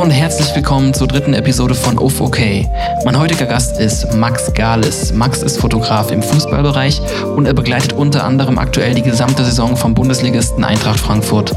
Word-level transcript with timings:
Hallo 0.00 0.08
und 0.08 0.16
herzlich 0.16 0.56
willkommen 0.56 0.94
zur 0.94 1.08
dritten 1.08 1.34
Episode 1.34 1.74
von 1.74 1.98
Uff 1.98 2.22
OK. 2.22 2.38
Mein 3.04 3.18
heutiger 3.18 3.44
Gast 3.44 3.78
ist 3.78 4.14
Max 4.14 4.50
Gales. 4.54 5.12
Max 5.12 5.42
ist 5.42 5.60
Fotograf 5.60 6.10
im 6.10 6.22
Fußballbereich 6.22 7.02
und 7.36 7.44
er 7.44 7.52
begleitet 7.52 7.92
unter 7.92 8.24
anderem 8.24 8.56
aktuell 8.56 8.94
die 8.94 9.02
gesamte 9.02 9.44
Saison 9.44 9.76
vom 9.76 9.92
Bundesligisten 9.92 10.64
Eintracht 10.64 11.00
Frankfurt. 11.00 11.54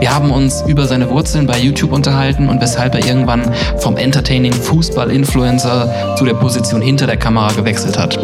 Wir 0.00 0.14
haben 0.14 0.30
uns 0.30 0.62
über 0.66 0.86
seine 0.86 1.10
Wurzeln 1.10 1.46
bei 1.46 1.58
YouTube 1.58 1.92
unterhalten 1.92 2.48
und 2.48 2.62
weshalb 2.62 2.94
er 2.94 3.04
irgendwann 3.04 3.52
vom 3.80 3.98
Entertaining 3.98 4.54
Fußball-Influencer 4.54 6.16
zu 6.16 6.24
der 6.24 6.34
Position 6.34 6.80
hinter 6.80 7.06
der 7.06 7.18
Kamera 7.18 7.52
gewechselt 7.52 7.98
hat. 7.98 8.18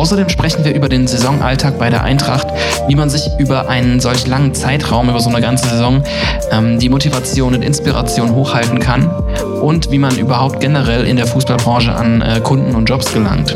Außerdem 0.00 0.30
sprechen 0.30 0.64
wir 0.64 0.74
über 0.74 0.88
den 0.88 1.06
Saisonalltag 1.06 1.78
bei 1.78 1.90
der 1.90 2.02
Eintracht, 2.02 2.46
wie 2.88 2.94
man 2.94 3.10
sich 3.10 3.28
über 3.38 3.68
einen 3.68 4.00
solch 4.00 4.26
langen 4.26 4.54
Zeitraum, 4.54 5.10
über 5.10 5.20
so 5.20 5.28
eine 5.28 5.42
ganze 5.42 5.68
Saison, 5.68 6.02
ähm, 6.50 6.78
die 6.78 6.88
Motivation 6.88 7.54
und 7.54 7.60
Inspiration 7.60 8.34
hochhalten 8.34 8.78
kann 8.78 9.10
und 9.60 9.90
wie 9.90 9.98
man 9.98 10.16
überhaupt 10.16 10.60
generell 10.60 11.04
in 11.04 11.16
der 11.16 11.26
Fußballbranche 11.26 11.92
an 11.92 12.22
äh, 12.22 12.40
Kunden 12.40 12.74
und 12.76 12.86
Jobs 12.86 13.12
gelangt. 13.12 13.54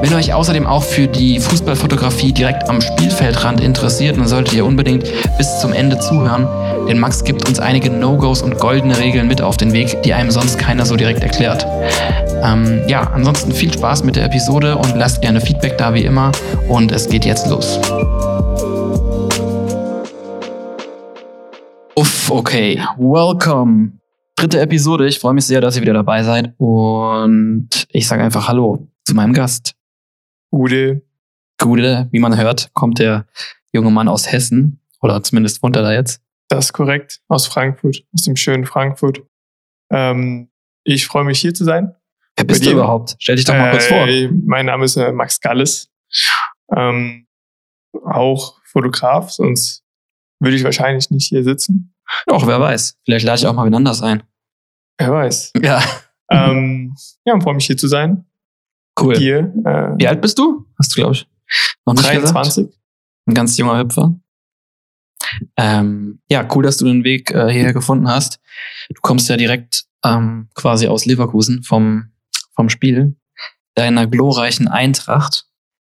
Wenn 0.00 0.12
ihr 0.12 0.18
euch 0.18 0.32
außerdem 0.32 0.68
auch 0.68 0.84
für 0.84 1.08
die 1.08 1.40
Fußballfotografie 1.40 2.30
direkt 2.30 2.70
am 2.70 2.80
Spielfeldrand 2.80 3.60
interessiert, 3.60 4.18
dann 4.18 4.28
solltet 4.28 4.54
ihr 4.54 4.64
unbedingt 4.64 5.04
bis 5.36 5.58
zum 5.58 5.72
Ende 5.72 5.98
zuhören, 5.98 6.46
denn 6.88 7.00
Max 7.00 7.24
gibt 7.24 7.48
uns 7.48 7.58
einige 7.58 7.90
No-Gos 7.90 8.40
und 8.42 8.58
goldene 8.60 8.96
Regeln 8.98 9.26
mit 9.26 9.42
auf 9.42 9.56
den 9.56 9.72
Weg, 9.72 10.00
die 10.04 10.14
einem 10.14 10.30
sonst 10.30 10.58
keiner 10.58 10.86
so 10.86 10.94
direkt 10.94 11.24
erklärt. 11.24 11.66
Ähm, 12.42 12.82
ja, 12.88 13.02
ansonsten 13.02 13.52
viel 13.52 13.72
Spaß 13.72 14.04
mit 14.04 14.16
der 14.16 14.24
Episode 14.24 14.76
und 14.76 14.96
lasst 14.96 15.20
gerne 15.20 15.40
Feedback 15.40 15.76
da 15.76 15.92
wie 15.94 16.04
immer 16.04 16.32
und 16.68 16.90
es 16.92 17.08
geht 17.08 17.24
jetzt 17.24 17.48
los. 17.48 17.78
Uff, 21.94 22.30
okay. 22.30 22.82
Welcome. 22.96 23.92
Dritte 24.36 24.60
Episode. 24.60 25.06
Ich 25.06 25.18
freue 25.18 25.34
mich 25.34 25.44
sehr, 25.44 25.60
dass 25.60 25.76
ihr 25.76 25.82
wieder 25.82 25.92
dabei 25.92 26.22
seid 26.22 26.54
und 26.56 27.68
ich 27.90 28.08
sage 28.08 28.22
einfach 28.22 28.48
Hallo 28.48 28.88
zu 29.04 29.14
meinem 29.14 29.34
Gast. 29.34 29.74
Gute. 30.50 31.02
Gute, 31.58 32.08
wie 32.10 32.20
man 32.20 32.38
hört, 32.38 32.70
kommt 32.72 32.98
der 32.98 33.26
junge 33.72 33.90
Mann 33.90 34.08
aus 34.08 34.32
Hessen 34.32 34.80
oder 35.02 35.22
zumindest 35.22 35.62
wohnt 35.62 35.76
er 35.76 35.82
da 35.82 35.92
jetzt. 35.92 36.22
Das 36.48 36.66
ist 36.66 36.72
korrekt. 36.72 37.20
Aus 37.28 37.46
Frankfurt, 37.46 38.02
aus 38.14 38.22
dem 38.22 38.36
schönen 38.36 38.64
Frankfurt. 38.64 39.22
Ähm, 39.92 40.48
ich 40.84 41.06
freue 41.06 41.24
mich 41.24 41.38
hier 41.38 41.52
zu 41.52 41.64
sein. 41.64 41.94
Wer 42.40 42.46
bist 42.46 42.64
du 42.64 42.70
überhaupt? 42.70 43.16
Stell 43.18 43.36
dich 43.36 43.44
doch 43.44 43.54
mal 43.54 43.68
äh, 43.68 43.70
kurz 43.72 43.86
vor. 43.86 44.06
Mein 44.46 44.66
Name 44.66 44.86
ist 44.86 44.96
äh, 44.96 45.12
Max 45.12 45.40
Galles. 45.40 45.90
Ähm, 46.74 47.26
auch 48.04 48.58
Fotograf, 48.64 49.30
sonst 49.30 49.84
würde 50.40 50.56
ich 50.56 50.64
wahrscheinlich 50.64 51.10
nicht 51.10 51.28
hier 51.28 51.44
sitzen. 51.44 51.94
Doch, 52.26 52.46
wer 52.46 52.58
weiß. 52.58 52.96
Vielleicht 53.04 53.26
lade 53.26 53.38
ich 53.40 53.46
auch 53.46 53.52
mal 53.52 53.66
wen 53.66 53.74
anders 53.74 54.02
ein. 54.02 54.22
Wer 54.98 55.12
weiß. 55.12 55.52
Ja. 55.62 55.82
Ähm, 56.30 56.94
ja, 57.24 57.38
freue 57.40 57.54
mich 57.54 57.66
hier 57.66 57.76
zu 57.76 57.88
sein. 57.88 58.24
Cool. 58.98 59.16
Hier, 59.16 59.52
äh, 59.64 59.98
Wie 59.98 60.08
alt 60.08 60.20
bist 60.20 60.38
du? 60.38 60.66
Hast 60.78 60.96
du, 60.96 61.00
glaube 61.00 61.14
ich, 61.14 61.28
noch 61.84 61.94
nicht 61.94 62.08
23. 62.08 62.66
Gesagt? 62.66 62.82
Ein 63.26 63.34
ganz 63.34 63.56
junger 63.58 63.78
Hüpfer. 63.78 64.14
Ähm, 65.56 66.20
ja, 66.30 66.48
cool, 66.54 66.62
dass 66.62 66.78
du 66.78 66.86
den 66.86 67.04
Weg 67.04 67.30
äh, 67.32 67.52
hierher 67.52 67.72
gefunden 67.72 68.08
hast. 68.08 68.40
Du 68.88 69.00
kommst 69.02 69.28
ja 69.28 69.36
direkt 69.36 69.84
ähm, 70.04 70.48
quasi 70.54 70.86
aus 70.86 71.04
Leverkusen 71.04 71.62
vom, 71.62 72.12
vom 72.60 72.68
Spiel 72.68 73.16
deiner 73.74 74.06
glorreichen 74.06 74.68
Eintracht, 74.68 75.46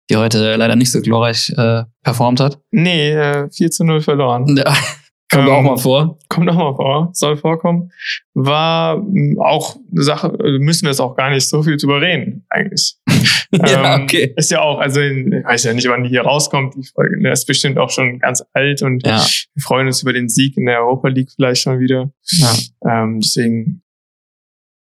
die 0.09 0.17
heute 0.17 0.55
leider 0.55 0.75
nicht 0.75 0.91
so 0.91 1.02
glorreich 1.02 1.53
äh, 1.55 1.83
performt 2.02 2.39
hat. 2.39 2.59
Nee, 2.71 3.11
äh, 3.11 3.47
4 3.52 3.69
zu 3.69 3.83
0 3.83 4.02
verloren. 4.02 4.57
Ja, 4.57 4.75
Kommt 5.31 5.47
ähm, 5.47 5.53
auch 5.53 5.61
mal 5.61 5.77
vor. 5.77 6.17
Kommt 6.30 6.49
auch 6.49 6.55
mal 6.55 6.75
vor, 6.75 7.09
soll 7.13 7.38
vorkommen. 7.38 7.91
War 8.33 8.97
hm, 8.97 9.39
auch 9.39 9.75
eine 9.91 10.02
Sache, 10.02 10.30
äh, 10.43 10.58
müssen 10.58 10.86
wir 10.86 10.89
jetzt 10.89 10.99
auch 10.99 11.15
gar 11.15 11.30
nicht 11.30 11.48
so 11.48 11.61
viel 11.61 11.77
drüber 11.77 12.02
reden, 12.02 12.43
eigentlich. 12.49 12.95
ja, 13.52 13.95
ähm, 13.95 14.03
okay. 14.03 14.33
Ist 14.36 14.49
ja 14.49 14.61
auch, 14.61 14.80
also 14.80 14.99
ich 14.99 15.27
weiß 15.43 15.65
ja 15.65 15.73
nicht, 15.75 15.87
wann 15.87 16.03
die 16.03 16.09
hier 16.09 16.23
rauskommt, 16.23 16.73
die 16.73 16.83
Folge. 16.83 17.21
Der 17.21 17.33
ist 17.33 17.45
bestimmt 17.45 17.77
auch 17.77 17.92
schon 17.92 18.17
ganz 18.17 18.43
alt 18.53 18.81
und 18.81 19.05
ja. 19.05 19.23
wir 19.53 19.61
freuen 19.61 19.86
uns 19.86 20.02
über 20.02 20.14
den 20.14 20.27
Sieg 20.27 20.58
in 20.58 20.65
der 20.65 20.80
Europa 20.80 21.09
League 21.09 21.30
vielleicht 21.36 21.61
schon 21.61 21.80
wieder. 21.80 22.11
Ja. 22.31 22.53
Ähm, 22.87 23.19
deswegen 23.19 23.83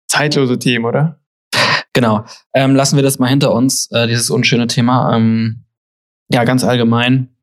zeitlose 0.10 0.60
Themen, 0.60 0.86
oder? 0.86 1.22
Genau. 1.98 2.26
Ähm, 2.54 2.76
lassen 2.76 2.96
wir 2.96 3.02
das 3.02 3.18
mal 3.18 3.28
hinter 3.28 3.52
uns, 3.52 3.90
äh, 3.90 4.06
dieses 4.06 4.30
unschöne 4.30 4.68
Thema. 4.68 5.16
Ähm, 5.16 5.66
ja, 6.30 6.44
ganz 6.44 6.64
allgemein 6.64 7.36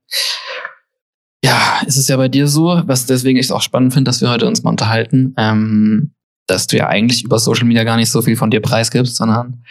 ja, 1.45 1.83
ist 1.85 1.97
es 1.97 2.07
ja 2.07 2.17
bei 2.17 2.29
dir 2.29 2.47
so, 2.47 2.81
was 2.87 3.05
deswegen 3.07 3.37
ich 3.37 3.47
es 3.47 3.53
auch 3.53 3.63
spannend 3.63 3.93
finde, 3.93 4.09
dass 4.09 4.21
wir 4.21 4.31
heute 4.31 4.47
uns 4.47 4.63
mal 4.63 4.71
unterhalten, 4.71 5.35
ähm, 5.37 6.15
dass 6.47 6.69
du 6.69 6.77
ja 6.77 6.87
eigentlich 6.87 7.25
über 7.25 7.41
Social 7.41 7.67
Media 7.67 7.83
gar 7.83 7.97
nicht 7.97 8.13
so 8.13 8.23
viel 8.23 8.37
von 8.37 8.53
dir 8.53 8.61
preisgibst, 8.61 9.17
sondern 9.17 9.65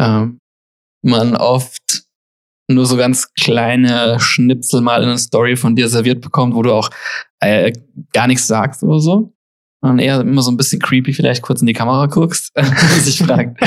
ähm, 0.00 0.40
man 1.02 1.36
oft 1.36 2.02
nur 2.68 2.84
so 2.84 2.96
ganz 2.96 3.32
kleine 3.32 4.18
Schnipsel 4.18 4.80
mal 4.80 5.04
in 5.04 5.08
eine 5.08 5.18
Story 5.18 5.54
von 5.54 5.76
dir 5.76 5.88
serviert 5.88 6.20
bekommt, 6.20 6.56
wo 6.56 6.62
du 6.62 6.72
auch 6.72 6.90
äh, 7.38 7.72
gar 8.12 8.26
nichts 8.26 8.48
sagst 8.48 8.82
oder 8.82 8.98
so. 8.98 9.35
Und 9.90 9.98
eher 9.98 10.20
immer 10.20 10.42
so 10.42 10.50
ein 10.50 10.56
bisschen 10.56 10.80
creepy 10.80 11.12
vielleicht 11.12 11.42
kurz 11.42 11.60
in 11.60 11.66
die 11.66 11.72
Kamera 11.72 12.06
guckst 12.06 12.52
und 12.56 13.02
sich 13.02 13.18
fragt, 13.18 13.60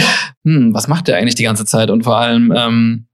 hm, 0.44 0.74
was 0.74 0.88
macht 0.88 1.08
der 1.08 1.18
eigentlich 1.18 1.36
die 1.36 1.44
ganze 1.44 1.66
Zeit? 1.66 1.90
Und 1.90 2.04
vor 2.04 2.18
allem 2.18 2.54
ähm, 2.56 3.08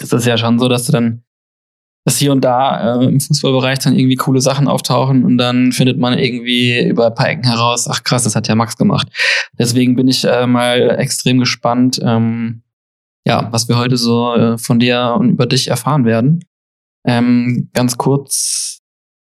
ist 0.00 0.12
es 0.12 0.24
ja 0.24 0.36
schon 0.36 0.58
so, 0.58 0.68
dass 0.68 0.86
du 0.86 0.92
dann 0.92 1.22
dass 2.04 2.18
hier 2.18 2.32
und 2.32 2.42
da 2.42 3.00
äh, 3.00 3.04
im 3.04 3.20
Fußballbereich 3.20 3.78
dann 3.78 3.96
irgendwie 3.96 4.16
coole 4.16 4.40
Sachen 4.40 4.66
auftauchen 4.66 5.24
und 5.24 5.38
dann 5.38 5.72
findet 5.72 5.98
man 5.98 6.18
irgendwie 6.18 6.84
über 6.84 7.06
ein 7.06 7.14
paar 7.14 7.28
Ecken 7.28 7.44
heraus, 7.44 7.88
ach 7.88 8.02
krass, 8.02 8.24
das 8.24 8.34
hat 8.34 8.48
ja 8.48 8.54
Max 8.54 8.76
gemacht. 8.76 9.08
Deswegen 9.58 9.94
bin 9.94 10.08
ich 10.08 10.24
äh, 10.24 10.46
mal 10.46 10.96
extrem 10.98 11.38
gespannt, 11.38 12.00
ähm, 12.02 12.62
ja, 13.24 13.48
was 13.52 13.68
wir 13.68 13.78
heute 13.78 13.96
so 13.96 14.34
äh, 14.34 14.58
von 14.58 14.80
dir 14.80 15.14
und 15.16 15.30
über 15.30 15.46
dich 15.46 15.68
erfahren 15.68 16.04
werden. 16.04 16.44
Ähm, 17.06 17.70
ganz 17.72 17.96
kurz, 17.98 18.80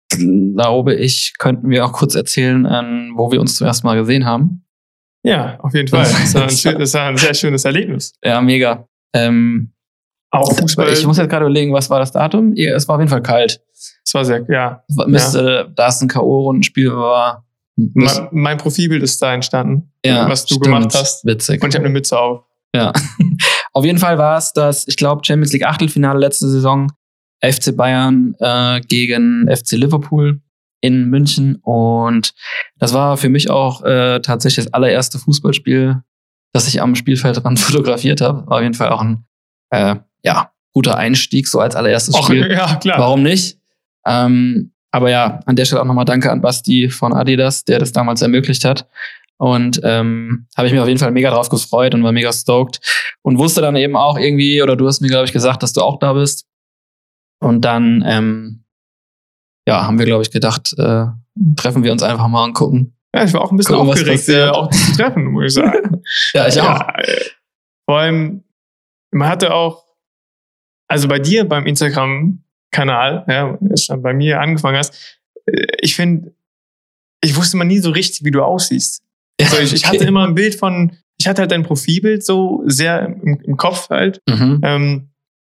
glaube 0.09 0.95
ich, 0.95 1.35
könnten 1.39 1.71
wir 1.71 1.85
auch 1.85 1.93
kurz 1.93 2.15
erzählen, 2.15 2.67
ähm, 2.71 3.15
wo 3.17 3.31
wir 3.31 3.41
uns 3.41 3.57
zuerst 3.57 3.85
mal 3.85 3.97
gesehen 3.97 4.25
haben. 4.25 4.65
Ja, 5.23 5.59
auf 5.61 5.75
jeden 5.75 5.89
Fall. 5.89 6.05
Das 6.05 6.35
war 6.35 6.43
ein, 6.43 6.49
das 6.79 6.95
war 6.95 7.09
ein 7.09 7.17
sehr 7.17 7.35
schönes 7.35 7.65
Erlebnis. 7.65 8.15
Ja, 8.25 8.41
mega. 8.41 8.87
Ähm, 9.15 9.73
auch 10.31 10.53
Fußball. 10.57 10.93
Ich 10.93 11.07
muss 11.07 11.17
jetzt 11.17 11.31
gerade 11.31 11.45
überlegen, 11.45 11.73
was 11.73 11.89
war 11.91 11.99
das 12.01 12.13
Datum? 12.13 12.55
Es 12.55 12.87
war 12.89 12.97
auf 12.97 13.01
jeden 13.01 13.11
Fall 13.11 13.23
kalt. 13.23 13.61
Es 14.05 14.15
war 14.15 14.25
sehr, 14.25 14.45
ja. 14.49 14.83
Müsste, 15.07 15.65
ja. 15.67 15.73
da 15.75 15.89
es 15.89 16.01
ein 16.01 16.09
K.O.-Rundenspiel 16.09 16.95
war. 16.95 17.47
Mein, 17.77 18.29
mein, 18.33 18.59
Profilbild 18.59 19.03
ist 19.03 19.23
da 19.23 19.33
entstanden, 19.33 19.93
ja, 20.05 20.29
was 20.29 20.45
du 20.45 20.55
stimmt. 20.55 20.65
gemacht 20.65 20.95
hast. 20.95 21.25
Witzig. 21.25 21.63
Und 21.63 21.69
ich 21.69 21.77
habe 21.77 21.85
eine 21.85 21.93
Mütze 21.93 22.19
auf. 22.19 22.45
Ja. 22.75 22.93
auf 23.73 23.85
jeden 23.85 23.99
Fall 23.99 24.19
war 24.19 24.37
es 24.37 24.53
das, 24.53 24.89
ich 24.89 24.97
glaube, 24.97 25.25
Champions 25.25 25.53
League 25.53 25.65
Achtelfinale 25.65 26.19
letzte 26.19 26.49
Saison. 26.49 26.91
FC 27.41 27.77
Bayern 27.77 28.35
äh, 28.41 28.81
gegen 28.81 29.49
FC 29.49 29.73
Liverpool 29.73 30.41
in 30.81 31.09
München. 31.09 31.57
Und 31.63 32.35
das 32.79 32.93
war 32.95 33.17
für 33.17 33.29
mich 33.29 33.51
auch 33.51 33.83
äh, 33.83 34.21
tatsächlich 34.21 34.67
das 34.67 34.75
allererste 34.75 35.19
Fußballspiel, 35.19 36.03
das 36.53 36.69
ich 36.69 36.81
am 36.81 36.95
Spielfeldrand 36.95 37.59
fotografiert 37.61 38.21
habe. 38.21 38.47
War 38.47 38.59
auf 38.59 38.63
jeden 38.63 38.75
Fall 38.75 38.91
auch 38.91 39.03
ein 39.03 39.25
äh, 39.71 39.97
ja, 40.23 40.53
guter 40.73 40.97
Einstieg, 40.97 41.49
so 41.49 41.61
als 41.61 41.77
allererstes 41.77 42.15
Och, 42.15 42.25
Spiel. 42.25 42.51
Ja, 42.53 42.77
klar. 42.77 42.99
Warum 42.99 43.23
nicht? 43.23 43.59
Ähm, 44.07 44.73
aber 44.91 45.11
ja, 45.11 45.41
an 45.45 45.57
der 45.57 45.65
Stelle 45.65 45.83
auch 45.83 45.87
nochmal 45.87 46.05
Danke 46.05 46.31
an 46.31 46.41
Basti 46.41 46.89
von 46.89 47.13
Adidas, 47.13 47.65
der 47.65 47.79
das 47.79 47.93
damals 47.93 48.23
ermöglicht 48.23 48.65
hat. 48.65 48.89
Und 49.37 49.81
ähm, 49.85 50.47
habe 50.57 50.67
ich 50.67 50.73
mir 50.73 50.83
auf 50.83 50.89
jeden 50.89 50.99
Fall 50.99 51.13
mega 51.13 51.31
drauf 51.31 51.49
gefreut 51.49 51.95
und 51.95 52.03
war 52.03 52.11
mega 52.11 52.33
stoked. 52.33 52.81
Und 53.23 53.39
wusste 53.39 53.61
dann 53.61 53.77
eben 53.77 53.97
auch 53.97 54.19
irgendwie, 54.19 54.63
oder 54.63 54.77
du 54.77 54.87
hast 54.87 55.01
mir, 55.01 55.09
glaube 55.09 55.27
ich, 55.27 55.33
gesagt, 55.33 55.63
dass 55.63 55.73
du 55.73 55.83
auch 55.83 55.99
da 55.99 56.13
bist. 56.13 56.48
Und 57.41 57.65
dann, 57.65 58.03
ähm, 58.07 58.65
ja, 59.67 59.87
haben 59.87 59.99
wir, 59.99 60.07
glaube 60.07 60.23
ich, 60.23 60.31
gedacht, 60.31 60.75
äh, 60.79 61.07
treffen 61.57 61.85
wir 61.85 61.93
uns 61.93 62.03
einfach 62.03 62.29
mal 62.29 62.45
und 62.45 62.55
gucken. 62.55 62.97
Ja, 63.15 63.25
ich 63.25 63.33
war 63.33 63.43
auch 63.43 63.51
ein 63.51 63.57
bisschen 63.57 63.77
gucken, 63.77 63.91
aufgeregt, 63.91 64.29
äh, 64.29 64.49
auch 64.49 64.71
zu 64.71 64.93
treffen, 64.93 65.25
muss 65.27 65.47
ich 65.47 65.55
sagen. 65.55 66.03
ja, 66.35 66.49
ich 66.49 66.55
ja, 66.57 66.77
auch. 66.77 66.89
Äh, 66.99 67.21
vor 67.85 67.99
allem, 67.99 68.45
man 69.11 69.29
hatte 69.29 69.55
auch, 69.55 69.85
also 70.89 71.09
bei 71.09 71.19
dir 71.19 71.49
beim 71.49 71.67
Instagram-Kanal, 71.67 73.25
ja, 73.29 73.59
bei 73.97 74.13
mir 74.13 74.41
angefangen 74.41 74.79
hast, 74.79 75.21
äh, 75.47 75.67
ich 75.81 75.97
finde, 75.97 76.35
ich 77.21 77.37
wusste 77.37 77.57
mal 77.57 77.65
nie 77.65 77.79
so 77.79 77.91
richtig, 77.91 78.25
wie 78.25 78.31
du 78.31 78.43
aussiehst. 78.43 79.03
Also 79.41 79.57
ich, 79.59 79.69
okay. 79.69 79.75
ich, 79.75 79.87
hatte 79.87 80.05
immer 80.05 80.27
ein 80.27 80.35
Bild 80.35 80.55
von, 80.55 80.97
ich 81.17 81.29
hatte 81.29 81.43
halt 81.43 81.53
dein 81.53 81.63
Profilbild 81.63 82.25
so 82.25 82.63
sehr 82.67 83.07
im, 83.07 83.41
im 83.41 83.57
Kopf 83.57 83.91
halt 83.91 84.21
mhm. 84.29 84.61
ähm, 84.63 85.11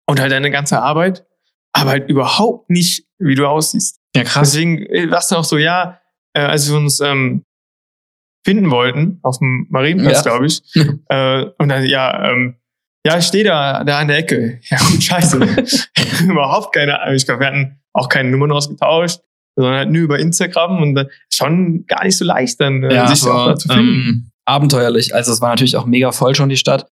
und 0.06 0.20
halt 0.20 0.32
deine 0.32 0.52
ganze 0.52 0.82
Arbeit, 0.82 1.26
aber 1.74 1.92
halt 1.92 2.10
überhaupt 2.10 2.70
nicht, 2.70 3.06
wie 3.20 3.36
du 3.36 3.48
aussiehst. 3.48 4.00
Ja, 4.16 4.24
krass. 4.24 4.52
Deswegen 4.52 4.78
äh, 4.86 5.10
warst 5.12 5.32
du 5.32 5.36
auch 5.36 5.44
so, 5.44 5.58
ja, 5.58 6.00
äh, 6.34 6.42
als 6.42 6.70
wir 6.70 6.78
uns 6.78 7.00
ähm, 7.00 7.44
finden 8.46 8.70
wollten, 8.72 9.20
auf 9.24 9.40
dem 9.40 9.68
Marienplatz, 9.70 10.18
ja. 10.18 10.22
glaube 10.22 10.46
ich, 10.46 10.62
äh, 11.10 11.46
und 11.58 11.70
dann, 11.70 11.86
ja, 11.86 12.32
ähm, 12.32 12.56
ja, 13.06 13.18
ich 13.18 13.26
stehe 13.26 13.44
da, 13.44 13.84
da 13.84 14.00
an 14.00 14.08
der 14.08 14.18
Ecke. 14.20 14.62
Ja, 14.70 14.78
gut, 14.78 15.04
scheiße. 15.04 15.38
Überhaupt 16.24 16.74
keine 16.74 17.02
Ahnung. 17.02 17.16
Ich 17.16 17.26
glaube, 17.26 17.42
wir 17.42 17.48
hatten 17.48 17.82
auch 17.94 18.08
keine 18.08 18.30
Nummern 18.30 18.52
ausgetauscht. 18.54 19.20
sondern 19.58 19.76
halt 19.76 19.92
nur 19.92 20.04
über 20.04 20.20
Instagram 20.20 20.82
und 20.82 20.98
äh, 20.98 21.08
schon 21.32 21.86
gar 21.86 22.06
nicht 22.06 22.18
so 22.18 22.24
leicht 22.26 22.60
dann 22.62 22.82
äh, 22.84 22.94
Ja, 22.96 23.08
sich 23.14 23.30
auch 23.30 23.34
aber, 23.36 23.52
da 23.52 23.58
zu 23.58 23.68
finden. 23.68 23.84
ähm, 24.08 24.32
abenteuerlich. 24.46 25.14
Also 25.14 25.34
es 25.34 25.42
war 25.42 25.50
natürlich 25.50 25.76
auch 25.76 25.86
mega 25.86 26.12
voll 26.14 26.34
schon 26.34 26.48
die 26.50 26.58
Stadt. 26.58 26.88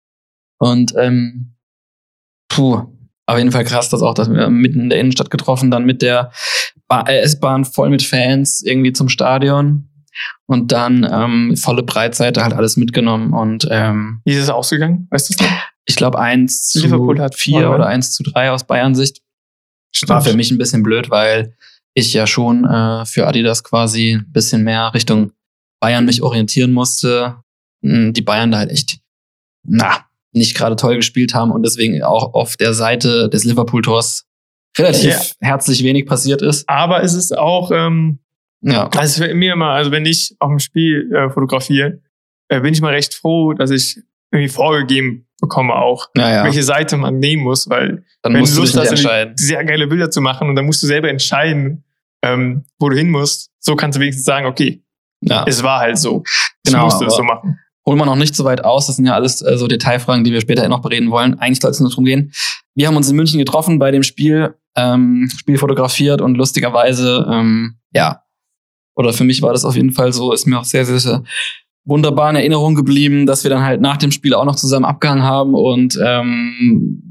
Und 0.60 0.94
ähm, 0.98 1.56
puh, 2.50 2.88
auf 3.30 3.38
jeden 3.38 3.52
Fall 3.52 3.64
krass, 3.64 3.90
dass 3.90 4.02
auch, 4.02 4.14
dass 4.14 4.30
wir 4.31 4.50
mitten 4.50 4.81
in 4.81 4.90
der 4.90 5.00
Innenstadt 5.00 5.30
getroffen, 5.30 5.72
dann 5.72 5.86
mit 5.86 6.02
der 6.02 6.31
äh, 6.90 7.20
S-Bahn 7.20 7.66
voll 7.66 7.90
mit 7.90 8.02
Fans 8.02 8.62
irgendwie 8.62 8.94
zum 8.94 9.10
Stadion. 9.10 9.86
Und 10.48 10.72
dann 10.72 11.08
ähm, 11.10 11.56
volle 11.56 11.84
Breitseite 11.84 12.44
halt 12.44 12.54
alles 12.54 12.76
mitgenommen. 12.76 13.34
Und 13.34 13.68
ähm, 13.70 14.22
Wie 14.26 14.34
ist 14.34 14.44
es 14.44 14.50
ausgegangen? 14.50 15.08
Weißt 15.12 15.30
du 15.30 15.34
es 15.34 15.40
noch? 15.40 15.58
ich 15.86 15.96
glaube 15.96 16.20
eins 16.20 16.68
zu 16.68 16.81
Liverpool 16.81 17.20
hat 17.20 17.36
vier 17.36 17.72
oder 17.72 17.88
eins 17.88 18.12
zu 18.12 18.24
drei 18.24 18.52
aus 18.52 18.66
Bayern-Sicht. 18.66 19.22
War 20.08 20.22
für 20.22 20.36
mich 20.36 20.52
ein 20.52 20.60
bisschen 20.60 20.84
blöd, 20.84 21.10
weil 21.10 21.56
ich 21.96 22.14
ja 22.14 22.28
schon 22.28 22.64
äh, 22.66 23.06
für 23.06 23.28
Adidas 23.28 23.64
quasi 23.64 24.14
ein 24.14 24.32
bisschen 24.32 24.64
mehr 24.64 24.94
Richtung 24.94 25.32
Bayern 25.80 26.06
mich 26.06 26.22
orientieren 26.22 26.74
musste. 26.74 27.38
Hm, 27.84 28.14
Die 28.14 28.22
Bayern 28.22 28.52
da 28.52 28.60
halt 28.60 28.72
echt, 28.72 29.00
na, 29.64 30.06
nicht 30.31 30.56
gerade 30.56 30.76
toll 30.76 30.96
gespielt 30.98 31.34
haben 31.34 31.52
und 31.52 31.64
deswegen 31.64 32.02
auch 32.04 32.34
auf 32.34 32.56
der 32.58 32.74
Seite 32.74 33.30
des 33.30 33.44
Liverpool-Tors 33.46 34.26
relativ 34.78 35.04
Ja. 35.12 35.22
herzlich 35.42 35.84
wenig 35.84 36.06
passiert 36.06 36.42
ist. 36.42 36.68
Aber 36.70 37.04
es 37.04 37.14
ist 37.14 37.38
auch, 37.38 37.72
ähm, 37.72 38.20
Ja, 38.62 38.88
also 38.90 39.24
für 39.24 39.34
mir 39.34 39.54
immer, 39.54 39.70
also 39.72 39.92
wenn 39.92 40.06
ich 40.06 40.36
auf 40.40 40.50
dem 40.50 40.60
Spiel 40.60 41.12
äh, 41.16 41.30
fotografiere, 41.30 42.02
äh, 42.50 42.60
bin 42.62 42.74
ich 42.74 42.81
mal 42.81 42.94
recht 42.94 43.14
froh, 43.14 43.54
dass 43.54 43.72
ich 43.72 44.00
irgendwie 44.31 44.50
vorgegeben 44.54 45.26
bekomme 45.42 45.74
auch, 45.76 46.10
ja, 46.18 46.30
ja. 46.36 46.44
welche 46.44 46.62
Seite 46.64 46.98
man 46.98 47.18
nehmen 47.20 47.44
muss, 47.44 47.70
weil 47.70 48.04
Dann 48.22 48.34
wenn 48.34 48.42
musst 48.42 48.58
du 48.58 48.62
Lust 48.62 48.78
hast, 48.78 48.90
entscheiden. 48.90 49.38
sehr 49.38 49.64
geile 49.64 49.88
Bilder 49.88 50.12
zu 50.12 50.20
machen 50.22 50.50
und 50.50 50.56
dann 50.58 50.66
musst 50.66 50.84
du 50.84 50.88
selber 50.88 51.10
entscheiden, 51.10 51.86
ähm, 52.22 52.66
wo 52.78 52.90
du 52.90 52.98
hin 52.98 53.10
musst. 53.10 53.50
So 53.60 53.75
kannst 53.78 53.96
du 53.98 54.02
wenigstens 54.02 54.25
sagen, 54.25 54.46
okay, 54.46 54.84
Ja. 55.22 55.46
es 55.48 55.64
war 55.64 55.80
halt 55.80 55.98
so. 55.98 56.24
Ich 56.25 56.72
Genau, 56.74 56.84
musste 56.84 57.06
es 57.06 57.16
so 57.16 57.24
machen. 57.24 57.58
Holen 57.86 57.98
wir 57.98 58.06
noch 58.06 58.16
nicht 58.16 58.36
so 58.36 58.46
weit 58.46 58.64
aus. 58.64 58.88
Das 58.88 58.98
sind 58.98 59.06
ja 59.06 59.14
alles 59.14 59.42
äh, 59.42 59.58
so 59.58 59.68
Detailfragen, 59.68 60.24
die 60.24 60.31
wir 60.31 60.42
später 60.42 60.68
noch 60.68 60.81
bereden 60.81 61.12
wollen. 61.12 61.40
Eigentlich 61.40 61.60
soll 61.60 61.72
es 61.72 61.80
nur 61.80 61.90
darum 61.90 62.06
gehen. 62.06 62.31
Wir 62.76 62.88
haben 62.88 62.96
uns 62.96 63.10
in 63.10 63.16
München 63.16 63.40
getroffen 63.40 63.80
bei 63.80 63.92
dem 63.92 64.04
Spiel, 64.04 64.56
ähm, 64.76 65.30
Spiel 65.38 65.58
fotografiert 65.58 66.22
und 66.22 66.36
lustigerweise, 66.36 67.28
ähm, 67.30 67.76
ja, 67.94 68.24
oder 68.96 69.14
für 69.14 69.24
mich 69.24 69.42
war 69.42 69.54
das 69.54 69.66
auf 69.66 69.76
jeden 69.76 69.92
Fall 69.92 70.14
so, 70.14 70.34
ist 70.34 70.46
mir 70.46 70.60
auch 70.60 70.66
sehr, 70.66 70.86
sehr, 70.86 71.00
sehr 71.00 71.24
wunderbar 71.86 72.30
in 72.30 72.36
Erinnerung 72.36 72.76
geblieben, 72.76 73.26
dass 73.26 73.44
wir 73.44 73.50
dann 73.50 73.64
halt 73.64 73.82
nach 73.82 73.98
dem 73.98 74.12
Spiel 74.12 74.34
auch 74.34 74.46
noch 74.46 74.56
zusammen 74.56 74.86
abgehangen 74.86 75.24
haben 75.24 75.56
und 75.56 75.98
ähm, 76.04 77.02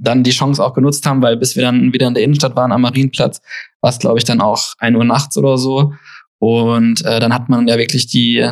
dann 0.00 0.22
die 0.22 0.30
Chance 0.30 0.62
auch 0.64 0.74
genutzt 0.74 1.06
haben, 1.06 1.22
weil 1.22 1.36
bis 1.36 1.56
wir 1.56 1.62
dann 1.62 1.92
wieder 1.92 2.06
in 2.08 2.14
der 2.14 2.22
Innenstadt 2.22 2.56
waren 2.56 2.72
am 2.72 2.82
Marienplatz, 2.82 3.40
war 3.80 3.90
es, 3.90 3.98
glaube 3.98 4.18
ich, 4.18 4.24
dann 4.24 4.40
auch 4.40 4.74
ein 4.78 4.96
Uhr 4.96 5.04
nachts 5.04 5.36
oder 5.36 5.58
so. 5.58 5.92
Und 6.38 7.04
äh, 7.04 7.18
dann 7.18 7.34
hat 7.34 7.48
man 7.48 7.66
ja 7.66 7.78
wirklich 7.78 8.06
die, 8.06 8.48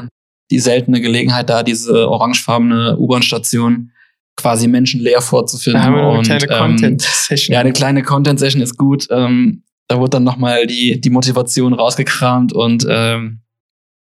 die 0.51 0.59
seltene 0.59 1.01
Gelegenheit, 1.01 1.51
da 1.51 1.63
diese 1.63 2.09
orangefarbene 2.09 2.97
U-Bahn-Station 2.99 3.91
quasi 4.37 4.69
menschenleer 4.69 5.21
vorzufinden. 5.23 5.81
Da 5.81 5.87
haben 5.87 5.95
wir 5.97 6.03
noch 6.03 6.11
eine 6.11 6.19
und, 6.19 6.27
kleine 6.27 6.45
ähm, 6.53 6.59
Content-Session. 6.59 7.55
ja, 7.55 7.61
eine 7.61 7.73
kleine 7.73 8.03
Content-Session 8.03 8.63
ist 8.63 8.77
gut. 8.77 9.07
Ähm, 9.11 9.63
da 9.89 9.99
wurde 9.99 10.11
dann 10.11 10.25
nochmal 10.25 10.67
die, 10.67 11.01
die 11.01 11.11
Motivation 11.11 11.73
rausgekramt 11.73 12.53
und 12.53 12.87
ähm, 12.89 13.41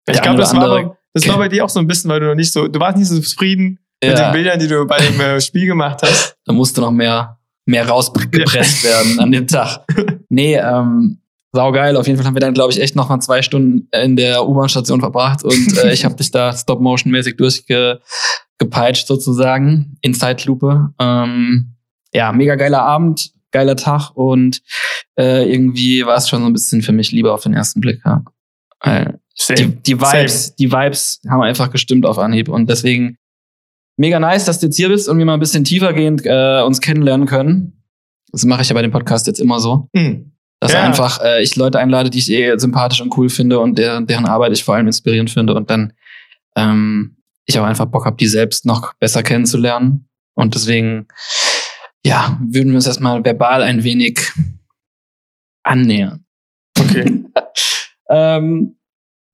ich 0.08 0.20
glaube, 0.22 0.38
das, 0.38 0.50
oder 0.52 0.60
war, 0.60 0.64
andere- 0.68 0.84
aber- 0.86 0.96
das 1.14 1.26
war 1.28 1.38
bei 1.38 1.48
dir 1.48 1.64
auch 1.64 1.68
so 1.68 1.80
ein 1.80 1.86
bisschen, 1.86 2.08
weil 2.10 2.20
du 2.20 2.26
noch 2.26 2.34
nicht 2.36 2.52
so, 2.52 2.68
du 2.68 2.78
warst 2.78 2.96
nicht 2.96 3.08
so 3.08 3.18
zufrieden 3.20 3.80
mit 4.02 4.16
ja, 4.16 4.26
den 4.30 4.32
Bildern, 4.32 4.58
die 4.60 4.68
du 4.68 4.86
bei 4.86 4.98
dem 4.98 5.20
äh, 5.20 5.40
Spiel 5.40 5.66
gemacht 5.66 5.98
hast. 6.02 6.36
da 6.44 6.52
musste 6.52 6.80
noch 6.80 6.90
mehr, 6.92 7.38
mehr 7.66 7.88
rausgepresst 7.88 8.84
werden 8.84 9.18
an 9.20 9.32
dem 9.32 9.46
Tag. 9.46 9.84
Nee, 10.32 10.54
ähm, 10.54 11.19
saugeil. 11.52 11.96
Auf 11.96 12.06
jeden 12.06 12.16
Fall 12.16 12.26
haben 12.26 12.34
wir 12.34 12.40
dann, 12.40 12.54
glaube 12.54 12.72
ich, 12.72 12.80
echt 12.80 12.96
noch 12.96 13.08
mal 13.08 13.20
zwei 13.20 13.42
Stunden 13.42 13.88
in 13.92 14.16
der 14.16 14.46
U-Bahn-Station 14.46 15.00
verbracht 15.00 15.44
und 15.44 15.78
äh, 15.78 15.92
ich 15.92 16.04
habe 16.04 16.14
dich 16.16 16.30
da 16.30 16.52
Stop-Motion-mäßig 16.52 17.36
durchgepeitscht 17.36 19.06
sozusagen 19.06 19.96
in 20.00 20.14
Zeitlupe. 20.14 20.90
Ähm, 20.98 21.74
ja, 22.12 22.32
mega 22.32 22.56
geiler 22.56 22.82
Abend, 22.82 23.32
geiler 23.52 23.76
Tag 23.76 24.10
und 24.14 24.62
äh, 25.18 25.50
irgendwie 25.52 26.04
war 26.06 26.16
es 26.16 26.28
schon 26.28 26.40
so 26.40 26.46
ein 26.46 26.52
bisschen 26.52 26.82
für 26.82 26.92
mich 26.92 27.12
lieber 27.12 27.34
auf 27.34 27.42
den 27.42 27.54
ersten 27.54 27.80
Blick. 27.80 28.00
Ja. 28.04 28.24
Äh, 28.82 29.12
die, 29.56 29.68
die 29.68 30.00
Vibes, 30.00 30.54
die 30.56 30.70
Vibes 30.70 31.20
haben 31.28 31.42
einfach 31.42 31.70
gestimmt 31.70 32.04
auf 32.06 32.18
Anhieb 32.18 32.48
und 32.48 32.68
deswegen 32.68 33.16
mega 33.96 34.20
nice, 34.20 34.44
dass 34.44 34.60
du 34.60 34.66
jetzt 34.66 34.76
hier 34.76 34.88
bist 34.88 35.08
und 35.08 35.18
wir 35.18 35.24
mal 35.24 35.34
ein 35.34 35.40
bisschen 35.40 35.64
tiefergehend 35.64 36.22
äh, 36.24 36.62
uns 36.62 36.80
kennenlernen 36.80 37.26
können. 37.26 37.82
Das 38.32 38.44
mache 38.44 38.62
ich 38.62 38.68
ja 38.68 38.74
bei 38.74 38.82
dem 38.82 38.92
Podcast 38.92 39.26
jetzt 39.26 39.40
immer 39.40 39.60
so, 39.60 39.88
Hm. 39.96 40.32
Dass 40.60 40.72
Ja. 40.72 40.82
einfach 40.82 41.20
äh, 41.22 41.42
ich 41.42 41.56
Leute 41.56 41.78
einlade, 41.78 42.10
die 42.10 42.18
ich 42.18 42.30
eh 42.30 42.56
sympathisch 42.58 43.00
und 43.00 43.16
cool 43.16 43.28
finde 43.28 43.58
und 43.58 43.78
der, 43.78 44.00
deren 44.02 44.26
Arbeit 44.26 44.52
ich 44.52 44.62
vor 44.62 44.74
allem 44.76 44.86
inspirierend 44.86 45.30
finde 45.30 45.54
und 45.54 45.70
dann 45.70 45.92
ähm, 46.56 47.16
ich 47.46 47.58
auch 47.58 47.64
einfach 47.64 47.86
Bock 47.86 48.04
habe, 48.04 48.16
die 48.16 48.26
selbst 48.28 48.66
noch 48.66 48.94
besser 48.94 49.22
kennenzulernen 49.22 50.08
und 50.34 50.54
deswegen 50.54 51.08
ja 52.04 52.38
würden 52.40 52.70
wir 52.70 52.76
uns 52.76 52.86
erstmal 52.86 53.24
verbal 53.24 53.62
ein 53.62 53.82
wenig 53.84 54.20
annähern. 55.64 56.24
Okay. 56.78 57.24
Ähm, 58.12 58.74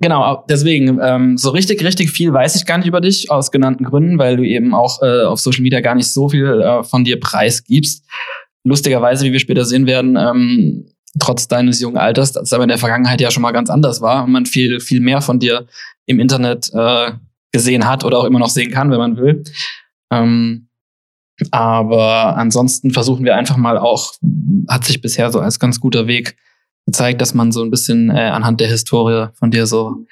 genau, 0.02 0.44
deswegen, 0.50 1.00
ähm, 1.02 1.38
so 1.38 1.48
richtig, 1.48 1.82
richtig 1.82 2.10
viel 2.10 2.30
weiß 2.30 2.56
ich 2.56 2.66
gar 2.66 2.76
nicht 2.76 2.86
über 2.88 3.00
dich, 3.00 3.30
aus 3.30 3.50
genannten 3.50 3.84
Gründen, 3.84 4.18
weil 4.18 4.36
du 4.36 4.42
eben 4.42 4.74
auch 4.74 5.00
äh, 5.00 5.22
auf 5.22 5.40
Social 5.40 5.62
Media 5.62 5.80
gar 5.80 5.94
nicht 5.94 6.12
so 6.12 6.28
viel 6.28 6.60
äh, 6.60 6.84
von 6.84 7.02
dir 7.02 7.18
preisgibst. 7.18 8.04
Lustigerweise, 8.64 9.24
wie 9.24 9.32
wir 9.32 9.40
später 9.40 9.64
sehen 9.64 9.86
werden, 9.86 10.16
ähm, 10.16 10.90
trotz 11.18 11.48
deines 11.48 11.80
jungen 11.80 11.96
Alters, 11.96 12.32
das 12.32 12.52
aber 12.52 12.64
in 12.64 12.68
der 12.68 12.78
Vergangenheit 12.78 13.20
ja 13.20 13.30
schon 13.30 13.42
mal 13.42 13.52
ganz 13.52 13.70
anders 13.70 14.00
war 14.00 14.24
und 14.24 14.32
man 14.32 14.46
viel, 14.46 14.80
viel 14.80 15.00
mehr 15.00 15.20
von 15.20 15.38
dir 15.38 15.66
im 16.06 16.20
Internet 16.20 16.70
äh, 16.74 17.12
gesehen 17.52 17.88
hat 17.88 18.04
oder 18.04 18.18
auch 18.18 18.24
immer 18.24 18.38
noch 18.38 18.48
sehen 18.48 18.70
kann, 18.70 18.90
wenn 18.90 18.98
man 18.98 19.16
will. 19.16 19.44
Ähm, 20.12 20.68
aber 21.50 22.36
ansonsten 22.36 22.90
versuchen 22.90 23.24
wir 23.24 23.36
einfach 23.36 23.56
mal 23.56 23.78
auch, 23.78 24.14
hat 24.68 24.84
sich 24.84 25.00
bisher 25.00 25.30
so 25.30 25.40
als 25.40 25.58
ganz 25.58 25.80
guter 25.80 26.06
Weg 26.06 26.36
gezeigt, 26.86 27.20
dass 27.20 27.34
man 27.34 27.52
so 27.52 27.62
ein 27.62 27.70
bisschen 27.70 28.10
äh, 28.10 28.28
anhand 28.28 28.60
der 28.60 28.68
Historie 28.68 29.28
von 29.34 29.50
dir 29.50 29.66
so, 29.66 30.06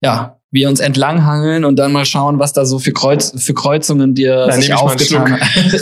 ja, 0.00 0.37
wir 0.50 0.68
uns 0.68 0.80
entlanghangeln 0.80 1.64
und 1.64 1.78
dann 1.78 1.92
mal 1.92 2.06
schauen, 2.06 2.38
was 2.38 2.52
da 2.52 2.64
so 2.64 2.78
für, 2.78 2.92
Kreuz, 2.92 3.34
für 3.42 3.52
Kreuzungen 3.52 4.14
dir 4.14 4.50
sich, 4.52 4.72
aufgetan, 4.72 5.38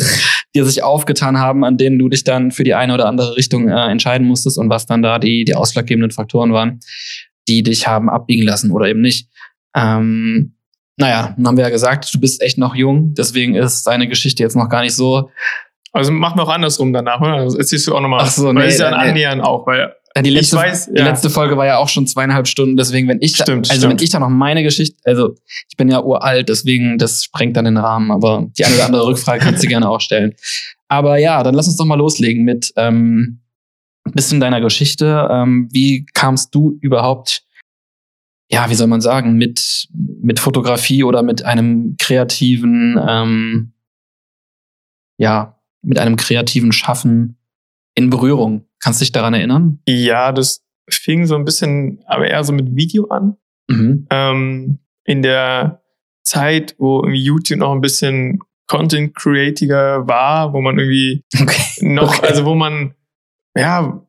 dir 0.54 0.64
sich 0.64 0.82
aufgetan 0.82 1.38
haben, 1.38 1.64
an 1.64 1.76
denen 1.76 1.98
du 1.98 2.08
dich 2.08 2.24
dann 2.24 2.50
für 2.50 2.64
die 2.64 2.74
eine 2.74 2.94
oder 2.94 3.06
andere 3.06 3.36
Richtung 3.36 3.68
äh, 3.68 3.86
entscheiden 3.86 4.26
musstest 4.26 4.58
und 4.58 4.68
was 4.68 4.86
dann 4.86 5.02
da 5.02 5.18
die, 5.18 5.44
die 5.44 5.54
ausschlaggebenden 5.54 6.10
Faktoren 6.10 6.52
waren, 6.52 6.80
die 7.48 7.62
dich 7.62 7.86
haben 7.86 8.10
abbiegen 8.10 8.42
lassen 8.42 8.72
oder 8.72 8.86
eben 8.86 9.00
nicht. 9.00 9.28
Ähm, 9.76 10.56
naja, 10.96 11.34
dann 11.36 11.46
haben 11.46 11.56
wir 11.56 11.64
ja 11.64 11.70
gesagt, 11.70 12.12
du 12.12 12.18
bist 12.18 12.42
echt 12.42 12.58
noch 12.58 12.74
jung, 12.74 13.14
deswegen 13.14 13.54
ist 13.54 13.86
deine 13.86 14.08
Geschichte 14.08 14.42
jetzt 14.42 14.56
noch 14.56 14.68
gar 14.68 14.82
nicht 14.82 14.94
so. 14.94 15.30
Also 15.92 16.10
machen 16.10 16.38
wir 16.38 16.42
auch 16.42 16.52
andersrum 16.52 16.92
danach, 16.92 17.20
oder? 17.20 17.44
Das 17.44 17.54
erzählst 17.54 17.86
du 17.86 17.94
auch 17.94 18.00
nochmal. 18.00 18.20
Ach 18.24 18.30
so, 18.30 18.46
Weil 18.46 18.54
nee, 18.54 18.60
das 18.64 18.74
ist 18.74 18.80
ja 18.80 18.88
ein 18.88 19.04
nee. 19.04 19.10
Annähern 19.10 19.40
auch, 19.40 19.66
weil 19.66 19.94
die 20.22 20.30
letzte, 20.30 20.56
weiß, 20.56 20.90
die 20.92 20.98
ja. 20.98 21.04
letzte 21.04 21.30
Folge 21.30 21.56
war 21.56 21.66
ja 21.66 21.78
auch 21.78 21.88
schon 21.88 22.06
zweieinhalb 22.06 22.48
Stunden, 22.48 22.76
deswegen, 22.76 23.08
wenn 23.08 23.20
ich, 23.20 23.34
da, 23.34 23.44
Stimmt, 23.44 23.70
also 23.70 23.80
stimmt. 23.80 24.00
wenn 24.00 24.04
ich 24.04 24.10
da 24.10 24.18
noch 24.18 24.28
meine 24.28 24.62
Geschichte, 24.62 24.96
also 25.04 25.34
ich 25.68 25.76
bin 25.76 25.88
ja 25.88 26.02
uralt, 26.02 26.48
deswegen, 26.48 26.98
das 26.98 27.24
sprengt 27.24 27.56
dann 27.56 27.66
den 27.66 27.76
Rahmen, 27.76 28.10
aber 28.10 28.46
die 28.56 28.64
eine 28.64 28.74
oder 28.74 28.86
andere 28.86 29.06
Rückfrage 29.06 29.40
kannst 29.44 29.62
du 29.62 29.68
gerne 29.68 29.88
auch 29.88 30.00
stellen. 30.00 30.34
Aber 30.88 31.18
ja, 31.18 31.42
dann 31.42 31.54
lass 31.54 31.66
uns 31.66 31.76
doch 31.76 31.84
mal 31.84 31.96
loslegen 31.96 32.44
mit 32.44 32.72
ähm, 32.76 33.40
ein 34.04 34.12
bisschen 34.12 34.40
deiner 34.40 34.60
Geschichte. 34.60 35.28
Ähm, 35.30 35.68
wie 35.72 36.06
kamst 36.14 36.54
du 36.54 36.78
überhaupt, 36.80 37.42
ja, 38.50 38.70
wie 38.70 38.74
soll 38.74 38.86
man 38.86 39.00
sagen, 39.00 39.34
mit, 39.34 39.88
mit 39.92 40.38
Fotografie 40.38 41.04
oder 41.04 41.22
mit 41.22 41.44
einem 41.44 41.96
kreativen, 41.98 42.98
ähm, 43.06 43.72
ja, 45.18 45.58
mit 45.82 45.98
einem 45.98 46.16
kreativen 46.16 46.72
Schaffen 46.72 47.36
in 47.94 48.10
Berührung? 48.10 48.65
Kannst 48.82 49.00
du 49.00 49.04
dich 49.04 49.12
daran 49.12 49.34
erinnern? 49.34 49.80
Ja, 49.88 50.32
das 50.32 50.62
fing 50.90 51.26
so 51.26 51.34
ein 51.36 51.44
bisschen, 51.44 52.02
aber 52.06 52.28
eher 52.28 52.44
so 52.44 52.52
mit 52.52 52.74
Video 52.76 53.08
an. 53.08 53.36
Mhm. 53.68 54.06
Ähm, 54.10 54.78
in 55.04 55.22
der 55.22 55.82
Zeit, 56.24 56.74
wo 56.78 57.00
irgendwie 57.00 57.22
YouTube 57.22 57.58
noch 57.58 57.72
ein 57.72 57.80
bisschen 57.80 58.38
Content 58.68 59.14
creatiger 59.14 60.06
war, 60.08 60.52
wo 60.52 60.60
man 60.60 60.78
irgendwie 60.78 61.24
Okay. 61.40 61.62
noch, 61.82 62.18
Okay. 62.18 62.26
also 62.28 62.44
wo 62.44 62.54
man, 62.54 62.94
ja, 63.56 64.02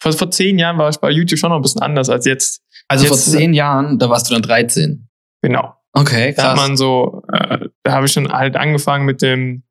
vor, 0.00 0.12
vor 0.12 0.30
zehn 0.30 0.58
Jahren 0.58 0.78
war 0.78 0.88
es 0.88 0.98
bei 0.98 1.10
YouTube 1.10 1.38
schon 1.38 1.50
noch 1.50 1.56
ein 1.56 1.62
bisschen 1.62 1.82
anders 1.82 2.10
als 2.10 2.26
jetzt. 2.26 2.62
Also 2.88 3.06
vor 3.06 3.16
Jetzt- 3.16 3.30
zehn 3.32 3.54
Jahren, 3.54 3.98
da 3.98 4.08
warst 4.10 4.28
du 4.30 4.34
dann 4.34 4.42
13. 4.42 5.08
Genau. 5.42 5.74
Okay, 5.92 6.34
Da 6.36 6.42
hat 6.42 6.56
krass. 6.56 6.68
man 6.68 6.76
so, 6.76 7.22
äh, 7.32 7.68
da 7.82 7.92
habe 7.92 8.06
ich 8.06 8.12
schon 8.12 8.30
halt 8.32 8.56
angefangen 8.56 9.04
mit 9.06 9.22
dem, 9.22 9.62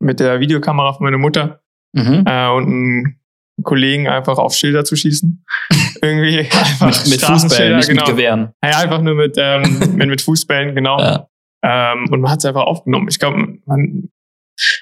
mit 0.00 0.20
der 0.20 0.40
Videokamera 0.40 0.92
von 0.92 1.04
meiner 1.04 1.18
Mutter 1.18 1.62
mhm. 1.94 2.24
äh, 2.26 2.48
und 2.50 2.64
einen 2.66 3.17
Kollegen 3.62 4.08
einfach 4.08 4.38
auf 4.38 4.54
Schilder 4.54 4.84
zu 4.84 4.96
schießen. 4.96 5.44
Irgendwie 6.02 6.40
einfach 6.40 6.86
Mit, 6.86 7.10
mit 7.10 7.20
Fußbällen, 7.20 7.20
Straßenschilder, 7.20 7.76
nicht 7.76 7.88
genau. 7.88 8.06
mit 8.06 8.10
Gewehren. 8.10 8.52
Ja, 8.62 8.78
einfach 8.78 9.00
nur 9.02 9.14
mit, 9.14 9.36
ähm, 9.38 9.78
mit, 9.96 10.08
mit 10.08 10.22
Fußbällen, 10.22 10.74
genau. 10.74 10.98
Ja. 11.00 11.28
Ähm, 11.62 12.06
und 12.10 12.20
man 12.20 12.30
hat 12.30 12.38
es 12.38 12.44
einfach 12.44 12.62
aufgenommen. 12.62 13.08
Ich 13.08 13.18
glaube, 13.18 13.58
man 13.66 14.10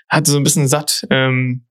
hatte 0.08 0.30
so 0.30 0.36
ein 0.36 0.44
bisschen 0.44 0.68
satt, 0.68 1.06
ähm, 1.10 1.66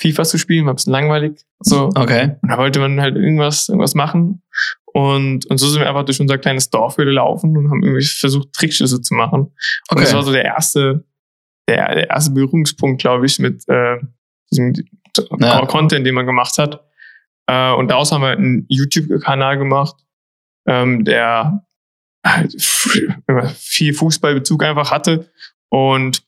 FIFA 0.00 0.24
zu 0.24 0.38
spielen, 0.38 0.66
war 0.66 0.72
ein 0.72 0.76
bisschen 0.76 0.92
langweilig. 0.92 1.40
So. 1.60 1.90
Okay. 1.94 2.36
Und 2.42 2.50
da 2.50 2.58
wollte 2.58 2.80
man 2.80 3.00
halt 3.00 3.16
irgendwas, 3.16 3.68
irgendwas 3.68 3.94
machen. 3.94 4.42
Und, 4.86 5.46
und 5.46 5.58
so 5.58 5.68
sind 5.68 5.80
wir 5.80 5.88
einfach 5.88 6.04
durch 6.04 6.20
unser 6.20 6.38
kleines 6.38 6.70
Dorf 6.70 6.96
gelaufen 6.96 7.56
und 7.56 7.70
haben 7.70 7.82
irgendwie 7.82 8.04
versucht, 8.04 8.52
Trickschüsse 8.52 9.00
zu 9.00 9.14
machen. 9.14 9.42
Und 9.42 9.52
Okay. 9.90 10.02
das 10.02 10.14
war 10.14 10.22
so 10.22 10.32
der 10.32 10.44
erste, 10.44 11.04
der, 11.68 11.94
der 11.94 12.10
erste 12.10 12.32
Berührungspunkt, 12.32 13.00
glaube 13.00 13.26
ich, 13.26 13.38
mit 13.38 13.68
äh, 13.68 13.96
diesem 14.50 14.72
Ja. 15.38 15.66
Content, 15.66 16.06
den 16.06 16.14
man 16.14 16.26
gemacht 16.26 16.58
hat. 16.58 16.84
Äh, 17.46 17.72
und 17.72 17.88
daraus 17.88 18.12
haben 18.12 18.22
wir 18.22 18.30
einen 18.30 18.66
YouTube-Kanal 18.68 19.58
gemacht, 19.58 19.96
ähm, 20.66 21.04
der 21.04 21.64
halt 22.26 22.54
viel 22.60 23.92
Fußballbezug 23.92 24.62
einfach 24.62 24.90
hatte. 24.90 25.30
Und 25.68 26.22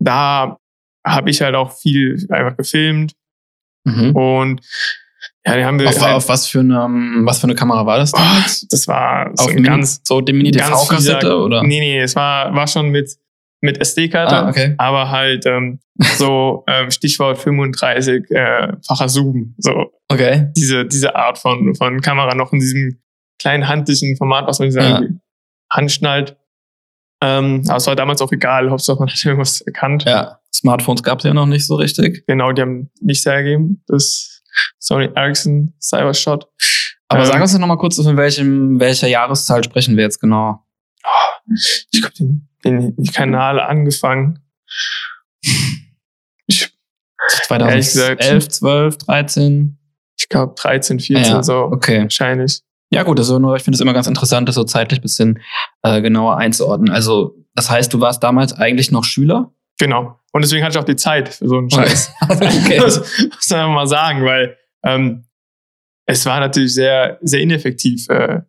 da 0.00 0.58
habe 1.06 1.30
ich 1.30 1.40
halt 1.40 1.54
auch 1.54 1.72
viel 1.72 2.26
einfach 2.30 2.56
gefilmt. 2.56 3.14
Mhm. 3.84 4.16
Und 4.16 4.60
ja, 5.44 5.56
die 5.56 5.64
haben 5.64 5.78
wir 5.78 5.88
Auf, 5.88 6.00
halt, 6.00 6.14
auf 6.14 6.28
was 6.28 6.46
für 6.46 6.60
eine, 6.60 6.84
ähm, 6.84 7.22
was 7.24 7.40
für 7.40 7.44
eine 7.44 7.54
Kamera 7.54 7.84
war 7.84 7.98
das? 7.98 8.12
oh, 8.14 8.18
das 8.70 8.88
war 8.88 9.30
so 9.34 9.44
auf 9.44 9.50
ein 9.50 9.62
ganz, 9.62 10.00
so 10.04 10.20
die 10.20 10.32
Mini 10.32 10.52
ganz 10.52 10.68
TV-Kassette 10.70 11.26
fieser- 11.26 11.44
oder? 11.44 11.62
Nee, 11.62 11.80
nee, 11.80 12.00
es 12.00 12.14
war, 12.14 12.54
war 12.54 12.66
schon 12.66 12.90
mit, 12.90 13.16
mit 13.62 13.78
SD-Karte. 13.80 14.34
Ah, 14.36 14.48
okay. 14.48 14.74
Aber 14.76 15.10
halt 15.10 15.46
ähm, 15.46 15.80
so 16.18 16.64
ähm, 16.68 16.90
Stichwort 16.90 17.38
35-facher 17.38 19.08
Zoom. 19.08 19.54
So 19.58 19.92
Okay. 20.10 20.50
diese, 20.56 20.84
diese 20.84 21.14
Art 21.16 21.38
von, 21.38 21.74
von 21.74 22.00
Kamera 22.02 22.34
noch 22.34 22.52
in 22.52 22.60
diesem 22.60 23.00
kleinen 23.38 23.66
handlichen 23.68 24.16
Format, 24.16 24.46
was 24.46 24.58
man 24.58 24.68
in 24.68 24.74
Ja. 24.76 25.00
Hand 25.72 25.90
schnallt. 25.90 26.36
Ähm, 27.22 27.62
aber 27.68 27.76
es 27.76 27.86
war 27.86 27.96
damals 27.96 28.20
auch 28.20 28.32
egal, 28.32 28.68
Hauptsache 28.70 28.98
man 28.98 29.08
hat 29.08 29.24
irgendwas 29.24 29.60
erkannt. 29.62 30.04
Ja. 30.04 30.40
Smartphones 30.54 31.02
gab 31.02 31.18
es 31.20 31.24
ja 31.24 31.32
noch 31.32 31.46
nicht 31.46 31.66
so 31.66 31.76
richtig. 31.76 32.24
Genau, 32.26 32.52
die 32.52 32.60
haben 32.62 32.90
nichts 33.00 33.24
hergegeben. 33.24 33.82
Das 33.86 34.42
Sony 34.78 35.08
Ericsson 35.14 35.72
Cybershot. 35.80 36.46
Aber 37.08 37.20
Ähm, 37.20 37.26
sag 37.26 37.40
uns 37.40 37.52
doch 37.52 37.58
noch 37.58 37.66
mal 37.68 37.78
kurz, 37.78 37.96
von 38.02 38.16
welchem, 38.16 38.78
welcher 38.80 39.08
Jahreszahl 39.08 39.64
sprechen 39.64 39.96
wir 39.96 40.04
jetzt 40.04 40.20
genau? 40.20 40.62
Ich 41.54 42.00
glaube, 42.00 42.14
den, 42.16 42.48
den 42.64 43.06
Kanal 43.12 43.60
angefangen. 43.60 44.40
Ich, 46.46 46.72
Ehrlich 47.48 47.86
gesagt. 47.86 48.22
2011, 48.22 48.48
12, 48.48 48.98
13? 48.98 49.78
ich 50.18 50.28
glaube 50.28 50.54
13, 50.56 51.00
14 51.00 51.24
Ja, 51.24 51.42
so 51.42 51.56
Okay. 51.64 52.02
wahrscheinlich. 52.02 52.60
Ja 52.90 53.02
gut, 53.04 53.18
also 53.18 53.38
nur, 53.38 53.56
ich 53.56 53.62
finde 53.62 53.76
es 53.76 53.80
immer 53.80 53.94
ganz 53.94 54.06
interessant, 54.06 54.48
das 54.48 54.54
so 54.54 54.64
zeitlich 54.64 55.00
bisschen 55.00 55.40
äh, 55.82 56.02
genauer 56.02 56.36
einzuordnen. 56.36 56.90
Also 56.90 57.36
das 57.54 57.70
heißt, 57.70 57.92
du 57.92 58.00
warst 58.00 58.22
damals 58.22 58.52
eigentlich 58.52 58.90
noch 58.90 59.04
Schüler? 59.04 59.52
Genau. 59.78 60.18
Und 60.32 60.42
deswegen 60.44 60.64
hatte 60.64 60.76
ich 60.76 60.78
auch 60.78 60.86
die 60.86 60.96
Zeit 60.96 61.28
für 61.30 61.48
so 61.48 61.58
einen 61.58 61.70
Scheiß. 61.70 62.12
okay. 62.28 62.78
Das 62.78 62.98
muss 62.98 63.50
man 63.50 63.72
mal 63.72 63.86
sagen, 63.86 64.24
weil 64.24 64.56
ähm, 64.84 65.24
es 66.06 66.26
war 66.26 66.40
natürlich 66.40 66.74
sehr, 66.74 67.18
sehr 67.22 67.40
ineffektiv, 67.40 68.08
äh, 68.08 68.40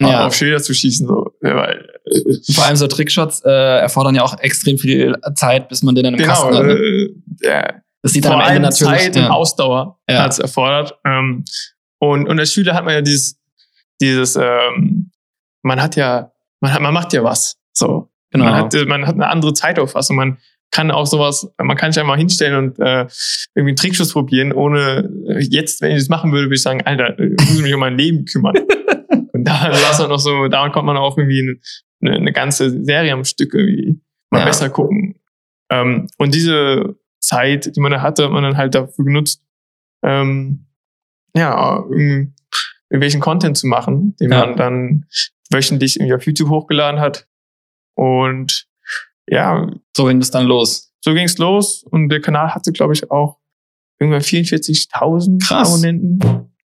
Ja. 0.00 0.26
auf 0.26 0.34
Schilder 0.34 0.62
zu 0.62 0.74
schießen. 0.74 1.06
So, 1.06 1.32
Ja, 1.42 1.56
weil, 1.56 1.88
äh, 2.04 2.52
Vor 2.52 2.64
allem 2.64 2.76
so 2.76 2.86
Trickshots 2.86 3.42
äh, 3.44 3.50
erfordern 3.50 4.14
ja 4.14 4.22
auch 4.22 4.38
extrem 4.38 4.78
viel 4.78 5.16
Zeit, 5.34 5.68
bis 5.68 5.82
man 5.82 5.94
den 5.94 6.04
dann 6.04 6.14
im 6.14 6.20
genau, 6.20 6.32
Kasten 6.32 6.54
hat. 6.56 6.66
Ne? 6.66 6.72
äh, 6.72 7.14
der, 7.42 7.82
Das 8.02 8.12
sieht 8.12 8.24
dann 8.24 8.32
vor 8.34 8.42
am 8.44 8.48
Ende 8.48 8.68
natürlich. 8.68 9.02
Zeit 9.02 9.16
und 9.16 9.22
ja. 9.22 9.30
Ausdauer 9.30 9.98
Ja. 10.08 10.22
hat 10.22 10.32
es 10.32 10.38
erfordert. 10.38 10.94
Ähm, 11.04 11.44
und, 11.98 12.28
und 12.28 12.38
als 12.38 12.52
Schüler 12.52 12.74
hat 12.74 12.84
man 12.84 12.94
ja 12.94 13.00
dieses, 13.02 13.40
dieses 14.00 14.36
ähm, 14.36 15.10
man 15.62 15.82
hat 15.82 15.96
ja, 15.96 16.30
man, 16.60 16.72
hat, 16.72 16.80
man 16.80 16.94
macht 16.94 17.12
ja 17.12 17.24
was. 17.24 17.56
So. 17.72 18.08
genau. 18.30 18.44
Man, 18.44 18.54
hat, 18.54 18.74
man 18.86 19.06
hat 19.06 19.14
eine 19.16 19.28
andere 19.28 19.52
Zeitauffassung. 19.52 20.16
Man 20.16 20.38
kann 20.70 20.90
auch 20.90 21.06
sowas, 21.06 21.50
man 21.60 21.76
kann 21.76 21.92
sich 21.92 22.00
einmal 22.00 22.18
hinstellen 22.18 22.56
und 22.56 22.78
äh, 22.78 23.06
irgendwie 23.54 23.70
einen 23.70 23.76
Trickschuss 23.76 24.12
probieren, 24.12 24.52
ohne 24.52 25.10
äh, 25.28 25.40
jetzt, 25.40 25.80
wenn 25.80 25.92
ich 25.92 25.98
das 25.98 26.08
machen 26.08 26.30
würde, 26.30 26.46
würde 26.46 26.56
ich 26.56 26.62
sagen, 26.62 26.82
Alter, 26.84 27.18
ich 27.18 27.48
muss 27.48 27.60
mich 27.62 27.74
um 27.74 27.80
mein 27.80 27.96
Leben 27.96 28.24
kümmern. 28.26 28.54
und 29.38 29.44
da 29.44 29.52
war 29.72 29.98
man 30.00 30.08
noch 30.10 30.18
so, 30.18 30.48
da 30.48 30.68
konnte 30.68 30.86
man 30.86 30.96
auch 30.96 31.16
irgendwie 31.18 31.58
eine, 32.02 32.16
eine 32.16 32.32
ganze 32.32 32.84
Serie 32.84 33.12
am 33.12 33.24
Stück 33.24 33.54
irgendwie 33.54 34.00
mal 34.30 34.40
Ja. 34.40 34.44
besser 34.46 34.70
gucken. 34.70 35.20
Ähm, 35.70 36.06
und 36.18 36.34
diese 36.34 36.96
Zeit, 37.20 37.74
die 37.76 37.80
man 37.80 37.92
da 37.92 38.00
hatte, 38.00 38.24
hat 38.24 38.30
man 38.32 38.42
dann 38.42 38.56
halt 38.56 38.74
dafür 38.74 39.04
genutzt, 39.04 39.42
ähm, 40.04 40.66
ja, 41.36 41.84
irgendwelchen 42.90 43.20
Content 43.20 43.56
zu 43.56 43.66
machen, 43.66 44.16
den 44.20 44.30
Ja. 44.32 44.46
man 44.46 44.56
dann 44.56 45.06
wöchentlich 45.50 45.96
irgendwie 45.96 46.14
auf 46.14 46.24
YouTube 46.26 46.48
hochgeladen 46.50 47.00
hat. 47.00 47.26
Und 47.96 48.66
ja, 49.28 49.70
so 49.96 50.04
ging 50.06 50.20
das 50.20 50.30
dann 50.30 50.46
los. 50.46 50.86
so 51.00 51.14
ging's 51.14 51.38
los 51.38 51.84
und 51.84 52.08
der 52.08 52.20
Kanal 52.20 52.54
hatte, 52.54 52.72
glaube 52.72 52.92
ich, 52.92 53.10
auch 53.10 53.38
irgendwann 54.00 54.20
44.000 54.22 55.38
Krass. 55.46 55.68
Abonnenten. 55.68 56.18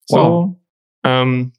So. 0.05 0.15
Wow. 0.17 0.55
Ähm, 1.05 1.53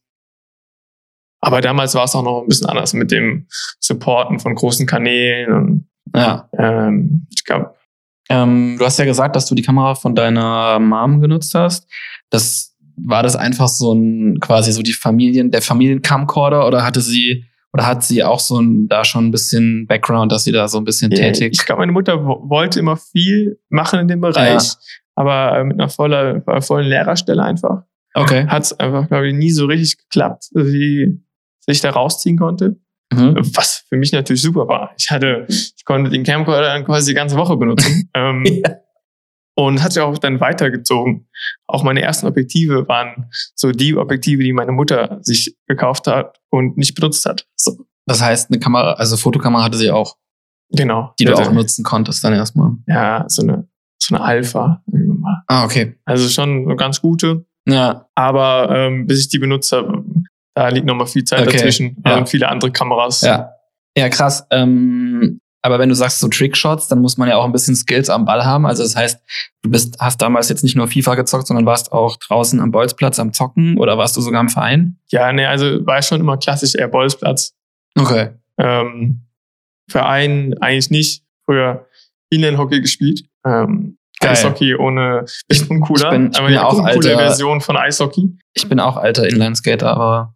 aber 1.44 1.60
damals 1.60 1.94
war 1.94 2.04
es 2.04 2.14
auch 2.14 2.22
noch 2.22 2.42
ein 2.42 2.48
bisschen 2.48 2.68
anders 2.68 2.92
mit 2.94 3.10
dem 3.10 3.46
Supporten 3.80 4.38
von 4.40 4.54
großen 4.54 4.86
Kanälen 4.86 5.52
und 5.52 5.86
Ja. 6.14 6.48
ähm, 6.58 7.26
ich 7.34 7.44
glaube, 7.44 7.74
Ähm, 8.30 8.76
du 8.78 8.84
hast 8.84 8.98
ja 8.98 9.04
gesagt, 9.04 9.36
dass 9.36 9.46
du 9.46 9.54
die 9.54 9.62
Kamera 9.62 9.94
von 9.94 10.14
deiner 10.14 10.78
Mom 10.78 11.20
genutzt 11.20 11.54
hast. 11.54 11.86
Das 12.30 12.74
war 12.96 13.22
das 13.22 13.36
einfach 13.36 13.68
so 13.68 13.92
ein 13.92 14.38
quasi 14.40 14.72
so 14.72 14.80
die 14.82 14.92
Familien, 14.94 15.50
der 15.50 15.60
Familiencamcorder 15.62 16.66
oder 16.66 16.84
hatte 16.84 17.00
sie 17.00 17.44
oder 17.74 17.86
hat 17.86 18.02
sie 18.04 18.22
auch 18.22 18.38
so 18.40 18.60
ein 18.60 18.86
da 18.88 19.04
schon 19.04 19.26
ein 19.26 19.30
bisschen 19.32 19.86
Background, 19.86 20.30
dass 20.32 20.44
sie 20.44 20.52
da 20.52 20.68
so 20.68 20.78
ein 20.78 20.84
bisschen 20.84 21.10
tätig? 21.10 21.50
ich 21.58 21.66
glaube, 21.66 21.80
meine 21.80 21.92
Mutter 21.92 22.24
wo- 22.24 22.48
wollte 22.48 22.78
immer 22.78 22.96
viel 22.96 23.58
machen 23.68 23.98
in 24.00 24.08
dem 24.08 24.20
Bereich, 24.20 24.72
aber 25.16 25.58
äh, 25.58 25.64
mit 25.64 25.78
einer 25.80 25.88
voller, 25.90 26.40
vollen 26.62 26.86
Lehrerstelle 26.88 27.42
einfach. 27.42 27.82
Okay. 28.14 28.46
Hat 28.46 28.62
es 28.62 28.72
einfach, 28.78 29.08
glaube 29.08 29.26
ich, 29.28 29.34
nie 29.34 29.50
so 29.50 29.66
richtig 29.66 29.98
geklappt, 29.98 30.50
dass 31.66 31.76
sich 31.76 31.80
da 31.82 31.90
rausziehen 31.90 32.36
konnte. 32.38 32.76
Mhm. 33.12 33.36
Was 33.54 33.84
für 33.88 33.96
mich 33.96 34.12
natürlich 34.12 34.42
super 34.42 34.66
war. 34.68 34.92
Ich 34.98 35.10
hatte, 35.10 35.46
ich 35.48 35.84
konnte 35.84 36.10
den 36.10 36.24
Camcorder 36.24 36.62
dann 36.62 36.84
quasi 36.84 37.10
die 37.10 37.14
ganze 37.14 37.36
Woche 37.36 37.56
benutzen. 37.56 38.10
ähm, 38.14 38.44
Ja. 38.44 38.76
Und 39.56 39.84
hat 39.84 39.92
sich 39.92 40.02
auch 40.02 40.18
dann 40.18 40.40
weitergezogen. 40.40 41.28
Auch 41.68 41.84
meine 41.84 42.02
ersten 42.02 42.26
Objektive 42.26 42.88
waren 42.88 43.30
so 43.54 43.70
die 43.70 43.96
Objektive, 43.96 44.42
die 44.42 44.52
meine 44.52 44.72
Mutter 44.72 45.18
sich 45.22 45.56
gekauft 45.68 46.08
hat 46.08 46.40
und 46.50 46.76
nicht 46.76 46.96
benutzt 46.96 47.24
hat. 47.24 47.46
So, 47.54 47.86
Das 48.06 48.20
heißt, 48.20 48.50
eine 48.50 48.58
Kamera, 48.58 48.94
also 48.94 49.16
Fotokamera 49.16 49.62
hatte 49.62 49.78
sie 49.78 49.92
auch, 49.92 50.16
genau. 50.70 51.14
die 51.20 51.26
du 51.26 51.34
auch 51.34 51.52
nutzen 51.52 51.84
konntest 51.84 52.24
dann 52.24 52.32
erstmal. 52.32 52.72
Ja, 52.88 53.26
so 53.28 53.42
eine, 53.42 53.68
so 54.02 54.16
eine 54.16 54.24
Alpha. 54.24 54.82
Ah, 55.46 55.64
okay. 55.64 56.00
Also 56.04 56.28
schon 56.28 56.64
eine 56.64 56.74
ganz 56.74 57.00
gute. 57.00 57.46
Ja, 57.68 58.08
Aber 58.16 58.70
ähm, 58.74 59.06
bis 59.06 59.20
ich 59.20 59.28
die 59.28 59.38
benutzt 59.38 59.70
habe, 59.70 60.04
da 60.54 60.68
liegt 60.68 60.86
noch 60.86 60.94
mal 60.94 61.06
viel 61.06 61.24
Zeit 61.24 61.42
Okay, 61.46 61.52
dazwischen. 61.56 62.02
ja. 62.06 62.16
Und 62.18 62.28
viele 62.28 62.48
andere 62.48 62.70
Kameras. 62.70 63.20
ja. 63.22 63.50
Ja, 63.96 64.08
krass. 64.08 64.44
Ähm, 64.50 65.40
aber 65.62 65.78
wenn 65.78 65.88
du 65.88 65.94
sagst 65.94 66.18
so 66.20 66.28
Trickshots, 66.28 66.88
dann 66.88 67.00
muss 67.00 67.16
man 67.16 67.28
ja 67.28 67.36
auch 67.36 67.44
ein 67.44 67.52
bisschen 67.52 67.76
Skills 67.76 68.10
am 68.10 68.24
Ball 68.24 68.44
haben. 68.44 68.66
Also 68.66 68.82
das 68.82 68.96
heißt, 68.96 69.20
du 69.62 69.70
bist, 69.70 69.96
hast 70.00 70.20
damals 70.20 70.48
jetzt 70.48 70.62
nicht 70.64 70.76
nur 70.76 70.88
FIFA 70.88 71.14
gezockt, 71.14 71.46
sondern 71.46 71.64
warst 71.64 71.92
auch 71.92 72.16
draußen 72.16 72.60
am 72.60 72.70
Bolzplatz 72.72 73.18
am 73.20 73.32
Zocken 73.32 73.78
oder 73.78 73.96
warst 73.96 74.16
du 74.16 74.20
sogar 74.20 74.40
im 74.40 74.48
Verein? 74.48 74.98
Ja, 75.10 75.32
nee, 75.32 75.46
also 75.46 75.86
war 75.86 76.02
schon 76.02 76.20
immer 76.20 76.36
klassisch 76.38 76.74
eher 76.74 76.88
Bolzplatz. 76.88 77.54
Okay. 77.96 78.30
Ähm, 78.58 79.20
Verein 79.90 80.54
eigentlich 80.60 80.90
nicht. 80.90 81.22
Früher 81.44 81.86
Inline-Hockey 82.30 82.80
gespielt. 82.80 83.24
Ähm. 83.46 83.98
Eishockey 84.20 84.74
ohne 84.74 85.26
bisschen 85.48 85.68
uncooler. 85.68 86.06
ich 86.06 86.10
bin- 86.18 86.30
ich 86.32 86.38
aber 86.38 86.46
bin 86.46 86.54
ja 86.54 86.64
auch 86.64 86.78
alter- 86.82 87.16
Version 87.18 87.60
von 87.60 87.76
Eishockey. 87.76 88.36
Ich 88.54 88.66
bin 88.68 88.80
auch 88.80 88.96
alter 88.96 89.28
Inlineskater, 89.28 89.90
aber 89.94 90.34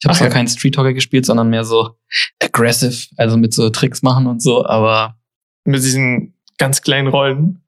ich 0.00 0.06
habe 0.06 0.16
zwar 0.16 0.28
ja. 0.28 0.32
kein 0.32 0.48
Street 0.48 0.76
Hockey 0.78 0.94
gespielt, 0.94 1.26
sondern 1.26 1.50
mehr 1.50 1.64
so 1.64 1.96
aggressive, 2.42 3.06
also 3.16 3.36
mit 3.36 3.52
so 3.52 3.68
Tricks 3.70 4.02
machen 4.02 4.26
und 4.26 4.42
so, 4.42 4.64
aber 4.66 5.16
Mit 5.64 5.82
diesen 5.82 6.34
ganz 6.58 6.82
kleinen 6.82 7.08
Rollen. 7.08 7.62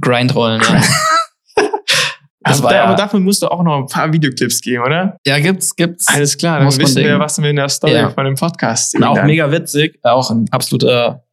Grindrollen, 0.00 0.60
ja. 0.62 0.82
Das 2.48 2.58
aber, 2.58 2.64
war 2.66 2.70
da, 2.70 2.76
ja- 2.76 2.84
aber 2.84 2.94
dafür 2.94 3.18
musst 3.18 3.42
du 3.42 3.48
auch 3.48 3.62
noch 3.64 3.76
ein 3.76 3.86
paar 3.86 4.12
Videoclips 4.12 4.60
geben, 4.60 4.84
oder? 4.84 5.16
ja, 5.26 5.38
gibt's, 5.40 5.74
gibt's. 5.74 6.06
Alles 6.06 6.38
klar, 6.38 6.60
dann 6.60 6.68
wissen 6.78 7.02
wir, 7.02 7.18
was 7.18 7.42
wir 7.42 7.50
in 7.50 7.56
der 7.56 7.68
Story 7.68 7.94
Ja. 7.94 8.10
von 8.10 8.24
dem 8.24 8.36
Podcast 8.36 8.92
sehen. 8.92 9.02
auch 9.02 9.16
dann. 9.16 9.26
mega 9.26 9.50
witzig, 9.50 9.98
auch 10.04 10.30
ein 10.30 10.46
absoluter, 10.52 11.24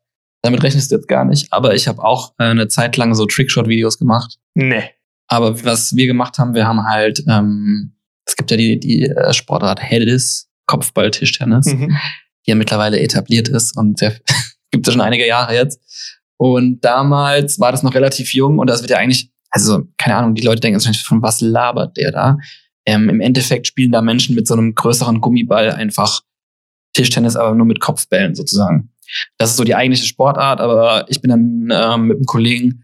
damit 0.41 0.63
rechnest 0.63 0.91
du 0.91 0.95
jetzt 0.95 1.07
gar 1.07 1.24
nicht, 1.24 1.53
aber 1.53 1.75
ich 1.75 1.88
habe 1.88 2.03
auch 2.03 2.33
äh, 2.39 2.45
eine 2.45 2.67
Zeit 2.67 2.98
lang 2.98 3.13
so 3.13 3.27
Trickshot-Videos 3.27 4.00
gemacht. 4.00 4.39
Nee. 4.55 4.89
Aber 5.27 5.63
was 5.63 5.95
wir 5.95 6.07
gemacht 6.07 6.39
haben, 6.39 6.55
wir 6.55 6.65
haben 6.67 6.83
halt, 6.83 7.24
ähm, 7.29 7.93
es 8.25 8.36
gibt 8.36 8.51
ja 8.51 8.58
die, 8.58 8.80
die 8.80 9.03
äh, 9.03 9.34
Sportart 9.34 9.82
Hedis, 9.82 10.50
Kopfball-Tischtennis, 10.65 11.65
Mhm. 11.68 11.98
die 12.46 12.51
ja 12.51 12.56
mittlerweile 12.56 13.00
etabliert 13.00 13.48
ist 13.50 13.77
und 13.77 14.00
sehr, 14.00 14.13
gibt 14.72 14.88
es 14.88 14.94
schon 14.94 15.01
einige 15.01 15.27
Jahre 15.27 15.53
jetzt. 15.56 15.80
Und 16.38 16.82
damals 16.84 17.60
war 17.60 17.72
das 17.72 17.84
noch 17.84 17.94
relativ 17.94 18.34
jung 18.34 18.60
und 18.60 18.70
das 18.70 18.82
wird 18.82 18.92
ja 18.92 18.98
eigentlich, 18.98 19.32
also 19.50 19.84
keine 19.98 20.15
Ahnung, 20.18 20.36
die 20.36 20.42
Leute 20.42 20.62
denken 20.62 20.75
wahrscheinlich, 20.77 21.03
von 21.03 21.22
was 21.22 21.42
labert 21.42 21.96
der 21.98 22.12
da? 22.12 22.38
Ähm, 22.86 23.08
Im 23.10 23.22
Endeffekt 23.22 23.68
spielen 23.68 23.92
da 23.92 24.01
Menschen 24.01 24.36
mit 24.36 24.48
so 24.48 24.53
einem 24.56 24.75
größeren 24.75 25.22
Gummiball 25.22 25.72
einfach 25.72 26.22
Tischtennis, 26.94 27.36
aber 27.36 27.56
nur 27.56 27.65
mit 27.65 27.80
Kopfbällen 27.80 28.36
sozusagen. 28.36 28.92
Das 29.38 29.51
ist 29.51 29.58
so 29.58 29.63
die 29.63 29.75
eigentliche 29.75 30.06
Sportart, 30.08 30.60
aber 30.60 31.06
ich 31.10 31.22
bin 31.22 31.30
dann 31.30 31.70
ähm, 31.72 32.08
mit 32.08 32.18
einem 32.18 32.25
Kollegen 32.25 32.84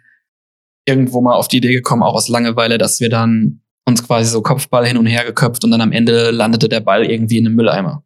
irgendwo 0.86 1.22
mal 1.22 1.34
auf 1.36 1.48
die 1.48 1.58
Idee 1.58 1.74
gekommen, 1.74 2.04
auch 2.04 2.14
aus 2.16 2.30
Langeweile, 2.30 2.78
dass 2.78 3.00
wir 3.00 3.10
dann 3.10 3.62
uns 3.90 4.06
quasi 4.06 4.30
so 4.32 4.42
Kopfball 4.42 4.86
hin 4.88 4.98
und 4.98 5.06
her 5.06 5.26
geköpft 5.26 5.64
und 5.66 5.72
dann 5.72 5.82
am 5.82 5.92
Ende 5.92 6.32
landete 6.32 6.70
der 6.70 6.80
Ball 6.80 7.06
irgendwie 7.06 7.38
in 7.38 7.46
einem 7.46 7.56
Mülleimer. 7.56 8.04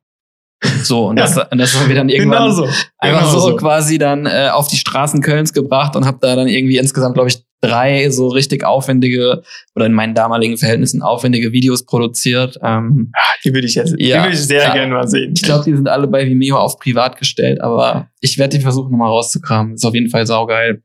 So, 0.82 1.08
und 1.08 1.18
das, 1.18 1.38
und 1.38 1.58
das 1.58 1.78
haben 1.78 1.90
wir 1.90 1.96
dann 1.96 2.08
irgendwann 2.08 2.44
Genau 2.50 2.54
so. 2.54 2.64
einfach 2.98 3.20
Genau 3.20 3.32
so, 3.32 3.40
so. 3.52 3.56
quasi 3.58 3.98
dann 3.98 4.26
äh, 4.26 4.50
auf 4.52 4.70
die 4.70 4.78
Straßen 4.78 5.22
Kölns 5.22 5.52
gebracht 5.52 5.96
und 5.98 6.06
habe 6.06 6.20
da 6.22 6.38
dann 6.38 6.48
irgendwie 6.48 6.78
insgesamt, 6.78 7.16
glaube 7.16 7.28
ich, 7.30 7.44
drei 7.60 8.10
so 8.10 8.30
richtig 8.30 8.64
aufwendige 8.66 9.44
oder 9.76 9.86
in 9.88 9.94
meinen 9.94 10.16
damaligen 10.16 10.56
Verhältnissen 10.58 11.02
aufwendige 11.02 11.52
Videos 11.52 11.86
produziert. 11.86 12.58
Ähm, 12.64 13.12
Die 13.44 13.54
würde 13.54 13.68
ich 13.68 13.76
jetzt, 13.76 13.96
die 14.00 14.08
Ja, 14.08 14.24
würde 14.24 14.34
ich 14.36 14.40
sehr 14.42 14.64
ja. 14.64 14.74
gerne 14.74 14.94
mal 14.94 15.08
sehen. 15.08 15.34
ich 15.36 15.42
glaube, 15.44 15.66
die 15.66 15.74
sind 15.76 15.88
alle 15.90 16.08
bei 16.08 16.26
Vimeo 16.26 16.58
auf 16.58 16.80
privat 16.80 17.18
gestellt, 17.18 17.60
aber 17.62 18.08
ich 18.22 18.38
werde 18.38 18.58
die 18.58 18.64
versuchen 18.64 18.92
nochmal 18.92 19.10
rauszukramen. 19.10 19.74
Ist 19.76 19.86
auf 19.86 19.94
jeden 19.94 20.10
Fall 20.10 20.26
saugeil. 20.26 20.82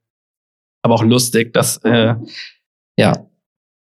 Aber 0.83 0.95
auch 0.95 1.05
lustig, 1.05 1.53
dass, 1.53 1.77
äh, 1.85 2.15
ja, 2.97 3.28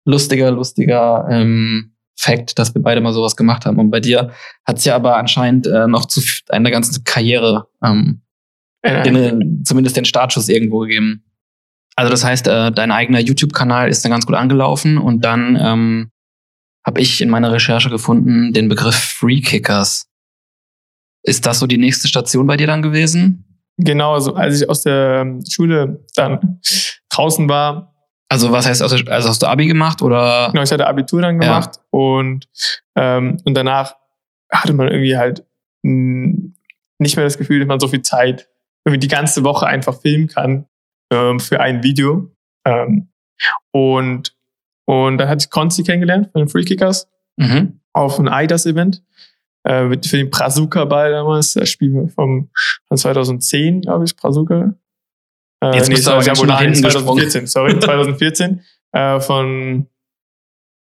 lustiger, 0.06 0.52
lustiger 0.52 1.28
ähm, 1.30 1.96
Fact, 2.18 2.58
dass 2.58 2.74
wir 2.74 2.82
beide 2.82 3.02
mal 3.02 3.14
sowas 3.14 3.36
gemacht 3.36 3.66
haben. 3.66 3.78
Und 3.80 3.92
bei 3.92 4.00
dir 4.00 4.32
hat's 4.66 4.86
ja 4.86 4.96
aber 4.96 5.18
anscheinend 5.18 5.68
äh, 5.68 5.88
noch 5.88 6.06
zu 6.06 6.22
einer 6.50 6.72
ganzen 6.72 7.04
Karriere 7.04 7.68
ähm, 7.84 8.22
Äh, 8.86 9.02
den, 9.02 9.64
zumindest 9.66 9.98
den 9.98 10.06
Startschuss 10.06 10.48
irgendwo 10.48 10.80
gegeben. 10.82 11.24
Also 11.96 12.12
das 12.12 12.24
heißt, 12.24 12.48
äh, 12.48 12.72
dein 12.72 12.92
eigener 12.92 13.20
YouTube-Kanal 13.20 13.90
ist 13.90 14.06
dann 14.06 14.12
ganz 14.12 14.28
gut 14.28 14.36
angelaufen 14.36 15.00
und 15.00 15.26
dann 15.26 15.58
ähm, 15.60 16.12
habe 16.86 17.02
ich 17.02 17.20
in 17.20 17.30
meiner 17.30 17.52
Recherche 17.52 17.90
gefunden 17.90 18.54
den 18.54 18.70
Begriff 18.70 18.96
Free 18.96 19.42
Kickers. 19.42 20.08
Ist 21.24 21.48
das 21.48 21.58
so 21.58 21.66
die 21.66 21.80
nächste 21.80 22.08
Station 22.08 22.46
bei 22.46 22.58
dir 22.58 22.68
dann 22.68 22.84
gewesen? 22.84 23.60
Genau, 23.78 24.14
also 24.14 24.36
als 24.36 24.62
ich 24.62 24.70
aus 24.70 24.84
der 24.84 25.40
Schule 25.50 26.06
dann 26.16 26.60
draußen 27.10 27.50
war, 27.50 27.95
Also 28.30 28.52
was 28.52 28.66
heißt, 28.68 28.82
also 28.82 28.96
also 29.08 29.30
hast 29.30 29.42
du 29.42 29.48
Abi 29.48 29.68
gemacht 29.68 30.02
oder? 30.02 30.50
genau, 30.52 30.64
ich 30.64 30.72
hatte 30.72 30.88
Abitur 30.88 31.22
dann 31.22 31.42
Ja. 31.42 31.48
gemacht 31.48 31.80
und, 31.92 32.48
ähm, 32.96 33.38
und 33.46 33.54
danach 33.56 33.96
hatte 34.52 34.74
man 34.74 34.88
irgendwie 34.88 35.18
halt 35.18 35.46
nicht 35.84 37.16
mehr 37.16 37.26
das 37.26 37.38
Gefühl, 37.38 37.60
dass 37.60 37.68
man 37.68 37.80
so 37.80 37.88
viel 37.88 38.02
Zeit 38.02 38.50
irgendwie 38.86 39.00
die 39.00 39.08
ganze 39.14 39.44
Woche 39.44 39.68
einfach 39.68 40.00
filmen 40.02 40.28
kann 40.28 40.66
ähm, 41.12 41.40
für 41.40 41.60
ein 41.60 41.84
Video. 41.84 42.32
Ähm, 42.66 43.10
und, 43.72 44.36
und 44.86 45.18
dann 45.18 45.28
hatte 45.30 45.44
ich 45.46 45.50
Konzi 45.52 45.84
kennengelernt 45.84 46.32
von 46.32 46.42
den 46.42 46.50
Free 46.50 46.64
Kickers 46.64 47.08
Mhm. 47.38 47.82
auf 47.94 48.18
ein 48.18 48.28
IDAS-Event 48.28 49.04
äh, 49.64 49.90
für 49.90 50.18
den 50.18 50.30
Brazuka-Ball 50.30 51.12
damals, 51.12 51.52
das 51.54 51.68
Spiel 51.70 52.08
vom, 52.16 52.50
von 52.88 52.98
2010, 52.98 53.82
glaube 53.82 54.06
ich, 54.06 54.16
Brazuka. 54.16 54.74
Äh, 55.64 55.76
Jetzt 55.78 55.90
bist 55.90 56.06
du 56.08 56.12
aber 56.12 56.24
ganz 56.24 56.40
schön 56.40 56.48
nach 56.48 56.62
hinten 56.62 56.76
2014, 56.82 57.48
sorry, 57.48 57.80
2014. 57.80 58.62
äh, 58.94 59.20
von, 59.20 59.88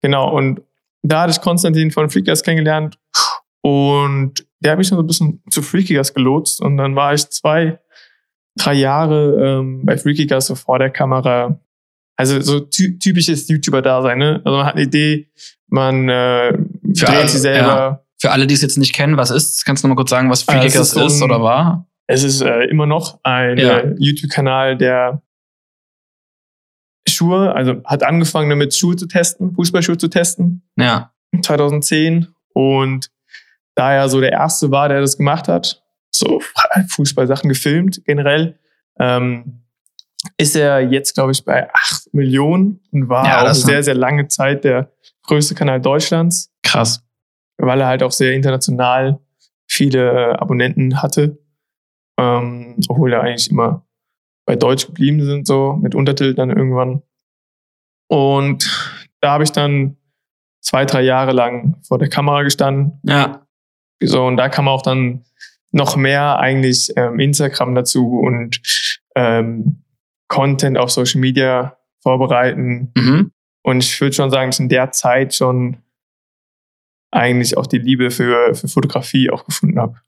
genau, 0.02 0.32
und 0.36 0.62
da 1.04 1.22
hatte 1.22 1.32
ich 1.32 1.42
Konstantin 1.42 1.92
von 1.92 2.10
Freakers 2.10 2.42
kennengelernt 2.44 2.98
und 3.62 4.46
der 4.60 4.72
hat 4.72 4.78
mich 4.80 4.88
schon 4.88 4.98
so 4.98 5.04
ein 5.04 5.08
bisschen 5.08 5.44
zu 5.50 5.62
Freakers 5.62 6.14
gelotst 6.14 6.62
und 6.62 6.78
dann 6.78 6.96
war 6.96 7.14
ich 7.14 7.30
zwei, 7.30 7.80
drei 8.58 8.74
Jahre 8.74 9.60
ähm, 9.60 9.86
bei 9.86 9.98
Freakers 9.98 10.48
so 10.48 10.56
vor 10.56 10.80
der 10.80 10.90
Kamera. 10.90 11.60
Also 12.18 12.40
so 12.42 12.62
ty 12.62 12.98
typisches 12.98 13.48
YouTuber-Dasein, 13.50 14.18
ne? 14.18 14.42
Also 14.46 14.58
man 14.58 14.66
hat 14.66 14.76
eine 14.76 14.84
Idee, 14.86 15.30
man 15.68 16.08
äh, 16.08 16.54
Für 16.54 17.06
dreht 17.06 17.10
alle, 17.10 17.28
sie 17.28 17.40
selber. 17.40 18.06
Für 18.18 18.32
alle, 18.32 18.48
die 18.48 18.54
es 18.54 18.62
jetzt 18.62 18.78
nicht 18.78 18.94
kennen, 18.96 19.18
was 19.18 19.30
ist? 19.30 19.66
Kannst 19.66 19.84
du 19.84 19.88
noch 19.90 19.96
mal 19.96 19.98
kurz 19.98 20.12
sagen, 20.12 20.30
was 20.30 20.48
Ah, 20.48 20.56
es 20.64 20.72
Kickers 20.72 20.88
ist 20.88 20.94
so 20.94 21.06
ist, 21.06 21.18
ein- 21.22 21.24
oder 21.24 21.42
war? 21.44 21.86
Es 22.08 22.24
ist 22.24 22.42
äh, 22.42 22.66
immer 22.66 22.86
noch 22.86 23.20
ein 23.24 23.58
Ja. 23.58 23.80
äh, 23.80 23.96
YouTube-Kanal, 23.98 24.78
der 24.78 25.22
Schuhe, 27.08 27.54
also 27.54 27.82
hat 27.86 28.04
angefangen 28.04 28.50
damit, 28.50 28.76
Schuhe 28.76 28.96
zu 28.96 29.08
testen, 29.08 29.54
Fußballschuhe 29.56 29.98
zu 29.98 30.08
testen, 30.08 30.64
Ja. 30.78 31.12
2010. 31.42 32.28
Und 32.54 33.12
da 33.76 33.94
er 33.94 34.10
so 34.10 34.22
der 34.22 34.32
Erste 34.32 34.72
war, 34.72 34.90
der 34.90 35.02
das 35.02 35.18
gemacht 35.18 35.48
hat, 35.48 35.84
so 36.12 36.42
Fußballsachen 36.90 37.50
gefilmt 37.50 38.04
generell, 38.06 38.58
ähm, 39.00 39.62
ist 40.38 40.56
er 40.56 40.80
jetzt, 40.80 41.14
glaube 41.14 41.32
ich, 41.34 41.46
bei 41.46 41.70
8 41.74 42.14
Millionen 42.14 42.80
und 42.92 43.10
war 43.10 43.26
Ja, 43.28 43.44
auch 43.50 43.54
sehr, 43.54 43.84
sehr 43.84 43.94
lange 43.96 44.28
Zeit 44.28 44.64
der 44.64 44.92
größte 45.24 45.54
Kanal 45.56 45.82
Deutschlands. 45.82 46.52
Krass. 46.64 47.02
weil 47.58 47.80
er 47.80 47.88
halt 47.88 48.04
auch 48.04 48.12
sehr 48.12 48.34
international 48.34 49.20
viele 49.68 50.12
äh, 50.12 50.34
Abonnenten 50.36 51.02
hatte. 51.02 51.38
Ähm, 52.18 52.78
obwohl 52.88 53.14
er 53.14 53.22
eigentlich 53.22 53.52
immer 53.52 53.86
bei 54.46 54.56
Deutsch 54.56 54.86
geblieben 54.86 55.24
sind, 55.26 55.48
so 55.48 55.74
mit 55.74 55.96
Untertitel 55.96 56.34
dann 56.34 56.50
irgendwann. 56.50 57.02
Und 58.08 59.04
da 59.22 59.32
habe 59.32 59.44
ich 59.44 59.52
dann 59.52 59.98
zwei, 60.62 60.86
drei 60.86 61.02
Jahre 61.02 61.32
lang 61.32 61.78
vor 61.88 61.98
der 61.98 62.10
Kamera 62.10 62.44
gestanden. 62.44 63.00
Ja. 63.04 63.46
So, 64.02 64.26
und 64.26 64.38
da 64.38 64.50
kam 64.50 64.68
auch 64.68 64.82
dann 64.82 65.26
noch 65.72 65.96
mehr 65.96 66.40
eigentlich 66.40 66.94
ähm, 66.96 67.20
Instagram 67.20 67.76
dazu 67.76 68.20
und 68.20 68.62
ähm, 69.16 69.84
Content 70.28 70.78
auf 70.78 70.92
Social 70.92 71.20
Media 71.20 71.78
vorbereiten. 72.02 72.92
Mhm. 72.96 73.32
Und 73.64 73.84
ich 73.84 74.00
würde 74.00 74.16
schon 74.16 74.30
sagen, 74.30 74.50
dass 74.50 74.58
ich 74.58 74.64
in 74.64 74.70
der 74.70 74.92
Zeit 74.92 75.34
schon 75.34 75.78
eigentlich 77.12 77.58
auch 77.58 77.68
die 77.68 77.80
Liebe 77.80 78.12
für, 78.12 78.54
für 78.54 78.68
Fotografie 78.68 79.30
auch 79.30 79.46
gefunden 79.46 79.80
habe. 79.80 80.00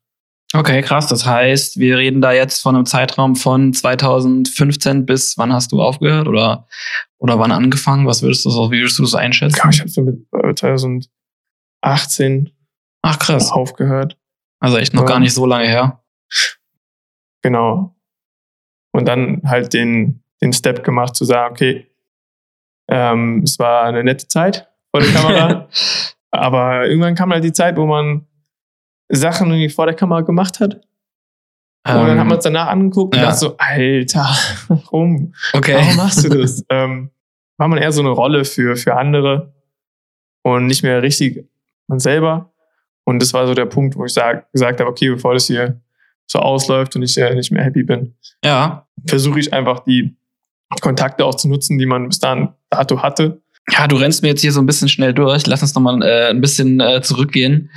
Okay, 0.54 0.80
krass. 0.82 1.06
Das 1.08 1.26
heißt, 1.26 1.78
wir 1.78 1.98
reden 1.98 2.20
da 2.22 2.32
jetzt 2.32 2.62
von 2.62 2.74
einem 2.74 2.86
Zeitraum 2.86 3.36
von 3.36 3.72
2015 3.74 5.04
bis 5.04 5.36
wann 5.36 5.52
hast 5.52 5.72
du 5.72 5.82
aufgehört 5.82 6.26
oder, 6.26 6.66
oder 7.18 7.38
wann 7.38 7.52
angefangen? 7.52 8.06
Was 8.06 8.22
würdest 8.22 8.44
du 8.46 8.50
so, 8.50 8.70
wie 8.70 8.78
würdest 8.80 8.98
du 8.98 9.02
das 9.02 9.14
einschätzen? 9.14 9.60
Ja, 9.62 9.68
ich 9.68 9.80
habe 9.80 9.90
so 9.90 10.00
mit 10.00 10.26
äh, 10.32 10.54
2018 10.54 12.50
Ach, 13.02 13.18
krass. 13.18 13.52
aufgehört. 13.52 14.16
Also 14.60 14.78
echt 14.78 14.94
noch 14.94 15.02
Ja. 15.02 15.08
gar 15.08 15.20
nicht 15.20 15.34
so 15.34 15.44
lange 15.44 15.66
her. 15.68 16.02
Genau. 17.42 17.94
Und 18.92 19.06
dann 19.06 19.42
halt 19.44 19.74
den, 19.74 20.22
den 20.40 20.52
Step 20.54 20.82
gemacht 20.82 21.14
zu 21.14 21.24
sagen, 21.26 21.52
okay, 21.52 21.86
ähm, 22.90 23.42
es 23.44 23.58
war 23.58 23.84
eine 23.84 24.02
nette 24.02 24.28
Zeit 24.28 24.66
vor 24.90 25.00
der 25.02 25.12
Kamera, 25.12 25.68
aber 26.30 26.86
irgendwann 26.86 27.14
kam 27.14 27.30
halt 27.32 27.44
die 27.44 27.52
Zeit, 27.52 27.76
wo 27.76 27.84
man 27.86 28.26
Sachen 29.08 29.48
irgendwie 29.50 29.68
vor 29.70 29.86
der 29.86 29.94
Kamera 29.94 30.20
gemacht 30.22 30.60
hat. 30.60 30.74
Und 31.86 31.94
dann 32.06 32.18
hat 32.20 32.26
man 32.26 32.36
es 32.38 32.44
danach 32.44 32.66
angeguckt 32.68 33.14
und 33.14 33.18
Ähm, 33.18 33.24
ja. 33.24 33.30
dachte 33.30 33.40
so, 33.40 33.56
Alter, 33.56 34.28
warum? 34.68 35.32
okay. 35.54 35.74
Warum 35.76 35.96
machst 35.96 36.24
du 36.24 36.28
das? 36.28 36.62
ähm, 36.70 37.10
war 37.56 37.68
man 37.68 37.78
eher 37.78 37.92
so 37.92 38.02
eine 38.02 38.10
Rolle 38.10 38.44
für, 38.44 38.76
für 38.76 38.96
andere 38.96 39.54
und 40.42 40.66
nicht 40.66 40.82
mehr 40.82 41.02
richtig 41.02 41.44
man 41.86 41.98
selber. 41.98 42.52
Und 43.04 43.22
das 43.22 43.32
war 43.32 43.46
so 43.46 43.54
der 43.54 43.64
Punkt, 43.66 43.96
wo 43.96 44.04
ich 44.04 44.12
sag, 44.12 44.52
gesagt 44.52 44.80
habe, 44.80 44.90
okay, 44.90 45.08
bevor 45.08 45.32
das 45.32 45.46
hier 45.46 45.80
so 46.26 46.40
ausläuft 46.40 46.94
und 46.94 47.02
ich 47.02 47.16
äh, 47.16 47.34
nicht 47.34 47.50
mehr 47.50 47.64
happy 47.64 47.82
bin, 47.84 48.14
Ja. 48.44 48.86
versuche 49.06 49.40
ich 49.40 49.52
einfach 49.54 49.80
die 49.80 50.14
Kontakte 50.82 51.24
auch 51.24 51.34
zu 51.36 51.48
nutzen, 51.48 51.78
die 51.78 51.86
man 51.86 52.08
bis 52.08 52.18
dahin 52.18 52.50
dato 52.68 53.02
hatte. 53.02 53.40
Ja, 53.70 53.86
du 53.86 53.96
rennst 53.96 54.22
mir 54.22 54.28
jetzt 54.28 54.42
hier 54.42 54.52
so 54.52 54.60
ein 54.60 54.66
bisschen 54.66 54.90
schnell 54.90 55.14
durch. 55.14 55.46
Lass 55.46 55.62
uns 55.62 55.74
noch 55.74 55.80
mal 55.80 56.02
äh, 56.02 56.28
ein 56.28 56.42
bisschen 56.42 56.80
äh, 56.80 57.00
zurückgehen, 57.00 57.70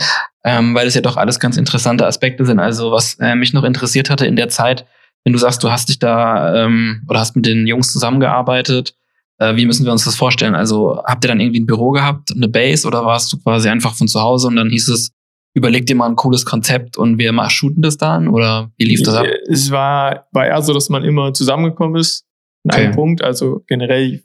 ähm, 0.43 0.73
weil 0.75 0.88
es 0.88 0.95
ja 0.95 1.01
doch 1.01 1.17
alles 1.17 1.39
ganz 1.39 1.58
interessante 1.58 2.06
Aspekte 2.06 2.45
sind. 2.45 2.60
Also 2.60 2.91
was 2.91 3.17
äh, 3.19 3.36
mich 3.36 3.54
noch 3.54 3.63
interessiert 3.63 4.10
hatte 4.10 4.25
in 4.25 4.36
der 4.36 4.49
Zeit, 4.49 4.86
wenn 5.23 5.34
du 5.34 5.39
sagst, 5.39 5.63
du 5.63 5.69
hast 5.71 5.89
dich 5.89 5.99
da 5.99 6.65
ähm, 6.65 7.04
oder 7.08 7.19
hast 7.19 7.36
mit 7.36 7.45
den 7.45 7.67
Jungs 7.67 7.91
zusammengearbeitet, 7.93 8.95
äh, 9.38 9.56
wie 9.56 9.65
müssen 9.65 9.86
wir 9.86 9.91
uns 9.91 10.06
das 10.06 10.15
vorstellen? 10.15 10.56
Also 10.56 11.01
habt 11.06 11.23
ihr 11.23 11.27
dann 11.27 11.39
irgendwie 11.39 11.60
ein 11.60 11.67
Büro 11.67 11.91
gehabt, 11.91 12.30
eine 12.36 12.47
Base 12.47 12.88
oder 12.88 13.06
warst 13.06 13.32
du 13.32 13.38
quasi 13.38 13.69
einfach 13.69 13.93
von 13.93 14.08
zu 14.08 14.21
Hause 14.21 14.47
und 14.47 14.56
dann 14.56 14.69
hieß 14.69 14.89
es, 14.89 15.12
überleg 15.54 15.86
dir 15.86 15.95
mal 15.95 16.08
ein 16.10 16.15
cooles 16.15 16.45
Konzept 16.45 16.97
und 16.97 17.17
wir 17.19 17.32
mal 17.34 17.49
shooten 17.49 17.82
das 17.82 17.97
dann 17.97 18.27
oder 18.27 18.71
wie 18.77 18.86
lief 18.86 19.04
das 19.04 19.15
ab? 19.15 19.27
Es 19.47 19.69
war, 19.69 20.27
war 20.32 20.45
eher 20.47 20.62
so, 20.62 20.73
dass 20.73 20.89
man 20.89 21.04
immer 21.04 21.34
zusammengekommen 21.34 21.99
ist 21.99 22.25
an 22.63 22.71
Okay. 22.71 22.84
einem 22.86 22.95
Punkt. 22.95 23.23
Also 23.23 23.63
generell 23.67 24.23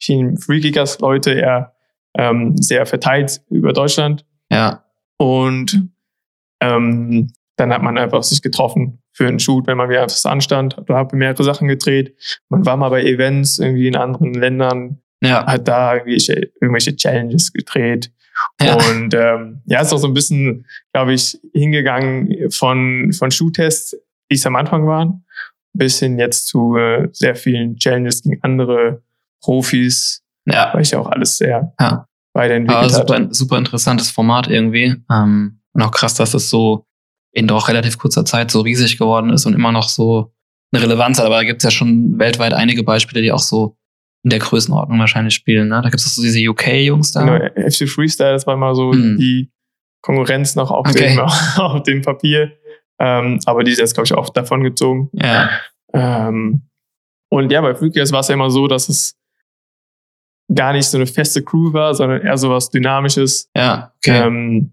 vielen 0.00 0.38
Freekickers 0.38 0.98
Leute 1.00 1.32
eher 1.32 1.72
ähm, 2.16 2.56
sehr 2.56 2.86
verteilt 2.86 3.40
über 3.50 3.72
Deutschland. 3.72 4.24
Ja, 4.50 4.84
Und 5.22 5.88
ähm, 6.60 7.32
dann 7.56 7.72
hat 7.72 7.82
man 7.82 7.96
einfach 7.96 8.24
sich 8.24 8.42
getroffen 8.42 9.00
für 9.12 9.28
einen 9.28 9.38
Shoot, 9.38 9.68
wenn 9.68 9.76
man 9.76 9.88
wieder 9.88 10.02
etwas 10.02 10.26
anstand. 10.26 10.76
Da 10.86 10.94
man 10.94 11.08
mehrere 11.12 11.44
Sachen 11.44 11.68
gedreht. 11.68 12.16
Man 12.48 12.66
war 12.66 12.76
mal 12.76 12.88
bei 12.88 13.04
Events 13.04 13.60
irgendwie 13.60 13.86
in 13.86 13.94
anderen 13.94 14.34
Ländern, 14.34 14.98
ja, 15.22 15.46
hat 15.46 15.68
da 15.68 15.94
irgendwelche, 15.94 16.50
irgendwelche 16.60 16.96
Challenges 16.96 17.52
gedreht. 17.52 18.10
ja. 18.60 18.74
Und 18.74 19.14
ähm, 19.14 19.62
ja, 19.66 19.80
ist 19.80 19.92
auch 19.92 19.98
so 19.98 20.08
ein 20.08 20.14
bisschen, 20.14 20.66
glaube 20.92 21.12
ich, 21.12 21.38
hingegangen 21.52 22.50
von, 22.50 23.12
von 23.12 23.30
Shoot-Tests, 23.30 23.96
die 24.28 24.34
es 24.34 24.46
am 24.46 24.56
Anfang 24.56 24.88
waren, 24.88 25.24
bis 25.72 26.00
hin 26.00 26.18
jetzt 26.18 26.48
zu 26.48 26.76
äh, 26.76 27.08
sehr 27.12 27.36
vielen 27.36 27.76
Challenges 27.76 28.22
gegen 28.22 28.42
andere 28.42 29.02
Profis, 29.40 30.24
ja. 30.46 30.70
weil 30.72 30.82
ich 30.82 30.90
ja 30.90 30.98
auch 30.98 31.10
alles 31.10 31.36
sehr 31.36 31.74
Ja. 31.78 32.08
Weiterentwickelt 32.34 32.92
habe. 32.92 32.94
super, 32.94 33.34
super 33.34 33.58
interessantes 33.58 34.10
Format 34.10 34.48
irgendwie. 34.48 34.94
Ähm, 35.10 35.60
und 35.72 35.82
auch 35.82 35.90
krass, 35.90 36.14
dass 36.14 36.34
es 36.34 36.50
so 36.50 36.86
in 37.32 37.46
doch 37.46 37.68
relativ 37.68 37.98
kurzer 37.98 38.24
Zeit 38.24 38.50
so 38.50 38.60
riesig 38.60 38.98
geworden 38.98 39.30
ist 39.30 39.46
und 39.46 39.54
immer 39.54 39.72
noch 39.72 39.88
so 39.88 40.32
eine 40.72 40.82
Relevanz 40.82 41.18
hat. 41.18 41.26
Aber 41.26 41.36
da 41.36 41.44
gibt 41.44 41.58
es 41.58 41.64
ja 41.64 41.70
schon 41.70 42.18
weltweit 42.18 42.52
einige 42.52 42.82
Beispiele, 42.84 43.22
die 43.22 43.32
auch 43.32 43.38
so 43.38 43.76
in 44.24 44.30
der 44.30 44.38
Größenordnung 44.38 44.98
wahrscheinlich 44.98 45.34
spielen. 45.34 45.68
Ne? 45.68 45.76
Da 45.82 45.88
gibt 45.88 46.00
es 46.00 46.14
so 46.14 46.22
diese 46.22 46.46
UK-Jungs 46.48 47.12
da. 47.12 47.24
Genau, 47.24 47.68
FC 47.68 47.88
Freestyle, 47.88 48.32
das 48.32 48.46
war 48.46 48.56
mal 48.56 48.74
so 48.74 48.92
Hm. 48.92 49.16
die 49.18 49.50
Konkurrenz 50.02 50.54
noch 50.54 50.70
auf, 50.70 50.86
Okay. 50.88 51.14
dem, 51.14 51.20
auf 51.60 51.82
dem 51.82 52.02
Papier. 52.02 52.52
Ähm, 53.00 53.40
aber 53.46 53.64
die 53.64 53.72
ist 53.72 53.78
jetzt, 53.78 53.94
glaube 53.94 54.06
ich, 54.06 54.14
auch 54.14 54.28
davon 54.30 54.62
gezogen. 54.62 55.08
Ja. 55.14 55.50
Ähm, 55.92 56.68
und 57.30 57.50
ja, 57.50 57.60
bei 57.62 57.74
Freakers 57.74 58.12
war 58.12 58.20
es 58.20 58.28
ja 58.28 58.34
immer 58.34 58.50
so, 58.50 58.68
dass 58.68 58.88
es 58.88 59.16
gar 60.54 60.72
nicht 60.72 60.86
so 60.86 60.98
eine 60.98 61.06
feste 61.06 61.42
Crew 61.42 61.72
war, 61.72 61.94
sondern 61.94 62.22
eher 62.22 62.36
so 62.36 62.50
was 62.50 62.70
Dynamisches. 62.70 63.50
Ja, 63.56 63.92
okay. 63.98 64.26
Ähm, 64.26 64.72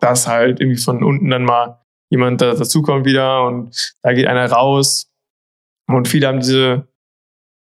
dass 0.00 0.28
halt 0.28 0.60
irgendwie 0.60 0.80
von 0.80 1.02
unten 1.02 1.30
dann 1.30 1.44
mal 1.44 1.80
jemand 2.10 2.40
da, 2.40 2.54
dazukommt 2.54 3.04
wieder 3.04 3.46
und 3.46 3.94
da 4.02 4.12
geht 4.12 4.26
einer 4.26 4.50
raus. 4.50 5.10
Und 5.86 6.08
viele 6.08 6.28
haben 6.28 6.40
diese, 6.40 6.88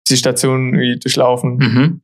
diese 0.06 0.18
Station 0.18 0.74
irgendwie 0.74 0.98
durchlaufen. 0.98 1.56
Mhm. 1.56 2.00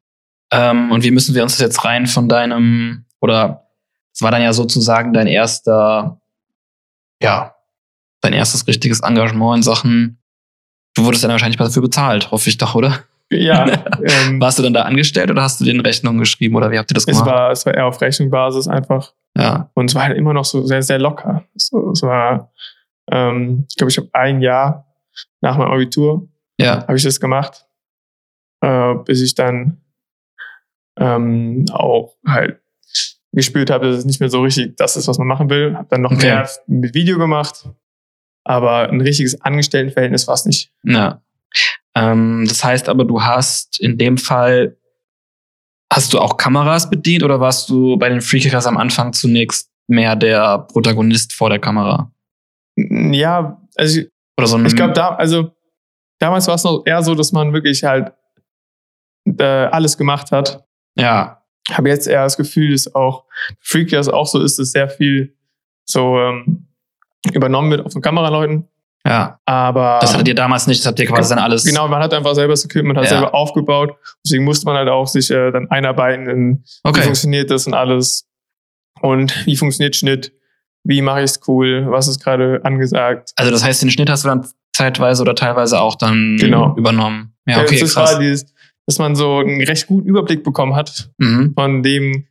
Ähm, 0.53 0.93
und 0.93 1.05
wie 1.05 1.11
müssen 1.11 1.35
wir 1.35 1.43
uns 1.43 1.53
das 1.53 1.61
jetzt 1.61 1.85
rein 1.85 2.07
von 2.07 2.29
deinem, 2.29 3.07
oder 3.21 3.69
es 4.13 4.23
war 4.23 4.31
dann 4.31 4.43
ja 4.43 4.53
sozusagen 4.53 5.13
dein 5.13 5.27
erster, 5.27 6.21
ja, 7.23 7.55
dein 8.21 8.33
erstes 8.33 8.67
richtiges 8.67 9.01
Engagement 9.01 9.59
in 9.59 9.63
Sachen, 9.63 10.19
du 10.95 11.05
wurdest 11.05 11.25
dann 11.25 11.31
wahrscheinlich 11.31 11.59
dafür 11.59 11.83
bezahlt, 11.83 12.31
hoffe 12.31 12.51
ich 12.51 12.59
doch, 12.59 12.75
oder? 12.75 13.05
Ja, 13.33 13.67
ähm, 14.05 14.41
Warst 14.41 14.59
du 14.59 14.63
dann 14.63 14.75
da 14.75 14.83
angestellt 14.83 15.31
oder 15.31 15.43
hast 15.43 15.61
du 15.61 15.65
den 15.65 15.81
Rechnungen 15.81 16.19
geschrieben 16.19 16.57
oder 16.57 16.71
wie 16.71 16.79
habt 16.79 16.91
ihr 16.91 16.95
das 16.95 17.05
es, 17.05 17.07
gemacht? 17.19 17.27
war, 17.27 17.51
es 17.53 17.65
war 17.65 17.75
eher 17.75 17.87
auf 17.87 18.01
Rechnungsbasis 18.01 18.67
einfach. 18.69 19.13
ja. 19.37 19.71
Und 19.75 19.91
es 19.91 19.95
war 19.95 20.05
halt 20.05 20.17
immer 20.19 20.33
noch 20.35 20.45
so 20.45 20.65
sehr, 20.67 20.83
sehr 20.83 20.99
locker. 20.99 21.45
So, 21.55 21.93
es 21.93 22.03
war, 22.03 22.51
ähm, 23.11 23.67
ich 23.69 23.77
glaube, 23.77 23.91
ich 23.91 23.99
habe 23.99 24.09
ein 24.13 24.41
Jahr 24.43 24.87
nach 25.41 25.57
meinem 25.57 25.71
Abitur 25.71 26.29
Ja. 26.59 26.83
habe 26.87 26.97
ich 26.97 27.05
das 27.05 27.21
gemacht, 27.21 27.67
äh, 28.63 28.95
bis 29.05 29.21
ich 29.23 29.35
dann 29.35 29.81
ähm, 30.99 31.67
auch 31.73 32.17
halt 32.27 32.61
gespürt 33.33 33.71
habe, 33.71 33.87
dass 33.87 33.99
es 33.99 34.05
nicht 34.05 34.21
mehr 34.21 34.29
so 34.29 34.43
richtig 34.43 34.77
das 34.77 34.97
ist, 34.97 35.07
was 35.07 35.19
man 35.19 35.29
machen 35.29 35.49
will. 35.51 35.77
Habe 35.77 35.87
dann 35.89 36.03
noch 36.03 36.11
Okay. 36.13 36.27
mehr 36.27 36.49
mit 36.67 36.95
Video 36.95 37.17
gemacht, 37.17 37.69
aber 38.45 38.89
ein 38.89 39.01
richtiges 39.01 39.41
Angestelltenverhältnis 39.41 40.27
war 40.27 40.35
es 40.35 40.45
nicht. 40.47 40.73
Ja. 40.83 41.23
Ähm, 41.95 42.45
das 42.49 42.63
heißt 42.63 42.89
aber, 42.89 43.05
du 43.05 43.23
hast 43.23 43.81
in 43.81 43.99
dem 43.99 44.17
Fall, 44.17 44.77
hast 45.93 46.13
du 46.13 46.19
auch 46.19 46.37
Kameras 46.37 46.89
bedient 46.89 47.23
oder 47.23 47.41
warst 47.41 47.69
du 47.69 47.97
bei 47.97 48.09
den 48.09 48.21
Freakers 48.21 48.67
am 48.67 48.77
Anfang 48.77 49.13
zunächst 49.13 49.71
mehr 49.89 50.17
der 50.17 50.59
Protagonist 50.59 51.33
vor 51.33 51.51
der 51.51 51.59
Kamera? 51.59 52.13
Ja, 52.77 53.61
also 53.77 54.01
ich, 54.01 54.11
Oder 54.39 54.47
so 54.47 54.63
ich 54.65 54.77
glaube, 54.77 54.93
da, 54.93 55.15
also 55.17 55.53
damals 56.19 56.47
war 56.47 56.55
es 56.55 56.65
noch 56.65 56.83
eher 56.87 57.03
so, 57.03 57.15
dass 57.15 57.33
man 57.33 57.53
wirklich 57.53 57.83
halt 57.83 58.13
äh, 59.27 59.43
alles 59.43 59.99
gemacht 59.99 60.31
hat. 60.33 60.65
ja, 60.97 61.41
habe 61.71 61.89
jetzt 61.89 62.07
eher 62.07 62.25
das 62.25 62.37
Gefühl, 62.37 62.73
dass 62.73 62.95
auch 62.95 63.25
Freakers 63.61 64.09
auch 64.09 64.27
so 64.27 64.41
ist, 64.43 64.59
dass 64.59 64.73
sehr 64.73 64.89
viel 64.89 65.37
so 65.85 66.19
ähm, 66.19 66.67
übernommen 67.33 67.71
wird 67.71 67.85
auch 67.85 67.93
von 67.93 68.03
Kameraleuten. 68.03 68.69
Ja. 69.07 69.39
Aber 69.47 69.99
Das 70.01 70.13
hattet 70.13 70.29
ihr 70.29 70.35
damals 70.35 70.67
nicht, 70.67 70.81
das 70.81 70.87
habt 70.87 70.99
ihr 71.01 71.07
quasi 71.07 71.31
dann 71.35 71.39
alles. 71.43 71.65
genau, 71.65 71.89
man 71.89 72.03
hat 72.03 72.13
einfach 72.15 72.35
selber 72.35 72.53
das 72.53 72.65
Equipment, 72.65 72.97
hat 72.99 73.05
Ja. 73.05 73.11
selber 73.11 73.35
aufgebaut. 73.35 73.97
Deswegen 74.25 74.45
musste 74.45 74.67
man 74.67 74.77
halt 74.77 74.89
auch 74.89 75.07
sich 75.07 75.31
äh, 75.31 75.51
dann 75.51 75.71
einarbeiten 75.71 76.29
in, 76.29 76.65
wie 76.85 76.89
Okay. 76.89 77.03
funktioniert 77.03 77.51
das 77.51 77.67
und 77.67 77.75
alles. 77.75 78.27
Und 79.01 79.47
wie 79.47 79.57
funktioniert 79.57 79.97
Schnitt? 79.97 80.33
Wie 80.85 81.03
mache 81.03 81.21
ich 81.21 81.25
es 81.31 81.41
cool? 81.49 81.87
Was 81.89 82.09
ist 82.09 82.23
gerade 82.23 82.61
angesagt? 82.65 83.33
Also 83.37 83.51
das 83.51 83.65
heißt, 83.65 83.83
den 83.83 83.91
Schnitt 83.91 84.11
hast 84.11 84.25
du 84.25 84.29
dann 84.29 84.47
zeitweise 84.75 85.23
oder 85.23 85.35
teilweise 85.35 85.81
auch 85.81 85.95
dann 85.97 86.37
Genau. 86.39 86.75
übernommen. 86.77 87.35
Ja, 87.47 87.61
okay, 87.63 87.79
das 87.81 87.95
krass. 87.95 88.13
war 88.15 88.21
dieses, 88.21 88.53
dass 88.87 88.99
man 88.99 89.15
so 89.15 89.39
einen 89.39 89.63
recht 89.63 89.87
guten 89.87 90.07
Überblick 90.09 90.43
bekommen 90.45 90.75
hat 90.77 91.11
Mhm. 91.19 91.53
von 91.55 91.83
dem, 91.83 92.27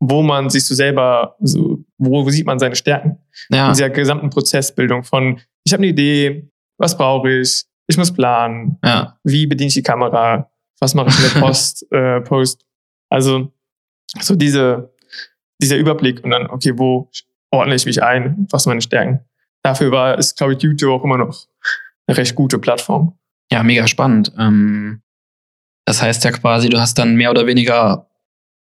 wo 0.00 0.22
man 0.22 0.50
sich 0.50 0.64
so 0.66 0.74
selber, 0.74 1.36
so, 1.40 1.78
wo 1.98 2.28
sieht 2.30 2.46
man 2.46 2.58
seine 2.58 2.76
Stärken. 2.76 3.18
in 3.50 3.56
Ja, 3.56 3.70
dieser 3.70 3.90
gesamten 3.90 4.30
Prozessbildung 4.30 5.02
von, 5.04 5.40
ich 5.64 5.72
habe 5.72 5.82
eine 5.82 5.90
Idee, 5.90 6.50
was 6.78 6.96
brauche 6.96 7.30
ich, 7.30 7.64
ich 7.86 7.96
muss 7.96 8.12
planen, 8.12 8.78
ja, 8.84 9.18
wie 9.24 9.46
bediene 9.46 9.68
ich 9.68 9.74
die 9.74 9.82
Kamera, 9.82 10.50
was 10.80 10.94
mache 10.94 11.08
ich 11.08 11.16
der 11.16 11.40
Post, 11.40 11.86
äh, 11.92 12.20
Post. 12.20 12.64
Also 13.10 13.52
so 14.20 14.34
diese, 14.34 14.94
dieser 15.60 15.76
Überblick 15.76 16.22
und 16.24 16.30
dann, 16.30 16.48
okay, 16.48 16.72
wo 16.76 17.10
ordne 17.50 17.74
ich 17.74 17.86
mich 17.86 18.02
ein, 18.02 18.46
was 18.50 18.64
sind 18.64 18.70
meine 18.70 18.82
Stärken. 18.82 19.20
Dafür 19.62 19.90
war, 19.90 20.18
ist, 20.18 20.36
glaube 20.36 20.54
ich, 20.54 20.62
YouTube 20.62 20.90
auch 20.90 21.04
immer 21.04 21.18
noch 21.18 21.46
eine 22.06 22.16
recht 22.16 22.34
gute 22.34 22.58
Plattform. 22.58 23.18
ja, 23.50 23.62
mega 23.62 23.86
spannend. 23.86 24.32
Ähm, 24.38 25.02
das 25.86 26.02
heißt 26.02 26.24
ja 26.24 26.32
quasi, 26.32 26.68
du 26.68 26.80
hast 26.80 26.98
dann 26.98 27.16
mehr 27.16 27.30
oder 27.30 27.46
weniger 27.46 28.10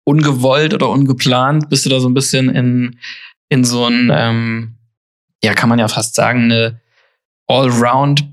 ungewollt 0.06 0.74
oder 0.74 0.90
ungeplant, 0.90 1.70
bist 1.70 1.86
du 1.86 1.90
da 1.90 1.98
so 1.98 2.08
ein 2.08 2.14
bisschen 2.14 2.50
in, 2.54 2.98
in 3.48 3.64
so 3.64 3.86
ein, 3.86 4.10
ähm, 4.12 4.76
ja, 5.42 5.54
kann 5.54 5.68
man 5.68 5.78
ja 5.78 5.88
fast 5.88 6.14
sagen, 6.14 6.44
eine 6.44 6.80
Allround 7.46 8.24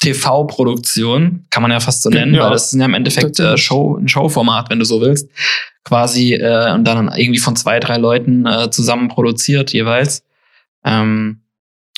TV-Produktion, 0.00 1.46
kann 1.50 1.62
man 1.62 1.70
ja 1.70 1.80
fast 1.80 2.02
so 2.02 2.10
nennen, 2.10 2.34
Ja, 2.34 2.44
weil 2.44 2.50
das 2.50 2.72
ist 2.72 2.78
ja 2.78 2.84
im 2.84 2.94
Endeffekt 2.94 3.40
äh. 3.40 3.56
Show, 3.56 3.96
ein 3.96 4.08
Showformat, 4.08 4.70
wenn 4.70 4.78
du 4.78 4.84
so 4.84 5.00
willst, 5.00 5.30
quasi 5.84 6.34
äh, 6.34 6.72
und 6.72 6.84
dann 6.84 7.10
irgendwie 7.16 7.38
von 7.38 7.56
zwei, 7.56 7.80
drei 7.80 7.96
Leuten 7.96 8.46
äh, 8.46 8.70
zusammen 8.70 9.08
produziert 9.08 9.72
jeweils. 9.72 10.22
Ähm, 10.84 11.40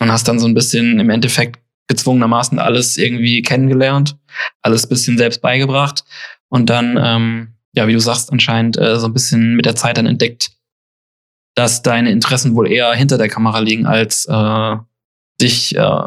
und 0.00 0.12
hast 0.12 0.28
dann 0.28 0.38
so 0.38 0.46
ein 0.46 0.54
bisschen 0.54 1.00
im 1.00 1.10
Endeffekt 1.10 1.60
gezwungenermaßen 1.88 2.58
alles 2.58 2.96
irgendwie 2.96 3.42
kennengelernt, 3.42 4.16
alles 4.62 4.86
bisschen 4.86 5.18
selbst 5.18 5.40
beigebracht 5.40 6.04
und 6.48 6.70
dann, 6.70 6.98
ähm, 7.02 7.54
ja, 7.72 7.88
wie 7.88 7.94
du 7.94 8.00
sagst, 8.00 8.30
anscheinend 8.30 8.78
äh, 8.78 8.98
so 8.98 9.06
ein 9.06 9.12
bisschen 9.12 9.56
mit 9.56 9.66
der 9.66 9.74
Zeit 9.74 9.98
dann 9.98 10.06
entdeckt, 10.06 10.52
dass 11.54 11.82
deine 11.82 12.10
Interessen 12.12 12.54
wohl 12.54 12.70
eher 12.70 12.92
hinter 12.92 13.18
der 13.18 13.28
Kamera 13.28 13.58
liegen, 13.58 13.86
als 13.86 14.26
äh, 14.26 14.76
dich 15.40 15.74
äh, 15.76 16.06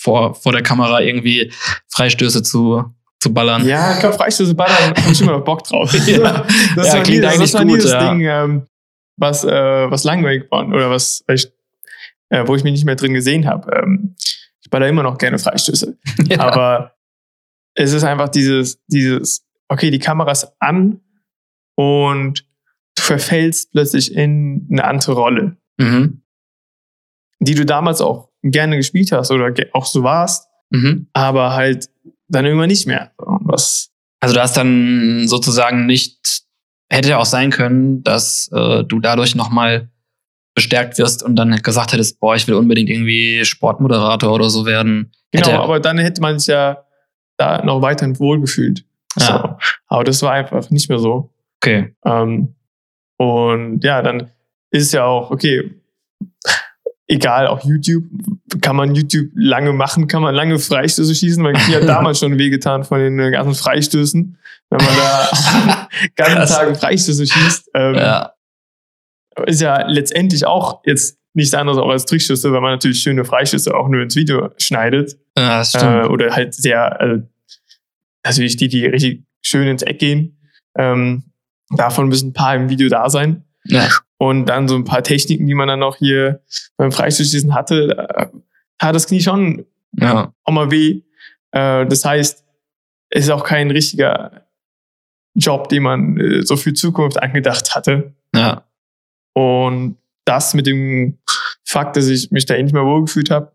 vor, 0.00 0.34
vor 0.34 0.52
der 0.52 0.62
Kamera 0.62 1.00
irgendwie 1.00 1.52
Freistöße 1.88 2.42
zu, 2.42 2.84
zu 3.20 3.32
ballern. 3.34 3.66
Ja, 3.66 3.92
ich 3.94 4.00
glaube, 4.00 4.16
Freistöße 4.16 4.54
Ballern 4.54 4.94
habe 4.96 5.12
ich 5.12 5.20
immer 5.20 5.32
noch 5.32 5.44
Bock 5.44 5.64
drauf. 5.64 5.92
Ja. 6.06 6.46
Das 6.76 6.86
Ja, 6.88 7.02
klingt 7.02 7.08
nie, 7.08 7.20
das 7.20 7.34
eigentlich 7.34 7.54
nie 7.64 7.72
gut, 7.72 7.84
das 7.84 7.92
ja. 7.92 8.10
Ding, 8.10 8.20
ähm, 8.22 8.66
was, 9.16 9.44
äh, 9.44 9.90
was 9.90 10.04
langweilig 10.04 10.50
war 10.50 10.66
oder 10.66 10.88
was, 10.90 11.22
ich, 11.28 11.52
äh, 12.30 12.46
wo 12.46 12.56
ich 12.56 12.64
mich 12.64 12.72
nicht 12.72 12.84
mehr 12.86 12.96
drin 12.96 13.12
gesehen 13.12 13.46
habe. 13.46 13.70
Ähm, 13.76 14.14
ich 14.62 14.70
baller 14.70 14.88
immer 14.88 15.02
noch 15.02 15.18
gerne 15.18 15.38
Freistöße. 15.38 15.98
Ja. 16.28 16.40
Aber 16.40 16.94
es 17.74 17.92
ist 17.92 18.04
einfach 18.04 18.28
dieses, 18.30 18.80
dieses, 18.86 19.44
okay, 19.68 19.90
die 19.90 19.98
Kamera 19.98 20.30
ist 20.30 20.52
an 20.58 21.00
und 21.76 22.46
du 22.96 23.02
verfällst 23.02 23.72
plötzlich 23.72 24.14
in 24.14 24.66
eine 24.70 24.84
andere 24.84 25.12
Rolle, 25.12 25.56
Mhm. 25.78 26.22
die 27.40 27.54
du 27.54 27.64
damals 27.66 28.00
auch 28.00 28.29
gerne 28.42 28.76
gespielt 28.76 29.12
hast 29.12 29.30
oder 29.30 29.52
auch 29.72 29.86
so 29.86 30.02
warst, 30.02 30.48
Mhm. 30.70 31.08
aber 31.12 31.52
halt 31.54 31.88
dann 32.28 32.44
irgendwann 32.46 32.68
nicht 32.68 32.86
mehr. 32.86 33.10
Was, 33.18 33.90
Also 34.20 34.34
du 34.34 34.40
hast 34.40 34.56
dann 34.56 35.26
sozusagen 35.26 35.86
nicht, 35.86 36.42
hätte 36.90 37.08
ja 37.10 37.18
auch 37.18 37.24
sein 37.24 37.50
können, 37.50 38.02
dass 38.02 38.48
äh, 38.54 38.84
du 38.84 39.00
dadurch 39.00 39.34
nochmal 39.34 39.90
bestärkt 40.54 40.98
wirst 40.98 41.22
und 41.22 41.36
dann 41.36 41.50
gesagt 41.62 41.92
hättest, 41.92 42.20
boah, 42.20 42.34
ich 42.36 42.46
will 42.48 42.54
unbedingt 42.54 42.90
irgendwie 42.90 43.44
Sportmoderator 43.44 44.32
oder 44.32 44.50
so 44.50 44.66
werden. 44.66 45.12
genau, 45.32 45.46
Hätte- 45.48 45.58
aber 45.60 45.80
dann 45.80 45.98
hätte 45.98 46.20
man 46.20 46.38
sich 46.38 46.48
ja 46.48 46.84
da 47.36 47.64
noch 47.64 47.82
weiterhin 47.82 48.18
wohlgefühlt. 48.18 48.84
Ja. 49.18 49.26
So. 49.26 49.76
Aber 49.88 50.04
das 50.04 50.22
war 50.22 50.32
einfach 50.32 50.68
nicht 50.70 50.88
mehr 50.88 50.98
so. 50.98 51.32
Okay. 51.62 51.94
Ähm, 52.04 52.54
und 53.18 53.82
ja, 53.84 54.02
dann 54.02 54.30
ist 54.70 54.86
es 54.86 54.92
ja 54.92 55.04
auch, 55.04 55.30
okay, 55.30 55.79
egal, 57.10 57.46
auch 57.48 57.64
YouTube, 57.64 58.04
kann 58.60 58.76
man 58.76 58.94
YouTube 58.94 59.30
lange 59.34 59.72
machen, 59.72 60.06
kann 60.06 60.22
man 60.22 60.34
lange 60.34 60.58
Freistöße 60.58 61.14
schießen, 61.14 61.42
weil 61.44 61.52
mir 61.52 61.76
hat 61.80 61.88
damals 61.88 62.18
schon 62.20 62.38
wehgetan 62.38 62.84
von 62.84 62.98
den 63.00 63.18
äh, 63.18 63.30
ganzen 63.30 63.54
Freistößen, 63.54 64.38
wenn 64.70 64.78
man 64.86 64.96
da 64.96 65.88
ganzen. 66.16 66.54
Tagen 66.54 66.74
Freistöße 66.74 67.26
schießt. 67.26 67.70
Ähm, 67.74 67.94
Ja. 67.94 68.32
Ist 69.46 69.60
ja 69.60 69.86
letztendlich 69.86 70.44
auch 70.46 70.82
jetzt 70.84 71.18
nichts 71.34 71.54
anderes 71.54 71.78
auch 71.78 71.88
als 71.88 72.04
Trickschüsse, 72.06 72.52
weil 72.52 72.60
man 72.60 72.72
natürlich 72.72 73.00
schöne 73.00 73.24
Freistöße 73.24 73.72
auch 73.74 73.88
nur 73.88 74.02
ins 74.02 74.16
Video 74.16 74.50
schneidet. 74.58 75.16
ja, 75.38 75.58
das 75.58 75.74
Äh, 75.74 75.78
stimmt. 75.78 76.10
oder 76.10 76.34
halt 76.34 76.54
sehr, 76.54 77.00
also, 77.00 77.22
natürlich 78.24 78.56
die, 78.56 78.68
die 78.68 78.86
richtig 78.86 79.24
schön 79.40 79.66
ins 79.68 79.82
Eck 79.82 79.98
gehen. 80.00 80.38
Ähm, 80.76 81.24
davon 81.76 82.08
müssen 82.08 82.30
ein 82.30 82.32
paar 82.32 82.54
im 82.56 82.68
Video 82.68 82.88
da 82.88 83.08
sein. 83.08 83.44
ja. 83.64 83.88
Und 84.22 84.46
dann 84.46 84.68
so 84.68 84.74
ein 84.76 84.84
paar 84.84 85.02
Techniken, 85.02 85.46
die 85.46 85.54
man 85.54 85.66
dann 85.66 85.78
noch 85.78 85.96
hier 85.96 86.42
beim 86.76 86.92
Freistoßschießen 86.92 87.54
hatte, 87.54 87.88
da 87.88 88.30
tat 88.78 88.94
das 88.94 89.06
Knie 89.06 89.22
schon 89.22 89.64
ja. 89.98 90.34
auch 90.44 90.52
mal 90.52 90.70
weh. 90.70 91.00
Äh, 91.52 91.86
das 91.86 92.04
heißt, 92.04 92.44
es 93.08 93.24
ist 93.24 93.30
auch 93.30 93.44
kein 93.44 93.70
richtiger 93.70 94.46
Job, 95.34 95.70
den 95.70 95.84
man 95.84 96.20
äh, 96.20 96.42
so 96.42 96.56
für 96.56 96.74
Zukunft 96.74 97.22
angedacht 97.22 97.74
hatte. 97.74 98.14
Ja. 98.34 98.68
Und 99.32 99.96
das 100.26 100.52
mit 100.52 100.66
dem 100.66 101.18
Fakt, 101.64 101.96
dass 101.96 102.08
ich 102.08 102.30
mich 102.30 102.44
da 102.44 102.56
eh 102.56 102.62
nicht 102.62 102.74
mehr 102.74 102.84
wohlgefühlt 102.84 103.30
habe, 103.30 103.52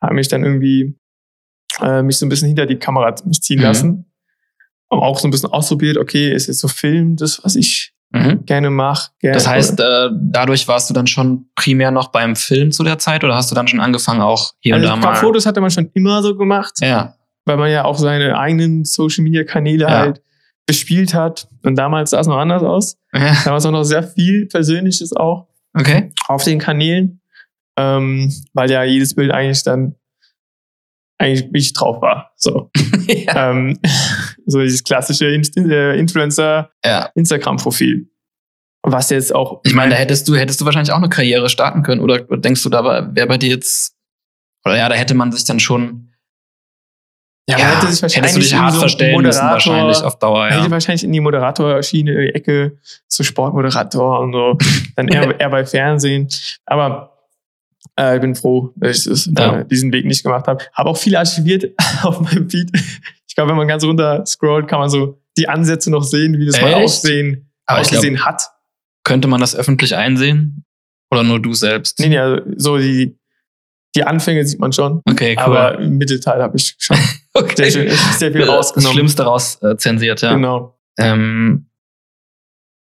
hat 0.00 0.12
mich 0.12 0.28
dann 0.28 0.44
irgendwie 0.44 0.96
äh, 1.82 2.02
mich 2.02 2.16
so 2.16 2.24
ein 2.24 2.30
bisschen 2.30 2.48
hinter 2.48 2.64
die 2.64 2.78
Kamera 2.78 3.14
mich 3.26 3.42
ziehen 3.42 3.58
Mhm. 3.58 3.64
lassen. 3.64 4.06
auch 4.88 5.18
so 5.18 5.28
ein 5.28 5.30
bisschen 5.30 5.50
ausprobiert, 5.50 5.98
okay, 5.98 6.32
ist 6.32 6.46
jetzt 6.46 6.60
so 6.60 6.68
Film 6.68 7.16
das, 7.16 7.44
was 7.44 7.54
ich 7.54 7.89
Mhm. 8.12 8.44
gerne 8.44 8.70
mache. 8.70 9.10
Gerne, 9.20 9.34
Das 9.34 9.46
heißt, 9.46 9.78
äh, 9.78 10.08
dadurch 10.20 10.66
warst 10.66 10.90
du 10.90 10.94
dann 10.94 11.06
schon 11.06 11.46
primär 11.54 11.90
noch 11.92 12.08
beim 12.08 12.34
Film 12.34 12.72
zu 12.72 12.82
der 12.82 12.98
Zeit 12.98 13.22
oder 13.22 13.36
hast 13.36 13.50
du 13.50 13.54
dann 13.54 13.68
schon 13.68 13.78
angefangen, 13.80 14.20
auch 14.20 14.52
hier 14.60 14.74
also 14.74 14.84
und 14.84 14.88
da 14.90 14.94
ein 14.94 15.00
paar 15.00 15.12
mal? 15.12 15.18
Fotos 15.18 15.46
hatte 15.46 15.60
man 15.60 15.70
schon 15.70 15.90
immer 15.94 16.20
so 16.22 16.36
gemacht, 16.36 16.72
Ja. 16.80 17.14
weil 17.44 17.56
man 17.56 17.70
ja 17.70 17.84
auch 17.84 17.96
seine 17.98 18.36
eigenen 18.38 18.84
Social 18.84 19.22
Media 19.22 19.44
Kanäle 19.44 19.84
Ja. 19.84 19.90
halt 19.98 20.22
bespielt 20.66 21.14
hat. 21.14 21.48
Und 21.64 21.76
damals 21.76 22.10
sah 22.10 22.20
es 22.20 22.26
noch 22.26 22.38
anders 22.38 22.62
aus. 22.64 22.96
ja. 23.14 23.34
Da 23.44 23.52
war 23.52 23.64
auch 23.64 23.70
noch 23.70 23.84
sehr 23.84 24.02
viel 24.02 24.46
Persönliches 24.46 25.12
auch 25.14 25.46
Okay. 25.78 26.12
auf 26.26 26.42
den 26.42 26.58
Kanälen, 26.58 27.20
ähm, 27.76 28.32
weil 28.54 28.70
ja 28.70 28.82
jedes 28.82 29.14
Bild 29.14 29.30
eigentlich 29.30 29.62
dann 29.62 29.94
eigentlich 31.18 31.48
ich 31.52 31.72
drauf 31.74 32.00
war. 32.02 32.32
So, 32.36 32.70
ja. 33.06 33.50
ähm, 33.50 33.78
so 34.50 34.60
dieses 34.60 34.84
klassische 34.84 35.26
äh, 35.26 35.98
Influencer 35.98 36.70
ja. 36.84 37.10
Instagram-Profil. 37.14 38.08
Was 38.82 39.10
jetzt 39.10 39.34
auch. 39.34 39.60
Ich 39.64 39.74
meine, 39.74 39.90
da 39.90 39.96
hättest 39.96 40.26
du, 40.28 40.36
hättest 40.36 40.60
du 40.60 40.64
wahrscheinlich 40.64 40.92
auch 40.92 40.96
eine 40.98 41.08
Karriere 41.10 41.50
starten 41.50 41.82
können. 41.82 42.00
Oder 42.00 42.20
denkst 42.20 42.62
du, 42.62 42.70
da 42.70 43.14
wäre 43.14 43.26
bei 43.26 43.36
dir 43.36 43.50
jetzt, 43.50 43.94
oder 44.64 44.76
ja, 44.76 44.88
da 44.88 44.94
hätte 44.94 45.14
man 45.14 45.32
sich 45.32 45.44
dann 45.44 45.60
schon, 45.60 46.08
ja, 47.48 47.58
man 47.58 47.66
hätte 47.76 47.92
sich 47.92 48.00
wahrscheinlich 48.02 48.32
hättest 48.32 48.36
du 48.36 48.40
dich 48.40 48.54
hart 48.54 48.72
so 48.74 48.80
verstellen 48.80 49.20
müssen, 49.20 49.38
Moderator- 49.40 49.52
wahrscheinlich 49.72 50.02
auf 50.02 50.18
Dauer, 50.18 50.38
Man 50.44 50.52
hätte 50.52 50.64
ja. 50.64 50.70
wahrscheinlich 50.70 51.04
in 51.04 51.12
die 51.12 51.20
Moderatorschiene, 51.20 52.32
Ecke, 52.34 52.78
so 53.06 53.22
Sportmoderator 53.22 54.20
und 54.20 54.32
so. 54.32 54.56
Dann 54.96 55.08
eher, 55.08 55.38
eher 55.38 55.50
bei 55.50 55.66
Fernsehen. 55.66 56.28
Aber 56.64 57.18
äh, 57.98 58.14
ich 58.14 58.20
bin 58.22 58.34
froh, 58.34 58.72
dass 58.76 58.98
ich 58.98 59.04
das, 59.04 59.30
Ja. 59.36 59.58
äh, 59.60 59.66
diesen 59.66 59.92
Weg 59.92 60.06
nicht 60.06 60.22
gemacht 60.22 60.46
habe. 60.46 60.64
Habe 60.72 60.88
auch 60.90 60.96
viel 60.96 61.16
archiviert 61.16 61.72
auf 62.02 62.20
meinem 62.20 62.48
Feed. 62.48 62.70
Ich 63.30 63.36
glaube, 63.36 63.50
wenn 63.50 63.56
man 63.56 63.68
ganz 63.68 63.84
runter 63.84 64.26
scrollt, 64.26 64.66
kann 64.66 64.80
man 64.80 64.90
so 64.90 65.22
die 65.38 65.48
Ansätze 65.48 65.88
noch 65.88 66.02
sehen, 66.02 66.36
wie 66.36 66.46
das 66.46 66.60
mal 66.60 66.72
Echt? 66.72 66.82
aussehen, 66.82 67.48
Aber 67.64 67.80
ich 67.80 67.88
glaub, 67.88 67.98
ausgesehen 67.98 68.24
hat. 68.24 68.42
könnte 69.04 69.28
man 69.28 69.40
das 69.40 69.54
öffentlich 69.54 69.94
einsehen? 69.94 70.64
Oder 71.12 71.22
nur 71.22 71.40
du 71.40 71.52
selbst? 71.54 72.00
Nee, 72.00 72.08
nee, 72.08 72.18
also 72.18 72.42
so 72.56 72.78
die, 72.78 73.16
die 73.94 74.02
Anfänge 74.02 74.44
sieht 74.44 74.58
man 74.58 74.72
schon. 74.72 75.00
Okay, 75.08 75.36
cool. 75.36 75.44
Aber 75.44 75.78
im 75.78 75.96
Mittelteil 75.96 76.42
habe 76.42 76.56
ich 76.56 76.74
schon 76.78 76.96
okay. 77.34 77.70
sehr, 77.70 77.88
sehr 77.92 78.32
viel 78.32 78.40
das 78.40 78.48
rausgenommen. 78.48 78.94
Schlimmste 78.94 79.22
raus 79.22 79.62
äh, 79.62 79.76
zensiert, 79.76 80.22
ja. 80.22 80.34
Genau. 80.34 80.76
Ähm, 80.98 81.69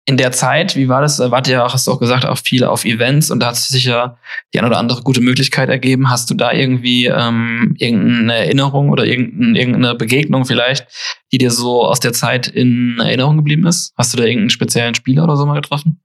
in 0.07 0.17
der 0.17 0.31
Zeit, 0.31 0.75
wie 0.75 0.87
war 0.87 1.01
das? 1.01 1.17
Da 1.17 1.31
wart 1.31 1.47
ihr 1.47 1.53
ja 1.53 1.65
auch, 1.65 1.73
hast 1.73 1.87
du 1.87 1.91
auch 1.91 1.99
gesagt, 1.99 2.25
auch 2.25 2.37
viele 2.37 2.69
auf 2.69 2.85
Events 2.85 3.31
und 3.31 3.39
da 3.39 3.47
hat 3.47 3.55
sich 3.55 3.69
sicher 3.69 4.19
die 4.53 4.59
eine 4.59 4.67
oder 4.67 4.77
andere 4.77 5.01
gute 5.01 5.19
Möglichkeit 5.19 5.67
ergeben. 5.69 6.11
Hast 6.11 6.29
du 6.29 6.35
da 6.35 6.51
irgendwie 6.51 7.07
ähm, 7.07 7.73
irgendeine 7.79 8.35
Erinnerung 8.35 8.89
oder 8.91 9.05
irgendein, 9.05 9.55
irgendeine 9.55 9.95
Begegnung 9.95 10.45
vielleicht, 10.45 10.85
die 11.31 11.39
dir 11.39 11.49
so 11.49 11.83
aus 11.83 11.99
der 11.99 12.13
Zeit 12.13 12.47
in 12.47 12.99
Erinnerung 12.99 13.37
geblieben 13.37 13.65
ist? 13.65 13.93
Hast 13.97 14.13
du 14.13 14.17
da 14.17 14.23
irgendeinen 14.25 14.51
speziellen 14.51 14.93
Spieler 14.93 15.23
oder 15.23 15.35
so 15.37 15.45
mal 15.47 15.59
getroffen? 15.59 15.99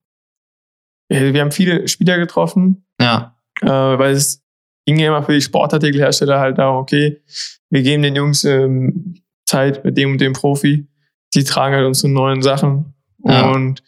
Ja, 1.11 1.35
Wir 1.35 1.41
haben 1.43 1.53
viele 1.53 1.87
Spieler 1.87 2.17
getroffen, 2.19 2.87
Ja. 3.01 3.37
äh, 3.61 3.67
weil 3.69 4.13
es 4.13 4.43
ging 4.87 4.99
ja 4.99 5.09
immer 5.09 5.23
für 5.23 5.33
die 5.35 5.43
Sportartikelhersteller 5.43 6.41
halt 6.41 6.57
darum, 6.57 6.77
okay, 6.79 7.21
wir 7.69 7.83
geben 7.83 8.03
den 8.03 8.17
Jungs 8.17 8.45
ähm, 8.45 9.21
Zeit 9.45 9.85
mit 9.85 9.99
dem 9.99 10.13
und 10.13 10.21
dem 10.23 10.33
Profi, 10.33 10.89
die 11.35 11.45
tragen 11.45 11.75
halt 11.75 11.87
unsere 11.87 12.11
neuen 12.11 12.41
Sachen 12.41 12.95
Ja. 13.25 13.51
und 13.51 13.83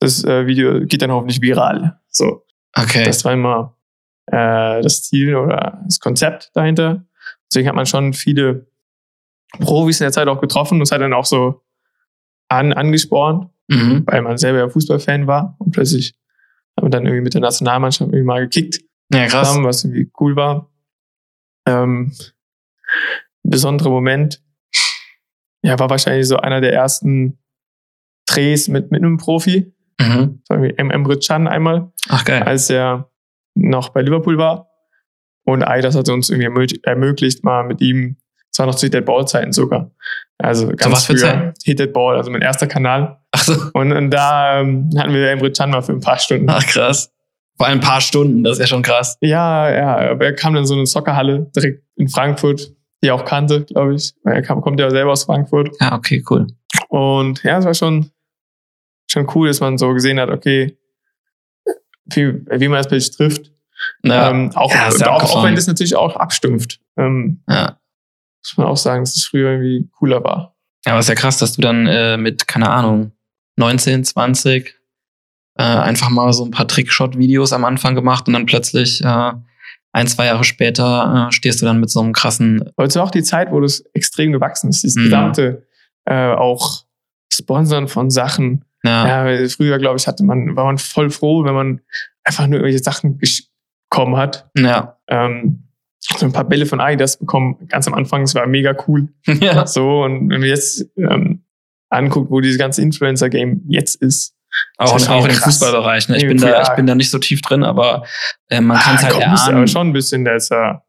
das 0.00 0.24
äh, 0.24 0.46
Video 0.46 0.80
geht 0.84 1.02
dann 1.02 1.12
hoffentlich 1.12 1.40
viral. 1.40 2.00
So, 2.08 2.44
Okay. 2.76 3.04
das 3.04 3.24
war 3.24 3.32
immer 3.34 3.76
äh, 4.26 4.80
das 4.82 5.02
Ziel 5.04 5.34
oder 5.36 5.80
das 5.84 6.00
Konzept 6.00 6.50
dahinter. 6.54 7.04
Deswegen 7.50 7.68
hat 7.68 7.74
man 7.76 7.86
schon 7.86 8.12
viele 8.14 8.66
Profis 9.60 10.00
in 10.00 10.04
der 10.06 10.12
Zeit 10.12 10.28
auch 10.28 10.40
getroffen 10.40 10.76
und 10.76 10.82
es 10.82 10.90
hat 10.92 11.00
dann 11.02 11.12
auch 11.12 11.26
so 11.26 11.62
an, 12.48 12.72
angespornt, 12.72 13.50
mhm. 13.68 14.02
weil 14.06 14.22
man 14.22 14.38
selber 14.38 14.58
ja 14.60 14.68
Fußballfan 14.68 15.26
war 15.26 15.54
und 15.58 15.72
plötzlich 15.72 16.14
hat 16.76 16.82
man 16.82 16.90
dann 16.90 17.04
irgendwie 17.04 17.22
mit 17.24 17.34
der 17.34 17.42
Nationalmannschaft 17.42 18.08
irgendwie 18.08 18.24
mal 18.24 18.40
gekickt 18.40 18.80
Ja, 19.12 19.26
krass. 19.26 19.48
zusammen, 19.48 19.66
was 19.66 19.84
irgendwie 19.84 20.10
cool 20.18 20.34
war. 20.36 20.70
Ähm, 21.66 22.12
besonderer 23.42 23.90
Moment. 23.90 24.42
Ja, 25.62 25.78
war 25.78 25.90
wahrscheinlich 25.90 26.26
so 26.26 26.38
einer 26.38 26.60
der 26.60 26.72
ersten 26.72 27.38
Drehs 28.34 28.68
mit, 28.68 28.90
mit 28.90 29.02
einem 29.02 29.16
Profi. 29.16 29.72
Mhm. 30.00 30.40
Das 30.40 30.50
war 30.50 30.56
irgendwie 30.58 30.78
M. 30.78 30.90
Emre 30.90 31.18
Can 31.18 31.46
einmal, 31.46 31.92
Ach, 32.08 32.24
geil. 32.24 32.42
als 32.42 32.70
er 32.70 33.10
noch 33.54 33.90
bei 33.90 34.02
Liverpool 34.02 34.38
war. 34.38 34.68
Und 35.44 35.62
Eidas 35.64 35.96
hat 35.96 36.08
uns 36.08 36.30
irgendwie 36.30 36.78
ermöglicht, 36.84 37.44
mal 37.44 37.64
mit 37.64 37.80
ihm, 37.80 38.16
es 38.50 38.58
war 38.58 38.66
noch 38.66 38.74
zu 38.74 38.86
Hit 38.86 39.04
Ball 39.04 39.26
Zeiten 39.26 39.52
sogar. 39.52 39.90
Also 40.38 40.68
ganz 40.68 40.92
was 40.92 41.06
für 41.06 41.16
früher? 41.16 41.54
Hit 41.64 41.92
Ball, 41.92 42.16
also 42.16 42.30
mein 42.30 42.42
erster 42.42 42.66
Kanal. 42.66 43.18
Ach 43.32 43.42
so. 43.42 43.54
Und, 43.72 43.92
und 43.92 44.10
da 44.10 44.60
ähm, 44.60 44.90
hatten 44.96 45.12
wir 45.12 45.30
Emre 45.30 45.50
Can 45.50 45.70
mal 45.70 45.82
für 45.82 45.92
ein 45.92 46.00
paar 46.00 46.18
Stunden. 46.18 46.48
Ach, 46.48 46.64
krass. 46.66 47.10
Vor 47.56 47.66
ein 47.66 47.80
paar 47.80 48.00
Stunden, 48.00 48.44
das 48.44 48.54
ist 48.54 48.60
ja 48.60 48.66
schon 48.66 48.82
krass. 48.82 49.16
Ja, 49.20 49.70
ja, 49.70 50.10
aber 50.10 50.24
er 50.24 50.34
kam 50.34 50.54
dann 50.54 50.62
in 50.62 50.66
so 50.66 50.74
eine 50.74 50.86
Soccerhalle 50.86 51.50
direkt 51.54 51.82
in 51.96 52.08
Frankfurt, 52.08 52.72
die 53.02 53.08
er 53.08 53.14
auch 53.14 53.24
kannte, 53.24 53.64
glaube 53.64 53.94
ich. 53.94 54.14
Er 54.24 54.42
kam, 54.42 54.60
kommt 54.60 54.80
ja 54.80 54.90
selber 54.90 55.12
aus 55.12 55.24
Frankfurt. 55.24 55.70
Ja, 55.80 55.94
okay, 55.94 56.24
cool. 56.30 56.46
Und 56.88 57.42
ja, 57.42 57.58
es 57.58 57.64
war 57.64 57.74
schon, 57.74 58.10
schon 59.12 59.28
cool, 59.34 59.48
dass 59.48 59.60
man 59.60 59.78
so 59.78 59.92
gesehen 59.92 60.18
hat, 60.18 60.30
okay, 60.30 60.76
wie, 62.06 62.34
wie 62.58 62.68
man 62.68 62.78
das 62.78 62.88
Bild 62.88 63.14
trifft. 63.16 63.52
Ja, 64.04 64.30
ähm, 64.30 64.50
auch, 64.54 64.72
Ja, 64.74 64.88
auch, 64.88 65.00
auch 65.00 65.14
abgefahren. 65.20 65.46
wenn 65.48 65.54
das 65.56 65.66
natürlich 65.66 65.96
auch 65.96 66.16
abstumpft. 66.16 66.80
Ähm, 66.96 67.42
ja. 67.48 67.78
muss 68.42 68.56
man 68.56 68.66
auch 68.66 68.76
sagen, 68.76 69.02
dass 69.02 69.16
es 69.16 69.24
früher 69.24 69.50
irgendwie 69.52 69.88
cooler 69.98 70.22
war. 70.22 70.56
Ja, 70.86 70.92
aber 70.92 71.00
ist 71.00 71.08
ja 71.08 71.14
krass, 71.14 71.38
dass 71.38 71.52
du 71.54 71.62
dann 71.62 71.86
äh, 71.86 72.16
mit, 72.16 72.46
keine 72.48 72.70
Ahnung, 72.70 73.12
19, 73.56 74.04
20 74.04 74.78
äh, 75.58 75.62
einfach 75.62 76.10
mal 76.10 76.32
so 76.32 76.44
ein 76.44 76.50
paar 76.50 76.66
Trickshot-Videos 76.66 77.52
am 77.52 77.64
Anfang 77.64 77.94
gemacht 77.94 78.26
und 78.26 78.32
dann 78.34 78.46
plötzlich 78.46 79.02
äh, 79.04 79.32
ein, 79.92 80.06
zwei 80.06 80.26
Jahre 80.26 80.44
später 80.44 81.28
äh, 81.28 81.32
stehst 81.32 81.60
du 81.60 81.66
dann 81.66 81.78
mit 81.80 81.90
so 81.90 82.00
einem 82.00 82.12
krassen. 82.12 82.62
Aber 82.76 82.86
es 82.86 82.96
war 82.96 83.04
auch 83.04 83.10
die 83.10 83.22
Zeit, 83.22 83.52
wo 83.52 83.60
das 83.60 83.80
extrem 83.94 84.32
gewachsen 84.32 84.70
ist. 84.70 84.82
Dieses 84.82 84.96
Mhm. 84.96 85.04
gesamte 85.04 85.66
äh, 86.04 86.32
auch 86.32 86.84
Sponsern 87.32 87.88
von 87.88 88.10
Sachen. 88.10 88.64
Ja, 88.84 89.30
Ja, 89.30 89.48
früher, 89.48 89.78
glaube 89.78 89.98
ich, 89.98 90.06
hatte 90.06 90.24
man, 90.24 90.56
war 90.56 90.64
man 90.64 90.78
voll 90.78 91.10
froh, 91.10 91.44
wenn 91.44 91.54
man 91.54 91.80
einfach 92.24 92.46
nur 92.46 92.58
irgendwelche 92.60 92.82
Sachen 92.82 93.18
bekommen 93.18 94.16
hat. 94.16 94.50
ja. 94.56 94.98
Ähm, 95.08 95.68
so 96.18 96.26
ein 96.26 96.32
paar 96.32 96.44
Bälle 96.44 96.66
von 96.66 96.80
Adidas 96.80 97.16
bekommen, 97.16 97.68
ganz 97.68 97.86
am 97.86 97.94
Anfang, 97.94 98.22
das 98.22 98.34
war 98.34 98.46
mega 98.46 98.74
cool. 98.86 99.08
ja. 99.40 99.66
So, 99.66 100.02
und 100.02 100.30
wenn 100.30 100.40
man 100.40 100.48
jetzt 100.48 100.84
ähm, 100.96 101.44
anguckt, 101.90 102.30
wo 102.30 102.40
dieses 102.40 102.58
ganze 102.58 102.82
Influencer-Game 102.82 103.62
jetzt 103.68 104.02
ist. 104.02 104.34
Auch, 104.76 104.96
ist 104.96 105.08
auch 105.08 105.24
im. 105.24 105.30
Fußballbereich. 105.30 106.08
Ne? 106.08 106.18
Ich, 106.18 106.26
bin 106.26 106.38
da, 106.38 106.62
ich 106.62 106.68
bin 106.70 106.86
da 106.86 106.94
nicht 106.94 107.10
so 107.10 107.18
tief 107.18 107.40
drin, 107.40 107.62
aber 107.64 108.04
äh, 108.48 108.60
man 108.60 108.78
kann 108.78 108.96
es 108.96 109.02
halt 109.02 109.14
komm, 109.14 109.32
ist 109.32 109.42
aber 109.42 109.52
erahnen. 109.52 109.68
schon 109.68 109.88
ein 109.88 109.92
bisschen, 109.92 110.24
da 110.24 110.34
ist 110.34 110.50
ja. 110.50 110.82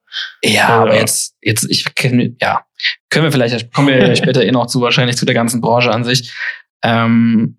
Ja, 0.44 0.70
aber 0.70 0.96
jetzt, 0.96 1.36
jetzt, 1.42 1.64
ich 1.70 1.96
kenne, 1.96 2.36
ja, 2.40 2.66
können 3.10 3.26
wir 3.26 3.32
vielleicht, 3.32 3.74
kommen 3.74 3.88
wir 3.88 4.16
später 4.18 4.44
eh 4.44 4.52
noch 4.52 4.68
zu, 4.68 4.82
wahrscheinlich 4.82 5.18
zu 5.18 5.26
der 5.26 5.34
ganzen 5.34 5.62
Branche 5.62 5.92
an 5.92 6.04
sich. 6.04 6.34
Ähm, 6.84 7.58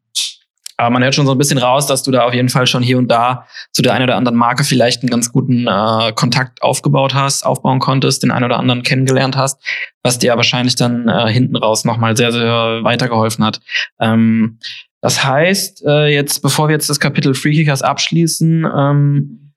aber 0.77 0.91
man 0.91 1.03
hört 1.03 1.15
schon 1.15 1.27
so 1.27 1.33
ein 1.33 1.39
bisschen 1.39 1.59
raus, 1.59 1.87
dass 1.87 2.03
du 2.03 2.11
da 2.11 2.23
auf 2.23 2.35
jeden 2.35 2.49
Fall 2.49 2.67
schon 2.67 2.83
hier 2.83 2.99
und 2.99 3.09
da 3.09 3.47
zu 3.73 3.83
der 3.83 3.95
einen 3.95 4.05
oder 4.05 4.17
anderen 4.17 4.37
Marke 4.37 4.65
vielleicht 4.65 5.03
einen 5.03 5.11
ganz 5.11 5.31
guten 5.33 5.67
äh, 5.67 6.13
Kontakt 6.15 6.63
aufgebaut 6.63 7.15
hast, 7.15 7.47
aufbauen 7.47 7.79
konntest, 7.79 8.23
den 8.23 8.31
einen 8.31 8.45
oder 8.45 8.59
anderen 8.59 8.83
kennengelernt 8.83 9.37
hast, 9.37 9.63
was 10.03 10.19
dir 10.19 10.37
wahrscheinlich 10.37 10.75
dann 10.75 11.09
äh, 11.09 11.33
hinten 11.33 11.57
raus 11.57 11.85
nochmal 11.85 12.17
sehr, 12.17 12.33
sehr 12.33 12.81
weitergeholfen 12.83 13.45
hat. 13.45 13.61
Ähm, 14.01 14.59
das 15.01 15.25
heißt, 15.25 15.85
äh, 15.87 16.07
jetzt, 16.07 16.41
bevor 16.41 16.69
wir 16.69 16.73
jetzt 16.73 16.89
das 16.89 16.99
Kapitel 16.99 17.35
Freekickers 17.35 17.83
abschließen, 17.83 18.67
ähm, 18.77 19.53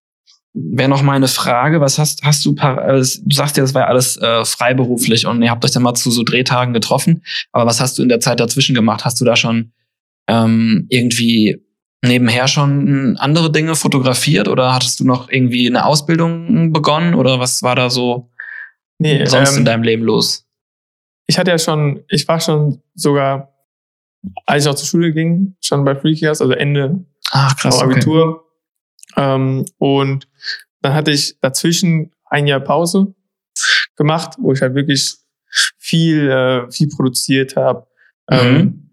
wäre 0.54 0.90
noch 0.90 1.04
meine 1.04 1.28
Frage, 1.28 1.82
was 1.82 2.00
hast, 2.00 2.24
hast 2.24 2.46
du, 2.46 2.56
äh, 2.56 2.98
du 2.98 3.36
sagst 3.36 3.58
ja, 3.58 3.64
das 3.64 3.74
war 3.74 3.84
ja 3.84 3.88
alles 3.88 4.18
äh, 4.18 4.44
freiberuflich 4.44 5.26
und 5.26 5.42
ihr 5.42 5.52
habt 5.52 5.64
euch 5.64 5.72
dann 5.72 5.84
mal 5.84 5.94
zu 5.94 6.12
so 6.12 6.24
Drehtagen 6.24 6.74
getroffen, 6.74 7.24
aber 7.52 7.66
was 7.66 7.80
hast 7.80 7.98
du 7.98 8.04
in 8.04 8.10
der 8.10 8.20
Zeit 8.20 8.40
dazwischen 8.40 8.76
gemacht? 8.76 9.06
Hast 9.06 9.22
du 9.22 9.26
da 9.26 9.36
schon 9.36 9.72
ähm, 10.28 10.86
irgendwie 10.90 11.64
nebenher 12.04 12.48
schon 12.48 13.18
andere 13.18 13.52
Dinge 13.52 13.76
fotografiert 13.76 14.48
oder 14.48 14.74
hattest 14.74 15.00
du 15.00 15.06
noch 15.06 15.30
irgendwie 15.30 15.68
eine 15.68 15.86
Ausbildung 15.86 16.72
begonnen 16.72 17.16
oder 17.16 17.40
was 17.40 17.64
war 17.64 17.76
da 17.76 17.90
so 17.90 18.30
Nee, 19.00 19.26
sonst 19.26 19.54
ähm, 19.54 19.60
in 19.60 19.66
deinem 19.66 19.84
Leben 19.84 20.04
los? 20.04 20.48
ich 21.28 21.38
hatte 21.38 21.52
ja 21.52 21.60
schon, 21.60 22.04
ich 22.10 22.28
war 22.28 22.40
schon 22.40 22.82
sogar, 22.96 23.54
als 24.46 24.64
ich 24.64 24.68
noch 24.68 24.76
zur 24.76 24.88
Schule 24.88 25.14
ging, 25.14 25.56
schon 25.62 25.84
bei 25.84 25.96
Freakias, 25.96 26.42
also 26.42 26.54
Ende 26.54 27.06
Ach 27.32 27.56
krass, 27.56 27.80
am 27.80 27.90
okay. 27.90 27.98
Abitur. 27.98 28.46
Ähm, 29.18 29.66
und 29.78 30.28
dann 30.82 30.94
hatte 30.94 31.12
ich 31.12 31.38
dazwischen 31.42 32.14
ein 32.26 32.48
Jahr 32.48 32.62
Pause 32.62 33.14
gemacht, 33.96 34.36
wo 34.40 34.54
ich 34.54 34.62
halt 34.62 34.74
wirklich 34.76 35.16
viel, 35.78 36.30
äh, 36.30 36.72
viel 36.72 36.88
produziert 36.88 37.56
habe, 37.56 37.88
ähm, 38.30 38.87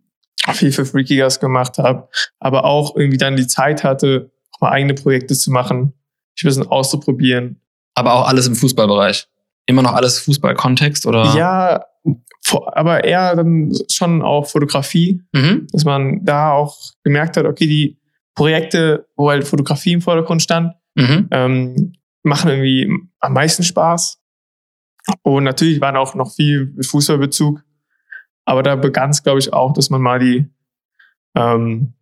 viel 0.53 0.73
für 0.73 0.85
Freakigas 0.85 1.41
gemacht 1.41 1.79
habe, 1.79 2.09
aber 2.39 2.65
auch 2.65 2.97
irgendwie 2.97 3.17
dann 3.19 3.37
die 3.37 3.47
Zeit 3.47 3.83
hatte, 3.85 4.31
auch 4.53 4.61
mal 4.61 4.71
eigene 4.71 4.95
Projekte 4.95 5.35
zu 5.35 5.51
machen, 5.51 5.95
mich 6.37 6.45
ein 6.45 6.49
bisschen 6.49 6.67
auszuprobieren. 6.67 7.61
Aber 7.95 8.15
auch 8.15 8.27
alles 8.29 8.47
im 8.47 8.55
Fußballbereich. 8.57 9.27
Immer 9.67 9.83
noch 9.83 9.95
alles 9.95 10.19
Fußballkontext 10.19 11.07
oder? 11.07 11.35
Ja, 11.37 11.85
aber 12.73 13.05
eher 13.05 13.35
dann 13.37 13.73
schon 13.91 14.21
auch 14.23 14.47
Fotografie, 14.47 15.23
Mhm. 15.33 15.67
dass 15.73 15.85
man 15.85 16.25
da 16.25 16.53
auch 16.53 16.77
gemerkt 17.03 17.37
hat, 17.39 17.47
okay, 17.47 17.67
die 17.67 17.99
Projekte, 18.35 19.07
wo 19.17 19.31
halt 19.31 19.47
Fotografie 19.47 19.93
im 19.93 20.03
Vordergrund 20.03 20.43
stand, 20.43 20.75
Mhm. 20.97 21.29
ähm, 21.31 21.93
machen 22.23 22.51
irgendwie 22.51 22.91
am 23.21 23.33
meisten 23.33 23.63
Spaß. 23.63 24.21
Und 25.23 25.45
natürlich 25.45 25.81
waren 25.81 25.97
auch 25.97 26.15
noch 26.15 26.33
viel 26.35 26.73
mit 26.77 26.87
Fußballbezug. 26.87 27.63
Aber 28.47 28.63
da 28.63 28.77
begann 28.77 29.11
es, 29.11 29.23
glaube 29.23 29.39
ich, 29.39 29.53
auch, 29.53 29.73
dass 29.73 29.91
man 29.91 30.01
mal 30.03 30.19
die, 30.19 30.47
ähm, 31.37 31.95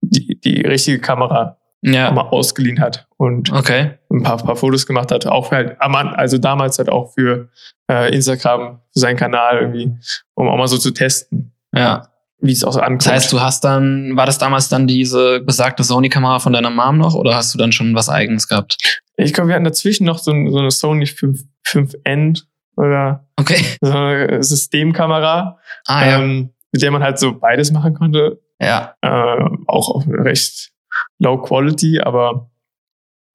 die, 0.00 0.38
die 0.40 0.60
richtige 0.62 0.98
Kamera 1.00 1.56
Ja. 1.82 2.10
mal 2.10 2.22
ausgeliehen 2.28 2.80
hat 2.80 3.06
und 3.16 3.52
Okay. 3.52 3.92
ein 4.10 4.22
paar, 4.22 4.36
paar 4.38 4.56
Fotos 4.56 4.86
gemacht 4.86 5.10
hat. 5.12 5.26
Auch 5.26 5.50
halt, 5.52 5.76
am 5.80 5.94
also 5.94 6.38
damals 6.38 6.78
halt 6.78 6.88
auch 6.88 7.12
für 7.14 7.48
äh, 7.90 8.14
Instagram, 8.14 8.80
für 8.92 9.00
seinen 9.00 9.16
Kanal 9.16 9.58
irgendwie, 9.60 9.92
um 10.34 10.48
auch 10.48 10.56
mal 10.56 10.68
so 10.68 10.78
zu 10.78 10.90
testen, 10.92 11.52
Ja. 11.74 12.08
wie 12.40 12.52
es 12.52 12.64
auch 12.64 12.72
so 12.72 12.80
ankommt. 12.80 13.06
Das 13.06 13.12
heißt, 13.12 13.32
du 13.32 13.40
hast 13.40 13.64
dann, 13.64 14.16
war 14.16 14.26
das 14.26 14.38
damals 14.38 14.68
dann 14.68 14.86
diese 14.86 15.40
besagte 15.40 15.82
Sony-Kamera 15.84 16.38
von 16.40 16.52
deiner 16.52 16.70
Mom 16.70 16.98
noch 16.98 17.14
oder 17.14 17.34
hast 17.34 17.54
du 17.54 17.58
dann 17.58 17.72
schon 17.72 17.94
was 17.94 18.08
eigenes 18.08 18.48
gehabt? 18.48 18.76
ich 19.18 19.32
glaube, 19.32 19.48
wir 19.48 19.54
hatten 19.54 19.64
dazwischen 19.64 20.04
noch 20.04 20.18
so, 20.18 20.32
so 20.50 20.58
eine 20.58 20.70
Sony 20.70 21.06
5, 21.06 21.40
5N 21.66 22.42
oder 22.76 23.26
Okay. 23.38 23.62
so 23.80 23.92
eine 23.92 24.42
Systemkamera, 24.42 25.58
Ah 25.86 26.06
ja. 26.06 26.18
ähm, 26.20 26.50
mit 26.72 26.82
der 26.82 26.90
man 26.90 27.02
halt 27.02 27.18
so 27.18 27.38
beides 27.38 27.70
machen 27.72 27.94
konnte. 27.94 28.40
ja. 28.60 28.94
Äh, 29.02 29.44
auch 29.66 29.90
auf 29.94 30.04
recht 30.08 30.72
low 31.18 31.38
quality, 31.42 32.00
aber 32.00 32.50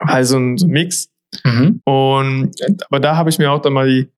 halt 0.03 0.25
so 0.27 0.37
ein, 0.37 0.57
so 0.57 0.65
ein 0.67 0.71
Mix. 0.71 1.09
Mhm. 1.43 1.81
Und 1.85 2.55
aber 2.89 2.99
da 2.99 3.15
habe 3.15 3.29
ich 3.29 3.37
mir 3.37 3.51
auch 3.51 3.61
dann 3.61 3.73
mal 3.73 3.87
die 3.87 4.11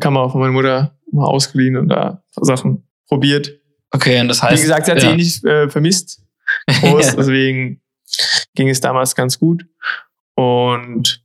Kamera 0.00 0.28
von 0.28 0.40
meiner 0.40 0.52
Mutter 0.52 0.98
mal 1.12 1.26
ausgeliehen 1.26 1.76
und 1.76 1.88
da 1.88 2.22
Sachen 2.40 2.88
probiert. 3.08 3.52
Okay, 3.90 4.18
und 4.20 4.28
das 4.28 4.42
heißt. 4.42 4.56
Wie 4.56 4.62
gesagt, 4.62 4.86
sie 4.86 4.92
hat 4.92 5.00
sie 5.00 5.06
ja. 5.06 5.12
eh 5.12 5.16
nicht 5.16 5.44
äh, 5.44 5.68
vermisst. 5.68 6.24
Groß, 6.80 7.16
deswegen 7.16 7.80
ging 8.54 8.68
es 8.70 8.80
damals 8.80 9.14
ganz 9.14 9.38
gut. 9.38 9.66
Und 10.34 11.22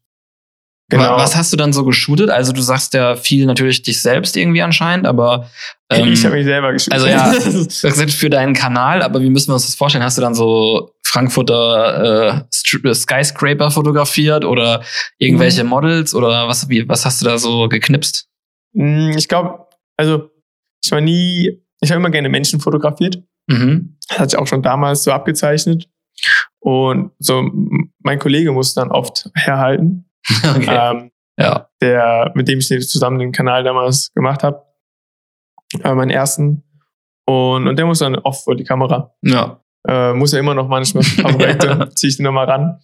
genau. 0.89 1.03
Wa- 1.03 1.17
Was 1.17 1.35
hast 1.35 1.51
du 1.53 1.57
dann 1.57 1.73
so 1.73 1.83
geshootet? 1.85 2.29
Also 2.29 2.51
du 2.53 2.61
sagst 2.61 2.93
ja 2.93 3.15
viel 3.15 3.45
natürlich 3.45 3.81
dich 3.83 4.01
selbst 4.01 4.35
irgendwie 4.37 4.61
anscheinend, 4.61 5.05
aber 5.07 5.49
ähm, 5.89 6.11
ich 6.11 6.23
habe 6.25 6.35
mich 6.35 6.45
selber 6.45 6.73
geschrieben. 6.73 6.93
also 6.93 7.07
ja, 7.07 7.25
hast 7.31 7.81
gesagt 7.81 8.11
für 8.11 8.29
deinen 8.29 8.53
Kanal, 8.53 9.01
aber 9.01 9.21
wie 9.21 9.29
müssen 9.29 9.49
wir 9.49 9.53
uns 9.55 9.65
das 9.65 9.75
vorstellen? 9.75 10.03
Hast 10.03 10.17
du 10.17 10.21
dann 10.21 10.35
so 10.35 10.91
Frankfurter 11.03 12.43
äh, 12.43 12.43
Str- 12.53 12.93
Skyscraper 12.93 13.71
fotografiert 13.71 14.43
oder 14.45 14.83
irgendwelche 15.17 15.63
Mhm. 15.63 15.69
Models 15.69 16.13
oder 16.13 16.47
was, 16.47 16.67
wie, 16.69 16.87
was 16.89 17.05
hast 17.05 17.21
du 17.21 17.25
da 17.25 17.37
so 17.37 17.67
geknipst? 17.69 18.27
Mm, 18.73 19.11
ich 19.17 19.27
glaube, 19.27 19.65
also 19.97 20.29
ich 20.83 20.91
war 20.91 21.01
nie, 21.01 21.61
ich 21.81 21.89
habe 21.91 21.99
immer 21.99 22.09
gerne 22.11 22.29
Menschen 22.29 22.59
fotografiert. 22.59 23.17
Mhm. 23.47 23.97
Das 24.09 24.19
hatte 24.19 24.35
ich 24.35 24.37
auch 24.37 24.47
schon 24.47 24.61
damals 24.61 25.03
so 25.03 25.11
abgezeichnet. 25.11 25.87
Und 26.59 27.11
so 27.19 27.49
mein 27.99 28.19
Kollege 28.19 28.51
musste 28.51 28.81
dann 28.81 28.91
oft 28.91 29.29
herhalten, 29.35 30.06
Okay. 30.55 30.67
ähm, 30.69 31.11
ja. 31.39 31.67
der, 31.81 32.31
mit 32.35 32.47
dem 32.47 32.59
ich 32.59 32.67
zusammen 32.89 33.19
den 33.19 33.31
Kanal 33.31 33.63
damals 33.63 34.11
gemacht 34.13 34.43
habe. 34.43 34.63
Äh, 35.83 35.93
meinen 35.93 36.09
ersten. 36.11 36.63
Und, 37.25 37.67
und 37.67 37.77
der 37.77 37.85
muss 37.85 37.99
dann 37.99 38.15
oft 38.15 38.43
vor 38.43 38.55
die 38.55 38.63
Kamera. 38.63 39.13
Ja. 39.21 39.61
Äh, 39.87 40.13
muss 40.13 40.31
ja 40.31 40.39
immer 40.39 40.53
noch 40.55 40.67
manchmal 40.67 41.03
für 41.03 41.23
Projekte, 41.23 41.89
ziehe 41.95 42.09
ich 42.09 42.17
den 42.17 42.23
nochmal 42.23 42.45
ran. 42.49 42.79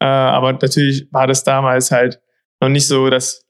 Äh, 0.00 0.06
aber 0.06 0.52
natürlich 0.52 1.08
war 1.10 1.26
das 1.26 1.42
damals 1.44 1.90
halt 1.90 2.20
noch 2.60 2.68
nicht 2.68 2.86
so, 2.86 3.08
dass, 3.10 3.44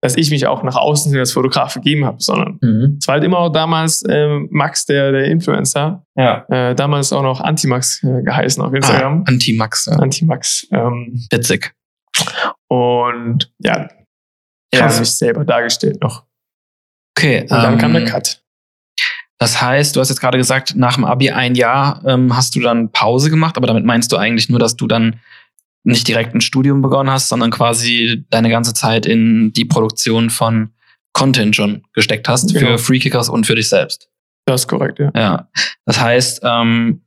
dass 0.00 0.16
ich 0.16 0.30
mich 0.30 0.46
auch 0.46 0.62
nach 0.62 0.76
außen 0.76 1.10
hin 1.12 1.18
als 1.20 1.32
Fotograf 1.32 1.74
gegeben 1.74 2.04
habe, 2.04 2.16
sondern 2.20 2.58
Mhm. 2.62 2.96
es 3.00 3.06
war 3.08 3.14
halt 3.14 3.24
immer 3.24 3.38
auch 3.38 3.50
damals 3.50 4.02
ähm, 4.08 4.48
Max, 4.50 4.86
der, 4.86 5.12
der 5.12 5.24
Influencer, 5.26 6.04
Ja. 6.16 6.44
äh, 6.48 6.74
damals 6.74 7.12
auch 7.12 7.22
noch 7.22 7.40
Antimax 7.40 8.02
äh, 8.04 8.22
geheißen 8.22 8.62
auf 8.62 8.72
Instagram. 8.72 9.24
Ah, 9.26 9.30
Anti-Max. 9.30 9.86
Ja. 9.86 9.96
Antimax. 9.98 10.66
Ähm, 10.72 11.20
Witzig. 11.30 11.72
Und 12.68 13.52
ja, 13.58 13.88
Krass. 14.74 14.94
hat 14.94 15.00
mich 15.00 15.10
selber 15.12 15.44
dargestellt 15.44 16.00
noch. 16.02 16.24
Okay. 17.16 17.42
Und 17.42 17.50
dann 17.50 17.78
kam 17.78 17.92
der 17.92 18.02
ähm, 18.02 18.08
Cut. 18.08 18.42
Das 19.38 19.60
heißt, 19.60 19.96
du 19.96 20.00
hast 20.00 20.08
jetzt 20.08 20.20
gerade 20.20 20.38
gesagt, 20.38 20.76
nach 20.76 20.94
dem 20.94 21.04
Abi 21.04 21.30
ein 21.30 21.54
Jahr 21.54 22.02
ähm, 22.06 22.36
hast 22.36 22.54
du 22.54 22.60
dann 22.60 22.92
Pause 22.92 23.28
gemacht, 23.28 23.56
aber 23.56 23.66
damit 23.66 23.84
meinst 23.84 24.12
du 24.12 24.16
eigentlich 24.16 24.48
nur, 24.48 24.58
dass 24.60 24.76
du 24.76 24.86
dann 24.86 25.20
nicht 25.84 26.06
direkt 26.06 26.34
ein 26.34 26.40
Studium 26.40 26.80
begonnen 26.80 27.10
hast, 27.10 27.28
sondern 27.28 27.50
quasi 27.50 28.24
deine 28.30 28.50
ganze 28.50 28.72
Zeit 28.72 29.04
in 29.04 29.52
die 29.52 29.64
Produktion 29.64 30.30
von 30.30 30.70
Content 31.12 31.56
schon 31.56 31.82
gesteckt 31.92 32.28
hast 32.28 32.54
Genau. 32.54 32.66
für 32.66 32.78
Freekickers 32.78 33.28
und 33.28 33.44
für 33.46 33.56
dich 33.56 33.68
selbst. 33.68 34.08
Das 34.46 34.62
ist 34.62 34.68
korrekt, 34.68 34.98
ja. 35.00 35.10
Ja. 35.14 35.48
Das 35.86 36.00
heißt, 36.00 36.40
ähm, 36.44 37.02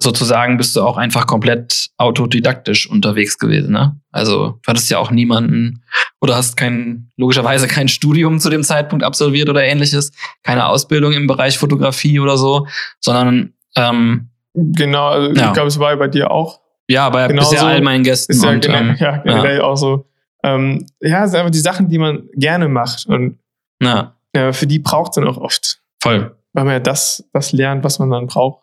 sozusagen 0.00 0.56
bist 0.58 0.76
du 0.76 0.82
auch 0.82 0.96
einfach 0.96 1.26
komplett 1.26 1.90
autodidaktisch 1.96 2.88
unterwegs 2.88 3.38
gewesen, 3.38 3.72
ne? 3.72 3.96
Also 4.12 4.58
du 4.62 4.66
hattest 4.68 4.90
ja 4.90 4.98
auch 4.98 5.10
niemanden 5.10 5.82
oder 6.20 6.36
hast 6.36 6.56
kein, 6.56 7.10
logischerweise 7.16 7.66
kein 7.66 7.88
Studium 7.88 8.38
zu 8.38 8.48
dem 8.50 8.62
Zeitpunkt 8.62 9.04
absolviert 9.04 9.48
oder 9.48 9.62
ähnliches, 9.64 10.12
keine 10.44 10.66
Ausbildung 10.66 11.12
im 11.12 11.26
Bereich 11.26 11.58
Fotografie 11.58 12.20
oder 12.20 12.36
so, 12.36 12.66
sondern 13.00 13.52
ähm, 13.76 14.28
Genau, 14.54 15.08
also 15.08 15.34
Ja. 15.40 15.46
ich 15.48 15.52
glaube, 15.52 15.68
es 15.68 15.78
war 15.78 15.96
bei 15.96 16.08
dir 16.08 16.30
auch. 16.30 16.60
ja, 16.88 17.08
bei 17.10 17.28
Genau 17.28 17.42
bisher 17.42 17.60
so 17.60 17.66
all 17.66 17.80
meinen 17.82 18.02
Gästen 18.02 18.32
Ist 18.32 18.42
ja, 18.42 18.50
und 18.50 18.60
generell, 18.60 18.88
ähm, 18.90 18.96
ja, 19.00 19.16
generell 19.18 19.60
auch 19.60 19.76
so. 19.76 20.06
Ähm, 20.42 20.86
ja, 21.00 21.24
es 21.24 21.30
sind 21.32 21.40
einfach 21.40 21.50
die 21.52 21.58
Sachen, 21.58 21.88
die 21.88 21.98
man 21.98 22.28
gerne 22.34 22.68
macht. 22.68 23.06
Und 23.06 23.38
ja, 23.82 24.14
ja, 24.34 24.52
für 24.52 24.66
die 24.66 24.78
braucht 24.78 25.10
es 25.12 25.14
dann 25.16 25.28
auch 25.28 25.36
oft. 25.36 25.80
voll. 26.02 26.34
Weil 26.54 26.64
man 26.64 26.72
ja 26.74 26.80
das, 26.80 27.24
das 27.32 27.52
lernt, 27.52 27.84
was 27.84 27.98
man 27.98 28.10
dann 28.10 28.26
braucht. 28.26 28.62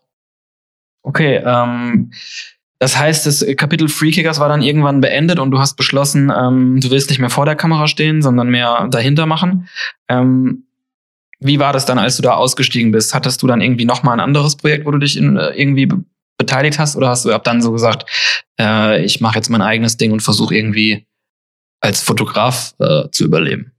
Okay, 1.06 1.40
ähm, 1.46 2.12
das 2.80 2.98
heißt, 2.98 3.28
das 3.28 3.46
Kapitel 3.58 3.88
Freekickers 3.88 4.40
war 4.40 4.50
dann 4.50 4.64
irgendwann 4.64 5.02
beendet 5.02 5.40
und 5.40 5.52
du 5.52 5.60
hast 5.60 5.76
beschlossen, 5.76 6.32
ähm, 6.36 6.80
du 6.82 6.90
willst 6.90 7.10
nicht 7.10 7.20
mehr 7.20 7.30
vor 7.30 7.46
der 7.46 7.56
Kamera 7.56 7.88
stehen, 7.88 8.24
sondern 8.24 8.50
mehr 8.50 8.88
dahinter 8.90 9.28
machen. 9.28 9.70
Ähm, 10.10 10.66
wie 11.40 11.60
war 11.60 11.74
das 11.74 11.86
dann, 11.86 12.00
als 12.00 12.18
du 12.18 12.24
da 12.24 12.34
ausgestiegen 12.34 12.92
bist? 12.92 13.14
Hattest 13.14 13.44
du 13.44 13.48
dann 13.48 13.62
irgendwie 13.62 13.86
noch 13.86 14.02
mal 14.02 14.14
ein 14.14 14.20
anderes 14.20 14.56
Projekt, 14.56 14.86
wo 14.86 14.92
du 14.92 14.98
dich 14.98 15.16
in, 15.16 15.38
äh, 15.38 15.50
irgendwie 15.52 15.86
be 15.86 16.04
beteiligt 16.38 16.80
hast, 16.80 16.98
oder 16.98 17.08
hast 17.08 17.24
du 17.24 17.32
ab 17.32 17.46
dann 17.46 17.62
so 17.62 17.72
gesagt, 17.72 18.10
äh, 18.60 19.02
ich 19.06 19.22
mache 19.22 19.38
jetzt 19.38 19.50
mein 19.50 19.62
eigenes 19.62 19.96
Ding 19.96 20.12
und 20.12 20.20
versuche 20.20 20.54
irgendwie 20.54 21.08
als 21.80 22.02
Fotograf 22.02 22.74
äh, 22.80 23.10
zu 23.12 23.24
überleben? 23.24 23.72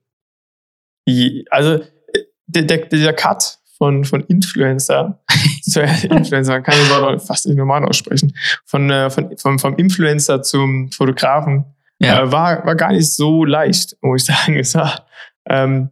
Also 1.50 1.74
äh, 1.74 2.22
der, 2.46 2.62
der, 2.62 2.78
dieser 2.86 3.12
Cut 3.12 3.55
von, 3.76 4.04
von 4.04 4.20
Influencer 4.28 5.20
zu 5.62 5.80
Influencer, 5.82 6.52
man 6.54 6.62
kann 6.62 6.74
das 6.78 7.00
Wort 7.00 7.22
fast 7.22 7.46
nicht 7.46 7.56
normal 7.56 7.84
aussprechen, 7.84 8.34
von, 8.64 8.90
äh, 8.90 9.10
von, 9.10 9.36
vom, 9.36 9.58
vom 9.58 9.76
Influencer 9.76 10.42
zum 10.42 10.90
Fotografen, 10.92 11.64
Ja, 12.00 12.22
äh, 12.22 12.32
war, 12.32 12.64
war 12.64 12.74
gar 12.76 12.92
nicht 12.92 13.12
so 13.12 13.44
leicht, 13.44 13.96
muss 14.00 14.22
ich 14.28 14.34
sagen. 14.36 14.58
Es 14.58 14.74
war 14.74 15.06
ähm, 15.48 15.90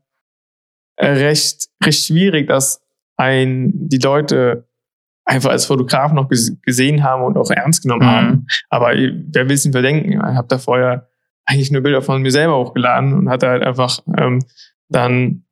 äh, 0.97 1.07
recht, 1.09 1.69
recht 1.83 2.05
schwierig, 2.07 2.49
dass 2.49 2.81
ein, 3.17 3.71
die 3.75 3.99
Leute 3.99 4.69
einfach 5.27 5.51
als 5.51 5.65
Fotograf 5.67 6.13
noch 6.13 6.29
ges 6.29 6.57
gesehen 6.63 7.03
haben 7.03 7.23
und 7.23 7.37
auch 7.39 7.51
ernst 7.51 7.83
genommen 7.83 8.03
Mhm. 8.03 8.11
haben. 8.11 8.47
Aber 8.69 8.89
wer 8.95 9.49
will 9.49 9.55
es 9.55 9.63
denn 9.63 9.73
verdenken? 9.73 10.13
Ich 10.13 10.19
habe 10.19 10.49
da 10.49 10.59
vorher 10.59 11.09
eigentlich 11.47 11.71
nur 11.71 11.83
Bilder 11.83 12.03
von 12.03 12.21
mir 12.23 12.31
selber 12.31 12.59
hochgeladen 12.59 13.15
und 13.15 13.29
hatte 13.31 13.49
halt 13.49 13.63
einfach 13.63 14.01
ähm, 14.19 14.45
dann 14.89 15.45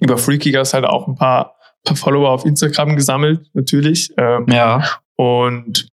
über 0.00 0.18
Freakiggers 0.18 0.72
halt 0.74 0.84
auch 0.84 1.08
ein 1.08 1.14
paar, 1.16 1.56
paar 1.88 1.96
Follower 1.96 2.30
auf 2.30 2.44
Instagram 2.44 2.96
gesammelt, 2.96 3.48
natürlich. 3.54 4.12
Ähm, 4.16 4.46
ja, 4.48 5.00
und 5.16 5.88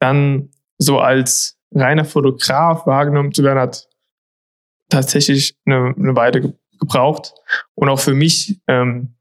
dann 0.00 0.50
so 0.78 0.98
als 0.98 1.58
reiner 1.74 2.04
Fotograf 2.04 2.86
wahrgenommen 2.86 3.32
zu 3.32 3.42
werden, 3.42 3.60
hat 3.60 3.88
tatsächlich 4.88 5.56
eine, 5.64 5.94
eine 5.96 6.16
Weile 6.16 6.40
ge 6.40 6.52
gebraucht. 6.78 7.34
Und 7.76 7.88
auch 7.88 8.00
für 8.00 8.12
mich, 8.12 8.60
ähm, 8.66 9.14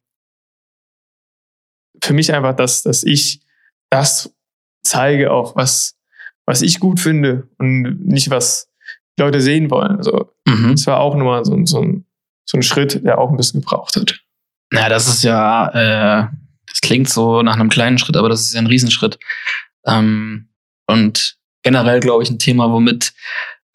für 2.01 2.13
mich 2.13 2.33
einfach, 2.33 2.55
dass, 2.55 2.81
dass 2.81 3.03
ich 3.03 3.45
das 3.91 4.35
zeige, 4.83 5.31
auch 5.31 5.55
was, 5.55 5.95
was 6.47 6.63
ich 6.63 6.79
gut 6.79 6.99
finde 6.99 7.47
und 7.59 8.03
nicht 8.03 8.31
was 8.31 8.67
die 9.15 9.21
Leute 9.21 9.41
sehen 9.41 9.69
wollen. 9.69 9.97
Also, 9.97 10.33
mhm. 10.47 10.71
das 10.71 10.87
war 10.87 10.99
auch 10.99 11.15
nochmal 11.15 11.45
so, 11.45 11.55
so, 11.65 11.81
ein, 11.81 12.05
so 12.45 12.57
ein 12.57 12.63
Schritt, 12.63 13.05
der 13.05 13.19
auch 13.19 13.29
ein 13.29 13.37
bisschen 13.37 13.61
gebraucht 13.61 13.95
hat. 13.95 14.20
Na, 14.71 14.87
das 14.89 15.07
ist 15.07 15.23
ja, 15.23 15.67
äh, 15.67 16.27
das 16.65 16.81
klingt 16.81 17.09
so 17.09 17.41
nach 17.41 17.55
einem 17.55 17.69
kleinen 17.69 17.97
Schritt, 17.97 18.15
aber 18.15 18.29
das 18.29 18.41
ist 18.41 18.53
ja 18.53 18.59
ein 18.59 18.67
Riesenschritt. 18.67 19.19
Ähm, 19.85 20.49
und 20.87 21.37
generell, 21.63 21.99
glaube 21.99 22.23
ich, 22.23 22.29
ein 22.29 22.39
Thema, 22.39 22.71
womit 22.71 23.13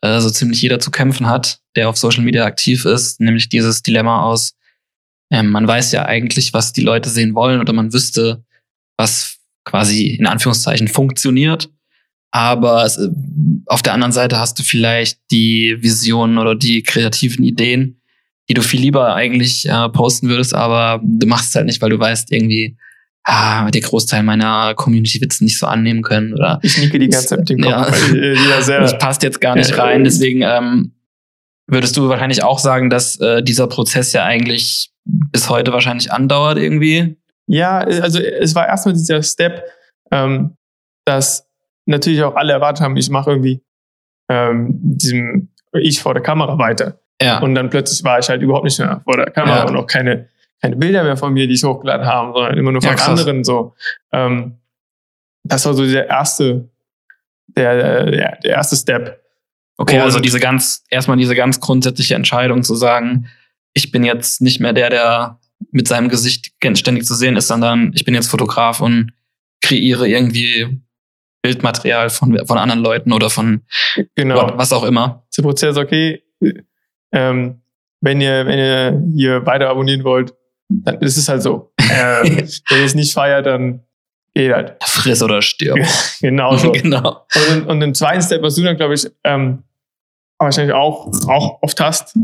äh, 0.00 0.20
so 0.20 0.30
ziemlich 0.30 0.62
jeder 0.62 0.80
zu 0.80 0.90
kämpfen 0.90 1.26
hat, 1.26 1.60
der 1.76 1.88
auf 1.88 1.96
Social 1.96 2.24
Media 2.24 2.44
aktiv 2.44 2.84
ist, 2.86 3.20
nämlich 3.20 3.48
dieses 3.48 3.82
Dilemma 3.82 4.22
aus, 4.22 4.54
ähm, 5.30 5.50
man 5.50 5.66
weiß 5.66 5.92
ja 5.92 6.06
eigentlich, 6.06 6.54
was 6.54 6.72
die 6.72 6.82
Leute 6.82 7.10
sehen 7.10 7.34
wollen 7.34 7.60
oder 7.60 7.72
man 7.72 7.92
wüsste, 7.92 8.44
was 8.96 9.36
quasi 9.64 10.08
in 10.08 10.26
Anführungszeichen 10.26 10.88
funktioniert. 10.88 11.68
Aber 12.30 12.84
es, 12.84 12.96
äh, 12.96 13.08
auf 13.66 13.82
der 13.82 13.92
anderen 13.92 14.12
Seite 14.12 14.38
hast 14.38 14.58
du 14.58 14.62
vielleicht 14.62 15.20
die 15.30 15.76
Visionen 15.80 16.38
oder 16.38 16.54
die 16.54 16.82
kreativen 16.82 17.44
Ideen, 17.44 18.00
die 18.48 18.54
du 18.54 18.62
viel 18.62 18.80
lieber 18.80 19.14
eigentlich 19.14 19.68
äh, 19.68 19.88
posten 19.88 20.28
würdest, 20.28 20.54
aber 20.54 21.00
du 21.02 21.26
machst 21.26 21.48
es 21.50 21.54
halt 21.54 21.66
nicht, 21.66 21.82
weil 21.82 21.90
du 21.90 21.98
weißt, 21.98 22.32
irgendwie, 22.32 22.76
ah, 23.24 23.70
der 23.70 23.80
Großteil 23.80 24.22
meiner 24.22 24.74
Community 24.74 25.20
wird 25.20 25.32
es 25.32 25.40
nicht 25.40 25.58
so 25.58 25.66
annehmen 25.66 26.02
können. 26.02 26.32
Oder 26.32 26.60
ich 26.62 26.78
nicke 26.78 26.98
die 26.98 27.08
ganze 27.08 27.28
Zeit 27.28 27.40
mit 27.40 27.48
dem 27.48 27.60
Kopf. 27.60 27.70
Ja. 27.70 27.90
weil, 27.90 28.22
äh, 28.22 28.34
ja, 28.34 28.62
sehr, 28.62 28.80
das 28.82 28.98
passt 28.98 29.22
jetzt 29.22 29.40
gar 29.40 29.56
nicht 29.56 29.76
rein. 29.76 30.04
Deswegen 30.04 30.42
ähm, 30.42 30.92
würdest 31.66 31.96
du 31.96 32.08
wahrscheinlich 32.08 32.44
auch 32.44 32.58
sagen, 32.58 32.88
dass 32.88 33.18
äh, 33.20 33.42
dieser 33.42 33.66
Prozess 33.66 34.12
ja 34.12 34.24
eigentlich 34.24 34.92
bis 35.04 35.48
heute 35.50 35.72
wahrscheinlich 35.72 36.12
andauert 36.12 36.58
irgendwie. 36.58 37.16
Ja, 37.48 37.78
also 37.78 38.20
es 38.20 38.54
war 38.54 38.66
erstmal 38.66 38.94
dieser 38.94 39.22
Step, 39.22 39.62
ähm, 40.10 40.56
dass 41.04 41.48
natürlich 41.86 42.22
auch 42.22 42.34
alle 42.34 42.52
erwartet 42.52 42.84
haben, 42.84 42.96
ich 42.96 43.08
mache 43.10 43.30
irgendwie 43.30 43.62
ähm, 44.28 44.68
diesem 44.80 45.48
ich 45.72 46.00
vor 46.00 46.14
der 46.14 46.22
Kamera 46.22 46.58
weiter. 46.58 47.00
Ja. 47.20 47.38
Und 47.40 47.54
dann 47.54 47.70
plötzlich 47.70 48.04
war 48.04 48.18
ich 48.18 48.28
halt 48.28 48.42
überhaupt 48.42 48.64
nicht 48.64 48.78
mehr 48.78 49.00
vor 49.04 49.16
der 49.16 49.30
Kamera 49.30 49.58
Ja. 49.58 49.68
und 49.68 49.76
auch 49.76 49.86
keine, 49.86 50.28
keine 50.60 50.76
Bilder 50.76 51.02
mehr 51.04 51.16
von 51.16 51.32
mir, 51.32 51.46
die 51.46 51.54
ich 51.54 51.64
hochgeladen 51.64 52.06
habe, 52.06 52.32
sondern 52.34 52.58
immer 52.58 52.72
nur 52.72 52.82
Ja, 52.82 52.88
von 52.90 52.96
krass. 52.96 53.08
anderen 53.08 53.42
so. 53.44 53.74
Ähm, 54.12 54.58
das 55.44 55.64
war 55.64 55.74
so 55.74 55.86
der 55.86 56.08
erste, 56.08 56.68
der, 57.48 58.10
der, 58.10 58.36
der 58.40 58.50
erste 58.50 58.76
Step. 58.76 59.22
Okay, 59.78 59.96
Und- 59.96 60.02
also 60.02 60.20
diese 60.20 60.40
ganz, 60.40 60.84
erstmal 60.90 61.16
diese 61.16 61.34
ganz 61.34 61.60
grundsätzliche 61.60 62.14
Entscheidung 62.14 62.62
zu 62.62 62.74
sagen, 62.74 63.28
ich 63.74 63.92
bin 63.92 64.04
jetzt 64.04 64.40
nicht 64.42 64.60
mehr 64.60 64.72
der, 64.72 64.90
der 64.90 65.40
mit 65.70 65.86
seinem 65.88 66.08
Gesicht 66.08 66.52
ständig 66.74 67.04
zu 67.06 67.14
sehen 67.14 67.36
ist, 67.36 67.48
sondern 67.48 67.92
ich 67.94 68.04
bin 68.04 68.14
jetzt 68.14 68.28
Fotograf 68.30 68.80
und 68.80 69.12
kreiere 69.62 70.06
irgendwie 70.08 70.80
Bildmaterial 71.42 72.10
von, 72.10 72.38
von 72.46 72.58
anderen 72.58 72.80
Leuten 72.82 73.12
oder 73.12 73.30
von 73.30 73.62
Genau. 74.16 74.52
was 74.58 74.72
auch 74.72 74.84
immer. 74.84 75.24
der 75.36 75.42
Prozess, 75.42 75.76
okay, 75.76 76.22
ähm, 77.12 77.60
wenn 78.00 78.20
ihr, 78.20 78.46
wenn 78.46 78.58
ihr 78.58 79.02
hier 79.14 79.46
weiter 79.46 79.68
abonnieren 79.68 80.04
wollt, 80.04 80.34
dann 80.68 81.00
ist 81.00 81.16
es 81.16 81.28
halt 81.28 81.42
so. 81.42 81.72
Äh, 81.78 82.22
wenn 82.70 82.78
ihr 82.78 82.84
es 82.84 82.94
nicht 82.94 83.12
feiert, 83.12 83.46
dann 83.46 83.82
geht 84.34 84.52
halt. 84.52 84.76
Friss 84.84 85.22
oder 85.22 85.42
stirb. 85.42 85.78
Genau 86.20 86.56
so. 86.56 86.72
genau. 86.72 87.26
Und, 87.50 87.66
und 87.66 87.80
den 87.80 87.94
zweiten 87.94 88.22
Step, 88.22 88.42
was 88.42 88.54
du 88.54 88.62
dann, 88.62 88.76
glaube 88.76 88.94
ich, 88.94 89.06
ähm, 89.24 89.62
wahrscheinlich 90.38 90.74
auch, 90.74 91.06
auch 91.28 91.62
oft 91.62 91.80
hast, 91.80 92.16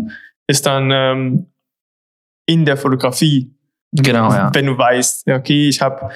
ist 0.47 0.66
dann 0.66 0.91
ähm, 0.91 1.47
in 2.47 2.64
der 2.64 2.76
Fotografie. 2.76 3.55
Genau, 3.93 4.30
ja. 4.30 4.51
Wenn 4.55 4.66
du 4.66 4.76
weißt, 4.76 5.28
okay, 5.28 5.68
ich 5.68 5.80
habe 5.80 6.11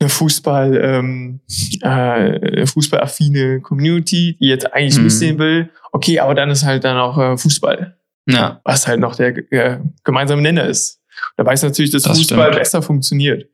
eine 0.00 0.08
Fußball, 0.08 0.76
ähm, 0.76 1.40
äh, 1.82 1.88
eine 1.88 2.66
fußballaffine 2.66 3.60
Community, 3.60 4.36
die 4.40 4.46
jetzt 4.48 4.72
eigentlich 4.72 4.96
Mhm. 4.98 5.04
nicht 5.04 5.18
sehen 5.18 5.38
will. 5.38 5.70
Okay, 5.92 6.20
aber 6.20 6.34
dann 6.34 6.50
ist 6.50 6.64
halt 6.64 6.84
dann 6.84 6.96
auch 6.96 7.18
äh, 7.18 7.36
Fußball, 7.36 7.96
Ja, 8.26 8.60
was 8.64 8.86
halt 8.86 9.00
noch 9.00 9.16
der 9.16 9.36
äh, 9.52 9.78
gemeinsame 10.04 10.42
Nenner 10.42 10.64
ist. 10.66 11.00
Da 11.36 11.44
weiß 11.44 11.62
natürlich, 11.64 11.90
dass 11.90 12.02
Das 12.02 12.16
Fußball 12.18 12.46
stimmt. 12.48 12.58
besser 12.58 12.82
funktioniert. 12.82 13.48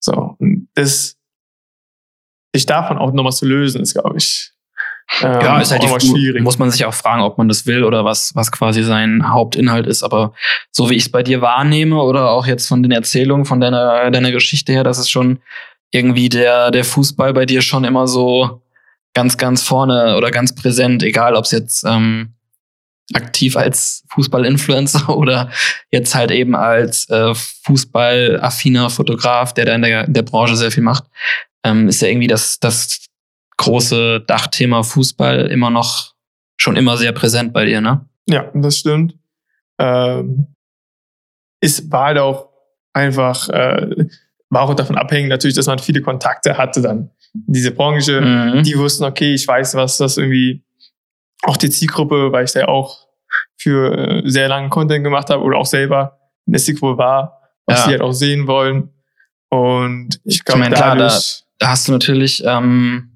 So, 0.00 0.34
und 0.38 0.68
das 0.74 1.16
sich 2.54 2.66
davon 2.66 2.98
auch 2.98 3.12
nochmal 3.12 3.32
zu 3.32 3.46
lösen, 3.46 3.80
ist, 3.80 3.94
glaube 3.94 4.16
ich, 4.16 4.52
ähm, 5.22 5.32
ja, 5.32 5.60
ist 5.60 5.70
halt 5.70 5.82
die, 5.82 6.06
schwierig. 6.06 6.42
muss 6.42 6.58
man 6.58 6.70
sich 6.70 6.84
auch 6.86 6.94
fragen, 6.94 7.22
ob 7.22 7.36
man 7.38 7.46
das 7.48 7.66
will 7.66 7.84
oder 7.84 8.04
was, 8.04 8.34
was 8.34 8.50
quasi 8.50 8.82
sein 8.82 9.28
Hauptinhalt 9.30 9.86
ist. 9.86 10.02
Aber 10.02 10.32
so 10.72 10.88
wie 10.90 10.94
ich 10.94 11.04
es 11.04 11.08
bei 11.12 11.22
dir 11.22 11.40
wahrnehme 11.40 12.00
oder 12.02 12.30
auch 12.30 12.46
jetzt 12.46 12.66
von 12.66 12.82
den 12.82 12.90
Erzählungen 12.92 13.44
von 13.44 13.60
deiner, 13.60 14.10
deiner 14.10 14.32
Geschichte 14.32 14.72
her, 14.72 14.82
das 14.82 14.98
ist 14.98 15.10
schon 15.10 15.40
irgendwie 15.94 16.28
der, 16.28 16.70
der 16.72 16.84
Fußball 16.84 17.32
bei 17.32 17.46
dir 17.46 17.62
schon 17.62 17.84
immer 17.84 18.08
so 18.08 18.62
ganz, 19.14 19.36
ganz 19.36 19.62
vorne 19.62 20.16
oder 20.16 20.32
ganz 20.32 20.54
präsent, 20.54 21.02
egal 21.04 21.36
ob 21.36 21.44
es 21.44 21.52
jetzt 21.52 21.84
ähm, 21.84 22.34
aktiv 23.12 23.56
als 23.56 24.04
Fußball-Influencer 24.08 25.08
oder 25.16 25.50
jetzt 25.90 26.14
halt 26.14 26.32
eben 26.32 26.56
als 26.56 27.08
äh, 27.10 27.32
fußballaffiner 27.34 28.90
Fotograf, 28.90 29.54
der 29.54 29.66
da 29.66 29.74
in 29.74 29.82
der, 29.82 30.04
in 30.06 30.14
der 30.14 30.22
Branche 30.22 30.56
sehr 30.56 30.72
viel 30.72 30.82
macht, 30.82 31.04
ähm, 31.62 31.88
ist 31.88 32.02
ja 32.02 32.08
irgendwie 32.08 32.26
das, 32.26 32.58
das 32.58 33.06
große 33.56 34.20
Dachthema 34.26 34.82
Fußball 34.82 35.46
immer 35.46 35.70
noch 35.70 36.14
schon 36.56 36.76
immer 36.76 36.96
sehr 36.96 37.12
präsent 37.12 37.52
bei 37.52 37.66
dir, 37.66 37.80
ne? 37.80 38.04
Ja, 38.28 38.50
das 38.54 38.78
stimmt. 38.78 39.14
Ähm, 39.78 40.46
ist, 41.60 41.92
halt 41.92 42.18
auch 42.18 42.48
einfach, 42.92 43.48
äh, 43.50 44.06
war 44.54 44.62
auch 44.62 44.74
davon 44.74 44.96
abhängig 44.96 45.28
natürlich, 45.28 45.54
dass 45.56 45.66
man 45.66 45.78
viele 45.78 46.00
Kontakte 46.00 46.56
hatte 46.56 46.80
dann 46.80 47.10
in 47.46 47.52
diese 47.52 47.70
Branche. 47.72 48.20
Mhm. 48.20 48.62
Die 48.62 48.78
wussten, 48.78 49.04
okay, 49.04 49.34
ich 49.34 49.46
weiß, 49.46 49.74
was 49.74 49.96
das 49.98 50.16
irgendwie, 50.16 50.62
auch 51.42 51.56
die 51.58 51.68
Zielgruppe, 51.70 52.32
weil 52.32 52.44
ich 52.44 52.52
da 52.52 52.60
ja 52.60 52.68
auch 52.68 53.06
für 53.56 53.96
äh, 53.98 54.22
sehr 54.24 54.48
lange 54.48 54.68
Content 54.70 55.04
gemacht 55.04 55.28
habe 55.30 55.42
oder 55.42 55.58
auch 55.58 55.66
selber 55.66 56.18
in 56.46 56.52
der 56.54 56.62
Zielgruppe 56.62 56.96
war, 56.98 57.40
was 57.66 57.80
Ja. 57.80 57.84
sie 57.84 57.90
halt 57.92 58.00
auch 58.02 58.12
sehen 58.12 58.46
wollen. 58.46 58.90
Und 59.50 60.20
ich 60.24 60.44
glaube, 60.44 60.68
da- 60.70 60.96
da 61.58 61.68
hast 61.68 61.86
du 61.88 61.92
natürlich 61.92 62.42
ähm, 62.46 63.10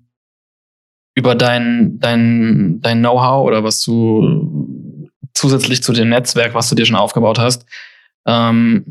über 1.14 1.34
dein, 1.34 1.98
dein, 1.98 2.80
dein 2.80 3.00
Know-how 3.00 3.44
oder 3.46 3.64
was 3.64 3.82
du 3.82 5.08
zusätzlich 5.34 5.82
zu 5.82 5.92
dem 5.92 6.08
Netzwerk, 6.10 6.54
was 6.54 6.68
du 6.68 6.74
dir 6.74 6.86
schon 6.86 6.96
aufgebaut 6.96 7.38
hast, 7.38 7.66
ähm, 8.28 8.84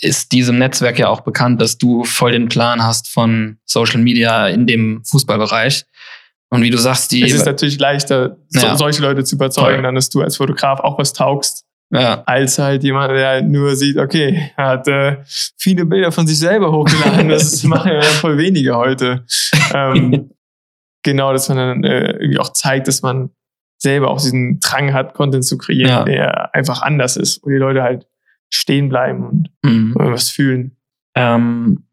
ist 0.00 0.30
diesem 0.30 0.58
Netzwerk 0.58 0.98
ja 1.00 1.08
auch 1.08 1.22
bekannt, 1.22 1.60
dass 1.60 1.78
du 1.78 2.04
voll 2.04 2.30
den 2.32 2.48
Plan 2.48 2.82
hast 2.82 3.08
von 3.08 3.58
Social 3.64 4.00
Media 4.00 4.46
in 4.46 4.66
dem 4.68 5.02
Fußballbereich. 5.04 5.84
Und 6.50 6.62
wie 6.62 6.70
du 6.70 6.78
sagst, 6.78 7.10
die 7.10 7.22
es 7.24 7.32
ist 7.34 7.44
natürlich 7.44 7.78
leichter, 7.80 8.36
so, 8.48 8.66
Ja. 8.66 8.76
solche 8.76 9.02
Leute 9.02 9.24
zu 9.24 9.34
überzeugen, 9.36 9.82
dann, 9.82 9.96
dass 9.96 10.08
du 10.10 10.22
als 10.22 10.36
Fotograf 10.36 10.80
auch 10.80 10.98
was 10.98 11.12
taugst. 11.12 11.64
ja, 11.90 12.22
als 12.26 12.58
halt 12.58 12.84
jemand, 12.84 13.10
der 13.12 13.42
nur 13.42 13.74
sieht, 13.74 13.96
okay, 13.98 14.52
er 14.56 14.66
hat 14.66 14.86
äh, 14.88 15.16
viele 15.58 15.84
Bilder 15.84 16.12
von 16.12 16.26
sich 16.26 16.38
selber 16.38 16.70
hochgeladen. 16.70 17.28
Das 17.30 17.62
machen 17.64 17.90
ja 17.92 18.02
voll 18.02 18.38
wenige 18.38 18.76
heute. 18.76 19.24
Ähm, 19.74 20.30
genau, 21.02 21.32
dass 21.32 21.48
man 21.48 21.56
dann 21.58 21.84
äh, 21.84 22.12
irgendwie 22.12 22.38
auch 22.38 22.52
zeigt, 22.52 22.88
dass 22.88 23.02
man 23.02 23.30
selber 23.80 24.10
auch 24.10 24.20
diesen 24.20 24.58
Drang 24.60 24.92
hat, 24.92 25.14
Content 25.14 25.44
zu 25.44 25.56
kreieren, 25.58 25.88
Ja. 25.90 26.04
der 26.04 26.54
einfach 26.54 26.82
anders 26.82 27.16
ist, 27.16 27.42
wo 27.42 27.48
die 27.50 27.56
Leute 27.56 27.82
halt 27.82 28.06
stehen 28.50 28.88
bleiben 28.88 29.26
und 29.26 29.50
mhm. 29.62 29.94
was 29.96 30.30
fühlen. 30.30 30.76
Ähm, 31.14 31.84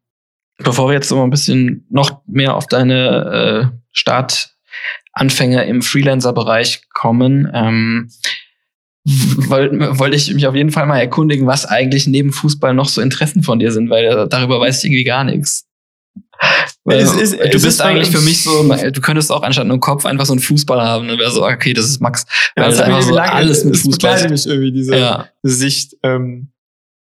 bevor 0.58 0.88
wir 0.88 0.94
jetzt 0.94 1.08
so 1.08 1.22
ein 1.22 1.30
bisschen 1.30 1.86
noch 1.90 2.22
mehr 2.26 2.54
auf 2.54 2.66
deine 2.66 3.72
äh, 3.72 3.78
Startanfänge 3.92 5.64
im 5.64 5.82
Freelancer-Bereich 5.82 6.88
kommen, 6.90 7.50
ähm, 7.52 8.10
wollte 9.04 9.98
wollt 9.98 10.14
ich 10.14 10.32
mich 10.34 10.46
auf 10.46 10.54
jeden 10.54 10.70
Fall 10.70 10.86
mal 10.86 10.98
erkundigen, 10.98 11.46
was 11.46 11.64
eigentlich 11.64 12.06
neben 12.06 12.32
Fußball 12.32 12.74
noch 12.74 12.88
so 12.88 13.00
Interessen 13.00 13.42
von 13.42 13.58
dir 13.58 13.70
sind, 13.70 13.88
weil 13.88 14.04
äh, 14.04 14.28
darüber 14.28 14.60
weiß 14.60 14.78
ich 14.78 14.90
irgendwie 14.90 15.04
gar 15.04 15.24
nichts. 15.24 15.65
Weil, 16.84 16.98
Es 16.98 17.12
ist- 17.14 17.32
du 17.34 17.42
es 17.44 17.50
bist 17.52 17.64
ist 17.66 17.80
eigentlich 17.80 18.10
für 18.10 18.20
mich 18.20 18.42
so, 18.44 18.62
du 18.62 19.00
könntest 19.00 19.32
auch 19.32 19.42
anstatt 19.42 19.64
einem 19.64 19.80
Kopf 19.80 20.04
einfach 20.06 20.26
so 20.26 20.32
einen 20.34 20.40
Fußball 20.42 20.80
haben. 20.80 21.08
Dann 21.08 21.18
wäre 21.18 21.30
so, 21.30 21.44
okay, 21.44 21.72
das 21.72 21.86
ist 21.86 22.00
Max. 22.00 22.24
Weil 22.54 22.64
Ja, 22.64 22.70
es 22.70 22.76
das 22.76 22.86
hat 22.86 22.92
einfach 22.94 23.08
so 23.08 23.14
lange- 23.14 23.32
alles 23.32 23.64
mit 23.64 23.74
es 23.74 23.82
Fußball 23.82 24.14
ist. 24.16 24.30
mich 24.30 24.46
irgendwie, 24.46 24.72
diese 24.72 24.96
Ja, 24.96 25.28
Sicht. 25.42 25.96
Ähm, 26.02 26.48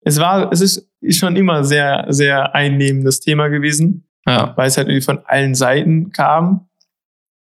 es 0.03 0.19
war, 0.21 0.53
es 0.53 0.61
ist 0.61 0.89
schon 1.11 1.37
immer 1.37 1.65
sehr, 1.65 2.07
sehr 2.11 2.55
einnehmendes 2.55 3.21
Thema 3.21 3.49
gewesen. 3.49 4.05
ja. 4.27 4.55
weil 4.57 4.69
es 4.69 4.77
halt 4.79 4.89
irgendwie 4.89 5.05
von 5.05 5.19
allen 5.27 5.55
Seiten 5.55 6.11
kam. 6.11 6.69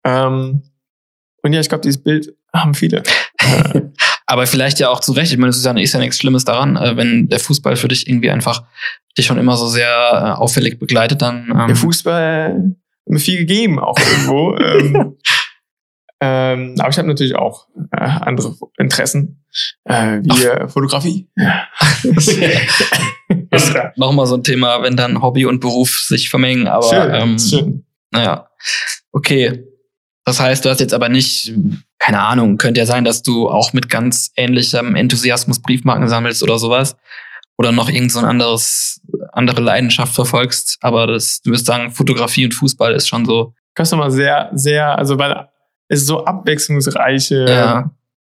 Ähm, 0.05 0.63
und 1.43 1.53
ja, 1.53 1.61
ich 1.61 1.69
glaube, 1.69 1.83
dieses 1.83 2.03
Bild 2.03 2.35
haben 2.53 2.75
viele. 2.75 3.03
Aber 4.27 4.47
vielleicht 4.47 4.81
ja 4.81 4.89
auch 4.89 5.01
zu 5.01 5.13
Recht. 5.13 5.33
Ich 5.33 5.39
meine, 5.39 5.51
es 5.51 5.59
ist 5.59 5.67
ja, 5.67 5.73
ist 5.73 5.93
ja 5.93 6.01
nichts 6.01 6.19
Schlimmes 6.19 6.45
daran, 6.45 6.77
äh, 6.77 6.97
wenn 6.97 7.29
der 7.29 7.41
Fußball 7.41 7.77
für 7.77 7.89
dich 7.89 8.09
irgendwie 8.09 8.31
einfach 8.31 8.65
dich 9.19 9.27
schon 9.27 9.39
immer 9.39 9.57
so 9.57 9.69
sehr 9.69 9.89
äh, 9.89 10.41
auffällig 10.41 10.79
begleitet, 10.79 11.23
dann. 11.23 11.51
Ähm, 11.51 11.67
Der 11.67 11.77
Fußball 11.77 12.55
hat 12.55 13.13
mir 13.13 13.19
viel 13.19 13.39
gegeben, 13.39 13.79
auch 13.79 13.99
irgendwo. 13.99 14.57
ähm, 14.59 15.17
ähm, 16.21 16.75
aber 16.79 16.89
ich 16.89 16.99
habe 16.99 17.09
natürlich 17.09 17.37
auch 17.37 17.67
äh, 17.93 18.01
andere 18.01 18.57
Interessen, 18.79 19.45
äh, 19.85 20.21
wie 20.23 20.45
äh, 20.45 20.69
Fotografie. 20.69 21.29
Das 23.51 23.69
ist 23.69 23.77
nochmal 23.97 24.27
so 24.27 24.35
ein 24.37 24.43
Thema, 24.43 24.83
wenn 24.83 24.97
dann 24.97 25.23
Hobby 25.23 25.47
und 25.47 25.61
Beruf 25.61 26.01
sich 26.01 26.29
vermengen. 26.29 26.67
Aber 26.67 26.89
schön, 26.89 27.15
ähm, 27.15 27.39
schön. 27.39 27.87
naja, 28.11 28.49
okay. 29.13 29.65
Das 30.25 30.41
heißt, 30.41 30.65
du 30.65 30.71
hast 30.71 30.81
jetzt 30.81 30.95
aber 30.95 31.09
nicht, 31.09 31.53
keine 31.99 32.21
Ahnung, 32.21 32.57
könnte 32.57 32.81
ja 32.81 32.87
sein, 32.87 33.05
dass 33.05 33.23
du 33.23 33.49
auch 33.49 33.73
mit 33.73 33.91
ganz 33.91 34.33
ähnlichem 34.37 34.95
Enthusiasmus 34.95 35.61
Briefmarken 35.61 36.09
sammelst 36.09 36.43
oder 36.43 36.59
sowas. 36.59 36.97
Oder 37.57 37.71
noch 37.71 37.89
irgend 37.89 38.11
so 38.11 38.19
ein 38.19 38.25
anderes, 38.25 39.01
andere 39.33 39.61
Leidenschaft 39.61 40.15
verfolgst. 40.15 40.79
Aber 40.81 41.07
das, 41.07 41.41
du 41.43 41.53
wirst 41.53 41.67
sagen, 41.67 41.91
Fotografie 41.93 42.45
und 42.47 42.53
Fußball 42.55 42.93
ist 42.95 43.07
schon 43.07 43.25
so. 43.27 43.55
Das 43.75 43.93
mal 43.93 44.11
sehr, 44.11 44.51
sehr, 44.55 44.97
also 44.99 45.19
weil 45.19 45.49
es 45.89 46.07
so 46.07 46.25
abwechslungsreiche 46.25 47.45
Ja. 47.49 47.91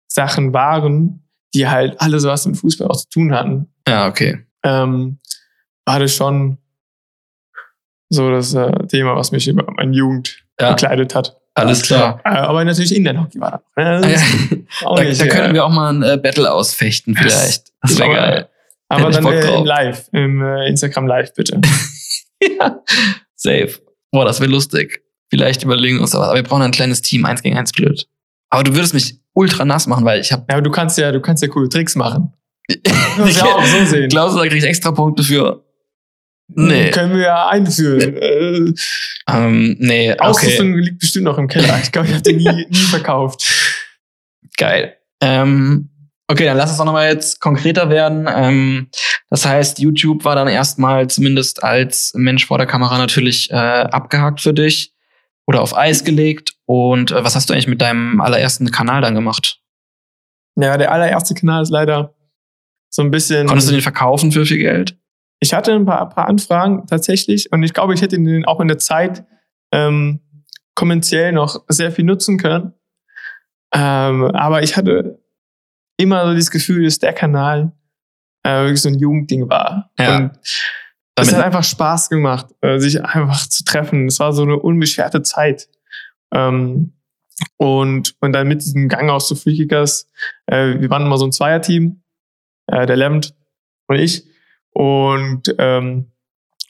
Sachen 0.08 0.54
waren, 0.54 1.24
die 1.54 1.68
halt 1.68 2.00
alles 2.02 2.24
was 2.24 2.46
mit 2.46 2.58
Fußball 2.58 2.88
auch 2.88 2.96
zu 2.96 3.10
tun 3.10 3.34
hatten. 3.34 3.68
Ja, 3.88 4.08
okay. 4.08 4.46
ähm, 4.64 5.20
war 5.86 6.00
das 6.00 6.16
schon 6.16 6.58
so 8.10 8.30
das 8.32 8.54
äh, 8.54 8.72
Thema, 8.88 9.16
was 9.16 9.32
mich 9.32 9.48
über 9.48 9.66
meine 9.76 9.96
Jugend 9.96 10.44
Ja. 10.60 10.72
bekleidet 10.72 11.16
hat. 11.16 11.38
Alles 11.54 11.82
klar. 11.82 12.22
Äh, 12.24 12.30
Aber 12.30 12.64
natürlich 12.64 12.95
Inline-Hockey 12.95 13.39
war 13.39 13.62
da. 13.76 13.82
Ah, 13.82 14.08
ja. 14.08 14.18
Auch 14.86 14.95
Da, 14.97 15.04
nicht, 15.04 15.20
da 15.20 15.26
ja. 15.26 15.32
könnten 15.32 15.54
wir 15.54 15.66
auch 15.66 15.70
mal 15.72 15.89
ein 15.93 16.02
äh, 16.04 16.18
Battle 16.18 16.52
ausfechten, 16.52 17.16
vielleicht. 17.16 17.72
Das 17.82 17.97
wäre 17.99 18.06
Aber- 18.10 18.16
geil. 18.16 18.49
Aber 18.89 19.10
ich 19.10 19.16
dann 19.16 19.26
äh, 19.26 19.58
im 19.58 19.66
Live, 19.66 20.10
im 20.12 20.41
äh, 20.41 20.68
Instagram 20.68 21.08
Live, 21.08 21.34
bitte. 21.34 21.62
ja, 22.60 22.82
safe. 23.36 23.80
Boah, 24.12 24.26
das 24.26 24.41
wäre 24.41 24.52
lustig. 24.52 25.02
Vielleicht 25.30 25.64
überlegen 25.64 25.95
wir 25.97 26.02
uns 26.02 26.14
aber. 26.14 26.26
Aber 26.26 26.36
wir 26.36 26.43
brauchen 26.43 26.62
ein 26.62 26.72
kleines 26.72 27.02
Team, 27.02 27.24
eins 27.26 27.41
gegen 27.41 27.58
eins 27.58 27.72
blöd. 27.72 28.06
Aber 28.49 28.64
du 28.66 28.76
würdest 28.76 28.93
mich 28.93 29.18
ultra 29.34 29.64
nass 29.64 29.88
machen, 29.88 30.04
weil 30.04 30.20
ich 30.20 30.34
habe. 30.34 30.43
Ja, 30.49 30.56
aber 30.56 30.62
du 30.62 30.72
kannst 30.72 30.97
ja, 30.97 31.14
du 31.14 31.22
kannst 31.22 31.41
ja 31.41 31.47
coole 31.47 31.70
Tricks 31.70 31.95
machen. 31.95 32.34
Das 33.18 33.38
ja 33.38 33.45
auch 33.45 33.64
so 33.66 33.86
sehen. 33.86 34.10
Glaubst 34.10 34.36
du, 34.36 34.39
da 34.41 34.47
krieg 34.47 34.58
ich 34.58 34.66
extra 34.66 34.91
Punkte 34.91 35.24
für? 35.24 35.64
Nee. 36.54 36.91
Können 36.91 37.14
wir 37.16 37.22
ja 37.24 37.47
einführen. 37.47 38.76
Äh, 39.34 39.46
Ähm, 39.46 39.76
nee, 39.80 40.12
okay. 40.12 40.22
Ausrüstung 40.22 40.74
liegt 40.78 41.00
bestimmt 41.00 41.26
noch 41.26 41.38
im 41.38 41.48
Keller. 41.48 41.80
Ich 41.82 41.92
glaube, 41.92 42.08
ich 42.08 42.14
habe 42.14 42.24
die 42.24 42.34
nie, 42.34 42.66
nie 42.70 42.76
verkauft. 42.76 43.44
Geil. 44.58 44.98
Ähm, 45.22 45.90
okay, 46.28 46.46
dann 46.46 46.58
lass 46.58 46.70
uns 46.70 46.78
doch 46.78 46.86
nochmal 46.86 47.12
jetzt 47.12 47.40
konkreter 47.40 47.90
werden. 47.90 48.28
Ähm, 48.34 48.90
das 49.30 49.46
heißt, 49.46 49.80
YouTube 49.80 50.26
war 50.26 50.36
dann 50.36 50.48
erstmal 50.48 51.08
zumindest 51.10 51.64
als 51.64 52.14
Mensch 52.16 52.46
vor 52.46 52.58
der 52.58 52.68
Kamera 52.68 52.98
natürlich 52.98 53.50
äh, 53.52 53.56
abgehakt 53.56 54.42
für 54.42 54.54
dich 54.54 54.94
oder 55.48 55.62
auf 55.62 55.76
Eis 55.76 56.04
gelegt. 56.04 56.54
Und 56.66 57.12
äh, 57.12 57.24
was 57.24 57.36
hast 57.36 57.50
du 57.50 57.54
eigentlich 57.54 57.68
mit 57.68 57.82
deinem 57.82 58.22
allerersten 58.22 58.72
Kanal 58.72 59.02
dann 59.02 59.16
gemacht? 59.16 59.60
Ja, 60.56 60.78
der 60.78 60.92
allererste 60.92 61.34
Kanal 61.34 61.64
ist 61.64 61.70
leider 61.70 62.14
so 62.90 63.02
ein 63.02 63.12
bisschen. 63.12 63.48
Konntest 63.48 63.70
du 63.70 63.74
den 63.74 63.82
verkaufen 63.82 64.32
für 64.32 64.46
viel 64.46 64.58
Geld? 64.58 64.98
Ich 65.42 65.54
hatte 65.54 65.74
ein 65.74 65.86
paar, 65.86 66.08
paar 66.10 66.28
Anfragen 66.28 66.86
tatsächlich 66.88 67.52
und 67.52 67.64
ich 67.64 67.74
glaube, 67.74 67.94
ich 67.94 68.02
hätte 68.02 68.18
den 68.18 68.46
auch 68.46 68.62
in 68.62 68.68
der 68.68 68.78
Zeit 68.78 69.26
ähm, 69.74 70.22
kommerziell 70.76 71.34
noch 71.34 71.64
sehr 71.68 71.92
viel 71.92 72.06
nutzen 72.06 72.38
können. 72.38 72.74
Ähm, 73.74 74.26
aber 74.26 74.64
ich 74.64 74.78
hatte 74.78 75.20
immer 75.98 76.28
so 76.28 76.34
dieses 76.34 76.52
Gefühl, 76.52 76.84
dass 76.86 77.00
der 77.00 77.14
Kanal 77.14 77.72
äh, 78.44 78.62
wirklich 78.64 78.82
so 78.82 78.89
ein 78.89 79.00
Jugendding 79.00 79.50
war. 79.50 79.92
Ja. 79.98 80.18
Und 80.18 80.32
es 81.16 81.34
hat 81.34 81.44
einfach 81.44 81.64
Spaß 81.64 82.10
gemacht, 82.10 82.48
äh, 82.62 82.80
sich 82.80 83.04
einfach 83.04 83.48
zu 83.48 83.64
treffen. 83.64 84.08
Es 84.08 84.20
war 84.20 84.34
so 84.34 84.44
eine 84.44 84.58
unbeschwerte 84.58 85.22
Zeit. 85.24 85.70
Ähm, 86.34 86.94
und, 87.58 88.16
und 88.20 88.34
dann 88.34 88.48
mit 88.48 88.62
diesem 88.62 88.88
Gang 88.88 89.10
aus 89.10 89.28
zu 89.28 89.36
Freakikers, 89.36 90.08
äh, 90.46 90.80
wir 90.80 90.89
waren 90.89 91.06
immer 91.06 91.18
so 91.18 91.26
ein 91.26 91.32
Zweierteam, 91.32 92.02
äh, 92.68 92.86
der 92.86 92.98
Levent 92.98 93.36
und 93.88 93.98
ich. 93.98 94.31
Und 94.72 95.54
ähm, 95.58 96.12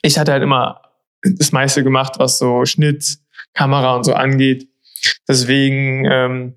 ich 0.02 0.18
hatte 0.18 0.32
halt 0.32 0.44
immer 0.44 0.82
das 1.24 1.52
meiste 1.52 1.84
gemacht, 1.84 2.14
was 2.18 2.40
so 2.40 2.66
Schnitt, 2.66 3.18
Kamera 3.54 3.96
und 3.96 4.04
so 4.04 4.14
angeht. 4.14 4.68
Deswegen 5.28 6.06
ähm, 6.06 6.56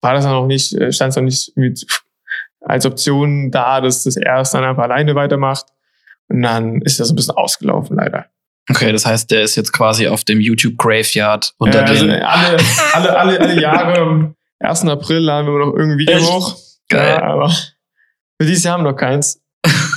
war 0.00 0.14
das 0.14 0.24
noch 0.24 0.46
nicht, 0.46 0.72
äh, 0.74 0.92
stand 0.92 1.10
es 1.10 1.16
noch 1.16 1.22
nicht 1.22 1.56
mit, 1.56 1.86
als 2.60 2.86
Option 2.86 3.50
da, 3.50 3.80
dass 3.80 4.04
das 4.04 4.16
erst 4.16 4.54
dann 4.54 4.64
einfach 4.64 4.84
alleine 4.84 5.14
weitermacht. 5.14 5.66
Und 6.28 6.42
dann 6.42 6.80
ist 6.82 7.00
das 7.00 7.10
ein 7.10 7.16
bisschen 7.16 7.34
ausgelaufen, 7.34 7.96
leider. 7.96 8.26
Okay, 8.70 8.92
das 8.92 9.04
heißt, 9.04 9.30
der 9.30 9.42
ist 9.42 9.56
jetzt 9.56 9.72
quasi 9.72 10.06
auf 10.06 10.24
dem 10.24 10.40
YouTube 10.40 10.76
Graveyard 10.78 11.52
unter 11.58 11.80
Äh, 11.80 11.88
also 11.88 12.06
den. 12.06 12.22
alle, 12.22 12.56
alle, 12.92 13.18
alle, 13.18 13.40
alle 13.40 13.60
Jahre 13.60 14.00
am 14.00 14.36
1. 14.60 14.84
April 14.86 15.18
laden 15.18 15.46
wir 15.48 15.66
noch 15.66 15.74
irgendwie 15.74 16.06
Video 16.06 16.20
hoch. 16.20 16.56
Geil. 16.88 17.16
Ja, 17.18 17.22
aber 17.22 17.48
für 17.48 18.46
dieses 18.46 18.64
Jahr 18.64 18.74
haben 18.74 18.84
wir 18.84 18.92
noch 18.92 18.98
keins. 18.98 19.40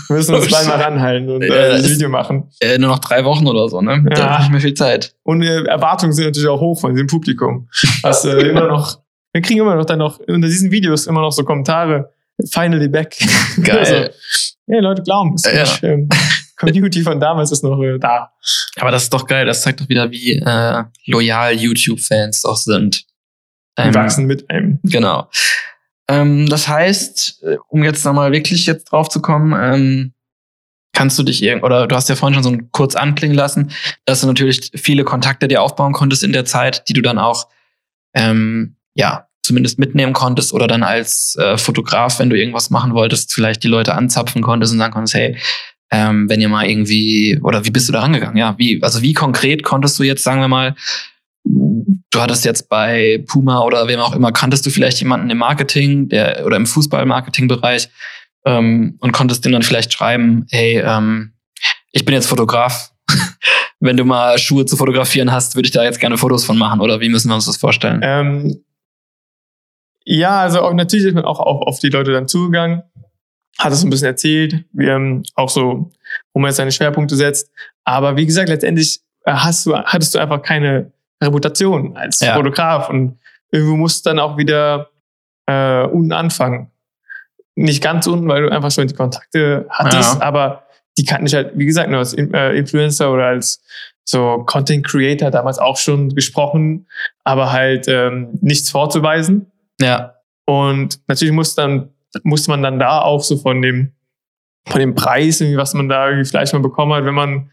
Wir 0.09 0.15
müssen 0.17 0.35
uns 0.35 0.45
Oh, 0.45 0.49
zweimal 0.49 0.77
shit. 0.77 0.85
ranhalten 0.85 1.29
und 1.29 1.41
äh, 1.43 1.75
ist- 1.77 1.89
Video 1.89 2.09
machen. 2.09 2.49
Äh, 2.59 2.77
nur 2.77 2.89
noch 2.89 2.99
drei 2.99 3.23
Wochen 3.25 3.47
oder 3.47 3.67
so, 3.69 3.81
ne? 3.81 4.03
Da 4.09 4.15
Ja. 4.17 4.29
hat 4.31 4.39
nicht 4.41 4.51
mehr 4.51 4.61
viel 4.61 4.73
Zeit. 4.73 5.15
Und 5.23 5.41
äh, 5.43 5.63
Erwartungen 5.63 6.13
sind 6.13 6.25
natürlich 6.25 6.47
auch 6.49 6.59
hoch 6.61 6.79
von 6.79 6.95
dem 6.95 7.07
Publikum. 7.07 7.67
Was 8.01 8.25
äh, 8.25 8.29
immer 8.49 8.67
noch, 8.67 8.99
wir 9.33 9.41
kriegen 9.41 9.59
immer 9.59 9.75
noch 9.75 9.85
dann 9.85 9.99
noch 9.99 10.19
unter 10.19 10.47
diesen 10.47 10.71
Videos 10.71 11.07
immer 11.07 11.21
noch 11.21 11.31
so 11.31 11.43
Kommentare. 11.43 12.11
Finally 12.51 12.89
back. 12.89 13.15
Geil. 13.63 13.77
Also, 13.79 13.95
hey, 14.67 14.79
Leute 14.81 15.01
glauben, 15.03 15.35
es 15.35 15.43
Ja. 15.45 15.61
ist 15.63 15.83
ähm, 15.83 16.09
Community 16.57 17.01
von 17.01 17.19
damals 17.19 17.51
ist 17.51 17.63
noch 17.63 17.81
äh, 17.81 17.97
da. 17.99 18.31
Aber 18.79 18.91
das 18.91 19.03
ist 19.03 19.13
doch 19.13 19.25
geil. 19.27 19.45
Das 19.45 19.61
zeigt 19.61 19.81
doch 19.81 19.89
wieder, 19.89 20.09
wie 20.11 20.33
äh, 20.37 20.83
loyal 21.05 21.53
YouTube-Fans 21.53 22.41
doch 22.43 22.55
sind. 22.57 23.03
Die 23.77 23.83
Ähm, 23.83 23.93
wachsen 23.93 24.25
mit 24.25 24.49
einem. 24.49 24.79
Genau. 24.83 25.29
Ähm, 26.07 26.47
das 26.47 26.67
heißt, 26.67 27.43
äh, 27.43 27.57
um 27.67 27.83
jetzt 27.83 28.05
nochmal 28.05 28.31
wirklich 28.31 28.65
jetzt 28.65 28.85
drauf 28.85 29.09
zu 29.09 29.21
kommen, 29.21 29.53
ähm, 29.59 30.13
kannst 30.93 31.19
du 31.19 31.23
dich 31.23 31.43
irgend 31.43 31.63
oder 31.63 31.87
du 31.87 31.95
hast 31.95 32.09
ja 32.09 32.15
vorhin 32.15 32.35
schon 32.35 32.43
so 32.43 32.57
kurz 32.71 32.95
anklingen 32.95 33.35
lassen, 33.35 33.71
dass 34.05 34.21
du 34.21 34.27
natürlich 34.27 34.71
viele 34.75 35.03
Kontakte 35.03 35.47
dir 35.47 35.61
aufbauen 35.61 35.93
konntest 35.93 36.23
in 36.23 36.31
der 36.31 36.45
Zeit, 36.45 36.87
die 36.87 36.93
du 36.93 37.01
dann 37.01 37.19
auch 37.19 37.47
ähm, 38.15 38.75
ja 38.95 39.27
zumindest 39.43 39.77
mitnehmen 39.77 40.13
konntest 40.13 40.53
oder 40.53 40.67
dann 40.67 40.81
als 40.81 41.35
äh, 41.35 41.57
Fotograf, 41.57 42.17
wenn 42.17 42.29
du 42.29 42.37
irgendwas 42.37 42.71
machen 42.71 42.93
wolltest, 42.93 43.33
vielleicht 43.33 43.63
die 43.63 43.67
Leute 43.67 43.93
anzapfen 43.93 44.41
konntest 44.41 44.73
und 44.73 44.79
sagen 44.79 44.93
konntest, 44.93 45.13
hey, 45.13 45.37
ähm, 45.91 46.27
wenn 46.29 46.41
ihr 46.41 46.49
mal 46.49 46.67
irgendwie 46.67 47.39
oder 47.43 47.63
wie 47.65 47.69
bist 47.69 47.87
du 47.87 47.93
da 47.93 48.01
rangegangen? 48.01 48.37
Ja, 48.37 48.55
wie 48.57 48.81
also 48.81 49.01
wie 49.01 49.13
konkret 49.13 49.63
konntest 49.63 49.99
du 49.99 50.03
jetzt 50.03 50.23
sagen 50.23 50.41
wir 50.41 50.47
mal 50.47 50.75
du 51.45 52.21
hattest 52.21 52.45
jetzt 52.45 52.69
bei 52.69 53.23
Puma 53.27 53.61
oder 53.61 53.87
wem 53.87 53.99
auch 53.99 54.15
immer, 54.15 54.31
kanntest 54.31 54.65
du 54.65 54.69
vielleicht 54.69 54.99
jemanden 54.99 55.29
im 55.29 55.37
Marketing 55.37 56.09
der, 56.09 56.45
oder 56.45 56.57
im 56.57 56.65
Fußball-Marketing-Bereich 56.65 57.89
ähm, 58.45 58.97
und 58.99 59.11
konntest 59.11 59.45
dem 59.45 59.51
dann 59.51 59.63
vielleicht 59.63 59.93
schreiben, 59.93 60.45
hey, 60.49 60.79
ähm, 60.79 61.33
ich 61.91 62.05
bin 62.05 62.15
jetzt 62.15 62.27
Fotograf. 62.27 62.91
Wenn 63.79 63.97
du 63.97 64.05
mal 64.05 64.37
Schuhe 64.39 64.65
zu 64.65 64.77
fotografieren 64.77 65.31
hast, 65.31 65.55
würde 65.55 65.67
ich 65.67 65.73
da 65.73 65.83
jetzt 65.83 65.99
gerne 65.99 66.17
Fotos 66.17 66.45
von 66.45 66.57
machen. 66.57 66.81
Oder 66.81 67.01
wie 67.01 67.09
müssen 67.09 67.29
wir 67.29 67.35
uns 67.35 67.45
das 67.45 67.57
vorstellen? 67.57 67.99
Ähm, 68.03 68.63
ja, 70.05 70.41
also 70.41 70.61
auch, 70.61 70.73
natürlich 70.73 71.05
ist 71.05 71.13
man 71.13 71.25
auch 71.25 71.39
auf, 71.39 71.67
auf 71.67 71.79
die 71.79 71.89
Leute 71.89 72.11
dann 72.11 72.27
zugegangen, 72.27 72.83
hat 73.57 73.73
es 73.73 73.83
ein 73.83 73.89
bisschen 73.89 74.07
erzählt, 74.07 74.65
wie, 74.71 74.85
ähm, 74.85 75.23
auch 75.35 75.49
so, 75.49 75.91
wo 76.33 76.39
man 76.39 76.49
jetzt 76.49 76.57
seine 76.57 76.71
Schwerpunkte 76.71 77.15
setzt. 77.15 77.51
Aber 77.83 78.15
wie 78.17 78.25
gesagt, 78.25 78.49
letztendlich 78.49 79.01
äh, 79.25 79.33
hast 79.33 79.65
du, 79.65 79.75
hattest 79.75 80.15
du 80.15 80.19
einfach 80.19 80.41
keine 80.41 80.91
Reputation 81.25 81.95
als 81.97 82.19
Ja. 82.19 82.35
Fotograf 82.35 82.89
und 82.89 83.19
irgendwo 83.51 83.75
musst 83.75 84.05
du 84.05 84.09
dann 84.09 84.19
auch 84.19 84.37
wieder 84.37 84.89
äh, 85.47 85.83
unten 85.85 86.11
anfangen. 86.11 86.71
Nicht 87.55 87.81
ganz 87.83 88.07
unten, 88.07 88.27
weil 88.27 88.43
du 88.43 88.49
einfach 88.51 88.71
schon 88.71 88.87
die 88.87 88.95
Kontakte 88.95 89.65
hattest, 89.69 90.15
Ja. 90.15 90.21
aber 90.21 90.63
die 90.97 91.05
kannten 91.05 91.27
ich 91.27 91.33
halt, 91.35 91.51
wie 91.55 91.65
gesagt, 91.65 91.89
nur 91.89 91.99
als 91.99 92.13
äh, 92.13 92.57
Influencer 92.57 93.11
oder 93.11 93.25
als 93.27 93.61
so 94.03 94.43
Content 94.45 94.85
Creator 94.85 95.31
damals 95.31 95.57
auch 95.59 95.77
schon 95.77 96.09
gesprochen, 96.15 96.87
aber 97.23 97.51
halt 97.51 97.87
ähm, 97.87 98.29
nichts 98.41 98.69
vorzuweisen. 98.69 99.51
Ja, 99.81 100.13
Und 100.45 100.99
natürlich 101.07 101.33
muss 101.33 101.55
dann, 101.55 101.89
musste 102.23 102.51
man 102.51 102.61
dann 102.61 102.79
da 102.79 103.01
auch 103.01 103.23
so 103.23 103.35
von 103.37 103.61
dem, 103.61 103.93
von 104.67 104.79
dem 104.79 104.95
Preis, 104.95 105.41
irgendwie, 105.41 105.57
was 105.57 105.73
man 105.73 105.89
da 105.89 106.07
irgendwie 106.07 106.27
vielleicht 106.29 106.53
mal 106.53 106.59
bekommen 106.59 106.93
hat, 106.93 107.05
wenn 107.05 107.13
man 107.13 107.51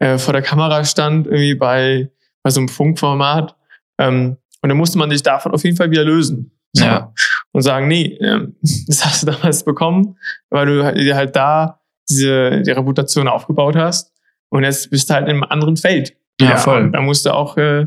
äh, 0.00 0.18
vor 0.18 0.32
der 0.32 0.42
Kamera 0.42 0.84
stand, 0.84 1.26
irgendwie 1.26 1.54
bei, 1.54 2.10
bei 2.48 2.52
so 2.52 2.60
einem 2.60 2.68
Funkformat. 2.68 3.54
Ähm, 4.00 4.38
und 4.62 4.68
dann 4.70 4.78
musste 4.78 4.96
man 4.98 5.10
sich 5.10 5.22
davon 5.22 5.52
auf 5.52 5.62
jeden 5.64 5.76
Fall 5.76 5.90
wieder 5.90 6.04
lösen. 6.04 6.50
So. 6.72 6.84
Ja. 6.84 7.12
Und 7.52 7.62
sagen, 7.62 7.88
nee, 7.88 8.16
ähm, 8.20 8.56
das 8.86 9.04
hast 9.04 9.22
du 9.22 9.26
damals 9.26 9.64
bekommen, 9.64 10.16
weil 10.50 10.66
du 10.66 10.82
halt- 10.84 10.96
dir 10.98 11.14
halt 11.14 11.36
da 11.36 11.80
diese 12.08 12.62
die 12.62 12.70
Reputation 12.70 13.28
aufgebaut 13.28 13.76
hast. 13.76 14.12
Und 14.50 14.64
jetzt 14.64 14.90
bist 14.90 15.10
du 15.10 15.14
halt 15.14 15.24
in 15.24 15.30
einem 15.34 15.42
anderen 15.44 15.76
Feld. 15.76 16.16
Ja, 16.40 16.56
voll. 16.56 16.84
Und 16.84 16.92
da 16.92 17.02
musst 17.02 17.26
du 17.26 17.34
auch 17.34 17.56
äh, 17.58 17.86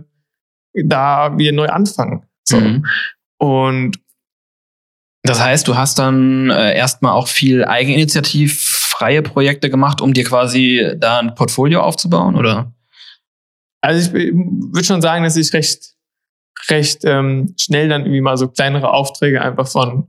da 0.85 1.35
wieder 1.37 1.51
neu 1.53 1.67
anfangen. 1.67 2.23
So. 2.43 2.57
Mhm. 2.59 2.85
Und 3.39 3.97
Das 5.23 5.41
heißt, 5.41 5.67
du 5.67 5.75
hast 5.75 5.97
dann 5.97 6.49
äh, 6.51 6.75
erstmal 6.77 7.13
auch 7.13 7.27
viel 7.27 7.65
eigeninitiativ 7.65 8.61
freie 8.61 9.21
Projekte 9.23 9.69
gemacht, 9.71 10.01
um 10.01 10.13
dir 10.13 10.23
quasi 10.23 10.93
da 10.97 11.19
ein 11.19 11.33
Portfolio 11.33 11.81
aufzubauen, 11.81 12.35
oder? 12.35 12.71
Also 13.81 14.15
ich 14.15 14.33
würde 14.33 14.85
schon 14.85 15.01
sagen, 15.01 15.23
dass 15.23 15.35
ich 15.35 15.53
recht, 15.53 15.95
recht 16.69 17.03
ähm, 17.03 17.55
schnell 17.59 17.89
dann 17.89 18.01
irgendwie 18.01 18.21
mal 18.21 18.37
so 18.37 18.47
kleinere 18.47 18.93
Aufträge 18.93 19.41
einfach 19.41 19.67
von, 19.67 20.07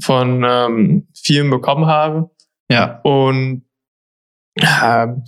von 0.00 0.44
ähm, 0.46 1.08
Firmen 1.14 1.50
bekommen 1.50 1.86
habe. 1.86 2.30
Ja. 2.70 3.00
Und 3.02 3.64
ähm, 4.60 5.24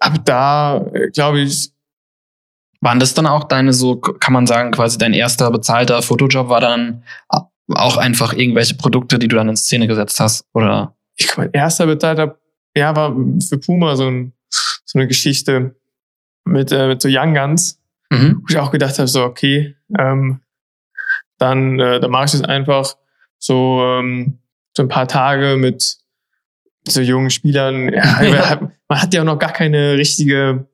ab 0.00 0.24
da, 0.24 0.84
äh, 0.92 1.10
glaube 1.10 1.40
ich, 1.40 1.72
Waren 2.82 2.98
das 2.98 3.12
dann 3.12 3.26
auch 3.26 3.44
deine 3.44 3.74
so, 3.74 3.96
kann 3.96 4.32
man 4.32 4.46
sagen, 4.46 4.70
quasi 4.70 4.96
dein 4.96 5.12
erster 5.12 5.50
bezahlter 5.50 6.00
Fotojob 6.00 6.48
war 6.48 6.62
dann 6.62 7.04
auch 7.28 7.98
einfach 7.98 8.32
irgendwelche 8.32 8.74
Produkte, 8.74 9.18
die 9.18 9.28
du 9.28 9.36
dann 9.36 9.50
in 9.50 9.56
Szene 9.56 9.86
gesetzt 9.86 10.18
hast, 10.18 10.46
oder? 10.54 10.96
ich 11.20 11.26
glaube, 11.26 11.42
mein 11.42 11.52
erster 11.52 11.86
bezahlter, 11.86 12.38
ja, 12.74 12.96
war 12.96 13.14
für 13.46 13.58
Puma 13.58 13.96
so, 13.96 14.08
ein, 14.08 14.32
so 14.84 14.98
eine 14.98 15.06
Geschichte 15.06 15.76
mit, 16.50 16.72
äh, 16.72 16.86
mit 16.88 17.00
so 17.02 17.08
Young 17.10 17.34
Guns, 17.34 17.80
Mhm. 18.10 18.40
wo 18.42 18.46
ich 18.48 18.58
auch 18.58 18.70
gedacht 18.72 18.98
habe, 18.98 19.08
so, 19.08 19.22
okay, 19.24 19.76
ähm, 19.98 20.40
dann, 21.38 21.78
äh, 21.78 22.00
dann 22.00 22.10
mache 22.10 22.24
ich 22.26 22.32
das 22.32 22.42
einfach 22.42 22.96
so, 23.38 23.82
ähm, 23.84 24.38
so 24.76 24.82
ein 24.82 24.88
paar 24.88 25.08
Tage 25.08 25.56
mit 25.56 25.96
so 26.88 27.00
jungen 27.00 27.30
Spielern. 27.30 27.88
Ja, 27.92 28.04
man 28.20 28.50
hat- 28.50 28.60
man 28.88 29.02
hat 29.02 29.14
ja 29.14 29.20
auch 29.20 29.26
noch 29.26 29.38
gar 29.38 29.52
keine 29.52 29.94
richtige, 29.96 30.66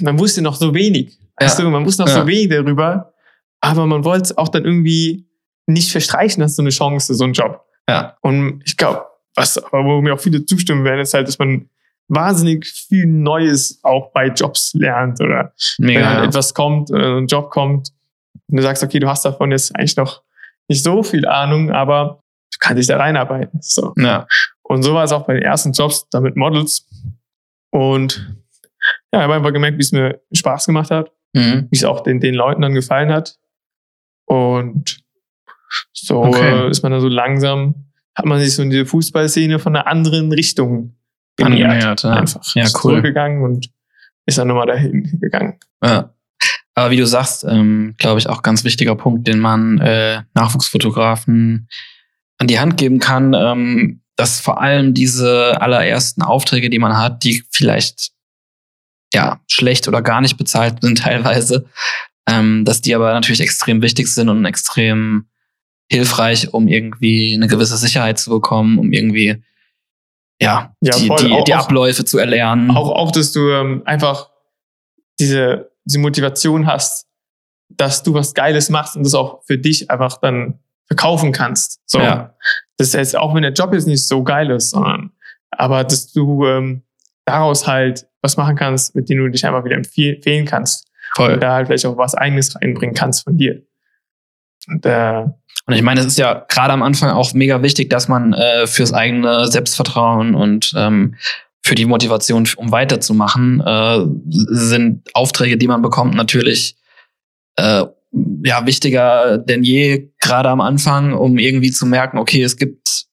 man 0.00 0.18
wusste 0.18 0.42
noch 0.42 0.54
so 0.56 0.74
wenig. 0.74 1.18
Weißt 1.40 1.58
Ja. 1.58 1.64
du, 1.64 1.70
man 1.70 1.84
wusste 1.86 2.02
noch 2.02 2.08
Ja. 2.08 2.20
so 2.20 2.26
wenig 2.26 2.48
darüber, 2.50 3.14
aber 3.60 3.86
man 3.86 4.04
wollte 4.04 4.24
es 4.24 4.36
auch 4.38 4.48
dann 4.48 4.64
irgendwie 4.64 5.26
nicht 5.66 5.90
verstreichen, 5.92 6.40
dass 6.40 6.56
so 6.56 6.62
eine 6.62 6.70
Chance, 6.70 7.14
so 7.14 7.24
ein 7.24 7.32
Job. 7.32 7.64
Ja. 7.88 8.16
Und 8.20 8.62
ich 8.66 8.76
glaube, 8.76 9.06
was, 9.34 9.56
aber 9.58 9.84
wo 9.84 10.00
mir 10.02 10.14
auch 10.14 10.20
viele 10.20 10.44
zustimmen 10.44 10.84
werden, 10.84 11.00
ist 11.00 11.14
halt, 11.14 11.28
dass 11.28 11.38
man 11.38 11.68
wahnsinnig 12.08 12.66
viel 12.66 13.06
Neues 13.06 13.80
auch 13.82 14.12
bei 14.12 14.28
Jobs 14.28 14.72
lernt 14.74 15.20
oder 15.20 15.52
Mega. 15.78 16.00
wenn 16.00 16.06
halt 16.08 16.18
ja. 16.18 16.24
etwas 16.24 16.54
kommt, 16.54 16.90
ein 16.90 17.26
Job 17.26 17.50
kommt 17.50 17.90
und 18.48 18.56
du 18.56 18.62
sagst, 18.62 18.82
okay, 18.82 18.98
du 18.98 19.08
hast 19.08 19.24
davon 19.24 19.50
jetzt 19.50 19.74
eigentlich 19.76 19.96
noch 19.96 20.22
nicht 20.68 20.82
so 20.82 21.02
viel 21.02 21.26
Ahnung, 21.26 21.70
aber 21.70 22.22
du 22.52 22.56
kannst 22.60 22.78
dich 22.80 22.86
da 22.86 22.96
reinarbeiten. 22.96 23.60
So. 23.62 23.92
ja. 23.96 24.26
Und 24.62 24.82
so 24.82 24.94
war 24.94 25.04
es 25.04 25.12
auch 25.12 25.26
bei 25.26 25.34
den 25.34 25.42
ersten 25.42 25.72
Jobs, 25.72 26.08
da 26.10 26.20
mit 26.20 26.36
Models. 26.36 26.86
Und 27.70 28.34
ja, 29.12 29.20
ich 29.20 29.22
habe 29.24 29.34
einfach 29.34 29.52
gemerkt, 29.52 29.76
wie 29.78 29.82
es 29.82 29.92
mir 29.92 30.20
Spaß 30.32 30.66
gemacht 30.66 30.90
hat, 30.90 31.10
Mhm. 31.34 31.68
wie 31.70 31.76
es 31.76 31.84
auch 31.84 32.00
den, 32.02 32.20
den 32.20 32.34
Leuten 32.34 32.62
dann 32.62 32.72
gefallen 32.74 33.12
hat. 33.12 33.36
Und 34.24 35.00
so 35.92 36.22
Okay. 36.24 36.68
ist 36.70 36.82
man 36.82 36.92
dann 36.92 37.00
so 37.02 37.08
langsam, 37.08 37.86
hat 38.14 38.24
man 38.24 38.40
sich 38.40 38.54
so 38.54 38.62
in 38.62 38.70
diese 38.70 38.86
Fußballszene 38.86 39.58
von 39.58 39.76
einer 39.76 39.86
anderen 39.86 40.32
Richtung 40.32 40.96
genähert. 41.38 41.70
Angenähert, 41.70 42.02
ja. 42.02 42.10
Einfach 42.10 42.54
Ja, 42.54 42.64
Ist 42.64 42.76
cool. 42.84 42.92
zurückgegangen 42.92 43.42
und 43.42 43.70
ist 44.26 44.36
dann 44.38 44.48
nochmal 44.48 44.66
dahin 44.66 45.18
gegangen. 45.20 45.58
Ja. 45.82 46.12
Aber 46.74 46.90
wie 46.90 46.96
du 46.96 47.06
sagst, 47.06 47.44
ähm, 47.48 47.94
glaube 47.98 48.20
ich, 48.20 48.28
auch 48.28 48.42
ganz 48.42 48.62
wichtiger 48.62 48.94
Punkt, 48.94 49.26
den 49.26 49.40
man 49.40 49.78
äh, 49.80 50.22
Nachwuchsfotografen 50.34 51.68
an 52.38 52.46
die 52.46 52.60
Hand 52.60 52.76
geben 52.76 53.00
kann, 53.00 53.34
ähm, 53.34 54.02
dass 54.16 54.40
vor 54.40 54.60
allem 54.60 54.94
diese 54.94 55.60
allerersten 55.60 56.22
Aufträge, 56.22 56.70
die 56.70 56.78
man 56.78 56.96
hat, 56.96 57.24
die 57.24 57.42
vielleicht 57.50 58.10
ja 59.12 59.40
schlecht 59.48 59.88
oder 59.88 60.02
gar 60.02 60.20
nicht 60.20 60.36
bezahlt 60.36 60.82
sind 60.82 60.98
teilweise, 61.02 61.66
ähm, 62.28 62.64
dass 62.64 62.80
die 62.80 62.94
aber 62.94 63.12
natürlich 63.12 63.40
extrem 63.40 63.82
wichtig 63.82 64.06
sind 64.08 64.28
und 64.28 64.44
extrem 64.44 65.26
hilfreich, 65.90 66.52
um 66.52 66.68
irgendwie 66.68 67.34
eine 67.34 67.48
gewisse 67.48 67.76
Sicherheit 67.76 68.18
zu 68.18 68.30
bekommen, 68.30 68.78
um 68.78 68.92
irgendwie 68.92 69.42
ja, 70.40 70.74
Ja, 70.80 70.96
die, 70.96 71.08
die, 71.08 71.32
Auch- 71.32 71.44
die 71.44 71.54
Abläufe 71.54 72.04
zu 72.04 72.18
erlernen. 72.18 72.70
Auch, 72.70 72.90
auch, 72.90 73.10
dass 73.10 73.32
du 73.32 73.50
ähm, 73.50 73.82
einfach 73.84 74.30
diese, 75.18 75.70
diese 75.84 75.98
Motivation 75.98 76.66
hast, 76.66 77.06
dass 77.70 78.02
du 78.02 78.14
was 78.14 78.34
Geiles 78.34 78.70
machst 78.70 78.96
und 78.96 79.04
das 79.04 79.14
auch 79.14 79.42
für 79.44 79.58
dich 79.58 79.90
einfach 79.90 80.18
dann 80.18 80.60
verkaufen 80.86 81.32
kannst. 81.32 81.80
So. 81.86 81.98
Ja. 81.98 82.34
Das 82.76 82.94
heißt, 82.94 83.16
auch 83.16 83.34
wenn 83.34 83.42
der 83.42 83.52
Job 83.52 83.72
jetzt 83.72 83.86
nicht 83.86 84.06
so 84.06 84.22
geil 84.22 84.50
ist, 84.50 84.70
sondern 84.70 85.12
aber 85.50 85.84
dass 85.84 86.12
du 86.12 86.46
ähm, 86.46 86.82
daraus 87.24 87.66
halt 87.66 88.06
was 88.22 88.36
machen 88.36 88.56
kannst, 88.56 88.94
mit 88.94 89.08
dem 89.08 89.18
du 89.18 89.28
dich 89.28 89.44
einfach 89.46 89.64
wieder 89.64 89.76
empfehlen 89.76 90.16
empfehlen 90.16 90.46
kannst. 90.46 90.86
Voll. 91.14 91.34
Und 91.34 91.40
da 91.40 91.54
halt 91.54 91.66
vielleicht 91.66 91.86
auch 91.86 91.96
was 91.96 92.14
Eigenes 92.14 92.54
reinbringen 92.54 92.94
kannst 92.94 93.24
von 93.24 93.36
dir. 93.36 93.62
Und 94.66 94.84
äh, 94.84 95.24
Und 95.68 95.74
ich 95.74 95.82
meine, 95.82 96.00
es 96.00 96.06
ist 96.06 96.18
ja 96.18 96.46
gerade 96.48 96.72
am 96.72 96.82
Anfang 96.82 97.10
auch 97.10 97.34
mega 97.34 97.62
wichtig, 97.62 97.90
dass 97.90 98.08
man 98.08 98.32
äh, 98.32 98.66
fürs 98.66 98.94
eigene 98.94 99.48
Selbstvertrauen 99.48 100.34
und 100.34 100.72
ähm, 100.74 101.14
für 101.62 101.74
die 101.74 101.84
Motivation, 101.84 102.48
um 102.56 102.72
weiterzumachen, 102.72 103.60
äh, 103.60 103.98
sind 104.30 105.02
Aufträge, 105.12 105.58
die 105.58 105.68
man 105.68 105.82
bekommt, 105.82 106.14
natürlich 106.14 106.76
äh, 107.56 107.84
ja 108.42 108.64
wichtiger 108.64 109.36
denn 109.36 109.62
je, 109.62 110.08
gerade 110.22 110.48
am 110.48 110.62
Anfang, 110.62 111.12
um 111.12 111.36
irgendwie 111.36 111.70
zu 111.70 111.84
merken, 111.84 112.16
okay, 112.16 112.42
es 112.42 112.56
gibt 112.56 113.04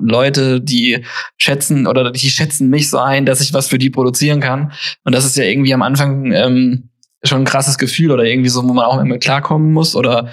Leute, 0.00 0.60
die 0.60 1.04
schätzen 1.36 1.88
oder 1.88 2.12
die 2.12 2.30
schätzen 2.30 2.70
mich 2.70 2.90
so 2.90 2.98
ein, 2.98 3.26
dass 3.26 3.40
ich 3.40 3.52
was 3.52 3.66
für 3.66 3.78
die 3.78 3.90
produzieren 3.90 4.38
kann. 4.38 4.70
Und 5.02 5.16
das 5.16 5.24
ist 5.24 5.36
ja 5.36 5.42
irgendwie 5.42 5.74
am 5.74 5.82
Anfang 5.82 6.30
ähm, 6.30 6.90
schon 7.24 7.42
ein 7.42 7.44
krasses 7.44 7.76
Gefühl 7.76 8.12
oder 8.12 8.22
irgendwie 8.22 8.50
so, 8.50 8.62
wo 8.62 8.72
man 8.72 8.84
auch 8.84 9.00
immer 9.00 9.18
klarkommen 9.18 9.72
muss 9.72 9.96
oder 9.96 10.28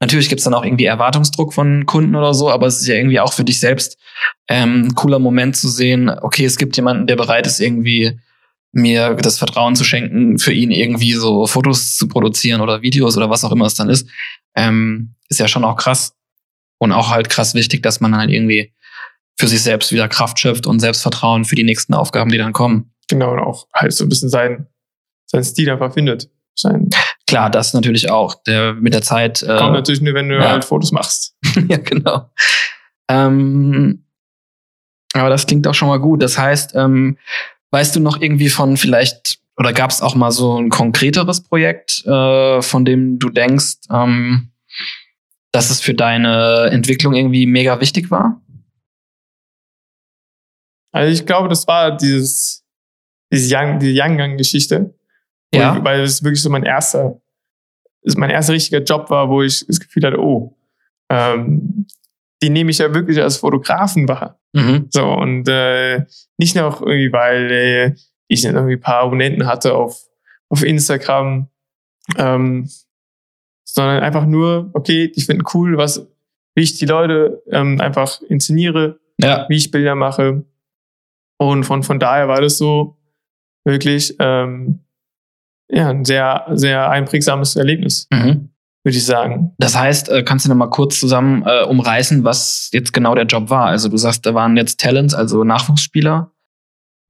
Natürlich 0.00 0.28
gibt's 0.28 0.44
dann 0.44 0.54
auch 0.54 0.64
irgendwie 0.64 0.84
Erwartungsdruck 0.84 1.54
von 1.54 1.86
Kunden 1.86 2.14
oder 2.16 2.34
so, 2.34 2.50
aber 2.50 2.66
es 2.66 2.80
ist 2.80 2.86
ja 2.86 2.96
irgendwie 2.96 3.20
auch 3.20 3.32
für 3.32 3.44
dich 3.44 3.60
selbst 3.60 3.96
ähm, 4.48 4.94
cooler 4.94 5.18
Moment 5.18 5.56
zu 5.56 5.68
sehen, 5.68 6.10
okay, 6.10 6.44
es 6.44 6.58
gibt 6.58 6.76
jemanden, 6.76 7.06
der 7.06 7.16
bereit 7.16 7.46
ist, 7.46 7.60
irgendwie 7.60 8.18
mir 8.72 9.14
das 9.14 9.38
Vertrauen 9.38 9.74
zu 9.74 9.84
schenken, 9.84 10.38
für 10.38 10.52
ihn 10.52 10.70
irgendwie 10.70 11.14
so 11.14 11.46
Fotos 11.46 11.96
zu 11.96 12.08
produzieren 12.08 12.60
oder 12.60 12.82
Videos 12.82 13.16
oder 13.16 13.30
was 13.30 13.42
auch 13.42 13.52
immer 13.52 13.64
es 13.64 13.74
dann 13.74 13.88
ist. 13.88 14.06
Ähm, 14.54 15.14
ist 15.30 15.40
ja 15.40 15.48
schon 15.48 15.64
auch 15.64 15.76
krass. 15.76 16.14
Und 16.78 16.92
auch 16.92 17.08
halt 17.08 17.30
krass 17.30 17.54
wichtig, 17.54 17.82
dass 17.82 18.00
man 18.00 18.14
halt 18.14 18.30
irgendwie 18.30 18.74
für 19.38 19.48
sich 19.48 19.62
selbst 19.62 19.92
wieder 19.92 20.08
Kraft 20.08 20.38
schöpft 20.38 20.66
und 20.66 20.80
Selbstvertrauen 20.80 21.46
für 21.46 21.54
die 21.54 21.64
nächsten 21.64 21.94
Aufgaben, 21.94 22.30
die 22.30 22.38
dann 22.38 22.52
kommen. 22.52 22.92
genau, 23.08 23.32
und 23.32 23.40
auch 23.40 23.66
halt 23.72 23.94
so 23.94 24.04
ein 24.04 24.10
bisschen 24.10 24.28
sein, 24.28 24.66
sein 25.24 25.42
Stil 25.42 25.70
einfach 25.70 25.94
findet. 25.94 26.30
Sein, 26.54 26.90
Klar, 27.26 27.50
das 27.50 27.74
natürlich 27.74 28.10
auch. 28.10 28.34
Der 28.44 28.74
mit 28.74 28.94
der 28.94 29.02
Zeit. 29.02 29.42
Äh, 29.42 29.56
kommt 29.58 29.72
natürlich 29.72 30.00
nur, 30.00 30.14
wenn 30.14 30.28
du 30.28 30.36
ja. 30.36 30.50
halt 30.50 30.64
Fotos 30.64 30.92
machst. 30.92 31.34
ja, 31.68 31.78
genau. 31.78 32.30
Ähm, 33.08 34.04
aber 35.12 35.28
das 35.28 35.46
klingt 35.46 35.66
auch 35.66 35.74
schon 35.74 35.88
mal 35.88 35.98
gut. 35.98 36.22
Das 36.22 36.38
heißt, 36.38 36.74
ähm, 36.74 37.18
weißt 37.70 37.96
du 37.96 38.00
noch 38.00 38.20
irgendwie 38.20 38.48
von 38.48 38.76
vielleicht, 38.76 39.38
oder 39.56 39.72
gab 39.72 39.90
es 39.90 40.02
auch 40.02 40.14
mal 40.14 40.30
so 40.30 40.58
ein 40.60 40.68
konkreteres 40.68 41.42
Projekt, 41.42 42.04
äh, 42.06 42.62
von 42.62 42.84
dem 42.84 43.18
du 43.18 43.30
denkst, 43.30 43.76
ähm, 43.90 44.50
dass 45.52 45.70
es 45.70 45.80
für 45.80 45.94
deine 45.94 46.68
Entwicklung 46.70 47.14
irgendwie 47.14 47.46
mega 47.46 47.80
wichtig 47.80 48.10
war? 48.10 48.40
Also 50.92 51.12
ich 51.12 51.26
glaube, 51.26 51.48
das 51.48 51.66
war 51.66 51.96
dieses, 51.96 52.64
diese 53.32 53.54
Young, 53.54 53.78
die 53.78 53.98
Young-Gang-Geschichte. 53.98 54.94
Ja. 55.54 55.76
ich- 55.76 55.84
Weil 55.84 56.00
es 56.00 56.22
wirklich 56.22 56.42
so 56.42 56.50
mein 56.50 56.64
erster, 56.64 57.20
mein 58.16 58.30
erster 58.30 58.52
richtiger 58.52 58.82
Job 58.82 59.10
war, 59.10 59.28
wo 59.28 59.42
ich 59.42 59.66
das 59.66 59.80
Gefühl 59.80 60.04
hatte, 60.04 60.20
oh, 60.20 60.56
ähm, 61.10 61.86
die 62.42 62.50
nehme 62.50 62.70
ich 62.70 62.78
ja 62.78 62.92
wirklich 62.94 63.20
als 63.22 63.38
Fotografen 63.38 64.08
wahr. 64.08 64.38
Mhm. 64.52 64.86
So, 64.90 65.04
und 65.12 65.48
äh, 65.48 66.04
nicht 66.38 66.54
noch 66.56 66.80
irgendwie, 66.82 67.12
weil 67.12 67.50
äh, 67.50 67.94
ich 68.28 68.42
dann 68.42 68.54
irgendwie 68.54 68.74
ein 68.74 68.80
paar 68.80 69.02
Abonnenten 69.02 69.46
hatte 69.46 69.74
auf, 69.74 70.02
auf 70.48 70.62
Instagram, 70.62 71.48
ähm, 72.16 72.68
sondern 73.64 74.02
einfach 74.02 74.26
nur, 74.26 74.70
okay, 74.74 75.10
ich 75.14 75.26
finde 75.26 75.44
cool, 75.54 75.76
was, 75.76 76.06
wie 76.54 76.62
ich 76.62 76.78
die 76.78 76.86
Leute 76.86 77.42
ähm, 77.50 77.80
einfach 77.80 78.20
inszeniere, 78.22 78.98
Ja. 79.18 79.46
wie 79.48 79.56
ich 79.56 79.70
Bilder 79.70 79.94
mache. 79.94 80.44
Und 81.38 81.64
von, 81.64 81.82
von 81.82 81.98
daher 81.98 82.28
war 82.28 82.40
das 82.40 82.58
so 82.58 82.96
wirklich 83.64 84.14
ähm, 84.20 84.85
ja, 85.70 85.88
ein 85.90 86.04
sehr, 86.04 86.46
sehr 86.52 86.88
einprägsames 86.90 87.56
Erlebnis, 87.56 88.06
Mhm. 88.12 88.50
würde 88.84 88.96
ich 88.96 89.04
sagen. 89.04 89.52
Das 89.58 89.76
heißt, 89.76 90.08
äh, 90.10 90.22
kannst 90.22 90.44
du 90.44 90.48
noch 90.48 90.56
mal 90.56 90.70
kurz 90.70 91.00
zusammen 91.00 91.42
äh, 91.46 91.64
umreißen, 91.64 92.22
was 92.24 92.70
jetzt 92.72 92.92
genau 92.92 93.14
der 93.14 93.24
Job 93.26 93.50
war? 93.50 93.66
Also 93.66 93.88
du 93.88 93.96
sagst, 93.96 94.24
da 94.26 94.34
waren 94.34 94.56
jetzt 94.56 94.80
Talents, 94.80 95.14
also 95.14 95.42
Nachwuchsspieler. 95.44 96.30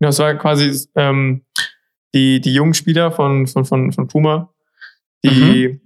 Ja, 0.00 0.08
Das 0.08 0.18
war 0.18 0.34
quasi 0.34 0.88
ähm, 0.94 1.44
die, 2.14 2.40
die 2.40 2.54
jungen 2.54 2.74
Spieler 2.74 3.10
von, 3.12 3.46
von, 3.46 3.64
von, 3.64 3.92
von 3.92 4.08
Puma, 4.08 4.52
die, 5.24 5.80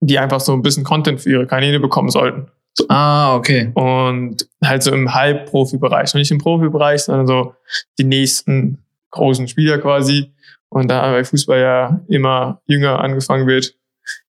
die 0.00 0.18
einfach 0.18 0.40
so 0.40 0.52
ein 0.52 0.62
bisschen 0.62 0.84
Content 0.84 1.20
für 1.20 1.30
ihre 1.30 1.46
Kanäle 1.46 1.78
bekommen 1.80 2.08
sollten. 2.10 2.46
Ah, 2.88 3.34
okay. 3.36 3.70
Und 3.74 4.48
halt 4.64 4.82
so 4.82 4.92
im 4.92 5.12
Halbprofi-Bereich. 5.12 6.14
Nicht 6.14 6.30
im 6.30 6.38
Profibereich, 6.38 7.02
sondern 7.02 7.26
so 7.26 7.54
die 7.98 8.04
nächsten 8.04 8.78
großen 9.10 9.46
Spieler 9.46 9.78
quasi. 9.78 10.32
Und 10.72 10.88
da 10.88 11.10
bei 11.10 11.22
Fußball 11.22 11.60
ja 11.60 12.00
immer 12.08 12.62
jünger 12.66 13.00
angefangen 13.00 13.46
wird, 13.46 13.74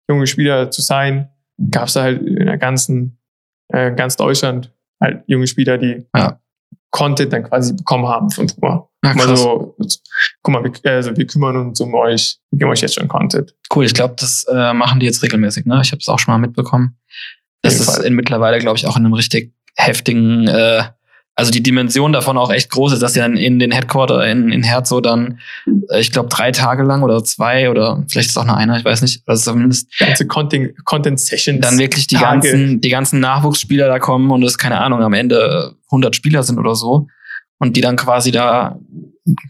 junge 0.09 0.25
Spieler 0.25 0.71
zu 0.71 0.81
sein, 0.81 1.29
gab 1.69 1.87
es 1.87 1.93
da 1.93 2.01
halt 2.01 2.23
in 2.23 2.47
der 2.47 2.57
ganzen, 2.57 3.19
äh, 3.67 3.93
ganz 3.93 4.15
Deutschland 4.17 4.73
halt 4.99 5.23
junge 5.27 5.45
Spieler, 5.45 5.77
die 5.77 6.07
Ja. 6.15 6.39
Content 6.89 7.31
dann 7.31 7.43
quasi 7.43 7.73
bekommen 7.73 8.07
haben 8.07 8.31
von 8.31 8.47
Puma. 8.47 8.89
Ah, 9.03 9.13
Mal 9.13 9.37
so, 9.37 9.75
guck 10.41 10.53
mal, 10.53 10.63
wir, 10.63 10.91
also 10.91 11.15
wir 11.15 11.25
kümmern 11.27 11.55
uns 11.57 11.79
um 11.79 11.93
euch, 11.93 12.39
wir 12.49 12.59
geben 12.59 12.71
euch 12.71 12.81
jetzt 12.81 12.95
schon 12.95 13.07
Content. 13.07 13.55
Cool, 13.73 13.85
ich 13.85 13.93
glaube, 13.93 14.15
das 14.17 14.45
äh, 14.51 14.73
machen 14.73 14.99
die 14.99 15.05
jetzt 15.05 15.23
regelmäßig, 15.23 15.65
ne? 15.65 15.79
Ich 15.83 15.91
habe 15.91 15.99
es 15.99 16.07
auch 16.09 16.19
schon 16.19 16.33
mal 16.33 16.39
mitbekommen. 16.39 16.97
Das 17.61 17.79
ist 17.79 17.99
in 17.99 18.15
mittlerweile, 18.15 18.57
glaube 18.59 18.77
ich, 18.77 18.87
auch 18.87 18.97
in 18.97 19.05
einem 19.05 19.13
richtig 19.13 19.53
heftigen, 19.75 20.47
äh, 20.47 20.83
also 21.35 21.49
die 21.49 21.63
Dimension 21.63 22.11
davon 22.13 22.37
auch 22.37 22.51
echt 22.51 22.69
groß 22.71 22.93
ist, 22.93 23.01
dass 23.01 23.13
sie 23.13 23.19
dann 23.19 23.37
in 23.37 23.57
den 23.57 23.71
Headquarter 23.71 24.27
in, 24.27 24.51
in 24.51 24.63
Herzo 24.63 24.99
dann, 25.01 25.39
äh, 25.89 25.99
ich 25.99 26.11
glaube, 26.11 26.29
drei 26.29 26.51
Tage 26.51 26.83
lang 26.83 27.03
oder 27.03 27.23
zwei 27.23 27.69
oder 27.69 28.03
vielleicht 28.09 28.29
ist 28.29 28.37
auch 28.37 28.45
nur 28.45 28.57
einer, 28.57 28.77
ich 28.77 28.85
weiß 28.85 29.01
nicht, 29.01 29.23
also 29.27 29.51
zumindest 29.51 29.97
Ganze 29.97 30.27
Content, 30.27 30.73
Content 30.85 31.19
Sessions. 31.19 31.61
dann 31.61 31.77
wirklich 31.79 32.07
die 32.07 32.15
Tage. 32.15 32.41
ganzen, 32.49 32.81
die 32.81 32.89
ganzen 32.89 33.19
Nachwuchsspieler 33.21 33.87
da 33.87 33.97
kommen 33.99 34.29
und 34.31 34.43
es, 34.43 34.57
keine 34.57 34.79
Ahnung, 34.81 35.01
am 35.01 35.13
Ende 35.13 35.75
100 35.85 36.15
Spieler 36.15 36.43
sind 36.43 36.59
oder 36.59 36.75
so 36.75 37.07
und 37.59 37.75
die 37.77 37.81
dann 37.81 37.95
quasi 37.95 38.31
da 38.31 38.77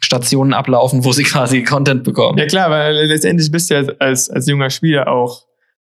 Stationen 0.01 0.53
ablaufen, 0.53 1.03
wo 1.03 1.11
sie 1.11 1.23
quasi 1.33 1.63
Content 1.63 2.03
bekommen. 2.03 2.37
Ja 2.37 2.45
klar, 2.45 2.69
weil 2.69 2.93
letztendlich 3.07 3.51
bist 3.51 3.69
du 3.69 3.75
ja 3.75 3.83
als, 3.99 4.29
als 4.29 4.47
junger 4.47 4.69
Spieler 4.69 5.07
auch 5.07 5.43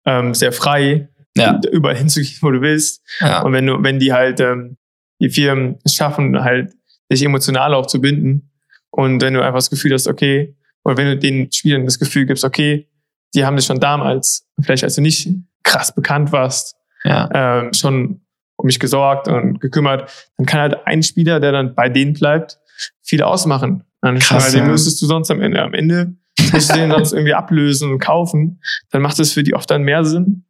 ähm, 0.06 0.34
sehr 0.34 0.52
frei, 0.52 1.08
Ja. 1.36 1.60
überall 1.70 1.96
hinzugehen, 1.96 2.38
wo 2.40 2.50
du 2.50 2.60
willst. 2.60 3.02
Ja. 3.20 3.42
Und 3.42 3.52
wenn 3.52 3.66
du, 3.66 3.82
wenn 3.82 3.98
die 3.98 4.12
halt 4.12 4.40
ähm, 4.40 4.76
die 5.22 5.30
Firmen 5.30 5.78
es 5.84 5.94
schaffen, 5.94 6.42
halt 6.42 6.72
dich 7.10 7.22
emotional 7.24 7.74
auch 7.74 7.86
zu 7.86 8.00
binden 8.00 8.50
und 8.90 9.22
wenn 9.22 9.34
du 9.34 9.40
einfach 9.42 9.58
das 9.58 9.70
Gefühl 9.70 9.92
hast, 9.94 10.06
okay, 10.06 10.54
oder 10.84 10.96
wenn 10.96 11.06
du 11.06 11.16
den 11.16 11.50
Spielern 11.50 11.84
das 11.86 11.98
Gefühl 11.98 12.26
gibst, 12.26 12.44
okay, 12.44 12.88
die 13.34 13.44
haben 13.46 13.56
dich 13.56 13.64
schon 13.66 13.80
damals, 13.80 14.46
vielleicht 14.60 14.84
als 14.84 14.96
du 14.96 15.00
nicht 15.00 15.28
krass 15.62 15.94
bekannt 15.94 16.32
warst, 16.32 16.74
Ja. 17.04 17.28
ähm, 17.32 17.72
schon 17.72 18.20
um 18.56 18.66
mich 18.66 18.78
gesorgt 18.78 19.28
und 19.28 19.60
gekümmert. 19.60 20.30
Dann 20.36 20.46
kann 20.46 20.60
halt 20.60 20.86
ein 20.86 21.02
Spieler, 21.02 21.40
der 21.40 21.52
dann 21.52 21.74
bei 21.74 21.88
denen 21.88 22.12
bleibt, 22.12 22.58
viel 23.02 23.22
ausmachen. 23.22 23.84
Dann 24.02 24.18
Krass, 24.18 24.44
weil 24.44 24.52
den 24.52 24.66
ja. 24.66 24.70
müsstest 24.70 25.00
du 25.00 25.06
sonst 25.06 25.30
am 25.30 25.40
Ende, 25.40 25.62
am 25.62 25.74
Ende 25.74 26.14
musst 26.52 26.70
du 26.70 26.74
den 26.76 26.90
sonst 26.90 27.12
irgendwie 27.14 27.34
ablösen 27.34 27.90
und 27.92 27.98
kaufen. 27.98 28.60
Dann 28.90 29.02
macht 29.02 29.18
es 29.18 29.32
für 29.32 29.42
die 29.42 29.54
oft 29.54 29.70
dann 29.70 29.82
mehr 29.82 30.04
Sinn, 30.04 30.44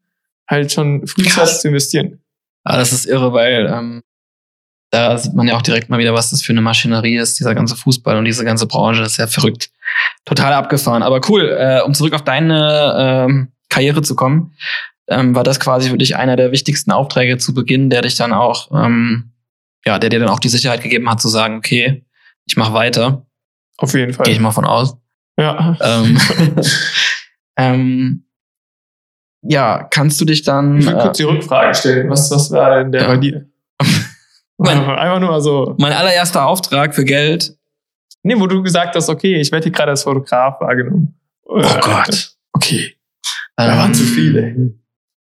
halt 0.48 0.72
schon 0.72 1.06
frühzeitig 1.06 1.58
zu 1.58 1.68
investieren. 1.68 2.20
Aber 2.64 2.78
das 2.78 2.92
ist 2.92 3.06
irre, 3.06 3.32
weil 3.32 3.66
ähm, 3.66 4.02
da 4.92 5.16
sieht 5.16 5.32
man 5.32 5.48
ja 5.48 5.56
auch 5.56 5.62
direkt 5.62 5.88
mal 5.88 5.98
wieder, 5.98 6.12
was 6.12 6.30
das 6.30 6.42
für 6.42 6.52
eine 6.52 6.60
Maschinerie 6.60 7.16
ist, 7.16 7.40
dieser 7.40 7.54
ganze 7.54 7.76
Fußball 7.76 8.18
und 8.18 8.26
diese 8.26 8.44
ganze 8.44 8.66
Branche. 8.66 9.00
Das 9.00 9.12
ist 9.12 9.16
ja 9.18 9.26
verrückt. 9.26 9.70
Total 10.26 10.52
abgefahren. 10.52 11.02
Aber 11.02 11.20
cool, 11.28 11.48
äh, 11.58 11.80
um 11.80 11.94
zurück 11.94 12.12
auf 12.12 12.22
deine 12.22 13.26
ähm, 13.26 13.48
Karriere 13.70 14.02
zu 14.02 14.14
kommen, 14.14 14.52
ähm, 15.08 15.34
war 15.34 15.44
das 15.44 15.58
quasi 15.60 15.88
für 15.88 15.96
dich 15.96 16.16
einer 16.16 16.36
der 16.36 16.52
wichtigsten 16.52 16.92
Aufträge 16.92 17.38
zu 17.38 17.54
Beginn, 17.54 17.88
der 17.88 18.02
dich 18.02 18.16
dann 18.16 18.34
auch, 18.34 18.70
ähm, 18.70 19.32
ja, 19.86 19.98
der 19.98 20.10
dir 20.10 20.20
dann 20.20 20.28
auch 20.28 20.40
die 20.40 20.50
Sicherheit 20.50 20.82
gegeben 20.82 21.10
hat, 21.10 21.22
zu 21.22 21.28
sagen, 21.28 21.56
okay, 21.56 22.04
ich 22.44 22.58
mache 22.58 22.74
weiter. 22.74 23.26
Auf 23.78 23.94
jeden 23.94 24.12
Fall. 24.12 24.24
Gehe 24.24 24.34
ich 24.34 24.40
mal 24.40 24.50
von 24.50 24.66
aus. 24.66 24.98
Ja. 25.38 25.78
Ähm, 25.80 26.18
ähm, 27.56 28.24
ja, 29.40 29.84
kannst 29.84 30.20
du 30.20 30.26
dich 30.26 30.42
dann. 30.42 30.80
Ich 30.80 30.86
will 30.86 30.96
äh, 30.96 31.00
kurz 31.00 31.16
die 31.16 31.24
Rückfrage 31.24 31.74
stellen. 31.74 32.10
Was, 32.10 32.30
was 32.30 32.50
war 32.50 32.76
denn 32.76 32.92
der 32.92 33.02
Ja. 33.02 33.08
bei 33.08 33.16
dir? 33.16 33.46
Mein- 34.62 34.84
Einfach 34.98 35.20
nur 35.20 35.40
so. 35.40 35.74
mein 35.78 35.92
allererster 35.92 36.46
Auftrag 36.46 36.94
für 36.94 37.04
Geld. 37.04 37.56
Nee, 38.22 38.38
wo 38.38 38.46
du 38.46 38.62
gesagt 38.62 38.94
hast, 38.94 39.08
okay, 39.08 39.40
ich 39.40 39.50
werde 39.50 39.64
hier 39.64 39.72
gerade 39.72 39.90
als 39.90 40.04
Fotograf 40.04 40.60
wahrgenommen. 40.60 41.18
Oh 41.44 41.60
Gott. 41.80 42.32
Okay. 42.52 42.94
Da 43.56 43.76
waren 43.76 43.94
zu 43.94 44.04
viele. 44.04 44.74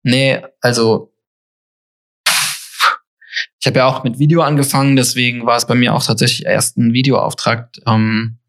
Nee, 0.03 0.41
also 0.61 1.11
ich 3.59 3.67
habe 3.67 3.77
ja 3.79 3.85
auch 3.85 4.03
mit 4.03 4.17
Video 4.19 4.41
angefangen, 4.41 4.95
deswegen 4.95 5.45
war 5.45 5.55
es 5.57 5.67
bei 5.67 5.75
mir 5.75 5.93
auch 5.93 6.03
tatsächlich 6.03 6.45
erst 6.45 6.77
ein 6.77 6.93
Videoauftrag, 6.93 7.69
ähm, 7.87 8.39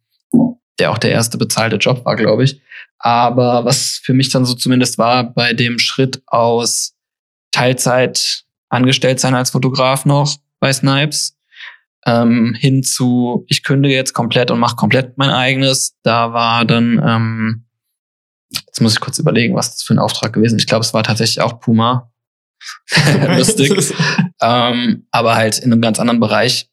der 0.79 0.91
auch 0.91 0.99
der 0.99 1.11
erste 1.11 1.37
bezahlte 1.39 1.77
Job 1.77 2.05
war, 2.05 2.17
glaube 2.17 2.45
ich. 2.45 2.61
Aber 2.99 3.65
was 3.65 4.01
für 4.03 4.15
mich 4.15 4.31
dann 4.31 4.45
so 4.47 4.55
zumindest 4.55 4.97
war, 4.99 5.25
bei 5.25 5.53
dem 5.53 5.79
Schritt 5.79 6.23
aus 6.27 6.95
Teilzeit 7.51 8.45
angestellt 8.71 9.21
sein 9.21 9.35
als 9.35 9.51
Fotograf 9.51 10.07
noch 10.07 10.35
bei 10.63 10.73
Snipes, 10.73 11.37
ähm, 12.07 12.55
hin 12.55 12.85
zu, 12.85 13.45
ich 13.49 13.65
kündige 13.65 13.95
jetzt 13.95 14.15
komplett 14.15 14.53
und 14.53 14.61
mache 14.61 14.77
komplett 14.77 15.19
mein 15.19 15.31
eigenes. 15.31 15.97
Da 16.05 16.33
war 16.33 16.65
dann, 16.65 17.03
ähm, 17.05 17.65
jetzt 18.49 18.81
muss 18.81 18.93
ich 18.95 19.01
kurz 19.01 19.19
überlegen, 19.19 19.57
was 19.57 19.73
das 19.73 19.83
für 19.83 19.93
ein 19.93 19.99
Auftrag 19.99 20.33
gewesen 20.33 20.57
ist. 20.57 20.63
Ich 20.63 20.69
glaube, 20.69 20.85
es 20.85 20.95
war 20.95 21.03
tatsächlich 21.03 21.41
auch 21.41 21.59
Puma. 21.59 22.13
Lustig. 23.37 23.93
ähm, 24.41 25.07
aber 25.11 25.35
halt 25.35 25.59
in 25.59 25.73
einem 25.73 25.83
ganz 25.83 25.99
anderen 25.99 26.21
Bereich. 26.21 26.69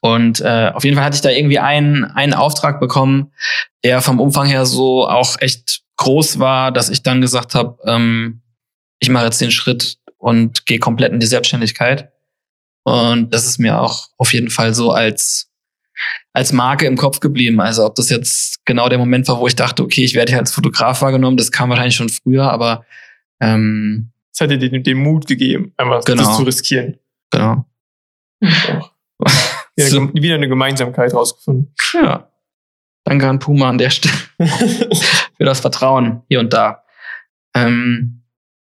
Und 0.00 0.40
äh, 0.40 0.70
auf 0.72 0.84
jeden 0.84 0.96
Fall 0.96 1.04
hatte 1.04 1.16
ich 1.16 1.22
da 1.22 1.30
irgendwie 1.30 1.58
einen, 1.58 2.04
einen 2.04 2.32
Auftrag 2.32 2.80
bekommen, 2.80 3.32
der 3.84 4.00
vom 4.00 4.18
Umfang 4.18 4.46
her 4.46 4.64
so 4.64 5.06
auch 5.06 5.36
echt 5.40 5.82
groß 5.96 6.38
war, 6.38 6.72
dass 6.72 6.88
ich 6.88 7.02
dann 7.02 7.20
gesagt 7.20 7.54
habe, 7.54 7.78
ähm, 7.84 8.40
ich 8.98 9.10
mache 9.10 9.26
jetzt 9.26 9.42
den 9.42 9.50
Schritt 9.50 9.98
und 10.16 10.64
gehe 10.64 10.78
komplett 10.78 11.12
in 11.12 11.20
die 11.20 11.26
Selbstständigkeit. 11.26 12.12
Und 12.88 13.34
das 13.34 13.46
ist 13.46 13.58
mir 13.58 13.80
auch 13.80 14.08
auf 14.16 14.32
jeden 14.32 14.50
Fall 14.50 14.72
so 14.74 14.92
als, 14.92 15.50
als 16.32 16.52
Marke 16.52 16.86
im 16.86 16.96
Kopf 16.96 17.20
geblieben. 17.20 17.60
Also 17.60 17.84
ob 17.84 17.94
das 17.96 18.08
jetzt 18.08 18.64
genau 18.64 18.88
der 18.88 18.98
Moment 18.98 19.28
war, 19.28 19.38
wo 19.40 19.46
ich 19.46 19.56
dachte, 19.56 19.82
okay, 19.82 20.04
ich 20.04 20.14
werde 20.14 20.32
hier 20.32 20.38
als 20.40 20.52
Fotograf 20.52 21.02
wahrgenommen, 21.02 21.36
das 21.36 21.52
kam 21.52 21.70
wahrscheinlich 21.70 21.96
schon 21.96 22.08
früher, 22.08 22.50
aber 22.50 22.84
ähm, 23.40 24.10
Das 24.32 24.40
hat 24.42 24.50
dir 24.50 24.58
den, 24.58 24.82
den 24.82 24.98
Mut 24.98 25.26
gegeben, 25.26 25.72
einfach 25.76 26.04
Genau. 26.04 26.22
das 26.24 26.36
zu 26.36 26.42
riskieren. 26.44 26.98
genau. 27.30 27.64
Wieder, 29.76 29.88
So. 29.88 30.12
wieder 30.14 30.34
eine 30.36 30.48
Gemeinsamkeit 30.48 31.12
rausgefunden. 31.14 31.72
Ja. 31.94 32.30
Danke 33.04 33.28
an 33.28 33.38
Puma 33.38 33.68
an 33.68 33.78
der 33.78 33.90
Stelle 33.90 34.14
für 35.36 35.44
das 35.44 35.60
Vertrauen 35.60 36.22
hier 36.28 36.40
und 36.40 36.52
da. 36.52 36.82
Ähm, 37.54 38.22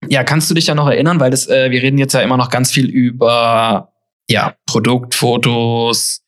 ja, 0.09 0.25
kannst 0.25 0.51
du 0.51 0.55
dich 0.55 0.67
ja 0.67 0.75
noch 0.75 0.89
erinnern, 0.89 1.21
weil 1.21 1.31
das, 1.31 1.47
äh, 1.49 1.71
wir 1.71 1.83
reden 1.83 1.99
jetzt 1.99 2.13
ja 2.15 2.21
immer 2.21 2.37
noch 2.37 2.51
ganz 2.51 2.73
viel 2.73 2.89
über 2.89 3.94
ja, 4.29 4.57
Produktfotos, 4.67 6.23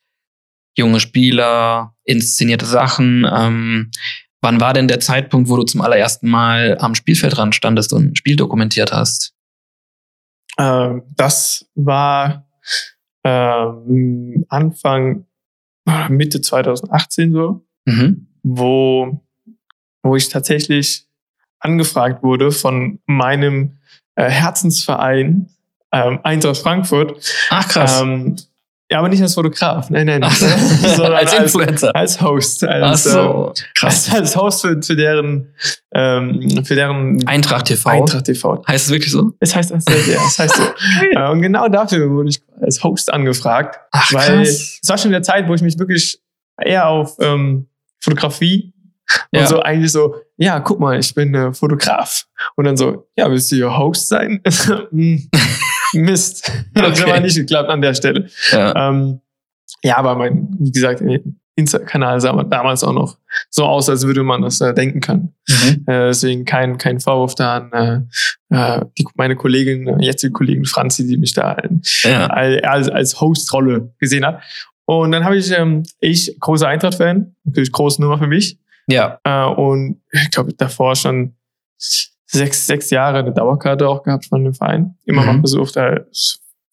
junge 0.76 1.00
Spieler, 1.00 1.94
inszenierte 2.04 2.66
Sachen. 2.66 3.26
Ähm, 3.32 3.90
wann 4.42 4.60
war 4.60 4.72
denn 4.72 4.88
der 4.88 5.00
Zeitpunkt, 5.00 5.48
wo 5.48 5.56
du 5.56 5.62
zum 5.64 5.80
allerersten 5.80 6.28
Mal 6.28 6.76
am 6.78 6.94
Spielfeldrand 6.94 7.54
standest 7.54 7.92
und 7.92 8.12
ein 8.12 8.16
Spiel 8.16 8.36
dokumentiert 8.36 8.92
hast? 8.92 9.34
Ähm, 10.58 11.02
das 11.16 11.66
war 11.74 12.48
ähm, 13.24 14.44
Anfang, 14.48 15.26
Mitte 16.08 16.40
2018 16.40 17.32
so, 17.32 17.66
Mhm. 17.86 18.26
wo, 18.42 19.24
wo 20.02 20.16
ich 20.16 20.28
tatsächlich 20.28 21.06
angefragt 21.60 22.22
wurde 22.24 22.50
von 22.52 23.00
meinem 23.06 23.78
äh, 24.16 24.28
Herzensverein 24.28 25.48
ähm, 26.04 26.20
Eintracht 26.22 26.58
Frankfurt. 26.58 27.16
Ach 27.50 27.68
krass. 27.68 28.00
Ähm, 28.00 28.36
ja, 28.90 28.98
aber 29.00 29.08
nicht 29.08 29.20
als 29.20 29.34
Fotograf, 29.34 29.90
nein, 29.90 30.06
nein. 30.06 30.22
Ach, 30.22 30.32
sondern 30.36 31.14
als 31.14 31.32
als, 31.32 31.42
Influencer. 31.54 31.96
als 31.96 32.20
Host. 32.22 32.62
Ach 32.62 32.70
Als, 32.70 33.04
äh, 33.06 33.10
so, 33.10 33.52
krass. 33.74 34.08
als, 34.08 34.14
als 34.14 34.36
Host 34.36 34.60
für, 34.62 34.80
für 34.80 34.94
deren, 34.94 35.52
ähm, 35.92 36.64
für 36.64 36.76
deren 36.76 37.26
Eintracht 37.26 37.64
TV. 37.66 37.90
Eintracht 37.90 38.26
TV. 38.26 38.62
Heißt 38.68 38.86
es 38.86 38.92
wirklich 38.92 39.10
so? 39.10 39.32
Es 39.40 39.56
heißt 39.56 39.72
das, 39.72 39.84
ja, 39.88 40.20
es 40.24 40.38
heißt 40.38 40.54
so. 40.56 40.62
Äh, 41.18 41.30
Und 41.30 41.42
genau 41.42 41.66
dafür 41.68 42.08
wurde 42.10 42.28
ich 42.28 42.40
als 42.60 42.84
Host 42.84 43.12
angefragt, 43.12 43.80
Ach 43.90 44.12
weil 44.12 44.42
es 44.42 44.80
war 44.86 44.96
schon 44.98 45.08
in 45.08 45.12
der 45.14 45.22
Zeit, 45.22 45.48
wo 45.48 45.54
ich 45.54 45.62
mich 45.62 45.76
wirklich 45.80 46.20
eher 46.62 46.86
auf 46.88 47.16
ähm, 47.20 47.66
Fotografie 48.00 48.72
und 49.32 49.40
Ja. 49.40 49.46
so 49.48 49.60
eigentlich 49.62 49.90
so, 49.90 50.14
ja, 50.36 50.60
guck 50.60 50.78
mal, 50.78 50.96
ich 50.98 51.12
bin 51.12 51.34
äh, 51.34 51.52
Fotograf. 51.52 52.26
Und 52.54 52.66
dann 52.66 52.76
so, 52.76 53.08
ja, 53.16 53.28
willst 53.30 53.50
du 53.50 53.56
hier 53.56 53.76
Host 53.76 54.08
sein? 54.08 54.40
Mist. 55.94 56.50
Das 56.74 56.84
hat 56.84 57.00
Okay. 57.02 57.10
aber 57.10 57.20
nicht 57.20 57.36
geklappt 57.36 57.70
an 57.70 57.80
der 57.80 57.94
Stelle. 57.94 58.28
Ja. 58.52 58.88
Ähm, 58.90 59.20
ja, 59.82 59.96
aber 59.98 60.14
mein, 60.14 60.48
wie 60.58 60.70
gesagt, 60.72 61.02
Insta-Kanal 61.58 62.20
sah 62.20 62.42
damals 62.44 62.84
auch 62.84 62.92
noch 62.92 63.16
so 63.50 63.64
aus, 63.64 63.88
als 63.88 64.06
würde 64.06 64.22
man 64.22 64.42
das 64.42 64.60
äh, 64.60 64.74
denken 64.74 65.00
können. 65.00 65.34
Mhm. 65.48 65.84
Äh, 65.86 66.08
deswegen 66.08 66.44
kein, 66.44 66.76
kein 66.76 67.00
Vorwurf 67.00 67.34
da 67.34 67.56
an 67.56 68.06
äh, 68.50 68.54
äh, 68.54 68.84
die, 68.98 69.06
meine 69.14 69.36
Kollegin, 69.36 69.86
äh, 69.88 70.04
jetzige 70.04 70.32
Kollegin 70.32 70.66
Franzi, 70.66 71.06
die 71.06 71.16
mich 71.16 71.32
da 71.32 71.56
Ja. 72.02 72.26
als, 72.26 72.88
als 72.90 73.20
Host-Rolle 73.20 73.94
gesehen 73.98 74.26
hat. 74.26 74.42
Und 74.84 75.12
dann 75.12 75.24
habe 75.24 75.36
ich, 75.36 75.50
ähm, 75.50 75.82
ich, 75.98 76.36
großer 76.38 76.68
Eintracht-Fan, 76.68 77.34
natürlich 77.44 77.72
große 77.72 78.00
Nummer 78.02 78.18
für 78.18 78.26
mich. 78.28 78.58
Ja. 78.86 79.18
Äh, 79.24 79.46
und 79.46 80.02
ich 80.12 80.30
glaube, 80.30 80.52
davor 80.52 80.94
schon 80.94 81.34
sechs, 82.26 82.66
sechs 82.66 82.90
Jahre 82.90 83.18
eine 83.18 83.32
Dauerkarte 83.32 83.88
auch 83.88 84.02
gehabt 84.02 84.26
von 84.26 84.44
dem 84.44 84.54
Verein. 84.54 84.96
Immer 85.04 85.22
Mhm. 85.22 85.26
mal 85.26 85.38
versucht, 85.40 85.76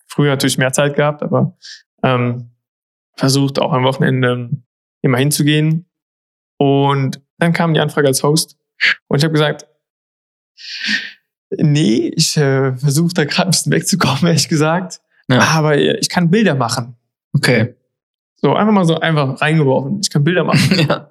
früher 0.08 0.32
natürlich 0.32 0.58
mehr 0.58 0.74
Zeit 0.74 0.96
gehabt, 0.96 1.24
aber 1.24 1.56
ähm, 2.04 2.52
versucht 3.16 3.60
auch 3.60 3.72
am 3.74 3.84
Wochenende 3.84 4.50
immer 5.02 5.18
hinzugehen. 5.18 5.90
Und 6.58 7.22
dann 7.38 7.54
kam 7.54 7.74
die 7.74 7.80
Anfrage 7.80 8.08
als 8.08 8.24
Host. 8.24 8.58
Und 9.08 9.18
ich 9.18 9.24
habe 9.24 9.34
gesagt, 9.34 9.68
nee, 11.58 12.12
ich 12.16 12.36
äh, 12.38 12.76
versuche 12.76 13.14
da 13.14 13.26
gerade 13.26 13.50
ein 13.50 13.52
bisschen 13.52 13.72
wegzukommen, 13.72 14.26
ehrlich 14.28 14.50
gesagt. 14.50 15.02
Ja. 15.30 15.40
Aber 15.40 15.78
ich 15.78 16.10
kann 16.10 16.30
Bilder 16.32 16.56
machen. 16.56 16.96
Okay. 17.34 17.76
So, 18.36 18.54
einfach 18.56 18.74
mal 18.74 18.86
so 18.86 19.00
einfach 19.00 19.40
reingeworfen. 19.42 20.00
Ich 20.02 20.10
kann 20.10 20.24
Bilder 20.24 20.44
machen. 20.44 20.80
ja. 20.90 21.10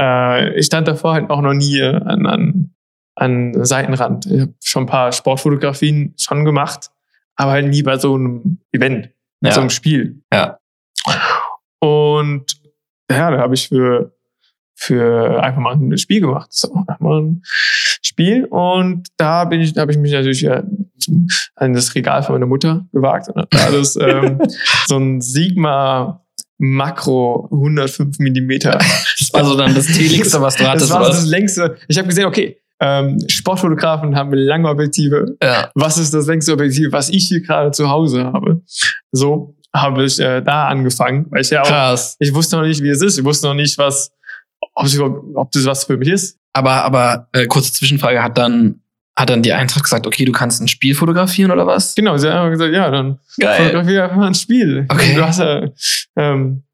Äh, 0.00 0.58
ich 0.58 0.66
stand 0.66 0.88
davor 0.88 1.14
halt 1.14 1.30
auch 1.30 1.40
noch 1.40 1.54
nie 1.54 1.80
an, 1.82 2.26
an, 2.26 2.74
an 3.22 3.64
Seitenrand. 3.64 4.26
Ich 4.26 4.40
habe 4.40 4.54
schon 4.62 4.82
ein 4.84 4.86
paar 4.86 5.12
Sportfotografien 5.12 6.14
schon 6.18 6.44
gemacht, 6.44 6.90
aber 7.36 7.52
halt 7.52 7.68
nie 7.68 7.82
bei 7.82 7.96
so 7.98 8.14
einem 8.14 8.58
Event, 8.72 9.10
Ja. 9.42 9.52
so 9.52 9.60
einem 9.60 9.70
Spiel. 9.70 10.22
Ja. 10.32 10.58
Und 11.80 12.44
ja, 13.10 13.30
da 13.30 13.38
habe 13.38 13.54
ich 13.54 13.68
für, 13.68 14.14
für 14.74 15.42
einfach 15.42 15.60
mal 15.60 15.74
ein 15.74 15.98
Spiel 15.98 16.20
gemacht. 16.20 16.48
So, 16.52 16.72
einfach 16.74 17.00
mal 17.00 17.20
ein 17.22 17.42
Spiel. 18.02 18.44
Und 18.46 19.08
da 19.16 19.44
bin 19.44 19.60
ich, 19.60 19.72
da 19.72 19.82
habe 19.82 19.92
ich 19.92 19.98
mich 19.98 20.12
natürlich 20.12 20.48
an 20.50 21.74
das 21.74 21.94
Regal 21.94 22.22
von 22.22 22.34
meiner 22.34 22.46
Mutter 22.46 22.86
gewagt. 22.92 23.28
Und 23.28 23.46
da 23.50 23.70
das 23.70 23.96
ähm, 24.00 24.40
so 24.86 24.96
ein 24.96 25.20
Sigma 25.20 26.24
Makro 26.58 27.48
105 27.50 28.18
Millimeter 28.20 28.78
Das 29.18 29.32
war 29.32 29.44
so 29.44 29.56
dann 29.56 29.74
das 29.74 29.86
Teligste, 29.86 30.40
was 30.40 30.54
du 30.56 30.62
das 30.62 30.72
hattest, 30.72 30.90
war 30.90 31.00
oder? 31.00 31.12
so 31.12 31.20
das 31.20 31.26
längste. 31.26 31.76
Ich 31.88 31.98
habe 31.98 32.06
gesehen, 32.06 32.26
okay, 32.26 32.61
ähm, 32.84 33.18
Sportfotografen 33.28 34.16
haben 34.16 34.32
lange 34.34 34.68
Objektive. 34.68 35.36
ja. 35.42 35.70
Was 35.76 35.98
ist 35.98 36.12
das 36.12 36.26
längste 36.26 36.52
Objektiv, 36.52 36.90
was 36.90 37.08
ich 37.10 37.28
hier 37.28 37.40
gerade 37.40 37.70
zu 37.70 37.88
Hause 37.88 38.24
habe? 38.24 38.60
So 39.12 39.54
habe 39.74 40.04
ich 40.04 40.18
äh, 40.18 40.42
da 40.42 40.66
angefangen, 40.68 41.26
weil 41.30 41.42
ich 41.42 41.50
ja 41.50 41.62
auch, 41.62 41.66
Krass. 41.68 42.16
ich 42.18 42.34
wusste 42.34 42.56
noch 42.56 42.64
nicht, 42.64 42.82
wie 42.82 42.88
es 42.88 43.00
ist. 43.00 43.18
Ich 43.18 43.24
wusste 43.24 43.46
noch 43.46 43.54
nicht, 43.54 43.78
was, 43.78 44.10
ob, 44.74 44.86
überhaupt- 44.92 45.24
ob 45.34 45.52
das 45.52 45.64
was 45.64 45.84
für 45.84 45.96
mich 45.96 46.08
ist. 46.08 46.38
Aber, 46.54 46.84
aber 46.84 47.28
äh, 47.32 47.46
kurze 47.46 47.72
Zwischenfrage, 47.72 48.22
hat 48.22 48.36
dann, 48.36 48.80
hat 49.16 49.30
dann 49.30 49.42
die 49.42 49.52
Eintracht 49.52 49.84
gesagt, 49.84 50.06
okay, 50.06 50.24
du 50.24 50.32
kannst 50.32 50.60
ein 50.60 50.68
Spiel 50.68 50.94
fotografieren 50.94 51.50
oder 51.52 51.66
was? 51.66 51.94
Genau, 51.94 52.16
sie 52.16 52.30
haben 52.30 52.50
gesagt, 52.50 52.74
ja, 52.74 52.90
dann 52.90 53.18
Geil. 53.38 53.62
fotografiere 53.66 54.02
einfach 54.04 54.16
mal 54.16 54.26
ein 54.26 54.34
Spiel. 54.34 54.86
Okay. 54.88 55.14
Du 55.14 55.22
hast 55.24 55.38
ja, 55.38 55.68
ähm, 56.16 56.64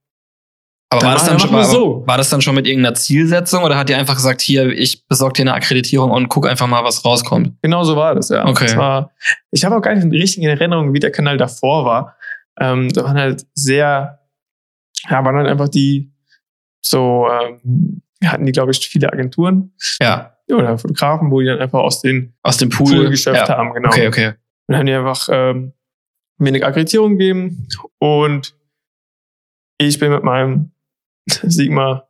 Aber 0.90 1.02
war 1.02 1.14
das, 1.14 1.26
dann 1.26 1.38
schon, 1.38 1.52
war, 1.52 1.64
so. 1.64 2.02
war 2.06 2.16
das 2.16 2.30
dann 2.30 2.40
schon 2.40 2.54
mit 2.54 2.66
irgendeiner 2.66 2.94
Zielsetzung 2.94 3.62
oder 3.62 3.76
hat 3.76 3.90
die 3.90 3.94
einfach 3.94 4.14
gesagt, 4.14 4.40
hier, 4.40 4.68
ich 4.68 5.06
besorge 5.06 5.34
dir 5.34 5.42
eine 5.42 5.54
Akkreditierung 5.54 6.10
und 6.10 6.28
guck 6.28 6.48
einfach 6.48 6.66
mal, 6.66 6.82
was 6.82 7.04
rauskommt? 7.04 7.60
Genau 7.60 7.84
so 7.84 7.94
war 7.94 8.14
das, 8.14 8.30
ja. 8.30 8.46
Okay. 8.46 8.74
War, 8.74 9.10
ich 9.50 9.64
habe 9.66 9.76
auch 9.76 9.82
gar 9.82 9.94
nicht 9.94 10.38
in 10.38 10.44
Erinnerung, 10.48 10.94
wie 10.94 11.00
der 11.00 11.12
Kanal 11.12 11.36
davor 11.36 11.84
war. 11.84 12.16
Ähm, 12.58 12.90
da 12.90 13.04
waren 13.04 13.18
halt 13.18 13.46
sehr, 13.54 14.20
ja, 15.10 15.24
waren 15.24 15.36
halt 15.36 15.46
einfach 15.46 15.68
die, 15.68 16.10
so, 16.80 17.28
ähm, 17.30 18.00
hatten 18.24 18.46
die, 18.46 18.52
glaube 18.52 18.70
ich, 18.70 18.88
viele 18.88 19.12
Agenturen 19.12 19.74
Ja, 20.00 20.36
oder 20.50 20.78
Fotografen, 20.78 21.30
wo 21.30 21.40
die 21.40 21.46
dann 21.46 21.58
einfach 21.58 21.80
aus 21.80 22.00
den 22.00 22.34
aus 22.42 22.56
dem 22.56 22.70
Pool. 22.70 22.94
Pool 22.94 23.10
geschöpft 23.10 23.48
ja. 23.48 23.58
haben, 23.58 23.74
genau. 23.74 23.90
Okay, 23.90 24.08
okay. 24.08 24.28
Und 24.28 24.34
dann 24.68 24.78
haben 24.78 24.86
die 24.86 24.94
einfach 24.94 25.28
ähm, 25.30 25.74
mir 26.38 26.48
eine 26.48 26.64
Akkreditierung 26.64 27.18
gegeben 27.18 27.68
und 27.98 28.54
ich 29.76 29.98
bin 29.98 30.10
mit 30.10 30.24
meinem 30.24 30.72
Sigma 31.46 32.04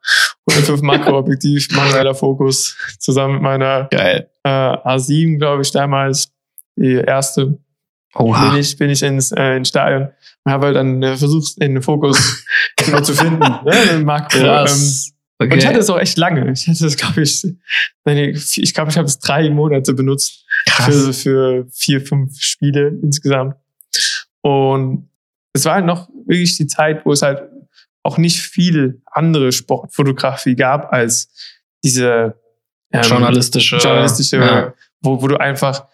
105 0.51 0.83
Makroobjektiv, 0.83 1.69
manueller 1.77 2.15
Fokus, 2.15 2.77
zusammen 2.99 3.35
mit 3.35 3.43
meiner 3.43 3.89
Geil. 3.91 4.31
äh, 4.45 4.49
A7, 4.49 5.39
glaube 5.39 5.63
ich, 5.63 5.71
damals, 5.73 6.33
die 6.77 6.95
erste, 6.95 7.59
Oha. 8.15 8.51
bin 8.51 8.61
ich, 8.61 8.77
bin 8.77 8.91
ich 8.91 9.03
ins, 9.03 9.33
äh, 9.33 9.57
ins 9.57 9.69
Stadion 9.69 10.09
und 10.45 10.53
habe 10.53 10.67
halt 10.67 10.77
dann 10.77 11.03
äh, 11.03 11.17
versucht, 11.17 11.61
den 11.61 11.83
Fokus 11.83 12.45
genau 12.77 13.01
zu 13.01 13.15
finden. 13.15 13.41
ne, 13.41 14.03
Makro. 14.05 14.39
Ähm, 14.39 14.45
Krass. 14.45 15.13
Okay. 15.41 15.53
und 15.53 15.59
ich 15.59 15.67
hatte 15.67 15.79
es 15.79 15.89
auch 15.89 15.99
echt 15.99 16.19
lange. 16.19 16.51
Ich 16.51 16.67
hatte 16.67 16.85
es, 16.85 16.97
glaube 16.97 17.23
ich, 17.23 17.45
ich 17.45 18.75
glaube, 18.75 18.91
ich 18.91 18.97
habe 18.97 19.07
es 19.07 19.21
drei 19.21 19.49
Monate 19.51 19.95
benutzt 19.95 20.45
für, 20.67 20.83
Krass. 20.83 21.23
für 21.23 21.67
vier, 21.71 22.01
fünf 22.01 22.41
Spiele 22.41 22.89
insgesamt. 23.03 23.55
Und 24.41 25.09
es 25.53 25.65
war 25.65 25.75
halt 25.75 25.87
noch 25.87 26.09
wirklich 26.27 26.57
die 26.57 26.67
Zeit, 26.67 27.07
wo 27.07 27.13
es 27.13 27.23
halt 27.23 27.43
auch 28.03 28.19
nicht 28.19 28.41
viel 28.41 29.03
andere 29.07 29.53
Sportfotografie 29.53 30.55
gab 30.57 30.93
als 30.93 31.31
diese 31.85 32.35
ähm, 32.93 33.03
Journalistische. 33.03 33.77
journalistische, 33.77 34.37
Ja. 34.37 34.75
wo, 35.01 35.21
wo 35.23 35.29
du 35.29 35.37
einfach, 35.39 35.87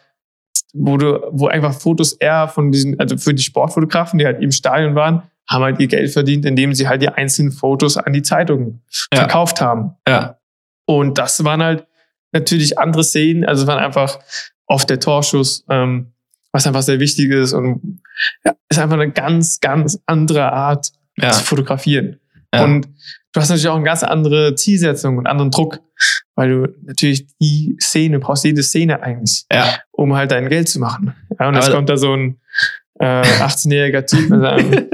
wo 0.73 0.97
du, 0.97 1.21
wo 1.33 1.49
einfach 1.49 1.75
Fotos 1.75 2.13
eher 2.15 2.49
von 2.49 2.71
diesen, 2.71 2.99
also 3.01 3.17
für 3.17 3.35
die 3.35 3.43
Sportfotografen, 3.43 4.19
die 4.19 4.25
halt 4.27 4.43
im 4.43 4.53
Stadion 4.53 4.95
waren, 4.95 5.23
haben 5.49 5.63
halt 5.65 5.81
ihr 5.81 5.89
Geld 5.89 6.11
verdient, 6.13 6.47
indem 6.47 6.73
sie 6.75 6.89
halt 6.89 7.03
die 7.03 7.09
einzelnen 7.09 7.53
Fotos 7.53 7.97
an 7.97 8.13
die 8.13 8.23
Zeitungen 8.23 8.83
Ja. 9.13 9.21
verkauft 9.21 9.61
haben. 9.61 9.97
ja. 10.09 10.39
Und 10.87 11.17
das 11.19 11.43
waren 11.45 11.63
halt 11.63 11.87
natürlich 12.33 12.79
andere 12.79 13.05
Szenen, 13.05 13.45
also 13.45 13.63
es 13.63 13.67
waren 13.69 13.83
einfach 13.83 14.19
oft 14.67 14.89
der 14.91 15.01
Torschuss, 15.01 15.65
ähm, 15.71 16.13
was 16.53 16.67
einfach 16.67 16.83
sehr 16.83 17.01
wichtig 17.01 17.31
ist 17.33 17.53
und 17.55 18.01
ja, 18.45 18.55
ist 18.69 18.79
einfach 18.79 18.95
eine 18.99 19.11
ganz, 19.11 19.61
ganz 19.61 19.99
andere 20.07 20.53
Art 20.53 20.93
Ja. 21.17 21.31
zu 21.31 21.45
fotografieren. 21.45 22.19
Ja. 22.55 22.65
Und 22.65 22.87
du 23.33 23.41
hast 23.41 23.49
natürlich 23.49 23.69
auch 23.69 23.77
eine 23.77 23.85
ganz 23.85 24.03
andere 24.03 24.55
Zielsetzung 24.55 25.19
und 25.19 25.27
anderen 25.27 25.51
Druck, 25.51 25.81
weil 26.35 26.49
du 26.51 26.75
natürlich 26.83 27.27
die 27.41 27.77
Szene, 27.81 28.19
brauchst 28.21 28.45
jede 28.45 28.62
Szene 28.62 29.03
eigentlich, 29.03 29.45
ja. 29.53 29.79
um 29.93 30.15
halt 30.15 30.31
dein 30.31 30.49
Geld 30.49 30.69
zu 30.69 30.79
machen. 30.79 31.15
Ja, 31.39 31.49
und 31.49 31.55
jetzt 31.55 31.71
kommt 31.73 31.89
da 31.89 31.97
so 31.97 32.12
ein 32.15 32.39
äh, 33.01 33.05
18-jähriger 33.23 34.07
Typ 34.07 34.29
mit 34.31 34.41
seinem, 34.41 34.89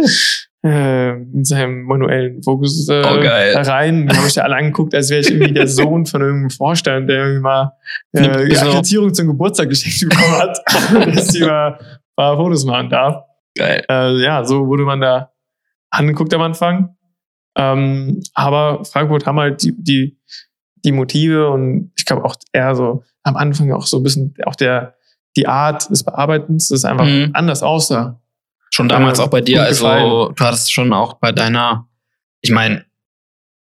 äh, 0.63 1.13
mit 1.17 1.47
seinem 1.47 1.83
manuellen 1.85 2.43
Fokus 2.43 2.89
äh, 2.89 3.01
Oh, 3.01 3.21
da 3.23 3.61
rein. 3.63 4.07
Da 4.07 4.17
habe 4.17 4.27
ich 4.27 4.35
ja 4.35 4.43
alle 4.45 4.57
angeguckt, 4.57 4.95
als 4.95 5.11
wäre 5.11 5.21
ich 5.21 5.31
irgendwie 5.31 5.53
der 5.53 5.67
Sohn 5.67 6.07
von 6.07 6.21
irgendeinem 6.23 6.51
Vorstand, 6.51 7.09
der 7.11 7.19
irgendwie 7.25 7.41
mal 7.43 7.73
äh, 8.13 8.21
Eine- 8.21 8.33
Akkreditierung 8.43 9.13
zum 9.13 9.27
Geburtstag 9.27 9.69
geschenkt 9.69 10.01
bekommen 10.17 10.39
hat, 10.39 10.59
dass 11.15 11.29
sie 11.29 11.41
mal 11.45 11.79
ein 11.79 11.87
paar 12.17 12.37
Fotos 12.37 12.65
machen 12.65 12.89
darf 12.91 13.23
Geil. 13.57 13.85
äh, 13.91 14.23
ja, 14.23 14.45
so 14.45 14.67
wurde 14.67 14.85
man 14.85 15.01
da 15.01 15.31
angeguckt 15.91 16.33
am 16.35 16.43
Anfang. 16.43 16.97
Ähm, 17.57 18.23
aber 18.35 18.85
Frankfurt 18.85 19.27
haben 19.27 19.39
halt 19.39 19.63
die, 19.63 19.75
die, 19.77 20.19
die 20.85 20.93
Motive 20.93 21.51
und 21.51 21.93
ich 21.97 22.05
glaube 22.05 22.25
auch 22.25 22.37
eher 22.53 22.75
so 22.75 23.03
am 23.23 23.37
Anfang 23.37 23.73
auch 23.73 23.87
so 23.87 23.99
ein 23.99 24.03
bisschen 24.03 24.35
auch 24.47 24.55
der, 24.57 24.95
die 25.37 25.47
Art 25.47 25.91
des 25.91 26.05
Bearbeitens, 26.05 26.69
das 26.69 26.85
einfach 26.85 27.05
Mhm. 27.07 27.31
anders 27.35 27.63
aussah. 27.63 28.21
Schon 28.73 28.89
damals 28.89 29.19
Äh, 29.19 29.23
auch 29.23 29.29
bei 29.29 29.41
dir, 29.41 29.63
also 29.63 29.85
gefallen. 29.85 30.35
du 30.37 30.45
hattest 30.45 30.73
schon 30.73 30.93
auch 30.93 31.15
bei 31.15 31.33
deiner, 31.33 31.89
ich 32.41 32.51
meine, 32.53 32.85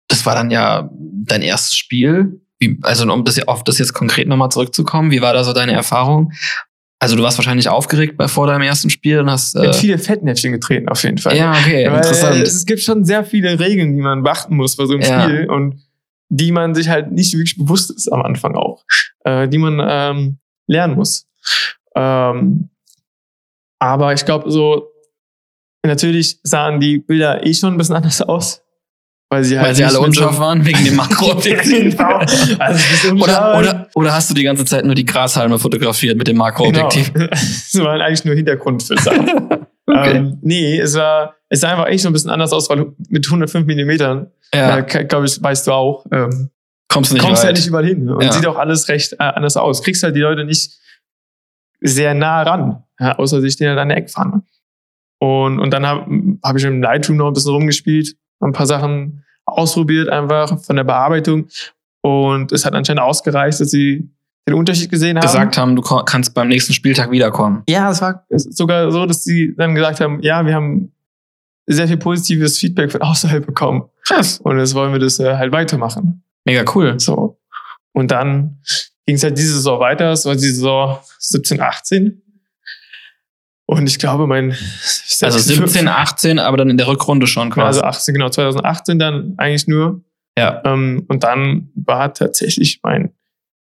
das 0.09 0.25
war 0.25 0.35
dann 0.35 0.51
ja 0.51 0.89
dein 0.93 1.41
erstes 1.41 1.75
Spiel. 1.75 2.41
Wie, 2.59 2.77
also 2.83 3.09
um 3.11 3.23
das, 3.23 3.41
auf 3.47 3.63
das 3.63 3.77
jetzt 3.77 3.93
konkret 3.93 4.27
nochmal 4.27 4.49
zurückzukommen, 4.51 5.11
wie 5.11 5.21
war 5.21 5.33
da 5.33 5.43
so 5.45 5.53
deine 5.53 5.71
Erfahrung? 5.71 6.33
Also 7.01 7.15
du 7.15 7.23
warst 7.23 7.37
wahrscheinlich 7.37 7.69
aufgeregt 7.69 8.17
bei 8.17 8.27
vor 8.27 8.45
deinem 8.47 8.63
ersten 8.63 8.89
Spiel 8.89 9.19
und 9.19 9.31
hast. 9.31 9.55
Äh, 9.55 9.71
viele 9.73 9.97
Fettnäpfchen 9.97 10.51
getreten 10.51 10.89
auf 10.89 11.01
jeden 11.03 11.17
Fall. 11.17 11.35
ja, 11.35 11.51
okay, 11.53 11.85
Weil 11.89 11.97
interessant. 11.97 12.41
Es 12.41 12.65
gibt 12.65 12.81
schon 12.81 13.05
sehr 13.05 13.23
viele 13.23 13.57
Regeln, 13.59 13.95
die 13.95 14.01
man 14.01 14.21
beachten 14.23 14.55
muss 14.55 14.75
bei 14.75 14.85
so 14.85 14.93
einem 14.93 15.01
Ja. 15.03 15.23
Spiel 15.23 15.49
und 15.49 15.81
die 16.27 16.51
man 16.51 16.75
sich 16.75 16.89
halt 16.89 17.11
nicht 17.11 17.33
wirklich 17.33 17.57
bewusst 17.57 17.89
ist 17.89 18.11
am 18.11 18.21
Anfang 18.21 18.55
auch, 18.55 18.83
äh, 19.23 19.47
die 19.47 19.57
man 19.57 19.79
ähm, 19.81 20.37
lernen 20.67 20.95
muss. 20.95 21.25
Ähm, 21.95 22.69
aber 23.79 24.13
ich 24.13 24.25
glaube, 24.25 24.51
so 24.51 24.89
natürlich 25.85 26.39
sahen 26.43 26.79
die 26.81 26.99
Bilder 26.99 27.45
eh 27.45 27.53
schon 27.53 27.73
ein 27.73 27.77
bisschen 27.77 27.95
anders 27.95 28.21
aus, 28.21 28.61
weil 29.29 29.43
sie 29.43 29.57
halt 29.57 29.67
Weil 29.67 29.75
sie 29.75 29.83
alle 29.83 29.93
so- 29.93 30.03
unscharf 30.03 30.39
waren 30.39 30.65
wegen 30.65 30.83
dem 30.83 30.95
Makroobjektiv. 30.97 31.95
Genau. 31.97 32.17
Also 32.59 33.11
oder, 33.15 33.57
oder, 33.59 33.87
oder 33.95 34.13
hast 34.13 34.29
du 34.29 34.33
die 34.33 34.43
ganze 34.43 34.65
Zeit 34.65 34.85
nur 34.85 34.95
die 34.95 35.05
Grashalme 35.05 35.59
fotografiert 35.59 36.17
mit 36.17 36.27
dem 36.27 36.37
Makroobjektiv? 36.37 37.13
Genau. 37.13 37.27
Es 37.31 37.77
waren 37.79 38.01
eigentlich 38.01 38.25
nur 38.25 38.35
Hintergrundfilter. 38.35 39.13
Okay. 39.91 40.17
ähm, 40.17 40.37
nee, 40.43 40.77
es 40.79 40.93
war, 40.95 41.33
es 41.49 41.61
sah 41.61 41.71
einfach 41.71 41.87
echt 41.87 42.03
schon 42.03 42.11
ein 42.11 42.13
bisschen 42.13 42.29
anders 42.29 42.53
aus, 42.53 42.69
weil 42.69 42.93
mit 43.09 43.25
105 43.25 43.65
Millimetern 43.65 44.27
ja, 44.53 44.77
Ja, 44.77 44.81
glaube 44.81 45.25
ich, 45.25 45.41
weißt 45.41 45.65
du 45.65 45.71
auch. 45.71 46.05
Ähm, 46.11 46.51
kommst 46.89 47.09
du 47.09 47.15
nicht 47.15 47.25
kommst 47.25 47.41
weit. 47.41 47.49
ja 47.49 47.53
nicht 47.55 47.65
überall 47.67 47.85
hin. 47.87 48.07
Und 48.07 48.21
Ja. 48.23 48.31
sieht 48.31 48.45
auch 48.45 48.57
alles 48.59 48.87
recht 48.87 49.13
äh, 49.13 49.17
anders 49.23 49.57
aus. 49.57 49.81
Kriegst 49.81 50.03
halt 50.03 50.15
die 50.15 50.19
Leute 50.19 50.45
nicht 50.45 50.73
sehr 51.81 52.13
nah 52.13 52.43
ran, 52.43 52.83
ja, 52.99 53.17
außer 53.17 53.41
sie 53.41 53.49
stehen 53.49 53.69
halt 53.69 53.79
an 53.79 53.89
der 53.89 53.97
Eckfahne. 53.97 54.43
Und, 55.19 55.57
und 55.59 55.71
dann 55.71 55.87
habe 55.87 56.05
hab 56.43 56.55
ich 56.55 56.63
im 56.65 56.83
Lightroom 56.83 57.17
noch 57.17 57.27
ein 57.29 57.33
bisschen 57.33 57.53
rumgespielt, 57.53 58.15
ein 58.39 58.53
paar 58.53 58.65
Sachen 58.65 59.23
ausprobiert, 59.45 60.09
einfach 60.09 60.61
von 60.61 60.75
der 60.75 60.83
Bearbeitung. 60.83 61.47
Und 62.01 62.51
es 62.51 62.65
hat 62.65 62.73
anscheinend 62.73 63.01
ausgereicht, 63.01 63.59
dass 63.59 63.71
sie 63.71 64.09
den 64.47 64.55
Unterschied 64.55 64.89
gesehen 64.89 65.17
haben. 65.17 65.25
gesagt 65.25 65.57
haben, 65.57 65.75
du 65.75 65.81
kannst 65.81 66.33
beim 66.33 66.47
nächsten 66.47 66.73
Spieltag 66.73 67.11
wiederkommen. 67.11 67.63
Ja, 67.67 67.89
es 67.91 68.01
war 68.01 68.25
sogar 68.31 68.91
so, 68.91 69.05
dass 69.05 69.23
sie 69.23 69.53
dann 69.55 69.75
gesagt 69.75 69.99
haben, 69.99 70.21
ja, 70.21 70.45
wir 70.45 70.55
haben 70.55 70.91
sehr 71.67 71.87
viel 71.87 71.97
positives 71.97 72.57
Feedback 72.57 72.91
von 72.91 73.01
außerhalb 73.01 73.45
bekommen. 73.45 73.83
Krass. 74.05 74.39
Und 74.39 74.57
jetzt 74.57 74.73
wollen 74.73 74.91
wir 74.91 74.99
das 74.99 75.19
äh, 75.19 75.35
halt 75.35 75.51
weitermachen. 75.51 76.23
Mega 76.45 76.63
cool. 76.73 76.99
So. 76.99 77.37
Und 77.91 78.11
dann 78.11 78.59
ging 79.05 79.15
es 79.15 79.23
halt 79.23 79.37
diese 79.37 79.53
Saison 79.53 79.79
weiter. 79.79 80.11
Es 80.11 80.25
war 80.25 80.33
die 80.33 80.39
Saison 80.39 80.97
17, 81.19 81.61
18. 81.61 82.21
Und 83.69 83.87
ich 83.87 83.99
glaube, 83.99 84.25
mein. 84.25 84.55
Also 85.21 85.37
17, 85.37 85.87
18, 85.87 86.39
aber 86.39 86.57
dann 86.57 86.71
in 86.71 86.77
der 86.77 86.87
Rückrunde 86.87 87.27
schon 87.27 87.51
quasi. 87.51 87.79
Also 87.81 87.83
18, 87.83 88.13
genau, 88.15 88.29
2018 88.29 88.97
dann 88.97 89.35
eigentlich 89.37 89.67
nur. 89.67 90.01
ja. 90.37 90.61
Ähm, 90.65 91.05
und 91.07 91.23
dann 91.23 91.69
war 91.75 92.11
tatsächlich 92.13 92.79
mein 92.81 93.11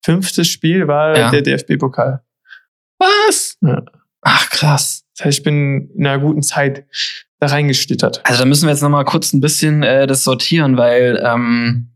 fünftes 0.03 0.47
Spiel 0.47 0.87
war 0.87 1.15
Ja. 1.15 1.29
der 1.29 1.43
DFB-Pokal. 1.43 2.21
Was? 2.97 3.57
Ja. 3.61 3.83
Ach, 4.21 4.49
krass. 4.49 5.03
Das 5.17 5.25
heißt, 5.27 5.37
ich 5.39 5.43
bin 5.43 5.91
in 5.95 6.07
einer 6.07 6.19
guten 6.19 6.41
Zeit 6.41 6.85
da 7.39 7.47
reingestittert. 7.47 8.21
Also 8.23 8.39
da 8.39 8.45
müssen 8.45 8.65
wir 8.65 8.71
jetzt 8.71 8.81
noch 8.81 8.89
mal 8.89 9.03
kurz 9.03 9.33
ein 9.33 9.41
bisschen 9.41 9.83
äh, 9.83 10.07
das 10.07 10.23
sortieren, 10.23 10.77
weil 10.77 11.21
ähm, 11.23 11.91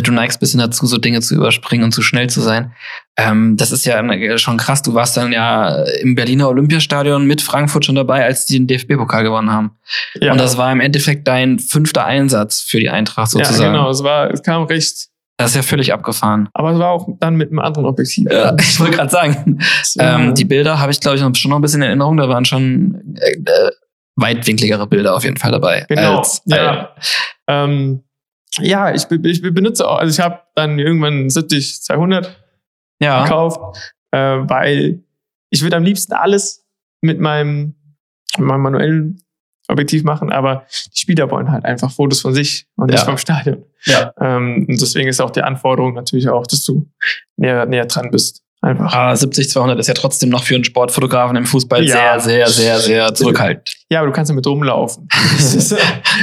du 0.00 0.12
neigst 0.12 0.38
ein 0.38 0.40
bisschen 0.40 0.60
dazu, 0.60 0.86
so 0.86 0.98
Dinge 0.98 1.20
zu 1.20 1.34
überspringen 1.34 1.84
und 1.84 1.92
zu 1.92 2.02
schnell 2.02 2.28
zu 2.30 2.40
sein. 2.40 2.72
Ähm, 3.16 3.56
das 3.56 3.72
ist 3.72 3.84
ja 3.86 4.00
äh, 4.00 4.38
schon 4.38 4.56
krass. 4.56 4.82
Du 4.82 4.94
warst 4.94 5.16
dann 5.16 5.32
ja 5.32 5.84
im 6.00 6.14
Berliner 6.14 6.48
Olympiastadion 6.48 7.26
mit 7.26 7.42
Frankfurt 7.42 7.84
schon 7.84 7.94
dabei, 7.94 8.24
als 8.24 8.46
die 8.46 8.54
den 8.54 8.66
DFB-Pokal 8.66 9.24
gewonnen 9.24 9.52
haben. 9.52 9.72
Ja, 10.20 10.32
Und 10.32 10.38
das 10.38 10.56
war 10.56 10.72
im 10.72 10.80
Endeffekt 10.80 11.28
dein 11.28 11.58
fünfter 11.58 12.04
Einsatz 12.04 12.60
für 12.60 12.80
die 12.80 12.90
Eintracht 12.90 13.32
ja 13.34 13.44
sozusagen. 13.44 13.72
genau. 13.72 13.90
Es, 13.90 14.02
war, 14.02 14.30
es 14.30 14.42
kam 14.42 14.64
recht. 14.64 15.08
Das 15.36 15.50
ist 15.50 15.56
ja 15.56 15.62
völlig 15.62 15.92
abgefahren. 15.92 16.48
Aber 16.54 16.70
es 16.70 16.78
war 16.78 16.90
auch 16.90 17.08
dann 17.18 17.34
mit 17.36 17.50
einem 17.50 17.58
anderen 17.58 17.86
Objektiv. 17.86 18.26
Ja, 18.30 18.56
ich 18.60 18.78
wollte 18.78 18.96
gerade 18.96 19.10
sagen, 19.10 19.58
ähm, 19.98 20.34
die 20.34 20.44
Bilder 20.44 20.78
habe 20.78 20.92
ich, 20.92 21.00
glaube 21.00 21.16
ich, 21.16 21.22
noch, 21.22 21.34
schon 21.34 21.50
noch 21.50 21.58
ein 21.58 21.62
bisschen 21.62 21.82
in 21.82 21.88
Erinnerung. 21.88 22.16
Da 22.16 22.28
waren 22.28 22.44
schon 22.44 23.16
äh, 23.20 23.32
äh, 23.32 23.70
weitwinkligere 24.16 24.86
Bilder 24.86 25.14
auf 25.14 25.24
jeden 25.24 25.36
Fall 25.36 25.50
dabei. 25.50 25.84
Genau, 25.88 26.18
Als, 26.18 26.40
ja. 26.46 26.94
Ähm, 27.48 28.04
ja, 28.60 28.94
ich, 28.94 29.10
ich 29.10 29.42
benutze 29.42 29.88
auch, 29.88 29.98
also 29.98 30.12
ich 30.12 30.24
habe 30.24 30.40
dann 30.54 30.78
irgendwann 30.78 31.28
70 31.28 31.82
200 31.82 32.40
ja. 33.00 33.22
gekauft, 33.24 33.92
äh, 34.12 34.18
weil 34.18 35.02
ich 35.50 35.62
würde 35.62 35.76
am 35.76 35.84
liebsten 35.84 36.12
alles 36.12 36.66
mit 37.00 37.20
meinem, 37.20 37.74
mit 38.38 38.46
meinem 38.46 38.62
manuellen 38.62 39.20
Objektiv 39.68 40.04
machen, 40.04 40.30
aber 40.30 40.66
die 40.94 40.98
Spieler 40.98 41.30
wollen 41.30 41.50
halt 41.50 41.64
einfach 41.64 41.90
Fotos 41.90 42.20
von 42.20 42.34
sich 42.34 42.66
und 42.76 42.90
nicht 42.90 43.00
Ja. 43.00 43.04
vom 43.06 43.16
Stadion. 43.16 43.64
Ja. 43.86 44.12
Ähm, 44.20 44.66
und 44.68 44.80
deswegen 44.80 45.08
ist 45.08 45.20
auch 45.20 45.30
die 45.30 45.42
Anforderung 45.42 45.94
natürlich 45.94 46.28
auch, 46.28 46.46
dass 46.46 46.64
du 46.64 46.90
näher, 47.36 47.64
näher 47.64 47.86
dran 47.86 48.10
bist. 48.10 48.42
Einfach. 48.64 48.92
Aber 48.94 49.14
70, 49.14 49.50
200 49.50 49.78
ist 49.78 49.88
ja 49.88 49.94
trotzdem 49.94 50.30
noch 50.30 50.42
für 50.44 50.54
einen 50.54 50.64
Sportfotografen 50.64 51.36
im 51.36 51.44
Fußball 51.44 51.84
Ja. 51.84 52.18
sehr, 52.18 52.46
sehr, 52.46 52.48
sehr, 52.48 52.78
sehr 52.78 53.14
zurückhaltend. 53.14 53.76
Ja, 53.90 53.98
aber 54.00 54.06
du 54.08 54.12
kannst 54.14 54.30
damit 54.30 54.46
rumlaufen. 54.46 55.06
Das 55.36 55.54
ist 55.54 55.76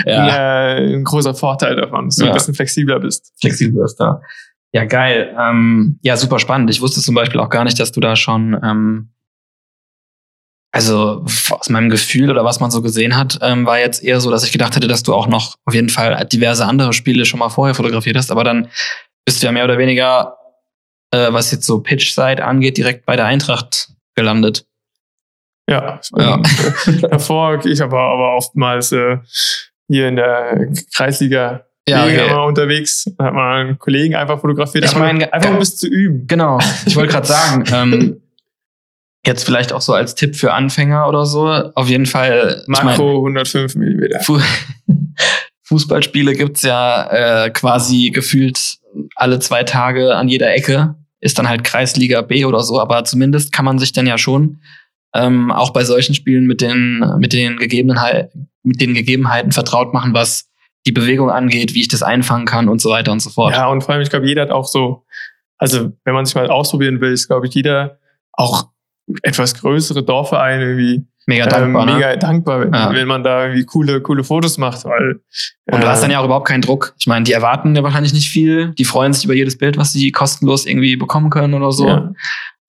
Ja, 0.06 0.24
ein, 0.76 0.90
äh, 0.90 0.96
ein 0.96 1.04
großer 1.04 1.36
Vorteil 1.36 1.76
davon, 1.76 2.06
dass 2.06 2.16
du 2.16 2.24
Ja. 2.26 2.32
ein 2.32 2.34
bisschen 2.34 2.56
flexibler 2.56 3.00
bist. 3.00 3.32
flexibel 3.40 3.84
ist 3.86 3.98
da. 3.98 4.22
Ja, 4.74 4.86
geil. 4.86 5.36
Ähm, 5.40 6.00
ja, 6.02 6.18
super 6.18 6.40
spannend. 6.40 6.70
Ich 6.72 6.82
wusste 6.82 7.02
zum 7.02 7.14
Beispiel 7.14 7.40
auch 7.40 7.50
gar 7.50 7.64
nicht, 7.64 7.80
dass 7.80 7.92
du 7.92 8.00
da 8.00 8.16
schon, 8.16 8.60
ähm, 8.64 9.10
also 10.74 11.26
aus 11.52 11.70
meinem 11.70 11.90
Gefühl 11.90 12.32
oder 12.32 12.46
was 12.46 12.60
man 12.62 12.72
so 12.72 12.82
gesehen 12.82 13.18
hat, 13.18 13.38
ähm, 13.42 13.66
war 13.66 13.78
jetzt 13.80 14.02
eher 14.04 14.22
so, 14.22 14.32
dass 14.32 14.46
ich 14.46 14.54
gedacht 14.54 14.76
hätte, 14.76 14.88
dass 14.88 15.04
du 15.04 15.14
auch 15.14 15.28
noch 15.28 15.56
auf 15.66 15.74
jeden 15.74 15.90
Fall 15.90 16.26
diverse 16.32 16.66
andere 16.66 16.94
Spiele 16.94 17.26
schon 17.26 17.40
mal 17.40 17.50
vorher 17.50 17.76
fotografiert 17.76 18.16
hast, 18.16 18.32
aber 18.32 18.44
dann 18.46 18.70
bist 19.26 19.42
du 19.42 19.46
ja 19.48 19.52
mehr 19.52 19.66
oder 19.66 19.78
weniger, 19.78 20.38
äh, 21.12 21.32
was 21.32 21.52
jetzt 21.52 21.66
so 21.66 21.80
Pitch-Side 21.80 22.44
angeht, 22.44 22.78
direkt 22.78 23.06
bei 23.06 23.16
der 23.16 23.26
Eintracht 23.26 23.90
gelandet. 24.16 24.66
Ja. 25.70 26.00
Ja. 26.18 26.42
Davor, 27.02 27.66
ich 27.66 27.82
habe 27.82 27.98
aber 27.98 28.36
oftmals 28.36 28.92
äh, 28.92 29.18
hier 29.88 30.08
in 30.08 30.16
der 30.16 30.68
Kreisliga 30.94 31.66
Ja, 31.88 32.04
okay. 32.06 32.30
mal 32.30 32.44
unterwegs, 32.44 33.06
hat 33.20 33.34
man 33.34 33.68
einen 33.68 33.80
Kollegen 33.80 34.16
einfach 34.16 34.40
fotografiert, 34.40 34.86
Ich 34.86 34.96
meine, 34.96 35.32
einfach 35.32 35.52
um 35.52 35.58
es 35.62 35.78
zu 35.78 35.88
üben. 35.88 36.28
Genau. 36.28 36.60
Ich 36.86 36.96
wollte 36.96 37.14
gerade 37.14 37.28
sagen, 37.28 37.64
ähm, 37.74 38.22
jetzt 39.26 39.46
vielleicht 39.46 39.72
auch 39.72 39.82
so 39.82 39.94
als 39.94 40.16
Tipp 40.16 40.36
für 40.36 40.54
Anfänger 40.54 41.08
oder 41.08 41.26
so. 41.26 41.48
Auf 41.48 41.88
jeden 41.88 42.06
Fall. 42.06 42.62
ich 42.62 42.68
mein, 42.68 42.86
Makro 42.86 43.18
105 43.18 43.76
Millimeter. 43.76 44.20
Fu 44.22 44.40
Fußballspiele 45.64 46.34
gibt's 46.34 46.64
ja 46.64 47.46
äh, 47.46 47.50
quasi 47.50 48.12
gefühlt 48.14 48.78
alle 49.16 49.40
zwei 49.40 49.64
Tage 49.64 50.16
an 50.16 50.28
jeder 50.28 50.54
Ecke. 50.54 50.96
Ist 51.22 51.38
dann 51.40 51.48
halt 51.48 51.64
Kreisliga 51.64 52.22
B 52.22 52.46
oder 52.46 52.62
so, 52.62 52.80
aber 52.80 53.04
zumindest 53.04 53.52
kann 53.52 53.66
man 53.66 53.80
sich 53.80 53.94
dann 53.94 54.08
ja 54.08 54.18
schon 54.18 54.62
ähm, 55.14 55.52
auch 55.52 55.72
bei 55.72 55.84
solchen 55.84 56.16
Spielen 56.16 56.46
mit 56.46 56.62
den, 56.62 57.04
mit 57.20 57.34
den 57.34 57.58
Gegebenheiten, 57.58 58.50
mit 58.64 58.82
den 58.82 58.94
Gegebenheiten 58.94 59.52
vertraut 59.52 59.94
machen, 59.94 60.14
was 60.14 60.50
die 60.86 60.92
Bewegung 60.92 61.30
angeht, 61.30 61.74
wie 61.74 61.82
ich 61.82 61.88
das 61.88 62.02
einfangen 62.02 62.46
kann 62.46 62.68
und 62.68 62.82
so 62.82 62.90
weiter 62.90 63.12
und 63.12 63.22
so 63.22 63.30
fort. 63.30 63.54
Ja, 63.54 63.68
und 63.68 63.84
vor 63.84 63.94
allem, 63.94 64.02
ich 64.02 64.10
glaube, 64.10 64.28
jeder 64.28 64.44
hat 64.44 64.52
auch 64.52 64.66
so, 64.66 65.06
also 65.58 65.92
wenn 66.04 66.14
man 66.14 66.26
sich 66.26 66.34
mal 66.34 66.50
ausprobieren 66.50 67.02
will, 67.02 67.12
ist, 67.12 67.28
glaube 67.28 67.48
ich, 67.48 67.54
jeder 67.54 68.00
auch 68.34 68.70
etwas 69.22 69.56
größere 69.56 70.04
Dorfvereine 70.04 70.64
irgendwie 70.64 71.06
Mega 71.28 71.46
dankbar. 71.46 71.84
ähm, 71.84 71.88
ne? 71.88 71.94
mega 71.96 72.16
dankbar, 72.16 72.62
wenn, 72.62 72.74
Ja. 72.74 72.94
wenn 72.94 73.08
man 73.08 73.24
da 73.24 73.44
irgendwie 73.46 73.66
coole, 73.66 74.02
coole 74.02 74.24
Fotos 74.24 74.58
macht, 74.58 74.84
weil 74.86 75.20
Und 75.72 75.82
du 75.82 75.86
äh, 75.88 75.90
hast 75.90 76.02
dann 76.02 76.12
ja 76.12 76.20
auch 76.20 76.26
überhaupt 76.26 76.48
keinen 76.48 76.62
Druck. 76.62 76.94
Ich 76.98 77.08
meine, 77.08 77.24
die 77.24 77.32
erwarten 77.34 77.76
ja 77.76 77.84
wahrscheinlich 77.84 78.14
nicht 78.14 78.30
viel. 78.30 78.74
Die 78.76 78.86
freuen 78.86 79.14
sich 79.14 79.26
über 79.26 79.34
jedes 79.36 79.58
Bild, 79.58 79.78
was 79.78 79.92
sie 79.94 80.12
kostenlos 80.12 80.66
irgendwie 80.66 80.96
bekommen 80.96 81.30
können 81.30 81.54
oder 81.54 81.72
so. 81.72 81.88
ja. 81.88 82.12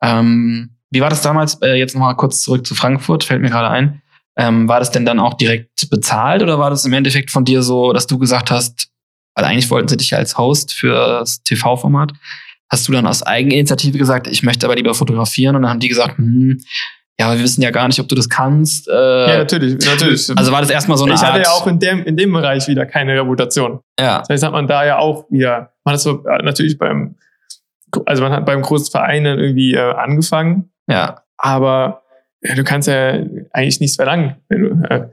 Ähm, 0.02 0.70
wie 0.90 1.00
war 1.00 1.08
das 1.10 1.22
damals? 1.22 1.54
Äh, 1.62 1.74
jetzt 1.78 1.94
nochmal 1.94 2.16
kurz 2.16 2.42
zurück 2.42 2.66
zu 2.66 2.74
Frankfurt, 2.74 3.24
fällt 3.24 3.40
mir 3.40 3.48
gerade 3.50 3.70
ein. 3.70 4.02
Ähm, 4.36 4.68
war 4.68 4.78
das 4.80 4.90
denn 4.90 5.04
dann 5.06 5.18
auch 5.20 5.34
direkt 5.34 5.88
bezahlt 5.90 6.42
oder 6.42 6.58
war 6.58 6.70
das 6.70 6.84
im 6.84 6.92
Endeffekt 6.92 7.30
von 7.30 7.44
dir 7.44 7.62
so, 7.62 7.92
dass 7.92 8.06
du 8.06 8.18
gesagt 8.18 8.50
hast, 8.50 8.88
weil 9.34 9.44
eigentlich 9.44 9.70
wollten 9.70 9.88
sie 9.88 9.96
dich 9.96 10.10
ja 10.10 10.18
als 10.18 10.36
Host 10.38 10.72
für 10.74 10.94
das 10.94 11.42
TV-Format, 11.42 12.12
hast 12.70 12.88
du 12.88 12.92
dann 12.92 13.06
aus 13.06 13.22
Eigeninitiative 13.22 13.96
gesagt, 13.98 14.26
ich 14.26 14.42
möchte 14.42 14.66
aber 14.66 14.74
lieber 14.76 14.94
fotografieren 14.94 15.56
und 15.56 15.62
dann 15.62 15.70
haben 15.70 15.80
die 15.80 15.88
gesagt, 15.88 16.16
hm, 16.18 16.60
ja, 17.20 17.26
aber 17.26 17.36
wir 17.36 17.44
wissen 17.44 17.62
ja 17.62 17.70
gar 17.70 17.86
nicht, 17.88 18.00
ob 18.00 18.08
du 18.08 18.14
das 18.14 18.28
kannst. 18.28 18.88
Äh, 18.88 18.92
ja, 18.92 19.38
natürlich, 19.38 19.74
natürlich. 19.86 20.30
also 20.36 20.50
war 20.52 20.60
das 20.60 20.70
erstmal 20.70 20.96
so 20.98 21.04
eine 21.04 21.14
ich 21.14 21.20
Art. 21.20 21.32
hatte 21.34 21.42
ja 21.42 21.50
auch 21.50 21.66
in 21.66 21.78
dem, 21.78 22.02
in 22.04 22.16
dem 22.16 22.32
Bereich 22.32 22.66
wieder 22.68 22.86
keine 22.86 23.14
Reputation. 23.20 23.80
ja, 24.00 24.18
Das 24.20 24.28
heißt, 24.30 24.42
hat 24.44 24.52
man 24.52 24.66
da 24.66 24.84
ja 24.84 24.98
auch 24.98 25.26
wieder, 25.30 25.72
man 25.84 25.94
hat 25.94 26.00
so 26.00 26.24
äh, 26.26 26.42
natürlich 26.42 26.78
beim, 26.78 27.16
also 28.06 28.22
man 28.22 28.32
hat 28.32 28.46
beim 28.46 28.62
großen 28.62 28.90
Verein 28.90 29.24
dann 29.24 29.38
irgendwie 29.38 29.74
äh, 29.74 29.92
angefangen, 29.94 30.70
ja, 30.88 31.22
aber 31.36 32.02
ja, 32.42 32.54
du 32.54 32.64
kannst 32.64 32.88
ja 32.88 33.20
eigentlich 33.52 33.80
nichts 33.80 33.96
verlangen, 33.96 34.36
wenn 34.48 34.62
du 34.62 34.88
äh, 34.88 35.08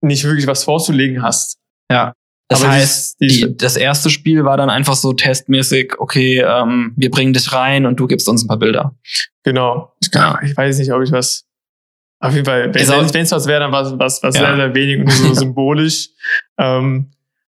nicht 0.00 0.24
wirklich 0.24 0.46
was 0.46 0.64
vorzulegen 0.64 1.22
hast. 1.22 1.58
ja. 1.90 2.12
Das 2.48 2.62
Aber 2.62 2.72
heißt, 2.72 3.20
die- 3.20 3.26
die- 3.26 3.56
das 3.56 3.76
erste 3.76 4.08
Spiel 4.08 4.44
war 4.44 4.56
dann 4.56 4.70
einfach 4.70 4.94
so 4.94 5.12
testmäßig, 5.12 5.94
okay, 5.98 6.40
ähm, 6.46 6.92
wir 6.96 7.10
bringen 7.10 7.32
dich 7.32 7.52
rein 7.52 7.86
und 7.86 7.98
du 7.98 8.06
gibst 8.06 8.28
uns 8.28 8.44
ein 8.44 8.48
paar 8.48 8.58
Bilder. 8.58 8.94
Genau. 9.42 9.92
Ich, 10.00 10.10
kann, 10.10 10.38
ich 10.44 10.56
weiß 10.56 10.78
nicht, 10.78 10.92
ob 10.92 11.02
ich 11.02 11.10
was. 11.10 11.44
Auf 12.20 12.32
jeden 12.32 12.44
Fall, 12.46 12.72
wenn 12.74 12.82
es 13.22 13.32
was 13.32 13.46
wäre, 13.46 13.60
dann 13.60 13.72
war 13.72 13.82
es 13.82 13.92
was, 13.98 14.22
was 14.22 14.36
Ja. 14.36 14.46
sehr, 14.46 14.56
sehr 14.56 14.74
wenig 14.74 15.00
und 15.00 15.10
so 15.10 15.34
symbolisch. 15.34 16.08
ähm, 16.58 17.10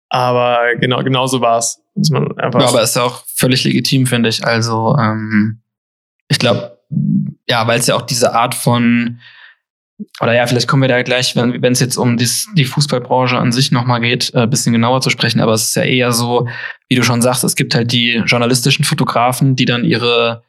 aber 0.09 0.74
genau, 0.80 1.03
genau 1.05 1.26
so 1.28 1.41
war 1.41 1.59
es. 1.59 1.80
Ja, 1.95 2.18
aber 2.43 2.82
ist 2.82 2.97
ja 2.97 3.03
auch 3.03 3.24
völlig 3.34 3.62
legitim, 3.64 4.07
finde 4.07 4.28
ich. 4.28 4.45
Also, 4.45 4.97
ähm, 4.99 5.61
ich 6.28 6.38
glaube, 6.38 6.78
ja, 7.49 7.66
weil 7.66 7.78
es 7.78 7.86
ja 7.86 7.95
auch 7.95 8.03
diese 8.03 8.34
Art 8.34 8.55
von, 8.55 9.20
oder 10.20 10.34
ja, 10.34 10.46
vielleicht 10.46 10.68
kommen 10.68 10.82
wir 10.82 10.88
da 10.88 11.03
gleich, 11.03 11.34
wenn 11.36 11.72
es 11.72 11.80
jetzt 11.80 11.96
um 11.96 12.16
dies, 12.16 12.48
die 12.55 12.64
Fußballbranche 12.64 13.36
an 13.36 13.53
sich 13.53 13.72
nochmal 13.72 14.01
geht, 14.01 14.34
ein 14.34 14.44
äh, 14.44 14.46
bisschen 14.46 14.72
genauer 14.72 15.01
zu 15.01 15.11
sprechen. 15.11 15.40
Aber 15.40 15.53
es 15.53 15.64
ist 15.64 15.76
ja 15.76 15.82
eher 15.82 16.12
so, 16.12 16.48
wie 16.88 16.94
du 16.94 17.03
schon 17.03 17.22
sagst, 17.22 17.44
es 17.44 17.57
gibt 17.57 17.74
halt 17.74 17.92
die 17.92 18.22
journalistischen 18.26 18.84
Fotografen, 18.84 19.57
die 19.57 19.64
dann 19.64 19.84
ihre 19.84 20.42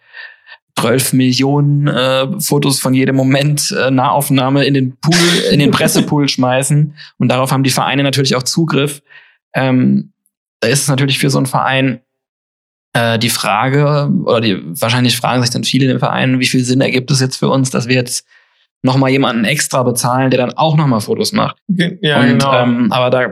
12 0.79 1.13
Millionen 1.13 1.87
äh, 1.87 2.39
Fotos 2.39 2.79
von 2.79 2.93
jedem 2.93 3.15
Moment 3.15 3.71
äh, 3.71 3.91
Nahaufnahme 3.91 4.65
in 4.65 4.73
den 4.73 4.97
Pool, 4.97 5.43
in 5.51 5.59
den 5.59 5.71
Pressepool 5.71 6.27
schmeißen. 6.27 6.95
Und 7.17 7.29
darauf 7.29 7.51
haben 7.51 7.63
die 7.63 7.69
Vereine 7.69 8.03
natürlich 8.03 8.35
auch 8.35 8.43
Zugriff. 8.43 9.01
Ähm, 9.53 10.11
da 10.59 10.69
ist 10.69 10.83
es 10.83 10.87
natürlich 10.87 11.19
für 11.19 11.29
so 11.29 11.37
einen 11.37 11.47
Verein 11.47 12.01
äh, 12.93 13.19
die 13.19 13.29
Frage, 13.29 14.09
oder 14.23 14.41
die 14.41 14.59
wahrscheinlich 14.79 15.17
fragen 15.17 15.41
sich 15.41 15.51
dann 15.51 15.63
viele 15.63 15.85
in 15.85 15.91
den 15.91 15.99
Vereinen, 15.99 16.39
wie 16.39 16.45
viel 16.45 16.63
Sinn 16.63 16.81
ergibt 16.81 17.11
es 17.11 17.19
jetzt 17.19 17.37
für 17.37 17.49
uns, 17.49 17.69
dass 17.69 17.87
wir 17.87 17.95
jetzt 17.95 18.25
nochmal 18.83 19.11
jemanden 19.11 19.45
extra 19.45 19.83
bezahlen, 19.83 20.31
der 20.31 20.39
dann 20.39 20.53
auch 20.53 20.75
nochmal 20.75 21.01
Fotos 21.01 21.31
macht. 21.33 21.57
Ja, 21.67 22.19
Und, 22.19 22.27
genau. 22.27 22.53
ähm, 22.63 22.91
aber 22.91 23.09
da, 23.09 23.21
ja, 23.21 23.29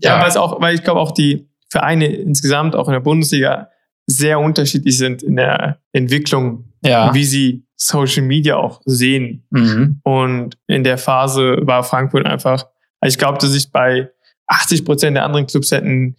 ja, 0.00 0.22
weil 0.22 0.36
auch, 0.36 0.60
weil 0.60 0.74
ich 0.74 0.82
glaube 0.82 1.00
auch 1.00 1.12
die 1.12 1.48
Vereine 1.70 2.06
insgesamt 2.06 2.74
auch 2.74 2.88
in 2.88 2.92
der 2.94 3.00
Bundesliga 3.00 3.68
sehr 4.06 4.40
unterschiedlich 4.40 4.96
sind 4.96 5.22
in 5.22 5.36
der 5.36 5.78
Entwicklung, 5.92 6.72
ja. 6.82 7.12
wie 7.12 7.24
sie 7.24 7.64
Social 7.76 8.22
Media 8.22 8.56
auch 8.56 8.80
sehen. 8.86 9.46
Mhm. 9.50 10.00
Und 10.02 10.56
in 10.66 10.82
der 10.82 10.96
Phase 10.98 11.58
war 11.62 11.84
Frankfurt 11.84 12.24
einfach, 12.26 12.64
also 13.00 13.14
ich 13.14 13.18
glaube, 13.18 13.38
dass 13.38 13.54
ich 13.54 13.70
bei 13.70 14.08
80 14.46 14.84
Prozent 14.86 15.16
der 15.16 15.24
anderen 15.24 15.46
Clubs 15.46 15.70
hätten 15.70 16.16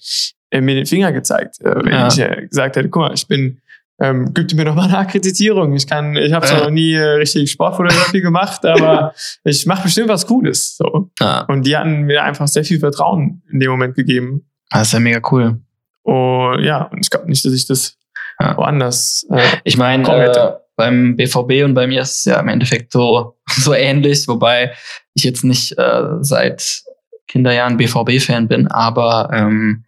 äh, 0.52 0.62
mir 0.62 0.76
den 0.76 0.86
Finger 0.86 1.12
gezeigt, 1.12 1.60
äh, 1.62 1.76
wenn 1.84 1.92
Ja. 1.92 2.08
ich 2.08 2.20
äh, 2.20 2.46
gesagt 2.48 2.76
hätte, 2.76 2.90
guck 2.90 3.02
mal, 3.02 3.14
ich 3.14 3.28
bin, 3.28 3.60
ähm, 4.02 4.32
gib 4.34 4.54
mir 4.54 4.66
doch 4.66 4.76
mal 4.76 4.86
eine 4.86 4.98
Akkreditierung. 4.98 5.74
Ich 5.76 5.88
kann, 5.88 6.16
ich 6.16 6.32
habe 6.34 6.46
zwar 6.46 6.60
Ja. 6.60 6.64
noch 6.66 6.72
nie 6.72 6.94
äh, 6.94 7.02
richtig 7.02 7.52
Sportfotografie 7.52 8.22
gemacht, 8.22 8.66
aber 8.66 9.14
ich 9.44 9.66
mache 9.66 9.84
bestimmt 9.84 10.10
was 10.10 10.26
Cooles. 10.28 10.78
So. 10.78 11.10
ja. 11.20 11.42
Und 11.48 11.66
die 11.66 11.76
hatten 11.78 12.02
mir 12.04 12.24
einfach 12.24 12.48
sehr 12.48 12.64
viel 12.64 12.80
Vertrauen 12.80 13.42
in 13.52 13.60
dem 13.60 13.72
Moment 13.72 13.96
gegeben. 13.96 14.46
Das 14.70 14.88
ist 14.88 14.94
ja 14.94 15.00
mega 15.00 15.20
cool. 15.32 15.60
Und 16.04 16.64
ja, 16.64 16.84
und 16.84 17.00
ich 17.02 17.10
glaube 17.10 17.28
nicht, 17.30 17.44
dass 17.46 17.54
ich 17.54 17.68
das 17.68 17.98
Ja. 18.40 18.56
woanders. 18.58 19.26
Äh, 19.32 19.42
Ich 19.64 19.78
meine, 19.78 20.08
äh, 20.08 20.52
beim 20.78 21.18
BVB 21.18 21.66
und 21.66 21.74
bei 21.74 21.88
mir 21.88 22.02
ist 22.02 22.20
es 22.20 22.26
ja 22.26 22.40
im 22.40 22.48
Endeffekt 22.48 22.94
so, 22.94 23.38
so 23.50 23.74
ähnlich, 23.74 24.28
wobei 24.30 24.72
ich 25.14 25.24
jetzt 25.26 25.44
nicht 25.44 25.78
äh, 25.78 26.04
seit 26.22 26.84
Kinderjahren 27.28 27.76
BVB-Fan 27.78 28.48
bin, 28.48 28.68
aber 28.68 29.30
ähm, 29.34 29.84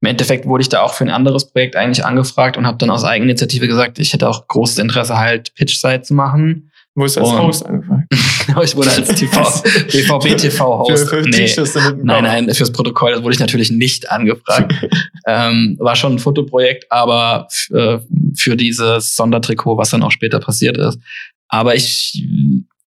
im 0.00 0.08
Endeffekt 0.08 0.46
wurde 0.46 0.62
ich 0.62 0.68
da 0.68 0.82
auch 0.82 0.94
für 0.94 1.04
ein 1.04 1.10
anderes 1.10 1.50
Projekt 1.50 1.74
eigentlich 1.76 2.04
angefragt 2.04 2.56
und 2.56 2.66
habe 2.66 2.78
dann 2.78 2.90
aus 2.90 3.04
Eigeninitiative 3.04 3.66
gesagt, 3.66 3.98
ich 3.98 4.12
hätte 4.12 4.28
auch 4.28 4.46
großes 4.46 4.78
Interesse 4.78 5.18
halt 5.18 5.54
Pitch-Site 5.54 6.02
zu 6.02 6.14
machen. 6.14 6.70
wo 6.94 7.04
ist 7.04 7.16
das 7.16 7.28
Und- 7.28 7.38
Host 7.38 7.66
angefangen? 7.66 8.06
Aber 8.54 8.64
ich 8.64 8.74
wurde 8.76 8.90
als 8.90 9.08
TV, 9.14 9.42
BVB-TV-Host. 9.90 11.08
Für, 11.08 11.22
für 11.22 11.28
Nee. 11.28 11.52
Nein, 12.02 12.24
nein, 12.24 12.54
fürs 12.54 12.72
Protokoll 12.72 13.22
wurde 13.22 13.34
ich 13.34 13.40
natürlich 13.40 13.70
nicht 13.70 14.10
angefragt. 14.10 14.72
ähm, 15.26 15.76
war 15.80 15.96
schon 15.96 16.14
ein 16.14 16.18
Fotoprojekt, 16.18 16.90
aber 16.90 17.48
äh, 17.74 17.98
für 18.34 18.56
dieses 18.56 19.14
Sondertrikot, 19.14 19.76
was 19.76 19.90
dann 19.90 20.02
auch 20.02 20.10
später 20.12 20.40
passiert 20.40 20.78
ist. 20.78 20.98
Aber 21.48 21.74
ich, 21.74 22.24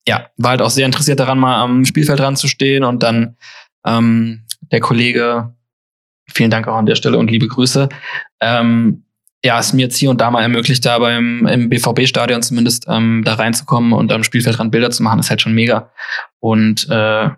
ja, 0.07 0.27
war 0.37 0.51
halt 0.51 0.61
auch 0.61 0.69
sehr 0.69 0.85
interessiert 0.85 1.19
daran, 1.19 1.39
mal 1.39 1.61
am 1.61 1.85
Spielfeld 1.85 2.19
ranzustehen 2.19 2.83
und 2.83 3.01
dann 3.01 3.37
ähm, 3.85 4.43
der 4.71 4.81
Kollege, 4.81 5.53
vielen 6.27 6.51
Dank 6.51 6.67
auch 6.67 6.75
an 6.75 6.85
der 6.85 6.95
Stelle 6.95 7.17
und 7.17 7.29
liebe 7.29 7.47
Grüße, 7.47 7.89
ähm, 8.41 9.05
ja, 9.43 9.59
es 9.59 9.73
mir 9.73 9.83
jetzt 9.83 9.97
hier 9.97 10.09
und 10.09 10.19
da 10.19 10.31
mal 10.31 10.41
ermöglicht, 10.41 10.83
da 10.85 10.97
beim 10.97 11.45
im 11.45 11.69
BVB-Stadion 11.69 12.41
zumindest 12.41 12.87
ähm, 12.89 13.21
da 13.23 13.35
reinzukommen 13.35 13.93
und 13.93 14.11
am 14.11 14.23
Spielfeldrand 14.23 14.71
Bilder 14.71 14.89
zu 14.89 15.03
machen, 15.03 15.19
ist 15.19 15.29
halt 15.29 15.41
schon 15.41 15.53
mega. 15.53 15.91
Und 16.39 16.89
äh, 16.89 17.29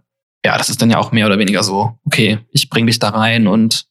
ja, 0.45 0.57
das 0.57 0.69
ist 0.69 0.81
dann 0.81 0.89
ja 0.89 0.99
auch 0.99 1.11
mehr 1.11 1.25
oder 1.25 1.37
weniger 1.37 1.63
so, 1.63 1.97
okay, 2.05 2.39
ich 2.51 2.69
bring 2.69 2.87
dich 2.87 2.99
da 2.99 3.09
rein 3.09 3.47
und 3.47 3.87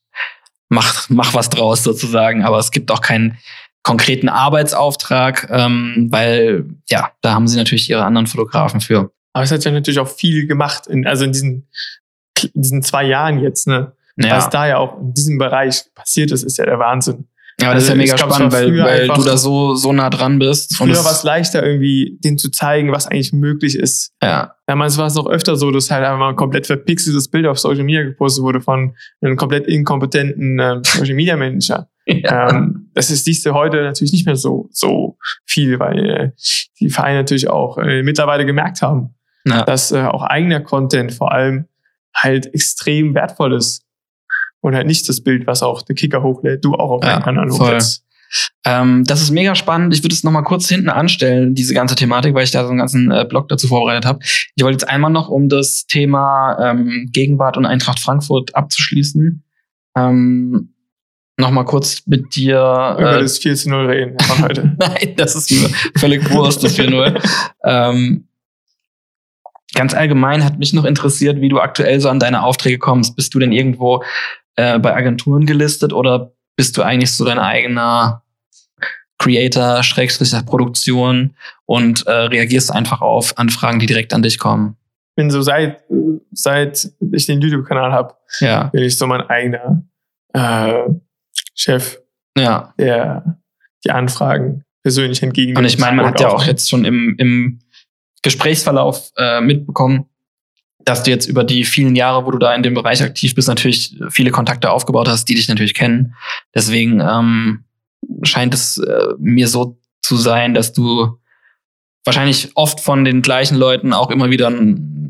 mach, 0.69 1.09
mach 1.09 1.35
was 1.35 1.49
draus 1.49 1.83
sozusagen, 1.83 2.43
aber 2.43 2.57
es 2.57 2.71
gibt 2.71 2.89
auch 2.89 3.01
keinen 3.01 3.37
konkreten 3.83 4.29
Arbeitsauftrag, 4.29 5.47
ähm, 5.51 6.07
weil 6.09 6.65
ja, 6.89 7.11
da 7.21 7.33
haben 7.33 7.47
sie 7.47 7.57
natürlich 7.57 7.89
ihre 7.89 8.03
anderen 8.03 8.25
Fotografen 8.27 8.81
für. 8.81 9.11
Aber 9.33 9.43
es 9.43 9.51
hat 9.51 9.63
ja 9.63 9.71
natürlich 9.71 9.99
auch 9.99 10.09
viel 10.09 10.47
gemacht, 10.47 10.87
in, 10.87 11.05
also 11.05 11.23
in 11.23 11.31
diesen, 11.31 11.67
in 12.41 12.61
diesen 12.61 12.81
zwei 12.81 13.03
Jahren 13.03 13.39
jetzt, 13.39 13.67
ne? 13.67 13.93
Ja. 14.17 14.37
Was 14.37 14.49
da 14.49 14.67
ja 14.67 14.77
auch 14.77 14.99
in 14.99 15.13
diesem 15.13 15.37
Bereich 15.37 15.85
passiert 15.93 16.31
ist, 16.31 16.43
ist 16.43 16.57
ja 16.57 16.65
der 16.65 16.79
Wahnsinn. 16.79 17.27
Ja, 17.59 17.69
aber 17.69 17.75
das 17.75 17.85
ist 17.85 17.89
ja 17.89 17.95
Also, 17.95 18.13
mega 18.13 18.17
spannend, 18.17 18.53
weil, 18.53 18.83
weil 18.83 19.07
du 19.07 19.23
da 19.23 19.35
so, 19.35 19.73
so 19.73 19.91
nah 19.91 20.11
dran 20.11 20.37
bist. 20.37 20.75
Früher 20.75 21.03
war 21.03 21.11
es 21.11 21.23
leichter, 21.23 21.65
irgendwie 21.65 22.19
denen 22.23 22.37
zu 22.37 22.51
zeigen, 22.51 22.91
was 22.91 23.07
eigentlich 23.07 23.33
möglich 23.33 23.75
ist. 23.75 24.13
ja, 24.21 24.53
Damals 24.67 24.97
war 24.97 25.07
es 25.07 25.15
noch 25.15 25.27
öfter 25.27 25.55
so, 25.55 25.71
dass 25.71 25.89
halt 25.89 26.03
einfach 26.03 26.19
mal 26.19 26.29
ein 26.29 26.35
komplett 26.35 26.67
verpixeltes 26.67 27.29
Bild 27.29 27.47
auf 27.47 27.57
Social 27.57 27.83
Media 27.83 28.03
gepostet 28.03 28.43
wurde 28.43 28.61
von 28.61 28.95
einem 29.21 29.37
komplett 29.37 29.65
inkompetenten 29.65 30.59
ähm, 30.59 30.81
Social 30.83 31.15
Media 31.15 31.35
Manager. 31.35 31.89
ja. 32.05 32.49
ähm, 32.49 32.91
das 32.93 33.09
ist 33.09 33.25
siehst 33.25 33.45
du 33.45 33.53
heute 33.53 33.81
natürlich 33.81 34.11
nicht 34.11 34.27
mehr 34.27 34.35
so, 34.35 34.69
so 34.71 35.17
viel, 35.45 35.79
weil 35.79 36.09
äh, 36.09 36.31
die 36.79 36.89
Vereine 36.89 37.19
natürlich 37.19 37.49
auch 37.49 37.79
äh, 37.79 38.03
mittlerweile 38.03 38.45
gemerkt 38.45 38.83
haben, 38.83 39.15
ja. 39.45 39.63
dass 39.63 39.91
äh, 39.91 40.03
auch 40.03 40.21
eigener 40.21 40.59
Content 40.59 41.11
vor 41.11 41.31
allem 41.31 41.65
halt 42.15 42.53
extrem 42.53 43.15
wertvoll 43.15 43.53
ist. 43.53 43.86
Und 44.67 44.75
halt 44.75 44.87
nicht 44.87 45.07
das 45.07 45.21
Bild, 45.21 45.47
was 45.47 45.63
auch 45.63 45.81
der 45.81 45.95
Kicker 45.95 46.21
hochlädt, 46.23 46.63
du 46.65 46.73
auch 46.75 46.91
auf 46.91 47.03
Ja, 47.03 47.13
deinen 47.13 47.23
Kanal 47.23 47.49
voll. 47.49 47.67
hochlädst. 47.67 48.03
Ähm, 48.65 49.05
das 49.05 49.21
ist 49.21 49.31
mega 49.31 49.55
spannend. 49.55 49.93
Ich 49.93 50.03
würde 50.03 50.13
es 50.13 50.25
nochmal 50.25 50.43
kurz 50.43 50.67
hinten 50.67 50.89
anstellen, 50.89 51.55
diese 51.55 51.73
ganze 51.73 51.95
Thematik, 51.95 52.33
weil 52.33 52.43
ich 52.43 52.51
da 52.51 52.63
so 52.63 52.69
einen 52.69 52.79
ganzen 52.79 53.09
äh, 53.09 53.25
Blog 53.27 53.47
dazu 53.47 53.67
vorbereitet 53.69 54.05
habe. 54.05 54.19
Ich 54.55 54.63
wollte 54.63 54.73
jetzt 54.75 54.89
einmal 54.89 55.09
noch, 55.11 55.29
um 55.29 55.47
das 55.47 55.85
Thema 55.87 56.57
ähm, 56.61 57.07
Gegenwart 57.13 57.55
und 57.55 57.65
Eintracht 57.65 57.99
Frankfurt 57.99 58.53
abzuschließen, 58.55 59.43
ähm, 59.97 60.73
nochmal 61.37 61.63
kurz 61.63 62.01
mit 62.05 62.35
dir. 62.35 62.57
Über 62.99 63.17
Äh, 63.17 63.21
das 63.21 63.37
4 63.37 63.55
zu 63.55 63.69
0 63.69 63.85
reden 63.85 64.17
heute. 64.41 64.75
Nein, 64.79 65.13
das 65.15 65.35
ist 65.37 65.49
mir 65.49 65.69
völlig 65.97 66.29
Wurst, 66.31 66.61
das 66.65 66.77
4-0. 66.77 67.23
ähm, 67.63 68.27
ganz 69.73 69.93
allgemein 69.93 70.43
hat 70.43 70.59
mich 70.59 70.73
noch 70.73 70.83
interessiert, 70.83 71.39
wie 71.39 71.47
du 71.49 71.59
aktuell 71.61 72.01
so 72.01 72.09
an 72.09 72.19
deine 72.19 72.43
Aufträge 72.43 72.77
kommst. 72.79 73.15
Bist 73.15 73.33
du 73.33 73.39
denn 73.39 73.53
irgendwo 73.53 74.03
äh, 74.57 74.77
bei 74.79 74.93
Agenturen 74.93 75.45
gelistet 75.45 75.93
oder 75.93 76.33
bist 76.55 76.77
du 76.77 76.83
eigentlich 76.83 77.11
so 77.11 77.23
dein 77.23 77.39
eigener 77.39 78.23
Creator, 79.17 79.81
Schrägstrich 79.81 80.33
Produktion 80.45 81.35
und 81.65 82.05
äh, 82.05 82.11
reagierst 82.11 82.71
einfach 82.71 83.01
auf 83.01 83.37
Anfragen, 83.37 83.79
die 83.79 83.85
direkt 83.85 84.13
an 84.13 84.21
dich 84.21 84.37
kommen? 84.37 84.77
bin 85.17 85.31
so 85.31 85.41
seit, 85.41 85.83
seit 86.31 86.89
ich 87.11 87.25
den 87.25 87.41
YouTube-Kanal 87.41 87.91
habe, 87.91 88.13
Ja, 88.39 88.65
bin 88.65 88.83
ich 88.83 88.97
so 88.97 89.07
mein 89.07 89.21
eigener 89.23 89.83
äh, 90.33 90.83
Chef, 91.55 91.97
ja. 92.37 92.73
der 92.79 93.39
die 93.83 93.91
Anfragen 93.91 94.63
persönlich 94.83 95.21
entgegennimmt. 95.21 95.57
Und 95.57 95.65
ich 95.65 95.79
meine, 95.79 95.97
man 95.97 96.05
hat 96.05 96.19
ja 96.21 96.29
auch 96.29 96.45
jetzt 96.45 96.69
schon 96.69 96.85
im, 96.85 97.15
im 97.17 97.59
Gesprächsverlauf 98.21 99.11
äh, 99.17 99.41
mitbekommen, 99.41 100.05
dass 100.87 101.03
du 101.03 101.11
jetzt 101.11 101.27
über 101.27 101.43
die 101.43 101.65
vielen 101.65 101.95
Jahre, 101.95 102.25
wo 102.25 102.31
du 102.31 102.37
da 102.37 102.55
in 102.55 102.63
dem 102.63 102.73
Bereich 102.73 103.03
aktiv 103.03 103.35
bist, 103.35 103.49
natürlich 103.49 103.99
viele 104.09 104.31
Kontakte 104.31 104.71
aufgebaut 104.71 105.09
hast, 105.09 105.25
die 105.25 105.35
dich 105.35 105.49
natürlich 105.49 105.73
kennen. 105.73 106.15
Deswegen 106.55 107.01
ähm, 107.01 107.65
scheint 108.23 108.53
es 108.53 108.77
äh, 108.77 109.13
mir 109.19 109.49
so 109.49 109.77
zu 110.01 110.15
sein, 110.15 110.53
dass 110.53 110.71
du 110.71 111.19
wahrscheinlich 112.05 112.51
oft 112.55 112.79
von 112.79 113.03
den 113.03 113.21
gleichen 113.21 113.57
Leuten 113.57 113.91
auch 113.91 114.09
immer 114.11 114.29
wieder 114.29 114.49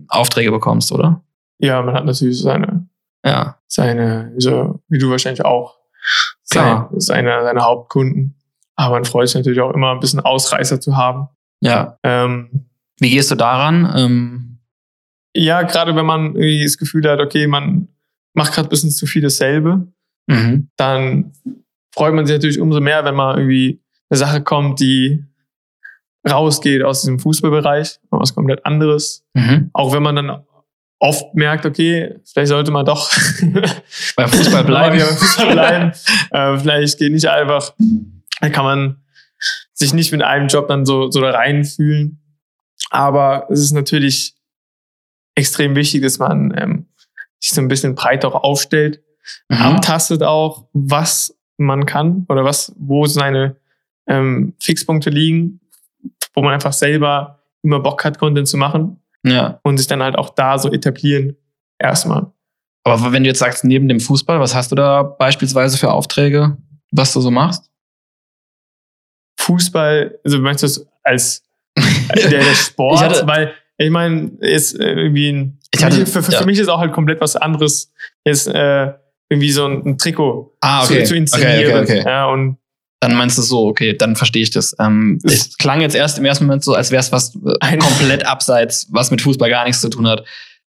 Aufträge 0.08 0.50
bekommst, 0.52 0.92
oder? 0.92 1.22
Ja, 1.60 1.82
man 1.84 1.94
hat 1.94 2.06
natürlich 2.06 2.42
seine, 2.42 2.88
Ja, 3.24 3.58
seine, 3.68 4.34
so, 4.38 4.82
wie 4.88 4.98
du 4.98 5.12
wahrscheinlich 5.12 5.46
auch, 5.46 5.78
Klar. 6.50 6.90
Seine, 6.96 7.02
seine, 7.02 7.44
seine 7.44 7.62
Hauptkunden. 7.62 8.36
Aber 8.76 8.96
man 8.96 9.06
freut 9.06 9.28
sich 9.28 9.36
natürlich 9.36 9.60
auch 9.60 9.74
immer, 9.74 9.92
ein 9.92 10.00
bisschen 10.00 10.22
Ausreißer 10.22 10.80
zu 10.80 10.98
haben. 10.98 11.28
ja. 11.62 11.98
Ähm, 12.04 12.68
Wie 13.00 13.10
gehst 13.12 13.30
du 13.30 13.36
daran? 13.36 13.94
Ähm, 13.96 14.57
ja, 15.36 15.62
gerade 15.64 15.96
wenn 15.96 16.06
man 16.06 16.36
irgendwie 16.36 16.64
das 16.64 16.78
Gefühl 16.78 17.08
hat, 17.10 17.20
okay, 17.20 17.48
man 17.48 17.88
macht 18.34 18.54
gerade 18.54 18.68
ein 18.68 18.70
bisschen 18.70 18.92
zu 18.92 19.06
viel 19.06 19.22
dasselbe, 19.22 19.88
mhm. 20.28 20.70
dann 20.78 21.34
freut 21.94 22.14
man 22.14 22.26
sich 22.26 22.36
natürlich 22.36 22.60
umso 22.60 22.80
mehr, 22.80 23.04
wenn 23.06 23.16
mal 23.16 23.38
irgendwie 23.38 23.82
eine 24.10 24.18
Sache 24.18 24.42
kommt, 24.42 24.80
die 24.80 25.24
rausgeht 26.30 26.84
aus 26.84 27.02
diesem 27.02 27.20
Fußballbereich, 27.20 28.00
was 28.10 28.36
komplett 28.36 28.66
anderes. 28.66 29.26
Mhm. 29.34 29.70
Auch 29.74 29.94
wenn 29.94 30.04
man 30.04 30.16
dann 30.16 30.44
oft 31.00 31.36
merkt, 31.36 31.66
okay, 31.66 32.16
vielleicht 32.26 32.50
sollte 32.50 32.72
man 32.72 32.86
doch 32.86 33.12
Beim 34.16 34.30
Fußball 34.30 34.64
bleiben. 34.64 34.98
beim 34.98 35.18
Fußball 35.18 35.52
bleiben. 35.52 35.92
äh, 36.32 36.58
vielleicht 36.58 36.98
geht 36.98 37.14
nicht 37.14 37.28
einfach, 37.28 37.74
dann 38.42 38.52
kann 38.52 38.66
man 38.66 39.04
sich 39.74 39.94
nicht 39.94 40.12
mit 40.12 40.24
einem 40.24 40.48
Job 40.48 40.68
dann 40.68 40.86
so, 40.86 41.12
so 41.12 41.22
da 41.22 41.32
reinfühlen. 41.32 42.20
Aber 42.90 43.48
es 43.50 43.60
ist 43.60 43.74
natürlich 43.74 44.37
extrem 45.38 45.76
wichtig, 45.76 46.02
dass 46.02 46.20
man 46.20 46.54
ähm, 46.58 46.86
sich 47.40 47.52
so 47.52 47.62
ein 47.62 47.68
bisschen 47.68 47.96
breiter 47.96 48.28
auch 48.34 48.44
aufstellt, 48.44 49.02
Mhm. 49.50 49.58
abtastet 49.58 50.24
auch, 50.24 50.68
was 50.72 51.38
man 51.58 51.86
kann 51.86 52.26
oder 52.30 52.46
was, 52.46 52.74
wo 52.78 53.06
seine 53.08 53.58
ähm, 54.08 54.54
Fixpunkte 54.62 55.10
liegen, 55.10 55.60
wo 56.34 56.42
man 56.42 56.54
einfach 56.54 56.72
selber 56.72 57.44
immer 57.62 57.82
Bock 57.82 58.06
hat, 58.06 58.20
Content 58.20 58.48
zu 58.48 58.56
machen 58.56 59.02
Ja. 59.24 59.60
und 59.64 59.78
sich 59.80 59.88
dann 59.88 60.02
halt 60.02 60.16
auch 60.18 60.30
da 60.30 60.58
so 60.58 60.72
etablieren. 60.72 61.36
Erstmal. 61.78 62.32
Aber 62.86 63.12
wenn 63.12 63.24
du 63.24 63.28
jetzt 63.30 63.40
sagst, 63.40 63.66
neben 63.66 63.90
dem 63.90 64.00
Fußball, 64.00 64.40
was 64.40 64.56
hast 64.56 64.72
du 64.72 64.76
da 64.76 65.04
beispielsweise 65.04 65.78
für 65.78 65.92
Aufträge, 65.92 66.56
was 66.92 67.12
du 67.12 67.20
so 67.20 67.30
machst? 67.30 67.70
Fußball, 69.40 70.20
also 70.24 70.40
meinst 70.40 70.64
du 70.64 70.68
es 70.68 70.88
als 71.04 71.44
der, 72.16 72.30
der 72.30 72.56
Sport? 72.56 73.02
Hatte- 73.02 73.28
weil 73.28 73.54
ich 73.78 73.90
meine, 73.92 74.32
ist 74.40 74.80
äh, 74.80 74.94
irgendwie 74.94 75.30
ein, 75.30 75.60
hatte- 75.82 76.06
für, 76.06 76.24
für, 76.24 76.32
ja. 76.32 76.40
für 76.40 76.46
mich 76.46 76.58
ist 76.60 76.68
auch 76.68 76.80
halt 76.80 76.94
komplett 76.94 77.22
was 77.22 77.36
anderes, 77.36 77.92
jetzt 78.26 78.48
äh, 78.48 78.94
irgendwie 79.30 79.52
so 79.52 79.66
ein, 79.66 79.86
ein 79.86 79.98
Trikot 79.98 80.56
Ah, 80.62 80.84
zu, 80.84 81.04
zu 81.04 81.16
inszenieren. 81.16 81.60
Okay, 81.60 81.82
okay, 81.82 82.00
okay. 82.00 82.04
Ja, 82.10 82.26
und 82.28 82.58
Dann 83.02 83.16
meinst 83.16 83.38
du 83.38 83.42
es 83.42 83.50
so, 83.50 83.68
okay, 83.68 83.94
dann 83.96 84.16
verstehe 84.16 84.42
ich 84.42 84.52
das. 84.52 84.76
Ähm, 84.80 85.20
es 85.24 85.58
klang 85.58 85.82
jetzt 85.82 85.96
erst 85.96 86.18
im 86.18 86.26
ersten 86.26 86.46
Moment 86.46 86.64
so, 86.64 86.74
als 86.74 86.92
wäre 86.92 87.02
es 87.02 87.12
was 87.12 87.36
äh, 87.62 87.78
komplett 87.78 88.26
abseits, 88.26 88.88
was 88.92 89.12
mit 89.12 89.22
Fußball 89.22 89.50
gar 89.50 89.66
nichts 89.66 89.82
zu 89.82 89.90
tun 89.90 90.08
hat. 90.08 90.24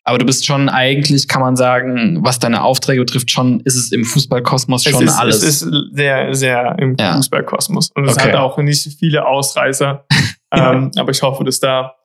Aber 0.08 0.20
du 0.20 0.26
bist 0.26 0.46
schon 0.46 0.70
eigentlich, 0.70 1.28
kann 1.28 1.42
man 1.42 1.56
sagen, 1.56 2.20
was 2.24 2.38
deine 2.40 2.64
Aufträge 2.64 3.02
betrifft, 3.02 3.32
schon 3.32 3.60
ist 3.62 3.76
es 3.76 3.92
im 3.92 4.06
Fußballkosmos 4.06 4.84
schon 4.84 5.04
ist, 5.04 5.14
alles. 5.18 5.42
es 5.44 5.62
ist 5.64 5.68
sehr, 5.94 6.34
sehr 6.36 6.76
im 6.80 6.96
Ja. 7.00 7.16
Fußballkosmos. 7.16 7.90
Und 7.96 8.06
es 8.06 8.14
Okay. 8.16 8.28
hat 8.30 8.36
auch 8.36 8.58
nicht 8.60 8.88
viele 9.00 9.26
Ausreißer. 9.28 10.06
ähm, 10.54 10.92
aber 10.96 11.10
ich 11.12 11.22
hoffe, 11.24 11.44
dass 11.44 11.60
da, 11.60 11.96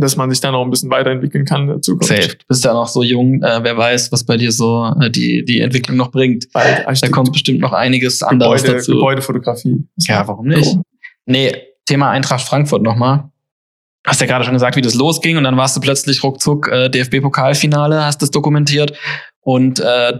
dass 0.00 0.16
man 0.16 0.30
sich 0.30 0.40
da 0.40 0.50
noch 0.50 0.62
ein 0.64 0.70
bisschen 0.70 0.90
weiterentwickeln 0.90 1.44
kann 1.44 1.62
in 1.62 1.66
der 1.68 1.80
Zukunft. 1.82 2.08
Safe. 2.14 2.28
Du 2.36 2.44
bist 2.48 2.64
ja 2.64 2.72
noch 2.72 2.88
so 2.88 3.02
jung, 3.02 3.42
äh, 3.42 3.60
wer 3.62 3.76
weiß, 3.76 4.12
was 4.12 4.24
bei 4.24 4.36
dir 4.36 4.52
so 4.52 4.92
äh, 5.00 5.10
die, 5.10 5.44
die 5.44 5.60
Entwicklung 5.60 5.96
noch 5.96 6.10
bringt. 6.10 6.52
Bald 6.52 6.78
Da 6.80 6.86
Architekt- 6.88 7.12
kommt 7.12 7.32
bestimmt 7.32 7.60
noch 7.60 7.72
einiges 7.72 8.22
anderes 8.22 8.62
Gebäude, 8.62 8.78
dazu. 8.78 8.92
Gebäudefotografie. 8.92 9.86
Ja, 9.98 10.26
warum 10.28 10.46
nicht? 10.48 10.76
Nee, 11.26 11.52
Thema 11.86 12.10
Eintracht 12.10 12.42
Frankfurt 12.46 12.82
nochmal. 12.82 13.30
Hast 14.06 14.20
ja 14.20 14.26
gerade 14.26 14.44
schon 14.44 14.54
gesagt, 14.54 14.76
wie 14.76 14.82
das 14.82 14.94
losging 14.94 15.36
und 15.36 15.44
dann 15.44 15.56
warst 15.56 15.76
du 15.76 15.80
plötzlich 15.80 16.22
ruckzuck 16.22 16.68
äh, 16.68 16.88
DFB-Pokalfinale, 16.88 18.04
hast 18.04 18.22
das 18.22 18.30
dokumentiert 18.30 18.92
und 19.40 19.80
äh, 19.80 20.12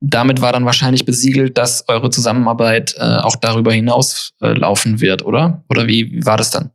damit 0.00 0.40
war 0.40 0.52
dann 0.52 0.64
wahrscheinlich 0.64 1.04
besiegelt, 1.04 1.58
dass 1.58 1.84
eure 1.88 2.08
Zusammenarbeit 2.10 2.94
äh, 2.98 3.02
auch 3.02 3.36
darüber 3.36 3.72
hinaus 3.72 4.32
äh, 4.40 4.52
laufen 4.52 5.00
wird, 5.00 5.24
oder? 5.26 5.64
Oder 5.68 5.86
wie, 5.88 6.10
wie 6.12 6.24
war 6.24 6.36
das 6.36 6.50
dann? 6.52 6.70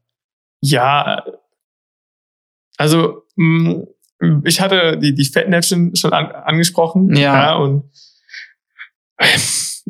Ja, 0.61 1.23
also 2.77 3.23
mh, 3.35 3.83
ich 4.45 4.61
hatte 4.61 4.97
die, 4.97 5.13
die 5.13 5.25
Fettnäpfchen 5.25 5.95
schon 5.95 6.13
an, 6.13 6.27
angesprochen. 6.31 7.15
Ja. 7.15 7.55
und 7.55 7.83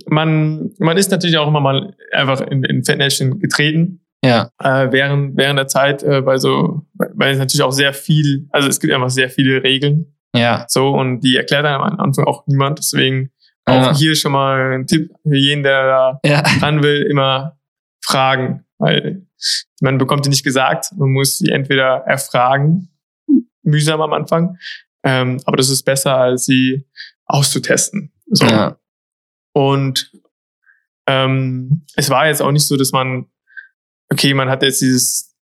man, 0.08 0.72
man 0.80 0.98
ist 0.98 1.12
natürlich 1.12 1.38
auch 1.38 1.48
immer 1.48 1.60
mal 1.60 1.96
einfach 2.12 2.42
in, 2.42 2.64
in 2.64 2.84
Fettnäpfchen 2.84 3.40
getreten. 3.40 4.00
Ja, 4.26 4.50
Äh, 4.62 4.92
während, 4.92 5.36
während 5.38 5.60
der 5.60 5.68
Zeit 5.68 6.02
äh, 6.04 6.22
bei 6.22 6.38
so, 6.38 6.86
weil 6.94 7.34
es 7.34 7.40
natürlich 7.40 7.62
auch 7.64 7.72
sehr 7.74 7.94
viel, 7.94 8.48
also 8.52 8.70
es 8.70 8.80
gibt 8.80 8.94
einfach 8.94 9.10
sehr 9.10 9.30
viele 9.30 9.64
Regeln. 9.64 10.16
ja, 10.36 10.66
So, 10.70 10.90
und 10.92 11.20
die 11.22 11.36
erklärt 11.36 11.66
einem 11.66 11.82
am 11.82 12.00
Anfang 12.00 12.26
auch 12.26 12.48
niemand. 12.48 12.80
Deswegen 12.80 13.32
auch 13.66 13.74
Ja. 13.88 13.96
hier 13.96 14.16
schon 14.16 14.32
mal 14.32 14.74
ein 14.74 14.88
Tipp 14.88 15.12
für 15.24 15.36
jeden, 15.36 15.64
der 15.64 15.84
da 15.88 16.20
ja, 16.26 16.40
ran 16.62 16.82
will, 16.84 17.02
immer 17.04 17.58
fragen, 18.04 18.66
weil 18.78 19.26
man 19.82 19.98
bekommt 19.98 20.26
die 20.26 20.30
nicht 20.30 20.44
gesagt. 20.44 20.92
Man 20.96 21.12
muss 21.12 21.38
sie 21.38 21.50
entweder 21.50 22.04
erfragen, 22.06 22.90
mühsam 23.64 24.02
am 24.02 24.14
Anfang, 24.14 24.58
ähm, 25.04 25.40
aber 25.46 25.58
das 25.58 25.70
ist 25.70 25.84
besser, 25.84 26.18
als 26.18 26.46
sie 26.46 26.88
auszutesten. 27.26 28.12
So. 28.28 28.46
ja, 28.46 28.78
Und 29.54 30.12
ähm, 31.08 31.86
es 31.96 32.10
war 32.10 32.28
jetzt 32.28 32.42
auch 32.42 32.52
nicht 32.52 32.68
so, 32.68 32.78
dass 32.78 32.92
man, 32.92 33.26
okay, 34.12 34.34
man 34.34 34.50
hat 34.50 34.64
jetzt 34.64 34.82
dieses, 34.82 35.36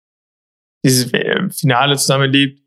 dieses 0.83 1.11
äh, 1.13 1.49
Finale 1.49 1.97
zusammen 1.97 2.23
erlebt 2.23 2.61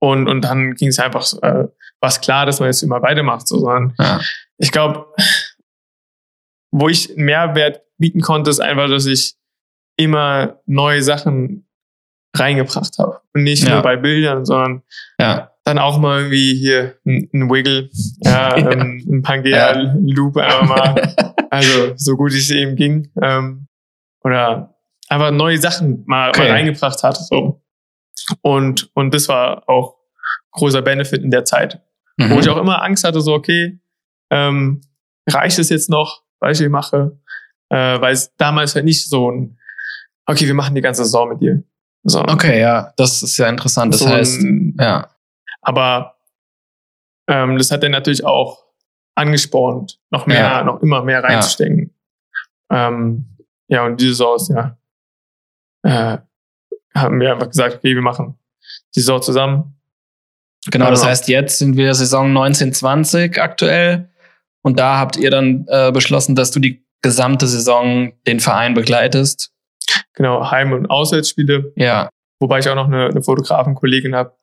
und, 0.00 0.28
und 0.28 0.42
dann 0.42 0.74
ging 0.74 0.88
es 0.88 0.98
einfach, 0.98 1.32
äh, 1.42 1.66
war 2.00 2.08
es 2.08 2.20
klar, 2.20 2.46
dass 2.46 2.60
man 2.60 2.68
jetzt 2.68 2.82
immer 2.82 3.02
weitermacht, 3.02 3.48
so, 3.48 3.58
sondern 3.58 3.94
ja, 3.98 4.20
ich 4.58 4.70
glaube, 4.70 5.12
wo 6.70 6.88
ich 6.88 7.10
einen 7.10 7.24
Mehrwert 7.24 7.82
bieten 7.98 8.20
konnte, 8.20 8.50
ist 8.50 8.60
einfach, 8.60 8.88
dass 8.88 9.06
ich 9.06 9.34
immer 9.98 10.60
neue 10.66 11.02
Sachen 11.02 11.66
reingebracht 12.34 12.98
habe. 12.98 13.20
Und 13.34 13.42
nicht 13.42 13.64
Ja. 13.64 13.74
nur 13.74 13.82
bei 13.82 13.96
Bildern, 13.96 14.44
sondern 14.44 14.82
Ja. 15.20 15.50
dann 15.64 15.78
auch 15.78 15.98
mal 15.98 16.20
irgendwie 16.20 16.54
hier 16.54 16.96
ein, 17.06 17.50
Wiggle, 17.50 17.90
Ja. 18.20 18.56
ähm, 18.56 19.04
ein 19.10 19.22
Pangea-Loop 19.22 20.36
einfach 20.38 20.66
mal. 20.66 21.14
Also 21.50 21.94
so 21.96 22.14
gut 22.18 22.32
es 22.34 22.50
eben 22.50 22.76
ging. 22.76 23.10
Ähm, 23.22 23.68
oder 24.22 24.74
einfach 25.08 25.30
neue 25.30 25.56
Sachen 25.56 26.04
mal, 26.06 26.28
Okay. 26.28 26.42
mal 26.42 26.50
reingebracht 26.50 27.02
hat. 27.02 27.16
So. 27.16 27.62
Und, 28.42 28.90
und 28.94 29.14
das 29.14 29.28
war 29.30 29.66
auch 29.66 29.96
großer 30.52 30.82
Benefit 30.82 31.22
in 31.22 31.30
der 31.30 31.46
Zeit. 31.46 31.80
Mhm. 32.18 32.30
Wo 32.32 32.38
ich 32.40 32.48
auch 32.50 32.58
immer 32.58 32.82
Angst 32.82 33.02
hatte, 33.04 33.22
so, 33.22 33.32
okay, 33.32 33.80
ähm, 34.30 34.82
reicht 35.26 35.58
es 35.58 35.70
jetzt 35.70 35.88
noch, 35.88 36.22
was 36.38 36.60
ich 36.60 36.68
mache? 36.68 37.18
Äh, 37.70 37.98
weil 37.98 38.12
es 38.12 38.34
damals 38.36 38.74
halt 38.74 38.84
nicht 38.84 39.08
so 39.08 39.30
ein, 39.30 39.57
okay, 40.28 40.46
wir 40.46 40.54
machen 40.54 40.74
die 40.74 40.80
ganze 40.80 41.04
Saison 41.04 41.30
mit 41.30 41.40
dir. 41.40 41.62
So, 42.04 42.20
Okay, 42.22 42.60
ja, 42.60 42.92
das 42.96 43.22
ist 43.22 43.36
ja 43.38 43.48
interessant. 43.48 43.92
Das 43.92 44.00
so 44.00 44.08
heißt, 44.08 44.40
ein, 44.42 44.76
ja. 44.78 45.08
aber 45.62 46.16
ähm, 47.28 47.58
das 47.58 47.70
hat 47.70 47.82
dann 47.82 47.90
natürlich 47.90 48.24
auch 48.24 48.64
angespornt, 49.16 50.00
noch 50.10 50.26
mehr, 50.26 50.38
Ja. 50.38 50.64
noch 50.64 50.80
immer 50.80 51.02
mehr 51.02 51.22
reinzustecken. 51.24 51.92
Ja, 52.70 52.88
ähm, 52.88 53.26
ja 53.68 53.84
und 53.84 54.00
diese 54.00 54.10
Saison 54.12 54.36
ist 54.36 54.48
ja, 54.48 54.78
äh, 55.82 56.18
haben 56.94 57.20
wir 57.20 57.32
einfach 57.32 57.48
gesagt, 57.50 57.76
okay, 57.76 57.94
wir 57.94 58.02
machen 58.02 58.38
die 58.94 59.00
Saison 59.00 59.20
zusammen. 59.20 59.74
Genau, 60.70 60.90
das 60.90 61.00
Genau. 61.00 61.10
heißt, 61.10 61.28
jetzt 61.28 61.58
sind 61.58 61.76
wir 61.76 61.94
Saison 61.94 62.28
1920 62.28 63.40
aktuell. 63.40 64.08
Und 64.62 64.78
da 64.78 64.98
habt 64.98 65.16
ihr 65.16 65.30
dann 65.30 65.66
äh, 65.68 65.92
beschlossen, 65.92 66.34
dass 66.34 66.50
du 66.50 66.60
die 66.60 66.84
gesamte 67.00 67.46
Saison 67.46 68.12
den 68.26 68.40
Verein 68.40 68.74
begleitest. 68.74 69.52
Genau, 70.18 70.50
Heim- 70.50 70.72
und 70.72 70.86
Auswärtsspiele. 70.90 71.72
Ja, 71.76 72.10
Wobei 72.40 72.58
ich 72.60 72.68
auch 72.68 72.74
noch 72.76 72.86
eine, 72.86 73.06
eine 73.06 73.20
Fotografenkollegin 73.22 74.14
habe, 74.14 74.36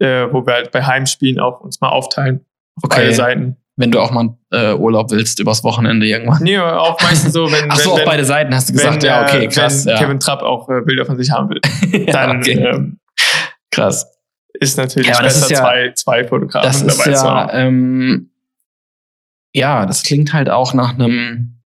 äh, 0.00 0.26
wo 0.30 0.46
wir 0.46 0.54
halt 0.54 0.70
bei 0.70 0.84
Heimspielen 0.84 1.40
auch 1.40 1.60
uns 1.60 1.80
mal 1.80 1.88
aufteilen. 1.88 2.44
Auf 2.76 2.84
Okay. 2.84 3.00
beide 3.02 3.12
Seiten. 3.14 3.56
wenn 3.76 3.90
du 3.90 3.98
auch 4.00 4.10
mal 4.12 4.36
äh, 4.52 4.74
Urlaub 4.74 5.10
willst 5.10 5.40
übers 5.40 5.64
Wochenende 5.64 6.06
irgendwann. 6.06 6.42
Nee, 6.44 6.58
auch 6.58 7.00
meistens 7.02 7.32
so, 7.32 7.50
wenn, 7.50 7.64
Ach 7.70 7.76
so, 7.76 7.86
wenn, 7.86 7.92
auf 7.94 7.98
wenn, 8.00 8.06
beide 8.06 8.24
Seiten 8.24 8.54
hast 8.54 8.68
du 8.68 8.74
wenn, 8.74 8.78
gesagt. 8.98 9.02
ja, 9.02 9.22
okay, 9.22 9.44
äh, 9.44 9.48
krass. 9.48 9.84
wenn 9.86 9.94
Ja. 9.94 9.98
Kevin 10.00 10.20
Trapp 10.20 10.42
auch 10.42 10.68
äh, 10.68 10.80
Bilder 10.82 11.06
von 11.06 11.16
sich 11.16 11.30
haben 11.32 11.48
will, 11.50 11.60
ja, 12.06 12.12
dann 12.12 12.36
okay, 12.38 12.52
ähm, 12.52 12.98
krass. 13.72 14.06
ist 14.60 14.76
natürlich 14.78 15.08
Ja, 15.08 15.20
besser, 15.20 15.44
ist 15.46 15.50
ja- 15.50 15.58
zwei, 15.60 15.92
zwei 15.94 16.24
Fotografen 16.24 16.68
Das 16.68 16.82
ist 16.82 17.00
dabei 17.00 17.16
zu 17.16 17.24
ja, 17.24 17.34
haben. 17.34 17.50
ähm, 17.52 18.30
ja, 19.54 19.86
das 19.86 20.02
klingt 20.04 20.32
halt 20.32 20.50
auch 20.50 20.72
nach 20.74 20.94
einem 20.94 21.60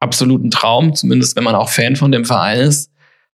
absoluten 0.00 0.50
Traum, 0.50 0.94
zumindest 0.94 1.36
wenn 1.36 1.44
man 1.44 1.54
auch 1.54 1.68
Fan 1.68 1.96
von 1.96 2.12
dem 2.12 2.24
Verein 2.24 2.60
ist. 2.60 2.90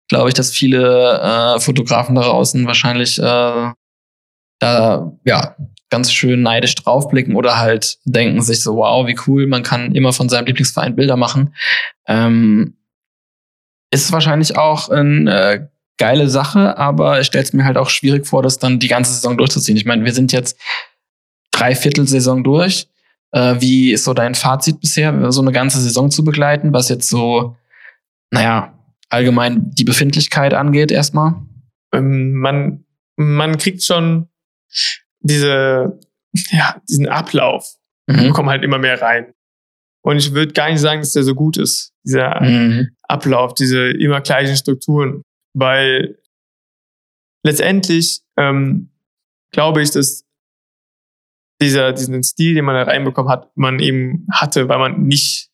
Glaube 0.09 0.29
ich, 0.29 0.35
dass 0.35 0.53
viele 0.53 1.21
äh, 1.21 1.61
Fotografen 1.61 2.15
da 2.15 2.23
draußen 2.23 2.67
wahrscheinlich 2.67 3.19
äh, 3.19 3.73
da 4.59 5.13
ja 5.25 5.57
ganz 5.91 6.13
schön 6.13 6.43
neidisch 6.43 6.75
draufblicken 6.77 7.35
oder 7.35 7.59
halt 7.59 7.99
denken 8.05 8.43
sich 8.43 8.63
so, 8.63 8.77
wow, 8.77 9.07
wie 9.07 9.19
cool, 9.27 9.47
man 9.47 9.63
kann 9.63 9.95
immer 9.95 10.13
von 10.13 10.29
seinem 10.29 10.47
Lieblingsverein 10.47 10.97
Bilder 10.97 11.17
machen. 11.17 11.55
Ähm, 12.07 12.77
ist 13.93 14.13
wahrscheinlich 14.13 14.57
auch 14.57 14.89
eine 14.89 15.53
äh, 15.53 15.67
geile 15.99 16.29
Sache, 16.29 16.79
aber 16.79 17.21
ich 17.21 17.27
stelle 17.27 17.45
es 17.45 17.53
mir 17.53 17.65
halt 17.65 17.77
auch 17.77 17.91
schwierig 17.91 18.27
vor, 18.27 18.43
das 18.43 18.59
dann 18.59 18.79
die 18.79 18.89
ganze 18.89 19.13
Saison 19.13 19.37
durchzuziehen. 19.37 19.77
Ich 19.77 19.85
meine, 19.85 20.05
wir 20.05 20.13
sind 20.13 20.33
jetzt 20.33 20.59
drei 21.51 21.75
Viertelsaison 21.75 22.45
durch. 22.45 22.89
Äh, 23.33 23.57
wie 23.61 23.93
ist 23.93 24.05
so 24.05 24.15
dein 24.15 24.35
Fazit 24.35 24.81
bisher, 24.81 25.31
so 25.33 25.41
eine 25.41 25.53
ganze 25.53 25.81
Saison 25.81 26.11
zu 26.11 26.25
begleiten, 26.25 26.73
was 26.73 26.89
jetzt 26.89 27.09
so, 27.09 27.57
naja, 28.31 28.77
allgemein 29.09 29.71
die 29.73 29.85
Befindlichkeit 29.85 30.55
angeht 30.55 30.91
erstmal? 30.91 31.35
ähm, 31.93 32.35
man, 32.35 32.85
man 33.17 33.59
kriegt 33.59 33.83
schon 33.83 34.29
diese, 35.21 35.99
ja, 36.51 36.81
diesen 36.89 37.09
Ablauf. 37.09 37.75
Wir 38.07 38.29
Mhm. 38.29 38.33
kommen 38.33 38.49
halt 38.49 38.63
immer 38.65 38.79
mehr 38.79 39.01
rein. 39.03 39.33
Und 40.03 40.17
ich 40.19 40.33
würde 40.33 40.53
gar 40.53 40.71
nicht 40.71 40.81
sagen, 40.81 41.01
dass 41.01 41.13
der 41.13 41.25
so 41.25 41.35
gut 41.35 41.57
ist, 41.57 41.93
dieser 42.05 42.41
Mhm. 42.41 42.91
Ablauf, 43.03 43.55
diese 43.55 43.91
immer 43.91 44.21
gleichen 44.21 44.57
Strukturen. 44.57 45.23
Weil 45.53 46.17
letztendlich 47.45 48.23
ähm, 48.37 48.91
glaube 49.53 49.83
ich, 49.83 49.91
dass 49.91 50.25
dieser, 51.61 51.93
diesen 51.93 52.23
Stil, 52.23 52.55
den 52.55 52.65
man 52.65 52.75
da 52.75 52.83
reinbekommen 52.85 53.31
hat, 53.31 53.51
man 53.57 53.79
eben 53.81 54.27
hatte, 54.33 54.69
weil 54.69 54.79
man 54.79 55.03
nicht 55.03 55.51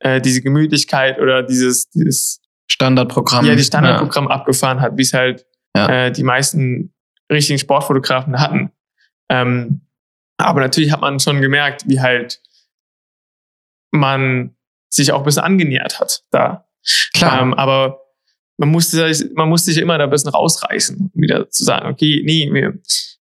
äh, 0.00 0.20
diese 0.20 0.42
Gemütlichkeit 0.42 1.18
oder 1.20 1.42
dieses, 1.42 1.88
dieses 1.90 2.40
Standardprogramm. 2.70 3.44
ja, 3.46 3.54
die 3.54 3.62
Standardprogramm 3.64 4.28
abgefahren 4.28 4.80
hat, 4.80 4.96
wie 4.96 5.02
es 5.02 5.12
halt 5.12 5.46
Ja. 5.76 6.06
äh, 6.06 6.12
die 6.12 6.22
meisten 6.24 6.92
richtigen 7.30 7.58
Sportfotografen 7.58 8.38
hatten. 8.40 8.70
Ähm, 9.30 9.82
aber 10.38 10.60
natürlich 10.60 10.92
hat 10.92 11.00
man 11.00 11.18
schon 11.20 11.40
gemerkt, 11.40 11.84
wie 11.88 12.00
halt 12.00 12.40
man 13.90 14.54
sich 14.90 15.12
auch 15.12 15.18
ein 15.18 15.24
bisschen 15.24 15.42
angenähert 15.42 16.00
hat 16.00 16.22
da. 16.30 16.66
Klar. 17.14 17.42
Ähm, 17.42 17.54
aber 17.54 18.00
man 18.58 18.70
musste, 18.70 19.12
sich- 19.12 19.30
man 19.34 19.48
musste 19.48 19.72
sich 19.72 19.80
immer 19.82 19.98
da 19.98 20.04
ein 20.04 20.10
bisschen 20.10 20.30
rausreißen, 20.30 21.10
um 21.14 21.22
wieder 21.22 21.48
zu 21.50 21.64
sagen, 21.64 21.88
okay, 21.88 22.22
nee, 22.24 22.48
wir 22.52 22.78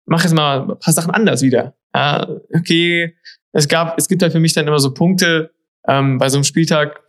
machen 0.05 0.23
jetzt 0.23 0.33
mal 0.33 0.61
ein 0.61 0.79
paar 0.79 0.93
Sachen 0.93 1.11
anders 1.11 1.41
wieder. 1.41 1.75
Ja, 1.93 2.27
okay, 2.53 3.15
es 3.51 3.67
gab, 3.67 3.97
es 3.97 4.07
gibt 4.07 4.21
halt 4.21 4.31
für 4.31 4.39
mich 4.39 4.53
dann 4.53 4.67
immer 4.67 4.79
so 4.79 4.93
Punkte 4.93 5.53
ähm, 5.87 6.17
bei 6.17 6.29
so 6.29 6.37
einem 6.37 6.43
Spieltag, 6.43 7.03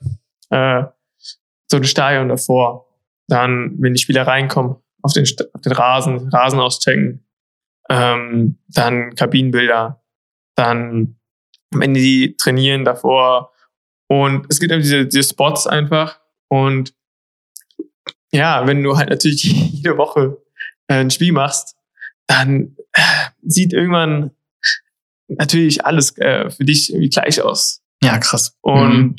äh, 0.51 0.85
so 1.71 1.79
ein 1.79 1.85
Stadion 1.85 2.29
davor, 2.29 2.87
dann, 3.29 3.75
wenn 3.79 3.95
die 3.95 4.01
Spieler 4.01 4.27
reinkommen, 4.27 4.77
auf 5.03 5.13
den, 5.13 5.25
auf 5.53 5.61
den 5.63 5.73
Rasen, 5.73 6.29
Rasen 6.29 6.61
auschecken, 6.61 7.27
ähm, 7.89 8.59
dann 8.69 9.15
Kabinenbilder, 9.15 10.03
dann 10.55 11.17
Ende 11.81 12.01
die 12.01 12.37
trainieren 12.37 12.85
davor. 12.85 13.53
Und 14.09 14.47
es 14.49 14.61
gibt 14.61 14.73
eben 14.73 14.83
diese, 14.83 15.07
diese 15.07 15.29
Spots 15.29 15.67
einfach. 15.67 16.21
Und 16.49 16.95
ja, 18.33 18.67
wenn 18.67 18.83
du 18.83 18.97
halt 18.97 19.11
natürlich 19.11 19.45
jede 19.73 19.97
Woche 19.97 20.43
äh, 20.89 20.95
ein 20.97 21.11
Spiel 21.11 21.33
machst, 21.33 21.77
dann 22.27 22.77
äh, 22.93 23.03
sieht 23.43 23.73
irgendwann 23.73 24.31
natürlich 25.29 25.85
alles 25.85 26.17
äh, 26.19 26.51
für 26.51 26.65
dich 26.65 26.91
irgendwie 26.91 27.09
gleich 27.11 27.41
aus. 27.43 27.81
ja, 28.03 28.19
krass. 28.19 28.57
Und 28.61 28.93
Mhm. 28.99 29.17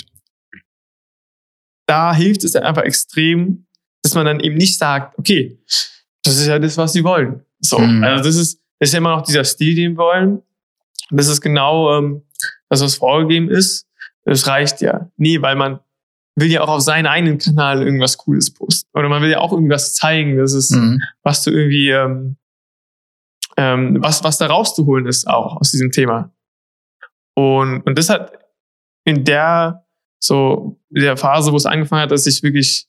da 1.87 2.13
hilft 2.15 2.43
es 2.43 2.51
dann 2.53 2.63
einfach 2.63 2.83
extrem, 2.83 3.65
dass 4.03 4.13
man 4.15 4.25
dann 4.25 4.39
eben 4.39 4.55
nicht 4.55 4.77
sagt, 4.77 5.17
okay, 5.17 5.59
das 6.23 6.37
ist 6.37 6.47
ja 6.47 6.59
das, 6.59 6.77
was 6.77 6.93
sie 6.93 7.03
wollen. 7.03 7.43
So, 7.59 7.79
Mhm. 7.79 8.03
also 8.03 8.23
das 8.23 8.35
ist, 8.35 8.59
das 8.79 8.89
ist 8.89 8.93
ja 8.93 8.97
immer 8.99 9.15
noch 9.15 9.23
dieser 9.23 9.43
Stil, 9.43 9.75
den 9.75 9.93
wir 9.93 9.97
wollen. 9.97 10.41
Das 11.11 11.27
ist 11.27 11.41
genau 11.41 11.97
ähm, 11.97 12.23
das, 12.69 12.81
was 12.81 12.95
vorgegeben 12.95 13.49
ist. 13.49 13.87
Das 14.23 14.47
reicht 14.47 14.81
ja. 14.81 15.09
Nee, 15.17 15.41
weil 15.41 15.55
man 15.55 15.79
will 16.35 16.51
ja 16.51 16.61
auch 16.61 16.67
auf 16.69 16.81
seinen 16.81 17.05
eigenen 17.05 17.37
Kanal 17.37 17.81
irgendwas 17.83 18.17
Cooles 18.17 18.51
posten. 18.53 18.89
Oder 18.93 19.07
man 19.07 19.21
will 19.21 19.29
ja 19.29 19.39
auch 19.39 19.53
irgendwas 19.53 19.93
zeigen, 19.93 20.37
dass 20.37 20.53
es, 20.53 20.71
Mhm. 20.71 21.01
was 21.23 21.43
du 21.43 21.51
irgendwie, 21.51 21.89
ähm, 21.89 22.37
ähm, 23.57 23.97
was, 24.01 24.23
was 24.23 24.37
da 24.37 24.47
rauszuholen 24.47 25.05
ist 25.05 25.27
auch 25.27 25.57
aus 25.57 25.71
diesem 25.71 25.91
Thema. 25.91 26.33
Und, 27.35 27.81
und 27.81 27.97
das 27.97 28.09
hat 28.09 28.33
in 29.05 29.23
der, 29.23 29.85
so, 30.19 30.79
der 30.89 31.17
Phase, 31.17 31.51
wo 31.51 31.57
es 31.57 31.65
angefangen 31.65 32.03
hat, 32.03 32.11
dass 32.11 32.27
ich 32.27 32.43
wirklich 32.43 32.87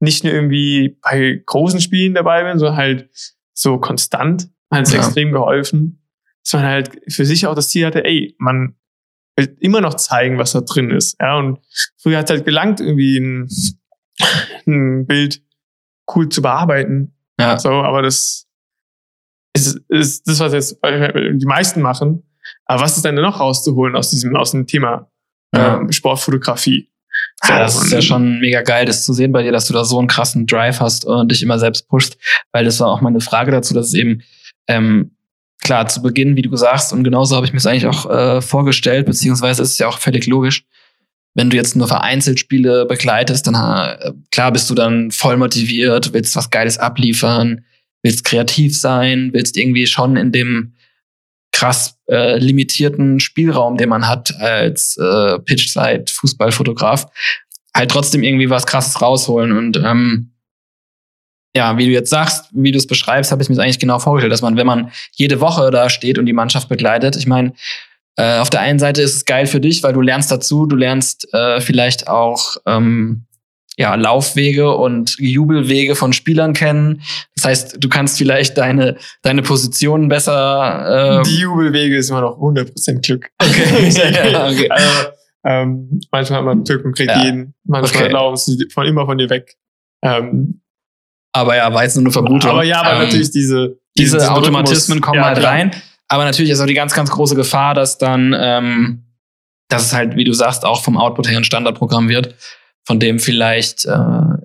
nicht 0.00 0.24
nur 0.24 0.32
irgendwie 0.32 0.98
bei 1.02 1.42
großen 1.46 1.80
Spielen 1.80 2.14
dabei 2.14 2.44
bin, 2.44 2.58
sondern 2.58 2.76
halt 2.76 3.10
so 3.54 3.78
konstant, 3.78 4.50
hat 4.70 4.82
es 4.82 4.92
Ja. 4.92 4.98
extrem 4.98 5.32
geholfen, 5.32 6.06
dass 6.44 6.52
man 6.52 6.62
halt 6.62 7.00
für 7.08 7.24
sich 7.24 7.46
auch 7.46 7.54
das 7.54 7.68
Ziel 7.70 7.86
hatte, 7.86 8.04
ey, 8.04 8.34
man 8.38 8.76
will 9.36 9.56
immer 9.60 9.80
noch 9.80 9.94
zeigen, 9.94 10.38
was 10.38 10.52
da 10.52 10.60
drin 10.60 10.90
ist. 10.90 11.16
Ja, 11.20 11.38
und 11.38 11.58
früher 11.98 12.18
hat 12.18 12.26
es 12.26 12.30
halt 12.36 12.44
gelangt, 12.44 12.80
irgendwie 12.80 13.18
ein, 13.18 13.48
ein 14.66 15.06
Bild 15.06 15.42
cool 16.14 16.28
zu 16.28 16.42
bearbeiten. 16.42 17.14
Ja. 17.38 17.58
So, 17.58 17.70
aber 17.70 18.02
das 18.02 18.45
ist, 19.56 19.80
ist 19.88 20.28
das, 20.28 20.40
was 20.40 20.52
jetzt 20.52 20.78
die 20.84 21.46
meisten 21.46 21.82
machen. 21.82 22.22
Aber 22.66 22.82
was 22.82 22.96
ist 22.96 23.04
denn 23.04 23.14
noch 23.16 23.40
rauszuholen 23.40 23.96
aus 23.96 24.10
diesem, 24.10 24.36
aus 24.36 24.52
dem 24.52 24.66
Thema 24.66 25.10
Ja. 25.54 25.78
ähm, 25.78 25.90
Sportfotografie? 25.92 26.88
So, 27.42 27.52
Ja, 27.52 27.58
das 27.60 27.82
ist 27.82 27.92
ja 27.92 28.02
schon 28.02 28.40
mega 28.40 28.62
geil, 28.62 28.86
das 28.86 29.04
zu 29.04 29.12
sehen 29.12 29.32
bei 29.32 29.42
dir, 29.42 29.52
dass 29.52 29.66
du 29.66 29.72
da 29.72 29.84
so 29.84 29.98
einen 29.98 30.08
krassen 30.08 30.46
Drive 30.46 30.80
hast 30.80 31.04
und 31.04 31.30
dich 31.30 31.42
immer 31.42 31.58
selbst 31.58 31.88
pushst, 31.88 32.16
weil 32.52 32.64
das 32.64 32.80
war 32.80 32.88
auch 32.88 33.00
meine 33.00 33.20
Frage 33.20 33.50
dazu, 33.50 33.74
dass 33.74 33.86
es 33.88 33.94
eben 33.94 34.22
ähm, 34.68 35.12
klar 35.62 35.86
zu 35.88 36.02
Beginn, 36.02 36.36
wie 36.36 36.42
du 36.42 36.54
sagst, 36.56 36.92
und 36.92 37.04
genauso 37.04 37.34
habe 37.36 37.46
ich 37.46 37.52
mir 37.52 37.58
es 37.58 37.66
eigentlich 37.66 37.86
auch 37.86 38.08
äh, 38.10 38.40
vorgestellt, 38.42 39.06
beziehungsweise 39.06 39.62
ist 39.62 39.72
es 39.72 39.78
ja 39.78 39.88
auch 39.88 39.98
völlig 39.98 40.26
logisch. 40.26 40.64
Wenn 41.34 41.50
du 41.50 41.56
jetzt 41.56 41.76
nur 41.76 41.88
vereinzelt 41.88 42.38
Spiele 42.38 42.86
begleitest, 42.86 43.46
dann 43.46 43.54
äh, 43.54 44.12
klar 44.32 44.52
bist 44.52 44.70
du 44.70 44.74
dann 44.74 45.10
voll 45.10 45.36
motiviert, 45.36 46.12
willst 46.12 46.36
was 46.36 46.50
Geiles 46.50 46.78
abliefern, 46.78 47.64
willst 48.06 48.24
kreativ 48.24 48.78
sein, 48.78 49.30
willst 49.32 49.56
irgendwie 49.56 49.86
schon 49.86 50.16
in 50.16 50.32
dem 50.32 50.74
krass 51.52 51.98
äh, 52.08 52.38
limitierten 52.38 53.18
Spielraum, 53.18 53.76
den 53.76 53.88
man 53.88 54.06
hat 54.06 54.34
als 54.38 54.96
äh, 54.96 55.38
Pitchside-Fußballfotograf, 55.40 57.06
halt 57.74 57.90
trotzdem 57.90 58.22
irgendwie 58.22 58.48
was 58.48 58.66
krasses 58.66 59.02
rausholen. 59.02 59.56
Und 59.56 59.76
ähm, 59.78 60.32
ja, 61.56 61.76
wie 61.78 61.86
du 61.86 61.92
jetzt 61.92 62.10
sagst, 62.10 62.50
wie 62.52 62.72
du 62.72 62.78
es 62.78 62.86
beschreibst, 62.86 63.32
habe 63.32 63.42
ich 63.42 63.48
mir 63.48 63.58
eigentlich 63.60 63.78
genau 63.78 63.98
vorgestellt, 63.98 64.32
dass 64.32 64.42
man, 64.42 64.56
wenn 64.56 64.66
man 64.66 64.92
jede 65.12 65.40
Woche 65.40 65.70
da 65.70 65.88
steht 65.90 66.18
und 66.18 66.26
die 66.26 66.32
Mannschaft 66.32 66.68
begleitet, 66.68 67.16
ich 67.16 67.26
meine, 67.26 67.54
äh, 68.16 68.38
auf 68.38 68.50
der 68.50 68.60
einen 68.60 68.78
Seite 68.78 69.02
ist 69.02 69.16
es 69.16 69.24
geil 69.24 69.46
für 69.46 69.60
dich, 69.60 69.82
weil 69.82 69.92
du 69.92 70.00
lernst 70.00 70.30
dazu, 70.30 70.66
du 70.66 70.76
lernst 70.76 71.32
äh, 71.34 71.60
vielleicht 71.60 72.08
auch 72.08 72.56
ähm, 72.66 73.25
ja, 73.78 73.94
Laufwege 73.94 74.74
und 74.74 75.16
Jubelwege 75.18 75.96
von 75.96 76.12
Spielern 76.12 76.54
kennen. 76.54 77.02
Das 77.34 77.44
heißt, 77.44 77.76
du 77.78 77.88
kannst 77.88 78.16
vielleicht 78.16 78.56
deine, 78.56 78.96
deine 79.22 79.42
Positionen 79.42 80.08
besser. 80.08 81.20
Äh 81.20 81.22
Die 81.24 81.40
Jubelwege 81.40 81.96
ist 81.96 82.08
immer 82.08 82.22
noch 82.22 82.38
100% 82.38 83.06
Glück. 83.06 83.28
Okay. 83.38 83.88
ja, 84.32 84.48
okay. 84.48 84.68
Also, 84.70 84.90
ähm, 85.44 86.00
manchmal 86.10 86.38
hat 86.38 86.46
man 86.46 86.64
Glück 86.64 86.84
und 86.84 86.96
kriegt 86.96 87.10
ja. 87.10 87.22
jeden. 87.22 87.54
Manchmal 87.64 88.04
okay. 88.04 88.12
laufen 88.12 88.36
sie 88.36 88.66
von 88.72 88.86
immer 88.86 89.04
von 89.04 89.18
dir 89.18 89.28
weg. 89.28 89.56
Ähm, 90.02 90.62
aber 91.34 91.56
ja, 91.56 91.72
war 91.72 91.82
jetzt 91.82 91.96
nur 91.96 92.04
eine 92.04 92.12
Vermutung. 92.12 92.50
Aber 92.50 92.64
ja, 92.64 92.80
aber 92.80 92.94
ähm, 92.94 93.04
natürlich 93.04 93.30
diese, 93.30 93.78
diese, 93.96 94.16
diese 94.16 94.32
Automatismen 94.32 95.02
kommen 95.02 95.20
ja, 95.20 95.26
halt 95.26 95.38
klar. 95.38 95.52
rein. 95.52 95.70
Aber 96.08 96.24
natürlich 96.24 96.50
ist 96.50 96.60
auch 96.60 96.66
die 96.66 96.74
ganz, 96.74 96.94
ganz 96.94 97.10
große 97.10 97.34
Gefahr, 97.34 97.74
dass 97.74 97.98
dann, 97.98 98.34
ähm, 98.38 99.04
dass 99.68 99.84
es 99.86 99.92
halt, 99.92 100.16
wie 100.16 100.24
du 100.24 100.32
sagst, 100.32 100.64
auch 100.64 100.82
vom 100.82 100.96
Output 100.96 101.28
her 101.28 101.36
ein 101.36 101.44
Standardprogramm 101.44 102.08
wird 102.08 102.34
von 102.86 103.00
dem 103.00 103.18
vielleicht 103.18 103.84
äh, 103.84 104.36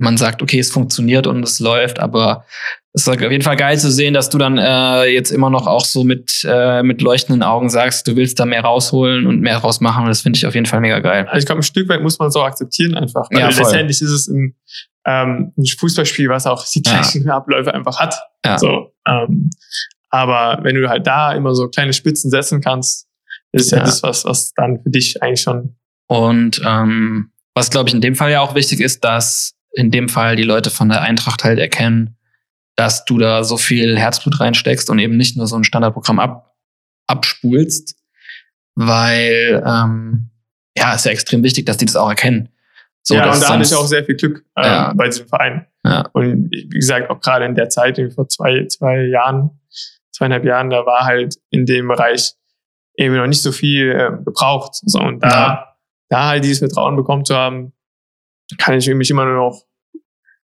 man 0.00 0.16
sagt, 0.16 0.40
okay, 0.40 0.58
es 0.58 0.72
funktioniert 0.72 1.26
und 1.26 1.42
es 1.42 1.60
läuft, 1.60 1.98
aber 2.00 2.46
es 2.94 3.02
ist 3.02 3.08
auf 3.08 3.20
jeden 3.20 3.42
Fall 3.42 3.56
geil 3.56 3.78
zu 3.78 3.90
sehen, 3.90 4.14
dass 4.14 4.30
du 4.30 4.38
dann 4.38 4.56
äh, 4.56 5.04
jetzt 5.04 5.30
immer 5.30 5.50
noch 5.50 5.66
auch 5.66 5.84
so 5.84 6.04
mit, 6.04 6.42
äh, 6.48 6.82
mit 6.82 7.02
leuchtenden 7.02 7.42
Augen 7.42 7.68
sagst, 7.68 8.08
du 8.08 8.16
willst 8.16 8.40
da 8.40 8.46
mehr 8.46 8.62
rausholen 8.62 9.26
und 9.26 9.40
mehr 9.40 9.58
rausmachen. 9.58 10.06
Das 10.06 10.22
finde 10.22 10.38
ich 10.38 10.46
auf 10.46 10.54
jeden 10.54 10.66
Fall 10.66 10.80
mega 10.80 11.00
geil. 11.00 11.26
Also 11.26 11.38
ich 11.38 11.46
glaube, 11.46 11.60
ein 11.60 11.64
Stück 11.64 11.88
weit 11.90 12.02
muss 12.02 12.18
man 12.18 12.30
so 12.30 12.42
akzeptieren 12.42 12.94
einfach. 12.94 13.28
Weil 13.30 13.40
ja, 13.40 13.48
letztendlich 13.48 14.00
ist 14.00 14.10
es 14.10 14.26
ein, 14.26 14.56
ähm, 15.04 15.52
ein 15.56 15.66
Fußballspiel, 15.66 16.30
was 16.30 16.46
auch 16.46 16.66
die 16.66 16.82
gleichen 16.82 17.26
ja. 17.26 17.36
Abläufe 17.36 17.72
einfach 17.72 18.00
hat. 18.00 18.18
Ja. 18.44 18.58
So, 18.58 18.94
ähm, 19.06 19.50
aber 20.08 20.64
wenn 20.64 20.76
du 20.76 20.88
halt 20.88 21.06
da 21.06 21.34
immer 21.34 21.54
so 21.54 21.68
kleine 21.68 21.92
Spitzen 21.92 22.30
setzen 22.30 22.62
kannst, 22.62 23.06
ist 23.52 23.70
ja, 23.70 23.78
ja 23.78 23.84
das, 23.84 24.02
was, 24.02 24.24
was 24.24 24.52
dann 24.54 24.82
für 24.82 24.90
dich 24.90 25.22
eigentlich 25.22 25.42
schon. 25.42 25.76
Und 26.06 26.62
ähm, 26.66 27.30
was, 27.60 27.70
glaube 27.70 27.90
ich, 27.90 27.94
in 27.94 28.00
dem 28.00 28.16
Fall 28.16 28.30
ja 28.30 28.40
auch 28.40 28.54
wichtig 28.54 28.80
ist, 28.80 29.04
dass 29.04 29.54
in 29.72 29.90
dem 29.90 30.08
Fall 30.08 30.34
die 30.34 30.44
Leute 30.44 30.70
von 30.70 30.88
der 30.88 31.02
Eintracht 31.02 31.44
halt 31.44 31.58
erkennen, 31.58 32.16
dass 32.74 33.04
du 33.04 33.18
da 33.18 33.44
so 33.44 33.58
viel 33.58 33.98
Herzblut 33.98 34.40
reinsteckst 34.40 34.88
und 34.88 34.98
eben 34.98 35.18
nicht 35.18 35.36
nur 35.36 35.46
so 35.46 35.56
ein 35.56 35.64
Standardprogramm 35.64 36.18
ab, 36.18 36.56
abspulst, 37.06 37.96
weil 38.76 39.62
ähm, 39.66 40.30
ja, 40.74 40.94
ist 40.94 41.04
ja 41.04 41.12
extrem 41.12 41.42
wichtig, 41.42 41.66
dass 41.66 41.76
die 41.76 41.84
das 41.84 41.96
auch 41.96 42.08
erkennen. 42.08 42.48
So, 43.02 43.14
ja, 43.14 43.30
und 43.30 43.42
da 43.42 43.50
hatte 43.50 43.62
ich 43.62 43.74
auch 43.74 43.86
sehr 43.86 44.04
viel 44.04 44.16
Glück 44.16 44.42
äh, 44.56 44.62
ja. 44.62 44.92
bei 44.94 45.08
diesem 45.08 45.28
Verein. 45.28 45.66
Ja. 45.84 46.08
Und 46.14 46.50
wie 46.50 46.68
gesagt, 46.68 47.10
auch 47.10 47.20
gerade 47.20 47.44
in 47.44 47.54
der 47.54 47.68
Zeit, 47.68 48.00
vor 48.14 48.26
zwei, 48.30 48.66
zwei 48.68 49.02
Jahren, 49.02 49.60
zweieinhalb 50.12 50.46
Jahren, 50.46 50.70
da 50.70 50.86
war 50.86 51.04
halt 51.04 51.36
in 51.50 51.66
dem 51.66 51.88
Bereich 51.88 52.32
eben 52.96 53.16
noch 53.16 53.26
nicht 53.26 53.42
so 53.42 53.52
viel 53.52 53.90
äh, 53.90 54.24
gebraucht. 54.24 54.76
So, 54.82 54.98
und 54.98 55.22
da 55.22 55.28
ja 55.28 55.69
da 56.10 56.28
halt 56.28 56.44
dieses 56.44 56.58
Vertrauen 56.58 56.96
bekommen 56.96 57.24
zu 57.24 57.34
haben, 57.34 57.72
kann 58.58 58.76
ich 58.76 58.86
mich 58.88 59.10
immer 59.10 59.24
nur 59.24 59.36
noch 59.36 59.64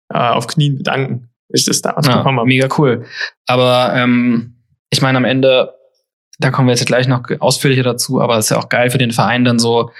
äh, 0.09 0.17
auf 0.17 0.47
Knien 0.47 0.77
bedanken, 0.77 1.29
dass 1.49 1.61
ich 1.61 1.67
das 1.67 1.81
damals 1.81 2.07
ja, 2.07 2.17
bekommen 2.17 2.39
habe. 2.39 2.47
Mega 2.47 2.67
cool. 2.77 3.05
Aber 3.47 3.93
ähm, 3.95 4.57
ich 4.89 5.01
meine, 5.01 5.17
am 5.17 5.25
Ende, 5.25 5.73
da 6.39 6.51
kommen 6.51 6.67
wir 6.67 6.73
jetzt 6.73 6.85
gleich 6.85 7.07
noch 7.07 7.23
ausführlicher 7.39 7.83
dazu, 7.83 8.19
aber 8.19 8.37
es 8.37 8.45
ist 8.45 8.49
ja 8.49 8.57
auch 8.57 8.69
geil 8.69 8.89
für 8.89 8.97
den 8.97 9.11
Verein 9.11 9.45
dann 9.45 9.59
so, 9.59 9.91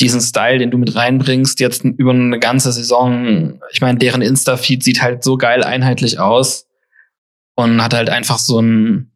diesen 0.00 0.20
Style, 0.20 0.58
den 0.58 0.70
du 0.70 0.78
mit 0.78 0.94
reinbringst, 0.94 1.58
jetzt 1.58 1.84
über 1.84 2.10
eine 2.10 2.38
ganze 2.38 2.70
Saison. 2.70 3.60
Ich 3.70 3.80
meine, 3.80 3.98
deren 3.98 4.20
Insta-Feed 4.20 4.82
sieht 4.82 5.02
halt 5.02 5.24
so 5.24 5.38
geil 5.38 5.64
einheitlich 5.64 6.18
aus 6.18 6.68
und 7.54 7.82
hat 7.82 7.94
halt 7.94 8.10
einfach 8.10 8.38
so 8.38 8.60
ein, 8.60 9.10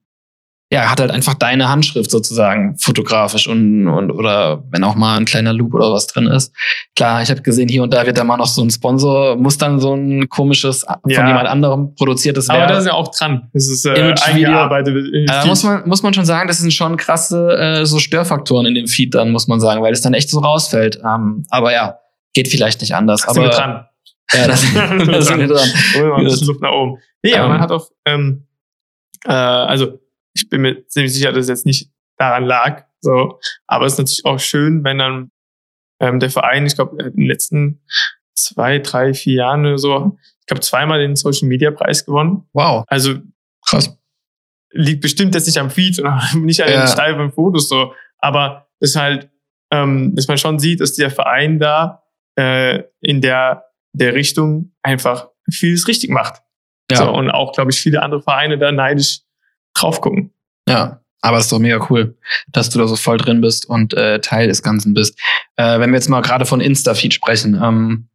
ja, 0.73 0.89
hat 0.89 1.01
halt 1.01 1.11
einfach 1.11 1.35
deine 1.35 1.69
Handschrift 1.69 2.13
sozusagen 2.13 2.77
fotografisch 2.79 3.49
und, 3.49 3.89
und 3.89 4.13
oder 4.13 4.63
wenn 4.71 4.85
auch 4.85 4.95
mal 4.95 5.17
ein 5.17 5.25
kleiner 5.25 5.53
Loop 5.53 5.75
oder 5.75 5.93
was 5.93 6.07
drin 6.07 6.29
ist. 6.29 6.55
Klar, 6.95 7.23
ich 7.23 7.31
habe 7.31 7.43
gesehen, 7.43 7.69
hier 7.69 7.83
und 7.83 7.93
da 7.93 8.07
wird 8.07 8.17
da 8.17 8.23
mal 8.23 8.37
noch 8.37 8.47
so 8.47 8.63
ein 8.63 8.71
Sponsor, 8.71 9.35
muss 9.35 9.59
dann 9.59 9.81
so 9.81 9.95
ein 9.95 10.29
komisches 10.29 10.83
von 10.85 11.11
ja. 11.11 11.27
jemand 11.27 11.49
anderem 11.49 11.97
produziertes 11.97 12.49
werden. 12.49 12.63
Aber 12.63 12.73
da 12.73 12.79
ist 12.79 12.87
ja 12.87 12.93
auch 12.93 13.11
dran. 13.11 13.51
Das 13.53 13.67
ist 13.67 13.85
äh, 13.85 14.15
eingearbeitet. 14.23 14.97
Äh, 15.13 15.27
da 15.27 15.45
muss 15.45 15.65
man, 15.65 15.89
muss 15.89 16.05
man 16.05 16.15
schon 16.15 16.25
sagen, 16.25 16.47
das 16.47 16.59
sind 16.59 16.73
schon 16.73 16.97
krasse 16.97 17.57
äh, 17.57 17.85
so 17.85 17.99
Störfaktoren 17.99 18.67
in 18.67 18.77
dem 18.77 18.87
Feed 18.87 19.13
dann, 19.13 19.33
muss 19.33 19.49
man 19.49 19.59
sagen, 19.59 19.83
weil 19.83 19.93
es 19.93 20.03
dann 20.03 20.15
echt 20.15 20.31
so 20.31 20.39
rausfällt. 20.39 21.01
Ähm, 21.05 21.43
aber 21.51 21.73
ja, 21.73 21.99
geht 22.33 22.47
vielleicht 22.47 22.81
nicht 22.81 22.95
anders. 22.95 23.23
Da 23.23 23.35
sind 23.35 23.43
aber, 23.43 23.53
wir 23.53 23.57
dran. 23.57 23.87
Ja, 24.33 24.47
das, 24.47 24.65
das 25.09 25.27
sind 25.27 25.41
wir 25.41 25.49
dran. 25.49 25.69
Luft 26.25 26.61
nach 26.63 26.71
oben. 26.71 26.99
Nee, 27.25 27.35
aber 27.35 27.47
ähm, 27.47 27.51
man 27.51 27.61
hat 27.61 27.73
auch, 27.73 27.89
ähm, 28.07 28.47
äh, 29.25 29.33
also 29.33 29.99
ich 30.43 30.49
bin 30.49 30.63
mir 30.63 30.87
ziemlich 30.87 31.13
sicher, 31.13 31.33
dass 31.33 31.45
es 31.45 31.49
jetzt 31.49 31.67
nicht 31.67 31.91
daran 32.17 32.45
lag. 32.45 32.85
So, 33.01 33.39
aber 33.67 33.87
es 33.87 33.95
ist 33.95 33.99
natürlich 33.99 34.25
auch 34.25 34.39
schön, 34.39 34.85
wenn 34.85 34.99
dann 34.99 35.31
ähm, 36.01 36.21
der 36.21 36.31
Verein, 36.31 36.67
ich 36.67 36.75
glaube, 36.75 37.03
in 37.03 37.17
den 37.17 37.27
letzten 37.27 37.83
zwei, 38.35 38.79
drei, 38.79 39.15
vier 39.15 39.35
Jahren 39.35 39.67
oder 39.67 39.79
so, 39.79 40.19
ich 40.41 40.47
glaube, 40.47 40.61
zweimal 40.61 40.99
den 40.99 41.17
Social 41.17 41.49
Media 41.49 41.71
Preis 41.71 42.05
gewonnen. 42.05 42.49
Wow. 42.53 42.85
Also 42.89 43.15
krass. 43.67 43.97
Liegt 44.73 45.01
bestimmt 45.01 45.35
jetzt 45.35 45.47
nicht 45.47 45.59
am 45.59 45.71
Feed 45.71 45.99
oder 45.99 46.23
nicht 46.35 46.63
an 46.63 46.71
ja. 46.71 46.85
den 46.85 46.89
steifen 46.89 47.33
Fotos 47.33 47.69
so, 47.69 47.95
aber 48.19 48.69
es 48.81 48.91
ist 48.91 48.97
halt, 48.97 49.31
ähm, 49.73 50.15
dass 50.15 50.29
man 50.29 50.39
schon 50.39 50.59
sieht, 50.59 50.81
dass 50.81 50.95
der 50.95 51.11
Verein 51.11 51.59
da 51.59 52.03
äh, 52.37 52.83
in 53.01 53.21
der 53.21 53.65
der 53.93 54.15
Richtung 54.15 54.73
einfach 54.83 55.29
vieles 55.51 55.89
richtig 55.89 56.11
macht. 56.11 56.43
Ja. 56.91 56.99
So, 56.99 57.11
und 57.11 57.31
auch, 57.31 57.53
glaube 57.53 57.71
ich, 57.71 57.81
viele 57.81 58.03
andere 58.03 58.23
Vereine 58.23 58.59
da 58.59 58.73
neidisch 58.73 59.21
drauf 59.75 60.01
gucken. 60.01 60.33
Ja, 60.69 61.01
aber 61.23 61.39
es 61.39 61.45
ist 61.45 61.53
doch 61.53 61.59
mega 61.59 61.87
cool, 61.91 62.17
dass 62.49 62.71
du 62.71 62.79
da 62.79 62.87
so 62.87 62.97
voll 62.97 63.19
drin 63.19 63.41
bist 63.41 63.67
und 63.67 63.95
äh, 63.95 64.21
Teil 64.21 64.49
des 64.49 64.63
Ganzen 64.63 64.95
bist. 64.95 65.19
Äh, 65.57 65.79
wenn 65.79 65.91
wir 65.91 65.97
jetzt 65.97 66.09
mal 66.09 66.23
gerade 66.23 66.47
von 66.47 66.61
Insta-Feed 66.61 67.13
sprechen, 67.13 67.61
ähm, 67.63 68.09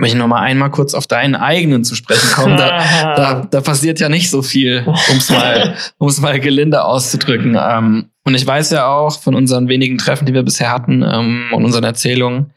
möchte 0.00 0.16
ich 0.16 0.20
noch 0.20 0.28
mal 0.28 0.40
einmal 0.40 0.70
kurz 0.70 0.94
auf 0.94 1.08
deinen 1.08 1.34
eigenen 1.34 1.82
zu 1.84 1.96
sprechen 1.96 2.30
kommen. 2.32 2.56
Da, 2.56 2.78
da, 3.16 3.46
da 3.50 3.60
passiert 3.60 3.98
ja 3.98 4.08
nicht 4.08 4.30
so 4.30 4.42
viel, 4.42 4.84
um 4.86 5.16
es 5.16 5.30
mal, 5.30 5.76
um's 5.98 6.20
mal 6.20 6.38
gelinde 6.38 6.84
auszudrücken. 6.84 7.56
Ähm, 7.60 8.10
und 8.24 8.34
ich 8.34 8.46
weiß 8.46 8.70
ja 8.70 8.86
auch 8.86 9.20
von 9.20 9.34
unseren 9.34 9.68
wenigen 9.68 9.98
Treffen, 9.98 10.26
die 10.26 10.34
wir 10.34 10.44
bisher 10.44 10.70
hatten 10.70 11.02
ähm, 11.02 11.48
und 11.52 11.64
unseren 11.64 11.84
Erzählungen, 11.84 12.52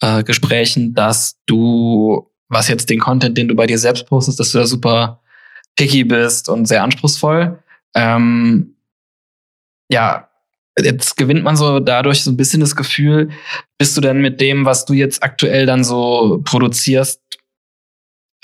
äh, 0.00 0.22
Gesprächen, 0.22 0.94
dass 0.94 1.38
du, 1.46 2.30
was 2.48 2.68
jetzt 2.68 2.88
den 2.88 3.00
Content, 3.00 3.36
den 3.36 3.48
du 3.48 3.56
bei 3.56 3.66
dir 3.66 3.78
selbst 3.78 4.06
postest, 4.06 4.38
dass 4.38 4.52
du 4.52 4.58
da 4.58 4.66
super 4.66 5.20
picky 5.80 6.04
bist 6.04 6.50
und 6.50 6.66
sehr 6.66 6.82
anspruchsvoll. 6.82 7.58
Ähm, 7.94 8.76
ja, 9.90 10.28
jetzt 10.78 11.16
gewinnt 11.16 11.42
man 11.42 11.56
so 11.56 11.80
dadurch 11.80 12.22
so 12.22 12.30
ein 12.30 12.36
bisschen 12.36 12.60
das 12.60 12.76
Gefühl, 12.76 13.30
bist 13.78 13.96
du 13.96 14.02
denn 14.02 14.20
mit 14.20 14.42
dem, 14.42 14.66
was 14.66 14.84
du 14.84 14.92
jetzt 14.92 15.22
aktuell 15.22 15.64
dann 15.64 15.82
so 15.82 16.42
produzierst, 16.44 17.22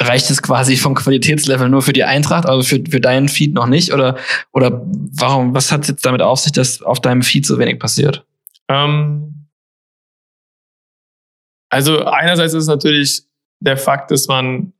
reicht 0.00 0.30
es 0.30 0.42
quasi 0.42 0.76
vom 0.76 0.94
Qualitätslevel 0.94 1.68
nur 1.68 1.82
für 1.82 1.92
die 1.92 2.04
Eintracht, 2.04 2.46
aber 2.46 2.62
für, 2.62 2.82
für 2.88 3.00
deinen 3.00 3.28
Feed 3.28 3.52
noch 3.52 3.66
nicht? 3.66 3.92
Oder, 3.92 4.16
oder 4.52 4.82
warum, 4.84 5.54
was 5.54 5.70
hat 5.70 5.82
es 5.82 5.88
jetzt 5.88 6.06
damit 6.06 6.22
auf 6.22 6.40
sich, 6.40 6.52
dass 6.52 6.80
auf 6.80 7.00
deinem 7.00 7.22
Feed 7.22 7.44
so 7.44 7.58
wenig 7.58 7.78
passiert? 7.78 8.26
Ähm, 8.68 9.46
also 11.70 12.04
einerseits 12.06 12.54
ist 12.54 12.66
natürlich 12.66 13.24
der 13.60 13.76
Fakt, 13.76 14.10
dass 14.10 14.26
man 14.26 14.72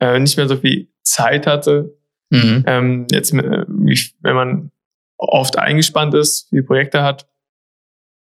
äh, 0.00 0.20
nicht 0.20 0.36
mehr 0.36 0.48
so 0.48 0.56
viel 0.56 0.88
Zeit 1.02 1.46
hatte. 1.46 1.95
Mhm. 2.30 2.64
Ähm, 2.66 3.06
jetzt, 3.10 3.32
äh, 3.32 3.64
wenn 3.66 4.34
man 4.34 4.70
oft 5.16 5.58
eingespannt 5.58 6.14
ist, 6.14 6.48
viele 6.50 6.62
Projekte 6.62 7.02
hat 7.02 7.28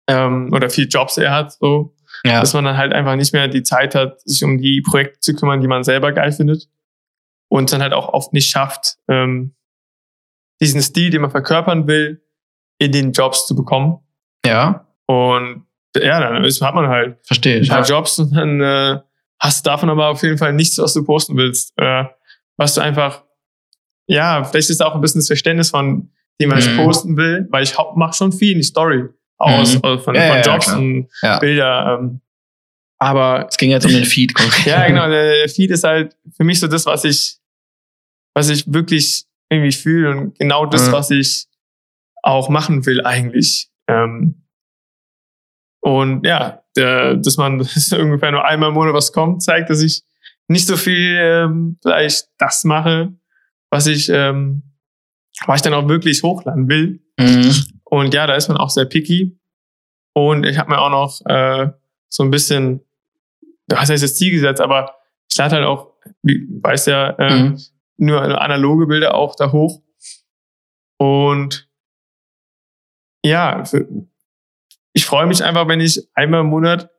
ähm, 0.07 0.51
oder 0.53 0.69
viele 0.69 0.87
Jobs 0.87 1.17
er 1.17 1.31
hat, 1.31 1.53
so, 1.53 1.95
ja. 2.23 2.39
dass 2.41 2.53
man 2.53 2.65
dann 2.65 2.77
halt 2.77 2.93
einfach 2.93 3.15
nicht 3.15 3.33
mehr 3.33 3.47
die 3.47 3.63
Zeit 3.63 3.95
hat, 3.95 4.21
sich 4.21 4.43
um 4.43 4.57
die 4.57 4.81
Projekte 4.81 5.19
zu 5.19 5.35
kümmern, 5.35 5.61
die 5.61 5.67
man 5.67 5.83
selber 5.83 6.11
geil 6.11 6.31
findet 6.31 6.67
und 7.49 7.71
dann 7.71 7.81
halt 7.81 7.93
auch 7.93 8.09
oft 8.09 8.33
nicht 8.33 8.49
schafft, 8.49 8.97
ähm, 9.07 9.55
diesen 10.61 10.81
Stil, 10.81 11.09
den 11.09 11.21
man 11.21 11.31
verkörpern 11.31 11.87
will, 11.87 12.23
in 12.77 12.91
den 12.91 13.11
Jobs 13.11 13.47
zu 13.47 13.55
bekommen. 13.55 13.99
Ja. 14.45 14.87
Und 15.07 15.65
ja, 15.95 16.19
dann 16.19 16.43
ist, 16.43 16.61
hat 16.61 16.75
man 16.75 16.87
halt 16.87 17.17
Verstehe 17.25 17.61
ein 17.61 17.67
paar 17.67 17.81
ja. 17.81 17.85
Jobs 17.85 18.17
und 18.19 18.35
dann 18.35 18.61
äh, 18.61 18.99
hast 19.39 19.67
davon 19.67 19.89
aber 19.89 20.09
auf 20.09 20.23
jeden 20.23 20.37
Fall 20.37 20.53
nichts, 20.53 20.77
was 20.77 20.93
du 20.93 21.03
posten 21.03 21.35
willst. 21.35 21.73
Äh, 21.77 22.05
was 22.57 22.75
du 22.75 22.81
einfach, 22.81 23.23
ja, 24.07 24.43
vielleicht 24.43 24.69
ist 24.69 24.81
auch 24.81 24.95
ein 24.95 25.01
bisschen 25.01 25.19
das 25.19 25.27
Verständnis 25.27 25.69
von 25.69 26.11
dem, 26.39 26.51
was 26.51 26.65
mhm. 26.65 26.71
ich 26.71 26.77
posten 26.77 27.17
will, 27.17 27.47
weil 27.51 27.63
ich 27.63 27.75
mache 27.95 28.13
schon 28.13 28.31
viel 28.31 28.51
in 28.51 28.57
die 28.57 28.63
Story 28.63 29.09
aus, 29.37 29.75
mhm. 29.75 29.99
von, 29.99 30.15
ja, 30.15 30.27
von 30.27 30.37
ja, 30.37 30.41
Jobs 30.41 30.73
und 30.73 31.07
Bilder. 31.39 31.99
Ähm, 31.99 32.21
aber 32.99 33.47
es 33.49 33.57
ging 33.57 33.71
jetzt 33.71 33.85
um 33.85 33.91
den 33.91 34.05
Feed. 34.05 34.33
ja, 34.65 34.85
genau. 34.87 35.09
Der, 35.09 35.33
der 35.33 35.49
Feed 35.49 35.71
ist 35.71 35.83
halt 35.83 36.15
für 36.35 36.43
mich 36.43 36.59
so 36.59 36.67
das, 36.67 36.85
was 36.85 37.03
ich, 37.03 37.37
was 38.35 38.49
ich 38.49 38.71
wirklich 38.71 39.25
irgendwie 39.49 39.71
fühle 39.71 40.11
und 40.11 40.37
genau 40.37 40.65
das, 40.65 40.87
mhm. 40.87 40.91
was 40.91 41.09
ich 41.09 41.47
auch 42.23 42.49
machen 42.49 42.85
will 42.85 43.03
eigentlich. 43.03 43.69
Ähm, 43.87 44.43
und 45.81 46.25
ja, 46.25 46.63
der, 46.75 47.15
dass 47.15 47.37
man 47.37 47.57
dass 47.59 47.91
ungefähr 47.93 48.31
nur 48.31 48.45
einmal 48.45 48.69
im 48.69 48.75
Monat 48.75 48.93
was 48.93 49.11
kommt, 49.11 49.43
zeigt, 49.43 49.69
dass 49.69 49.81
ich 49.81 50.03
nicht 50.47 50.67
so 50.67 50.77
viel 50.77 51.17
ähm, 51.19 51.77
vielleicht 51.81 52.27
das 52.37 52.63
mache, 52.63 53.13
was 53.71 53.87
ich, 53.87 54.09
ähm, 54.09 54.63
was 55.47 55.57
ich 55.59 55.61
dann 55.63 55.73
auch 55.73 55.87
wirklich 55.87 56.21
hochladen 56.23 56.69
will. 56.69 57.03
Mhm. 57.19 57.51
Und 57.85 58.13
ja, 58.13 58.27
da 58.27 58.35
ist 58.35 58.47
man 58.47 58.57
auch 58.57 58.69
sehr 58.69 58.85
picky. 58.85 59.39
Und 60.13 60.45
ich 60.45 60.57
habe 60.57 60.69
mir 60.69 60.79
auch 60.79 60.89
noch 60.89 61.21
äh, 61.25 61.71
so 62.09 62.23
ein 62.23 62.31
bisschen, 62.31 62.81
was 63.67 63.89
heißt 63.89 64.03
das 64.03 64.15
Ziel 64.15 64.31
gesetzt, 64.31 64.61
aber 64.61 64.95
ich 65.29 65.37
lade 65.37 65.55
halt 65.55 65.65
auch, 65.65 65.93
wie 66.21 66.45
weiß 66.61 66.85
ja, 66.87 67.11
äh, 67.11 67.39
Mhm. 67.43 67.59
nur 67.97 68.21
analoge 68.41 68.87
Bilder 68.87 69.15
auch 69.15 69.35
da 69.35 69.51
hoch. 69.51 69.81
Und 70.99 71.69
ja, 73.23 73.63
für, 73.65 73.87
ich 74.93 75.05
freue 75.05 75.25
mich 75.27 75.43
einfach, 75.43 75.67
wenn 75.67 75.79
ich 75.81 76.07
einmal 76.13 76.41
im 76.41 76.47
Monat 76.47 76.89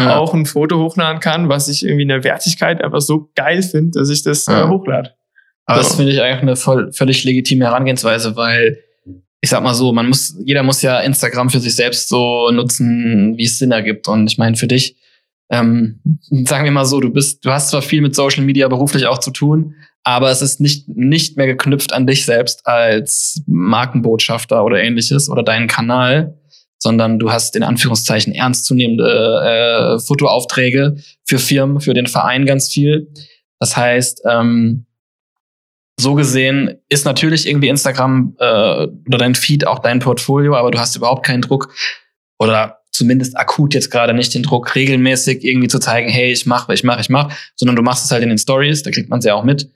Ja. 0.00 0.16
auch 0.18 0.32
ein 0.34 0.46
Foto 0.46 0.78
hochladen 0.78 1.20
kann, 1.20 1.48
was 1.48 1.68
ich 1.68 1.84
irgendwie 1.84 2.02
in 2.02 2.08
der 2.08 2.24
Wertigkeit 2.24 2.82
einfach 2.82 3.00
so 3.00 3.30
geil 3.34 3.62
finde, 3.62 3.98
dass 3.98 4.08
ich 4.10 4.22
das 4.22 4.46
Ja. 4.46 4.64
äh, 4.64 4.68
hochlade. 4.68 5.14
Aber 5.72 5.82
das 5.82 5.96
finde 5.96 6.12
ich 6.12 6.20
eigentlich 6.20 6.42
eine 6.42 6.56
voll, 6.56 6.92
völlig 6.92 7.24
legitime 7.24 7.64
Herangehensweise, 7.64 8.36
weil 8.36 8.78
ich 9.40 9.50
sag 9.50 9.62
mal 9.62 9.74
so, 9.74 9.92
man 9.92 10.08
muss, 10.08 10.36
jeder 10.44 10.62
muss 10.62 10.82
ja 10.82 11.00
Instagram 11.00 11.50
für 11.50 11.58
sich 11.58 11.74
selbst 11.74 12.08
so 12.08 12.50
nutzen, 12.52 13.36
wie 13.36 13.44
es 13.44 13.58
Sinn 13.58 13.72
ergibt. 13.72 14.06
Und 14.06 14.30
ich 14.30 14.38
meine, 14.38 14.56
für 14.56 14.68
dich, 14.68 14.96
ähm, 15.50 16.00
sagen 16.44 16.64
wir 16.64 16.70
mal 16.70 16.84
so, 16.84 17.00
du 17.00 17.10
bist, 17.10 17.44
du 17.44 17.50
hast 17.50 17.70
zwar 17.70 17.82
viel 17.82 18.00
mit 18.02 18.14
Social 18.14 18.44
Media 18.44 18.68
beruflich 18.68 19.06
auch 19.06 19.18
zu 19.18 19.32
tun, 19.32 19.74
aber 20.04 20.30
es 20.30 20.42
ist 20.42 20.60
nicht, 20.60 20.88
nicht 20.88 21.36
mehr 21.36 21.46
geknüpft 21.46 21.92
an 21.92 22.06
dich 22.06 22.24
selbst 22.24 22.66
als 22.66 23.42
Markenbotschafter 23.46 24.64
oder 24.64 24.80
ähnliches 24.80 25.28
oder 25.28 25.42
deinen 25.42 25.66
Kanal, 25.66 26.38
sondern 26.78 27.18
du 27.18 27.32
hast 27.32 27.56
in 27.56 27.62
Anführungszeichen 27.64 28.32
ernstzunehmende 28.32 29.98
äh, 29.98 29.98
Fotoaufträge 30.00 30.96
für 31.24 31.38
Firmen, 31.38 31.80
für 31.80 31.94
den 31.94 32.06
Verein 32.06 32.46
ganz 32.46 32.70
viel. 32.70 33.08
Das 33.58 33.76
heißt, 33.76 34.22
ähm, 34.28 34.86
so 36.02 36.14
gesehen 36.14 36.78
ist 36.88 37.04
natürlich 37.04 37.48
irgendwie 37.48 37.68
Instagram 37.68 38.36
äh, 38.38 38.86
oder 39.06 39.18
dein 39.18 39.34
Feed 39.34 39.66
auch 39.66 39.78
dein 39.78 40.00
Portfolio, 40.00 40.56
aber 40.56 40.70
du 40.70 40.78
hast 40.78 40.96
überhaupt 40.96 41.24
keinen 41.24 41.42
Druck 41.42 41.72
oder 42.38 42.78
zumindest 42.90 43.36
akut 43.38 43.74
jetzt 43.74 43.90
gerade 43.90 44.12
nicht 44.12 44.34
den 44.34 44.42
Druck, 44.42 44.74
regelmäßig 44.74 45.44
irgendwie 45.44 45.68
zu 45.68 45.78
zeigen, 45.78 46.10
hey, 46.10 46.30
ich 46.30 46.44
mache, 46.46 46.74
ich 46.74 46.84
mache, 46.84 47.00
ich 47.00 47.08
mache, 47.08 47.34
sondern 47.56 47.76
du 47.76 47.82
machst 47.82 48.04
es 48.04 48.10
halt 48.10 48.22
in 48.22 48.28
den 48.28 48.38
Stories, 48.38 48.82
da 48.82 48.90
kriegt 48.90 49.08
man 49.08 49.20
es 49.20 49.24
ja 49.24 49.34
auch 49.34 49.44
mit. 49.44 49.70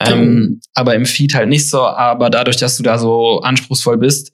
Ähm, 0.00 0.60
aber 0.74 0.94
im 0.94 1.06
Feed 1.06 1.34
halt 1.34 1.48
nicht 1.48 1.68
so, 1.68 1.82
aber 1.82 2.30
dadurch, 2.30 2.56
dass 2.56 2.76
du 2.76 2.82
da 2.82 2.98
so 2.98 3.40
anspruchsvoll 3.40 3.98
bist, 3.98 4.32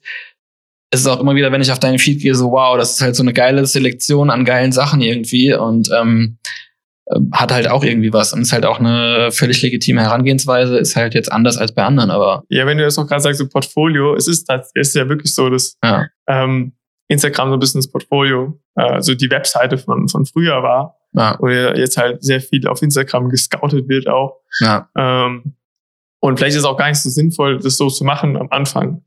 ist 0.91 1.01
es 1.01 1.07
auch 1.07 1.19
immer 1.19 1.35
wieder, 1.35 1.51
wenn 1.51 1.61
ich 1.61 1.71
auf 1.71 1.79
deinen 1.79 1.99
Feed 1.99 2.21
gehe, 2.21 2.33
so 2.33 2.51
wow, 2.51 2.77
das 2.77 2.93
ist 2.93 3.01
halt 3.01 3.15
so 3.15 3.23
eine 3.23 3.33
geile 3.33 3.65
Selektion 3.65 4.29
an 4.29 4.45
geilen 4.45 4.71
Sachen 4.71 5.01
irgendwie 5.01 5.53
und 5.53 5.89
ähm, 5.95 6.37
äh, 6.39 6.47
hat 7.31 7.51
halt 7.51 7.69
auch 7.69 7.83
irgendwie 7.83 8.13
was 8.13 8.33
und 8.33 8.41
ist 8.41 8.53
halt 8.53 8.65
auch 8.65 8.79
eine 8.79 9.31
völlig 9.31 9.61
legitime 9.61 10.01
Herangehensweise, 10.01 10.77
ist 10.77 10.95
halt 10.95 11.13
jetzt 11.15 11.31
anders 11.31 11.57
als 11.57 11.73
bei 11.73 11.83
anderen, 11.83 12.11
aber 12.11 12.43
Ja, 12.49 12.65
wenn 12.67 12.77
du 12.77 12.83
das 12.83 12.97
auch 12.99 13.07
gerade 13.07 13.21
sagst, 13.21 13.39
so 13.39 13.47
Portfolio, 13.47 14.15
es 14.15 14.27
ist, 14.27 14.49
es 14.49 14.71
ist 14.73 14.95
ja 14.95 15.09
wirklich 15.09 15.33
so, 15.33 15.49
dass 15.49 15.77
ja, 15.83 16.07
ähm, 16.27 16.73
Instagram 17.07 17.49
so 17.49 17.53
ein 17.55 17.59
bisschen 17.59 17.81
das 17.81 17.91
Portfolio, 17.91 18.59
äh, 18.75 18.83
also 18.83 19.15
die 19.15 19.29
Webseite 19.31 19.77
von, 19.77 20.07
von 20.07 20.25
früher 20.25 20.61
war, 20.61 20.97
ja, 21.13 21.35
wo 21.39 21.47
ja 21.47 21.75
jetzt 21.75 21.97
halt 21.97 22.23
sehr 22.23 22.41
viel 22.41 22.67
auf 22.67 22.81
Instagram 22.81 23.29
gescoutet 23.29 23.89
wird 23.89 24.07
auch. 24.07 24.41
ja, 24.59 24.89
Ähm, 24.95 25.55
und 26.21 26.37
vielleicht 26.37 26.55
ist 26.55 26.63
es 26.63 26.65
auch 26.65 26.77
gar 26.77 26.89
nicht 26.89 27.01
so 27.01 27.09
sinnvoll, 27.09 27.59
das 27.59 27.77
so 27.77 27.89
zu 27.89 28.03
machen 28.03 28.37
am 28.37 28.49
Anfang. 28.51 29.03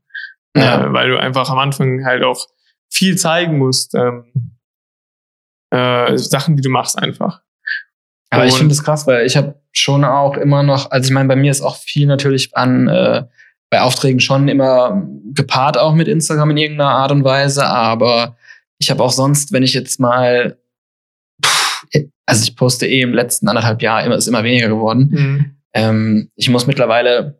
ja. 0.55 0.87
Äh, 0.87 0.93
weil 0.93 1.09
du 1.09 1.19
einfach 1.19 1.49
am 1.49 1.59
Anfang 1.59 2.03
halt 2.05 2.23
auch 2.23 2.47
viel 2.91 3.17
zeigen 3.17 3.57
musst. 3.57 3.95
Ähm, 3.95 4.57
äh, 5.69 6.17
Sachen, 6.17 6.55
die 6.55 6.61
du 6.61 6.69
machst 6.69 6.97
einfach. 6.97 7.41
Aber 8.35 8.45
ich 8.45 8.55
finde 8.55 8.73
es 8.73 8.83
krass, 8.83 9.07
weil 9.07 9.25
ich 9.25 9.37
habe 9.37 9.55
schon 9.71 10.03
auch 10.03 10.37
immer 10.37 10.63
noch, 10.63 10.91
also 10.91 11.07
ich 11.07 11.13
meine, 11.13 11.27
bei 11.27 11.35
mir 11.35 11.51
ist 11.51 11.61
auch 11.61 11.77
viel 11.77 12.07
natürlich 12.07 12.55
an 12.55 12.87
äh, 12.87 13.23
bei 13.69 13.81
Aufträgen 13.81 14.19
schon 14.19 14.47
immer 14.49 15.03
gepaart 15.33 15.79
auch 15.79 15.95
mit 15.95 16.07
Instagram 16.07 16.51
in 16.51 16.57
irgendeiner 16.57 16.91
Art 16.91 17.11
und 17.11 17.23
Weise, 17.23 17.65
aber 17.65 18.37
ich 18.77 18.91
habe 18.91 19.03
auch 19.03 19.11
sonst, 19.11 19.51
wenn 19.51 19.63
ich 19.63 19.73
jetzt 19.73 19.99
mal, 19.99 20.57
pff, 21.43 21.85
also 22.25 22.43
ich 22.43 22.55
poste 22.55 22.85
eh 22.85 23.01
im 23.01 23.13
letzten 23.13 23.47
anderthalb 23.47 23.81
Jahr 23.81 24.03
immer 24.03 24.15
ist 24.15 24.27
immer 24.27 24.43
weniger 24.43 24.67
geworden. 24.67 25.09
Mhm. 25.11 25.55
Ähm, 25.73 26.29
ich 26.35 26.49
muss 26.49 26.67
mittlerweile 26.67 27.39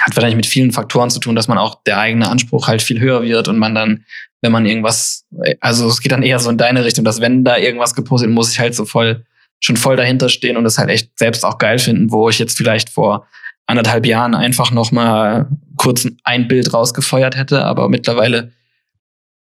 hat 0.00 0.14
wahrscheinlich 0.14 0.36
mit 0.36 0.46
vielen 0.46 0.72
Faktoren 0.72 1.10
zu 1.10 1.20
tun, 1.20 1.34
dass 1.34 1.48
man 1.48 1.58
auch 1.58 1.82
der 1.84 1.98
eigene 1.98 2.28
Anspruch 2.28 2.68
halt 2.68 2.82
viel 2.82 3.00
höher 3.00 3.22
wird 3.22 3.48
und 3.48 3.58
man 3.58 3.74
dann, 3.74 4.04
wenn 4.42 4.52
man 4.52 4.66
irgendwas, 4.66 5.24
also 5.60 5.88
es 5.88 6.00
geht 6.00 6.12
dann 6.12 6.22
eher 6.22 6.38
so 6.38 6.50
in 6.50 6.58
deine 6.58 6.84
Richtung, 6.84 7.04
dass 7.04 7.20
wenn 7.20 7.44
da 7.44 7.56
irgendwas 7.56 7.94
gepostet, 7.94 8.30
muss 8.30 8.52
ich 8.52 8.60
halt 8.60 8.74
so 8.74 8.84
voll 8.84 9.24
schon 9.60 9.76
voll 9.76 9.96
dahinter 9.96 10.28
stehen 10.28 10.56
und 10.56 10.64
das 10.64 10.78
halt 10.78 10.90
echt 10.90 11.18
selbst 11.18 11.44
auch 11.44 11.58
geil 11.58 11.78
finden, 11.78 12.10
wo 12.10 12.28
ich 12.28 12.38
jetzt 12.38 12.56
vielleicht 12.56 12.90
vor 12.90 13.26
anderthalb 13.66 14.06
Jahren 14.06 14.34
einfach 14.34 14.70
noch 14.70 14.92
mal 14.92 15.48
kurz 15.76 16.06
ein 16.24 16.48
Bild 16.48 16.72
rausgefeuert 16.72 17.36
hätte, 17.36 17.64
aber 17.64 17.88
mittlerweile 17.88 18.52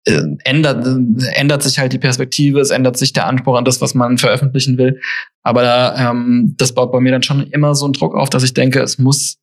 äh, 0.06 0.22
ändert, 0.44 0.86
äh, 0.86 1.26
ändert 1.34 1.62
sich 1.62 1.78
halt 1.78 1.92
die 1.92 1.98
Perspektive, 1.98 2.60
es 2.60 2.70
ändert 2.70 2.96
sich 2.96 3.12
der 3.12 3.26
Anspruch 3.26 3.56
an 3.56 3.64
das, 3.64 3.80
was 3.80 3.94
man 3.94 4.18
veröffentlichen 4.18 4.78
will. 4.78 5.00
Aber 5.42 5.62
da, 5.62 6.10
ähm, 6.10 6.54
das 6.56 6.74
baut 6.74 6.92
bei 6.92 7.00
mir 7.00 7.12
dann 7.12 7.22
schon 7.22 7.46
immer 7.48 7.74
so 7.74 7.86
einen 7.86 7.92
Druck 7.92 8.14
auf, 8.14 8.30
dass 8.30 8.42
ich 8.42 8.54
denke, 8.54 8.80
es 8.80 8.98
muss, 8.98 9.38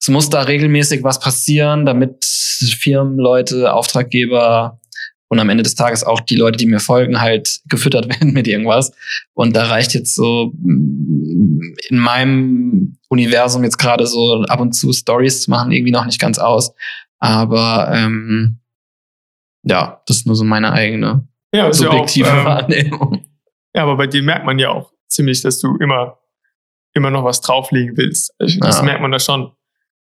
es 0.00 0.08
muss 0.08 0.30
da 0.30 0.42
regelmäßig 0.42 1.02
was 1.02 1.20
passieren, 1.20 1.86
damit 1.86 2.24
Firmen, 2.24 3.18
Leute, 3.18 3.72
Auftraggeber 3.72 4.80
und 5.28 5.40
am 5.40 5.48
Ende 5.48 5.62
des 5.62 5.74
Tages 5.74 6.04
auch 6.04 6.20
die 6.20 6.36
Leute, 6.36 6.58
die 6.58 6.66
mir 6.66 6.80
folgen, 6.80 7.20
halt 7.20 7.60
gefüttert 7.68 8.08
werden 8.08 8.32
mit 8.32 8.46
irgendwas. 8.46 8.92
Und 9.32 9.54
da 9.56 9.64
reicht 9.66 9.94
jetzt 9.94 10.14
so 10.14 10.52
mm, 10.56 11.74
in 11.88 11.98
meinem 11.98 12.98
Universum 13.08 13.64
jetzt 13.64 13.78
gerade 13.78 14.06
so 14.06 14.42
ab 14.48 14.60
und 14.60 14.72
zu 14.72 14.92
Stories 14.92 15.42
zu 15.42 15.50
machen, 15.50 15.72
irgendwie 15.72 15.92
noch 15.92 16.06
nicht 16.06 16.20
ganz 16.20 16.38
aus. 16.38 16.74
Aber 17.18 17.90
ähm, 17.92 18.58
ja, 19.62 20.02
das 20.06 20.18
ist 20.18 20.26
nur 20.26 20.36
so 20.36 20.44
meine 20.44 20.72
eigene 20.72 21.26
Ja, 21.54 21.68
ist 21.68 21.80
ja 21.80 21.88
auch, 21.88 21.92
subjektive 21.92 22.28
ähm, 22.28 22.44
Wahrnehmung. 22.44 23.24
Ja, 23.74 23.82
aber 23.82 23.96
bei 23.96 24.06
dir 24.06 24.22
merkt 24.22 24.44
man 24.44 24.58
ja 24.58 24.68
auch 24.70 24.92
ziemlich, 25.08 25.42
dass 25.42 25.58
du 25.58 25.76
immer, 25.78 26.18
immer 26.92 27.10
noch 27.10 27.24
was 27.24 27.40
drauflegen 27.40 27.96
willst. 27.96 28.34
Also 28.38 28.60
Das 28.60 28.78
Ja. 28.78 28.82
merkt 28.84 29.00
man 29.00 29.10
da 29.10 29.18
schon. 29.18 29.52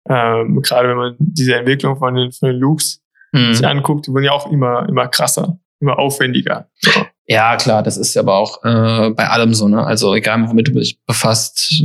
Ähm, 0.09 0.61
gerade 0.63 0.89
wenn 0.91 0.97
man 0.97 1.17
diese 1.19 1.57
Entwicklung 1.57 1.97
von 1.97 2.15
den, 2.15 2.31
von 2.33 2.51
den 2.51 2.59
Looks 2.61 3.03
Hm. 3.37 3.55
sich 3.55 3.67
anguckt, 3.67 4.07
die 4.07 4.11
wurden 4.13 4.25
ja 4.25 4.33
auch 4.33 4.51
immer, 4.51 4.89
immer 4.89 5.09
krasser, 5.09 5.59
immer 5.81 5.99
aufwendiger. 5.99 6.69
So. 6.81 6.91
Ja, 7.29 7.57
klar, 7.57 7.83
das 7.83 7.97
ist 7.97 8.17
aber 8.17 8.35
auch 8.37 8.63
äh, 8.65 9.11
bei 9.11 9.29
allem 9.29 9.53
so, 9.53 9.67
ne? 9.69 9.85
Also 9.85 10.15
egal, 10.15 10.49
womit 10.49 10.69
du 10.69 10.73
dich 10.73 11.01
befasst, 11.07 11.83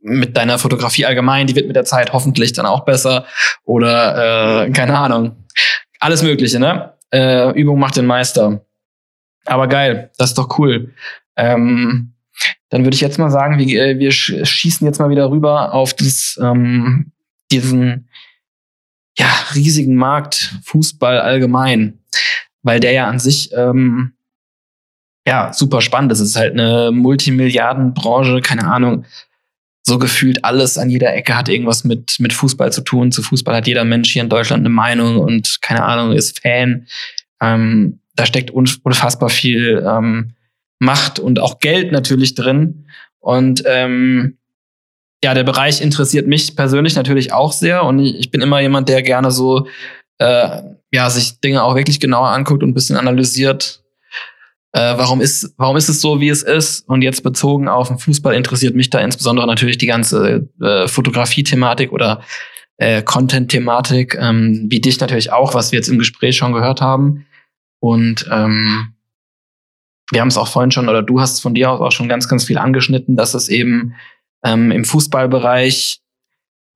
mit 0.00 0.36
deiner 0.36 0.58
Fotografie 0.58 1.04
allgemein, 1.04 1.46
die 1.46 1.54
wird 1.54 1.66
mit 1.66 1.76
der 1.76 1.84
Zeit 1.84 2.12
hoffentlich 2.14 2.54
dann 2.54 2.64
auch 2.64 2.86
besser. 2.86 3.26
Oder 3.64 4.64
äh, 4.66 4.70
keine 4.70 4.96
Ahnung. 4.96 5.44
Alles 6.00 6.22
Mögliche, 6.22 6.58
ne? 6.58 6.94
Äh, 7.12 7.50
Übung 7.60 7.78
macht 7.78 7.96
den 7.96 8.06
Meister. 8.06 8.64
Aber 9.44 9.66
geil, 9.66 10.10
das 10.16 10.30
ist 10.30 10.38
doch 10.38 10.58
cool. 10.58 10.94
Ähm, 11.36 12.14
dann 12.70 12.84
würde 12.84 12.94
ich 12.94 13.00
jetzt 13.00 13.18
mal 13.18 13.30
sagen, 13.30 13.58
wir, 13.58 13.82
äh, 13.82 13.98
wir 13.98 14.12
sch- 14.12 14.44
schießen 14.46 14.86
jetzt 14.86 14.98
mal 14.98 15.10
wieder 15.10 15.30
rüber 15.30 15.74
auf 15.74 15.94
das, 15.94 16.38
ähm, 16.42 17.12
diesen 17.52 18.08
ja, 19.18 19.28
riesigen 19.54 19.96
Markt 19.96 20.54
Fußball 20.64 21.20
allgemein, 21.20 21.98
weil 22.62 22.80
der 22.80 22.92
ja 22.92 23.08
an 23.08 23.18
sich 23.18 23.50
ähm, 23.52 24.12
ja 25.26 25.52
super 25.52 25.80
spannend 25.80 26.12
ist. 26.12 26.20
Es 26.20 26.30
ist 26.30 26.36
halt 26.36 26.52
eine 26.52 26.90
Multimilliardenbranche, 26.92 28.40
keine 28.40 28.66
Ahnung. 28.66 29.04
So 29.86 29.98
gefühlt 29.98 30.44
alles 30.44 30.76
an 30.76 30.90
jeder 30.90 31.14
Ecke 31.14 31.36
hat 31.36 31.48
irgendwas 31.48 31.82
mit, 31.82 32.16
mit 32.18 32.32
Fußball 32.32 32.72
zu 32.72 32.82
tun. 32.82 33.10
Zu 33.10 33.22
Fußball 33.22 33.56
hat 33.56 33.66
jeder 33.66 33.84
Mensch 33.84 34.12
hier 34.12 34.22
in 34.22 34.28
Deutschland 34.28 34.60
eine 34.60 34.68
Meinung 34.68 35.16
und 35.18 35.62
keine 35.62 35.82
Ahnung, 35.82 36.12
ist 36.12 36.40
Fan. 36.40 36.86
Ähm, 37.40 38.00
da 38.14 38.26
steckt 38.26 38.50
unf- 38.50 38.80
unfassbar 38.82 39.30
viel 39.30 39.82
ähm, 39.86 40.34
Macht 40.78 41.18
und 41.18 41.40
auch 41.40 41.58
Geld 41.58 41.90
natürlich 41.90 42.34
drin. 42.34 42.86
Und 43.18 43.62
ähm, 43.66 44.36
ja, 45.22 45.34
der 45.34 45.44
Bereich 45.44 45.80
interessiert 45.80 46.26
mich 46.26 46.54
persönlich 46.54 46.94
natürlich 46.94 47.32
auch 47.32 47.52
sehr. 47.52 47.84
Und 47.84 47.98
ich 47.98 48.30
bin 48.30 48.40
immer 48.40 48.60
jemand, 48.60 48.88
der 48.88 49.02
gerne 49.02 49.30
so 49.30 49.66
äh, 50.18 50.62
ja, 50.92 51.10
sich 51.10 51.40
Dinge 51.40 51.62
auch 51.62 51.74
wirklich 51.74 52.00
genauer 52.00 52.28
anguckt 52.28 52.62
und 52.62 52.70
ein 52.70 52.74
bisschen 52.74 52.96
analysiert. 52.96 53.82
Äh, 54.72 54.94
warum, 54.96 55.20
ist, 55.20 55.54
warum 55.56 55.76
ist 55.76 55.88
es 55.88 56.00
so, 56.00 56.20
wie 56.20 56.28
es 56.28 56.42
ist? 56.42 56.88
Und 56.88 57.02
jetzt 57.02 57.22
bezogen 57.22 57.68
auf 57.68 57.88
den 57.88 57.98
Fußball 57.98 58.34
interessiert 58.34 58.74
mich 58.74 58.90
da 58.90 59.00
insbesondere 59.00 59.46
natürlich 59.46 59.78
die 59.78 59.86
ganze 59.86 60.48
äh, 60.60 60.86
Fotografie-Thematik 60.86 61.92
oder 61.92 62.22
äh, 62.76 63.02
Content-Thematik, 63.02 64.16
ähm, 64.20 64.66
wie 64.68 64.80
dich 64.80 65.00
natürlich 65.00 65.32
auch, 65.32 65.54
was 65.54 65.72
wir 65.72 65.78
jetzt 65.78 65.88
im 65.88 65.98
Gespräch 65.98 66.36
schon 66.36 66.52
gehört 66.52 66.80
haben. 66.80 67.26
Und 67.80 68.28
ähm, 68.30 68.94
wir 70.10 70.20
haben 70.20 70.28
es 70.28 70.36
auch 70.36 70.48
vorhin 70.48 70.70
schon, 70.70 70.88
oder 70.88 71.02
du 71.02 71.20
hast 71.20 71.40
von 71.40 71.54
dir 71.54 71.70
aus 71.70 71.80
auch 71.80 71.92
schon 71.92 72.08
ganz, 72.08 72.28
ganz 72.28 72.44
viel 72.44 72.58
angeschnitten, 72.58 73.16
dass 73.16 73.34
es 73.34 73.48
eben 73.48 73.94
ähm, 74.44 74.70
im 74.70 74.84
Fußballbereich 74.84 76.00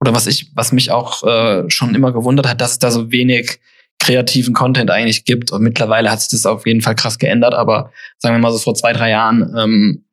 oder 0.00 0.14
was 0.14 0.26
ich, 0.26 0.50
was 0.54 0.72
mich 0.72 0.90
auch 0.90 1.22
äh, 1.22 1.70
schon 1.70 1.94
immer 1.94 2.12
gewundert 2.12 2.48
hat, 2.48 2.60
dass 2.60 2.72
es 2.72 2.78
da 2.80 2.90
so 2.90 3.12
wenig 3.12 3.60
kreativen 4.00 4.52
Content 4.52 4.90
eigentlich 4.90 5.24
gibt. 5.24 5.52
Und 5.52 5.62
mittlerweile 5.62 6.10
hat 6.10 6.20
sich 6.20 6.30
das 6.30 6.44
auf 6.44 6.66
jeden 6.66 6.80
Fall 6.80 6.96
krass 6.96 7.18
geändert, 7.18 7.54
aber 7.54 7.92
sagen 8.18 8.34
wir 8.34 8.40
mal 8.40 8.50
so 8.50 8.58
vor 8.58 8.74
zwei, 8.74 8.92
drei 8.92 9.10
Jahren 9.10 9.54
ähm, 9.56 10.04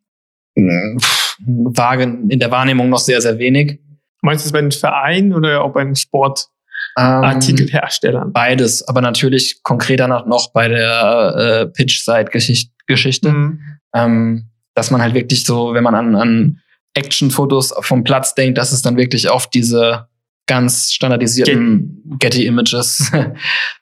vage 1.40 2.04
in 2.04 2.40
der 2.40 2.52
Wahrnehmung 2.52 2.90
noch 2.90 3.00
sehr, 3.00 3.20
sehr 3.22 3.40
wenig. 3.40 3.80
Meinst 4.22 4.46
du 4.46 4.48
das 4.48 4.54
bei 4.54 4.62
den 4.62 4.72
Vereinen 4.72 5.34
oder 5.34 5.64
auch 5.64 5.74
bei 5.74 5.84
den 5.84 5.96
Sportartikelherstellern? 5.96 8.28
Ähm, 8.28 8.34
beides, 8.34 8.88
aber 8.88 9.02
natürlich 9.02 9.64
konkreter 9.64 10.08
noch 10.08 10.54
bei 10.54 10.68
der 10.68 11.34
äh, 11.38 11.66
Pitch-Side-Geschichte. 11.68 13.32
Mhm. 13.32 13.60
Ähm, 13.96 14.46
dass 14.76 14.92
man 14.92 15.02
halt 15.02 15.16
wirklich 15.16 15.46
so, 15.46 15.74
wenn 15.74 15.84
man 15.84 15.96
an, 15.96 16.16
an 16.16 16.62
Action-Fotos 16.94 17.74
vom 17.82 18.04
Platz 18.04 18.36
denkt, 18.36 18.58
dass 18.58 18.72
es 18.72 18.82
dann 18.82 18.98
wirklich 18.98 19.30
auf 19.30 19.48
diese 19.48 20.08
ganz 20.48 20.92
standardisierten 20.92 22.18
Getty-Images 22.18 23.12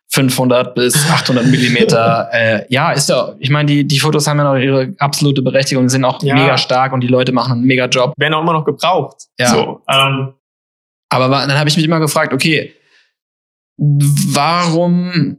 500 0.10 0.76
bis 0.76 1.10
800 1.10 1.46
Millimeter. 1.46 2.28
äh, 2.32 2.66
ja, 2.70 2.92
ist 2.92 3.10
ja, 3.10 3.36
ich 3.40 3.50
meine, 3.50 3.68
die, 3.68 3.88
die 3.88 4.00
Fotos 4.00 4.28
haben 4.28 4.38
ja 4.38 4.44
noch 4.44 4.60
ihre 4.60 4.94
absolute 5.00 5.42
Berechtigung, 5.42 5.88
sind 5.88 6.04
auch 6.04 6.22
ja. 6.22 6.36
mega 6.36 6.58
stark 6.58 6.92
und 6.92 7.02
die 7.02 7.08
Leute 7.08 7.32
machen 7.32 7.54
einen 7.54 7.64
mega 7.64 7.86
Job. 7.86 8.14
Werden 8.18 8.34
auch 8.34 8.42
immer 8.42 8.54
noch 8.54 8.66
gebraucht. 8.66 9.24
Ja. 9.40 9.48
So, 9.48 9.82
ähm. 9.90 10.34
Aber 11.10 11.30
dann 11.30 11.58
habe 11.58 11.70
ich 11.70 11.78
mich 11.78 11.86
immer 11.86 12.02
gefragt, 12.02 12.34
okay, 12.34 12.74
warum, 13.78 15.38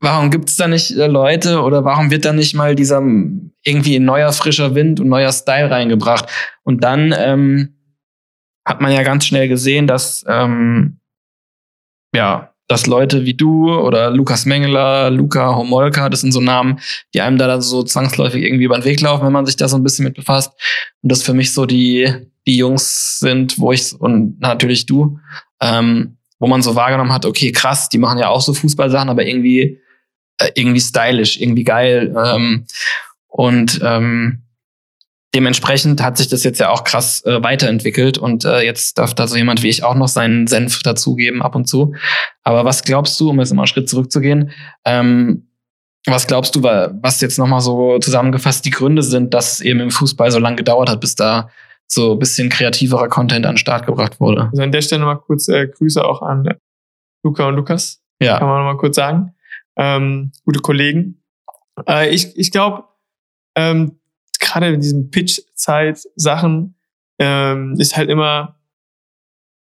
warum 0.00 0.30
gibt 0.30 0.48
es 0.48 0.56
da 0.56 0.68
nicht 0.68 0.90
äh, 0.90 1.06
Leute 1.06 1.62
oder 1.62 1.84
warum 1.84 2.10
wird 2.10 2.24
da 2.24 2.32
nicht 2.32 2.54
mal 2.54 2.74
dieser 2.74 3.02
irgendwie 3.62 3.98
neuer 3.98 4.32
frischer 4.32 4.74
Wind 4.74 5.00
und 5.00 5.08
neuer 5.08 5.32
Style 5.32 5.70
reingebracht? 5.70 6.26
Und 6.62 6.84
dann 6.84 7.14
ähm, 7.16 7.76
hat 8.64 8.80
man 8.80 8.92
ja 8.92 9.02
ganz 9.02 9.26
schnell 9.26 9.48
gesehen, 9.48 9.86
dass 9.86 10.24
ähm, 10.28 10.98
ja, 12.14 12.52
dass 12.68 12.86
Leute 12.86 13.24
wie 13.24 13.34
du 13.34 13.72
oder 13.72 14.10
Lukas 14.10 14.44
Mengeler, 14.44 15.10
Luca 15.10 15.54
Homolka, 15.54 16.08
das 16.08 16.22
sind 16.22 16.32
so 16.32 16.40
Namen, 16.40 16.80
die 17.14 17.20
einem 17.20 17.38
da 17.38 17.60
so 17.60 17.82
zwangsläufig 17.82 18.42
irgendwie 18.42 18.64
über 18.64 18.76
den 18.76 18.84
Weg 18.84 19.00
laufen, 19.00 19.24
wenn 19.24 19.32
man 19.32 19.46
sich 19.46 19.56
da 19.56 19.68
so 19.68 19.76
ein 19.76 19.84
bisschen 19.84 20.04
mit 20.04 20.14
befasst. 20.14 20.52
Und 21.02 21.12
das 21.12 21.22
für 21.22 21.34
mich 21.34 21.52
so 21.52 21.64
die, 21.64 22.12
die 22.46 22.56
Jungs 22.56 23.18
sind, 23.20 23.58
wo 23.58 23.70
ich, 23.72 23.92
und 23.94 24.40
natürlich 24.40 24.86
du, 24.86 25.18
ähm, 25.60 26.16
wo 26.38 26.48
man 26.48 26.62
so 26.62 26.74
wahrgenommen 26.74 27.12
hat, 27.12 27.24
okay, 27.24 27.52
krass, 27.52 27.88
die 27.88 27.98
machen 27.98 28.18
ja 28.18 28.28
auch 28.28 28.40
so 28.40 28.52
Fußballsachen, 28.52 29.08
aber 29.08 29.24
irgendwie, 29.24 29.80
äh, 30.38 30.50
irgendwie 30.54 30.80
stylisch, 30.80 31.40
irgendwie 31.40 31.64
geil. 31.64 32.14
Ähm, 32.16 32.66
und 33.28 33.80
ähm, 33.82 34.42
dementsprechend 35.34 36.02
hat 36.02 36.16
sich 36.16 36.28
das 36.28 36.44
jetzt 36.44 36.58
ja 36.58 36.70
auch 36.70 36.84
krass 36.84 37.24
äh, 37.26 37.42
weiterentwickelt 37.42 38.16
und 38.16 38.44
äh, 38.44 38.62
jetzt 38.62 38.96
darf 38.96 39.12
da 39.12 39.26
so 39.26 39.36
jemand 39.36 39.62
wie 39.62 39.68
ich 39.68 39.84
auch 39.84 39.94
noch 39.94 40.08
seinen 40.08 40.46
Senf 40.46 40.82
dazugeben 40.82 41.42
ab 41.42 41.54
und 41.54 41.66
zu. 41.66 41.94
Aber 42.42 42.64
was 42.64 42.82
glaubst 42.82 43.20
du, 43.20 43.30
um 43.30 43.38
jetzt 43.38 43.52
mal 43.52 43.62
einen 43.62 43.66
Schritt 43.66 43.88
zurückzugehen, 43.88 44.50
ähm, 44.86 45.48
was 46.06 46.26
glaubst 46.26 46.54
du, 46.54 46.62
was 46.62 47.20
jetzt 47.20 47.38
nochmal 47.38 47.60
so 47.60 47.98
zusammengefasst 47.98 48.64
die 48.64 48.70
Gründe 48.70 49.02
sind, 49.02 49.34
dass 49.34 49.54
es 49.54 49.60
eben 49.60 49.80
im 49.80 49.90
Fußball 49.90 50.30
so 50.30 50.38
lange 50.38 50.56
gedauert 50.56 50.88
hat, 50.88 51.00
bis 51.00 51.16
da 51.16 51.50
so 51.88 52.12
ein 52.12 52.18
bisschen 52.18 52.48
kreativerer 52.48 53.08
Content 53.08 53.44
an 53.44 53.52
den 53.52 53.58
Start 53.58 53.86
gebracht 53.86 54.20
wurde? 54.20 54.48
Also 54.50 54.62
an 54.62 54.72
der 54.72 54.82
Stelle 54.82 55.00
nochmal 55.00 55.18
kurz 55.18 55.48
äh, 55.48 55.66
Grüße 55.66 56.02
auch 56.04 56.22
an 56.22 56.48
Luca 57.24 57.48
und 57.48 57.56
Lukas. 57.56 58.00
Ja. 58.22 58.38
Kann 58.38 58.48
man 58.48 58.58
nochmal 58.58 58.76
kurz 58.78 58.96
sagen. 58.96 59.34
Ähm, 59.76 60.32
gute 60.44 60.60
Kollegen. 60.60 61.22
Äh, 61.86 62.14
ich 62.14 62.36
ich 62.36 62.50
glaube, 62.50 62.84
ähm, 63.54 63.98
gerade 64.38 64.68
in 64.68 64.80
diesen 64.80 65.10
Pitch-Zeit-Sachen 65.10 66.76
ähm, 67.18 67.74
ist 67.78 67.96
halt 67.96 68.10
immer, 68.10 68.58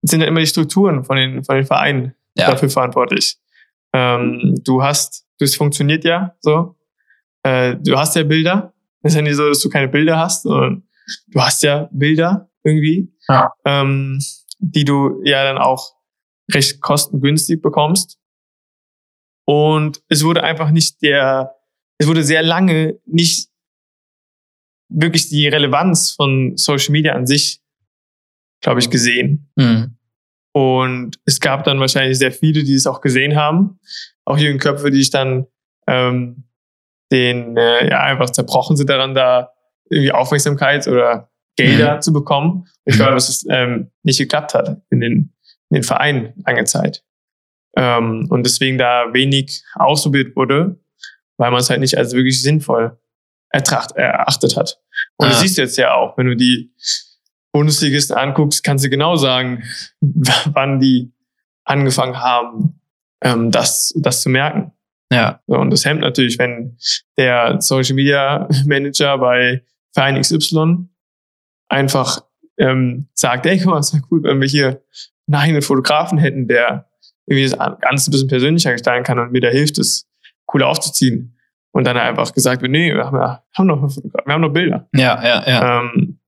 sind 0.02 0.20
halt 0.20 0.30
immer 0.30 0.40
die 0.40 0.48
Strukturen 0.48 1.04
von 1.04 1.18
den, 1.18 1.44
von 1.44 1.56
den 1.56 1.66
Vereinen 1.66 2.16
ja. 2.36 2.52
dafür 2.52 2.70
verantwortlich. 2.70 3.38
Ähm, 3.94 4.56
du 4.64 4.84
hast, 4.84 5.26
das 5.40 5.56
funktioniert 5.56 6.04
ja 6.04 6.36
so. 6.42 6.76
Äh, 7.44 7.78
du 7.78 7.98
hast 7.98 8.16
ja 8.16 8.24
Bilder. 8.24 8.74
Es 9.02 9.14
ist 9.14 9.16
ja 9.16 9.22
nicht 9.22 9.36
so, 9.36 9.48
dass 9.48 9.60
du 9.60 9.70
keine 9.70 9.88
Bilder 9.88 10.18
hast, 10.18 10.44
sondern 10.44 10.84
du 11.28 11.42
hast 11.42 11.64
ja 11.64 11.90
Bilder 11.92 12.50
irgendwie, 12.64 13.14
ja. 13.30 13.52
Ähm, 13.66 14.20
die 14.60 14.84
du 14.84 15.22
ja 15.24 15.44
dann 15.44 15.58
auch 15.58 15.96
recht 16.54 16.82
kostengünstig 16.82 17.62
bekommst. 17.62 18.20
Und 19.48 20.02
es 20.10 20.24
wurde 20.24 20.44
einfach 20.44 20.72
nicht 20.72 21.02
der, 21.02 21.56
es 21.98 22.08
wurde 22.08 22.24
sehr 22.24 22.44
lange 22.44 23.00
nicht 23.06 23.50
wirklich 24.90 25.30
die 25.30 25.48
Relevanz 25.48 26.12
von 26.12 26.58
Social 26.58 26.92
Media 26.92 27.14
an 27.14 27.26
sich, 27.26 27.62
glaube 28.62 28.80
ich, 28.80 28.90
gesehen. 28.90 29.50
Mhm. 29.56 29.98
Und 30.54 31.20
es 31.26 31.40
gab 31.40 31.64
dann 31.64 31.80
wahrscheinlich 31.80 32.18
sehr 32.18 32.32
viele, 32.32 32.64
die 32.64 32.74
es 32.74 32.88
auch 32.88 33.02
gesehen 33.02 33.36
haben. 33.36 33.80
Auch 34.26 34.38
jungen 34.38 34.60
Köpfe, 34.60 34.92
die 34.92 35.02
ich 35.02 35.12
dann 35.12 35.46
ähm, 35.88 36.44
den 37.12 37.56
äh, 37.56 37.90
ja 37.90 38.02
einfach 38.02 38.30
zerbrochen 38.30 38.76
sind 38.76 38.90
daran, 38.90 39.16
da 39.16 39.52
irgendwie 39.90 40.12
Aufmerksamkeit 40.12 40.88
oder 40.88 41.32
Gelder 41.56 41.96
mhm. 41.96 42.02
zu 42.02 42.12
bekommen. 42.12 42.68
Ich 42.86 42.96
glaube, 42.96 43.14
dass 43.14 43.30
es 43.30 43.46
ähm, 43.50 43.92
nicht 44.04 44.18
geklappt 44.18 44.54
hat 44.54 44.82
in 44.90 45.00
den, 45.00 45.14
in 45.70 45.76
den 45.76 45.84
Vereinen 45.84 46.34
lange 46.46 46.66
Zeit. 46.66 47.04
Ähm, 47.78 48.26
und 48.30 48.44
deswegen 48.44 48.80
da 48.80 49.14
wenig 49.14 49.64
ausprobiert 49.76 50.36
wurde, 50.36 50.80
weil 51.38 51.52
man 51.52 51.60
es 51.60 51.70
halt 51.70 51.80
nicht 51.80 51.96
als 51.96 52.14
wirklich 52.14 52.42
sinnvoll 52.42 52.98
ertracht, 53.50 53.92
erachtet 53.96 54.58
hat. 54.58 54.82
Und 55.18 55.28
ah. 55.28 55.30
du 55.30 55.36
siehst 55.36 55.60
jetzt 55.60 55.78
ja 55.78 55.94
auch, 55.94 56.18
wenn 56.18 56.26
du 56.26 56.36
die 56.36 56.74
Bundesligisten 57.52 58.18
anguckst, 58.18 58.64
kannst 58.64 58.84
du 58.84 58.90
genau 58.90 59.16
sagen, 59.16 59.64
wann 60.02 60.80
die 60.80 61.14
angefangen 61.66 62.18
haben, 62.20 62.82
ähm, 63.22 63.52
das, 63.52 63.94
das 63.98 64.22
zu 64.22 64.30
merken. 64.30 64.72
Ja. 65.12 65.42
So, 65.46 65.58
und 65.58 65.70
das 65.70 65.86
hemmt 65.86 66.02
natürlich, 66.02 66.40
wenn 66.40 66.78
der 67.16 67.62
Social 67.62 67.94
Media 67.94 68.50
Manager 68.66 69.20
bei 69.20 69.64
Verein 69.94 70.20
XY 70.20 70.88
einfach 71.70 72.22
ähm, 72.58 73.08
sagt, 73.14 73.46
ey, 73.46 73.60
guck 73.60 73.68
mal, 73.68 73.80
es 73.80 73.94
wäre 73.94 74.04
cool, 74.10 74.24
wenn 74.24 74.42
wir 74.42 74.48
hier 74.48 74.82
einen 75.28 75.36
eigenen 75.36 75.62
Fotografen 75.62 76.18
hätten, 76.18 76.48
der 76.48 76.90
irgendwie 77.28 77.50
das 77.50 77.58
Ganze 77.82 78.10
ein 78.10 78.12
bisschen 78.12 78.28
persönlicher 78.28 78.72
gestalten 78.72 79.04
kann 79.04 79.20
und 79.20 79.32
mir 79.32 79.42
da 79.42 79.50
hilft, 79.50 79.78
das 79.78 80.08
cool 80.54 80.64
aufzuziehen. 80.64 81.38
Und 81.72 81.84
dann 81.86 81.98
einfach 81.98 82.34
gesagt 82.34 82.62
wird, 82.62 82.72
nee, 82.72 82.94
wir 82.94 83.06
haben, 83.06 83.18
ja, 83.18 83.44
haben 83.56 83.68
noch, 83.68 83.82
wir 83.84 84.34
haben 84.34 84.42
noch 84.42 84.54
Bilder. 84.54 84.88
Ja, 84.96 85.24
ja, 85.24 85.48
ja. 85.48 85.82
Ähm, 85.82 86.20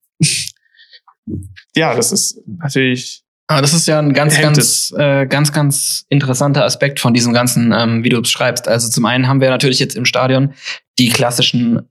ja, 1.76 1.96
das 1.96 2.12
ist 2.12 2.42
natürlich. 2.46 3.24
Aber 3.48 3.62
das 3.62 3.74
ist 3.74 3.88
ja 3.88 3.98
ein 3.98 4.14
ganz, 4.14 4.40
ganz, 4.40 4.94
äh, 4.96 5.26
ganz, 5.26 5.52
ganz 5.52 6.06
interessanter 6.10 6.66
Aspekt 6.66 7.00
von 7.00 7.16
diesem 7.16 7.34
ganzen, 7.34 7.72
ähm, 7.72 8.04
wie 8.04 8.10
du 8.10 8.20
es 8.22 8.30
schreibst. 8.30 8.68
Also 8.68 8.90
zum 8.90 9.06
einen 9.06 9.28
haben 9.28 9.42
wir 9.42 9.50
natürlich 9.50 9.80
jetzt 9.80 9.96
im 9.96 10.06
Stadion 10.06 10.54
die 11.00 11.10
klassischen 11.10 11.90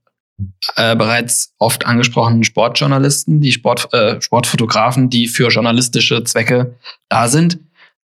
äh, 0.77 0.95
bereits 0.95 1.55
oft 1.59 1.85
angesprochenen 1.85 2.45
Sportjournalisten, 2.45 3.41
die 3.41 3.51
Sport, 3.51 3.93
äh, 3.93 4.21
Sportfotografen, 4.21 5.11
die 5.11 5.27
für 5.27 5.49
journalistische 5.49 6.23
Zwecke 6.23 6.77
da 7.09 7.27
sind. 7.27 7.59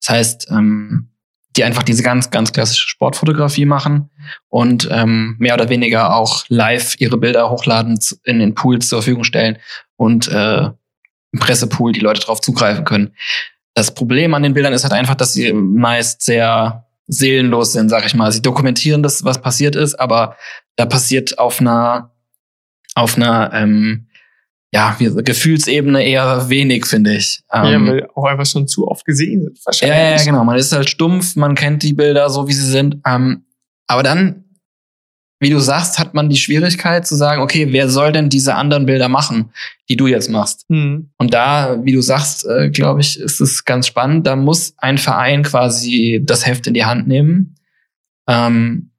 Das 0.04 0.16
heißt, 0.16 0.48
ähm, 0.52 1.10
die 1.56 1.64
einfach 1.64 1.84
diese 1.84 2.04
ganz, 2.04 2.32
ganz 2.32 2.52
klassische 2.52 2.88
Sportfotografie 2.88 3.66
machen 3.66 4.10
und 4.50 4.88
ähm, 4.92 5.36
mehr 5.40 5.54
oder 5.54 5.70
weniger 5.70 6.16
auch 6.16 6.46
live 6.50 6.96
ihre 7.00 7.18
Bilder 7.18 7.50
hochladen, 7.50 8.00
in 8.24 8.40
den 8.40 8.56
Pool 8.56 8.80
zur 8.80 9.02
Verfügung 9.02 9.24
stellen 9.24 9.58
und 9.96 10.28
äh, 10.28 10.64
im 11.32 11.40
Pressepool 11.40 11.92
die 11.92 12.00
Leute 12.00 12.22
drauf 12.22 12.42
zugreifen 12.42 12.86
können. 12.86 13.14
Das 13.76 13.94
Problem 13.94 14.34
an 14.34 14.44
den 14.44 14.54
Bildern 14.54 14.74
ist 14.74 14.84
halt 14.84 14.94
einfach, 14.94 15.16
dass 15.16 15.34
sie 15.34 15.54
meist 15.54 16.22
sehr 16.22 16.86
seelenlos 17.08 17.74
sind, 17.74 17.90
sag 17.90 18.06
ich 18.06 18.16
mal. 18.16 18.32
Sie 18.32 18.42
dokumentieren 18.42 19.04
das, 19.04 19.24
was 19.24 19.42
passiert 19.42 19.76
ist, 19.76 19.96
aber 19.96 20.36
da 20.76 20.86
passiert 20.86 21.38
auf 21.38 21.60
einer 21.60 22.12
auf 22.96 23.16
einer 23.16 23.52
ähm, 23.54 24.08
ja, 24.74 24.98
Gefühlsebene 25.00 26.04
eher 26.04 26.50
wenig, 26.50 26.88
finde 26.88 27.16
ich. 27.16 27.44
Ähm, 27.54 27.66
ja, 27.66 27.92
weil 27.92 28.08
auch 28.16 28.26
einfach 28.26 28.46
schon 28.46 28.68
zu 28.68 28.88
oft 28.88 29.06
gesehen 29.06 29.44
sind, 29.44 29.60
wahrscheinlich. 29.66 29.98
Ja, 29.98 30.18
ja, 30.18 30.24
genau. 30.24 30.44
Man 30.44 30.58
ist 30.58 30.72
halt 30.72 30.90
stumpf, 30.90 31.36
man 31.36 31.54
kennt 31.54 31.84
die 31.84 31.94
Bilder 31.94 32.28
so, 32.30 32.48
wie 32.48 32.54
sie 32.54 32.66
sind. 32.66 32.98
Ähm, 33.06 33.46
aber 33.86 34.02
dann, 34.02 34.46
wie 35.40 35.52
du 35.52 35.60
sagst, 35.60 36.00
hat 36.00 36.16
man 36.16 36.28
die 36.30 36.38
Schwierigkeit 36.38 37.06
zu 37.06 37.16
sagen, 37.16 37.44
okay, 37.44 37.68
wer 37.72 37.88
soll 37.88 38.12
denn 38.12 38.30
diese 38.30 38.56
anderen 38.56 38.88
Bilder 38.88 39.10
machen, 39.10 39.52
die 39.90 39.96
du 39.96 40.08
jetzt 40.08 40.32
machst? 40.32 40.68
Mhm. 40.70 41.12
Und 41.18 41.36
da, 41.36 41.78
wie 41.84 41.92
du 41.92 42.02
sagst, 42.02 42.48
äh, 42.48 42.72
glaube 42.72 43.02
ich, 43.02 43.20
ist 43.20 43.42
es 43.42 43.66
ganz 43.66 43.86
spannend. 43.86 44.26
Da 44.26 44.36
muss 44.36 44.74
ein 44.78 44.98
Verein 44.98 45.44
quasi 45.44 46.20
das 46.24 46.48
Heft 46.48 46.66
in 46.66 46.74
die 46.74 46.86
Hand 46.86 47.08
nehmen. 47.08 47.58
Ähm, 48.28 48.90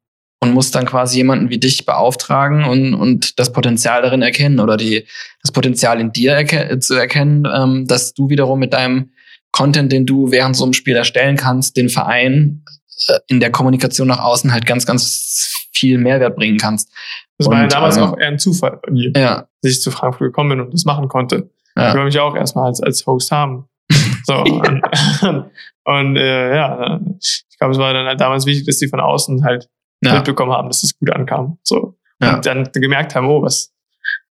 und 0.44 0.54
muss 0.54 0.70
dann 0.70 0.86
quasi 0.86 1.18
jemanden 1.18 1.50
wie 1.50 1.58
dich 1.58 1.84
beauftragen 1.86 2.64
und, 2.64 2.94
und 2.94 3.38
das 3.38 3.52
Potenzial 3.52 4.02
darin 4.02 4.22
erkennen 4.22 4.60
oder 4.60 4.76
die, 4.76 5.06
das 5.42 5.52
Potenzial 5.52 6.00
in 6.00 6.12
dir 6.12 6.32
erke 6.32 6.78
zu 6.78 6.94
erkennen, 6.94 7.46
ähm, 7.52 7.86
dass 7.86 8.14
du 8.14 8.28
wiederum 8.28 8.58
mit 8.58 8.72
deinem 8.72 9.10
Content, 9.52 9.92
den 9.92 10.06
du 10.06 10.30
während 10.30 10.56
so 10.56 10.64
einem 10.64 10.72
Spiel 10.72 10.96
erstellen 10.96 11.36
kannst, 11.36 11.76
den 11.76 11.88
Verein 11.88 12.64
äh, 13.08 13.18
in 13.28 13.40
der 13.40 13.50
Kommunikation 13.50 14.08
nach 14.08 14.20
außen 14.20 14.52
halt 14.52 14.66
ganz, 14.66 14.86
ganz 14.86 15.68
viel 15.72 15.98
Mehrwert 15.98 16.36
bringen 16.36 16.58
kannst. 16.58 16.90
Das 17.38 17.48
war 17.48 17.62
ja 17.62 17.66
damals 17.66 17.96
ähm, 17.96 18.02
auch 18.04 18.18
eher 18.18 18.28
ein 18.28 18.38
Zufall 18.38 18.80
bei 18.82 18.92
mir, 18.92 19.12
ja. 19.16 19.46
dass 19.62 19.72
ich 19.72 19.80
zu 19.80 19.90
Frankfurt 19.90 20.28
gekommen 20.28 20.50
bin 20.50 20.60
und 20.60 20.72
das 20.72 20.84
machen 20.84 21.08
konnte. 21.08 21.50
Ja. 21.76 21.88
Ich 21.88 21.94
wollte 21.94 22.04
mich 22.06 22.18
auch 22.18 22.36
erstmal 22.36 22.66
als, 22.66 22.80
als 22.80 23.06
Host 23.06 23.30
haben. 23.30 23.68
So, 24.26 24.36
und, 24.36 24.82
und 25.84 26.16
äh, 26.16 26.56
ja, 26.56 26.98
ich 27.20 27.58
glaube, 27.58 27.72
es 27.72 27.78
war 27.78 27.92
dann 27.92 28.06
halt 28.06 28.18
damals 28.18 28.46
wichtig, 28.46 28.64
dass 28.64 28.78
die 28.78 28.88
von 28.88 29.00
außen 29.00 29.44
halt 29.44 29.68
ja. 30.06 30.14
mitbekommen 30.14 30.52
haben, 30.52 30.68
dass 30.68 30.82
es 30.82 30.98
gut 30.98 31.10
ankam. 31.10 31.58
So. 31.62 31.96
Ja. 32.20 32.36
Und 32.36 32.46
dann 32.46 32.68
gemerkt 32.72 33.14
haben, 33.14 33.26
oh, 33.28 33.42
was, 33.42 33.72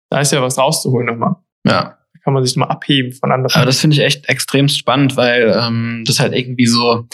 da 0.10 0.20
ist 0.22 0.32
ja 0.32 0.42
was 0.42 0.58
rauszuholen 0.58 1.08
nochmal. 1.08 1.36
Ja. 1.66 1.98
Da 2.14 2.20
kann 2.24 2.34
man 2.34 2.44
sich 2.46 2.56
mal 2.56 2.68
abheben 2.68 3.12
von 3.12 3.32
anderen. 3.32 3.54
Aber 3.56 3.66
das 3.66 3.80
finde 3.80 3.96
ich 3.96 4.04
echt 4.04 4.28
extrem 4.30 4.68
spannend, 4.68 5.18
weil 5.18 5.56
ähm, 5.60 6.04
das 6.08 6.20
halt 6.20 6.34
irgendwie 6.34 6.66
so, 6.66 7.08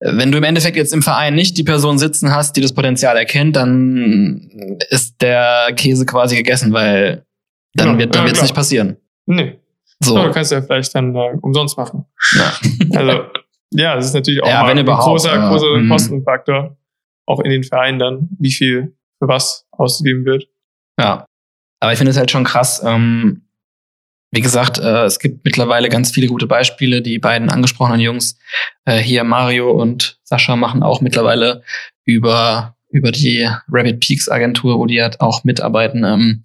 wenn 0.00 0.32
du 0.32 0.38
im 0.38 0.44
Endeffekt 0.44 0.76
jetzt 0.76 0.92
im 0.94 1.02
Verein 1.02 1.34
nicht 1.34 1.58
die 1.58 1.64
Person 1.64 1.98
sitzen 1.98 2.34
hast, 2.34 2.56
die 2.56 2.60
das 2.60 2.72
Potenzial 2.72 3.16
erkennt, 3.16 3.56
dann 3.56 4.78
ist 4.90 5.20
der 5.20 5.72
Käse 5.76 6.06
quasi 6.06 6.36
gegessen, 6.36 6.72
weil 6.72 7.26
dann 7.74 7.88
Ja, 7.88 7.98
wird 7.98 8.14
dann 8.14 8.22
ja, 8.22 8.26
wird's 8.26 8.38
klar. 8.38 8.44
nicht 8.46 8.54
passieren. 8.54 8.96
nee. 9.26 9.56
So. 10.02 10.16
Aber 10.16 10.28
du 10.28 10.32
kannst 10.32 10.50
ja 10.50 10.62
vielleicht 10.62 10.94
dann 10.94 11.14
äh, 11.14 11.36
umsonst 11.42 11.76
machen. 11.76 12.06
Ja. 12.32 12.52
Also, 12.98 13.24
ja, 13.72 13.96
das 13.96 14.06
ist 14.06 14.14
natürlich 14.14 14.42
auch 14.42 14.48
Ja, 14.48 14.64
ein 14.64 14.78
überhaupt, 14.78 15.04
großer, 15.04 15.36
großer 15.36 15.76
mm. 15.78 15.88
Kostenfaktor. 15.90 16.76
Auch 17.30 17.40
in 17.40 17.50
den 17.50 17.62
Vereinen 17.62 17.98
dann, 17.98 18.28
wie 18.38 18.50
viel 18.50 18.96
für 19.20 19.28
was 19.28 19.66
ausgegeben 19.70 20.24
wird. 20.24 20.48
Ja. 20.98 21.26
Aber 21.80 21.92
ich 21.92 21.98
finde 21.98 22.10
es 22.10 22.16
halt 22.16 22.30
schon 22.30 22.44
krass. 22.44 22.82
Ähm, 22.84 23.42
wie 24.32 24.40
gesagt, 24.40 24.78
äh, 24.78 25.04
es 25.04 25.18
gibt 25.18 25.44
mittlerweile 25.44 25.88
ganz 25.88 26.12
viele 26.12 26.26
gute 26.26 26.46
Beispiele. 26.46 27.02
Die 27.02 27.18
beiden 27.18 27.50
angesprochenen 27.50 28.00
Jungs, 28.00 28.38
äh, 28.84 28.98
hier 28.98 29.24
Mario 29.24 29.70
und 29.70 30.18
Sascha, 30.24 30.56
machen 30.56 30.82
auch 30.82 31.00
mittlerweile 31.00 31.62
über, 32.04 32.76
über 32.90 33.12
die 33.12 33.48
Rapid 33.68 34.00
Peaks 34.00 34.28
Agentur, 34.28 34.78
wo 34.78 34.86
die 34.86 35.00
halt 35.00 35.20
auch 35.20 35.44
mitarbeiten, 35.44 36.04
ähm, 36.04 36.42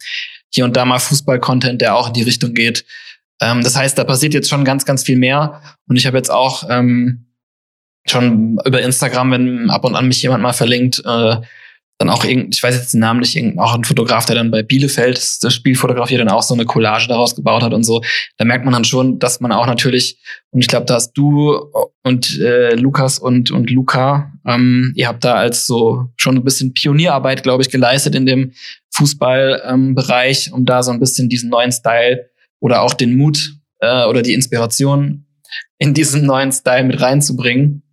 hier 0.52 0.66
und 0.66 0.76
da 0.76 0.86
mal 0.86 0.99
Fußball-Content, 0.99 1.82
der 1.82 1.95
auch 1.95 2.07
in 2.07 2.14
die 2.14 2.24
Richtung 2.24 2.53
geht. 2.53 2.86
Ähm, 3.41 3.62
das 3.62 3.76
heißt, 3.76 3.98
da 3.98 4.03
passiert 4.03 4.34
jetzt 4.34 4.49
schon 4.49 4.64
ganz, 4.64 4.86
ganz 4.86 5.03
viel 5.03 5.18
mehr. 5.18 5.62
Und 5.88 5.98
ich 5.98 6.07
habe 6.07 6.18
jetzt 6.18 6.32
auch 6.32 6.64
ähm, 6.70 7.26
schon 8.07 8.57
über 8.65 8.82
Instagram, 8.82 9.32
wenn 9.32 9.69
ab 9.69 9.84
und 9.86 9.95
an 9.95 10.07
mich 10.07 10.22
jemand 10.22 10.44
mal 10.44 10.53
verlinkt, 10.53 10.99
äh, 11.06 11.38
dann 11.98 12.10
auch 12.10 12.26
irgend, 12.26 12.53
ich 12.53 12.61
weiß 12.61 12.76
jetzt 12.76 12.94
den 12.94 12.99
Namen 12.99 13.22
nicht, 13.22 13.38
auch 13.57 13.73
ein 13.73 13.86
Fotograf, 13.86 14.26
der 14.26 14.36
dann 14.36 14.52
bei 14.52 14.64
Bielefeld 14.64 15.18
das- 15.41 15.53
Spiel 15.53 15.76
fotografiert 15.76 16.22
und 16.22 16.27
auch 16.27 16.44
so 16.44 16.53
eine 16.53 16.65
Collage 16.65 17.07
daraus 17.07 17.36
gebaut 17.36 17.64
hat 17.64 17.73
und 17.73 17.86
so. 17.86 18.03
Da 18.38 18.44
merkt 18.44 18.65
man 18.65 18.73
dann 18.73 18.84
schon, 18.84 19.18
dass 19.18 19.40
man 19.40 19.53
auch 19.53 19.65
natürlich, 19.65 20.19
und 20.52 20.60
ich 20.60 20.68
glaube, 20.68 20.86
da 20.88 20.95
hast 20.95 21.14
du 21.14 21.72
und 22.03 22.38
äh, 22.40 22.76
Lukas 22.76 23.18
und, 23.18 23.49
und 23.52 23.69
Luca, 23.69 24.34
ähm, 24.45 24.91
ihr 24.95 25.07
habt 25.07 25.23
da 25.23 25.36
als 25.36 25.65
so 25.65 26.10
schon 26.18 26.36
ein 26.36 26.44
bisschen 26.44 26.73
Pionierarbeit, 26.73 27.44
glaube 27.44 27.64
ich, 27.64 27.69
geleistet 27.69 28.14
in 28.14 28.26
dem 28.26 28.52
Fußballbereich, 28.94 30.48
ähm, 30.48 30.53
um 30.53 30.65
da 30.65 30.84
so 30.84 30.91
ein 30.91 30.99
bisschen 30.99 31.30
diesen 31.30 31.49
neuen 31.49 31.72
Style 31.72 32.30
oder 32.60 32.82
auch 32.82 32.94
den 32.94 33.15
Mut 33.15 33.53
äh, 33.80 34.06
oder 34.06 34.22
die 34.22 34.34
Inspiration 34.34 35.26
in 35.77 35.94
diesen 35.94 36.26
neuen 36.26 36.52
Style 36.52 36.84
mit 36.84 36.99
reinzubringen 37.02 37.84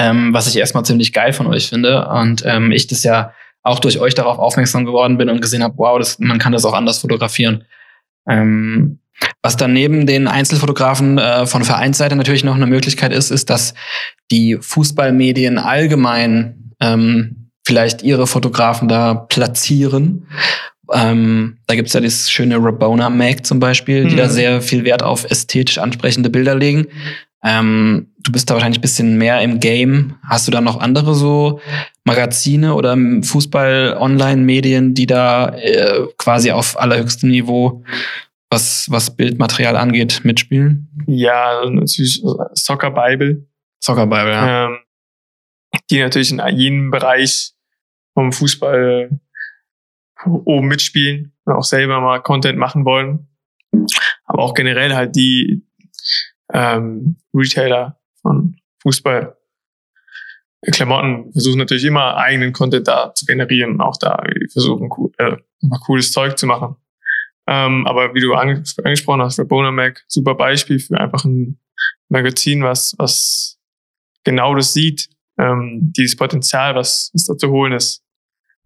ähm, 0.00 0.32
was 0.32 0.46
ich 0.46 0.56
erstmal 0.56 0.84
ziemlich 0.84 1.12
geil 1.12 1.34
von 1.34 1.46
euch 1.46 1.68
finde. 1.68 2.08
Und 2.08 2.42
ähm, 2.46 2.72
ich 2.72 2.86
das 2.86 3.02
ja 3.02 3.34
auch 3.62 3.80
durch 3.80 4.00
euch 4.00 4.14
darauf 4.14 4.38
aufmerksam 4.38 4.86
geworden 4.86 5.18
bin 5.18 5.28
und 5.28 5.42
gesehen 5.42 5.62
habe, 5.62 5.74
wow, 5.76 5.98
das, 5.98 6.18
man 6.18 6.38
kann 6.38 6.52
das 6.52 6.64
auch 6.64 6.72
anders 6.72 6.98
fotografieren. 7.00 7.64
Ähm, 8.26 8.98
was 9.42 9.58
dann 9.58 9.74
neben 9.74 10.06
den 10.06 10.26
Einzelfotografen 10.26 11.18
äh, 11.18 11.44
von 11.46 11.64
Vereinsseite 11.64 12.16
natürlich 12.16 12.44
noch 12.44 12.54
eine 12.54 12.66
Möglichkeit 12.66 13.12
ist, 13.12 13.30
ist, 13.30 13.50
dass 13.50 13.74
die 14.30 14.56
Fußballmedien 14.58 15.58
allgemein 15.58 16.72
ähm, 16.80 17.50
vielleicht 17.66 18.02
ihre 18.02 18.26
Fotografen 18.26 18.88
da 18.88 19.12
platzieren. 19.12 20.28
Ähm, 20.90 21.58
da 21.66 21.74
gibt's 21.74 21.92
ja 21.92 22.00
dieses 22.00 22.30
schöne 22.30 22.56
Rabona 22.56 23.10
Mag 23.10 23.44
zum 23.44 23.60
Beispiel, 23.60 24.06
die 24.06 24.14
Mhm. 24.14 24.18
da 24.18 24.28
sehr 24.30 24.62
viel 24.62 24.84
Wert 24.84 25.02
auf 25.02 25.30
ästhetisch 25.30 25.76
ansprechende 25.76 26.30
Bilder 26.30 26.54
legen. 26.54 26.86
Ähm, 27.42 28.12
du 28.18 28.32
bist 28.32 28.50
da 28.50 28.54
wahrscheinlich 28.54 28.78
ein 28.78 28.82
bisschen 28.82 29.16
mehr 29.16 29.40
im 29.40 29.60
Game. 29.60 30.16
Hast 30.28 30.46
du 30.46 30.52
da 30.52 30.60
noch 30.60 30.80
andere 30.80 31.14
so 31.14 31.60
Magazine 32.04 32.74
oder 32.74 32.96
Fußball-Online-Medien, 33.22 34.94
die 34.94 35.06
da 35.06 35.54
äh, 35.56 36.06
quasi 36.18 36.50
auf 36.50 36.78
allerhöchstem 36.78 37.30
Niveau, 37.30 37.82
was, 38.50 38.86
was 38.90 39.16
Bildmaterial 39.16 39.76
angeht, 39.76 40.20
mitspielen? 40.24 40.88
Ja, 41.06 41.64
natürlich 41.70 42.22
Soccer 42.52 42.90
Bible, 42.90 43.46
Soccer 43.82 44.06
Bible, 44.06 44.32
ja. 44.32 44.66
ähm, 44.66 44.78
die 45.90 46.00
natürlich 46.00 46.32
in 46.32 46.42
jedem 46.56 46.90
Bereich 46.90 47.52
vom 48.14 48.32
Fußball 48.32 49.18
oben 50.26 50.68
mitspielen 50.68 51.32
und 51.44 51.54
auch 51.54 51.64
selber 51.64 52.00
mal 52.00 52.20
Content 52.20 52.58
machen 52.58 52.84
wollen. 52.84 53.28
Aber 54.24 54.42
auch 54.42 54.54
generell 54.54 54.94
halt 54.94 55.16
die 55.16 55.62
ähm, 56.52 57.16
Retailer 57.34 57.98
von 58.22 58.56
Fußball. 58.82 59.36
Klamotten 60.72 61.32
versuchen 61.32 61.58
natürlich 61.58 61.84
immer 61.84 62.16
eigenen 62.16 62.52
Content 62.52 62.86
da 62.86 63.14
zu 63.14 63.24
generieren 63.24 63.80
auch 63.80 63.96
da 63.96 64.22
versuchen, 64.52 64.90
cool, 64.96 65.10
äh, 65.16 65.36
cooles 65.86 66.12
Zeug 66.12 66.36
zu 66.38 66.46
machen. 66.46 66.76
Ähm, 67.46 67.86
aber 67.86 68.14
wie 68.14 68.20
du 68.20 68.34
ange 68.34 68.62
angesprochen 68.84 69.22
hast, 69.22 69.38
Rabona 69.38 69.70
Mac, 69.70 70.04
super 70.06 70.34
Beispiel 70.34 70.78
für 70.78 71.00
einfach 71.00 71.24
ein 71.24 71.58
Magazin, 72.08 72.62
was, 72.62 72.94
was 72.98 73.58
genau 74.22 74.54
das 74.54 74.74
sieht, 74.74 75.08
ähm, 75.38 75.92
dieses 75.96 76.16
Potenzial, 76.16 76.74
was, 76.74 77.10
was 77.14 77.24
da 77.24 77.36
zu 77.36 77.48
holen 77.50 77.72
ist. 77.72 78.04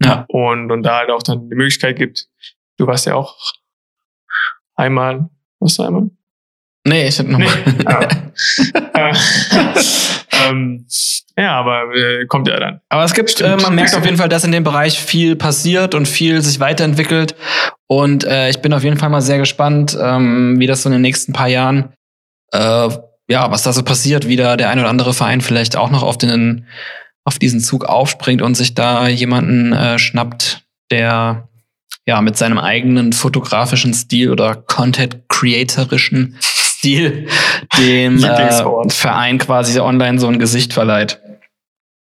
Ja. 0.03 0.25
Und, 0.27 0.71
und 0.71 0.83
da 0.83 0.99
halt 0.99 1.09
auch 1.09 1.23
dann 1.23 1.49
die 1.49 1.55
Möglichkeit 1.55 1.95
gibt. 1.95 2.27
Du 2.77 2.85
warst 2.85 3.05
ja 3.05 3.15
auch 3.15 3.37
einmal, 4.75 5.29
was 5.59 5.79
einmal? 5.79 6.11
Nee, 6.85 7.07
ich 7.07 7.17
hätte 7.19 7.31
noch 7.31 7.39
Nee. 7.39 7.47
mal. 7.83 8.07
Äh, 8.93 9.13
ähm, 10.49 10.85
ja, 11.37 11.59
aber 11.59 11.93
äh, 11.93 12.25
kommt 12.27 12.47
ja 12.47 12.59
dann. 12.59 12.79
Aber 12.89 13.03
es 13.03 13.13
gibt, 13.13 13.41
äh, 13.41 13.57
man 13.57 13.75
merkt 13.75 13.95
auf 13.95 14.05
jeden 14.05 14.17
Fall, 14.17 14.29
dass 14.29 14.43
in 14.43 14.51
dem 14.51 14.63
Bereich 14.63 14.99
viel 14.99 15.35
passiert 15.35 15.93
und 15.95 16.07
viel 16.07 16.41
sich 16.41 16.59
weiterentwickelt. 16.59 17.35
Und 17.87 18.23
äh, 18.23 18.49
ich 18.49 18.59
bin 18.61 18.73
auf 18.73 18.83
jeden 18.83 18.97
Fall 18.97 19.09
mal 19.09 19.21
sehr 19.21 19.37
gespannt, 19.39 19.97
ähm, 19.99 20.59
wie 20.59 20.67
das 20.67 20.83
so 20.83 20.89
in 20.89 20.93
den 20.93 21.01
nächsten 21.01 21.33
paar 21.33 21.47
Jahren, 21.47 21.93
äh, 22.53 22.89
ja, 23.27 23.51
was 23.51 23.63
da 23.63 23.73
so 23.73 23.83
passiert, 23.83 24.27
wie 24.27 24.35
da 24.35 24.55
der 24.55 24.69
ein 24.69 24.79
oder 24.79 24.89
andere 24.89 25.13
Verein 25.13 25.41
vielleicht 25.41 25.75
auch 25.75 25.91
noch 25.91 26.03
auf 26.03 26.17
den, 26.17 26.67
auf 27.25 27.39
diesen 27.39 27.59
Zug 27.59 27.85
aufspringt 27.85 28.41
und 28.41 28.55
sich 28.55 28.75
da 28.75 29.07
jemanden 29.07 29.73
äh, 29.73 29.97
schnappt, 29.99 30.61
der 30.91 31.49
ja 32.07 32.21
mit 32.21 32.37
seinem 32.37 32.59
eigenen 32.59 33.13
fotografischen 33.13 33.93
Stil 33.93 34.31
oder 34.31 34.55
Content-creatorischen 34.55 36.37
Stil 36.85 37.27
dem 37.77 38.23
äh. 38.23 38.89
Verein 38.89 39.37
quasi 39.37 39.79
online 39.79 40.19
so 40.19 40.27
ein 40.27 40.39
Gesicht 40.39 40.73
verleiht. 40.73 41.21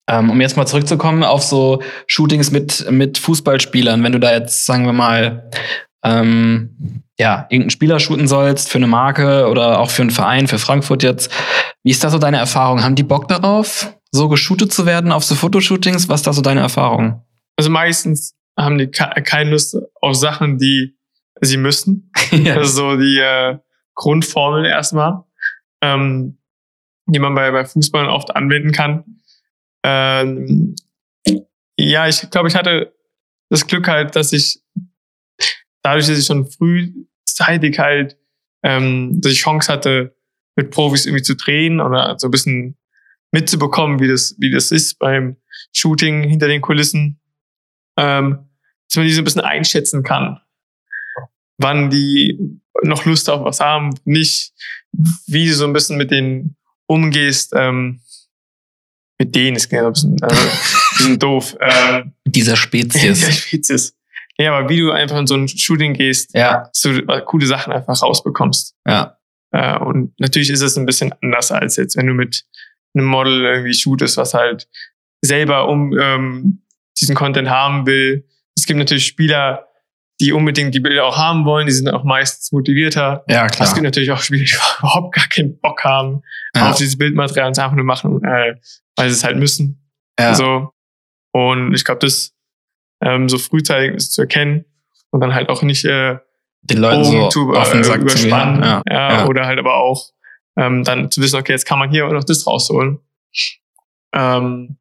Ähm, 0.08 0.30
um 0.30 0.40
jetzt 0.40 0.56
mal 0.56 0.66
zurückzukommen 0.66 1.22
auf 1.22 1.42
so 1.42 1.80
Shootings 2.06 2.50
mit, 2.50 2.90
mit 2.90 3.16
Fußballspielern, 3.18 4.02
wenn 4.02 4.12
du 4.12 4.20
da 4.20 4.32
jetzt, 4.32 4.66
sagen 4.66 4.84
wir 4.84 4.92
mal, 4.92 5.50
ähm, 6.04 7.02
ja, 7.18 7.46
irgendeinen 7.48 7.70
Spieler 7.70 8.00
shooten 8.00 8.26
sollst 8.28 8.68
für 8.68 8.76
eine 8.78 8.86
Marke 8.86 9.48
oder 9.48 9.78
auch 9.80 9.88
für 9.90 10.02
einen 10.02 10.10
Verein, 10.10 10.46
für 10.48 10.58
Frankfurt 10.58 11.02
jetzt. 11.02 11.30
Wie 11.82 11.90
ist 11.90 12.04
da 12.04 12.10
so 12.10 12.18
deine 12.18 12.36
Erfahrung? 12.36 12.82
Haben 12.82 12.96
die 12.96 13.02
Bock 13.04 13.28
darauf, 13.28 13.94
so 14.10 14.28
geshootet 14.28 14.72
zu 14.72 14.84
werden 14.84 15.12
auf 15.12 15.24
so 15.24 15.34
Fotoshootings? 15.34 16.08
Was 16.08 16.20
ist 16.20 16.26
da 16.26 16.32
so 16.34 16.42
deine 16.42 16.60
Erfahrung? 16.60 17.22
Also 17.56 17.70
meistens 17.70 18.34
haben 18.58 18.76
die 18.78 18.88
ke- 18.88 19.22
keine 19.22 19.50
Lust 19.50 19.76
auf 20.02 20.16
Sachen, 20.16 20.58
die 20.58 20.96
sie 21.40 21.56
müssen. 21.56 22.10
ja. 22.30 22.56
Das 22.56 22.68
ist 22.70 22.76
so 22.76 22.96
die 22.96 23.18
äh, 23.20 23.56
Grundformel 23.94 24.66
erstmal, 24.66 25.24
ähm, 25.82 26.38
die 27.06 27.18
man 27.18 27.34
bei, 27.34 27.50
bei 27.50 27.64
Fußball 27.64 28.08
oft 28.08 28.34
anwenden 28.34 28.72
kann. 28.72 29.20
Ähm, 29.84 30.74
ja, 31.76 32.08
ich 32.08 32.30
glaube, 32.30 32.48
ich 32.48 32.54
hatte 32.54 32.94
das 33.50 33.66
Glück 33.66 33.88
halt, 33.88 34.16
dass 34.16 34.32
ich 34.32 34.62
dadurch, 35.82 36.06
dass 36.06 36.18
ich 36.18 36.26
schon 36.26 36.46
frühzeitig 36.46 37.78
halt 37.78 38.18
ähm, 38.62 39.20
ich 39.24 39.40
Chance 39.40 39.72
hatte, 39.72 40.16
mit 40.56 40.70
Profis 40.70 41.04
irgendwie 41.04 41.22
zu 41.22 41.34
drehen 41.34 41.80
oder 41.80 42.18
so 42.18 42.28
ein 42.28 42.30
bisschen 42.30 42.78
mitzubekommen, 43.32 44.00
wie 44.00 44.08
das, 44.08 44.36
wie 44.38 44.50
das 44.50 44.70
ist 44.70 44.98
beim 44.98 45.36
Shooting 45.72 46.22
hinter 46.22 46.46
den 46.46 46.60
Kulissen, 46.60 47.20
ähm, 47.98 48.48
dass 48.88 48.96
man 48.96 49.06
die 49.06 49.12
so 49.12 49.20
ein 49.20 49.24
bisschen 49.24 49.42
einschätzen 49.42 50.02
kann 50.02 50.40
wann 51.58 51.90
die 51.90 52.60
noch 52.82 53.04
Lust 53.04 53.30
auf 53.30 53.44
was 53.44 53.60
haben, 53.60 53.90
nicht, 54.04 54.52
wie 55.26 55.46
du 55.46 55.54
so 55.54 55.64
ein 55.64 55.72
bisschen 55.72 55.96
mit 55.96 56.10
denen 56.10 56.56
umgehst, 56.86 57.52
ähm, 57.56 58.00
mit 59.18 59.34
denen 59.34 59.56
ist 59.56 59.72
ein 59.72 59.92
bisschen, 59.92 60.16
ein 60.22 60.28
bisschen 60.96 61.18
doof. 61.18 61.56
Ähm, 61.60 62.12
Dieser 62.26 62.56
Spezies. 62.56 63.36
Spezies. 63.38 63.96
Ja, 64.38 64.56
aber 64.56 64.68
wie 64.68 64.80
du 64.80 64.90
einfach 64.90 65.18
in 65.18 65.26
so 65.26 65.36
ein 65.36 65.46
Shooting 65.46 65.94
gehst, 65.94 66.34
ja, 66.34 66.68
so 66.72 66.90
äh, 66.90 67.22
coole 67.24 67.46
Sachen 67.46 67.72
einfach 67.72 68.00
rausbekommst. 68.02 68.74
ja. 68.86 69.16
Äh, 69.52 69.78
und 69.78 70.18
natürlich 70.18 70.50
ist 70.50 70.62
es 70.62 70.76
ein 70.76 70.84
bisschen 70.84 71.14
anders 71.22 71.52
als 71.52 71.76
jetzt, 71.76 71.96
wenn 71.96 72.08
du 72.08 72.14
mit 72.14 72.44
einem 72.94 73.06
Model 73.06 73.44
irgendwie 73.44 73.72
shootest, 73.74 74.16
was 74.16 74.34
halt 74.34 74.68
selber 75.24 75.68
um 75.68 75.96
ähm, 75.96 76.64
diesen 77.00 77.14
Content 77.14 77.48
haben 77.48 77.86
will. 77.86 78.26
Es 78.56 78.66
gibt 78.66 78.78
natürlich 78.78 79.06
Spieler, 79.06 79.68
die 80.20 80.32
unbedingt 80.32 80.74
die 80.74 80.80
Bilder 80.80 81.04
auch 81.06 81.16
haben 81.16 81.44
wollen, 81.44 81.66
die 81.66 81.72
sind 81.72 81.88
auch 81.88 82.04
meistens 82.04 82.52
motivierter. 82.52 83.24
Ja, 83.28 83.46
Es 83.46 83.52
klar. 83.52 83.72
gibt 83.74 83.82
natürlich 83.84 84.10
auch 84.12 84.18
Spieler, 84.20 84.44
die 84.44 84.52
überhaupt 84.78 85.14
gar 85.14 85.26
keinen 85.26 85.58
Bock 85.60 85.82
haben 85.84 86.22
Ja, 86.54 86.70
auf 86.70 86.76
dieses 86.76 86.96
Bildmaterial 86.96 87.46
und 87.48 87.52
es 87.52 87.58
einfach 87.58 87.74
nur 87.76 87.84
machen, 87.84 88.22
äh, 88.24 88.54
weil 88.96 89.08
sie 89.08 89.14
es 89.16 89.24
halt 89.24 89.36
müssen. 89.38 89.90
ja. 90.18 90.34
So. 90.34 90.70
Und 91.32 91.74
ich 91.74 91.84
glaube, 91.84 91.98
das 91.98 92.32
ähm, 93.02 93.28
so 93.28 93.38
frühzeitig 93.38 93.96
ist 93.96 94.12
zu 94.12 94.20
erkennen 94.22 94.64
und 95.10 95.20
dann 95.20 95.34
halt 95.34 95.48
auch 95.48 95.62
nicht 95.62 95.84
äh, 95.84 96.18
Den 96.62 96.78
Leuten 96.78 97.04
so 97.04 97.28
zu, 97.28 97.52
auf 97.52 97.72
den 97.72 97.82
äh, 97.82 97.94
überspannen. 97.96 98.62
Ja, 98.62 98.82
Ja, 98.88 99.12
ja. 99.12 99.26
Oder 99.26 99.46
halt 99.46 99.58
aber 99.58 99.74
auch 99.78 100.10
ähm, 100.56 100.84
dann 100.84 101.10
zu 101.10 101.20
wissen, 101.20 101.36
okay, 101.40 101.50
jetzt 101.52 101.66
kann 101.66 101.80
man 101.80 101.90
hier 101.90 102.06
noch 102.06 102.22
das 102.22 102.46
rausholen. 102.46 103.00
Ähm, 104.14 104.78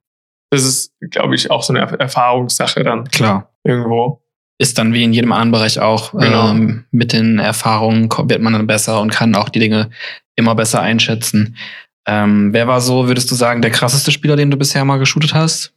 das 0.51 0.63
ist, 0.63 0.93
glaube 1.09 1.33
ich, 1.35 1.49
auch 1.49 1.63
so 1.63 1.73
eine 1.73 1.79
Er- 1.79 1.99
Erfahrungssache 1.99 2.83
dann 2.83 3.05
Klar. 3.09 3.51
irgendwo. 3.63 4.22
Ist 4.63 4.77
dann 4.77 4.93
wie 4.93 5.03
in 5.03 5.13
jedem 5.13 5.31
anderen 5.31 5.51
Bereich 5.51 5.79
auch. 5.79 6.13
Genau. 6.13 6.51
Ähm, 6.51 6.85
mit 6.91 7.11
den 7.11 7.39
Erfahrungen 7.39 8.09
wird 8.09 8.41
man 8.41 8.53
dann 8.53 8.67
besser 8.67 9.01
und 9.01 9.11
kann 9.11 9.35
auch 9.35 9.49
die 9.49 9.59
Dinge 9.59 9.89
immer 10.35 10.55
besser 10.55 10.81
einschätzen. 10.81 11.57
Ähm, 12.05 12.53
wer 12.53 12.67
war 12.67 12.81
so, 12.81 13.07
würdest 13.07 13.29
du 13.29 13.35
sagen, 13.35 13.61
der 13.61 13.71
krasseste 13.71 14.11
Spieler, 14.11 14.35
den 14.35 14.51
du 14.51 14.57
bisher 14.57 14.85
mal 14.85 14.97
geshootet 14.97 15.33
hast? 15.33 15.73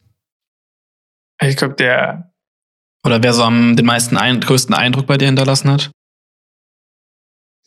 Ich 1.41 1.57
glaube, 1.57 1.75
der, 1.75 2.31
Oder 3.05 3.21
wer 3.21 3.33
so 3.33 3.43
am 3.43 3.75
den 3.75 3.85
meisten 3.85 4.17
ein, 4.17 4.39
größten 4.39 4.73
Eindruck 4.73 5.05
bei 5.05 5.17
dir 5.17 5.27
hinterlassen 5.27 5.69
hat? 5.71 5.91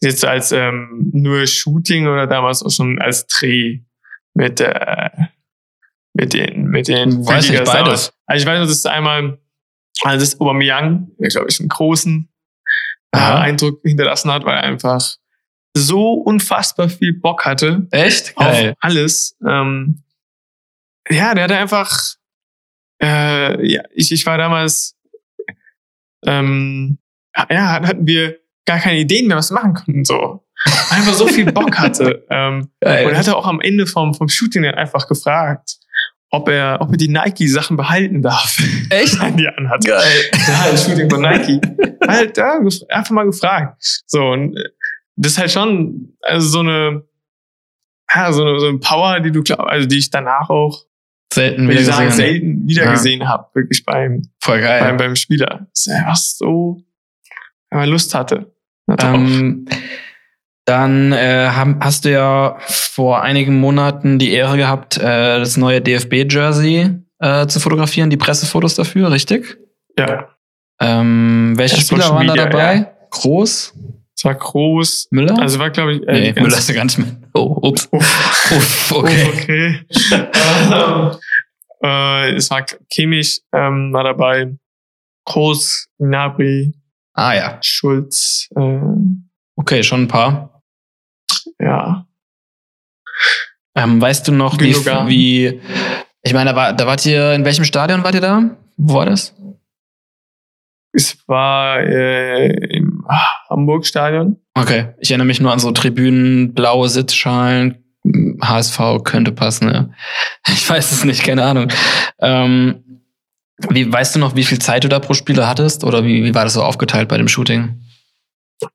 jetzt 0.01 0.25
als 0.25 0.53
ähm, 0.53 1.11
nur 1.13 1.47
Shooting 1.47 2.07
oder 2.07 2.27
damals 2.27 2.63
auch 2.63 2.71
schon 2.71 3.01
als 3.01 3.27
Dreh 3.27 3.81
mit, 4.35 4.61
äh, 4.61 5.11
mit 6.15 6.33
den, 6.33 6.65
mit 6.65 6.89
den 6.89 7.27
Weiß 7.27 7.45
ich, 7.45 7.57
Freakers 7.57 7.73
beides. 7.73 8.13
Also 8.27 8.43
ich 8.43 8.47
weiß, 8.47 8.61
noch, 8.61 8.67
das 8.67 8.77
ist 8.77 8.87
einmal, 8.87 9.39
also 10.03 10.19
das 10.19 10.35
ist 10.35 10.41
Aubameyang, 10.41 11.09
der 11.19 11.29
glaube 11.29 11.49
ich 11.51 11.61
einen 11.61 11.69
großen 11.69 12.29
äh. 13.13 13.19
Eindruck 13.19 13.81
hinterlassen 13.83 14.31
hat, 14.31 14.45
weil 14.45 14.57
er 14.57 14.63
einfach 14.63 15.17
so 15.77 16.15
unfassbar 16.15 16.89
viel 16.89 17.13
Bock 17.13 17.45
hatte 17.45 17.87
Echt? 17.91 18.37
auf 18.37 18.75
alles. 18.81 19.37
Ähm, 19.47 20.03
ja, 21.09 21.35
der 21.35 21.45
hatte 21.45 21.57
einfach, 21.57 22.15
äh, 23.03 23.67
ja, 23.67 23.83
ich, 23.95 24.13
ich 24.13 24.27
war 24.27 24.39
damals, 24.39 24.97
ähm, 26.25 26.99
ja, 27.49 27.81
hatten 27.83 28.07
wir 28.07 28.39
gar 28.67 28.79
keine 28.79 28.99
Ideen 28.99 29.27
mehr, 29.27 29.37
was 29.37 29.51
wir 29.51 29.57
machen 29.57 29.75
konnten, 29.75 30.05
so. 30.05 30.45
Einfach 30.91 31.15
so 31.15 31.27
viel 31.27 31.51
Bock 31.51 31.77
hatte. 31.79 32.27
ähm, 32.31 32.71
Geil. 32.81 33.07
und 33.07 33.13
er 33.13 33.19
hatte 33.19 33.37
auch 33.37 33.47
am 33.47 33.61
Ende 33.61 33.87
vom, 33.87 34.15
vom 34.15 34.29
Shooting 34.29 34.63
dann 34.63 34.75
einfach 34.75 35.09
gefragt, 35.09 35.79
ob 36.31 36.49
er, 36.49 36.79
ob 36.81 36.91
er 36.93 36.97
die 36.97 37.09
Nike-Sachen 37.09 37.77
behalten 37.77 38.23
darf, 38.23 38.57
Echt? 38.91 39.19
die 39.39 39.45
er 39.45 39.59
anhat. 39.59 39.85
Geil. 39.85 40.03
Ja, 40.47 40.71
das 40.71 40.85
Shooting 40.87 41.11
von 41.11 41.21
Nike. 41.23 41.61
halt, 42.07 42.37
ja, 42.37 42.59
einfach 42.89 43.11
mal 43.11 43.25
gefragt. 43.27 44.03
So, 44.07 44.23
und 44.25 44.57
äh, 44.57 44.63
das 45.17 45.33
ist 45.33 45.39
halt 45.39 45.51
schon, 45.51 46.17
also 46.23 46.47
so 46.49 46.61
eine, 46.61 47.03
ja, 48.15 48.33
so 48.33 48.45
eine, 48.45 48.59
so 48.61 48.69
eine 48.69 48.79
Power, 48.79 49.21
die 49.21 49.31
du 49.33 49.43
glaub, 49.43 49.61
also 49.61 49.87
die 49.89 49.99
ich 49.99 50.11
danach 50.11 50.49
auch, 50.51 50.85
Selten 51.33 51.69
wieder 51.69 51.85
sagen, 51.85 52.07
gesehen. 52.07 52.17
selten 52.33 52.69
wieder 52.69 52.85
Ja. 52.87 52.91
gesehen 52.93 53.29
habe, 53.29 53.47
wirklich 53.55 53.85
beim, 53.85 54.23
Voll 54.41 54.61
geil. 54.61 54.81
beim, 54.83 54.97
beim 54.97 55.15
Spieler. 55.17 55.69
Das 55.73 55.87
ist 55.87 55.93
einfach 55.93 56.17
so, 56.17 56.83
wenn 57.71 57.79
man 57.81 57.89
Lust 57.89 58.15
hatte. 58.17 58.53
Ähm, 59.01 59.65
dann 60.67 61.13
äh, 61.13 61.49
haben, 61.51 61.79
hast 61.81 62.05
du 62.05 62.11
ja 62.13 62.57
vor 62.67 63.23
einigen 63.23 63.59
Monaten 63.59 64.19
die 64.19 64.33
Ehre 64.33 64.57
gehabt, 64.57 64.99
äh, 64.99 65.39
das 65.39 65.57
neue 65.57 65.81
DFB-Jersey 65.81 66.91
äh, 67.19 67.47
zu 67.47 67.61
fotografieren, 67.61 68.11
die 68.11 68.17
Pressefotos 68.17 68.75
dafür, 68.75 69.11
richtig? 69.11 69.59
ja, 69.99 70.29
Ähm, 70.81 71.55
welche 71.57 71.81
Spieler 71.81 72.11
waren 72.11 72.27
da 72.27 72.35
dabei? 72.35 72.75
ja. 72.77 72.93
Groß? 73.11 73.75
es 74.17 74.25
war 74.25 74.35
groß. 74.35 75.09
Müller? 75.11 75.39
Also 75.39 75.59
war, 75.59 75.71
glaube 75.71 75.95
ich, 75.95 76.07
äh, 76.07 76.13
nee, 76.21 76.33
ganz- 76.33 76.47
Müller 76.47 76.59
ist 76.59 76.69
ja 76.69 76.75
gar 76.75 76.85
nicht 76.85 76.99
mehr. 76.99 77.17
Oh, 77.35 77.59
ups. 77.63 77.89
Uff. 77.91 78.51
Uff, 78.53 78.93
okay. 78.93 79.27
Uff, 79.29 79.43
okay. 79.43 79.81
ähm, 80.73 81.11
äh, 81.83 82.35
es 82.35 82.51
war 82.51 82.65
Kimmich 82.93 83.41
ähm, 83.53 83.93
war 83.93 84.05
dabei, 84.05 84.55
Groß, 85.25 85.89
Gnabry, 85.99 86.73
Ah 87.15 87.35
ja, 87.35 87.59
Schulz, 87.63 88.49
äh, 88.57 88.79
okay, 89.61 89.83
schon 89.83 90.03
ein 90.03 90.09
paar. 90.09 90.63
ja, 91.59 92.07
Ähm, 93.75 94.01
weißt 94.01 94.27
du 94.27 94.33
noch, 94.33 94.59
wie, 94.61 94.75
wie 94.75 95.61
ich 96.23 96.35
meine, 96.35 96.51
da, 96.51 96.57
war, 96.57 96.73
da 96.73 96.87
wart 96.87 97.07
ihr, 97.07 97.35
in 97.35 97.45
welchem 97.45 97.65
Stadion 97.65 98.03
wart 98.03 98.15
ihr 98.15 98.21
da? 98.21 98.57
Wo 98.77 98.95
war 98.95 99.07
das? 99.07 99.35
es 100.93 101.17
war 101.29 101.81
äh, 101.81 102.49
im 102.77 103.07
Hamburg-Stadion. 103.49 104.37
Okay, 104.55 104.89
ich 104.99 105.11
erinnere 105.11 105.27
mich 105.27 105.41
nur 105.41 105.53
an 105.53 105.59
so 105.59 105.71
Tribünen, 105.71 106.53
blaue 106.53 106.89
Sitzschalen, 106.89 107.85
HSV 108.43 109.05
könnte 109.05 109.33
passen, 109.33 109.67
ne? 109.69 109.95
Ich 110.49 110.69
weiß 110.69 110.91
es 110.93 111.05
nicht, 111.05 111.23
keine 111.23 111.45
Ahnung. 111.45 111.69
Ähm, 112.19 113.03
wie, 113.69 113.93
weißt 113.93 114.17
du 114.17 114.19
noch, 114.19 114.35
wie 114.37 114.45
viel 114.45 114.59
Zeit 114.59 114.85
du 114.85 114.89
da 114.89 114.99
pro 114.99 115.15
Spieler 115.15 115.47
hattest? 115.47 115.85
Oder 115.85 116.05
wie, 116.05 116.25
wie 116.25 116.35
war 116.35 116.45
das 116.45 116.55
so 116.55 116.63
aufgeteilt 116.63 117.09
bei 117.09 117.19
dem 117.19 117.29
Shooting? 117.29 117.81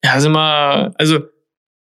Ja, 0.04 0.16
ist 0.16 0.26
immer, 0.26 0.92
also 0.98 1.20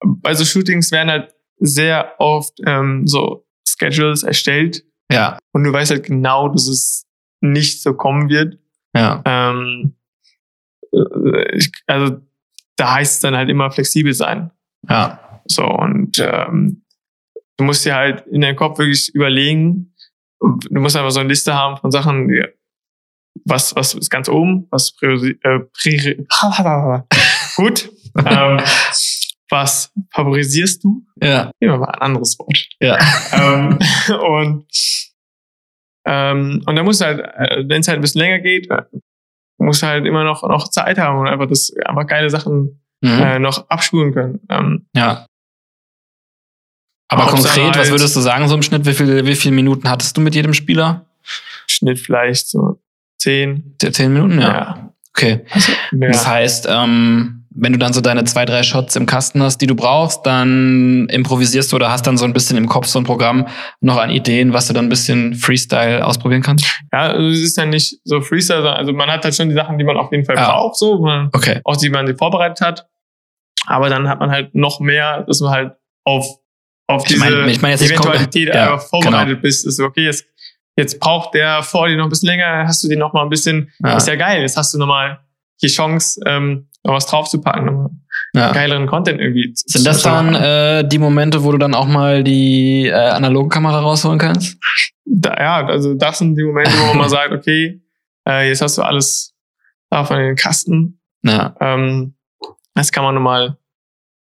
bei 0.06 0.34
so 0.34 0.46
Shootings 0.46 0.92
werden 0.92 1.10
halt 1.10 1.34
sehr 1.60 2.14
oft 2.20 2.54
ähm, 2.66 3.06
so 3.06 3.46
Schedules 3.68 4.24
erstellt. 4.24 4.84
Ja, 5.12 5.38
und 5.54 5.64
du 5.64 5.74
weißt 5.74 5.92
halt 5.92 6.06
genau, 6.06 6.50
dass 6.50 6.68
es 6.68 7.06
nicht 7.42 7.82
so 7.82 7.94
kommen 7.94 8.30
wird. 8.30 8.60
ja, 8.96 9.22
Ähm, 9.26 9.96
äh, 10.94 11.56
ich, 11.58 11.72
also 11.88 12.18
da 12.76 12.94
heißt 12.96 13.16
es 13.16 13.20
dann 13.20 13.36
halt 13.36 13.50
immer 13.50 13.72
flexibel 13.72 14.14
sein. 14.14 14.52
ja, 14.88 15.42
So, 15.46 15.66
und 15.66 16.20
ähm, 16.20 16.86
du 17.58 17.64
musst 17.66 17.86
dir 17.86 17.96
halt 17.96 18.26
in 18.28 18.42
deinem 18.42 18.56
Kopf 18.56 18.78
wirklich 18.80 19.14
überlegen, 19.14 19.94
du 20.40 20.80
musst 20.80 20.96
einfach 20.96 21.12
so 21.12 21.20
eine 21.20 21.30
Liste 21.30 21.54
haben 21.54 21.78
von 21.78 21.92
Sachen, 21.92 22.28
die, 22.30 22.46
was, 23.46 23.76
was 23.76 23.94
ist 23.96 24.10
ganz 24.10 24.30
oben, 24.30 24.68
was 24.70 24.96
priori, 24.96 25.38
äh, 25.44 25.60
priori, 25.74 26.26
gut, 27.60 27.92
ähm, 28.26 28.60
was 29.50 29.92
favorisierst 30.14 30.84
du? 30.84 31.04
ja, 31.22 31.52
Nehmen 31.60 31.74
wir 31.74 31.78
mal 31.80 31.90
ein 31.90 32.02
anderes 32.02 32.38
Wort. 32.40 32.68
ja. 32.80 32.98
ähm, 33.34 33.80
und 34.28 34.66
ähm, 36.06 36.64
und 36.66 36.76
dann 36.76 36.86
musst 36.86 37.02
du 37.02 37.06
halt, 37.06 37.20
äh, 37.20 37.64
wenn 37.68 37.82
es 37.82 37.88
halt 37.88 38.00
ein 38.00 38.02
bisschen 38.02 38.22
länger 38.22 38.40
geht, 38.40 38.70
äh, 38.72 38.84
musst 39.60 39.82
du 39.84 39.88
halt 39.88 40.06
immer 40.06 40.24
noch, 40.24 40.44
noch 40.48 40.70
Zeit 40.70 40.98
haben 40.98 41.20
und 41.20 41.28
einfach 41.28 41.48
das 41.48 41.72
einfach 41.86 42.08
geile 42.08 42.30
Sachen 42.30 42.82
Mhm. 43.02 43.10
äh, 43.22 43.40
noch 43.40 43.70
abspulen 43.70 44.14
können. 44.14 44.42
Ähm, 44.50 44.86
ja. 44.94 45.26
Aber 47.10 47.28
konkret, 47.28 47.70
was 47.70 47.78
halt- 47.78 47.90
würdest 47.92 48.14
du 48.16 48.20
sagen, 48.20 48.46
so 48.50 48.56
im 48.56 48.62
Schnitt, 48.62 48.86
wie 48.86 48.94
viele 48.94 49.26
wie 49.26 49.36
viel 49.36 49.52
Minuten 49.54 49.90
hattest 49.90 50.18
du 50.18 50.22
mit 50.22 50.36
jedem 50.36 50.54
Spieler? 50.54 51.06
Schnitt 51.68 51.98
vielleicht 52.00 52.50
so 52.50 52.82
zehn. 53.18 53.76
Zehn 53.80 54.12
Minuten? 54.14 54.42
Ja. 54.42 54.48
Ja. 54.50 54.94
Okay. 55.16 55.46
Mehr. 55.92 56.12
Das 56.12 56.28
heißt, 56.28 56.68
ähm, 56.70 57.39
wenn 57.52 57.74
du 57.74 57.80
dann 57.80 57.94
so 57.94 58.02
deine 58.02 58.24
zwei, 58.26 58.46
drei 58.46 58.62
Shots 58.64 58.96
im 58.96 59.06
Kasten 59.06 59.42
hast, 59.42 59.58
die 59.60 59.68
du 59.68 59.76
brauchst, 59.76 60.26
dann 60.26 61.08
improvisierst 61.10 61.72
du 61.72 61.78
oder 61.78 61.92
hast 61.92 62.06
dann 62.06 62.18
so 62.18 62.26
ein 62.26 62.34
bisschen 62.34 62.58
im 62.58 62.68
Kopf 62.68 62.86
so 62.88 63.00
ein 63.00 63.06
Programm 63.06 63.48
noch 63.82 63.98
an 63.98 64.10
Ideen, 64.12 64.54
was 64.54 64.68
du 64.68 64.74
dann 64.74 64.86
ein 64.86 64.90
bisschen 64.90 65.34
Freestyle 65.36 66.06
ausprobieren 66.06 66.42
kannst? 66.44 66.66
ja, 66.94 67.00
also 67.12 67.28
es 67.28 67.40
ist 67.40 67.58
ja 67.58 67.66
nicht 67.66 68.00
so 68.04 68.22
Freestyle, 68.22 68.60
sondern 68.62 68.78
also 68.78 68.94
man 68.94 69.10
hat 69.10 69.24
halt 69.24 69.36
schon 69.36 69.50
die 69.50 69.56
Sachen, 69.56 69.78
die 69.78 69.84
man 69.84 69.98
auf 69.98 70.12
jeden 70.12 70.26
Fall 70.26 70.36
Ja. 70.36 70.52
braucht, 70.52 70.76
so, 70.78 71.00
man, 71.00 71.30
Okay. 71.34 71.60
auch 71.64 71.76
die 71.78 71.90
man 71.90 72.06
sie 72.08 72.14
vorbereitet 72.16 72.62
hat. 72.62 72.88
Aber 73.68 73.90
dann 73.90 74.08
hat 74.08 74.20
man 74.20 74.32
halt 74.32 74.56
noch 74.56 74.80
mehr, 74.80 75.24
dass 75.24 75.42
man 75.42 75.52
halt 75.52 75.74
auf, 76.06 76.26
auf 76.88 77.04
Ich 77.04 77.10
diese 77.10 77.20
mein- 77.20 77.50
ich 77.50 77.62
mein 77.62 77.72
jetzt 77.72 77.82
Eventualität 77.84 78.48
ja, 78.54 78.74
einfach 78.74 78.88
vorbereitet 78.88 79.42
bist. 79.42 79.66
Ist 79.68 79.80
okay, 79.80 80.06
jetzt, 80.06 80.26
jetzt 80.78 81.00
braucht 81.00 81.34
der 81.36 81.62
vor 81.62 81.88
dir 81.88 81.98
noch 81.98 82.06
ein 82.06 82.10
bisschen 82.10 82.28
länger, 82.30 82.66
hast 82.68 82.84
du 82.84 82.88
den 82.88 83.00
noch 83.00 83.14
mal 83.14 83.24
ein 83.24 83.30
bisschen, 83.30 83.72
Ja. 83.84 83.98
ist 83.98 84.08
ja 84.08 84.16
geil, 84.16 84.42
jetzt 84.42 84.56
hast 84.56 84.74
du 84.74 84.78
noch 84.78 84.88
mal 84.88 85.20
die 85.62 85.68
Chance, 85.68 86.22
ähm, 86.26 86.69
noch 86.84 86.94
was 86.96 87.06
draufzupacken, 87.08 87.66
noch 87.66 87.72
mal 87.74 87.90
Ja. 88.34 88.52
geileren 88.52 88.88
Content 88.88 89.20
irgendwie. 89.20 89.54
zu- 89.54 89.66
Sind 89.68 89.86
das 89.88 90.02
dann 90.04 90.36
äh, 90.36 90.88
die 90.88 90.98
Momente, 91.00 91.44
wo 91.44 91.52
du 91.52 91.58
dann 91.58 91.74
auch 91.76 91.88
mal 91.88 92.24
die 92.24 92.88
äh, 92.88 92.94
analoge 92.94 93.50
Kamera 93.50 93.80
rausholen 93.80 94.20
kannst? 94.20 94.58
da, 95.06 95.34
ja, 95.38 95.66
also 95.66 95.96
das 95.96 96.20
sind 96.20 96.36
die 96.36 96.44
Momente, 96.44 96.72
wo 96.80 96.86
man 96.88 96.98
mal 96.98 97.10
sagt, 97.10 97.34
okay, 97.34 97.82
äh, 98.28 98.48
jetzt 98.48 98.62
hast 98.62 98.78
du 98.78 98.84
alles 98.84 99.34
davon 99.90 100.18
in 100.20 100.26
den 100.28 100.36
Kasten. 100.36 101.02
Ja, 101.24 101.56
Ähm, 101.60 102.16
das 102.76 102.92
kann 102.92 103.04
man 103.04 103.16
nochmal 103.16 103.58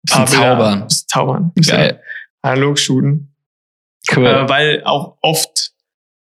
bisschen 0.02 0.26
zaubern. 0.26 0.86
Bisschen 0.86 1.08
zaubern. 1.08 1.52
Bisschen 1.54 1.76
Geil. 1.78 2.02
analog 2.42 2.78
shooten. 2.78 3.34
Cool. 4.14 4.26
Äh, 4.26 4.48
weil 4.48 4.82
auch 4.84 5.16
oft 5.22 5.72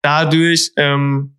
dadurch 0.02 0.72
ähm, 0.76 1.36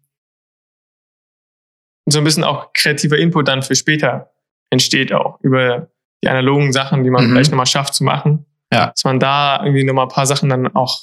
so 2.07 2.19
ein 2.19 2.23
bisschen 2.23 2.43
auch 2.43 2.71
kreativer 2.73 3.17
Input 3.17 3.47
dann 3.47 3.63
für 3.63 3.73
später 3.75 4.31
entsteht 4.75 5.11
auch 5.13 5.39
über 5.41 5.89
die 6.23 6.29
analogen 6.29 6.71
Sachen, 6.71 7.03
die 7.03 7.09
man 7.09 7.25
Mhm. 7.25 7.31
vielleicht 7.31 7.51
nochmal 7.51 7.65
schafft 7.65 7.93
zu 7.93 8.03
machen. 8.03 8.45
Ja. 8.71 8.87
Dass 8.87 9.03
man 9.03 9.19
da 9.19 9.63
irgendwie 9.63 9.83
nochmal 9.83 10.05
ein 10.05 10.09
paar 10.11 10.25
Sachen 10.25 10.49
dann 10.49 10.73
auch 10.75 10.99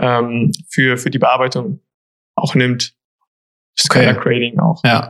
ähm, 0.00 0.52
für, 0.70 0.96
für 0.96 1.10
die 1.10 1.18
Bearbeitung 1.18 1.80
auch 2.36 2.54
nimmt. 2.54 2.94
Das 3.76 3.86
Okay. 3.90 4.06
Color 4.06 4.22
Grading 4.22 4.58
auch. 4.60 4.82
Ja. 4.84 5.08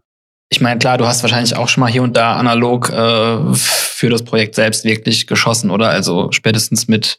Ich 0.50 0.60
meine, 0.62 0.78
klar, 0.78 0.96
du 0.96 1.06
hast 1.06 1.22
wahrscheinlich 1.22 1.56
auch 1.56 1.68
schon 1.68 1.82
mal 1.82 1.90
hier 1.90 2.02
und 2.02 2.16
da 2.16 2.36
analog 2.36 2.88
äh, 2.90 3.54
für 3.54 4.08
das 4.08 4.24
Projekt 4.24 4.54
selbst 4.54 4.84
wirklich 4.84 5.26
geschossen, 5.26 5.70
oder? 5.70 5.88
Also 5.90 6.32
spätestens 6.32 6.88
mit 6.88 7.18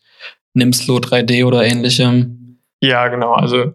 Nimslo 0.54 0.98
3D 0.98 1.46
oder 1.46 1.64
ähnlichem. 1.64 2.60
Ja, 2.82 3.08
genau. 3.08 3.34
Also 3.34 3.74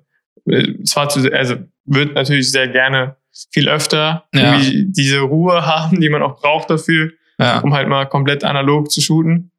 äh, 0.48 0.82
zwar 0.84 1.08
zu, 1.08 1.20
also 1.32 1.54
wird 1.84 2.14
natürlich 2.14 2.50
sehr 2.50 2.66
gerne 2.68 3.16
viel 3.52 3.68
öfter 3.68 4.24
Ja. 4.34 4.58
diese 4.60 5.20
Ruhe 5.20 5.66
haben, 5.66 6.00
die 6.00 6.08
man 6.08 6.22
auch 6.22 6.40
braucht 6.40 6.70
dafür, 6.70 7.10
Ja. 7.38 7.60
um 7.60 7.74
halt 7.74 7.88
mal 7.88 8.06
komplett 8.06 8.44
analog 8.44 8.90
zu 8.90 9.00
shooten. 9.00 9.50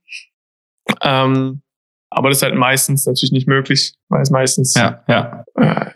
Ähm, 1.02 1.62
aber 2.10 2.30
das 2.30 2.38
ist 2.38 2.44
halt 2.44 2.56
meistens 2.56 3.06
natürlich 3.06 3.32
nicht 3.32 3.48
möglich, 3.48 3.94
weil 4.10 4.22
es 4.22 4.30
meistens 4.30 4.74
Ja, 4.76 5.04
ja. 5.08 5.44
äh, 5.56 5.92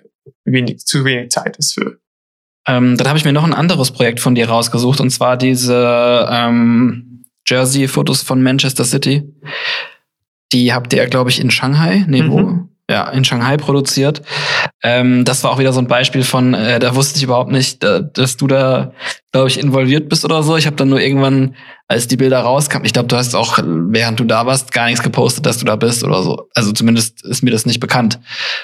wenig, 0.46 0.80
zu 0.80 1.06
wenig 1.06 1.30
Zeit 1.32 1.58
ist 1.58 1.74
für. 1.74 2.00
Ähm, 2.68 2.98
dann 2.98 3.08
habe 3.08 3.18
ich 3.18 3.26
mir 3.26 3.32
noch 3.34 3.46
ein 3.46 3.54
anderes 3.54 3.92
Projekt 3.92 4.20
von 4.20 4.36
dir 4.36 4.50
rausgesucht 4.50 5.00
und 5.00 5.10
zwar 5.12 5.38
diese 5.38 6.28
ähm, 6.30 7.24
Jersey-Fotos 7.48 8.22
von 8.24 8.44
Manchester 8.44 8.84
City. 8.84 9.24
Die 10.52 10.74
habt 10.74 10.92
ihr, 10.94 11.06
glaube 11.08 11.30
ich, 11.30 11.40
in 11.40 11.52
Shanghai, 11.52 12.06
nee, 12.08 12.24
wo? 12.28 12.68
Ja, 12.90 13.08
in 13.10 13.24
Shanghai 13.24 13.56
produziert. 13.58 14.24
Ähm, 14.82 15.24
das 15.24 15.44
war 15.44 15.52
auch 15.52 15.60
wieder 15.60 15.74
so 15.74 15.80
ein 15.80 15.88
Beispiel 15.88 16.24
von, 16.24 16.56
äh, 16.56 16.80
da 16.80 16.96
wusste 16.96 17.18
ich 17.18 17.24
überhaupt 17.24 17.52
nicht, 17.52 17.84
äh, 17.84 18.02
dass 18.14 18.36
du 18.36 18.48
da, 18.48 18.94
glaube 19.32 19.48
ich, 19.48 19.60
involviert 19.60 20.10
bist 20.10 20.26
oder 20.26 20.42
so. 20.42 20.58
Ich 20.58 20.66
habe 20.66 20.76
dann 20.76 20.90
nur 20.90 21.00
irgendwann, 21.00 21.56
als 21.88 22.08
die 22.08 22.18
Bilder 22.18 22.40
rauskamen, 22.40 22.86
ich 22.86 22.94
glaube, 22.94 23.08
du 23.08 23.16
hast 23.16 23.36
auch, 23.36 23.60
während 23.64 24.20
du 24.20 24.24
da 24.24 24.48
warst, 24.48 24.72
gar 24.72 24.88
nichts 24.88 25.04
gepostet, 25.04 25.46
dass 25.46 25.60
du 25.60 25.66
da 25.66 25.76
bist 25.76 26.04
oder 26.04 26.24
so. 26.24 26.48
Also 26.56 26.72
zumindest 26.72 27.24
ist 27.26 27.44
mir 27.44 27.52
das 27.52 27.68
nicht 27.68 27.80
bekannt. 27.80 28.20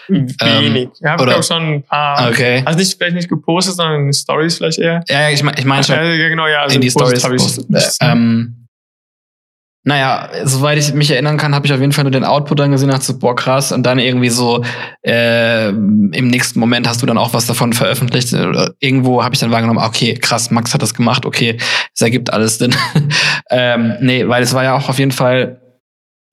Wenig. 0.07 0.89
ja, 1.01 1.15
ich 1.15 1.21
oder- 1.21 1.33
glaube 1.33 1.43
schon 1.43 1.75
ein 1.75 1.83
paar. 1.83 2.27
Okay. 2.29 2.63
Also 2.65 2.79
nicht, 2.79 2.97
vielleicht 2.97 3.15
nicht 3.15 3.29
gepostet, 3.29 3.75
sondern 3.75 4.07
in 4.07 4.13
Stories 4.13 4.57
vielleicht 4.57 4.79
eher. 4.79 5.03
Ja, 5.07 5.21
ja, 5.21 5.29
ich 5.29 5.43
meine 5.43 5.59
ich 5.59 5.65
mein 5.65 5.83
schon. 5.83 5.97
Äh, 5.97 6.15
ja, 6.15 6.29
genau, 6.29 6.47
ja. 6.47 6.63
Also 6.63 6.75
in 6.75 6.81
die 6.81 6.89
Stories 6.89 7.23
habe 7.23 7.35
ich 7.35 7.43
nichts. 7.69 7.97
Ähm, 8.01 8.64
naja, 9.87 10.29
soweit 10.45 10.79
ich 10.79 10.93
mich 10.95 11.11
erinnern 11.11 11.37
kann, 11.37 11.53
habe 11.53 11.67
ich 11.67 11.71
auf 11.71 11.79
jeden 11.79 11.91
Fall 11.91 12.05
nur 12.05 12.11
den 12.11 12.23
Output 12.23 12.59
dann 12.59 12.71
gesehen, 12.71 12.89
dachte 12.89 13.05
so, 13.05 13.19
boah, 13.19 13.35
krass. 13.35 13.71
Und 13.71 13.83
dann 13.83 13.99
irgendwie 13.99 14.29
so 14.29 14.63
äh, 15.03 15.69
im 15.69 16.27
nächsten 16.27 16.59
Moment 16.59 16.87
hast 16.89 17.03
du 17.03 17.05
dann 17.05 17.19
auch 17.19 17.35
was 17.35 17.45
davon 17.45 17.71
veröffentlicht. 17.71 18.33
Oder 18.33 18.71
irgendwo 18.79 19.23
habe 19.23 19.35
ich 19.35 19.41
dann 19.41 19.51
wahrgenommen, 19.51 19.79
okay, 19.79 20.15
krass, 20.15 20.49
Max 20.49 20.73
hat 20.73 20.81
das 20.81 20.95
gemacht, 20.95 21.27
okay, 21.27 21.57
es 21.93 22.01
ergibt 22.01 22.33
alles 22.33 22.57
Sinn. 22.57 22.75
ähm, 23.51 23.93
nee, 24.01 24.27
weil 24.27 24.41
es 24.41 24.55
war 24.55 24.63
ja 24.63 24.75
auch 24.75 24.89
auf 24.89 24.97
jeden 24.97 25.11
Fall 25.11 25.61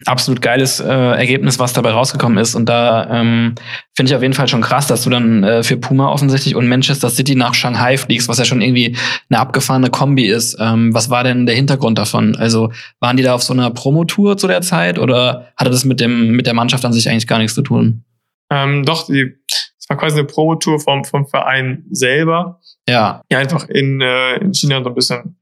absolut 0.06 0.42
geiles 0.42 0.80
äh, 0.80 0.86
Ergebnis, 0.86 1.58
was 1.58 1.72
dabei 1.72 1.90
rausgekommen 1.90 2.38
ist. 2.38 2.54
Und 2.54 2.68
da 2.68 3.08
ähm, 3.10 3.54
finde 3.94 4.10
ich 4.10 4.16
auf 4.16 4.22
jeden 4.22 4.34
Fall 4.34 4.48
schon 4.48 4.60
krass, 4.60 4.86
dass 4.86 5.04
du 5.04 5.10
dann 5.10 5.42
äh, 5.42 5.62
für 5.62 5.76
Puma 5.76 6.08
offensichtlich 6.08 6.54
und 6.54 6.68
Manchester 6.68 7.10
City 7.10 7.34
nach 7.34 7.54
Shanghai 7.54 7.96
fliegst, 7.96 8.28
was 8.28 8.38
ja 8.38 8.44
schon 8.44 8.60
irgendwie 8.60 8.96
eine 9.30 9.38
abgefahrene 9.38 9.90
Kombi 9.90 10.26
ist. 10.26 10.56
Ähm, 10.60 10.94
was 10.94 11.10
war 11.10 11.24
denn 11.24 11.46
der 11.46 11.54
Hintergrund 11.54 11.98
davon? 11.98 12.36
Also 12.36 12.72
waren 13.00 13.16
die 13.16 13.22
da 13.22 13.34
auf 13.34 13.42
so 13.42 13.52
einer 13.52 13.70
Promotour 13.70 14.36
zu 14.36 14.46
der 14.46 14.62
Zeit 14.62 14.98
oder 14.98 15.52
hatte 15.56 15.70
das 15.70 15.84
mit 15.84 16.00
dem 16.00 16.32
mit 16.32 16.46
der 16.46 16.54
Mannschaft 16.54 16.84
an 16.84 16.92
sich 16.92 17.08
eigentlich 17.08 17.26
gar 17.26 17.38
nichts 17.38 17.54
zu 17.54 17.62
tun? 17.62 18.04
Ähm, 18.50 18.84
doch, 18.84 19.06
die, 19.06 19.34
es 19.48 19.88
war 19.88 19.96
quasi 19.96 20.18
eine 20.18 20.26
Promotour 20.26 20.78
vom, 20.78 21.04
vom 21.04 21.26
Verein 21.26 21.84
selber, 21.90 22.60
Ja, 22.88 23.22
die 23.30 23.36
einfach 23.36 23.68
in, 23.68 24.00
äh, 24.00 24.36
in 24.36 24.54
China 24.54 24.82
so 24.82 24.90
ein 24.90 24.94
bisschen 24.94 25.36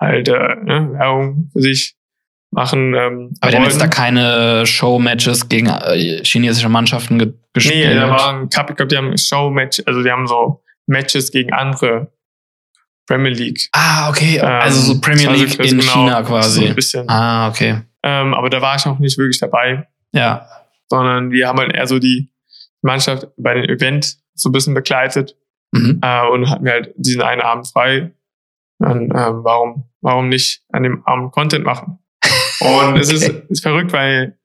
halt 0.00 0.28
äh, 0.28 0.32
ne, 0.64 0.90
Werbung 0.92 1.50
für 1.52 1.60
sich 1.60 1.94
machen. 2.54 2.94
Ähm, 2.94 3.34
aber 3.40 3.50
die 3.50 3.56
haben 3.58 3.64
jetzt 3.64 3.80
da 3.80 3.86
keine 3.88 4.64
Show-Matches 4.66 5.48
gegen 5.48 5.66
äh, 5.68 6.22
chinesische 6.24 6.68
Mannschaften 6.68 7.18
ge 7.18 7.32
gespielt. 7.52 7.88
Nee, 7.88 7.94
da 7.94 8.10
war 8.10 8.34
ein 8.34 8.48
Cup, 8.48 8.70
ich 8.70 8.76
glaube, 8.76 8.88
die 8.88 8.96
haben 8.96 9.16
Showmatch, 9.16 9.82
also 9.86 10.02
die 10.02 10.10
haben 10.10 10.26
so 10.26 10.62
Matches 10.86 11.30
gegen 11.30 11.52
andere 11.52 12.10
Premier 13.06 13.30
League. 13.32 13.68
ah, 13.72 14.08
okay. 14.08 14.38
Ähm, 14.38 14.44
also 14.46 14.80
so 14.94 15.00
Premier 15.00 15.28
war 15.28 15.36
so- 15.36 15.44
League 15.44 15.58
in 15.60 15.78
genau, 15.78 15.92
China 15.92 16.22
So 16.24 16.28
quasi. 16.30 16.66
ein 16.66 16.74
bisschen. 16.74 17.08
ah, 17.08 17.48
okay. 17.48 17.82
Ähm, 18.02 18.34
aber 18.34 18.50
da 18.50 18.60
war 18.60 18.76
ich 18.76 18.86
auch 18.86 18.98
nicht 18.98 19.16
wirklich 19.18 19.38
dabei, 19.38 19.86
Ja. 20.12 20.46
sondern 20.88 21.30
wir 21.30 21.46
haben 21.48 21.58
halt 21.58 21.72
eher 21.74 21.86
so 21.86 21.98
die 21.98 22.30
Mannschaft 22.82 23.28
bei 23.36 23.54
dem 23.54 23.64
Event 23.64 24.16
so 24.34 24.48
ein 24.48 24.52
bisschen 24.52 24.74
begleitet 24.74 25.36
Mhm. 25.72 26.00
äh, 26.02 26.26
und 26.28 26.48
hatten 26.50 26.64
wir 26.64 26.72
halt 26.72 26.92
diesen 26.96 27.22
einen 27.22 27.40
Abend 27.40 27.66
frei. 27.68 28.12
Dann, 28.78 29.02
ähm, 29.04 29.10
warum, 29.44 29.84
warum 30.00 30.28
nicht 30.28 30.62
an 30.72 30.82
dem 30.82 31.04
Abend 31.06 31.32
Content 31.32 31.64
machen? 31.64 31.98
Und 32.60 32.96
es 32.98 33.12
ist, 33.12 33.28
Okay. 33.28 33.42
ist 33.48 33.62
verrückt, 33.62 33.92
weil 33.92 34.38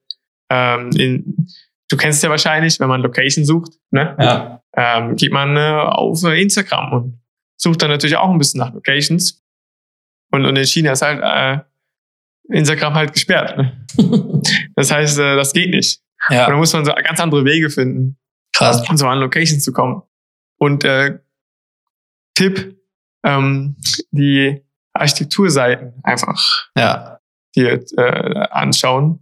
ähm, 0.50 0.90
in, 0.96 1.48
du 1.90 1.98
kennst 1.98 2.24
ja 2.24 2.30
wahrscheinlich, 2.30 2.80
wenn 2.80 2.88
man 2.90 3.02
Location 3.02 3.46
sucht, 3.46 3.74
ne? 3.92 4.16
Ja. 4.20 4.62
ähm, 4.76 5.16
geht 5.16 5.32
man 5.32 5.56
äh, 5.58 5.60
auf 5.60 6.24
äh, 6.24 6.42
Instagram 6.42 6.94
und 6.94 7.22
sucht 7.58 7.82
dann 7.82 7.90
natürlich 7.90 8.16
auch 8.18 8.30
ein 8.30 8.38
bisschen 8.38 8.60
nach 8.60 8.74
Locations. 8.74 9.44
Und, 10.32 10.46
und 10.46 10.56
in 10.56 10.66
China 10.66 10.92
ist 10.92 11.02
halt 11.02 11.22
äh, 11.24 11.64
Instagram 12.56 12.94
halt 12.96 13.14
gesperrt. 13.14 13.58
Ne? 13.58 13.86
Das 14.76 14.92
heißt, 14.92 15.20
äh, 15.20 15.36
das 15.36 15.52
geht 15.52 15.72
nicht. 15.72 16.02
Und 16.30 16.36
da 16.38 16.50
ja. 16.50 16.56
muss 16.56 16.72
man 16.74 16.86
so 16.86 16.94
ganz 16.94 17.20
andere 17.20 17.44
Wege 17.44 17.70
finden, 17.70 18.18
Krass. 18.54 18.88
um 18.90 18.96
so 18.96 19.08
an 19.08 19.20
Locations 19.20 19.62
zu 19.64 19.74
kommen. 19.74 20.02
Und 20.58 20.86
äh, 20.86 21.20
Tipp, 22.36 22.78
ähm, 23.24 23.76
die 24.12 24.64
Architekturseiten 24.94 25.94
einfach 26.04 26.70
Ja. 26.78 27.19
Hier 27.54 27.84
äh, 27.98 28.48
anschauen. 28.52 29.20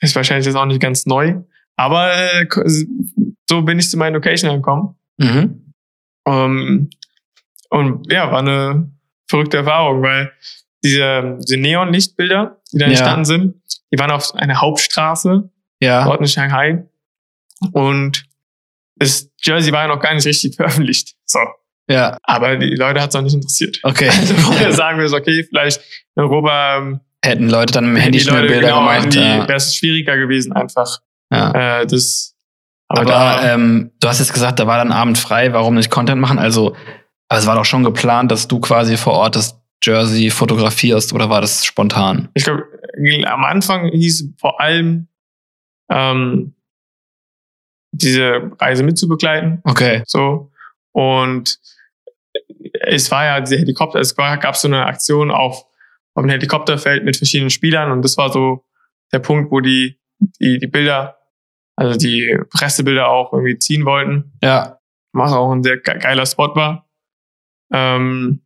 Ist 0.00 0.14
wahrscheinlich 0.16 0.46
jetzt 0.46 0.54
auch 0.56 0.66
nicht 0.66 0.80
ganz 0.80 1.06
neu. 1.06 1.36
Aber 1.76 2.12
äh, 2.14 2.46
so 3.48 3.62
bin 3.62 3.78
ich 3.78 3.90
zu 3.90 3.96
meiner 3.96 4.14
Location 4.14 4.54
gekommen. 4.56 4.96
Mhm. 5.18 5.72
Ähm, 6.26 6.90
und 7.70 8.12
ja, 8.12 8.30
war 8.30 8.38
eine 8.40 8.90
verrückte 9.28 9.58
Erfahrung, 9.58 10.02
weil 10.02 10.32
diese, 10.84 11.36
diese 11.40 11.56
Neonlichtbilder, 11.56 12.60
die 12.72 12.78
da 12.78 12.84
Ja. 12.86 12.90
entstanden 12.90 13.24
sind, 13.24 13.54
die 13.92 13.98
waren 13.98 14.10
auf 14.10 14.34
einer 14.34 14.60
Hauptstraße 14.60 15.50
Ja. 15.80 16.04
dort 16.04 16.20
in 16.20 16.28
Shanghai. 16.28 16.84
Und 17.72 18.24
das 18.96 19.30
Jersey 19.42 19.72
war 19.72 19.82
ja 19.82 19.88
noch 19.94 20.00
gar 20.00 20.14
nicht 20.14 20.26
richtig 20.26 20.54
veröffentlicht. 20.56 21.14
So. 21.24 21.40
Ja. 21.90 22.18
Aber 22.22 22.56
die 22.56 22.74
Leute 22.74 23.00
hat 23.00 23.10
es 23.10 23.16
auch 23.16 23.22
nicht 23.22 23.34
interessiert. 23.34 23.78
Okay. 23.82 24.08
Also 24.08 24.34
vorher 24.34 24.72
sagen 24.74 24.98
wir 24.98 25.08
so, 25.08 25.16
okay, 25.16 25.42
vielleicht 25.44 25.80
in 26.16 26.22
Europa 26.22 26.76
ähm, 26.78 27.00
Hätten 27.24 27.48
Leute 27.48 27.72
dann 27.72 27.84
im 27.84 27.96
Handy 27.96 28.20
schnell 28.20 28.42
Leute, 28.42 28.54
Bilder 28.54 28.68
genau, 28.68 28.80
gemacht. 28.80 29.14
Ja. 29.14 29.48
wäre 29.48 29.56
es 29.56 29.74
schwieriger 29.74 30.16
gewesen, 30.16 30.52
einfach 30.52 30.98
ja. 31.32 31.80
äh, 31.80 31.86
das. 31.86 32.36
Aber, 32.88 33.00
Aber, 33.02 33.10
da, 33.10 33.54
ähm, 33.54 33.90
du 34.00 34.08
hast 34.08 34.18
jetzt 34.20 34.32
gesagt, 34.32 34.60
da 34.60 34.66
war 34.66 34.78
dann 34.78 34.92
Abend 34.92 35.18
frei, 35.18 35.52
warum 35.52 35.74
nicht 35.74 35.90
Content 35.90 36.20
machen? 36.20 36.38
Also, 36.38 36.74
aber 37.28 37.38
es 37.38 37.46
war 37.46 37.56
doch 37.56 37.64
schon 37.64 37.84
geplant, 37.84 38.30
dass 38.30 38.48
du 38.48 38.60
quasi 38.60 38.96
vor 38.96 39.14
Ort 39.14 39.36
das 39.36 39.60
Jersey 39.82 40.30
fotografierst 40.30 41.12
oder 41.12 41.28
war 41.28 41.40
das 41.40 41.64
spontan? 41.64 42.28
ich 42.34 42.44
glaube, 42.44 42.64
am 43.26 43.44
Anfang 43.44 43.88
hieß 43.90 44.34
vor 44.38 44.60
allem 44.60 45.08
ähm, 45.90 46.54
diese 47.92 48.50
Reise 48.58 48.82
mitzubegleiten. 48.82 49.60
Okay. 49.64 50.02
So. 50.06 50.50
Und 50.92 51.58
es 52.80 53.10
war 53.10 53.24
ja 53.24 53.40
diese 53.40 53.58
Helikopter, 53.58 54.00
es 54.00 54.16
gab 54.16 54.56
so 54.56 54.68
eine 54.68 54.86
Aktion 54.86 55.30
auf, 55.30 55.64
auf 56.18 56.24
dem 56.24 56.30
Helikopterfeld 56.30 57.04
mit 57.04 57.16
verschiedenen 57.16 57.50
Spielern 57.50 57.92
und 57.92 58.02
das 58.02 58.16
war 58.16 58.30
so 58.30 58.64
der 59.12 59.20
Punkt, 59.20 59.50
wo 59.52 59.60
die, 59.60 59.98
die, 60.40 60.58
die 60.58 60.66
Bilder, 60.66 61.16
also 61.76 61.96
die 61.96 62.36
Pressebilder 62.50 63.08
auch 63.08 63.32
irgendwie 63.32 63.56
ziehen 63.58 63.84
wollten, 63.84 64.32
Ja. 64.42 64.78
was 65.12 65.32
auch 65.32 65.52
ein 65.52 65.62
sehr 65.62 65.76
ge- 65.78 65.98
geiler 65.98 66.26
Spot 66.26 66.54
war. 66.56 66.88
Ähm, 67.72 68.42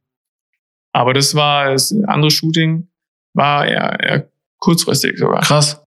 aber 0.93 1.15
das 1.15 1.35
war, 1.35 1.70
das 1.73 1.94
andere 2.07 2.31
Shooting 2.31 2.89
war 3.35 3.66
eher, 3.66 3.99
eher 4.01 4.31
kurzfristig 4.59 5.19
sogar. 5.19 5.40
Krass. 5.40 5.82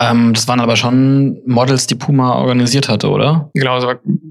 Ähm, 0.00 0.34
das 0.34 0.48
waren 0.48 0.58
aber 0.60 0.74
schon 0.76 1.40
Models, 1.46 1.86
die 1.86 1.94
Puma 1.94 2.34
organisiert 2.34 2.88
hatte, 2.88 3.08
oder? 3.08 3.50
Genau, 3.54 3.80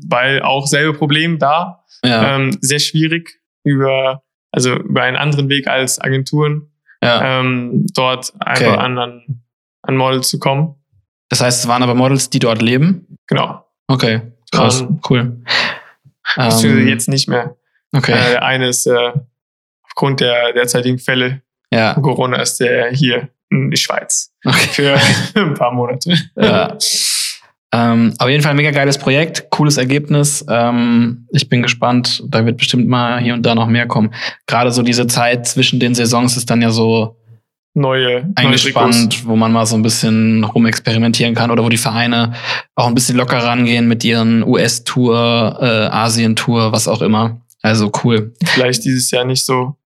weil 0.09 0.41
auch 0.41 0.67
selbe 0.67 0.97
Problem 0.97 1.39
da. 1.39 1.85
Ja. 2.03 2.35
Ähm, 2.35 2.57
sehr 2.61 2.79
schwierig 2.79 3.39
über, 3.63 4.23
also 4.51 4.75
über 4.75 5.03
einen 5.03 5.15
anderen 5.17 5.47
Weg 5.49 5.67
als 5.67 6.01
Agenturen, 6.01 6.70
ja. 7.03 7.39
ähm, 7.39 7.85
dort 7.93 8.33
einfach 8.39 8.65
Okay. 8.67 8.77
an, 8.77 8.97
an, 8.97 9.43
an 9.83 9.97
Models 9.97 10.29
zu 10.29 10.39
kommen. 10.39 10.75
Das 11.29 11.41
heißt, 11.41 11.61
es 11.63 11.67
waren 11.67 11.81
aber 11.83 11.95
Models, 11.95 12.29
die 12.29 12.39
dort 12.39 12.61
leben? 12.61 13.17
Genau. 13.27 13.65
Okay. 13.87 14.21
Krass. 14.51 14.81
Ähm, 14.81 14.99
cool. 15.09 15.43
Ähm, 16.37 16.87
jetzt 16.87 17.07
nicht 17.09 17.27
mehr. 17.27 17.55
Okay. 17.95 18.11
Äh, 18.13 18.31
der 18.31 18.43
eine 18.43 18.67
ist 18.69 18.85
äh, 18.85 19.11
aufgrund 19.83 20.19
der 20.19 20.53
derzeitigen 20.53 20.99
Fälle 20.99 21.41
ja. 21.73 21.93
Corona 21.93 22.41
ist 22.41 22.57
der 22.59 22.91
hier 22.91 23.29
in 23.49 23.71
die 23.71 23.77
Schweiz 23.77 24.33
Okay. 24.45 24.67
für 24.67 24.99
ein 25.41 25.53
paar 25.53 25.71
Monate. 25.71 26.15
Ja. 26.35 26.77
Ähm, 27.73 28.13
auf 28.17 28.27
jeden 28.27 28.43
Fall 28.43 28.51
ein 28.51 28.57
mega 28.57 28.71
geiles 28.71 28.97
Projekt, 28.97 29.49
cooles 29.49 29.77
Ergebnis. 29.77 30.45
Ähm, 30.49 31.27
ich 31.31 31.47
bin 31.47 31.61
gespannt. 31.61 32.21
Da 32.27 32.45
wird 32.45 32.57
bestimmt 32.57 32.87
mal 32.87 33.19
hier 33.21 33.33
und 33.33 33.45
da 33.45 33.55
noch 33.55 33.67
mehr 33.67 33.87
kommen. 33.87 34.13
Gerade 34.45 34.71
so 34.71 34.81
diese 34.81 35.07
Zeit 35.07 35.47
zwischen 35.47 35.79
den 35.79 35.95
Saisons 35.95 36.35
ist 36.35 36.49
dann 36.49 36.61
ja 36.61 36.71
so 36.71 37.17
Neue, 37.73 38.03
neue 38.03 38.33
eigentlich 38.35 38.63
spannend, 38.63 39.25
wo 39.25 39.37
man 39.37 39.53
mal 39.53 39.65
so 39.65 39.77
ein 39.77 39.81
bisschen 39.81 40.43
rumexperimentieren 40.43 41.33
kann 41.35 41.51
oder 41.51 41.63
wo 41.63 41.69
die 41.69 41.77
Vereine 41.77 42.33
auch 42.75 42.87
ein 42.87 42.95
bisschen 42.95 43.15
locker 43.15 43.37
rangehen 43.37 43.87
mit 43.87 44.03
ihren 44.03 44.43
US-Tour, 44.43 45.57
äh, 45.61 45.87
Asien-Tour, 45.87 46.73
was 46.73 46.89
auch 46.89 47.01
immer. 47.01 47.39
Also 47.61 47.89
cool. 48.03 48.33
Vielleicht 48.43 48.83
dieses 48.83 49.09
Jahr 49.11 49.23
nicht 49.23 49.45
so. 49.45 49.77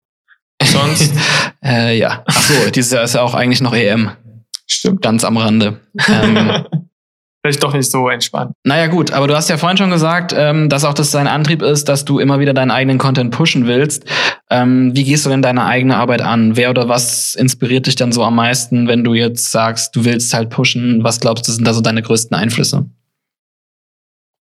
Sonst 0.64 1.14
äh, 1.64 1.96
ja. 1.96 2.24
Ach 2.26 2.42
so, 2.42 2.72
dieses 2.72 2.92
Jahr 2.92 3.04
ist 3.04 3.14
ja 3.14 3.22
auch 3.22 3.36
eigentlich 3.36 3.62
noch 3.62 3.76
EM. 3.76 4.10
stimmt. 4.66 5.04
Ganz 5.04 5.24
am 5.24 5.38
Rande. 5.38 5.80
Ähm, 6.08 6.66
vielleicht 7.46 7.64
doch 7.64 7.74
nicht 7.74 7.92
so 7.92 8.10
entspannt. 8.10 8.54
Naja, 8.64 8.88
gut, 8.88 9.12
aber 9.12 9.28
du 9.28 9.36
hast 9.36 9.50
ja 9.52 9.58
vorhin 9.58 9.78
schon 9.78 9.92
gesagt, 9.92 10.34
ähm, 10.36 10.68
dass 10.68 10.84
auch 10.84 10.96
das 10.96 11.12
dein 11.12 11.28
Antrieb 11.28 11.62
ist, 11.62 11.88
dass 11.88 12.04
du 12.04 12.18
immer 12.18 12.40
wieder 12.40 12.56
deinen 12.56 12.72
eigenen 12.72 12.98
Content 12.98 13.32
pushen 13.32 13.68
willst. 13.68 14.06
Ähm, 14.50 14.96
wie 14.96 15.04
gehst 15.04 15.26
du 15.28 15.30
denn 15.30 15.44
deine 15.44 15.66
eigene 15.66 15.96
Arbeit 15.98 16.22
an? 16.22 16.56
Wer 16.58 16.72
oder 16.72 16.90
was 16.90 17.36
inspiriert 17.36 17.86
dich 17.86 17.96
dann 17.96 18.12
so 18.12 18.24
am 18.24 18.36
meisten, 18.36 18.88
wenn 18.88 19.04
du 19.04 19.14
jetzt 19.14 19.52
sagst, 19.52 19.96
du 19.96 20.06
willst 20.06 20.34
halt 20.34 20.50
pushen? 20.50 21.04
Was 21.04 21.20
glaubst 21.20 21.48
du, 21.48 21.52
sind 21.52 21.68
da 21.68 21.74
so 21.74 21.82
deine 21.82 22.02
größten 22.02 22.36
Einflüsse? 22.36 22.90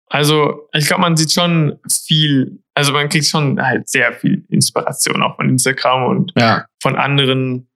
Also, 0.09 0.67
ich 0.73 0.87
glaube, 0.87 1.01
man 1.03 1.15
sieht 1.15 1.31
schon 1.31 1.79
viel, 2.05 2.59
also 2.73 2.91
man 2.91 3.07
kriegt 3.07 3.25
schon 3.25 3.61
halt 3.65 3.87
sehr 3.87 4.11
viel 4.11 4.43
Inspiration 4.49 5.23
auch 5.23 5.37
von 5.37 5.47
Instagram 5.49 6.03
und 6.09 6.33
Ja. 6.37 6.65
von 6.81 6.97
anderen, 6.97 7.69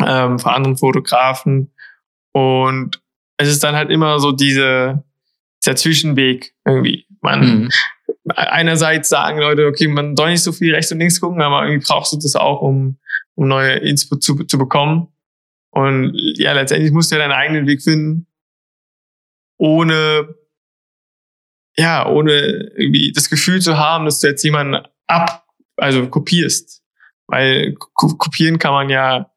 ähm, 0.00 0.38
von 0.38 0.52
anderen 0.52 0.78
Fotografen. 0.78 1.70
Und 2.32 3.02
es 3.38 3.48
ist 3.48 3.64
dann 3.64 3.74
halt 3.74 3.90
immer 3.90 4.18
so 4.20 4.32
diese, 4.32 5.02
dieser 5.64 5.76
Zwischenweg 5.76 6.54
irgendwie. 6.66 7.06
Man, 7.20 7.40
Mhm. 7.40 7.68
einerseits 8.34 9.08
sagen 9.08 9.38
Leute, 9.38 9.66
okay, 9.66 9.88
man 9.88 10.16
soll 10.16 10.30
nicht 10.30 10.42
so 10.42 10.52
viel 10.52 10.74
rechts 10.74 10.92
und 10.92 10.98
links 10.98 11.20
gucken, 11.20 11.40
aber 11.40 11.64
irgendwie 11.66 11.84
brauchst 11.86 12.12
du 12.12 12.16
das 12.18 12.36
auch, 12.36 12.60
um, 12.60 12.98
um 13.34 13.48
neue 13.48 13.74
Inspo 13.78 14.16
zu, 14.16 14.44
zu 14.44 14.58
bekommen. 14.58 15.08
Und 15.70 16.12
ja, 16.36 16.52
letztendlich 16.52 16.92
musst 16.92 17.10
du 17.10 17.16
ja 17.16 17.20
deinen 17.22 17.32
eigenen 17.32 17.66
Weg 17.66 17.82
finden, 17.82 18.26
ohne, 19.58 20.34
ja, 21.76 22.06
ohne 22.06 22.32
irgendwie 22.76 23.12
das 23.12 23.30
Gefühl 23.30 23.60
zu 23.60 23.78
haben, 23.78 24.04
dass 24.04 24.20
du 24.20 24.26
jetzt 24.28 24.42
jemanden 24.42 24.84
ab, 25.06 25.46
also 25.76 26.08
kopierst. 26.08 26.82
Weil 27.26 27.74
ko 27.74 28.16
kopieren 28.16 28.58
kann 28.58 28.72
man 28.72 28.88
ja 28.88 29.30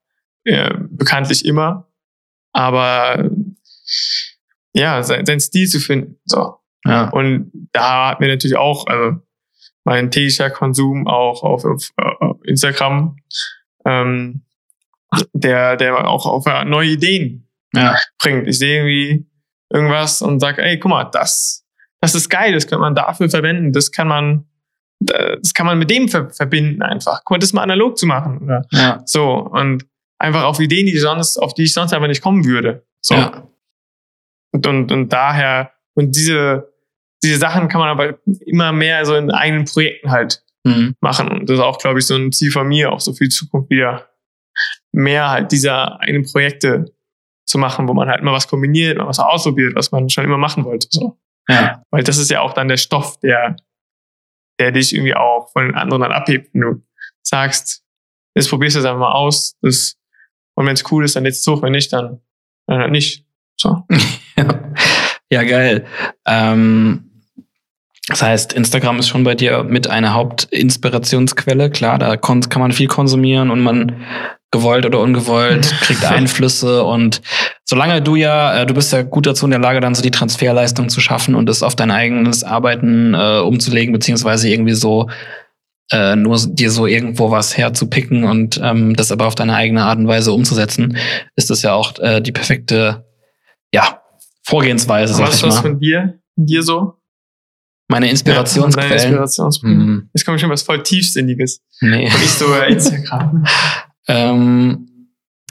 äh, 0.46 0.74
bekanntlich 0.90 1.46
immer, 1.46 1.92
aber 2.54 3.30
ja, 4.74 5.04
sein, 5.04 5.26
sein 5.26 5.40
Stil 5.40 5.68
zu 5.68 5.80
finden. 5.80 6.18
So. 6.26 6.56
Ja. 6.86 7.10
Und 7.10 7.52
da 7.74 8.10
hat 8.10 8.20
mir 8.20 8.28
natürlich 8.28 8.58
auch, 8.58 8.88
also 8.88 9.18
mein 9.84 10.12
täglicher 10.12 10.50
Konsum 10.50 11.08
auch 11.08 11.44
auf, 11.44 11.66
auf, 11.66 11.90
auf 11.98 12.38
Instagram, 12.44 13.18
ähm, 13.86 14.44
der, 15.34 15.76
der 15.78 16.08
auch 16.08 16.26
auf 16.26 16.46
äh, 16.46 16.64
neue 16.66 16.90
Ideen 16.92 17.50
Ja. 17.74 17.96
bringt. 18.20 18.48
Ich 18.48 18.60
sehe 18.60 18.78
irgendwie 18.78 19.28
irgendwas 19.72 20.22
und 20.22 20.40
sage, 20.40 20.62
ey, 20.64 20.80
guck 20.80 20.90
mal, 20.92 21.04
das, 21.06 21.66
das 22.00 22.16
ist 22.16 22.30
geil, 22.30 22.54
das 22.54 22.68
könnte 22.68 22.82
man 22.82 22.96
dafür 22.96 23.30
verwenden, 23.30 23.72
das 23.74 23.92
kann 23.92 24.08
man, 24.08 24.46
das 25.00 25.54
kann 25.54 25.66
man 25.66 25.78
mit 25.80 25.90
dem 25.90 26.08
ver 26.08 26.30
verbinden 26.30 26.82
einfach. 26.82 27.22
Guck 27.26 27.32
mal, 27.36 27.40
das 27.40 27.54
mal 27.54 27.64
analog 27.64 27.98
zu 27.98 28.06
machen. 28.06 28.40
Oder 28.44 28.66
Ja. 28.72 29.02
so. 29.06 29.34
Und 29.34 29.86
einfach 30.20 30.44
auf 30.44 30.60
Ideen, 30.60 30.86
die 30.86 30.98
sonst, 30.98 31.38
auf 31.38 31.54
die 31.56 31.64
ich 31.64 31.74
sonst 31.74 31.94
einfach 31.94 32.08
nicht 32.08 32.22
kommen 32.22 32.46
würde. 32.46 32.86
So. 33.02 33.16
Ja. 33.16 33.48
Und, 34.52 34.68
und, 34.68 34.92
und 34.92 35.10
daher, 35.14 35.72
und 35.94 36.16
diese, 36.16 36.74
diese 37.24 37.38
Sachen 37.38 37.68
kann 37.68 37.80
man 37.80 37.90
aber 37.90 38.20
immer 38.46 38.72
mehr 38.72 39.06
so 39.06 39.16
in 39.16 39.32
eigenen 39.32 39.66
Projekten 39.66 40.12
halt 40.12 40.44
Mhm. 40.64 40.96
machen. 41.02 41.28
Und 41.28 41.50
das 41.50 41.56
ist 41.58 41.64
auch, 41.64 41.78
glaube 41.80 42.00
ich, 42.00 42.06
so 42.06 42.16
ein 42.16 42.32
Ziel 42.32 42.52
von 42.52 42.68
mir, 42.68 42.92
auch 42.92 43.00
so 43.00 43.14
die 43.14 43.30
Zukunft 43.30 43.70
wieder 43.70 44.10
mehr 44.92 45.30
halt 45.30 45.52
dieser 45.52 46.00
eigenen 46.00 46.26
Projekte 46.30 46.94
zu 47.46 47.58
machen, 47.58 47.88
wo 47.88 47.94
man 47.94 48.10
halt 48.10 48.24
mal 48.24 48.34
was 48.34 48.48
kombiniert, 48.48 48.98
mal 48.98 49.08
was 49.08 49.20
ausprobiert, 49.20 49.76
was 49.76 49.92
man 49.92 50.10
schon 50.10 50.24
immer 50.24 50.38
machen 50.38 50.64
wollte. 50.64 50.88
So. 50.92 51.18
Ja. 51.50 51.84
Weil 51.90 52.04
das 52.04 52.18
ist 52.18 52.30
ja 52.30 52.42
auch 52.42 52.54
dann 52.54 52.68
der 52.68 52.78
Stoff, 52.78 53.20
der, 53.20 53.56
der 54.60 54.72
dich 54.72 54.94
irgendwie 54.94 55.16
auch 55.16 55.52
von 55.52 55.66
den 55.66 55.76
anderen 55.76 56.04
dann 56.04 56.12
abhebt. 56.12 56.54
Wenn 56.54 56.62
du 56.62 56.84
sagst, 57.24 57.84
jetzt 58.36 58.50
probierst 58.50 58.76
du 58.76 58.82
es 58.82 58.86
einfach 58.86 59.00
mal 59.00 59.14
aus, 59.14 59.58
das, 59.62 59.98
und 60.56 60.68
wenn 60.68 60.74
es 60.74 60.90
cool 60.92 61.04
ist, 61.04 61.16
dann 61.16 61.24
lädst 61.24 61.46
du 61.48 61.54
hoch, 61.54 61.64
wenn 61.64 61.72
nicht, 61.72 61.92
dann, 61.92 62.22
dann 62.68 62.80
halt 62.82 62.92
nicht. 62.92 63.26
So. 63.60 63.88
Ja, 65.30 65.44
geil. 65.44 65.86
Ähm, 66.26 67.12
das 68.08 68.22
heißt, 68.22 68.52
Instagram 68.52 69.00
ist 69.00 69.08
schon 69.08 69.24
bei 69.24 69.36
dir 69.36 69.64
mit 69.64 69.90
einer 69.90 70.14
Hauptinspirationsquelle. 70.14 71.70
Klar, 71.70 71.98
da 71.98 72.18
kann 72.18 72.44
man 72.58 72.74
viel 72.74 72.88
konsumieren 72.88 73.50
und 73.50 73.62
man 73.62 74.04
gewollt 74.52 74.86
oder 74.86 75.00
ungewollt 75.00 75.74
kriegt 75.82 76.04
Einflüsse 76.04 76.84
und 76.84 77.22
solange 77.64 78.02
du 78.02 78.16
ja, 78.16 78.54
äh, 78.54 78.66
du 78.66 78.74
bist 78.74 78.92
ja 78.92 79.02
gut 79.02 79.26
dazu 79.26 79.46
in 79.46 79.52
der 79.52 79.62
Lage, 79.62 79.80
dann 79.80 79.96
so 79.96 80.02
die 80.02 80.12
Transferleistung 80.12 80.90
zu 80.90 81.00
schaffen 81.00 81.36
und 81.36 81.48
es 81.48 81.64
auf 81.64 81.78
dein 81.78 81.90
eigenes 81.90 82.44
Arbeiten 82.44 83.14
äh, 83.14 83.40
umzulegen, 83.40 83.94
beziehungsweise 83.94 84.50
irgendwie 84.50 84.74
so 84.74 85.10
äh, 85.94 86.18
nur 86.18 86.38
dir 86.38 86.70
so 86.70 86.86
irgendwo 86.86 87.32
was 87.32 87.58
herzupicken 87.58 88.26
und 88.26 88.60
ähm, 88.62 88.94
das 88.98 89.14
aber 89.14 89.28
auf 89.28 89.36
deine 89.36 89.56
eigene 89.56 89.84
Art 89.84 90.00
und 90.00 90.08
Weise 90.08 90.34
umzusetzen, 90.34 90.98
ist 91.38 91.50
das 91.50 91.62
ja 91.62 91.74
auch 91.74 91.98
äh, 92.00 92.20
die 92.20 92.34
perfekte, 92.34 93.06
ja, 93.74 94.01
Vorgehensweise, 94.44 95.14
sag 95.14 95.28
Was 95.28 95.30
ich 95.30 95.36
ist 95.36 95.44
das 95.44 95.56
mal. 95.56 95.62
von 95.62 95.80
dir, 95.80 96.20
von 96.36 96.46
dir 96.46 96.64
so? 96.64 96.98
Meine 97.90 98.06
Deine 98.06 98.12
Inspirationsquellen. 98.12 98.92
Inspirationsquellen. 98.94 99.80
Hm, 99.82 100.10
Jetzt 100.14 100.26
kommt 100.26 100.40
schon 100.40 100.50
was 100.50 100.64
voll 100.64 100.82
Tiefsinniges. 100.82 101.62
nee. 101.82 102.06
Und 102.06 102.20
nicht 102.20 102.30
so 102.32 102.54
äh, 102.54 102.72
Instagram. 102.72 103.46
ähm, 104.08 104.88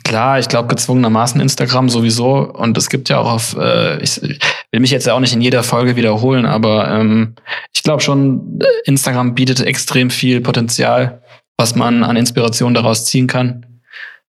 klar, 0.05 0.39
ich 0.39 0.49
glaube 0.49 0.69
gezwungenermaßen 0.69 1.41
Instagram 1.41 1.91
sowieso. 1.91 2.51
Und 2.51 2.79
es 2.79 2.89
gibt 2.89 3.09
ja 3.11 3.19
auch 3.19 3.31
auf, 3.31 3.57
äh, 3.59 4.03
ich 4.03 4.23
will 4.23 4.81
mich 4.81 4.91
jetzt 4.91 5.07
ja 5.07 5.13
auch 5.15 5.21
nicht 5.21 5.35
in 5.35 5.43
jeder 5.43 5.63
Folge 5.63 5.97
wiederholen, 5.97 6.47
aber 6.47 6.89
ähm, 6.91 7.35
ich 7.75 7.83
glaube 7.83 8.01
schon, 8.03 8.59
Instagram 8.85 9.35
bietet 9.35 9.61
extrem 9.61 10.09
viel 10.11 10.41
Potenzial, 10.41 11.23
was 11.59 11.75
man 11.75 12.03
an 12.03 12.17
Inspiration 12.17 12.73
daraus 12.73 13.05
ziehen 13.05 13.27
kann. 13.27 13.67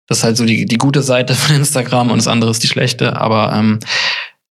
Das 0.06 0.18
ist 0.18 0.24
halt 0.24 0.38
so 0.38 0.46
die, 0.46 0.64
die 0.64 0.78
gute 0.78 1.02
Seite 1.02 1.34
von 1.34 1.56
Instagram 1.56 2.10
und 2.10 2.16
das 2.16 2.26
andere 2.28 2.50
ist 2.50 2.62
die 2.62 2.68
schlechte. 2.68 3.20
Aber 3.20 3.52
ähm, 3.52 3.78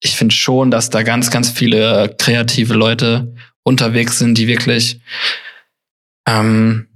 ich 0.02 0.16
finde 0.16 0.34
schon, 0.34 0.70
dass 0.70 0.90
da 0.90 1.02
ganz, 1.02 1.30
ganz 1.30 1.50
viele 1.50 2.14
kreative 2.18 2.74
Leute 2.74 3.34
unterwegs 3.62 4.18
sind, 4.18 4.38
die 4.38 4.48
wirklich 4.48 5.00
ähm, 6.28 6.88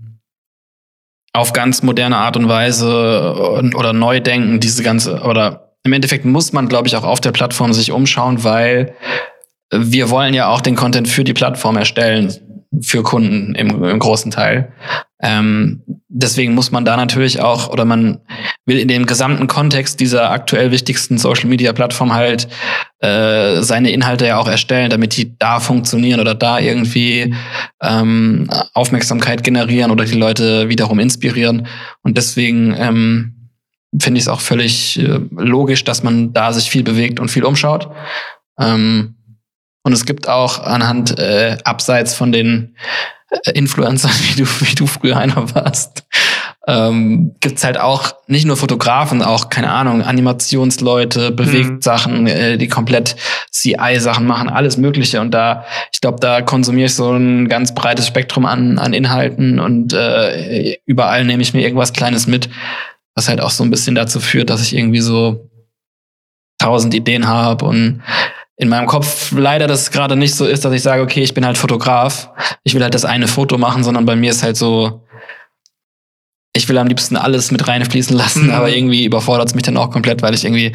auf 1.33 1.53
ganz 1.53 1.83
moderne 1.83 2.17
Art 2.17 2.37
und 2.37 2.49
Weise 2.49 3.61
oder 3.75 3.93
neu 3.93 4.21
denken, 4.21 4.61
diese 4.61 4.83
ganze, 4.83 5.21
oder 5.21 5.77
im 5.83 5.93
Endeffekt 5.93 6.25
muss 6.25 6.53
man, 6.53 6.69
glaube 6.69 6.89
ich, 6.89 6.97
auch 6.97 7.05
auf 7.05 7.21
der 7.21 7.33
Plattform 7.33 7.73
sich 7.73 7.93
umschauen, 7.93 8.43
weil 8.45 8.95
wir 9.71 10.09
wollen 10.11 10.33
ja 10.33 10.49
auch 10.49 10.61
den 10.61 10.77
Content 10.77 11.09
für 11.09 11.25
die 11.25 11.35
Plattform 11.35 11.77
erstellen, 11.77 12.33
für 12.83 13.03
Kunden 13.03 13.55
im, 13.55 13.83
im 13.85 13.99
großen 13.99 14.31
Teil. 14.31 14.73
Ähm, 15.23 15.83
deswegen 16.09 16.55
muss 16.55 16.71
man 16.71 16.85
da 16.85 16.97
natürlich 16.97 17.41
auch, 17.41 17.69
oder 17.71 17.85
man 17.85 18.21
will 18.67 18.79
in 18.79 18.89
dem 18.89 19.07
gesamten 19.07 19.47
Kontext 19.47 20.01
dieser 20.01 20.31
aktuell 20.31 20.71
wichtigsten 20.71 21.17
Social 21.17 21.49
Media 21.49 21.73
Plattform 21.73 22.13
halt 22.13 22.49
äh, 23.01 23.63
seine 23.63 23.91
Inhalte 23.91 24.27
ja 24.27 24.39
auch 24.39 24.49
erstellen, 24.49 24.91
damit 24.91 25.17
die 25.17 25.39
da 25.39 25.61
funktionieren 25.61 26.21
oder 26.21 26.35
da 26.35 26.59
irgendwie 26.59 27.35
ähm, 27.83 28.51
Aufmerksamkeit 28.75 29.45
generieren 29.45 29.91
oder 29.91 30.05
die 30.05 30.19
Leute 30.19 30.69
wiederum 30.69 30.99
inspirieren. 30.99 31.67
Und 32.03 32.19
deswegen 32.19 32.75
ähm, 32.77 33.51
finde 33.99 34.19
ich 34.19 34.25
es 34.25 34.29
auch 34.29 34.41
völlig 34.41 34.99
äh, 34.99 35.21
logisch, 35.31 35.85
dass 35.85 36.03
man 36.03 36.33
da 36.33 36.53
sich 36.53 36.69
viel 36.69 36.83
bewegt 36.83 37.19
und 37.19 37.31
viel 37.31 37.45
umschaut. 37.45 37.89
Ähm, 38.59 39.17
und 39.85 39.93
es 39.93 40.05
gibt 40.05 40.29
auch 40.29 40.59
anhand 40.59 41.19
äh, 41.19 41.59
abseits 41.65 42.15
von 42.15 42.33
den 42.33 42.77
äh, 43.31 43.53
Influencern, 43.53 44.11
wie 44.23 44.43
du, 44.43 44.47
wie 44.61 44.75
du 44.75 44.87
früher 44.87 45.17
einer 45.17 45.55
warst, 45.55 46.05
ähm, 46.67 47.35
gibt's 47.41 47.65
halt 47.65 47.79
auch 47.79 48.15
nicht 48.27 48.47
nur 48.47 48.57
Fotografen, 48.57 49.23
auch, 49.23 49.51
keine 49.51 49.71
Ahnung, 49.71 50.03
Animationsleute, 50.03 51.31
Bewegtsachen, 51.31 52.27
äh, 52.27 52.57
die 52.57 52.69
komplett 52.69 53.17
CI-Sachen 53.51 54.27
machen, 54.27 54.49
alles 54.49 54.79
Mögliche. 54.79 55.21
Und 55.21 55.33
da, 55.33 55.65
ich 55.93 56.01
glaube, 56.01 56.21
da 56.21 56.41
konsumiere 56.41 56.87
ich 56.87 56.95
so 56.95 57.13
ein 57.13 57.49
ganz 57.49 57.75
breites 57.75 58.07
Spektrum 58.07 58.47
an, 58.47 58.79
an 58.79 58.95
Inhalten 58.95 59.61
und 59.61 59.93
äh, 59.93 60.79
überall 60.87 61.25
nehme 61.27 61.43
ich 61.43 61.53
mir 61.53 61.61
irgendwas 61.61 61.93
Kleines 61.93 62.27
mit, 62.27 62.49
was 63.15 63.29
halt 63.29 63.43
auch 63.43 63.51
so 63.51 63.63
ein 63.63 63.71
bisschen 63.71 63.95
dazu 63.95 64.19
führt, 64.19 64.49
dass 64.49 64.63
ich 64.63 64.75
irgendwie 64.75 65.01
so 65.01 65.51
tausend 66.59 66.95
Ideen 66.95 67.29
habe 67.29 67.67
und 67.67 68.03
in 68.57 68.69
meinem 68.69 68.87
Kopf 68.87 69.33
leider 69.33 69.67
das 69.67 69.91
gerade 69.91 70.17
nicht 70.17 70.35
so 70.35 70.47
ist, 70.47 70.65
dass 70.65 70.73
ich 70.73 70.83
sage, 70.83 71.03
okay, 71.03 71.23
ich 71.23 71.35
bin 71.35 71.45
halt 71.45 71.59
Fotograf. 71.59 72.31
Ich 72.63 72.75
will 72.75 72.83
halt 72.83 72.95
das 72.95 73.05
eine 73.05 73.27
Foto 73.29 73.59
machen, 73.59 73.83
sondern 73.83 74.07
bei 74.07 74.15
mir 74.17 74.31
ist 74.31 74.43
halt 74.45 74.57
so, 74.57 75.03
ich 76.57 76.69
will 76.69 76.79
am 76.79 76.87
liebsten 76.87 77.17
alles 77.17 77.51
mit 77.51 77.67
reinfließen 77.67 78.17
lassen, 78.17 78.47
Mhm. 78.47 78.53
aber 78.55 78.69
irgendwie 78.71 79.05
überfordert 79.05 79.49
es 79.49 79.55
mich 79.57 79.65
dann 79.65 79.77
auch 79.77 79.91
komplett, 79.91 80.23
weil 80.23 80.35
ich 80.35 80.45
irgendwie, 80.45 80.73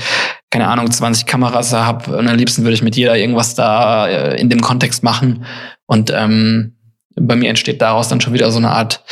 keine 0.50 0.68
Ahnung, 0.68 0.92
20 0.92 1.26
Kameras 1.26 1.72
habe 1.72 2.18
und 2.18 2.28
am 2.28 2.36
liebsten 2.36 2.64
würde 2.64 2.74
ich 2.74 2.82
mit 2.82 2.98
jeder 2.98 3.16
irgendwas 3.18 3.56
da 3.56 4.08
äh, 4.08 4.40
in 4.42 4.50
dem 4.50 4.60
Kontext 4.60 5.04
machen. 5.04 5.46
Und 5.86 6.12
ähm, 6.14 6.76
bei 7.16 7.36
mir 7.38 7.50
entsteht 7.50 7.82
daraus 7.82 8.10
dann 8.10 8.20
schon 8.20 8.34
wieder 8.34 8.52
so 8.52 8.58
eine 8.58 8.72
Art 8.72 9.04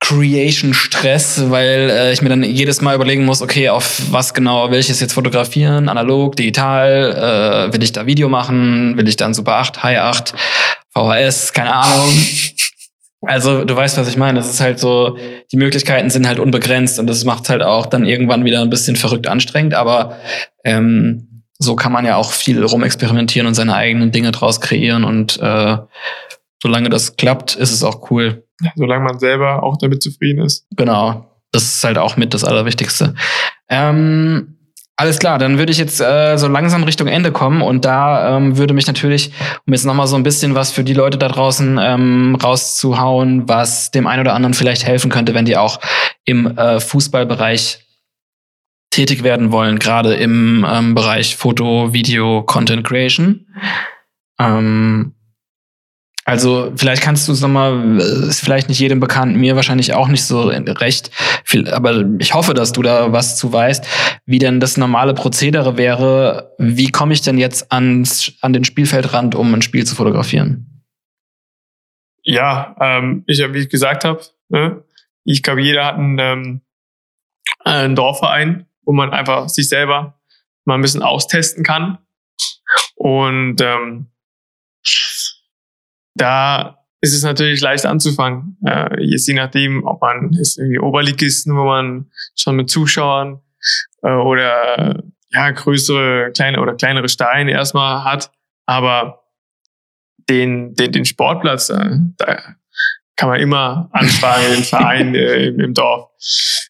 Creation-Stress, 0.00 1.50
weil 1.50 1.90
äh, 1.90 2.12
ich 2.12 2.22
mir 2.22 2.28
dann 2.28 2.42
jedes 2.42 2.80
Mal 2.80 2.94
überlegen 2.94 3.24
muss, 3.24 3.42
okay, 3.42 3.70
auf 3.70 4.00
was 4.10 4.34
genau 4.34 4.70
will 4.70 4.78
ich 4.78 4.90
es 4.90 5.00
jetzt 5.00 5.14
fotografieren? 5.14 5.88
Analog, 5.88 6.36
digital? 6.36 7.68
Äh, 7.70 7.72
will 7.72 7.82
ich 7.82 7.92
da 7.92 8.06
Video 8.06 8.28
machen? 8.28 8.96
Will 8.96 9.08
ich 9.08 9.16
dann 9.16 9.34
Super 9.34 9.56
8, 9.56 9.82
High 9.82 9.98
8, 9.98 10.34
VHS? 10.94 11.52
Keine 11.52 11.74
Ahnung. 11.74 12.12
Also 13.22 13.64
du 13.64 13.74
weißt, 13.74 13.96
was 13.96 14.08
ich 14.08 14.16
meine. 14.16 14.38
Das 14.38 14.48
ist 14.48 14.60
halt 14.60 14.78
so, 14.78 15.16
die 15.50 15.56
Möglichkeiten 15.56 16.10
sind 16.10 16.28
halt 16.28 16.38
unbegrenzt 16.38 16.98
und 16.98 17.06
das 17.06 17.24
macht 17.24 17.48
halt 17.48 17.62
auch 17.62 17.86
dann 17.86 18.04
irgendwann 18.04 18.44
wieder 18.44 18.60
ein 18.60 18.70
bisschen 18.70 18.96
verrückt 18.96 19.26
anstrengend. 19.26 19.74
Aber 19.74 20.18
ähm, 20.62 21.42
so 21.58 21.74
kann 21.74 21.92
man 21.92 22.04
ja 22.04 22.16
auch 22.16 22.32
viel 22.32 22.62
rumexperimentieren 22.62 23.46
und 23.46 23.54
seine 23.54 23.74
eigenen 23.74 24.12
Dinge 24.12 24.30
draus 24.30 24.60
kreieren 24.60 25.04
und 25.04 25.40
äh, 25.40 25.78
solange 26.66 26.88
das 26.88 27.16
klappt, 27.16 27.54
ist 27.54 27.72
es 27.72 27.84
auch 27.84 28.10
cool. 28.10 28.44
Ja, 28.60 28.72
solange 28.74 29.04
man 29.04 29.18
selber 29.20 29.62
auch 29.62 29.76
damit 29.78 30.02
zufrieden 30.02 30.44
ist. 30.44 30.66
Genau. 30.76 31.30
Das 31.52 31.62
ist 31.62 31.84
halt 31.84 31.96
auch 31.96 32.16
mit 32.16 32.34
das 32.34 32.42
Allerwichtigste. 32.42 33.14
Ähm, 33.68 34.56
alles 34.96 35.18
klar, 35.18 35.38
dann 35.38 35.58
würde 35.58 35.70
ich 35.70 35.78
jetzt 35.78 36.00
äh, 36.00 36.36
so 36.38 36.48
langsam 36.48 36.82
Richtung 36.82 37.06
Ende 37.06 37.30
kommen 37.30 37.62
und 37.62 37.84
da 37.84 38.36
ähm, 38.36 38.56
würde 38.56 38.74
mich 38.74 38.86
natürlich, 38.86 39.30
um 39.66 39.72
jetzt 39.72 39.84
nochmal 39.84 40.06
so 40.06 40.16
ein 40.16 40.22
bisschen 40.22 40.54
was 40.54 40.72
für 40.72 40.82
die 40.82 40.94
Leute 40.94 41.18
da 41.18 41.28
draußen 41.28 41.78
ähm, 41.80 42.36
rauszuhauen, 42.42 43.48
was 43.48 43.90
dem 43.90 44.06
einen 44.06 44.22
oder 44.22 44.34
anderen 44.34 44.54
vielleicht 44.54 44.86
helfen 44.86 45.10
könnte, 45.10 45.34
wenn 45.34 45.44
die 45.44 45.56
auch 45.56 45.80
im 46.24 46.46
äh, 46.58 46.80
Fußballbereich 46.80 47.80
tätig 48.90 49.22
werden 49.22 49.52
wollen, 49.52 49.78
gerade 49.78 50.14
im 50.14 50.66
ähm, 50.68 50.94
Bereich 50.94 51.36
Foto, 51.36 51.92
Video, 51.92 52.42
Content 52.42 52.82
Creation. 52.84 53.46
Ähm, 54.40 55.15
also 56.28 56.72
vielleicht 56.76 57.02
kannst 57.02 57.28
du 57.28 57.32
es 57.32 57.40
nochmal, 57.40 58.00
äh, 58.00 58.28
ist 58.28 58.40
vielleicht 58.40 58.68
nicht 58.68 58.80
jedem 58.80 58.98
bekannt, 58.98 59.36
mir 59.36 59.54
wahrscheinlich 59.54 59.94
auch 59.94 60.08
nicht 60.08 60.24
so 60.24 60.48
recht, 60.48 61.12
viel, 61.44 61.70
aber 61.70 62.04
ich 62.18 62.34
hoffe, 62.34 62.52
dass 62.52 62.72
du 62.72 62.82
da 62.82 63.12
was 63.12 63.36
zu 63.36 63.52
weißt, 63.52 63.86
wie 64.26 64.40
denn 64.40 64.58
das 64.58 64.76
normale 64.76 65.14
Prozedere 65.14 65.78
wäre. 65.78 66.52
Wie 66.58 66.90
komme 66.90 67.14
ich 67.14 67.22
denn 67.22 67.38
jetzt 67.38 67.72
ans, 67.72 68.32
an 68.40 68.52
den 68.52 68.64
Spielfeldrand, 68.64 69.36
um 69.36 69.54
ein 69.54 69.62
Spiel 69.62 69.86
zu 69.86 69.94
fotografieren? 69.94 70.82
Ja, 72.24 72.74
ähm, 72.80 73.22
ich, 73.28 73.38
wie 73.38 73.58
ich 73.58 73.68
gesagt 73.68 74.04
habe, 74.04 74.20
ne, 74.48 74.82
ich 75.22 75.44
glaube, 75.44 75.62
jeder 75.62 75.84
hat 75.84 75.94
einen, 75.94 76.18
ähm, 76.18 76.60
einen 77.60 77.94
Dorfverein, 77.94 78.66
wo 78.82 78.92
man 78.92 79.12
einfach 79.12 79.48
sich 79.48 79.68
selber 79.68 80.18
mal 80.64 80.74
ein 80.74 80.82
bisschen 80.82 81.02
austesten 81.02 81.62
kann. 81.62 81.98
Und 82.96 83.60
ähm, 83.60 84.10
da 86.16 86.78
ist 87.00 87.14
es 87.14 87.22
natürlich 87.22 87.60
leicht 87.60 87.86
anzufangen. 87.86 88.58
Äh, 88.66 89.02
jetzt 89.02 89.28
je 89.28 89.34
nachdem, 89.34 89.84
ob 89.84 90.00
man 90.00 90.32
ist 90.32 90.58
irgendwie 90.58 90.78
Oberligisten, 90.78 91.54
wo 91.56 91.64
man 91.64 92.10
schon 92.36 92.56
mit 92.56 92.70
Zuschauern 92.70 93.40
äh, 94.02 94.12
oder 94.12 95.02
ja 95.30 95.50
größere, 95.50 96.32
kleine 96.32 96.60
oder 96.60 96.74
kleinere 96.74 97.08
Steine 97.08 97.52
erstmal 97.52 98.04
hat, 98.04 98.30
aber 98.66 99.24
den 100.28 100.74
den 100.74 100.92
den 100.92 101.04
Sportplatz, 101.04 101.68
äh, 101.68 101.98
da 102.16 102.56
kann 103.16 103.28
man 103.28 103.40
immer 103.40 103.88
anfragen, 103.92 104.54
den 104.54 104.64
Verein 104.64 105.14
äh, 105.14 105.46
im, 105.46 105.60
im 105.60 105.74
Dorf, 105.74 106.10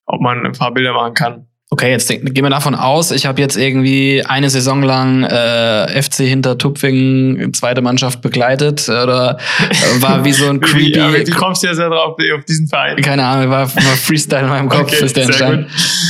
ob 0.06 0.20
man 0.20 0.44
ein 0.44 0.52
paar 0.52 0.72
Bilder 0.72 0.92
machen 0.92 1.14
kann. 1.14 1.48
Okay, 1.76 1.90
jetzt 1.90 2.08
gehen 2.08 2.42
wir 2.42 2.48
davon 2.48 2.74
aus, 2.74 3.10
ich 3.10 3.26
habe 3.26 3.38
jetzt 3.38 3.58
irgendwie 3.58 4.24
eine 4.24 4.48
Saison 4.48 4.82
lang 4.82 5.24
äh, 5.24 6.02
FC 6.02 6.20
hinter 6.20 6.56
Tupfingen 6.56 7.52
zweite 7.52 7.82
Mannschaft 7.82 8.22
begleitet 8.22 8.88
oder 8.88 9.36
äh, 9.60 10.00
war 10.02 10.24
wie 10.24 10.32
so 10.32 10.48
ein 10.48 10.60
creepy. 10.62 11.30
kommst 11.32 11.62
du 11.62 11.66
jetzt 11.66 11.76
ja 11.76 11.90
drauf 11.90 12.16
auf 12.34 12.44
diesen 12.46 12.66
Verein? 12.66 12.96
Keine 13.02 13.26
Ahnung, 13.26 13.50
war, 13.50 13.74
war 13.74 13.82
Freestyle 13.82 14.44
in 14.44 14.48
meinem 14.48 14.70
Kopf, 14.70 14.90
okay, 14.90 15.04
ist 15.04 15.18
der 15.18 15.24
entstanden. 15.24 15.66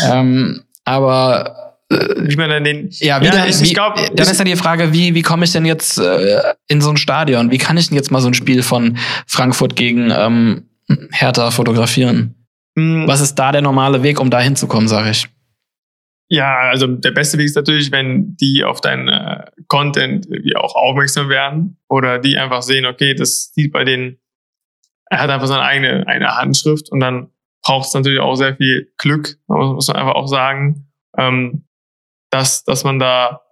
Ähm, 0.09 0.63
aber 0.85 1.75
wie 1.91 2.37
man 2.37 2.49
dann 2.49 2.63
den. 2.63 2.89
Ja, 3.01 3.21
wie 3.21 3.25
ja, 3.25 3.33
dann, 3.33 3.49
ich, 3.49 3.61
wie, 3.61 3.73
glaub, 3.73 3.97
dann 3.97 4.29
ist 4.29 4.39
ja 4.39 4.45
die 4.45 4.55
Frage, 4.55 4.93
wie, 4.93 5.17
wie 5.17 5.23
komme 5.23 5.47
ich 5.47 5.51
denn 5.51 5.65
jetzt 5.65 5.99
äh, 5.99 6.43
in 6.69 6.81
so 6.81 6.91
ein 6.91 6.97
Stadion? 6.97 7.51
Wie 7.51 7.59
kann 7.59 7.77
ich 7.77 7.89
denn 7.89 7.97
jetzt 7.97 8.13
mal 8.13 8.21
so 8.21 8.29
ein 8.29 8.35
Spiel 8.35 8.63
von 8.63 8.99
Frankfurt 9.27 9.75
gegen 9.75 10.13
ähm, 10.17 10.69
Hertha 11.11 11.51
fotografieren? 11.51 12.37
Mhm. 12.77 13.09
Was 13.09 13.21
ist 13.21 13.35
da 13.35 13.51
der 13.51 13.63
normale 13.63 14.05
Weg, 14.05 14.21
um 14.21 14.31
da 14.31 14.39
hinzukommen, 14.39 14.87
sage 14.87 15.11
ich? 15.11 15.27
Ja, 16.29 16.59
also 16.71 16.89
der 16.89 17.13
beste 17.13 17.39
Weg 17.39 17.47
ist 17.47 17.57
natürlich, 17.57 17.93
wenn 17.93 18.37
die 18.37 18.65
auf 18.65 18.81
deinen 18.81 19.09
äh, 19.09 19.45
Content 19.69 20.27
irgendwie 20.27 20.57
auch 20.57 20.75
aufmerksam 20.75 21.29
werden 21.29 21.79
oder 21.89 22.19
die 22.19 22.37
einfach 22.37 22.63
sehen, 22.63 22.85
okay, 22.85 23.15
das 23.15 23.53
sieht 23.55 23.73
bei 23.73 23.85
denen, 23.85 24.19
er 25.09 25.21
hat 25.21 25.31
einfach 25.31 25.47
seine 25.47 25.63
eigene 25.63 26.07
eine 26.09 26.37
Handschrift 26.37 26.91
und 26.91 26.99
dann 26.99 27.31
braucht 27.63 27.87
es 27.87 27.95
natürlich 27.95 28.19
auch 28.19 28.35
sehr 28.35 28.57
viel 28.57 28.93
Glück, 28.99 29.39
muss 29.47 29.87
man 29.87 29.97
einfach 29.97 30.15
auch 30.15 30.27
sagen, 30.27 30.91
ähm, 31.17 31.67
dass, 32.31 32.65
dass 32.65 32.83
man 32.83 32.99
da 32.99 33.43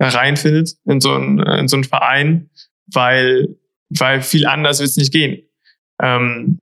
reinfindet 0.00 0.76
in 0.84 1.00
so 1.00 1.12
einen, 1.12 1.38
in 1.40 1.68
so 1.68 1.76
einen 1.76 1.84
Verein, 1.84 2.50
weil, 2.86 3.56
weil 3.90 4.22
viel 4.22 4.46
anders 4.46 4.80
wird 4.80 4.90
es 4.90 4.96
nicht 4.96 5.12
gehen. 5.12 5.42
Ähm, 6.02 6.58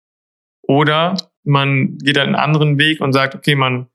oder 0.63 1.15
man 1.43 1.97
geht 1.97 2.17
einen 2.17 2.35
anderen 2.35 2.77
Weg 2.77 3.01
und 3.01 3.13
sagt, 3.13 3.35
okay, 3.35 3.55
man 3.55 3.87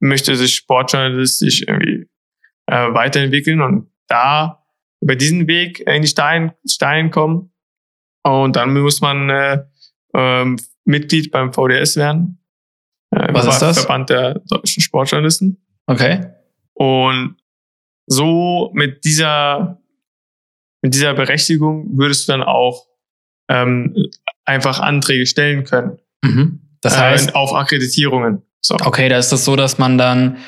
möchte 0.00 0.34
sich 0.34 0.54
sportjournalistisch 0.56 1.62
irgendwie 1.62 2.08
äh, 2.66 2.92
weiterentwickeln 2.92 3.60
und 3.60 3.90
da 4.08 4.64
über 5.00 5.16
diesen 5.16 5.46
Weg 5.46 5.80
in 5.80 6.02
die 6.02 6.08
Stein, 6.08 6.52
Stein 6.66 7.10
kommen. 7.10 7.52
Und 8.22 8.56
dann 8.56 8.78
muss 8.78 9.00
man 9.00 9.30
äh, 9.30 9.64
ähm, 10.14 10.58
Mitglied 10.84 11.30
beim 11.30 11.52
VDS 11.52 11.96
werden. 11.96 12.38
Äh, 13.10 13.32
Was 13.32 13.46
ist 13.46 13.60
das? 13.60 13.78
Verband 13.78 14.10
der 14.10 14.40
deutschen 14.40 14.82
Sportjournalisten. 14.82 15.64
Okay. 15.86 16.26
Und 16.74 17.36
so 18.06 18.70
mit 18.74 19.04
dieser, 19.04 19.80
mit 20.82 20.94
dieser 20.94 21.14
Berechtigung 21.14 21.96
würdest 21.96 22.28
du 22.28 22.32
dann 22.32 22.42
auch 22.42 22.86
ähm, 23.48 23.96
einfach 24.44 24.80
Anträge 24.80 25.26
stellen 25.26 25.64
können. 25.64 25.98
Mhm. 26.22 26.60
Das 26.80 26.98
heißt, 26.98 27.30
äh, 27.30 27.32
auf 27.32 27.54
Akkreditierungen. 27.54 28.42
So. 28.60 28.76
Okay, 28.84 29.08
da 29.08 29.18
ist 29.18 29.30
das 29.30 29.44
so, 29.44 29.56
dass 29.56 29.78
man 29.78 29.96
dann, 29.98 30.38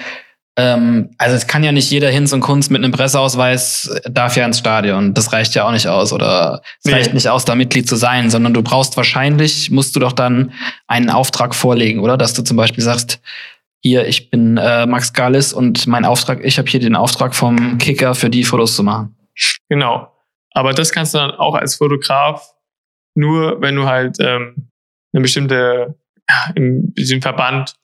ähm, 0.56 1.10
also 1.18 1.34
es 1.34 1.46
kann 1.46 1.64
ja 1.64 1.72
nicht 1.72 1.90
jeder 1.90 2.10
Hinz 2.10 2.32
und 2.32 2.40
Kunst 2.40 2.70
mit 2.70 2.82
einem 2.82 2.92
Presseausweis 2.92 3.90
darf 4.04 4.36
ja 4.36 4.44
ins 4.44 4.58
Stadion. 4.58 5.14
Das 5.14 5.32
reicht 5.32 5.54
ja 5.54 5.66
auch 5.66 5.72
nicht 5.72 5.88
aus 5.88 6.12
oder 6.12 6.60
es 6.78 6.84
nee. 6.84 6.92
reicht 6.92 7.14
nicht 7.14 7.28
aus, 7.28 7.44
da 7.44 7.54
Mitglied 7.54 7.88
zu 7.88 7.96
sein, 7.96 8.30
sondern 8.30 8.52
du 8.52 8.62
brauchst 8.62 8.96
wahrscheinlich, 8.96 9.70
musst 9.70 9.96
du 9.96 10.00
doch 10.00 10.12
dann 10.12 10.52
einen 10.86 11.10
Auftrag 11.10 11.54
vorlegen, 11.54 12.00
oder? 12.00 12.16
Dass 12.16 12.34
du 12.34 12.42
zum 12.42 12.56
Beispiel 12.56 12.84
sagst, 12.84 13.20
hier, 13.82 14.06
ich 14.06 14.30
bin 14.30 14.58
äh, 14.58 14.86
Max 14.86 15.12
Gallis 15.12 15.52
und 15.52 15.86
mein 15.86 16.04
Auftrag, 16.04 16.44
ich 16.44 16.58
habe 16.58 16.68
hier 16.68 16.80
den 16.80 16.94
Auftrag 16.94 17.34
vom 17.34 17.78
Kicker 17.78 18.14
für 18.14 18.30
die 18.30 18.44
Fotos 18.44 18.76
zu 18.76 18.84
machen. 18.84 19.16
Genau. 19.68 20.12
Aber 20.52 20.72
das 20.72 20.92
kannst 20.92 21.14
du 21.14 21.18
dann 21.18 21.32
auch 21.32 21.54
als 21.54 21.76
Fotograf 21.76 22.54
nur, 23.14 23.60
wenn 23.60 23.74
du 23.74 23.86
halt 23.86 24.18
ähm, 24.20 24.68
eine 25.12 25.22
bestimmte, 25.22 25.98
ja, 26.28 26.52
in 26.54 26.94
diesem 26.94 27.20
Verband 27.20 27.74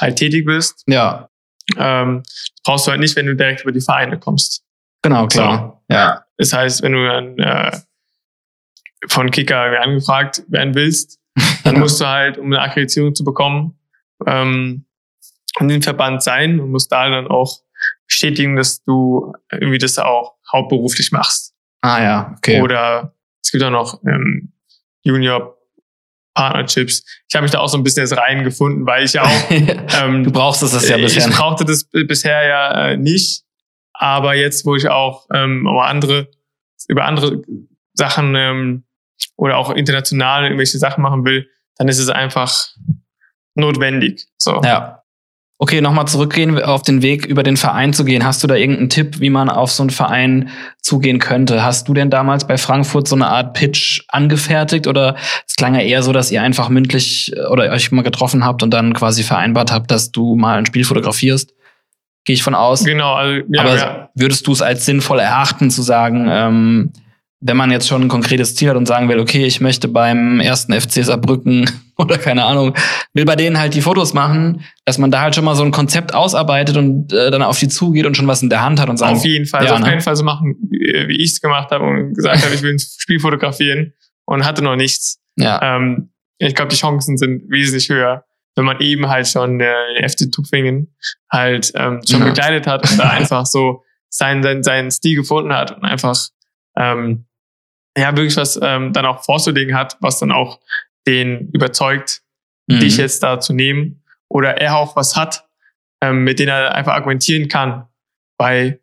halt 0.00 0.16
tätig 0.16 0.46
bist. 0.46 0.82
Ja. 0.86 1.28
Ähm, 1.76 2.22
brauchst 2.64 2.86
du 2.86 2.90
halt 2.90 3.00
nicht, 3.00 3.16
wenn 3.16 3.26
du 3.26 3.36
direkt 3.36 3.62
über 3.62 3.72
die 3.72 3.80
Vereine 3.80 4.18
kommst. 4.18 4.64
Genau, 5.02 5.26
klar. 5.26 5.82
So. 5.88 5.94
Ja. 5.94 6.24
Das 6.36 6.52
heißt, 6.52 6.82
wenn 6.82 6.92
du 6.92 7.06
dann 7.06 7.38
äh, 7.38 7.78
von 9.08 9.30
Kicker 9.30 9.80
angefragt 9.80 10.42
werden 10.48 10.74
willst, 10.74 11.18
dann 11.64 11.78
musst 11.78 12.00
du 12.00 12.06
halt, 12.06 12.38
um 12.38 12.46
eine 12.46 12.60
Akkreditierung 12.60 13.14
zu 13.14 13.24
bekommen, 13.24 13.78
ähm, 14.26 14.86
in 15.60 15.68
den 15.68 15.82
Verband 15.82 16.22
sein 16.22 16.60
und 16.60 16.70
musst 16.70 16.90
da 16.90 17.08
dann 17.08 17.28
auch 17.28 17.60
bestätigen, 18.06 18.56
dass 18.56 18.82
du 18.82 19.32
irgendwie 19.50 19.78
das 19.78 19.98
auch 19.98 20.34
hauptberuflich 20.52 21.12
machst. 21.12 21.54
Ah 21.80 22.02
ja, 22.02 22.34
okay. 22.36 22.62
Oder 22.62 23.14
es 23.42 23.50
gibt 23.50 23.62
auch 23.62 23.70
noch 23.70 24.02
ähm, 24.06 24.52
Junior 25.02 25.56
Partnerships. 26.34 27.04
Ich 27.28 27.34
habe 27.34 27.44
mich 27.44 27.52
da 27.52 27.60
auch 27.60 27.68
so 27.68 27.78
ein 27.78 27.84
bisschen 27.84 28.02
jetzt 28.02 28.16
reingefunden, 28.16 28.86
weil 28.86 29.04
ich 29.04 29.14
ja 29.14 29.22
auch. 29.22 29.50
Ähm, 30.02 30.24
du 30.24 30.32
brauchst 30.32 30.62
das 30.62 30.72
ja 30.88 30.96
bisher. 30.96 31.28
Ich 31.28 31.34
brauchte 31.34 31.64
das 31.64 31.84
bisher 31.84 32.46
ja 32.46 32.88
äh, 32.88 32.96
nicht. 32.96 33.44
Aber 33.92 34.34
jetzt, 34.34 34.66
wo 34.66 34.74
ich 34.74 34.88
auch 34.88 35.26
ähm, 35.32 35.60
über 35.60 35.86
andere, 35.86 36.28
über 36.88 37.04
andere 37.04 37.42
Sachen 37.92 38.34
ähm, 38.34 38.84
oder 39.36 39.56
auch 39.56 39.70
international 39.70 40.44
irgendwelche 40.44 40.78
Sachen 40.78 41.02
machen 41.02 41.24
will, 41.24 41.48
dann 41.76 41.88
ist 41.88 41.98
es 41.98 42.08
einfach 42.08 42.66
notwendig. 43.54 44.26
So. 44.36 44.60
Ja. 44.64 45.03
Okay, 45.64 45.80
nochmal 45.80 46.06
zurückgehen 46.06 46.62
auf 46.62 46.82
den 46.82 47.00
Weg 47.00 47.24
über 47.24 47.42
den 47.42 47.56
Verein 47.56 47.94
zu 47.94 48.04
gehen. 48.04 48.22
Hast 48.22 48.42
du 48.42 48.46
da 48.46 48.54
irgendeinen 48.54 48.90
Tipp, 48.90 49.20
wie 49.20 49.30
man 49.30 49.48
auf 49.48 49.70
so 49.70 49.82
einen 49.82 49.88
Verein 49.88 50.50
zugehen 50.82 51.18
könnte? 51.18 51.64
Hast 51.64 51.88
du 51.88 51.94
denn 51.94 52.10
damals 52.10 52.46
bei 52.46 52.58
Frankfurt 52.58 53.08
so 53.08 53.16
eine 53.16 53.28
Art 53.28 53.54
Pitch 53.54 54.02
angefertigt 54.08 54.86
oder 54.86 55.16
es 55.46 55.56
klang 55.56 55.74
ja 55.74 55.80
eher 55.80 56.02
so, 56.02 56.12
dass 56.12 56.30
ihr 56.30 56.42
einfach 56.42 56.68
mündlich 56.68 57.32
äh, 57.34 57.46
oder 57.46 57.72
euch 57.72 57.90
mal 57.92 58.02
getroffen 58.02 58.44
habt 58.44 58.62
und 58.62 58.72
dann 58.72 58.92
quasi 58.92 59.22
vereinbart 59.22 59.72
habt, 59.72 59.90
dass 59.90 60.12
du 60.12 60.36
mal 60.36 60.58
ein 60.58 60.66
Spiel 60.66 60.84
fotografierst? 60.84 61.54
Gehe 62.26 62.34
ich 62.34 62.42
von 62.42 62.54
aus. 62.54 62.84
Genau. 62.84 63.14
Also, 63.14 63.42
ja, 63.48 63.62
Aber 63.62 63.76
ja. 63.78 64.10
würdest 64.14 64.46
du 64.46 64.52
es 64.52 64.60
als 64.60 64.84
sinnvoll 64.84 65.18
erachten, 65.18 65.70
zu 65.70 65.80
sagen, 65.80 66.28
ähm, 66.30 66.92
wenn 67.40 67.56
man 67.56 67.70
jetzt 67.70 67.88
schon 67.88 68.02
ein 68.02 68.08
konkretes 68.08 68.54
Ziel 68.54 68.70
hat 68.70 68.76
und 68.76 68.86
sagen 68.86 69.08
will, 69.08 69.18
okay, 69.18 69.44
ich 69.44 69.60
möchte 69.60 69.88
beim 69.88 70.40
ersten 70.40 70.72
FC 70.72 71.04
Saarbrücken 71.04 71.70
oder 71.98 72.16
keine 72.16 72.44
Ahnung, 72.44 72.74
will 73.12 73.24
bei 73.24 73.36
denen 73.36 73.58
halt 73.58 73.74
die 73.74 73.82
Fotos 73.82 74.14
machen, 74.14 74.64
dass 74.84 74.98
man 74.98 75.10
da 75.10 75.20
halt 75.20 75.34
schon 75.34 75.44
mal 75.44 75.54
so 75.54 75.62
ein 75.62 75.70
Konzept 75.70 76.14
ausarbeitet 76.14 76.76
und 76.76 77.12
äh, 77.12 77.30
dann 77.30 77.42
auf 77.42 77.58
die 77.58 77.68
zugeht 77.68 78.06
und 78.06 78.16
schon 78.16 78.26
was 78.26 78.42
in 78.42 78.48
der 78.48 78.62
Hand 78.62 78.80
hat 78.80 78.88
und 78.88 78.96
sagt. 78.96 79.12
Auf 79.12 79.24
jeden 79.24 79.46
Fall, 79.46 79.64
ja, 79.64 79.70
also 79.70 79.74
auf 79.74 79.80
ne? 79.80 79.86
keinen 79.86 80.00
Fall 80.00 80.16
so 80.16 80.24
machen, 80.24 80.56
wie 80.70 81.22
ich 81.22 81.32
es 81.32 81.40
gemacht 81.40 81.70
habe 81.70 81.84
und 81.84 82.14
gesagt 82.14 82.44
habe, 82.44 82.54
ich 82.54 82.62
will 82.62 82.72
ein 82.72 82.78
Spiel 82.78 83.20
fotografieren 83.20 83.92
und 84.24 84.44
hatte 84.44 84.62
noch 84.62 84.76
nichts. 84.76 85.20
Ja. 85.36 85.76
Ähm, 85.76 86.10
ich 86.38 86.54
glaube, 86.54 86.70
die 86.70 86.76
Chancen 86.76 87.16
sind 87.16 87.50
wesentlich 87.50 87.88
höher, 87.88 88.24
wenn 88.56 88.64
man 88.64 88.80
eben 88.80 89.08
halt 89.08 89.28
schon 89.28 89.60
äh, 89.60 90.08
FC 90.08 90.30
Tupfingen 90.32 90.94
halt 91.30 91.72
ähm, 91.74 92.00
schon 92.08 92.20
ja. 92.20 92.28
begleitet 92.28 92.66
hat 92.66 92.90
und 92.90 92.98
da 92.98 93.10
einfach 93.10 93.46
so 93.46 93.82
seinen, 94.08 94.42
seinen, 94.42 94.62
seinen 94.62 94.90
Stil 94.90 95.16
gefunden 95.16 95.52
hat 95.52 95.76
und 95.76 95.84
einfach 95.84 96.16
ähm, 96.76 97.24
ja 97.96 98.16
wirklich 98.16 98.36
was 98.36 98.58
ähm, 98.62 98.92
dann 98.92 99.06
auch 99.06 99.24
vorzulegen 99.24 99.76
hat, 99.76 99.96
was 100.00 100.18
dann 100.18 100.32
auch 100.32 100.60
den 101.06 101.48
überzeugt, 101.52 102.20
Mhm. 102.66 102.80
dich 102.80 102.96
jetzt 102.96 103.22
da 103.22 103.40
zu 103.40 103.52
nehmen. 103.52 104.02
Oder 104.28 104.56
er 104.58 104.76
auch 104.76 104.96
was 104.96 105.16
hat, 105.16 105.44
ähm, 106.02 106.24
mit 106.24 106.38
dem 106.38 106.48
er 106.48 106.74
einfach 106.74 106.94
argumentieren 106.94 107.48
kann 107.48 107.84
bei 108.38 108.80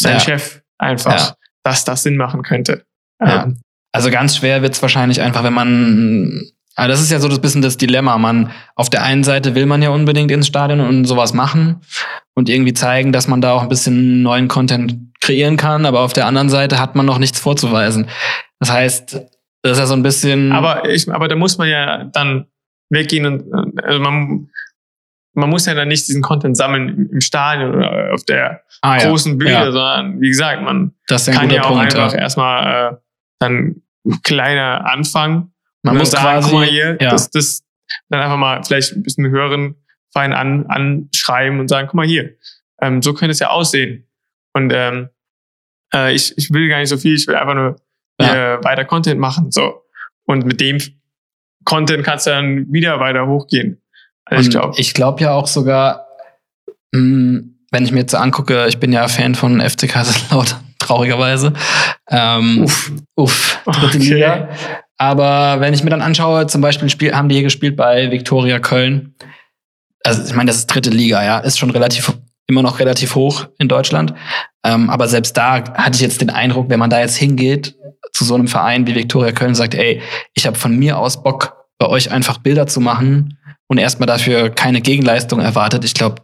seinem 0.00 0.14
Ja. 0.14 0.20
Chef 0.20 0.62
einfach, 0.78 1.12
Ja. 1.18 1.36
dass 1.62 1.84
das 1.84 2.02
Sinn 2.04 2.16
machen 2.16 2.42
könnte. 2.42 2.86
Ja. 3.20 3.44
Ähm, 3.44 3.60
Also 3.92 4.10
ganz 4.10 4.36
schwer 4.36 4.62
wird's 4.62 4.80
wahrscheinlich 4.82 5.20
einfach, 5.20 5.42
wenn 5.44 5.52
man. 5.52 6.42
Aber 6.74 6.88
das 6.88 7.00
ist 7.00 7.10
ja 7.10 7.18
so 7.20 7.28
ein 7.28 7.40
bisschen 7.40 7.60
das 7.62 7.76
Dilemma. 7.76 8.16
Man, 8.18 8.50
auf 8.76 8.88
der 8.88 9.02
einen 9.02 9.24
Seite 9.24 9.54
will 9.54 9.66
man 9.66 9.82
ja 9.82 9.90
unbedingt 9.90 10.30
ins 10.30 10.46
Stadion 10.46 10.80
und 10.80 11.04
sowas 11.06 11.32
machen 11.34 11.80
und 12.34 12.48
irgendwie 12.48 12.72
zeigen, 12.74 13.12
dass 13.12 13.28
man 13.28 13.40
da 13.40 13.52
auch 13.52 13.62
ein 13.62 13.68
bisschen 13.68 14.22
neuen 14.22 14.46
Content 14.48 15.07
kreieren 15.20 15.56
kann, 15.56 15.86
aber 15.86 16.00
auf 16.00 16.12
der 16.12 16.26
anderen 16.26 16.48
Seite 16.48 16.78
hat 16.78 16.94
man 16.94 17.06
noch 17.06 17.18
nichts 17.18 17.40
vorzuweisen. 17.40 18.08
Das 18.60 18.70
heißt, 18.72 19.14
das 19.62 19.72
ist 19.72 19.78
ja 19.78 19.86
so 19.86 19.94
ein 19.94 20.02
bisschen. 20.02 20.52
Aber, 20.52 20.88
ich, 20.88 21.10
aber 21.12 21.28
da 21.28 21.36
muss 21.36 21.58
man 21.58 21.68
ja 21.68 22.04
dann 22.04 22.46
weggehen 22.90 23.26
und 23.26 23.82
also 23.82 24.00
man, 24.00 24.48
man 25.34 25.50
muss 25.50 25.66
ja 25.66 25.74
dann 25.74 25.88
nicht 25.88 26.08
diesen 26.08 26.22
Content 26.22 26.56
sammeln 26.56 27.08
im- 27.12 27.20
Stadion 27.20 27.74
oder 27.74 28.12
auf 28.14 28.24
der 28.24 28.62
ah, 28.82 28.96
ja, 28.98 29.08
großen 29.08 29.36
Bühne, 29.38 29.52
Ja. 29.52 29.64
sondern 29.72 30.20
wie 30.20 30.28
gesagt, 30.28 30.62
man 30.62 30.94
kann 31.08 31.50
ja 31.50 31.62
auch 31.64 31.68
Punkt. 31.68 31.82
einfach 31.94 32.12
Ja. 32.14 32.20
erstmal 32.20 32.92
äh, 32.92 32.96
dann 33.40 33.82
kleiner 34.22 34.90
anfangen. 34.90 35.52
Man 35.82 35.96
muss 35.98 36.10
sagen, 36.10 36.24
quasi. 36.24 36.50
guck 36.50 36.58
mal 36.60 36.66
hier, 36.66 36.96
ja. 37.00 37.10
das, 37.10 37.30
das, 37.30 37.62
dann 38.08 38.20
einfach 38.20 38.36
mal 38.36 38.62
vielleicht 38.64 38.92
ein 38.94 39.02
bisschen 39.02 39.28
höheren 39.28 39.76
Verein 40.12 40.32
an, 40.32 40.66
anschreiben 40.66 41.60
und 41.60 41.68
sagen, 41.68 41.88
guck 41.88 41.94
mal 41.94 42.06
hier, 42.06 42.30
ähm, 42.80 43.02
so 43.02 43.12
könnte 43.14 43.32
es 43.32 43.38
ja 43.38 43.50
aussehen. 43.50 44.07
Und 44.54 44.72
ähm, 44.74 45.08
äh, 45.94 46.14
ich, 46.14 46.36
ich 46.36 46.50
will 46.50 46.68
gar 46.68 46.78
nicht 46.78 46.88
so 46.88 46.96
viel, 46.96 47.14
ich 47.14 47.26
will 47.26 47.36
einfach 47.36 47.54
nur 47.54 47.76
hier 48.20 48.58
weiter 48.62 48.84
Content 48.84 49.20
machen. 49.20 49.50
So. 49.50 49.82
Und 50.26 50.44
mit 50.44 50.60
dem 50.60 50.78
Content 51.64 52.04
kannst 52.04 52.26
du 52.26 52.30
dann 52.30 52.72
wieder 52.72 53.00
weiter 53.00 53.26
hochgehen. 53.26 53.80
Also 54.24 54.42
ich 54.42 54.50
glaube, 54.50 54.74
ich 54.78 54.94
glaube 54.94 55.22
ja 55.22 55.32
auch 55.32 55.46
sogar, 55.46 56.06
mh, 56.92 57.42
wenn 57.70 57.84
ich 57.84 57.92
mir 57.92 58.00
jetzt 58.00 58.12
so 58.12 58.18
angucke, 58.18 58.66
ich 58.68 58.78
bin 58.78 58.92
ja 58.92 59.08
Fan 59.08 59.34
von 59.34 59.60
FC 59.60 59.88
Kaiserslautern, 59.88 60.60
traurigerweise. 60.78 61.52
Ähm, 62.10 62.64
uff, 62.64 62.92
uff, 63.16 63.60
dritte 63.66 63.98
Okay. 63.98 64.14
Liga. 64.14 64.48
Aber 64.98 65.60
wenn 65.60 65.74
ich 65.74 65.84
mir 65.84 65.90
dann 65.90 66.02
anschaue, 66.02 66.46
zum 66.46 66.60
Beispiel 66.60 66.88
spiel, 66.88 67.14
haben 67.14 67.28
die 67.28 67.36
hier 67.36 67.44
gespielt 67.44 67.76
bei 67.76 68.10
Viktoria 68.10 68.58
Köln. 68.58 69.14
Also 70.04 70.24
ich 70.24 70.34
meine, 70.34 70.48
das 70.48 70.56
ist 70.56 70.66
dritte 70.66 70.90
Liga, 70.90 71.22
ja, 71.24 71.38
ist 71.38 71.58
schon 71.58 71.70
relativ 71.70 72.12
immer 72.48 72.62
noch 72.62 72.80
relativ 72.80 73.14
hoch 73.14 73.46
in 73.58 73.68
Deutschland. 73.68 74.14
Ähm, 74.64 74.90
aber 74.90 75.06
selbst 75.06 75.36
da 75.36 75.62
hatte 75.74 75.96
ich 75.96 76.00
jetzt 76.00 76.20
den 76.20 76.30
Eindruck, 76.30 76.68
wenn 76.70 76.80
man 76.80 76.90
da 76.90 77.00
jetzt 77.00 77.16
hingeht 77.16 77.76
zu 78.12 78.24
so 78.24 78.34
einem 78.34 78.48
Verein 78.48 78.86
wie 78.86 78.94
Viktoria 78.94 79.32
Köln, 79.32 79.54
sagt, 79.54 79.74
ey, 79.74 80.00
ich 80.34 80.46
habe 80.46 80.58
von 80.58 80.76
mir 80.76 80.98
aus 80.98 81.22
Bock, 81.22 81.54
bei 81.78 81.86
euch 81.86 82.10
einfach 82.10 82.38
Bilder 82.38 82.66
zu 82.66 82.80
machen 82.80 83.38
und 83.68 83.78
erstmal 83.78 84.06
dafür 84.06 84.50
keine 84.50 84.80
Gegenleistung 84.80 85.40
erwartet. 85.40 85.84
Ich 85.84 85.94
glaube, 85.94 86.22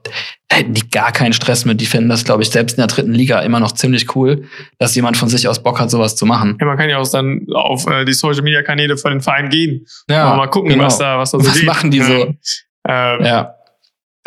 da 0.48 0.56
hätten 0.56 0.74
die 0.74 0.88
gar 0.90 1.12
keinen 1.12 1.32
Stress 1.32 1.64
mit. 1.64 1.80
Die 1.80 1.86
finden 1.86 2.08
das, 2.08 2.24
glaube 2.24 2.42
ich, 2.42 2.50
selbst 2.50 2.76
in 2.76 2.80
der 2.80 2.88
dritten 2.88 3.12
Liga 3.12 3.40
immer 3.40 3.60
noch 3.60 3.72
ziemlich 3.72 4.16
cool, 4.16 4.48
dass 4.78 4.94
jemand 4.94 5.16
von 5.16 5.28
sich 5.28 5.46
aus 5.46 5.62
Bock 5.62 5.78
hat, 5.78 5.90
sowas 5.90 6.16
zu 6.16 6.26
machen. 6.26 6.56
ja, 6.58 6.66
man 6.66 6.76
kann 6.76 6.88
ja 6.88 6.98
auch 6.98 7.08
dann 7.08 7.46
auf 7.52 7.86
äh, 7.86 8.04
die 8.04 8.14
Social 8.14 8.42
Media 8.42 8.62
Kanäle 8.62 8.96
von 8.96 9.12
den 9.12 9.20
Vereinen 9.20 9.50
gehen. 9.50 9.86
Ja, 10.08 10.32
und 10.32 10.38
mal 10.38 10.48
gucken, 10.48 10.70
genau. 10.70 10.84
was 10.84 10.98
da, 10.98 11.18
was 11.18 11.30
da 11.30 11.38
so 11.38 11.46
Was 11.46 11.54
geht. 11.58 11.66
machen 11.66 11.90
die 11.90 12.00
so? 12.00 12.34
Ähm, 12.86 13.24
Ja. 13.24 13.54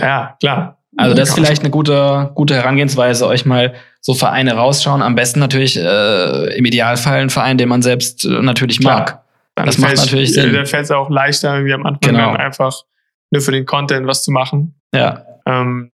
ja, 0.01 0.35
klar. 0.39 0.76
Also 0.97 1.15
das 1.15 1.29
ist 1.29 1.35
vielleicht 1.35 1.61
eine 1.61 1.69
gute, 1.69 2.31
gute 2.35 2.55
Herangehensweise, 2.55 3.27
euch 3.27 3.45
mal 3.45 3.75
so 4.01 4.13
Vereine 4.13 4.53
rausschauen. 4.55 5.01
Am 5.01 5.15
besten 5.15 5.39
natürlich 5.39 5.77
äh, 5.77 6.57
im 6.57 6.65
Idealfall 6.65 7.19
ein 7.21 7.29
Verein, 7.29 7.57
den 7.57 7.69
man 7.69 7.81
selbst 7.81 8.25
äh, 8.25 8.29
natürlich 8.41 8.79
Klar. 8.79 8.99
mag. 8.99 9.23
Dann 9.55 9.65
das 9.65 9.77
macht 9.77 9.95
natürlich 9.97 10.33
Sinn. 10.33 10.53
Dann 10.53 10.65
fällt 10.65 10.85
es 10.85 10.91
auch 10.91 11.09
leichter, 11.09 11.65
wie 11.65 11.73
am 11.73 11.85
Anfang 11.85 12.13
Genau. 12.13 12.33
einfach 12.33 12.83
nur 13.31 13.41
für 13.41 13.51
den 13.51 13.65
Content 13.65 14.07
was 14.07 14.23
zu 14.23 14.31
machen. 14.31 14.79
Ja, 14.93 15.25
Ähm, 15.45 15.91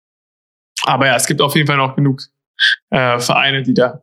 aber 0.86 1.08
ja, 1.08 1.16
es 1.16 1.28
gibt 1.28 1.42
auf 1.42 1.56
jeden 1.56 1.68
Fall 1.68 1.78
noch 1.78 1.96
genug 1.96 2.22
äh, 2.90 3.20
Vereine, 3.20 3.62
die 3.64 3.74
da 3.74 4.02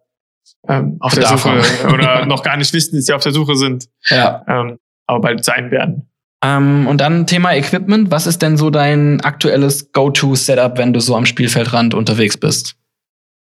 ähm, 0.69 0.97
auf 1.01 1.15
der 1.15 1.23
Bedarf 1.23 1.43
Suche 1.43 1.63
haben. 1.85 1.95
oder 1.95 2.27
noch 2.27 2.43
gar 2.43 2.57
nicht 2.57 2.73
wissen, 2.73 2.97
dass 2.97 3.07
sie 3.07 3.13
auf 3.13 3.23
der 3.23 3.33
Suche 3.33 3.57
sind, 3.57 3.89
ja. 4.09 4.45
ähm, 4.47 4.79
aber 5.07 5.21
bald 5.21 5.45
sein 5.45 5.71
werden. 5.71 6.09
Ähm, 6.45 6.87
und 6.87 7.01
dann 7.01 7.27
Thema 7.27 7.55
Equipment. 7.55 8.11
Was 8.11 8.27
ist 8.27 8.43
denn 8.43 8.57
so 8.57 8.71
dein 8.71 9.21
aktuelles 9.23 9.93
Go-To-Setup, 9.93 10.77
wenn 10.79 10.93
du 10.93 11.01
so 11.01 11.17
am 11.17 11.27
Spielfeldrand 11.27 11.95
unterwegs 11.95 12.37
bist? 12.37 12.77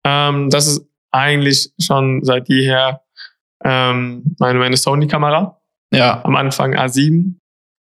Ähm, 0.04 0.50
das 0.50 0.66
ist 0.66 0.86
eigentlich 1.10 1.72
schon 1.80 2.22
seit 2.24 2.48
jeher 2.48 3.02
ähm, 3.64 4.34
meine, 4.38 4.58
meine 4.58 4.76
Sony-Kamera. 4.76 5.60
Ja, 5.92 6.22
Am 6.24 6.34
Anfang 6.36 6.74
A7, 6.74 7.34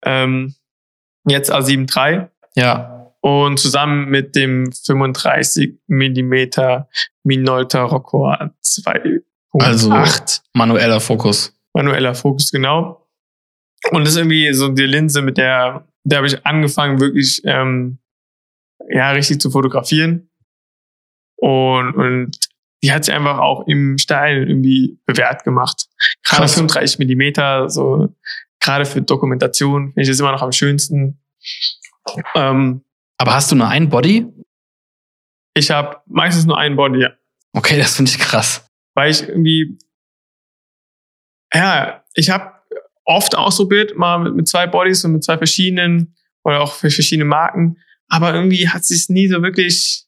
ähm, 0.05 0.55
jetzt 1.29 1.53
A7 1.53 1.89
III. 1.95 2.29
ja, 2.55 2.97
und 3.21 3.59
zusammen 3.59 4.09
mit 4.09 4.35
dem 4.37 4.71
35 4.73 5.75
Millimeter 5.89 6.89
Minolta 7.25 7.83
Rockor 7.83 8.51
2.8 8.65 9.21
Also- 9.53 9.91
manueller 10.55 11.01
Fokus. 11.01 11.53
manueller 11.75 12.15
Fokus, 12.15 12.51
genau. 12.53 13.00
Und 13.91 14.05
das 14.05 14.11
ist 14.11 14.19
irgendwie 14.19 14.53
so 14.53 14.69
die 14.69 14.85
Linse, 14.85 15.23
mit 15.23 15.39
der, 15.39 15.87
der 16.05 16.19
habe 16.19 16.27
ich 16.27 16.45
angefangen, 16.47 17.01
wirklich 17.01 17.41
ähm, 17.45 17.99
ja, 18.89 19.11
richtig 19.11 19.41
zu 19.41 19.51
fotografieren. 19.51 20.31
Und, 21.37 21.95
und 21.95 22.31
die 22.83 22.93
hat 22.93 23.05
sich 23.05 23.15
einfach 23.15 23.39
auch 23.39 23.67
im 23.67 23.99
Steil 23.99 24.49
irgendwie 24.49 24.99
bewährt 25.07 25.45
gemacht. 25.45 25.87
Gerade 26.23 26.43
Krass. 26.43 26.55
35 26.55 26.99
Millimeter, 26.99 27.69
so 27.69 28.15
gerade 28.61 28.85
für 28.85 29.03
Dokumentation 29.03 29.93
finde 29.93 30.03
ich 30.03 30.09
das 30.09 30.21
immer 30.21 30.33
noch 30.33 30.43
am 30.43 30.53
schönsten. 30.53 31.23
Ähm, 32.35 32.85
Aber 33.19 33.35
hast 33.35 33.51
du 33.51 33.57
nur 33.57 33.69
einen 33.69 33.89
Body? 33.89 34.27
ich 35.55 35.71
habe 35.71 36.01
meistens 36.07 36.47
nur 36.47 36.59
einen 36.59 36.77
Body, 36.77 37.03
ja. 37.03 37.11
Okay, 37.53 37.79
das 37.79 37.97
finde 37.97 38.11
ich 38.11 38.19
krass. 38.19 38.67
weil 38.95 39.11
ich 39.11 39.29
irgendwie, 39.29 39.79
ja, 41.53 42.05
ich 42.15 42.31
habe 42.31 42.60
oft 43.11 43.37
ausprobiert, 43.37 43.97
mal 43.97 44.19
mit, 44.19 44.35
mit 44.37 44.49
zwei 44.49 44.67
Bodies 44.67 45.05
und 45.05 45.13
mit 45.13 45.25
zwei 45.25 45.37
verschiedenen 45.37 46.15
oder 46.45 46.61
auch 46.61 46.75
für 46.75 46.91
verschiedene 46.91 47.25
Marken, 47.27 47.77
aber 48.09 48.33
irgendwie 48.35 48.69
hat 48.69 48.85
sich 48.85 49.09
nie 49.09 49.29
so 49.29 49.43
wirklich, 49.43 50.05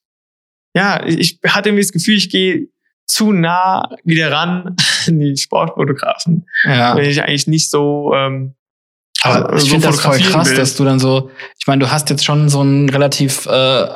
ja, 0.74 1.04
ich 1.04 1.38
hatte 1.46 1.68
irgendwie 1.68 1.82
das 1.84 1.92
Gefühl, 1.92 2.16
ich 2.16 2.30
gehe 2.30 2.68
zu 3.06 3.32
nah 3.32 3.88
wieder 4.04 4.30
ran 4.32 4.76
an 5.06 5.18
die 5.20 5.36
Sportfotografen, 5.36 6.46
Ja. 6.64 6.96
wenn 6.96 7.04
ich 7.04 7.20
eigentlich 7.22 7.46
nicht 7.48 7.68
so, 7.70 8.12
ähm, 8.14 8.54
Aber 9.22 9.54
ich 9.56 9.62
so 9.64 9.66
finde 9.70 9.88
das 9.88 10.00
voll 10.00 10.18
krass, 10.18 10.50
will. 10.50 10.56
dass 10.56 10.76
du 10.76 10.84
dann 10.84 10.98
so, 10.98 11.30
ich 11.58 11.66
meine, 11.66 11.84
du 11.84 11.90
hast 11.90 12.08
jetzt 12.10 12.24
schon 12.24 12.48
so 12.48 12.62
ein 12.62 12.88
relativ, 12.88 13.46
äh, 13.46 13.50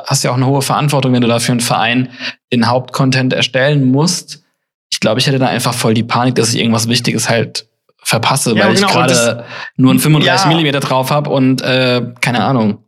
hast 0.05 0.23
ja 0.23 0.31
auch 0.31 0.35
eine 0.35 0.45
hohe 0.45 0.61
Verantwortung, 0.61 1.13
wenn 1.13 1.21
du 1.21 1.27
da 1.27 1.39
für 1.39 1.51
einen 1.53 1.61
Verein 1.61 2.09
den 2.53 2.67
Hauptcontent 2.67 3.33
erstellen 3.33 3.85
musst. 3.91 4.43
Ich 4.91 4.99
glaube, 4.99 5.19
ich 5.19 5.27
hätte 5.27 5.39
da 5.39 5.47
einfach 5.47 5.73
voll 5.73 5.93
die 5.93 6.03
Panik, 6.03 6.35
dass 6.35 6.53
ich 6.53 6.59
irgendwas 6.59 6.87
Wichtiges 6.87 7.29
halt 7.29 7.67
verpasse, 8.07 8.55
Ja, 8.55 8.65
weil 8.67 8.75
genau, 8.75 8.87
ich 8.87 8.93
gerade 8.93 9.45
nur 9.75 9.91
einen 9.91 9.99
35 9.99 10.63
Ja. 10.63 10.79
Drauf 10.79 11.11
habe 11.11 11.29
und 11.29 11.61
äh, 11.61 12.13
keine 12.21 12.43
Ahnung. 12.43 12.83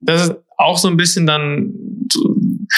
das 0.00 0.22
ist 0.28 0.34
auch 0.56 0.76
so 0.76 0.88
ein 0.88 0.96
bisschen 0.96 1.26
dann 1.26 1.72
ein 2.16 2.68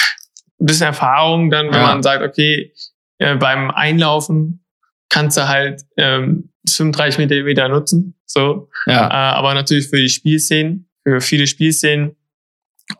bisschen 0.59 0.85
Erfahrung 0.87 1.49
dann, 1.49 1.67
wenn 1.67 1.73
Ja. 1.73 1.87
man 1.87 2.03
sagt, 2.03 2.23
okay, 2.23 2.73
äh, 3.17 3.35
beim 3.35 3.71
Einlaufen 3.71 4.63
kannst 5.09 5.37
du 5.37 5.47
halt 5.47 5.81
ähm, 5.97 6.49
35 6.69 7.17
Millimeter 7.19 7.67
nutzen, 7.69 8.15
so. 8.25 8.69
Ja, 8.85 9.07
Äh, 9.07 9.35
aber 9.37 9.53
natürlich 9.53 9.89
für 9.89 9.97
die 9.97 10.09
Spielszenen, 10.09 10.89
für 11.03 11.21
viele 11.21 11.47
Spielszenen 11.47 12.15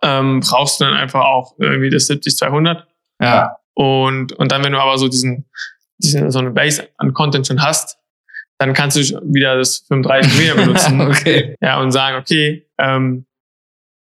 ähm, 0.02 0.40
brauchst 0.42 0.80
du 0.80 0.86
dann 0.86 0.94
einfach 0.96 1.22
auch 1.26 1.56
irgendwie 1.60 1.90
das 1.90 2.10
70-200. 2.10 2.84
ja, 3.22 3.56
Und, 3.76 4.34
und 4.34 4.52
dann, 4.52 4.64
wenn 4.64 4.74
du 4.74 4.80
aber 4.80 4.98
so 4.98 5.08
diesen, 5.08 5.46
diesen 6.00 6.30
so 6.32 6.40
eine 6.40 6.52
Base 6.52 6.88
an 6.98 7.14
Content 7.14 7.48
schon 7.48 7.62
hast, 7.62 7.98
dann 8.60 8.74
kannst 8.74 8.98
du 8.98 9.02
wieder 9.34 9.58
das 9.58 9.80
35 9.88 10.38
Meter 10.38 10.56
benutzen. 10.66 11.02
okay. 11.02 11.56
Ja, 11.62 11.80
und 11.82 11.92
sagen, 11.92 12.18
okay, 12.18 12.66
ähm, 12.78 13.26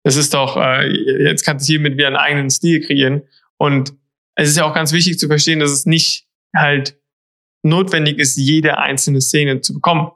das 0.02 0.16
ist 0.16 0.32
doch, 0.34 0.56
äh, 0.56 0.88
jetzt 1.24 1.44
kannst 1.44 1.68
du 1.68 1.72
hiermit 1.72 1.96
wieder 1.96 2.08
einen 2.08 2.16
eigenen 2.16 2.50
Stil 2.50 2.80
kreieren. 2.84 3.22
Und 3.58 3.92
es 4.34 4.48
ist 4.48 4.56
ja 4.56 4.64
auch 4.64 4.74
ganz 4.74 4.92
wichtig 4.92 5.18
zu 5.18 5.26
verstehen, 5.28 5.60
dass 5.60 5.70
es 5.70 5.86
nicht 5.86 6.26
halt 6.56 6.96
notwendig 7.62 8.18
ist, 8.18 8.36
jede 8.36 8.78
einzelne 8.78 9.20
Szene 9.20 9.60
zu 9.60 9.74
bekommen, 9.74 10.10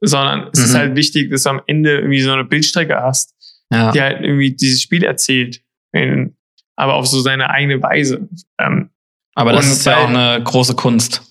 sondern 0.00 0.48
es 0.52 0.58
ist 0.60 0.72
Mhm. 0.72 0.78
halt 0.78 0.96
wichtig, 0.96 1.30
dass 1.30 1.42
du 1.42 1.50
am 1.50 1.62
Ende 1.66 1.96
irgendwie 1.98 2.20
so 2.22 2.32
eine 2.32 2.44
Bildstrecke 2.44 2.96
hast, 3.00 3.34
Ja. 3.70 3.92
die 3.92 4.00
halt 4.00 4.22
irgendwie 4.22 4.52
dieses 4.54 4.80
Spiel 4.80 5.04
erzählt, 5.04 5.62
in, 5.92 6.34
aber 6.76 6.94
auf 6.94 7.06
so 7.06 7.20
seine 7.20 7.50
eigene 7.50 7.82
Weise. 7.82 8.26
Ähm, 8.58 8.88
Aber 9.34 9.52
das 9.52 9.66
ist 9.70 9.84
ja 9.86 9.98
auch 9.98 10.08
eine 10.08 10.42
große 10.42 10.74
Kunst. 10.74 11.22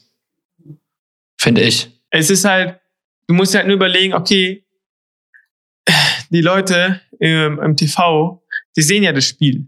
Finde 1.40 1.62
ich. 1.62 1.91
Es 2.12 2.30
ist 2.30 2.46
halt, 2.46 2.80
du 3.28 3.34
musst 3.34 3.56
halt 3.56 3.66
nur 3.68 3.76
überlegen, 3.76 4.14
okay, 4.14 4.66
die 6.30 6.42
Leute 6.42 7.02
im, 7.20 7.60
im 7.60 7.76
TV, 7.76 8.44
die 8.78 8.82
sehen 8.82 9.04
ja 9.04 9.12
das 9.12 9.26
Spiel. 9.26 9.68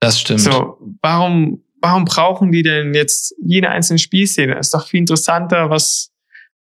Das 0.00 0.20
stimmt. 0.20 0.40
So, 0.40 0.78
warum 1.02 1.62
warum 1.82 2.04
brauchen 2.04 2.52
die 2.52 2.62
denn 2.62 2.94
jetzt 2.94 3.34
jede 3.42 3.70
einzelne 3.70 3.98
Spielszene? 3.98 4.58
ist 4.58 4.74
doch 4.74 4.86
viel 4.86 5.00
interessanter, 5.00 5.70
was, 5.70 6.12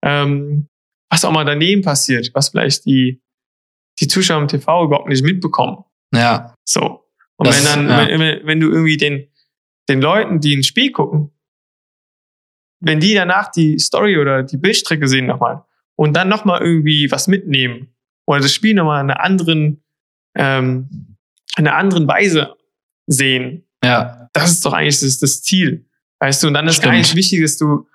ähm, 0.03 0.67
was 1.09 1.23
auch 1.25 1.31
mal 1.31 1.45
daneben 1.45 1.81
passiert, 1.81 2.31
was 2.33 2.49
vielleicht 2.49 2.85
die, 2.85 3.21
die 3.99 4.07
Zuschauer 4.07 4.41
im 4.41 4.47
TV 4.47 4.83
überhaupt 4.85 5.07
nicht 5.07 5.23
mitbekommen. 5.23 5.85
Ja. 6.13 6.53
So. 6.65 7.05
Und 7.37 7.47
Das- 7.47 7.57
wenn 7.57 7.87
dann, 7.87 7.89
ja. 7.89 8.19
wenn, 8.19 8.45
wenn 8.45 8.59
du 8.59 8.69
irgendwie 8.69 8.97
den, 8.97 9.27
den 9.87 10.01
Leuten, 10.01 10.39
die 10.39 10.55
ein 10.55 10.63
Spiel 10.63 10.91
gucken, 10.91 11.31
wenn 12.79 12.99
die 12.99 13.13
danach 13.13 13.51
die 13.51 13.79
Story 13.79 14.17
oder 14.17 14.43
die 14.43 14.57
Bildstrecke 14.57 15.07
sehen 15.07 15.25
nochmal 15.25 15.63
und 15.95 16.13
dann 16.15 16.29
nochmal 16.29 16.61
irgendwie 16.61 17.09
was 17.11 17.27
mitnehmen 17.27 17.95
oder 18.25 18.39
das 18.41 18.53
Spiel 18.53 18.73
nochmal 18.73 19.03
in 19.03 19.09
einer 19.11 19.21
anderen, 19.23 19.83
ähm, 20.35 21.17
in 21.57 21.67
einer 21.67 21.77
anderen 21.77 22.07
Weise 22.07 22.53
sehen, 23.07 23.65
Ja. 23.83 24.29
das 24.33 24.51
ist 24.51 24.65
doch 24.65 24.73
eigentlich 24.73 24.99
das, 24.99 25.19
das 25.19 25.41
Ziel. 25.43 25.85
Weißt 26.19 26.41
du, 26.43 26.47
und 26.47 26.53
dann 26.53 26.65
ist 26.67 26.81
gar 26.81 26.91
Stimmt. 26.93 26.97
nicht 27.07 27.15
wichtig, 27.15 27.41
dass 27.41 27.57
du 27.57 27.87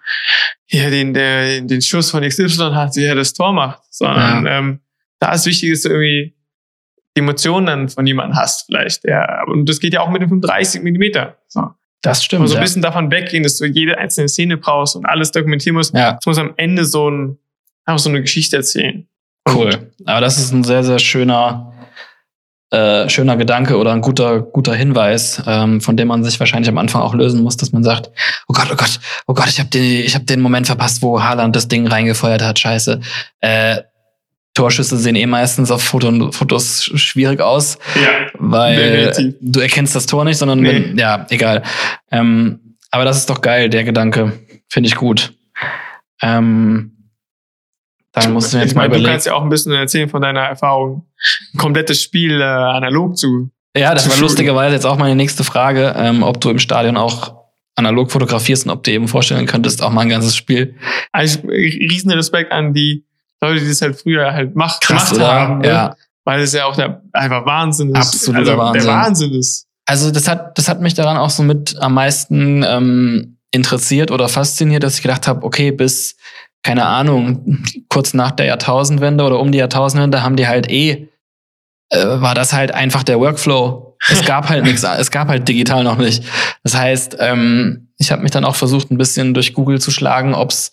hier 0.67 0.91
den, 0.91 1.15
der, 1.15 1.63
den 1.63 1.81
Schuss 1.83 2.11
von 2.11 2.23
XY 2.23 2.71
hast, 2.75 2.97
der 2.97 3.15
das 3.15 3.33
Tor 3.33 3.53
macht, 3.53 3.83
sondern 3.91 4.47
ähm, 4.47 4.81
da 5.19 5.33
ist 5.33 5.47
wichtig, 5.47 5.71
dass 5.71 5.83
du 5.83 5.89
irgendwie 5.89 6.37
die 7.17 7.21
Emotionen 7.21 7.67
dann 7.67 7.89
von 7.89 8.07
jemandem 8.07 8.37
hast, 8.39 8.67
vielleicht. 8.67 9.05
Ja, 9.05 9.43
und 9.47 9.69
das 9.69 9.81
geht 9.81 9.95
ja 9.95 10.01
auch 10.03 10.11
mit 10.11 10.23
dem 10.23 10.29
35 10.29 10.83
Millimeter. 10.83 11.39
So. 11.49 11.71
Das 12.03 12.25
stimmt. 12.25 12.41
Aber 12.41 12.49
so 12.49 12.55
ein 12.55 12.59
ja. 12.59 12.63
bisschen 12.63 12.83
davon 12.83 13.11
weggehen, 13.11 13.43
dass 13.43 13.59
du 13.59 13.67
jede 13.67 13.99
einzelne 13.99 14.29
Szene 14.29 14.57
brauchst 14.57 14.97
und 14.97 15.05
alles 15.07 15.33
dokumentieren 15.33 15.77
musst. 15.77 15.95
ja. 15.95 16.17
Es 16.19 16.27
muss 16.27 16.39
am 16.39 16.55
Ende 16.57 16.85
so 16.85 17.11
ein, 17.11 17.39
einfach 17.85 17.99
so 17.99 18.09
eine 18.09 18.21
Geschichte 18.21 18.57
erzählen. 18.57 19.07
Und 19.47 19.55
Cool. 19.55 19.93
Aber 20.07 20.21
das 20.21 20.39
ist 20.39 20.53
ein 20.53 20.65
sehr, 20.65 20.83
sehr 20.83 20.99
schöner, 20.99 21.75
äh, 22.71 23.09
schöner 23.09 23.37
Gedanke 23.37 23.77
oder 23.77 23.93
ein 23.93 24.01
guter, 24.01 24.41
guter 24.41 24.75
Hinweis, 24.75 25.43
ähm, 25.47 25.81
von 25.81 25.97
dem 25.97 26.09
man 26.09 26.25
sich 26.25 26.39
wahrscheinlich 26.41 26.69
am 26.69 26.79
Anfang 26.79 27.03
auch 27.03 27.15
lösen 27.15 27.43
muss, 27.43 27.57
dass 27.57 27.73
man 27.73 27.83
sagt, 27.83 28.11
oh 28.49 28.55
Gott, 28.55 28.69
oh 28.73 28.77
Gott, 28.77 29.01
oh 29.27 29.35
Gott, 29.35 29.49
ich 29.49 29.59
habe 29.59 29.71
den, 29.71 30.05
ich 30.05 30.15
hab 30.15 30.27
den 30.27 30.41
Moment 30.41 30.67
verpasst, 30.67 31.03
wo 31.03 31.23
Haaland 31.23 31.55
das 31.55 31.69
Ding 31.69 31.87
reingefeuert 31.87 32.43
hat. 32.43 32.59
Scheiße. 32.59 33.01
Äh, 33.41 33.83
Torschüsse 34.55 34.97
sehen 34.97 35.15
eh 35.17 35.27
meistens 35.27 35.71
auf 35.71 35.83
Foto, 35.83 36.33
Fotos 36.33 36.85
schwierig 36.95 37.41
aus, 37.41 37.79
Ja, 37.95 38.27
weil 38.39 38.77
Definitiv. 39.07 39.35
du 39.41 39.61
erkennst 39.61 39.95
das 39.95 40.07
Tor 40.07 40.25
nicht, 40.25 40.39
sondern 40.39 40.63
wenn, 40.65 40.99
ja, 40.99 41.27
egal. 41.31 41.63
Ähm, 42.11 42.77
aber 42.91 43.05
das 43.05 43.19
ist 43.19 43.31
doch 43.31 43.41
geil, 43.41 43.71
der 43.71 43.85
Gedanke. 43.85 44.33
Finde 44.69 44.89
ich 44.89 44.97
gut. 44.97 45.33
Ähm, 46.23 46.97
dann 48.13 48.33
musst 48.33 48.53
du 48.53 48.59
jetzt 48.59 48.71
ich 48.71 48.75
mal 48.75 48.83
meine, 48.83 48.91
du 48.91 48.95
überlegen. 48.97 49.13
kannst 49.13 49.27
ja 49.27 49.35
auch 49.35 49.43
ein 49.43 49.49
bisschen 49.49 49.73
erzählen 49.73 50.09
von 50.09 50.21
deiner 50.21 50.41
Erfahrung, 50.41 51.07
ein 51.55 51.59
komplettes 51.59 52.03
Spiel 52.03 52.41
äh, 52.41 52.45
analog 52.45 53.17
zu. 53.17 53.51
Ja, 53.77 53.95
das 53.95 54.03
zu 54.03 54.09
war 54.11 54.17
shooten. 54.17 54.23
lustigerweise 54.29 54.75
jetzt 54.75 54.85
auch 54.87 54.99
meine 54.99 55.15
nächste 55.15 55.45
Frage, 55.45 55.95
ähm, 55.97 56.25
ob 56.25 56.41
du 56.41 56.51
im 56.51 56.59
Stadion 56.59 56.97
auch 56.97 57.35
analog 57.77 58.11
fotografierst 58.11 58.67
und 58.67 58.73
ob 58.73 58.83
du 58.83 58.91
eben 58.91 59.07
vorstellen 59.07 59.47
könntest, 59.47 59.81
auch 59.83 59.91
mal 59.91 60.01
ein 60.03 60.09
ganzes 60.09 60.35
Spiel. 60.37 60.75
Also 61.13 61.39
riesen 61.47 62.11
Respekt 62.11 62.51
an 62.53 62.75
die 62.75 63.05
Leute, 63.41 63.61
die 63.61 63.69
das 63.69 63.83
halt 63.83 64.01
früher 64.01 64.33
halt 64.33 64.55
macht, 64.55 64.83
Krass, 64.83 65.11
gemacht 65.11 65.15
oder? 65.15 65.33
haben. 65.33 65.59
Ne? 65.59 65.69
Ja. 65.69 65.97
Weil 66.25 66.41
es 66.41 66.53
ja 66.53 66.67
auch 66.67 66.77
der, 66.77 67.03
einfach 67.13 67.47
Wahnsinn 67.47 67.95
ist. 67.95 67.97
Absoluter 67.97 68.39
also, 68.39 68.59
Wahnsinn. 68.59 68.83
Der 68.83 68.93
Wahnsinn 68.95 69.35
ist. 69.35 69.67
Also 69.87 70.11
das 70.11 70.29
hat, 70.29 70.57
das 70.59 70.69
hat 70.69 70.81
mich 70.81 70.95
daran 70.95 71.17
auch 71.17 71.31
so 71.31 71.43
mit 71.43 71.77
am 71.81 71.95
meisten 71.95 72.63
ähm, 72.63 73.39
interessiert 73.51 74.11
oder 74.11 74.29
fasziniert, 74.29 74.83
dass 74.85 74.97
ich 74.97 75.03
gedacht 75.03 75.27
habe, 75.27 75.45
okay, 75.45 75.73
bis, 75.73 76.17
keine 76.63 76.87
Ahnung, 76.87 77.65
kurz 77.89 78.15
nach 78.15 78.31
der 78.31 78.47
Jahrtausendwende 78.47 79.25
oder 79.25 79.41
um 79.41 79.51
die 79.51 79.59
Jahrtausendwende 79.59 80.23
haben 80.23 80.37
die 80.37 80.47
halt 80.47 80.71
eh, 80.71 81.09
äh, 81.91 82.21
war 82.21 82.35
das 82.35 82.53
halt 82.53 82.73
einfach 82.73 83.03
der 83.03 83.19
Workflow. 83.19 83.97
Es 84.09 84.25
gab 84.25 84.49
halt 84.49 84.65
nichts, 84.65 84.85
es 84.99 85.11
gab 85.11 85.29
halt 85.29 85.49
digital 85.49 85.83
noch 85.83 85.99
nicht. 85.99 86.25
Das 86.63 86.77
heißt, 86.77 87.17
ähm, 87.19 87.89
ich 87.99 88.13
habe 88.13 88.23
mich 88.23 88.31
dann 88.31 88.45
auch 88.45 88.55
versucht, 88.57 88.91
ein 88.91 88.99
bisschen 88.99 89.35
durch 89.35 89.53
Google 89.53 89.81
zu 89.81 89.91
schlagen, 89.91 90.35
ob's 90.35 90.71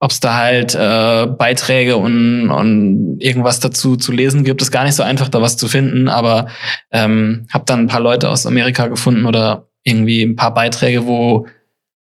ob's 0.00 0.20
da 0.20 0.36
halt 0.36 0.74
äh, 0.74 1.26
Beiträge 1.26 1.96
und, 1.96 2.50
und 2.50 3.18
irgendwas 3.20 3.60
dazu 3.60 3.96
zu 3.96 4.12
lesen 4.12 4.44
gibt. 4.44 4.60
Ist 4.60 4.70
gar 4.70 4.84
nicht 4.84 4.94
so 4.94 5.02
einfach, 5.02 5.28
da 5.28 5.40
was 5.40 5.56
zu 5.56 5.68
finden, 5.68 6.08
aber 6.08 6.48
ähm, 6.90 7.46
habe 7.52 7.64
dann 7.66 7.80
ein 7.80 7.86
paar 7.86 8.00
Leute 8.00 8.28
aus 8.28 8.46
Amerika 8.46 8.88
gefunden 8.88 9.24
oder 9.24 9.68
irgendwie 9.82 10.22
ein 10.22 10.36
paar 10.36 10.52
Beiträge, 10.52 11.06
wo, 11.06 11.46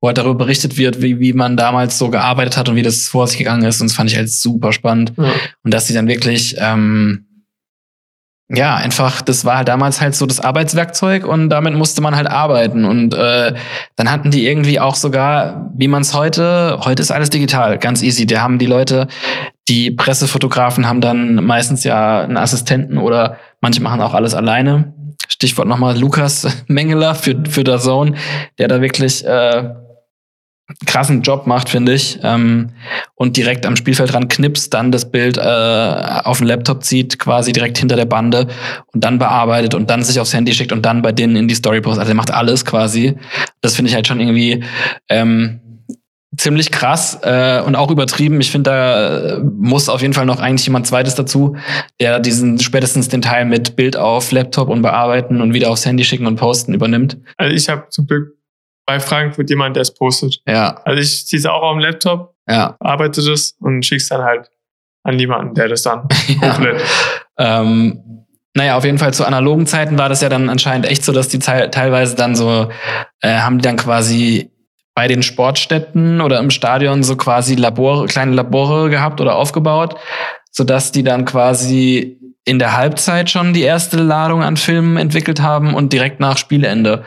wo 0.01 0.07
halt 0.07 0.17
darüber 0.17 0.35
berichtet 0.35 0.77
wird, 0.77 1.01
wie, 1.01 1.19
wie 1.19 1.33
man 1.33 1.57
damals 1.57 1.97
so 1.97 2.09
gearbeitet 2.09 2.57
hat 2.57 2.69
und 2.69 2.75
wie 2.75 2.83
das 2.83 3.07
vor 3.07 3.27
sich 3.27 3.37
gegangen 3.37 3.63
ist. 3.63 3.81
Und 3.81 3.89
das 3.89 3.95
fand 3.95 4.09
ich 4.09 4.17
halt 4.17 4.29
super 4.29 4.73
spannend. 4.73 5.13
Ja. 5.17 5.31
Und 5.63 5.73
dass 5.73 5.87
sie 5.87 5.93
dann 5.93 6.07
wirklich, 6.07 6.55
ähm, 6.59 7.25
ja, 8.55 8.75
einfach, 8.75 9.21
das 9.21 9.45
war 9.45 9.57
halt 9.57 9.67
damals 9.67 9.99
halt 9.99 10.13
so 10.13 10.27
das 10.27 10.39
Arbeitswerkzeug 10.39 11.25
und 11.25 11.49
damit 11.49 11.73
musste 11.73 12.01
man 12.01 12.15
halt 12.15 12.27
arbeiten. 12.27 12.85
Und 12.85 13.15
äh, 13.15 13.53
dann 13.95 14.11
hatten 14.11 14.29
die 14.29 14.45
irgendwie 14.45 14.79
auch 14.79 14.95
sogar, 14.95 15.71
wie 15.75 15.87
man 15.87 16.03
es 16.03 16.13
heute, 16.13 16.79
heute 16.85 17.01
ist 17.01 17.11
alles 17.11 17.31
digital, 17.31 17.79
ganz 17.79 18.03
easy. 18.03 18.27
Da 18.27 18.41
haben 18.41 18.59
die 18.59 18.67
Leute, 18.67 19.07
die 19.67 19.89
Pressefotografen 19.89 20.87
haben 20.87 21.01
dann 21.01 21.43
meistens 21.43 21.83
ja 21.83 22.21
einen 22.21 22.37
Assistenten 22.37 22.99
oder 22.99 23.37
manche 23.59 23.81
machen 23.81 24.01
auch 24.01 24.13
alles 24.13 24.35
alleine. 24.35 24.93
Stichwort 25.27 25.67
nochmal 25.67 25.97
Lukas 25.97 26.47
Mengeler 26.67 27.15
für, 27.15 27.43
für 27.49 27.63
der 27.63 27.79
Zone, 27.79 28.13
der 28.59 28.67
da 28.67 28.81
wirklich 28.81 29.25
äh, 29.25 29.69
krassen 30.85 31.21
Job 31.21 31.47
macht, 31.47 31.69
finde 31.69 31.93
ich. 31.93 32.19
Ähm, 32.23 32.69
und 33.15 33.37
direkt 33.37 33.65
am 33.65 33.75
Spielfeld 33.75 34.13
ran 34.13 34.27
knipst, 34.27 34.73
dann 34.73 34.91
das 34.91 35.09
Bild 35.09 35.37
äh, 35.37 35.41
auf 35.41 36.39
den 36.39 36.47
Laptop 36.47 36.83
zieht, 36.83 37.19
quasi 37.19 37.51
direkt 37.51 37.77
hinter 37.77 37.95
der 37.95 38.05
Bande 38.05 38.47
und 38.93 39.03
dann 39.03 39.19
bearbeitet 39.19 39.75
und 39.75 39.89
dann 39.89 40.03
sich 40.03 40.19
aufs 40.19 40.33
Handy 40.33 40.53
schickt 40.53 40.71
und 40.71 40.85
dann 40.85 41.01
bei 41.01 41.11
denen 41.11 41.35
in 41.35 41.47
die 41.47 41.55
Story 41.55 41.81
postet. 41.81 42.01
Also 42.01 42.11
er 42.11 42.15
macht 42.15 42.31
alles 42.31 42.65
quasi. 42.65 43.15
Das 43.61 43.75
finde 43.75 43.89
ich 43.89 43.95
halt 43.95 44.07
schon 44.07 44.19
irgendwie 44.19 44.63
ähm, 45.09 45.59
ziemlich 46.37 46.71
krass 46.71 47.19
äh, 47.21 47.61
und 47.61 47.75
auch 47.75 47.91
übertrieben. 47.91 48.41
Ich 48.41 48.51
finde, 48.51 48.69
da 48.69 49.35
äh, 49.35 49.39
muss 49.39 49.89
auf 49.89 50.01
jeden 50.01 50.13
Fall 50.13 50.25
noch 50.25 50.39
eigentlich 50.39 50.65
jemand 50.65 50.87
zweites 50.87 51.15
dazu, 51.15 51.55
der 51.99 52.19
diesen 52.19 52.59
spätestens 52.59 53.09
den 53.09 53.21
Teil 53.21 53.45
mit 53.45 53.75
Bild 53.75 53.97
auf 53.97 54.31
Laptop 54.31 54.69
und 54.69 54.81
bearbeiten 54.81 55.41
und 55.41 55.53
wieder 55.53 55.69
aufs 55.69 55.85
Handy 55.85 56.03
schicken 56.03 56.25
und 56.25 56.35
posten 56.35 56.73
übernimmt. 56.73 57.17
Also 57.37 57.55
ich 57.55 57.69
habe 57.69 57.85
zum 57.89 58.07
Glück 58.07 58.35
bei 58.85 58.99
Frankfurt 58.99 59.49
jemand, 59.49 59.75
der 59.75 59.81
es 59.81 59.93
postet. 59.93 60.41
Ja, 60.47 60.81
Also 60.85 61.01
ich 61.01 61.25
ziehe 61.27 61.39
es 61.39 61.45
auch 61.45 61.61
auf 61.61 61.73
dem 61.73 61.79
Laptop, 61.79 62.35
ja. 62.47 62.75
arbeite 62.79 63.23
das 63.23 63.55
und 63.59 63.85
schicke 63.85 64.01
es 64.01 64.09
dann 64.09 64.21
halt 64.23 64.49
an 65.03 65.19
jemanden, 65.19 65.53
der 65.53 65.67
das 65.67 65.83
dann 65.83 66.07
ja. 66.27 66.49
komplett. 66.49 66.81
Ähm, 67.37 68.25
naja, 68.55 68.77
auf 68.77 68.85
jeden 68.85 68.99
Fall 68.99 69.13
zu 69.13 69.25
analogen 69.25 69.65
Zeiten 69.65 69.97
war 69.97 70.09
das 70.09 70.21
ja 70.21 70.29
dann 70.29 70.49
anscheinend 70.49 70.85
echt 70.85 71.03
so, 71.03 71.11
dass 71.11 71.27
die 71.27 71.39
teilweise 71.39 72.15
dann 72.15 72.35
so, 72.35 72.69
äh, 73.21 73.39
haben 73.39 73.57
die 73.57 73.63
dann 73.63 73.77
quasi 73.77 74.51
bei 74.95 75.07
den 75.07 75.23
Sportstätten 75.23 76.21
oder 76.21 76.39
im 76.39 76.51
Stadion 76.51 77.01
so 77.01 77.15
quasi 77.15 77.55
Labore, 77.55 78.05
kleine 78.05 78.33
Labore 78.33 78.91
gehabt 78.91 79.21
oder 79.21 79.35
aufgebaut, 79.35 79.95
sodass 80.55 80.91
die 80.93 81.03
dann 81.03 81.25
quasi 81.25 82.17
in 82.45 82.59
der 82.59 82.75
Halbzeit 82.77 83.29
schon 83.29 83.53
die 83.53 83.61
erste 83.61 83.97
Ladung 83.97 84.43
an 84.43 84.57
Filmen 84.57 84.97
entwickelt 84.97 85.41
haben 85.41 85.73
und 85.73 85.93
direkt 85.93 86.19
nach 86.19 86.37
Spielende. 86.37 87.03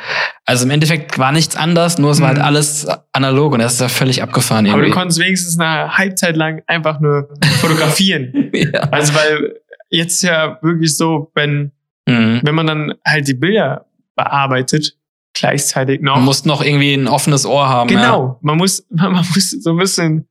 Also 0.46 0.64
im 0.64 0.70
Endeffekt 0.70 1.18
war 1.18 1.30
nichts 1.30 1.56
anders, 1.56 1.98
nur 1.98 2.10
es 2.10 2.20
war 2.20 2.28
halt 2.28 2.38
Mhm. 2.38 2.44
alles 2.44 2.86
analog 3.12 3.52
und 3.52 3.58
das 3.60 3.74
ist 3.74 3.80
ja 3.80 3.88
völlig 3.88 4.22
abgefahren 4.22 4.66
Aber 4.66 4.78
du 4.78 4.84
irgendwie. 4.84 4.98
konntest 4.98 5.20
wenigstens 5.20 5.58
eine 5.60 5.96
Halbzeit 5.96 6.36
lang 6.36 6.62
einfach 6.66 7.00
nur 7.00 7.28
fotografieren. 7.60 8.50
ja. 8.54 8.80
Also 8.90 9.14
weil 9.14 9.56
jetzt 9.90 10.22
ja 10.22 10.58
wirklich 10.62 10.96
so, 10.96 11.30
wenn, 11.34 11.72
Mhm. 12.08 12.40
wenn 12.44 12.54
man 12.54 12.66
dann 12.66 12.94
halt 13.06 13.28
die 13.28 13.34
Bilder 13.34 13.86
bearbeitet, 14.14 14.96
gleichzeitig 15.34 16.00
noch. 16.00 16.16
Man 16.16 16.24
muss 16.24 16.44
noch 16.46 16.62
irgendwie 16.62 16.94
ein 16.94 17.08
offenes 17.08 17.44
Ohr 17.44 17.68
haben. 17.68 17.90
Ja. 17.90 18.00
genau. 18.00 18.38
Man 18.40 18.56
muss, 18.56 18.86
man 18.90 19.12
muss 19.16 19.50
so 19.50 19.70
ein 19.70 19.76
bisschen 19.76 20.26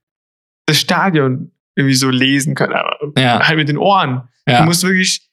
das 0.65 0.77
Stadion 0.79 1.51
irgendwie 1.75 1.95
so 1.95 2.09
lesen 2.09 2.55
können, 2.55 2.73
aber 2.73 3.11
Ja. 3.17 3.45
halt 3.47 3.57
mit 3.57 3.69
den 3.69 3.77
Ohren. 3.77 4.27
Ja. 4.47 4.59
Du 4.59 4.65
musst 4.65 4.83
wirklich 4.83 5.29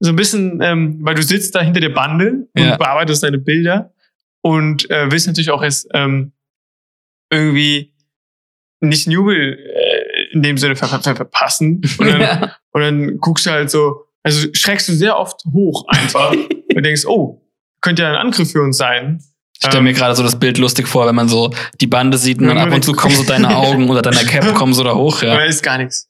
so 0.00 0.10
ein 0.10 0.16
bisschen, 0.16 0.60
ähm, 0.62 0.98
weil 1.00 1.14
du 1.14 1.22
sitzt 1.22 1.54
da 1.54 1.60
hinter 1.62 1.80
der 1.80 1.88
Bande 1.90 2.46
und 2.54 2.62
Ja. 2.62 2.76
bearbeitest 2.76 3.22
deine 3.22 3.38
Bilder 3.38 3.92
und 4.42 4.90
äh, 4.90 5.10
willst 5.10 5.26
natürlich 5.26 5.50
auch 5.50 5.62
erst 5.62 5.88
ähm, 5.94 6.32
irgendwie 7.30 7.94
nicht 8.80 9.06
einen 9.06 9.14
Jubel 9.14 9.58
äh, 9.58 10.32
in 10.32 10.42
dem 10.42 10.58
Sinne 10.58 10.76
ver 10.76 10.86
ver 10.88 11.00
ver 11.00 11.16
verpassen. 11.16 11.80
Und 11.98 12.06
dann, 12.06 12.20
Ja. 12.20 12.56
und 12.72 12.80
dann 12.82 13.18
guckst 13.18 13.46
du 13.46 13.50
halt 13.50 13.70
so, 13.70 14.04
also 14.22 14.48
schreckst 14.52 14.88
du 14.88 14.92
sehr 14.92 15.16
oft 15.18 15.40
hoch 15.52 15.86
einfach 15.88 16.32
und 16.74 16.82
denkst, 16.84 17.06
oh, 17.06 17.42
könnte 17.80 18.02
ja 18.02 18.10
ein 18.10 18.16
Angriff 18.16 18.52
für 18.52 18.62
uns 18.62 18.76
sein. 18.76 19.22
Ich 19.58 19.66
stelle 19.68 19.82
mir 19.82 19.94
gerade 19.94 20.14
so 20.14 20.22
das 20.22 20.38
Bild 20.38 20.58
lustig 20.58 20.86
vor, 20.86 21.06
wenn 21.06 21.14
man 21.14 21.28
so 21.28 21.50
die 21.80 21.86
Bande 21.86 22.18
sieht 22.18 22.40
und 22.40 22.48
dann 22.48 22.58
ab 22.58 22.72
und 22.72 22.84
zu 22.84 22.92
kommen 22.92 23.14
so 23.14 23.22
deine 23.26 23.56
Augen 23.56 23.88
oder 23.88 24.02
deine 24.02 24.24
Cap 24.26 24.54
kommen 24.54 24.74
so 24.74 24.84
da 24.84 24.94
hoch. 24.94 25.22
Ja. 25.22 25.38
Ist 25.40 25.62
gar 25.62 25.78
nichts. 25.78 26.08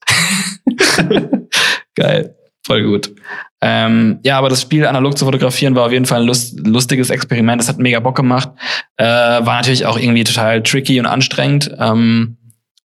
Geil. 1.95 2.35
Voll 2.67 2.83
gut. 2.83 3.15
Ähm, 3.63 4.19
ja, 4.25 4.37
aber 4.39 4.49
das 4.49 4.63
Spiel 4.63 4.85
analog 4.85 5.17
zu 5.17 5.25
fotografieren 5.25 5.77
war 5.77 5.87
auf 5.87 5.93
jeden 5.93 6.05
Fall 6.05 6.23
ein 6.23 6.27
lust 6.27 6.59
lustiges 6.67 7.11
Experiment. 7.11 7.61
Das 7.61 7.69
hat 7.69 7.79
mega 7.79 8.01
Bock 8.01 8.17
gemacht. 8.17 8.51
Äh, 8.97 9.05
war 9.05 9.57
natürlich 9.57 9.87
auch 9.87 9.99
irgendwie 9.99 10.25
total 10.25 10.63
tricky 10.63 10.99
und 10.99 11.07
anstrengend. 11.07 11.71
Ähm, 11.79 12.37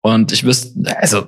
und 0.01 0.31
ich 0.33 0.43
wüsste, 0.43 0.73
also 0.99 1.27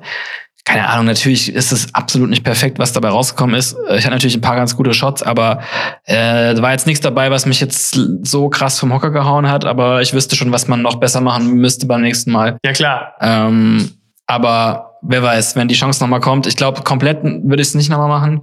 keine 0.63 0.87
Ahnung, 0.87 1.05
natürlich 1.05 1.53
ist 1.53 1.71
es 1.71 1.93
absolut 1.93 2.29
nicht 2.29 2.43
perfekt, 2.43 2.77
was 2.79 2.93
dabei 2.93 3.09
rausgekommen 3.09 3.55
ist. 3.55 3.75
Äh, 3.87 3.97
ich 3.97 4.05
hatte 4.05 4.15
natürlich 4.15 4.35
ein 4.35 4.41
paar 4.41 4.55
ganz 4.55 4.75
gute 4.75 4.93
Shots, 4.93 5.23
aber 5.23 5.61
äh, 6.05 6.53
da 6.53 6.61
war 6.61 6.71
jetzt 6.71 6.87
nichts 6.87 7.01
dabei, 7.01 7.31
was 7.31 7.45
mich 7.45 7.59
jetzt 7.59 7.99
so 8.23 8.49
krass 8.49 8.79
vom 8.79 8.93
Hocker 8.93 9.11
gehauen 9.11 9.49
hat, 9.49 9.65
aber 9.65 10.01
ich 10.01 10.13
wüsste 10.13 10.35
schon, 10.35 10.51
was 10.51 10.67
man 10.67 10.81
noch 10.81 10.95
besser 10.95 11.21
machen 11.21 11.53
müsste 11.55 11.87
beim 11.87 12.01
nächsten 12.01 12.31
Mal. 12.31 12.57
Ja, 12.63 12.73
klar. 12.73 13.15
Ähm, 13.21 13.91
aber 14.27 14.97
wer 15.01 15.23
weiß, 15.23 15.55
wenn 15.55 15.67
die 15.67 15.75
Chance 15.75 16.03
nochmal 16.03 16.19
kommt, 16.19 16.47
ich 16.47 16.55
glaube, 16.55 16.81
komplett 16.83 17.23
würde 17.23 17.61
ich 17.61 17.69
es 17.69 17.75
nicht 17.75 17.89
nochmal 17.89 18.09
machen. 18.09 18.41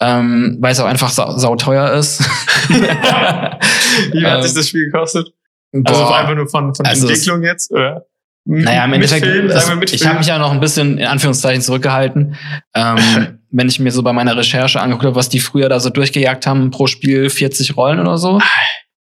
Ähm, 0.00 0.58
weil 0.60 0.70
es 0.70 0.78
auch 0.78 0.86
einfach 0.86 1.10
sau, 1.10 1.36
sau 1.38 1.56
teuer 1.56 1.92
ist. 1.92 2.20
Wie 2.68 4.24
hat 4.24 4.44
sich 4.44 4.54
das 4.54 4.68
Spiel 4.68 4.84
gekostet? 4.84 5.32
Also 5.72 6.04
Boah. 6.04 6.18
einfach 6.18 6.34
nur 6.34 6.48
von, 6.48 6.74
von 6.74 6.86
Also 6.86 7.08
Entwicklung 7.08 7.42
jetzt? 7.42 7.72
Oder? 7.72 8.06
Naja, 8.50 8.86
im 8.86 8.94
Endeffekt, 8.94 9.26
Film, 9.26 9.48
das, 9.48 9.70
ich 9.92 10.06
habe 10.06 10.18
mich 10.18 10.26
ja 10.26 10.38
noch 10.38 10.52
ein 10.52 10.60
bisschen 10.60 10.96
in 10.96 11.06
Anführungszeichen 11.06 11.60
zurückgehalten. 11.60 12.34
Ähm, 12.74 13.38
wenn 13.50 13.68
ich 13.68 13.78
mir 13.78 13.92
so 13.92 14.02
bei 14.02 14.14
meiner 14.14 14.36
Recherche 14.38 14.80
angeguckt 14.80 15.04
habe, 15.04 15.16
was 15.16 15.28
die 15.28 15.40
früher 15.40 15.68
da 15.68 15.80
so 15.80 15.90
durchgejagt 15.90 16.46
haben, 16.46 16.70
pro 16.70 16.86
Spiel 16.86 17.28
40 17.28 17.76
Rollen 17.76 18.00
oder 18.00 18.16
so. 18.16 18.40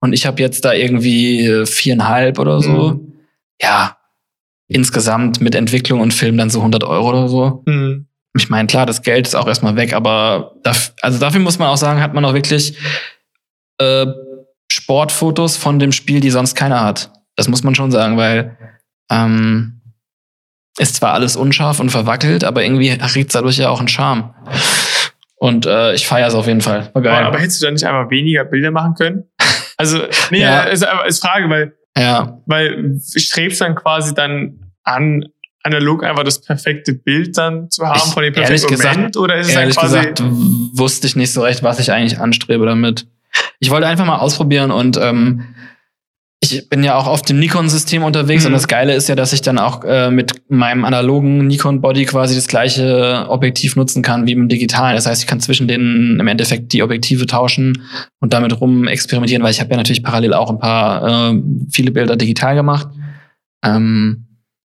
Und 0.00 0.12
ich 0.12 0.26
habe 0.26 0.40
jetzt 0.40 0.64
da 0.64 0.72
irgendwie 0.72 1.44
äh, 1.44 1.66
viereinhalb 1.66 2.38
oder 2.38 2.60
so. 2.60 2.92
Mhm. 2.92 3.12
Ja, 3.60 3.96
insgesamt 4.68 5.40
mit 5.40 5.56
Entwicklung 5.56 6.00
und 6.00 6.14
Film 6.14 6.36
dann 6.36 6.50
so 6.50 6.60
100 6.60 6.84
Euro 6.84 7.08
oder 7.08 7.28
so. 7.28 7.64
Mhm. 7.66 8.06
Ich 8.36 8.48
meine, 8.48 8.68
klar, 8.68 8.86
das 8.86 9.02
Geld 9.02 9.26
ist 9.26 9.34
auch 9.34 9.48
erstmal 9.48 9.74
weg, 9.74 9.92
aber 9.92 10.54
daf 10.62 10.92
also 11.02 11.18
dafür 11.18 11.40
muss 11.40 11.58
man 11.58 11.68
auch 11.68 11.76
sagen, 11.76 12.00
hat 12.00 12.14
man 12.14 12.24
auch 12.24 12.34
wirklich 12.34 12.78
äh, 13.78 14.06
Sportfotos 14.70 15.56
von 15.56 15.80
dem 15.80 15.90
Spiel, 15.90 16.20
die 16.20 16.30
sonst 16.30 16.54
keiner 16.54 16.84
hat. 16.84 17.10
Das 17.34 17.48
muss 17.48 17.64
man 17.64 17.74
schon 17.74 17.90
sagen, 17.90 18.16
weil 18.16 18.56
ähm, 19.12 19.80
ist 20.78 20.96
zwar 20.96 21.12
alles 21.12 21.36
unscharf 21.36 21.80
und 21.80 21.90
verwackelt, 21.90 22.44
aber 22.44 22.64
irgendwie 22.64 22.96
kriegt 22.96 23.34
dadurch 23.34 23.58
ja 23.58 23.68
auch 23.68 23.78
einen 23.78 23.88
Charme. 23.88 24.34
Und 25.36 25.66
äh, 25.66 25.92
ich 25.94 26.06
feiere 26.06 26.28
es 26.28 26.34
auf 26.34 26.46
jeden 26.46 26.60
Fall. 26.60 26.90
War 26.94 27.02
geil. 27.02 27.24
Aber, 27.24 27.38
hättest 27.38 27.60
du 27.60 27.66
da 27.66 27.72
nicht 27.72 27.84
einfach 27.84 28.10
weniger 28.10 28.44
Bilder 28.44 28.70
machen 28.70 28.94
können? 28.94 29.24
Also, 29.78 29.98
nee, 30.30 30.40
Ja. 30.40 30.60
ist, 30.64 30.86
ist 31.08 31.20
Frage, 31.26 31.48
weil, 31.50 31.72
ja, 31.98 32.38
weil 32.46 33.00
strebst 33.16 33.60
dann 33.60 33.74
quasi 33.74 34.14
dann 34.14 34.60
an, 34.84 35.24
analog 35.64 36.04
einfach 36.04 36.22
das 36.22 36.40
perfekte 36.40 36.92
Bild 36.92 37.36
dann 37.36 37.68
zu 37.68 37.84
haben 37.84 37.96
Ich- 37.96 38.12
von 38.12 38.22
dem 38.22 38.32
perfekten 38.32 38.68
gesagt- 38.68 38.96
Moment? 38.96 39.16
Oder 39.16 39.38
ist 39.38 39.48
es 39.48 39.54
dann 39.54 39.62
ehrlich 39.62 39.76
quasi. 39.76 39.96
gesagt 39.96 40.22
wusste 40.74 41.08
ich 41.08 41.16
nicht 41.16 41.32
so 41.32 41.42
recht, 41.42 41.64
was 41.64 41.80
ich 41.80 41.90
eigentlich 41.90 42.20
anstrebe 42.20 42.64
damit. 42.64 43.06
Ich 43.58 43.70
wollte 43.70 43.88
einfach 43.88 44.04
mal 44.04 44.18
ausprobieren 44.18 44.70
und 44.70 44.96
ähm, 44.98 45.46
ich 46.44 46.68
bin 46.68 46.82
ja 46.82 46.96
auch 46.96 47.06
auf 47.06 47.22
dem 47.22 47.38
Nikon-System 47.38 48.02
unterwegs 48.02 48.42
Mhm. 48.42 48.48
und 48.48 48.52
das 48.54 48.66
Geile 48.66 48.94
ist 48.94 49.08
ja, 49.08 49.14
dass 49.14 49.32
ich 49.32 49.42
dann 49.42 49.58
auch 49.58 49.84
äh, 49.84 50.10
mit 50.10 50.32
meinem 50.48 50.84
analogen 50.84 51.46
Nikon-Body 51.46 52.04
quasi 52.04 52.34
das 52.34 52.48
gleiche 52.48 53.26
Objektiv 53.28 53.76
nutzen 53.76 54.02
kann 54.02 54.26
wie 54.26 54.32
im 54.32 54.48
digitalen. 54.48 54.96
Das 54.96 55.06
heißt, 55.06 55.22
ich 55.22 55.28
kann 55.28 55.38
zwischen 55.40 55.68
denen 55.68 56.18
im 56.18 56.26
Endeffekt 56.26 56.72
die 56.72 56.82
Objektive 56.82 57.26
tauschen 57.26 57.82
und 58.20 58.32
damit 58.32 58.60
rum 58.60 58.88
experimentieren, 58.88 59.42
weil 59.44 59.52
ich 59.52 59.60
habe 59.60 59.70
ja 59.70 59.76
natürlich 59.76 60.02
parallel 60.02 60.34
auch 60.34 60.50
ein 60.50 60.58
paar 60.58 61.30
äh, 61.32 61.40
viele 61.70 61.92
Bilder 61.92 62.16
digital 62.16 62.56
gemacht. 62.56 62.88
Ähm, 63.64 64.26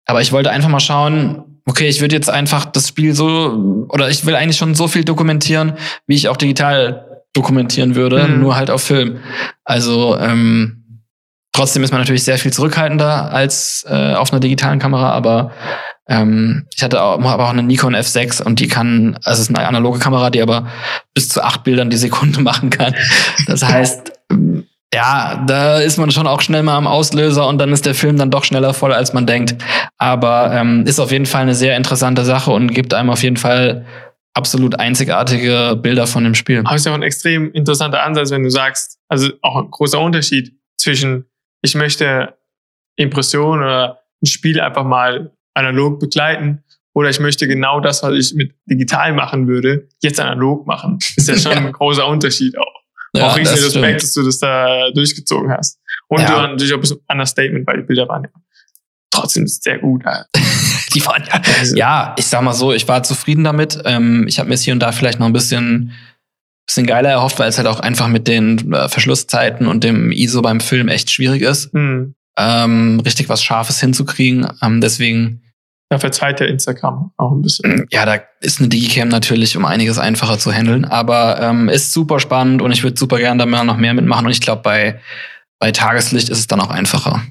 aber 0.06 0.22
ich 0.22 0.32
wollte 0.32 0.50
einfach 0.50 0.70
mal 0.70 0.80
schauen, 0.80 1.44
okay, 1.66 1.86
ich 1.88 2.00
würde 2.00 2.14
jetzt 2.14 2.30
einfach 2.30 2.64
das 2.64 2.88
Spiel 2.88 3.14
so, 3.14 3.86
oder 3.90 4.08
ich 4.08 4.24
will 4.24 4.34
eigentlich 4.34 4.56
schon 4.56 4.74
so 4.74 4.88
viel 4.88 5.04
dokumentieren, 5.04 5.74
wie 6.06 6.14
ich 6.14 6.28
auch 6.28 6.38
digital 6.38 7.04
dokumentieren 7.34 7.94
würde, 7.94 8.26
Mhm. 8.26 8.40
nur 8.40 8.56
halt 8.56 8.70
auf 8.70 8.82
Film. 8.82 9.18
Also 9.64 10.16
ähm, 10.18 10.77
trotzdem 11.58 11.82
ist 11.82 11.90
man 11.90 12.00
natürlich 12.00 12.24
sehr 12.24 12.38
viel 12.38 12.52
zurückhaltender 12.52 13.32
als 13.32 13.84
äh, 13.88 14.14
auf 14.14 14.32
einer 14.32 14.40
digitalen 14.40 14.78
Kamera, 14.78 15.10
aber 15.10 15.50
ähm, 16.08 16.66
ich 16.74 16.82
hatte 16.82 17.02
auch, 17.02 17.22
habe 17.22 17.44
auch 17.44 17.50
eine 17.50 17.62
Nikon 17.62 17.94
F6 17.94 18.42
und 18.42 18.60
die 18.60 18.68
kann, 18.68 19.18
also 19.24 19.42
es 19.42 19.50
ist 19.50 19.56
eine 19.56 19.66
analoge 19.66 19.98
Kamera, 19.98 20.30
die 20.30 20.40
aber 20.40 20.68
bis 21.14 21.28
zu 21.28 21.42
acht 21.42 21.64
Bildern 21.64 21.90
die 21.90 21.96
Sekunde 21.96 22.40
machen 22.42 22.70
kann. 22.70 22.94
Das 23.46 23.64
heißt, 23.64 24.12
ja, 24.94 25.44
da 25.46 25.78
ist 25.80 25.98
man 25.98 26.10
schon 26.10 26.26
auch 26.26 26.40
schnell 26.40 26.62
mal 26.62 26.76
am 26.76 26.86
Auslöser 26.86 27.46
und 27.46 27.58
dann 27.58 27.72
ist 27.72 27.84
der 27.84 27.94
Film 27.94 28.16
dann 28.16 28.30
doch 28.30 28.44
schneller 28.44 28.72
voll, 28.72 28.92
als 28.92 29.12
man 29.12 29.26
denkt. 29.26 29.56
Aber 29.98 30.52
ähm, 30.54 30.84
ist 30.86 31.00
auf 31.00 31.10
jeden 31.10 31.26
Fall 31.26 31.42
eine 31.42 31.54
sehr 31.54 31.76
interessante 31.76 32.24
Sache 32.24 32.52
und 32.52 32.72
gibt 32.72 32.94
einem 32.94 33.10
auf 33.10 33.22
jeden 33.22 33.36
Fall 33.36 33.84
absolut 34.32 34.78
einzigartige 34.78 35.76
Bilder 35.80 36.06
von 36.06 36.24
dem 36.24 36.34
Spiel. 36.34 36.60
Aber 36.60 36.74
es 36.74 36.82
ist 36.82 36.86
ja 36.86 36.92
auch 36.92 36.96
ein 36.96 37.02
extrem 37.02 37.52
interessanter 37.52 38.02
Ansatz, 38.04 38.30
wenn 38.30 38.44
du 38.44 38.50
sagst, 38.50 38.98
also 39.08 39.30
auch 39.42 39.56
ein 39.56 39.70
großer 39.70 40.00
Unterschied 40.00 40.52
zwischen, 40.78 41.26
ich 41.62 41.74
möchte 41.74 42.34
Impressionen 42.96 43.62
oder 43.62 44.00
ein 44.22 44.26
Spiel 44.26 44.60
einfach 44.60 44.84
mal 44.84 45.30
analog 45.54 46.00
begleiten 46.00 46.62
oder 46.94 47.10
ich 47.10 47.20
möchte 47.20 47.46
genau 47.46 47.80
das, 47.80 48.02
was 48.02 48.12
ich 48.14 48.34
mit 48.34 48.54
digital 48.66 49.12
machen 49.12 49.46
würde, 49.46 49.88
jetzt 50.02 50.18
analog 50.20 50.66
machen. 50.66 50.98
Ist 51.16 51.28
ja 51.28 51.36
schon 51.38 51.52
Ja. 51.52 51.58
ein 51.58 51.72
großer 51.72 52.06
Unterschied 52.06 52.56
auch. 52.58 52.74
Ja, 53.14 53.28
auch 53.28 53.36
riesen 53.38 53.54
das 53.54 53.64
Respekt, 53.64 54.00
stimmt. 54.00 54.02
dass 54.02 54.12
du 54.14 54.22
das 54.24 54.38
da 54.38 54.90
durchgezogen 54.92 55.50
hast. 55.50 55.80
Und 56.08 56.20
Ja. 56.20 56.26
du 56.26 56.32
hast 56.34 56.50
natürlich 56.50 56.72
auch 56.72 56.78
ein 56.78 56.80
bisschen 56.82 56.98
Understatement, 57.08 57.66
weil 57.66 57.78
die 57.78 57.82
Bilder 57.86 58.08
waren 58.08 58.24
ja 58.24 58.30
trotzdem 59.10 59.46
sehr 59.46 59.78
gut. 59.78 60.02
Die 60.94 61.04
waren 61.04 61.22
ja 61.26 61.40
Also, 61.60 61.76
Ja, 61.76 62.14
ich 62.18 62.24
sag 62.26 62.42
mal 62.42 62.52
so, 62.54 62.72
ich 62.72 62.88
war 62.88 63.02
zufrieden 63.02 63.44
damit. 63.44 63.78
Ähm, 63.84 64.26
ich 64.26 64.38
habe 64.38 64.48
mir 64.48 64.54
es 64.54 64.62
hier 64.62 64.72
und 64.72 64.80
da 64.80 64.90
vielleicht 64.92 65.18
noch 65.20 65.26
ein 65.26 65.32
bisschen, 65.34 65.92
bisschen 66.68 66.86
geiler 66.86 67.08
erhofft, 67.10 67.38
weil 67.40 67.48
es 67.48 67.58
halt 67.58 67.66
auch 67.66 67.80
einfach 67.80 68.06
mit 68.08 68.28
den 68.28 68.72
äh, 68.72 68.88
Verschlusszeiten 68.88 69.66
und 69.66 69.82
dem 69.82 70.12
ISO 70.12 70.42
beim 70.42 70.60
Film 70.60 70.88
echt 70.88 71.10
schwierig 71.10 71.42
ist, 71.42 71.72
Hm. 71.72 72.14
ähm, 72.38 73.00
richtig 73.04 73.28
was 73.28 73.42
Scharfes 73.42 73.80
hinzukriegen. 73.80 74.46
Ähm, 74.62 74.80
deswegen, 74.80 75.42
Da 75.90 75.98
verzeiht 75.98 76.38
der 76.40 76.48
Instagram 76.48 77.10
auch 77.16 77.32
ein 77.32 77.42
bisschen. 77.42 77.86
ja, 77.90 78.04
da 78.04 78.20
ist 78.40 78.60
eine 78.60 78.68
Digicam 78.68 79.08
natürlich 79.08 79.56
um 79.56 79.64
einiges 79.64 79.98
einfacher 79.98 80.38
zu 80.38 80.52
handeln, 80.52 80.84
aber 80.84 81.40
ähm, 81.40 81.68
ist 81.68 81.92
super 81.92 82.20
spannend 82.20 82.62
und 82.62 82.70
ich 82.70 82.82
würde 82.82 82.98
super 82.98 83.18
gerne 83.18 83.38
da 83.38 83.46
mal 83.46 83.64
noch 83.64 83.78
mehr 83.78 83.94
mitmachen. 83.94 84.26
Und 84.26 84.32
ich 84.32 84.42
glaube, 84.42 84.62
bei, 84.62 85.00
bei 85.58 85.72
Tageslicht 85.72 86.28
ist 86.28 86.38
es 86.38 86.46
dann 86.46 86.60
auch 86.60 86.70
einfacher. 86.70 87.22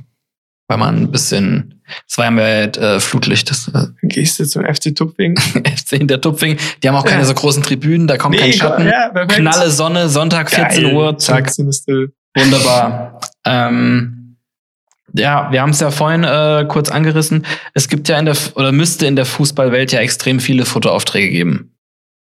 Weil 0.68 0.80
man 0.80 0.98
ein 0.98 1.12
bisschen, 1.12 1.77
es 2.08 2.18
war 2.18 2.26
ja 2.26 2.32
mit 2.32 2.78
äh, 2.78 3.00
Flutlicht, 3.00 3.50
das 3.50 3.68
äh, 3.70 3.88
Gehst 4.04 4.40
du 4.40 4.46
zum 4.46 4.64
FC 4.66 4.96
Tupfing? 4.96 5.38
FC 5.40 5.94
in 5.94 6.08
der 6.08 6.22
Tupfing. 6.22 6.58
Die 6.84 6.88
haben 6.88 6.96
auch 6.96 7.06
keine 7.06 7.22
Ja. 7.22 7.26
so 7.28 7.34
großen 7.34 7.64
Tribünen, 7.64 8.08
da 8.08 8.18
kommt 8.18 8.38
kein 8.38 8.54
Schatten. 8.54 8.86
Ja. 8.88 9.10
Knalle 9.26 9.70
Sonne, 9.72 10.10
Sonntag 10.10 10.50
14 10.52 10.84
Geil. 10.84 10.94
Uhr, 10.96 11.18
zack, 11.18 11.46
14 11.46 11.68
ist 11.70 11.88
der- 11.88 12.08
wunderbar. 12.36 13.20
ähm, 13.46 14.38
ja, 15.14 15.52
wir 15.52 15.62
haben 15.62 15.70
es 15.72 15.80
ja 15.80 15.90
vorhin 15.90 16.24
äh, 16.24 16.66
kurz 16.68 16.90
angerissen. 16.92 17.46
Es 17.74 17.88
gibt 17.88 18.08
ja 18.10 18.20
in 18.20 18.26
der 18.26 18.36
oder 18.56 18.72
müsste 18.72 19.08
in 19.08 19.16
der 19.16 19.26
Fußballwelt 19.26 19.92
ja 19.92 20.00
extrem 20.02 20.40
viele 20.40 20.66
Fotoaufträge 20.66 21.30
geben. 21.32 21.74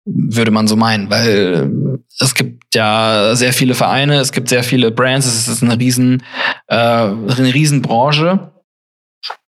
Würde 0.04 0.50
man 0.50 0.68
so 0.68 0.76
meinen, 0.76 1.10
weil 1.10 1.98
äh, 1.98 1.98
es 2.24 2.34
gibt 2.34 2.74
ja 2.74 3.34
sehr 3.34 3.52
viele 3.52 3.74
Vereine, 3.74 4.20
es 4.20 4.32
gibt 4.32 4.48
sehr 4.48 4.62
viele 4.62 4.90
Brands, 4.90 5.26
es 5.26 5.48
ist 5.48 5.62
eine 5.62 5.78
riesen, 5.78 6.22
äh, 6.68 6.76
eine 6.76 7.52
riesen 7.54 7.82
Branche. 7.82 8.52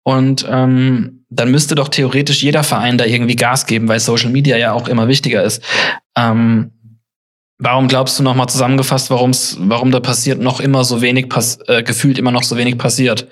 Und 0.08 0.46
ähm, 0.48 1.26
dann 1.28 1.50
müsste 1.50 1.74
doch 1.74 1.88
theoretisch 1.88 2.42
jeder 2.42 2.64
Verein 2.64 2.96
da 2.96 3.04
irgendwie 3.04 3.36
Gas 3.36 3.66
geben, 3.66 3.88
weil 3.88 4.00
Social 4.00 4.30
Media 4.30 4.56
ja 4.56 4.72
auch 4.72 4.88
immer 4.88 5.06
wichtiger 5.06 5.42
ist. 5.42 5.62
Ähm, 6.16 6.72
warum 7.58 7.88
glaubst 7.88 8.18
du 8.18 8.22
nochmal 8.22 8.48
zusammengefasst, 8.48 9.10
warum's, 9.10 9.58
warum 9.60 9.90
da 9.90 10.00
passiert 10.00 10.40
noch 10.40 10.60
immer 10.60 10.82
so 10.84 11.02
wenig, 11.02 11.28
pass 11.28 11.58
äh, 11.66 11.82
gefühlt 11.82 12.18
immer 12.18 12.30
noch 12.30 12.42
so 12.42 12.56
wenig 12.56 12.78
passiert? 12.78 13.28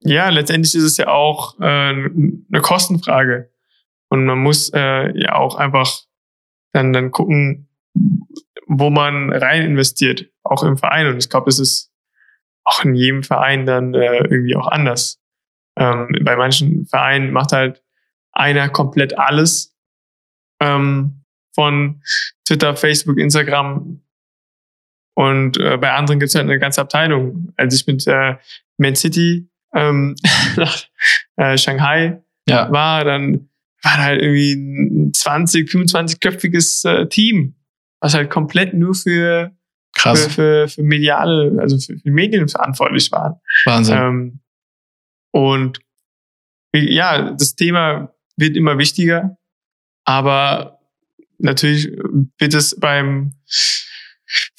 Ja, 0.00 0.28
letztendlich 0.28 0.74
ist 0.74 0.84
es 0.84 0.98
ja 0.98 1.08
auch 1.08 1.58
äh, 1.60 1.64
eine 1.64 2.60
Kostenfrage. 2.60 3.50
Und 4.10 4.26
man 4.26 4.40
muss 4.40 4.70
äh, 4.74 5.18
ja 5.18 5.36
auch 5.36 5.54
einfach 5.54 5.90
dann, 6.74 6.92
dann 6.92 7.12
gucken, 7.12 7.70
wo 8.66 8.90
man 8.90 9.32
rein 9.32 9.62
investiert, 9.62 10.26
auch 10.42 10.62
im 10.64 10.76
Verein. 10.76 11.06
Und 11.06 11.16
ich 11.16 11.30
glaube, 11.30 11.46
das 11.46 11.58
ist 11.58 11.93
auch 12.64 12.84
in 12.84 12.94
jedem 12.94 13.22
Verein 13.22 13.66
dann 13.66 13.94
äh, 13.94 14.18
irgendwie 14.18 14.56
auch 14.56 14.68
anders. 14.68 15.20
Ähm, 15.76 16.08
bei 16.22 16.36
manchen 16.36 16.86
Vereinen 16.86 17.32
macht 17.32 17.52
halt 17.52 17.82
einer 18.32 18.68
komplett 18.68 19.18
alles 19.18 19.76
ähm, 20.60 21.24
von 21.54 22.02
Twitter, 22.46 22.76
Facebook, 22.76 23.18
Instagram. 23.18 24.00
Und 25.16 25.58
äh, 25.58 25.76
bei 25.76 25.92
anderen 25.92 26.18
gibt 26.18 26.30
es 26.30 26.34
halt 26.34 26.48
eine 26.48 26.58
ganze 26.58 26.80
Abteilung. 26.80 27.52
Als 27.56 27.74
ich 27.74 27.86
mit 27.86 28.06
äh, 28.06 28.36
Man 28.78 28.96
City 28.96 29.48
ähm, 29.74 30.16
nach 30.56 30.84
äh, 31.36 31.56
Shanghai 31.56 32.22
Ja, 32.48 32.70
war, 32.70 33.04
dann 33.04 33.48
war 33.82 33.96
da 33.96 34.02
halt 34.02 34.22
irgendwie 34.22 34.54
ein 34.54 35.12
20, 35.12 35.68
25-köpfiges 35.68 36.88
äh, 36.88 37.08
Team, 37.08 37.54
was 38.00 38.14
halt 38.14 38.30
komplett 38.30 38.74
nur 38.74 38.94
für, 38.94 39.52
krass, 39.94 40.26
für, 40.26 40.68
für 40.68 40.82
mediale, 40.82 41.56
also 41.60 41.78
für, 41.78 41.98
für 41.98 42.10
Medien 42.10 42.48
verantwortlich 42.48 43.10
waren. 43.12 43.34
Wahnsinn. 43.64 43.96
Ähm, 43.96 44.40
und 45.32 45.80
ja, 46.74 47.30
das 47.32 47.54
Thema 47.54 48.12
wird 48.36 48.56
immer 48.56 48.78
wichtiger, 48.78 49.36
aber 50.04 50.80
natürlich 51.38 51.86
wird 52.38 52.54
es 52.54 52.78
beim 52.78 53.34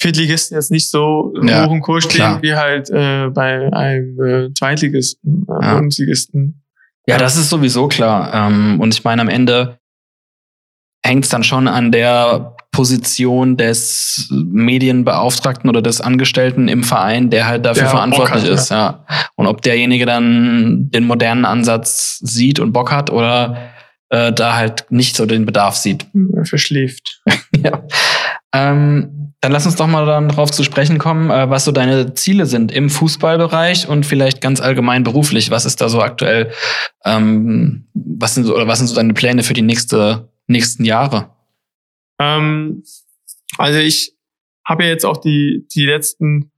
Viertligisten 0.00 0.56
jetzt 0.56 0.70
nicht 0.70 0.88
so 0.88 1.34
Ja, 1.42 1.66
hoch 1.66 1.72
im 1.72 1.80
Kurs 1.82 2.04
stehen 2.04 2.16
klar. 2.16 2.42
wie 2.42 2.54
halt 2.54 2.88
äh, 2.90 3.28
bei 3.28 3.70
einem 3.72 4.20
äh, 4.20 4.54
Zweitligisten, 4.54 5.46
äh, 5.48 5.64
Ja. 5.64 5.74
Bundesligisten. 5.74 6.62
Ja, 7.06 7.18
das 7.18 7.36
ist 7.36 7.50
sowieso 7.50 7.86
klar. 7.88 8.32
Ähm, 8.34 8.80
und 8.80 8.94
ich 8.94 9.04
meine, 9.04 9.22
am 9.22 9.28
Ende 9.28 9.78
hängt 11.04 11.24
es 11.24 11.30
dann 11.30 11.44
schon 11.44 11.68
an 11.68 11.92
der 11.92 12.55
Position 12.76 13.56
des 13.56 14.28
Medienbeauftragten 14.30 15.70
oder 15.70 15.80
des 15.80 16.02
Angestellten 16.02 16.68
im 16.68 16.82
Verein, 16.82 17.30
der 17.30 17.46
halt 17.46 17.64
dafür 17.64 17.84
Der 17.84 17.90
verantwortlich 17.90 18.44
hat, 18.44 18.50
ist. 18.50 18.70
Ja. 18.70 19.06
Und 19.34 19.46
ob 19.46 19.62
derjenige 19.62 20.04
dann 20.04 20.90
den 20.90 21.06
modernen 21.06 21.46
Ansatz 21.46 22.18
sieht 22.22 22.60
und 22.60 22.72
Bock 22.72 22.92
hat 22.92 23.08
oder 23.08 23.56
äh, 24.10 24.30
da 24.30 24.56
halt 24.56 24.84
nicht 24.90 25.16
so 25.16 25.24
den 25.24 25.46
Bedarf 25.46 25.76
sieht. 25.76 26.06
Verschläft. 26.42 27.22
ja. 27.56 27.82
Ähm, 28.54 29.32
dann 29.40 29.52
lass 29.52 29.64
uns 29.64 29.76
doch 29.76 29.86
mal 29.86 30.04
dann 30.04 30.28
drauf 30.28 30.50
zu 30.50 30.62
sprechen 30.62 30.98
kommen, 30.98 31.30
äh, 31.30 31.48
was 31.48 31.64
so 31.64 31.72
deine 31.72 32.12
Ziele 32.12 32.44
sind 32.44 32.70
im 32.72 32.90
Fußballbereich 32.90 33.88
und 33.88 34.04
vielleicht 34.04 34.42
ganz 34.42 34.60
allgemein 34.60 35.02
beruflich. 35.02 35.50
Was 35.50 35.64
ist 35.64 35.80
da 35.80 35.88
so 35.88 36.02
aktuell? 36.02 36.50
Ähm, 37.06 37.86
was 37.94 38.34
sind 38.34 38.44
so 38.44 38.54
oder 38.54 38.68
was 38.68 38.78
sind 38.78 38.88
so 38.88 38.94
deine 38.94 39.14
Pläne 39.14 39.42
für 39.42 39.54
die 39.54 39.62
nächste 39.62 40.28
nächsten 40.46 40.84
Jahre? 40.84 41.35
Ähm, 42.18 42.82
also 43.58 43.78
ich 43.78 44.16
habe 44.66 44.84
ja 44.84 44.90
jetzt 44.90 45.04
auch 45.04 45.18
die, 45.18 45.66
die 45.74 45.86
letzten 45.86 46.50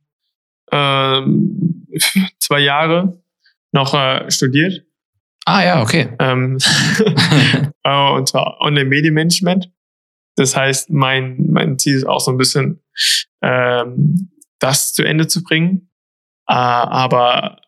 ähm, 0.73 1.87
zwei 2.39 2.61
Jahre 2.61 3.23
noch 3.73 3.95
äh, 3.95 4.31
studiert. 4.31 4.85
Ah 5.45 5.65
ja, 5.65 5.83
okay. 5.83 6.15
Ähm, 6.19 6.59
äh, 7.83 8.11
und 8.13 8.29
zwar 8.29 8.61
Online-Medienmanagement. 8.61 9.71
Das 10.37 10.55
heißt, 10.57 10.91
mein, 10.91 11.51
mein 11.51 11.79
Ziel 11.79 11.97
ist 11.97 12.07
auch 12.07 12.21
so 12.21 12.31
ein 12.31 12.37
bisschen, 12.37 12.83
ähm, 13.43 14.31
das 14.59 14.93
zu 14.93 15.03
Ende 15.03 15.27
zu 15.27 15.43
bringen. 15.43 15.91
Äh, 16.49 16.55
aber 16.55 17.61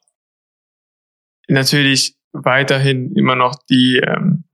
natürlich 1.48 2.16
weiterhin 2.32 3.14
immer 3.16 3.34
noch 3.34 3.56
die, 3.68 3.96
ähm, 3.96 4.44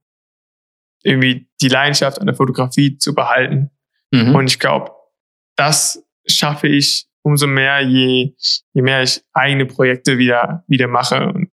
irgendwie 1.07 1.49
die 1.61 1.69
Leidenschaft 1.69 2.21
an 2.21 2.27
der 2.27 2.35
Fotografie 2.35 2.99
zu 2.99 3.15
behalten. 3.15 3.71
Mhm. 4.11 4.35
Und 4.35 4.47
ich 4.47 4.59
glaube, 4.59 4.91
das 5.57 6.05
schaffe 6.27 6.69
ich 6.69 7.07
umso 7.23 7.47
mehr, 7.47 7.81
je, 7.81 8.35
je 8.73 8.83
mehr 8.83 9.03
ich 9.03 9.23
eigene 9.33 9.67
Projekte 9.67 10.19
wieder, 10.19 10.65
wieder 10.69 10.89
mache. 10.89 11.27
Und 11.27 11.51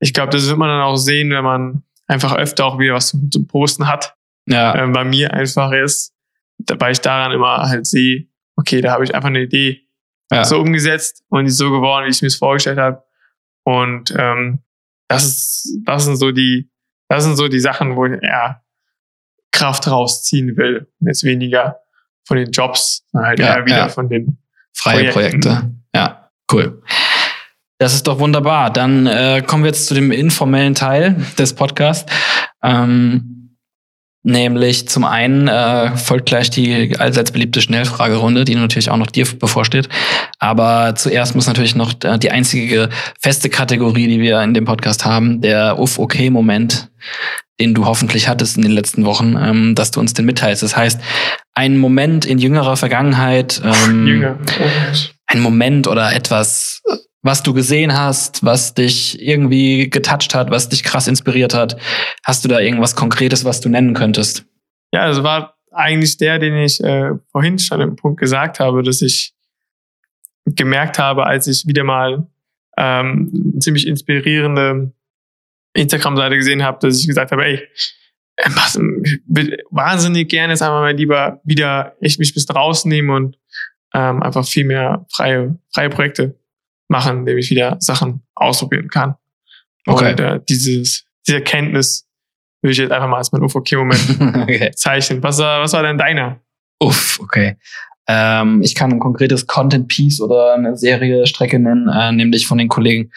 ich 0.00 0.12
glaube, 0.12 0.30
das 0.30 0.48
wird 0.48 0.58
man 0.58 0.68
dann 0.68 0.82
auch 0.82 0.96
sehen, 0.96 1.30
wenn 1.30 1.44
man 1.44 1.82
einfach 2.06 2.36
öfter 2.36 2.64
auch 2.64 2.78
wieder 2.78 2.94
was 2.94 3.08
zum, 3.08 3.30
zum 3.30 3.46
Posten 3.46 3.86
hat. 3.86 4.14
ja, 4.46 4.74
Ähm, 4.74 4.92
bei 4.92 5.04
mir 5.04 5.32
einfach 5.32 5.72
ist, 5.72 6.14
weil 6.78 6.92
ich 6.92 7.00
daran 7.00 7.32
immer 7.32 7.68
halt 7.68 7.86
sehe, 7.86 8.28
okay, 8.56 8.80
da 8.80 8.92
habe 8.92 9.04
ich 9.04 9.14
einfach 9.14 9.28
eine 9.28 9.42
Idee 9.42 9.86
ja. 10.30 10.44
so 10.44 10.58
umgesetzt 10.58 11.24
und 11.28 11.44
die 11.44 11.50
ist 11.50 11.58
so 11.58 11.70
geworden, 11.70 12.06
wie 12.06 12.10
ich 12.10 12.22
mir 12.22 12.28
es 12.28 12.36
vorgestellt 12.36 12.78
habe. 12.78 13.02
Und 13.64 14.14
ähm, 14.16 14.60
das 15.08 15.24
ist, 15.24 15.78
das 15.84 16.04
sind 16.04 16.16
so 16.16 16.32
die, 16.32 16.70
das 17.08 17.24
sind 17.24 17.36
so 17.36 17.48
die 17.48 17.60
Sachen, 17.60 17.96
wo 17.96 18.06
ich 18.06 18.22
eher 18.22 18.62
Kraft 19.52 19.88
rausziehen 19.88 20.56
will. 20.56 20.86
Und 21.00 21.06
jetzt 21.06 21.24
weniger 21.24 21.80
von 22.24 22.36
den 22.36 22.50
Jobs, 22.50 23.04
sondern 23.12 23.28
halt 23.28 23.38
Ja, 23.38 23.56
eher 23.56 23.66
wieder 23.66 23.76
ja. 23.76 23.88
von 23.88 24.08
den 24.08 24.38
freie 24.74 25.10
Projekten. 25.10 25.40
Projekte. 25.40 25.70
Ja, 25.94 26.30
cool. 26.52 26.82
Das 27.78 27.94
ist 27.94 28.06
doch 28.06 28.18
wunderbar. 28.18 28.70
Dann 28.70 29.06
äh, 29.06 29.42
kommen 29.46 29.62
wir 29.62 29.68
jetzt 29.68 29.86
zu 29.86 29.94
dem 29.94 30.10
informellen 30.10 30.74
Teil 30.74 31.16
des 31.38 31.54
Podcasts. 31.54 32.10
Ähm, 32.62 33.56
nämlich 34.22 34.88
zum 34.88 35.04
einen 35.04 35.46
äh, 35.46 35.94
folgt 35.96 36.26
gleich 36.26 36.50
die 36.50 36.98
allseits 36.98 37.32
beliebte 37.32 37.60
Schnellfragerunde, 37.60 38.44
die 38.44 38.54
natürlich 38.54 38.90
auch 38.90 38.96
noch 38.96 39.08
dir 39.08 39.26
bevorsteht. 39.26 39.88
Aber 40.38 40.94
zuerst 40.96 41.34
muss 41.34 41.46
natürlich 41.46 41.74
noch 41.76 41.92
äh, 42.02 42.18
die 42.18 42.30
einzige 42.30 42.88
feste 43.20 43.50
Kategorie, 43.50 44.08
die 44.08 44.20
wir 44.20 44.42
in 44.42 44.54
dem 44.54 44.64
Podcast 44.64 45.04
haben, 45.04 45.42
der 45.42 45.78
Uff-Okay-Moment, 45.78 46.90
den 47.60 47.74
du 47.74 47.86
hoffentlich 47.86 48.28
hattest 48.28 48.56
in 48.56 48.62
den 48.62 48.72
letzten 48.72 49.04
Wochen, 49.04 49.36
ähm, 49.40 49.74
dass 49.74 49.90
du 49.90 50.00
uns 50.00 50.14
den 50.14 50.26
mitteilst. 50.26 50.62
Das 50.62 50.76
heißt, 50.76 51.00
ein 51.54 51.78
Moment 51.78 52.24
in 52.26 52.38
jüngerer 52.38 52.76
Vergangenheit, 52.76 53.62
ähm, 53.88 54.06
Jünger. 54.06 54.38
ein 55.26 55.40
Moment 55.40 55.86
oder 55.86 56.14
etwas, 56.14 56.82
was 57.22 57.42
du 57.42 57.54
gesehen 57.54 57.96
hast, 57.96 58.44
was 58.44 58.74
dich 58.74 59.20
irgendwie 59.20 59.90
getoucht 59.90 60.34
hat, 60.34 60.50
was 60.50 60.68
dich 60.68 60.84
krass 60.84 61.08
inspiriert 61.08 61.54
hat. 61.54 61.76
Hast 62.24 62.44
du 62.44 62.48
da 62.48 62.60
irgendwas 62.60 62.94
Konkretes, 62.94 63.44
was 63.44 63.60
du 63.60 63.68
nennen 63.68 63.94
könntest? 63.94 64.44
Ja, 64.92 65.00
also 65.00 65.24
war 65.24 65.56
eigentlich 65.72 66.16
der, 66.18 66.38
den 66.38 66.56
ich 66.56 66.82
äh, 66.82 67.10
vorhin 67.32 67.58
schon 67.58 67.80
im 67.80 67.96
Punkt 67.96 68.20
gesagt 68.20 68.60
habe, 68.60 68.82
dass 68.82 69.02
ich 69.02 69.34
gemerkt 70.44 70.98
habe, 70.98 71.26
als 71.26 71.46
ich 71.48 71.66
wieder 71.66 71.84
mal 71.84 72.26
ähm, 72.76 73.54
ziemlich 73.58 73.86
inspirierende 73.86 74.92
Instagram-Seite 75.76 76.36
gesehen 76.36 76.62
habe, 76.62 76.78
dass 76.86 77.00
ich 77.00 77.06
gesagt 77.06 77.32
habe, 77.32 77.44
ey, 77.44 77.54
äh, 78.36 78.50
was, 78.50 78.76
wahnsinnig 79.70 80.28
gerne 80.28 80.52
jetzt 80.52 80.62
einfach 80.62 80.80
mal 80.80 80.94
lieber 80.94 81.40
wieder 81.44 81.94
echt 82.00 82.18
mich 82.18 82.34
bis 82.34 82.46
draußen 82.46 82.88
nehmen 82.88 83.10
und 83.10 83.38
ähm, 83.94 84.22
einfach 84.22 84.46
viel 84.46 84.64
mehr 84.64 85.06
freie, 85.12 85.58
freie 85.72 85.88
Projekte 85.90 86.38
machen, 86.88 87.18
indem 87.20 87.38
ich 87.38 87.50
wieder 87.50 87.76
Sachen 87.80 88.22
ausprobieren 88.34 88.88
kann. 88.88 89.14
Okay. 89.86 90.10
Und 90.10 90.20
äh, 90.20 90.40
dieses, 90.48 91.04
diese 91.26 91.38
Erkenntnis 91.38 92.06
will 92.62 92.72
ich 92.72 92.78
jetzt 92.78 92.92
einfach 92.92 93.08
mal 93.08 93.18
als 93.18 93.32
mein 93.32 93.42
UVK-Moment 93.42 94.20
okay. 94.42 94.70
zeichnen. 94.74 95.22
Was, 95.22 95.38
war- 95.38 95.62
was 95.62 95.72
war 95.72 95.82
denn 95.82 95.98
deiner? 95.98 96.40
Uff, 96.80 97.18
okay. 97.20 97.56
Ähm, 98.08 98.60
ich 98.62 98.74
kann 98.74 98.92
ein 98.92 98.98
konkretes 99.00 99.46
Content-Piece 99.46 100.20
oder 100.20 100.54
eine 100.54 100.76
Serie 100.76 101.26
Strecke 101.26 101.58
nennen, 101.58 101.88
äh, 101.88 102.12
nämlich 102.12 102.46
von 102.46 102.58
den 102.58 102.68
Kollegen 102.68 103.10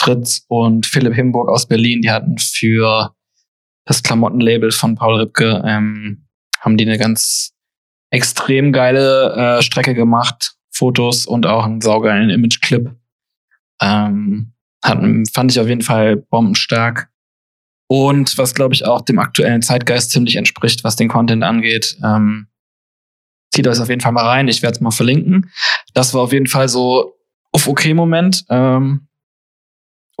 Fritz 0.00 0.44
und 0.48 0.86
Philipp 0.86 1.14
Himburg 1.14 1.50
aus 1.50 1.68
Berlin. 1.68 2.00
Die 2.00 2.10
hatten 2.10 2.38
für 2.38 3.14
das 3.84 4.02
Klamottenlabel 4.02 4.70
von 4.70 4.94
Paul 4.94 5.20
Ripke, 5.20 5.62
ähm, 5.66 6.26
haben 6.58 6.76
die 6.76 6.86
eine 6.86 6.98
ganz 6.98 7.52
extrem 8.10 8.72
geile 8.72 9.58
äh, 9.58 9.62
Strecke 9.62 9.94
gemacht. 9.94 10.54
Fotos 10.72 11.26
und 11.26 11.46
auch 11.46 11.64
einen 11.64 11.82
saugeilen 11.82 12.30
Image-Clip. 12.30 12.90
Ähm, 13.82 14.54
hatten, 14.82 15.26
fand 15.26 15.52
ich 15.52 15.60
auf 15.60 15.68
jeden 15.68 15.82
Fall 15.82 16.16
bombenstark. 16.16 17.10
Und 17.86 18.38
was, 18.38 18.54
glaube 18.54 18.72
ich, 18.72 18.86
auch 18.86 19.02
dem 19.02 19.18
aktuellen 19.18 19.60
Zeitgeist 19.60 20.12
ziemlich 20.12 20.36
entspricht, 20.36 20.84
was 20.84 20.96
den 20.96 21.08
Content 21.08 21.42
angeht. 21.42 21.98
Ähm, 22.02 22.46
zieht 23.52 23.66
euch 23.68 23.80
auf 23.80 23.88
jeden 23.88 24.00
Fall 24.00 24.12
mal 24.12 24.24
rein. 24.24 24.48
Ich 24.48 24.62
werde 24.62 24.76
es 24.76 24.80
mal 24.80 24.92
verlinken. 24.92 25.50
Das 25.92 26.14
war 26.14 26.22
auf 26.22 26.32
jeden 26.32 26.46
Fall 26.46 26.68
so 26.68 27.18
auf 27.52 27.66
okay 27.66 27.92
Moment. 27.92 28.44
Ähm, 28.48 29.08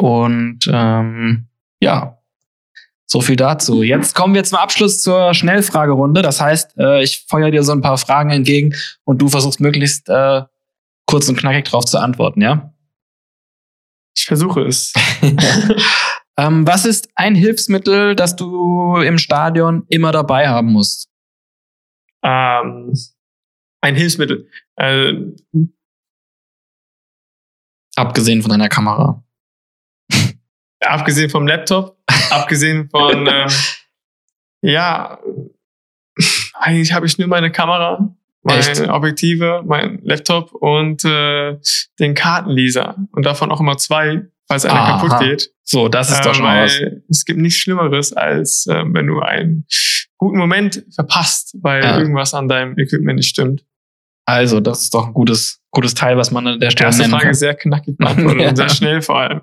und 0.00 0.60
ähm, 0.72 1.48
ja, 1.80 2.18
so 3.06 3.20
viel 3.20 3.36
dazu. 3.36 3.82
Jetzt 3.82 4.14
kommen 4.14 4.34
wir 4.34 4.44
zum 4.44 4.58
Abschluss 4.58 5.00
zur 5.02 5.34
Schnellfragerunde. 5.34 6.22
Das 6.22 6.40
heißt, 6.40 6.78
äh, 6.78 7.02
ich 7.02 7.26
feuer 7.28 7.50
dir 7.50 7.62
so 7.62 7.72
ein 7.72 7.80
paar 7.80 7.98
Fragen 7.98 8.30
entgegen 8.30 8.74
und 9.04 9.20
du 9.20 9.28
versuchst 9.28 9.60
möglichst 9.60 10.08
äh, 10.08 10.42
kurz 11.06 11.28
und 11.28 11.36
knackig 11.36 11.64
drauf 11.64 11.84
zu 11.84 11.98
antworten, 11.98 12.40
ja? 12.40 12.72
Ich 14.16 14.26
versuche 14.26 14.62
es. 14.62 14.92
ähm, 16.36 16.66
was 16.66 16.84
ist 16.84 17.08
ein 17.14 17.34
Hilfsmittel, 17.34 18.14
das 18.14 18.36
du 18.36 18.96
im 18.96 19.18
Stadion 19.18 19.84
immer 19.88 20.12
dabei 20.12 20.48
haben 20.48 20.72
musst? 20.72 21.10
ähm, 22.22 22.92
ein 23.80 23.94
Hilfsmittel. 23.94 24.48
Äh, 24.76 25.14
Abgesehen 27.96 28.40
von 28.40 28.50
deiner 28.50 28.68
Kamera. 28.68 29.22
Abgesehen 30.80 31.30
vom 31.30 31.46
Laptop, 31.46 31.96
abgesehen 32.30 32.88
von, 32.90 33.26
ähm, 33.30 33.48
ja, 34.62 35.18
eigentlich 36.54 36.92
habe 36.92 37.06
ich 37.06 37.18
nur 37.18 37.28
meine 37.28 37.50
Kamera, 37.50 38.14
meine 38.42 38.58
Echt? 38.60 38.88
Objektive, 38.88 39.62
mein 39.66 40.00
Laptop 40.02 40.52
und 40.52 41.04
äh, 41.04 41.58
den 41.98 42.14
Kartenleser. 42.14 42.96
Und 43.12 43.24
davon 43.26 43.50
auch 43.50 43.60
immer 43.60 43.76
zwei, 43.76 44.22
falls 44.48 44.64
einer 44.64 44.80
Aha. 44.80 45.00
kaputt 45.06 45.20
geht. 45.20 45.50
So, 45.62 45.88
das 45.88 46.10
ist 46.10 46.24
doch 46.24 46.32
Äh, 46.32 46.34
schon 46.34 46.44
mal 46.44 46.64
was. 46.64 46.80
es 47.08 47.24
gibt 47.24 47.38
nichts 47.38 47.58
Schlimmeres, 47.60 48.12
als 48.12 48.66
äh, 48.66 48.82
wenn 48.86 49.06
du 49.06 49.20
einen 49.20 49.66
guten 50.16 50.38
Moment 50.38 50.84
verpasst, 50.94 51.56
weil 51.62 51.82
Ja. 51.82 51.98
irgendwas 51.98 52.34
an 52.34 52.48
deinem 52.48 52.78
Equipment 52.78 53.16
nicht 53.16 53.28
stimmt. 53.28 53.64
Also, 54.26 54.60
das 54.60 54.82
ist 54.82 54.94
doch 54.94 55.06
ein 55.08 55.14
gutes, 55.14 55.60
gutes 55.70 55.94
Teil, 55.94 56.16
was 56.16 56.30
man 56.30 56.46
an 56.46 56.60
der 56.60 56.70
Stelle 56.70 56.88
erste 56.88 57.02
nennen 57.02 57.12
Frage 57.12 57.24
kann. 57.26 57.34
sehr 57.34 57.54
knackig 57.54 57.96
beantwortet 57.98 58.40
Ja. 58.42 58.48
und 58.50 58.56
sehr 58.56 58.68
schnell 58.68 59.02
vor 59.02 59.18
allem. 59.18 59.40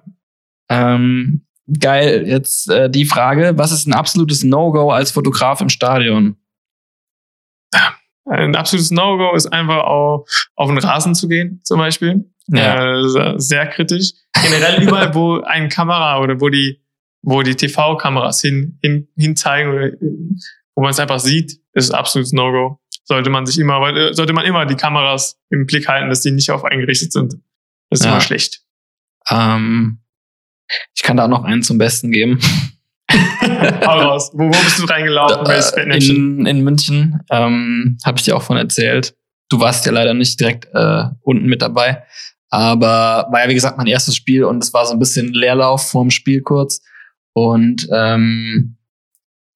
Ähm, 0.69 1.45
geil, 1.79 2.25
jetzt 2.27 2.69
äh, 2.69 2.89
die 2.89 3.05
Frage, 3.05 3.53
was 3.57 3.71
ist 3.71 3.87
ein 3.87 3.93
absolutes 3.93 4.43
No-Go 4.43 4.91
als 4.91 5.11
Fotograf 5.11 5.61
im 5.61 5.69
Stadion? 5.69 6.37
Ein 8.29 8.55
absolutes 8.55 8.91
No-Go 8.91 9.35
ist 9.35 9.47
einfach 9.47 9.83
auch 9.85 10.25
auf 10.55 10.69
den 10.69 10.77
Rasen 10.77 11.15
zu 11.15 11.27
gehen, 11.29 11.61
zum 11.63 11.79
Beispiel. 11.79 12.29
Ja. 12.47 12.99
Äh, 12.99 13.39
sehr- 13.39 13.67
kritisch. 13.67 14.11
Generell 14.41 14.83
überall, 14.87 15.13
wo 15.15 15.39
eine 15.41 15.69
Kamera 15.69 16.19
oder 16.19 16.39
wo 16.41 16.49
die, 16.49 16.81
wo 17.21 17.41
die 17.41 17.55
TV-Kameras 17.55 18.41
hin, 18.41 18.77
hin, 18.81 19.07
hin 19.17 19.35
zeigen 19.37 19.69
oder 19.71 19.85
äh, 19.87 19.97
wo 20.75 20.81
man 20.81 20.91
es 20.91 20.99
einfach 20.99 21.19
sieht, 21.19 21.59
ist 21.73 21.91
absolutes 21.91 22.33
No-Go. 22.33 22.79
Sollte 23.05 23.29
man 23.29 23.45
sich 23.45 23.57
immer, 23.59 23.79
weil, 23.79 23.95
äh, 23.97 24.13
sollte 24.13 24.33
man 24.33 24.45
immer 24.45 24.65
die 24.65 24.75
Kameras 24.75 25.39
im 25.49 25.65
Blick 25.65 25.87
halten, 25.87 26.09
dass 26.09 26.21
die 26.21 26.31
nicht 26.31 26.51
auf 26.51 26.65
eingerichtet 26.65 27.13
sind. 27.13 27.35
Das 27.89 28.01
ist 28.01 28.05
Ja. 28.05 28.11
immer 28.11 28.21
schlecht. 28.21 28.61
Ähm, 29.29 29.99
ich 30.95 31.03
kann 31.03 31.17
da 31.17 31.27
noch 31.27 31.43
einen 31.43 31.63
zum 31.63 31.77
Besten 31.77 32.11
geben. 32.11 32.39
Hau 33.85 33.99
raus. 33.99 34.31
Wo, 34.33 34.45
wo 34.45 34.49
bist 34.49 34.79
du 34.79 34.85
reingelaufen? 34.85 35.47
Welches 35.47 35.71
Fettnäpfchen? 35.71 36.39
in, 36.39 36.45
in 36.45 36.63
München 36.63 37.21
ähm, 37.29 37.97
habe 38.05 38.17
ich 38.17 38.25
dir 38.25 38.35
auch 38.35 38.41
von 38.41 38.57
erzählt. 38.57 39.15
Du 39.49 39.59
warst 39.59 39.85
ja 39.85 39.91
leider 39.91 40.13
nicht 40.13 40.39
direkt 40.39 40.67
äh, 40.73 41.03
unten 41.21 41.45
mit 41.45 41.61
dabei. 41.61 42.03
Aber 42.49 43.27
war 43.31 43.43
ja, 43.43 43.49
wie 43.49 43.53
gesagt, 43.53 43.77
mein 43.77 43.87
erstes 43.87 44.15
Spiel 44.15 44.43
und 44.43 44.63
es 44.63 44.73
war 44.73 44.85
so 44.85 44.93
ein 44.93 44.99
bisschen 44.99 45.33
Leerlauf 45.33 45.89
vorm 45.89 46.11
Spiel 46.11 46.41
kurz. 46.41 46.81
Und 47.33 47.87
ähm, 47.93 48.76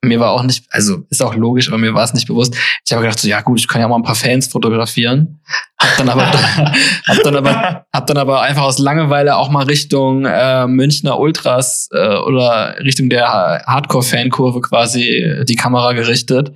mir 0.04 0.20
war 0.20 0.32
auch 0.32 0.44
nicht, 0.44 0.66
also 0.72 1.04
ist 1.10 1.22
auch 1.22 1.36
logisch, 1.36 1.68
aber 1.68 1.78
mir 1.78 1.94
war 1.94 2.04
es 2.04 2.14
nicht 2.14 2.28
bewusst. 2.28 2.56
Ich 2.86 2.92
habe 2.92 3.04
gedacht, 3.04 3.20
so, 3.20 3.28
ja 3.28 3.42
gut, 3.42 3.60
ich 3.60 3.68
kann 3.68 3.82
ja 3.82 3.88
mal 3.88 3.98
ein 3.98 4.04
paar 4.04 4.16
Fans 4.16 4.48
fotografieren. 4.48 5.42
Hab 5.78 5.98
dann 5.98 6.10
aber, 6.10 6.24
hab 7.08 7.24
dann 7.24 7.36
aber, 7.36 7.86
hab 7.94 8.08
dann 8.08 8.18
aber 8.18 8.42
einfach 8.42 8.64
aus 8.64 8.80
Langeweile 8.80 9.36
auch 9.36 9.50
mal 9.50 9.66
Richtung 9.66 10.26
äh, 10.26 10.66
Münchner 10.66 11.20
Ultras 11.20 11.88
äh, 11.92 12.16
oder 12.16 12.78
Richtung 12.80 13.10
der 13.10 13.28
Hardcore-Fankurve 13.66 14.62
quasi 14.62 15.08
äh, 15.08 15.46
die 15.46 15.56
Kamera 15.56 15.94
gerichtet. 15.94 16.52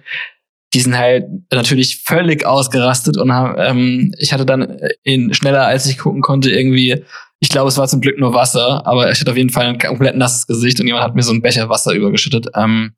Die 0.73 0.81
sind 0.81 0.97
halt 0.97 1.25
natürlich 1.53 2.01
völlig 2.03 2.45
ausgerastet 2.45 3.15
und 3.17 3.31
haben, 3.31 3.55
ähm, 3.59 4.13
ich 4.17 4.33
hatte 4.33 4.45
dann 4.45 4.79
in 5.03 5.33
schneller 5.35 5.67
als 5.67 5.85
ich 5.85 5.99
gucken 5.99 6.21
konnte 6.21 6.49
irgendwie 6.49 7.03
ich 7.39 7.49
glaube, 7.49 7.67
es 7.67 7.77
war 7.77 7.87
zum 7.87 8.01
Glück 8.01 8.17
nur 8.17 8.33
Wasser, 8.33 8.85
aber 8.87 9.11
ich 9.11 9.19
hatte 9.19 9.31
auf 9.31 9.37
jeden 9.37 9.49
Fall 9.49 9.67
ein 9.67 9.77
komplett 9.77 10.15
nasses 10.15 10.47
Gesicht 10.47 10.79
und 10.79 10.87
jemand 10.87 11.03
hat 11.03 11.15
mir 11.15 11.21
so 11.21 11.31
einen 11.31 11.41
Becher 11.41 11.69
Wasser 11.69 11.93
übergeschüttet. 11.93 12.47
Ähm, 12.55 12.93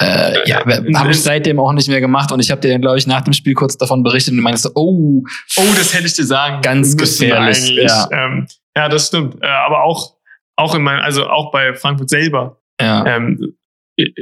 äh, 0.00 0.48
ja, 0.48 0.64
habe 0.64 1.10
ich 1.10 1.22
seitdem 1.22 1.58
auch 1.58 1.72
nicht 1.72 1.88
mehr 1.88 2.00
gemacht 2.00 2.30
und 2.30 2.40
ich 2.40 2.50
habe 2.50 2.60
dir 2.60 2.70
dann, 2.70 2.80
glaube 2.80 2.98
ich, 2.98 3.06
nach 3.06 3.22
dem 3.22 3.32
Spiel 3.32 3.54
kurz 3.54 3.76
davon 3.76 4.02
berichtet 4.02 4.32
und 4.32 4.38
du 4.38 4.42
meinst 4.42 4.62
so, 4.62 4.70
oh, 4.74 5.24
oh, 5.56 5.62
das 5.76 5.92
hätte 5.92 6.06
ich 6.06 6.14
dir 6.14 6.24
sagen. 6.24 6.62
Ganz 6.62 6.96
gefährlich. 6.96 7.70
Ja. 7.70 8.08
Ähm, 8.12 8.46
ja, 8.76 8.88
das 8.88 9.08
stimmt. 9.08 9.42
Äh, 9.42 9.46
aber 9.46 9.82
auch, 9.82 10.14
auch 10.56 10.74
in 10.74 10.82
meinem, 10.82 11.00
also 11.00 11.26
auch 11.26 11.50
bei 11.50 11.74
Frankfurt 11.74 12.10
selber, 12.10 12.60
ja. 12.80 13.04
ähm, 13.06 13.56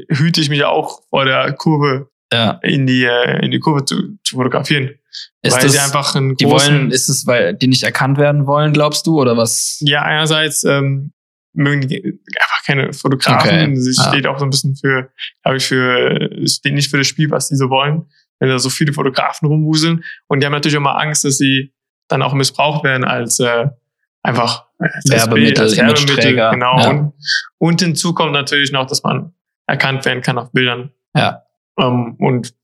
hüte 0.08 0.40
ich 0.40 0.48
mich 0.48 0.64
auch 0.64 1.02
vor 1.10 1.26
der 1.26 1.52
Kurve 1.52 2.08
ja. 2.32 2.58
in 2.62 2.86
die 2.86 3.04
äh, 3.04 3.44
in 3.44 3.50
die 3.50 3.60
Kurve 3.60 3.84
zu, 3.84 4.16
zu 4.24 4.36
fotografieren. 4.36 4.94
Ist 5.42 5.54
weil 5.54 5.62
das, 5.62 5.72
sie 5.72 5.78
einfach 5.78 6.14
einen 6.14 6.36
die 6.36 6.46
wollen, 6.46 6.90
ist 6.90 7.08
es, 7.08 7.26
weil 7.26 7.54
die 7.54 7.68
nicht 7.68 7.82
erkannt 7.82 8.18
werden 8.18 8.46
wollen, 8.46 8.72
glaubst 8.72 9.06
du, 9.06 9.20
oder 9.20 9.36
was? 9.36 9.78
Ja, 9.80 10.02
einerseits 10.02 10.64
ähm, 10.64 11.12
mögen 11.52 11.88
die 11.88 12.20
keine 12.66 12.92
Fotografen. 12.92 13.48
Okay. 13.48 13.76
Sie 13.76 13.92
steht 13.92 14.26
auch 14.26 14.38
so 14.38 14.44
ein 14.44 14.50
bisschen 14.50 14.76
für, 14.76 15.10
glaube 15.42 15.56
ich, 15.58 15.66
für, 15.66 16.28
steht 16.46 16.74
nicht 16.74 16.90
für 16.90 16.98
das 16.98 17.06
Spiel, 17.06 17.30
was 17.30 17.48
die 17.48 17.56
so 17.56 17.70
wollen, 17.70 18.06
wenn 18.38 18.48
da 18.48 18.58
so 18.58 18.68
viele 18.70 18.92
Fotografen 18.92 19.46
rumwuseln. 19.46 20.04
Und 20.26 20.40
die 20.40 20.46
haben 20.46 20.52
natürlich 20.52 20.76
immer 20.76 20.98
Angst, 20.98 21.24
dass 21.24 21.38
sie 21.38 21.72
dann 22.08 22.22
auch 22.22 22.34
missbraucht 22.34 22.84
werden 22.84 23.04
als 23.04 23.40
äh, 23.40 23.68
einfach 24.22 24.66
als 24.78 25.08
Werbemittel, 25.08 25.64
als 25.64 25.78
Imageträger. 25.78 26.50
Genau. 26.50 26.78
Ja. 26.78 26.90
Und, 26.90 27.12
und 27.58 27.80
hinzu 27.80 28.14
kommt 28.14 28.32
natürlich 28.32 28.72
noch, 28.72 28.86
dass 28.86 29.02
man 29.02 29.32
erkannt 29.66 30.04
werden 30.04 30.22
kann 30.22 30.38
auf 30.38 30.52
Bildern. 30.52 30.90
Ja. 31.14 31.42
Ähm, 31.78 32.16
und 32.18 32.54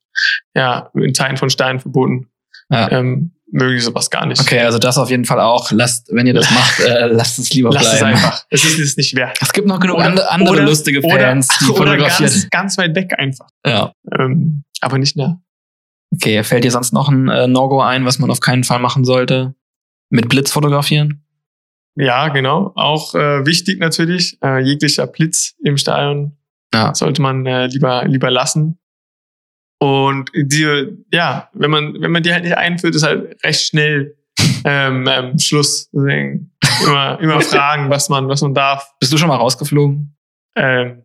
ja, 0.55 0.91
in 0.95 1.15
Zeiten 1.15 1.37
von 1.37 1.51
Steinen 1.51 1.81
verboten 1.81 2.29
Ja. 2.70 2.91
ähm, 2.91 3.33
mögen 3.53 3.74
die 3.74 3.81
sowas 3.81 4.11
gar 4.11 4.27
nicht. 4.27 4.41
Okay, 4.41 4.61
also 4.61 4.79
das 4.79 4.99
auf 4.99 5.11
jeden 5.11 5.24
Fall 5.24 5.39
auch. 5.41 5.70
Lasst, 5.70 6.09
wenn 6.12 6.27
ihr 6.27 6.35
das 6.35 6.51
macht, 6.55 6.81
äh, 6.81 7.07
lasst 7.07 7.39
es 7.39 7.53
lieber 7.53 7.70
Lass 7.70 7.85
es 7.93 7.99
bleiben. 8.01 8.16
einfach. 8.16 8.45
Es 8.51 8.65
ist 8.65 8.79
es 8.81 8.97
nicht 8.97 9.15
wert. 9.15 9.39
Es 9.41 9.53
gibt 9.53 9.69
noch 9.69 9.79
genug 9.79 9.97
Oder- 9.99 10.07
andere, 10.07 10.31
andere 10.31 10.55
oder- 10.55 10.62
lustige 10.65 11.01
oder- 11.03 11.19
Fans, 11.20 11.49
die 11.61 11.65
Oder 11.66 11.77
fotografieren. 11.77 12.31
ganz, 12.33 12.51
ganz 12.51 12.79
weit 12.79 12.95
weg 12.97 13.12
einfach. 13.19 13.47
ja. 13.66 13.93
Ähm, 14.19 14.65
aber 14.81 14.99
nicht 14.99 15.16
nah. 15.16 15.41
Okay, 16.15 16.43
fällt 16.43 16.65
dir 16.65 16.70
sonst 16.73 16.93
noch 16.93 17.09
ein 17.09 17.29
äh, 17.29 17.47
No-Go 17.47 17.81
ein, 17.81 18.05
was 18.05 18.19
man 18.19 18.31
auf 18.31 18.41
keinen 18.41 18.65
Fall 18.65 18.81
machen 18.81 19.05
sollte? 19.05 19.55
Mit 20.11 20.29
Blitz 20.29 20.51
fotografieren? 20.51 21.24
Ja, 21.95 22.29
genau. 22.29 22.73
Auch 22.74 23.15
äh, 23.15 23.47
wichtig 23.47 23.79
natürlich, 23.79 24.39
äh, 24.43 24.59
jeglicher 24.61 25.07
Blitz 25.07 25.55
im 25.65 25.77
Stadion 25.77 26.37
Ja. 26.74 26.95
sollte 26.95 27.23
man 27.23 27.47
äh, 27.47 27.66
lieber, 27.66 28.05
lieber 28.07 28.31
lassen. 28.31 28.79
Und 29.83 30.31
die, 30.33 30.97
ja, 31.13 31.49
wenn 31.55 31.71
man, 31.73 32.01
wenn 32.01 32.13
man 32.13 32.23
die 32.23 32.33
halt 32.33 32.45
nicht 32.45 32.57
einführt, 32.57 32.95
ist 32.95 33.03
halt 33.03 33.43
recht 33.45 33.63
schnell 33.67 34.17
ähm, 34.65 35.09
ähm, 35.11 35.37
Schluss. 35.41 35.91
Deswegen 35.91 36.53
immer, 36.87 37.19
immer 37.21 37.41
fragen, 37.41 37.91
was 37.91 38.09
man, 38.09 38.29
was 38.29 38.43
man 38.43 38.55
darf. 38.55 38.95
Bist 39.01 39.13
du 39.13 39.19
schon 39.19 39.27
mal 39.27 39.37
rausgeflogen? 39.37 40.17
Ähm, 40.57 41.03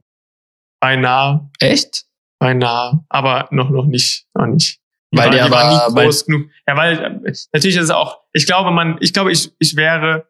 beinahe, 0.79 1.49
Echt? 1.59 2.05
beinahe, 2.39 3.03
aber 3.09 3.47
noch, 3.49 3.71
noch 3.71 3.85
nicht, 3.87 4.27
noch 4.35 4.45
nicht. 4.45 4.79
Die 5.11 5.17
Weil 5.17 5.25
war- 5.29 5.31
der 5.35 5.45
die 5.45 5.51
war 5.51 5.63
aber- 5.85 6.01
nie 6.01 6.05
groß 6.05 6.25
genug. 6.27 6.49
Ja, 6.67 6.77
weil 6.77 7.21
natürlich 7.53 7.77
ist 7.77 7.85
es 7.85 7.89
auch, 7.89 8.19
ich 8.33 8.45
glaube, 8.45 8.69
man, 8.69 8.97
ich 8.99 9.11
glaube, 9.11 9.31
ich, 9.31 9.51
ich 9.57 9.75
wäre 9.75 10.27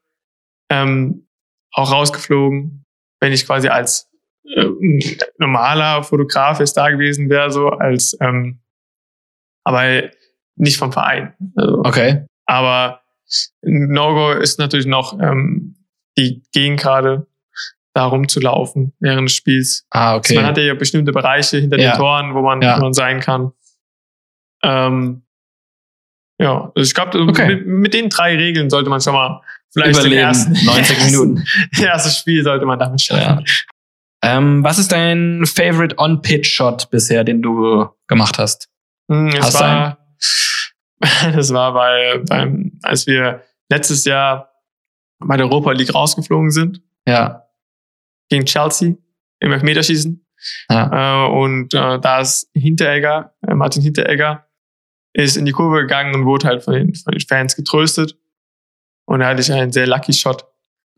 ähm, 0.72 1.28
auch 1.74 1.92
rausgeflogen, 1.92 2.86
wenn 3.20 3.34
ich 3.34 3.46
quasi 3.46 3.68
als 3.68 4.07
äh, 4.56 5.18
normaler 5.40 6.04
Fotograf 6.04 6.60
jetzt 6.60 6.78
da 6.78 6.90
gewesen 6.90 7.30
wäre, 7.30 7.52
so 7.52 7.70
als 7.70 8.18
ähm, 8.22 8.60
aber 9.64 10.10
nicht 10.56 10.78
vom 10.78 10.92
Verein. 10.94 11.34
Also, 11.56 11.80
Okay. 11.80 12.26
aber 12.46 13.02
No-Go 13.62 14.32
ist 14.32 14.60
natürlich 14.60 14.86
noch, 14.86 15.20
ähm, 15.20 15.76
die 16.18 16.44
gehen 16.54 16.78
gerade 16.78 17.28
da 17.94 18.06
rumzulaufen 18.06 18.94
während 19.00 19.28
des 19.28 19.36
Spiels. 19.36 19.86
Ah, 19.90 20.14
Also 20.18 20.34
Man 20.36 20.44
okay. 20.46 20.50
hat 20.52 20.58
ja 20.60 20.74
bestimmte 20.76 21.12
Bereiche 21.12 21.58
hinter 21.58 21.78
Ja. 21.80 21.92
den 21.92 21.98
Toren, 21.98 22.34
wo 22.36 22.42
man, 22.42 22.62
Ja. 22.62 22.78
wo 22.78 22.82
man 22.84 22.94
sein 22.94 23.20
kann. 23.20 23.52
Ähm, 24.64 25.24
ja, 26.40 26.72
also 26.76 26.88
ich 26.88 26.94
glaube, 26.94 27.20
Okay. 27.20 27.48
mit, 27.56 27.68
mit 27.68 27.94
den 27.94 28.10
drei 28.10 28.36
Regeln 28.36 28.70
sollte 28.70 28.90
man 28.90 29.02
schon 29.02 29.14
mal 29.14 29.42
vielleicht 29.74 29.96
den 29.98 30.06
Überleben. 30.06 30.22
ersten, 30.28 30.54
90 30.66 31.06
Minuten. 31.06 31.44
erstes 31.82 32.18
Spiel 32.20 32.44
sollte 32.44 32.66
man 32.66 32.80
damit 32.80 33.02
schaffen. 33.02 33.44
Ähm, 34.24 34.64
was 34.64 34.80
ist 34.80 34.92
dein 34.92 35.46
Favorite 35.46 35.96
On-Pitch-Shot 35.98 36.90
bisher, 36.90 37.24
den 37.24 37.42
du 37.42 37.88
gemacht 38.08 38.38
hast? 38.40 38.70
Hm, 39.12 39.28
Es 39.30 39.46
Hast 39.46 39.60
war, 39.62 39.98
das 41.34 41.54
war 41.54 41.74
bei, 41.74 42.22
beim, 42.28 42.80
als 42.84 43.06
wir 43.08 43.44
letztes 43.70 44.06
Jahr 44.06 44.52
bei 45.20 45.38
der 45.38 45.46
Europa 45.46 45.72
League 45.72 45.94
rausgeflogen 45.94 46.52
sind 46.52 46.82
Ja. 47.08 47.44
gegen 48.30 48.46
Chelsea 48.46 48.96
im 49.40 49.52
Elfmeterschießen. 49.52 50.26
Ja. 50.70 51.26
Äh, 51.26 51.32
und 51.32 51.74
äh, 51.74 52.00
da 52.00 52.20
ist 52.20 52.50
Hinteregger, 52.54 53.34
äh, 53.48 53.54
Martin 53.54 53.82
Hinteregger, 53.84 54.48
ist 55.14 55.38
in 55.38 55.46
die 55.46 55.52
Kurve 55.52 55.82
gegangen 55.82 56.14
und 56.16 56.26
wurde 56.26 56.48
halt 56.48 56.64
von 56.64 56.74
den, 56.74 56.94
von 56.94 57.12
den 57.12 57.22
Fans 57.22 57.56
getröstet. 57.56 58.18
Und 59.06 59.20
da 59.22 59.28
hatte 59.28 59.42
ich 59.42 59.52
einen 59.52 59.72
sehr 59.72 59.88
lucky 59.88 60.14
Shot, 60.14 60.46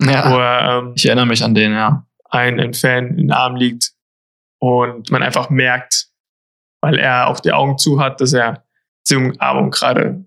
ja. 0.01 0.31
wo 0.31 0.37
er, 0.37 0.79
ähm, 0.79 0.93
Ich 0.95 1.05
erinnere 1.05 1.25
mich 1.27 1.43
an 1.43 1.53
den, 1.53 1.71
ja. 1.73 2.05
Ein, 2.29 2.59
ein 2.59 2.73
Fan 2.73 3.09
in 3.09 3.17
den 3.17 3.31
Arm 3.31 3.55
liegt 3.55 3.91
und 4.59 5.09
man 5.11 5.23
einfach 5.23 5.49
merkt, 5.49 6.07
weil 6.81 6.97
er 6.97 7.27
auch 7.27 7.39
die 7.39 7.51
Augen 7.51 7.77
zu 7.77 7.99
hat, 7.99 8.21
dass 8.21 8.33
er 8.33 8.63
diese 9.07 9.19
Umarmung 9.19 9.71
gerade 9.71 10.25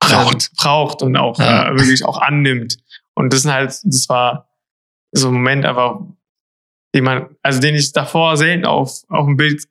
Braucht. 0.00 0.46
äh, 0.46 0.48
braucht 0.56 1.02
und 1.02 1.16
auch 1.16 1.38
Ja. 1.38 1.70
äh, 1.70 1.76
wirklich 1.78 2.04
auch 2.04 2.18
annimmt. 2.20 2.76
Und 3.14 3.32
das 3.32 3.42
sind 3.42 3.52
halt, 3.52 3.68
das 3.84 4.08
war 4.08 4.48
so 5.12 5.28
ein 5.28 5.34
Moment 5.34 5.64
einfach, 5.64 6.00
den 6.94 7.04
man, 7.04 7.36
also 7.42 7.60
den 7.60 7.74
ich 7.74 7.92
davor 7.92 8.36
selten 8.36 8.64
auf, 8.66 9.02
auf 9.08 9.26
dem 9.26 9.36
Bild 9.36 9.64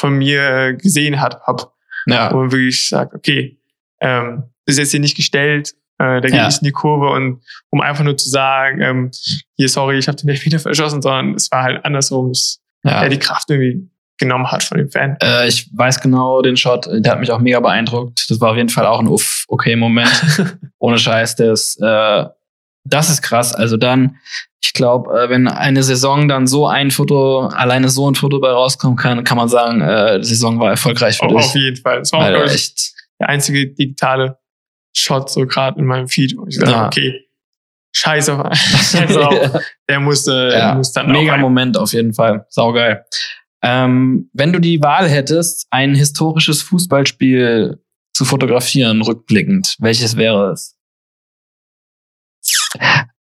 von 0.00 0.16
mir 0.18 0.42
äh, 0.68 0.74
gesehen 0.74 1.20
hat, 1.20 1.40
hab, 1.42 1.72
Ja. 2.06 2.32
wo 2.32 2.38
man 2.38 2.52
wirklich 2.52 2.88
sagt, 2.88 3.14
okay, 3.14 3.58
ähm, 4.00 4.44
ist 4.66 4.78
jetzt 4.78 4.90
hier 4.90 5.00
nicht 5.00 5.16
gestellt, 5.16 5.74
äh, 5.98 6.20
der 6.20 6.30
geht 6.30 6.34
Ja. 6.34 6.46
nicht 6.46 6.62
in 6.62 6.66
die 6.66 6.72
Kurve 6.72 7.10
und 7.10 7.42
um 7.70 7.80
einfach 7.80 8.04
nur 8.04 8.16
zu 8.16 8.28
sagen, 8.28 8.80
ähm, 8.80 9.10
hier, 9.56 9.68
sorry, 9.68 9.98
ich 9.98 10.08
habe 10.08 10.16
den 10.16 10.28
Elfmeter 10.28 10.58
verschossen, 10.60 11.02
sondern 11.02 11.34
es 11.34 11.50
war 11.50 11.62
halt 11.62 11.84
andersrum, 11.84 12.28
dass 12.28 12.60
ja. 12.84 13.02
er 13.02 13.08
die 13.08 13.18
Kraft 13.18 13.50
irgendwie 13.50 13.88
genommen 14.18 14.50
hat 14.50 14.62
von 14.62 14.78
dem 14.78 14.90
Fan. 14.90 15.16
Äh, 15.22 15.48
ich 15.48 15.68
weiß 15.74 16.00
genau 16.00 16.42
den 16.42 16.56
Shot, 16.56 16.86
der 16.86 17.12
hat 17.12 17.20
mich 17.20 17.32
auch 17.32 17.40
mega 17.40 17.58
beeindruckt. 17.60 18.26
Das 18.28 18.40
war 18.40 18.50
auf 18.52 18.56
jeden 18.56 18.68
Fall 18.68 18.86
auch 18.86 19.00
ein 19.00 19.08
uff, 19.08 19.44
okay 19.48 19.74
Moment. 19.74 20.10
Ohne 20.78 20.98
Scheiß, 20.98 21.36
das, 21.36 21.76
äh, 21.80 22.24
das 22.84 23.10
ist 23.10 23.22
krass. 23.22 23.52
Also 23.54 23.76
dann, 23.76 24.16
ich 24.62 24.74
glaube, 24.74 25.10
äh, 25.18 25.28
wenn 25.28 25.48
eine 25.48 25.82
Saison 25.82 26.28
dann 26.28 26.46
so 26.46 26.68
ein 26.68 26.90
Foto, 26.92 27.48
alleine 27.48 27.88
so 27.88 28.08
ein 28.08 28.14
Foto 28.14 28.38
bei 28.38 28.50
rauskommen 28.50 28.96
kann, 28.96 29.24
kann 29.24 29.36
man 29.36 29.48
sagen, 29.48 29.80
äh, 29.80 30.20
die 30.20 30.26
Saison 30.26 30.60
war 30.60 30.70
erfolgreich 30.70 31.16
für 31.18 31.26
Auf, 31.26 31.36
dich. 31.36 31.46
auf 31.46 31.54
jeden 31.56 31.76
Fall. 31.76 31.98
Das 31.98 32.12
war 32.12 32.20
auch, 32.20 32.44
ich, 32.44 32.52
echt, 32.54 32.92
der 33.18 33.28
einzige 33.28 33.72
digitale 33.74 34.38
Shot 34.94 35.30
so 35.30 35.46
gerade 35.46 35.78
in 35.80 35.86
meinem 35.86 36.08
Feed, 36.08 36.36
wo 36.36 36.46
ich 36.46 36.56
sage, 36.56 36.70
Ja. 36.70 36.86
okay, 36.86 37.26
scheiß 37.94 38.28
auf, 38.30 38.54
scheiß 38.56 39.16
auf, 39.16 39.62
der 39.88 40.00
musste, 40.00 40.50
ja, 40.52 40.74
muss 40.74 40.92
dann 40.92 41.10
mega 41.10 41.36
Moment 41.36 41.76
auf 41.76 41.92
jeden 41.92 42.12
Fall. 42.14 42.46
Saugeil. 42.50 43.04
Ähm, 43.62 44.28
wenn 44.32 44.52
du 44.52 44.58
die 44.60 44.82
Wahl 44.82 45.08
hättest, 45.08 45.66
ein 45.70 45.94
historisches 45.94 46.62
Fußballspiel 46.62 47.80
zu 48.12 48.24
fotografieren, 48.24 49.02
rückblickend, 49.02 49.76
welches 49.78 50.16
wäre 50.16 50.52
es? 50.52 50.76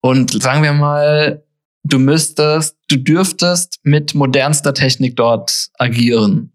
Und 0.00 0.40
sagen 0.42 0.62
wir 0.62 0.72
mal, 0.72 1.44
du 1.84 1.98
müsstest, 1.98 2.76
du 2.88 2.96
dürftest 2.96 3.80
mit 3.82 4.14
modernster 4.14 4.74
Technik 4.74 5.16
dort 5.16 5.68
agieren. 5.78 6.52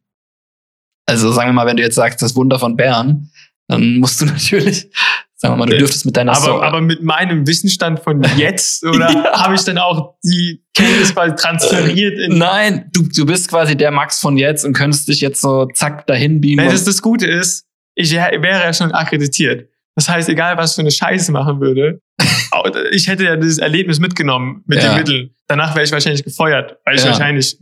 Also 1.05 1.31
sagen 1.31 1.49
wir 1.49 1.53
mal, 1.53 1.65
wenn 1.65 1.77
du 1.77 1.83
jetzt 1.83 1.95
sagst, 1.95 2.21
das 2.21 2.35
Wunder 2.35 2.59
von 2.59 2.75
Bern, 2.77 3.31
dann 3.67 3.97
musst 3.97 4.21
du 4.21 4.25
natürlich 4.27 4.89
Sagen 5.35 5.53
wir 5.55 5.57
mal, 5.57 5.65
du 5.71 5.77
dürftest 5.79 6.05
mit 6.05 6.15
deiner 6.15 6.33
aber, 6.33 6.41
Story. 6.41 6.65
aber 6.67 6.81
mit 6.81 7.01
meinem 7.01 7.47
Wissensstand 7.47 7.99
von 7.99 8.21
jetzt, 8.37 8.83
oder 8.85 9.09
Ja. 9.11 9.41
habe 9.41 9.55
ich 9.55 9.61
dann 9.63 9.79
auch 9.79 10.13
die 10.23 10.63
Kenntnis 10.75 11.15
quasi 11.15 11.33
transferiert 11.35 12.19
in. 12.19 12.37
Nein, 12.37 12.89
du, 12.93 13.01
du 13.07 13.25
bist 13.25 13.49
quasi 13.49 13.75
der 13.75 13.89
Max 13.89 14.19
von 14.19 14.37
jetzt 14.37 14.63
und 14.65 14.73
könntest 14.73 15.07
dich 15.07 15.19
jetzt 15.19 15.41
so 15.41 15.65
zack 15.73 16.05
dahin 16.05 16.41
beamen. 16.41 16.57
Nein, 16.57 16.69
das, 16.69 16.83
das 16.83 17.01
Gute 17.01 17.25
ist, 17.25 17.65
ich 17.95 18.11
wär- 18.13 18.39
wäre 18.39 18.59
ja 18.65 18.71
schon 18.71 18.91
akkreditiert. 18.91 19.67
Das 19.95 20.07
heißt, 20.07 20.29
egal 20.29 20.57
was 20.57 20.75
für 20.75 20.81
eine 20.81 20.91
Scheiße 20.91 21.31
machen 21.31 21.59
würde, 21.59 22.01
ich 22.91 23.07
hätte 23.07 23.23
ja 23.23 23.35
dieses 23.35 23.57
Erlebnis 23.57 23.99
mitgenommen 23.99 24.61
mit 24.67 24.83
Ja. 24.83 24.89
den 24.93 24.97
Mitteln. 24.99 25.29
Danach 25.47 25.73
wäre 25.73 25.83
ich 25.85 25.91
wahrscheinlich 25.91 26.23
gefeuert, 26.23 26.77
weil 26.85 26.95
ich 26.97 27.01
Ja. 27.03 27.09
wahrscheinlich 27.09 27.57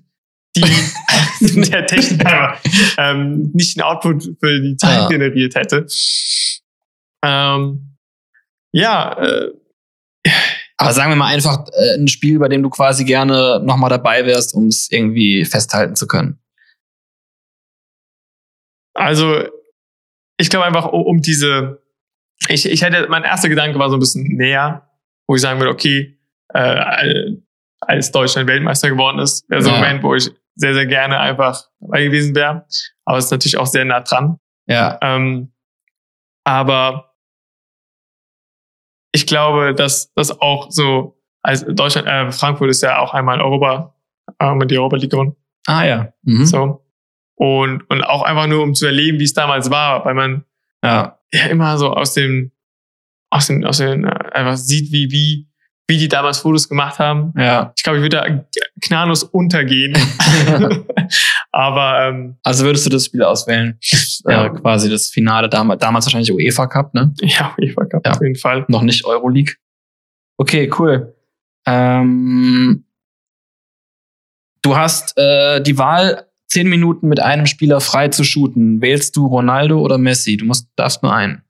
die 0.56 1.62
der 1.72 1.86
Techniker 1.86 2.58
ähm, 2.98 3.52
nicht 3.54 3.76
den 3.76 3.84
Output 3.84 4.24
für 4.40 4.62
die 4.62 4.76
Zeit 4.78 5.02
Ja. 5.02 5.08
generiert 5.08 5.56
hätte. 5.56 5.86
Ähm, 7.24 7.96
ja, 8.72 9.14
äh, 9.18 9.52
Aber 10.78 10.94
sagen 10.94 11.12
wir 11.12 11.16
mal 11.16 11.34
einfach 11.34 11.66
äh, 11.74 11.96
ein 11.98 12.08
Spiel, 12.08 12.40
bei 12.40 12.48
dem 12.48 12.64
du 12.64 12.70
quasi 12.70 13.04
gerne 13.06 13.62
nochmal 13.64 13.90
dabei 13.90 14.26
wärst, 14.26 14.54
um 14.54 14.68
es 14.68 14.92
irgendwie 14.92 15.46
festhalten 15.46 15.96
zu 15.96 16.08
können. 16.08 16.40
Also, 18.94 19.44
ich 20.38 20.50
glaube 20.50 20.66
einfach, 20.66 20.86
um, 20.92 21.22
diese, 21.22 21.82
ich, 22.48 22.66
ich 22.66 22.82
hätte, 22.82 23.08
mein 23.10 23.24
erster 23.24 23.50
Gedanke 23.50 23.80
war 23.80 23.90
so 23.90 23.96
ein 23.98 24.00
bisschen 24.00 24.24
näher, 24.36 24.90
wo 25.28 25.36
ich 25.36 25.42
sagen 25.42 25.60
würde, 25.60 25.72
okay, 25.72 26.18
äh, 26.54 27.36
als 27.82 28.12
Deutschland 28.12 28.48
Weltmeister 28.48 28.90
geworden 28.90 29.20
ist, 29.20 29.50
wäre 29.50 29.62
so 29.62 29.70
ein. 29.70 29.76
Moment, 29.76 30.04
wo 30.04 30.16
ich 30.16 30.32
sehr, 30.60 30.74
sehr 30.74 30.86
gerne 30.86 31.20
einfach 31.20 31.64
dabei 31.80 32.04
gewesen 32.04 32.36
wäre. 32.36 32.66
Aber 33.06 33.18
es 33.18 33.26
ist 33.26 33.32
natürlich 33.32 33.58
auch 33.58 33.66
sehr 33.66 33.86
nah 33.86 34.02
dran. 34.02 34.40
Ja. 34.68 35.00
Ähm, 35.02 35.54
aber 36.44 37.16
ich 39.12 39.26
glaube, 39.26 39.74
dass 39.74 40.14
das 40.14 40.40
auch 40.42 40.70
so, 40.70 41.20
als 41.42 41.66
Deutschland, 41.66 42.08
äh, 42.08 42.32
Frankfurt 42.32 42.70
ist 42.70 42.82
ja 42.82 43.00
auch 43.00 43.14
einmal 43.14 43.42
Europa, 43.42 43.96
äh, 44.40 44.54
mit 44.54 44.70
die 44.70 44.78
Europa 44.78 44.98
League 44.98 45.12
gewonnen. 45.12 45.36
Ah 45.66 45.86
ja. 45.86 46.14
Mhm. 46.24 46.46
So. 46.46 46.86
Und, 47.36 47.90
und 47.90 48.04
auch 48.04 48.24
einfach 48.24 48.48
nur, 48.48 48.62
um 48.62 48.76
zu 48.76 48.86
erleben, 48.86 49.20
wie 49.20 49.24
es 49.24 49.34
damals 49.34 49.72
war, 49.72 50.04
weil 50.06 50.14
man 50.14 50.46
Ja. 50.84 51.20
ja 51.34 51.46
immer 51.48 51.78
so 51.78 51.92
aus 51.94 52.14
dem, 52.14 52.52
aus 53.32 53.48
dem, 53.48 53.64
aus 53.64 53.78
dem, 53.78 54.06
äh, 54.06 54.10
einfach 54.34 54.58
sieht, 54.58 54.92
wie, 54.92 55.10
wie, 55.12 55.49
wie 55.90 55.98
die 55.98 56.08
damals 56.08 56.38
Fotos 56.40 56.70
gemacht 56.70 57.00
haben. 57.00 57.34
Ja. 57.36 57.74
Ich 57.76 57.84
glaube, 57.84 57.98
ich 57.98 58.04
würde 58.04 58.18
da 58.18 58.46
knalllos 58.82 59.24
untergehen. 59.24 59.98
Aber 61.52 62.08
ähm, 62.08 62.38
Also 62.44 62.64
würdest 62.64 62.86
du 62.86 62.90
das 62.90 63.06
Spiel 63.06 63.24
auswählen? 63.24 63.78
Ja. 64.26 64.46
Äh, 64.46 64.50
quasi 64.52 64.90
das 64.90 65.08
Finale 65.08 65.50
damals, 65.50 65.82
damals 65.82 66.06
wahrscheinlich 66.06 66.32
UEFA 66.32 66.68
Cup, 66.68 66.94
ne? 66.94 67.14
ja, 67.22 67.54
ich 67.58 67.76
war 67.76 67.88
Ja. 68.06 68.12
auf 68.12 68.22
jeden 68.22 68.36
Fall. 68.36 68.66
Noch 68.70 68.84
nicht 68.84 69.04
Euroleague. 69.06 69.56
Okay, 70.38 70.72
cool. 70.80 71.16
Ähm, 71.66 72.86
du 74.62 74.78
hast 74.78 75.18
äh, 75.18 75.62
die 75.62 75.78
Wahl, 75.78 76.28
zehn 76.48 76.68
Minuten 76.70 77.08
mit 77.08 77.20
einem 77.20 77.46
Spieler 77.46 77.82
frei 77.82 78.08
zu 78.10 78.24
shooten. 78.24 78.82
Wählst 78.82 79.16
du 79.16 79.28
Ronaldo 79.28 79.80
oder 79.82 79.98
Messi? 79.98 80.38
Du 80.38 80.46
musst, 80.46 80.70
darfst 80.76 81.04
nur 81.04 81.14
einen. 81.14 81.44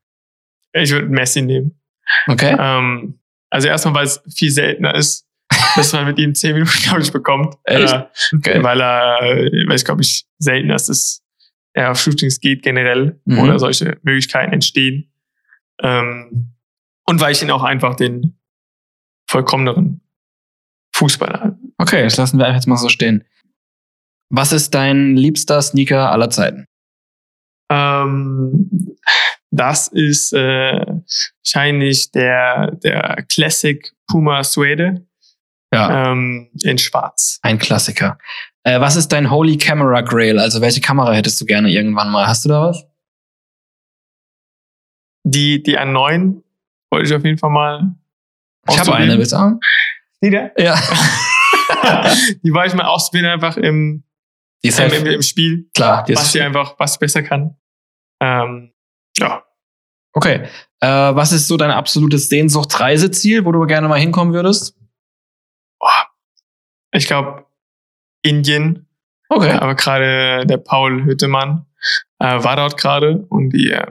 Ich 0.73 0.91
würde 0.91 1.07
Messi 1.07 1.41
nehmen. 1.41 1.79
Okay? 2.27 2.55
Ähm, 2.59 3.19
also 3.49 3.67
erstmal, 3.67 3.93
weil 3.95 4.05
es 4.05 4.21
viel 4.33 4.51
seltener 4.51 4.95
ist, 4.95 5.27
dass 5.75 5.93
man 5.93 6.05
mit 6.05 6.19
ihm 6.19 6.35
zehn 6.35 6.53
Minuten, 6.53 6.71
glaube 6.83 7.01
ich, 7.01 7.11
bekommt. 7.11 7.55
Echt? 7.63 7.93
Äh, 7.93 8.05
okay. 8.35 8.63
weil 8.63 8.81
er, 8.81 9.21
äh, 9.21 9.67
weil 9.67 9.75
es, 9.75 9.85
glaube 9.85 10.01
ich, 10.01 10.25
selten, 10.37 10.69
dass 10.69 10.89
es 10.89 11.23
ja, 11.75 11.91
auf 11.91 11.99
Shootings 11.99 12.39
geht 12.39 12.63
generell 12.63 13.19
Mhm. 13.25 13.39
oder 13.39 13.59
solche 13.59 13.97
Möglichkeiten 14.03 14.53
entstehen. 14.53 15.11
Ähm, 15.81 16.53
und 17.05 17.21
weil 17.21 17.31
ich 17.31 17.41
ihn 17.41 17.51
auch 17.51 17.63
einfach 17.63 17.95
den 17.95 18.37
vollkommeneren 19.29 20.01
Fußballer 20.93 21.57
Okay, 21.77 22.03
das 22.03 22.17
lassen 22.17 22.37
wir 22.37 22.45
einfach 22.45 22.57
jetzt 22.57 22.67
mal 22.67 22.75
so 22.75 22.89
stehen. 22.89 23.23
Was 24.29 24.51
ist 24.51 24.71
dein 24.75 25.15
liebster 25.15 25.61
Sneaker 25.61 26.11
aller 26.11 26.29
Zeiten? 26.29 26.65
Ähm, 27.71 28.97
das 29.51 29.87
ist 29.87 30.33
äh, 30.33 30.85
wahrscheinlich 31.43 32.11
der, 32.11 32.71
der 32.83 33.25
Classic 33.31 33.91
Puma 34.07 34.43
Suede 34.43 35.05
Ja, 35.73 36.11
ähm, 36.11 36.49
in 36.63 36.77
Schwarz. 36.77 37.39
ein 37.41 37.59
Klassiker. 37.59 38.17
Äh, 38.63 38.79
was 38.79 38.95
ist 38.95 39.09
dein 39.09 39.31
Holy 39.31 39.57
Camera 39.57 40.01
Grail? 40.01 40.39
Also 40.39 40.61
welche 40.61 40.81
Kamera 40.81 41.13
hättest 41.13 41.39
du 41.41 41.45
gerne 41.45 41.69
irgendwann 41.69 42.11
mal? 42.11 42.27
Hast 42.27 42.45
du 42.45 42.49
da 42.49 42.69
was? 42.69 42.85
Die, 45.23 45.61
die 45.63 45.77
A9 45.77 46.41
wollte 46.91 47.07
ich 47.07 47.13
auf 47.13 47.23
jeden 47.23 47.37
Fall 47.37 47.49
mal. 47.49 47.95
Ich 48.69 48.79
habe 48.79 48.95
eine, 48.95 49.17
willst 49.17 49.31
du 49.31 49.37
haben? 49.37 49.59
Die 50.21 50.29
da? 50.29 50.49
Ja. 50.57 50.75
die 52.43 52.53
wollte 52.53 52.69
ich 52.69 52.73
mal 52.75 52.85
ausprobieren, 52.85 53.31
einfach 53.31 53.57
im, 53.57 54.03
Die 54.63 54.69
ist 54.69 54.79
im, 54.79 54.91
halt, 54.91 55.01
im, 55.01 55.07
im 55.07 55.21
Spiel, 55.21 55.69
klar. 55.73 56.03
Die 56.03 56.15
was 56.15 56.31
sie 56.31 56.41
einfach, 56.41 56.75
was 56.77 56.93
sie 56.93 56.99
besser 56.99 57.23
kann. 57.23 57.55
Ähm, 58.21 58.68
ja. 59.19 59.43
okay. 60.13 60.47
Äh, 60.81 60.87
was 60.87 61.31
ist 61.31 61.47
so 61.47 61.57
dein 61.57 61.71
absolutes 61.71 62.29
Sehnsucht-Reiseziel, 62.29 63.45
wo 63.45 63.51
du 63.51 63.65
gerne 63.65 63.87
mal 63.87 63.99
hinkommen 63.99 64.33
würdest? 64.33 64.75
Ich 66.91 67.05
glaube, 67.05 67.45
Indien, 68.21 68.87
Okay. 69.29 69.51
aber 69.51 69.75
gerade 69.75 70.45
der 70.47 70.57
Paul 70.57 71.03
Hüttemann 71.05 71.65
äh, 72.17 72.43
war 72.43 72.55
dort 72.55 72.77
gerade 72.77 73.25
und 73.29 73.51
die 73.51 73.71
äh, 73.71 73.85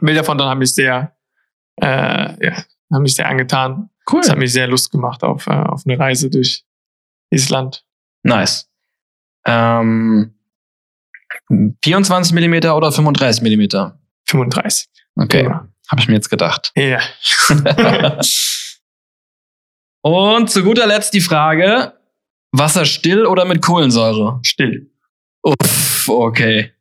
Bilder 0.00 0.22
von 0.22 0.38
dort 0.38 0.50
haben 0.50 0.58
mich 0.60 0.74
sehr, 0.74 1.16
äh, 1.82 2.46
ja, 2.46 2.64
haben 2.92 3.02
mich 3.02 3.16
sehr 3.16 3.28
angetan. 3.28 3.90
Cool. 4.10 4.20
Es 4.20 4.30
hat 4.30 4.38
mich 4.38 4.52
sehr 4.52 4.68
Lust 4.68 4.92
gemacht 4.92 5.24
auf, 5.24 5.48
äh, 5.48 5.50
auf 5.50 5.82
eine 5.84 5.98
Reise 5.98 6.30
durch 6.30 6.64
dieses 7.32 7.50
Land. 7.50 7.84
Nice. 8.22 8.70
Ähm, 9.44 10.34
24 11.84 12.32
Millimeter 12.32 12.76
oder 12.76 12.92
35 12.92 13.42
Millimeter? 13.42 13.97
35. 14.28 14.86
Okay, 15.16 15.44
Ja. 15.44 15.66
habe 15.90 16.00
ich 16.00 16.08
mir 16.08 16.14
jetzt 16.14 16.30
gedacht. 16.30 16.72
Ja. 16.76 17.00
Und 20.02 20.50
zu 20.50 20.62
guter 20.62 20.86
Letzt 20.86 21.12
die 21.14 21.20
Frage: 21.20 21.92
Wasser 22.52 22.84
still 22.84 23.26
oder 23.26 23.44
mit 23.44 23.62
Kohlensäure? 23.62 24.40
Still. 24.42 24.90
Uff, 25.42 26.08
okay. 26.08 26.72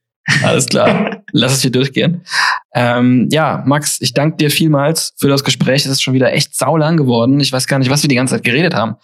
Alles 0.44 0.66
klar. 0.66 1.24
Lass 1.32 1.54
es 1.54 1.62
hier 1.62 1.72
durchgehen. 1.72 2.26
Ähm, 2.74 3.30
ja, 3.32 3.64
Max, 3.66 4.02
ich 4.02 4.14
danke 4.14 4.38
dir 4.38 4.52
vielmals 4.52 5.14
für 5.18 5.30
das 5.30 5.44
Gespräch. 5.44 5.86
Es 5.86 5.92
ist 5.92 6.02
schon 6.02 6.14
wieder 6.14 6.34
echt 6.34 6.54
saulang 6.56 6.98
geworden. 6.98 7.40
Ich 7.40 7.52
weiß 7.52 7.66
gar 7.68 7.80
nicht, 7.80 7.90
was 7.90 8.02
wir 8.04 8.10
die 8.10 8.16
ganze 8.16 8.36
Zeit 8.36 8.44
geredet 8.44 8.74
haben. 8.74 8.96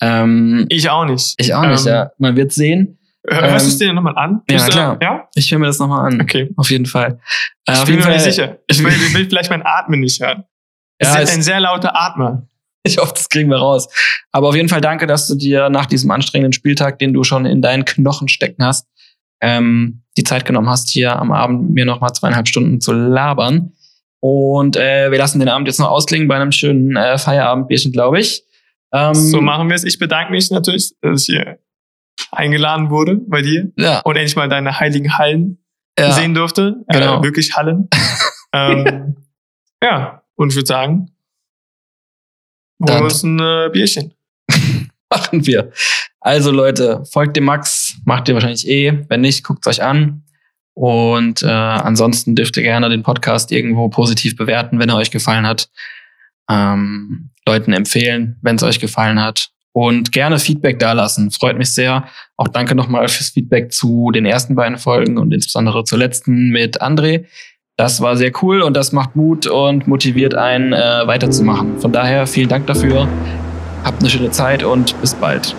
Ähm, 0.00 0.66
Ich 0.70 0.90
auch 0.90 1.04
nicht. 1.04 1.34
ich 1.38 1.54
auch 1.54 1.64
nicht, 1.66 1.86
Ähm, 1.86 1.92
ja. 1.92 2.10
Man 2.18 2.34
wird 2.36 2.52
sehen. 2.52 2.98
Hör- 3.28 3.50
Hörst 3.52 3.66
du 3.66 3.68
es 3.70 3.80
Ähm, 3.80 3.88
dir 3.88 3.92
nochmal 3.94 4.16
an? 4.16 4.42
ja, 4.50 4.66
klar. 4.66 4.98
Ja? 5.00 5.28
Ich 5.34 5.50
höre 5.52 5.58
mir 5.58 5.66
das 5.66 5.78
nochmal 5.78 6.06
an. 6.12 6.20
Okay. 6.20 6.50
Auf 6.56 6.70
jeden 6.70 6.86
Fall. 6.86 7.20
Äh, 7.66 7.72
Ich 7.72 7.78
auf 7.78 7.84
bin 7.86 7.94
mir 7.96 8.00
nicht 8.06 8.06
Fall 8.08 8.20
sicher. 8.20 8.58
Ich 8.66 8.82
will, 8.82 8.90
will 9.14 9.26
vielleicht 9.28 9.50
mein 9.50 9.62
Atmen 9.64 10.00
nicht 10.00 10.20
hören. 10.20 10.44
Es 10.98 11.08
Ja, 11.14 11.20
ist 11.20 11.32
ein 11.34 11.42
sehr 11.42 11.60
lauter 11.60 11.94
Atmer. 12.00 12.48
Ich 12.84 12.98
hoffe, 12.98 13.12
das 13.14 13.28
kriegen 13.28 13.48
wir 13.48 13.58
raus. 13.58 13.88
Aber 14.32 14.48
auf 14.48 14.56
jeden 14.56 14.68
Fall 14.68 14.80
danke, 14.80 15.06
dass 15.06 15.28
du 15.28 15.36
dir 15.36 15.68
nach 15.70 15.86
diesem 15.86 16.10
anstrengenden 16.10 16.52
Spieltag, 16.52 16.98
den 16.98 17.12
du 17.12 17.22
schon 17.22 17.46
in 17.46 17.62
deinen 17.62 17.84
Knochen 17.84 18.26
stecken 18.28 18.64
hast, 18.64 18.88
ähm, 19.40 20.02
die 20.16 20.24
Zeit 20.24 20.44
genommen 20.44 20.68
hast, 20.68 20.90
hier 20.90 21.16
am 21.16 21.30
Abend 21.30 21.70
mir 21.70 21.84
noch 21.84 22.00
mal 22.00 22.12
zweieinhalb 22.12 22.48
Stunden 22.48 22.80
zu 22.80 22.92
labern. 22.92 23.72
Und 24.20 24.76
äh, 24.76 25.10
wir 25.12 25.18
lassen 25.18 25.38
den 25.38 25.48
Abend 25.48 25.68
jetzt 25.68 25.78
noch 25.80 25.90
ausklingen 25.90 26.26
bei 26.28 26.36
einem 26.36 26.50
schönen 26.52 26.96
äh, 26.96 27.18
Feierabendbierchen, 27.18 27.92
glaube 27.92 28.20
ich. 28.20 28.42
Ähm, 28.92 29.14
So 29.14 29.40
machen 29.40 29.68
wir 29.68 29.76
es. 29.76 29.84
Ich 29.84 29.98
bedanke 30.00 30.32
mich 30.32 30.50
natürlich, 30.50 30.92
dass 31.00 31.22
ich 31.22 31.26
hier 31.26 31.58
eingeladen 32.32 32.90
wurde 32.90 33.16
bei 33.16 33.42
dir 33.42 33.70
Ja, 33.76 34.00
und 34.00 34.16
endlich 34.16 34.36
mal 34.36 34.48
deine 34.48 34.80
heiligen 34.80 35.16
Hallen 35.18 35.58
ja. 35.98 36.12
sehen 36.12 36.34
durfte. 36.34 36.84
Genau. 36.88 37.20
Äh, 37.20 37.22
wirklich 37.22 37.54
Hallen. 37.54 37.88
ähm, 38.52 39.16
ja, 39.82 40.22
und 40.34 40.50
ich 40.50 40.56
würde 40.56 40.66
sagen, 40.66 41.10
holen 42.80 42.98
wir 42.98 43.04
uns 43.04 43.22
ein 43.22 43.38
äh, 43.38 43.70
Bierchen. 43.72 44.14
machen 45.10 45.46
wir. 45.46 45.72
Also 46.20 46.50
Leute, 46.50 47.04
folgt 47.10 47.36
dem 47.36 47.44
Max, 47.44 47.96
macht 48.04 48.28
ihr 48.28 48.34
wahrscheinlich 48.34 48.66
eh. 48.66 49.04
Wenn 49.08 49.20
nicht, 49.20 49.44
guckt 49.44 49.66
euch 49.66 49.82
an. 49.82 50.24
Und 50.74 51.42
äh, 51.42 51.46
ansonsten 51.48 52.34
dürft 52.34 52.56
ihr 52.56 52.62
gerne 52.62 52.88
den 52.88 53.02
Podcast 53.02 53.52
irgendwo 53.52 53.88
positiv 53.88 54.36
bewerten, 54.36 54.78
wenn 54.78 54.88
er 54.88 54.96
euch 54.96 55.10
gefallen 55.10 55.46
hat. 55.46 55.68
Ähm, 56.50 57.30
Leuten 57.46 57.72
empfehlen, 57.72 58.38
wenn 58.42 58.56
es 58.56 58.62
euch 58.62 58.80
gefallen 58.80 59.20
hat. 59.20 59.51
Und 59.74 60.12
gerne 60.12 60.38
Feedback 60.38 60.78
dalassen. 60.78 61.30
Freut 61.30 61.56
mich 61.56 61.74
sehr. 61.74 62.04
Auch 62.36 62.48
danke 62.48 62.74
nochmal 62.74 63.08
fürs 63.08 63.30
Feedback 63.30 63.72
zu 63.72 64.10
den 64.10 64.26
ersten 64.26 64.54
beiden 64.54 64.76
Folgen 64.76 65.16
und 65.16 65.32
insbesondere 65.32 65.84
zur 65.84 65.98
letzten 65.98 66.50
mit 66.50 66.82
André. 66.82 67.24
Das 67.76 68.02
war 68.02 68.16
sehr 68.16 68.32
cool 68.42 68.60
und 68.60 68.76
das 68.76 68.92
macht 68.92 69.16
Mut 69.16 69.46
und 69.46 69.88
motiviert 69.88 70.34
einen, 70.34 70.74
äh, 70.74 71.06
weiterzumachen. 71.06 71.78
Von 71.80 71.90
daher 71.90 72.26
vielen 72.26 72.50
Dank 72.50 72.66
dafür. 72.66 73.08
Habt 73.82 74.00
eine 74.00 74.10
schöne 74.10 74.30
Zeit 74.30 74.62
und 74.62 75.00
bis 75.00 75.14
bald. 75.14 75.56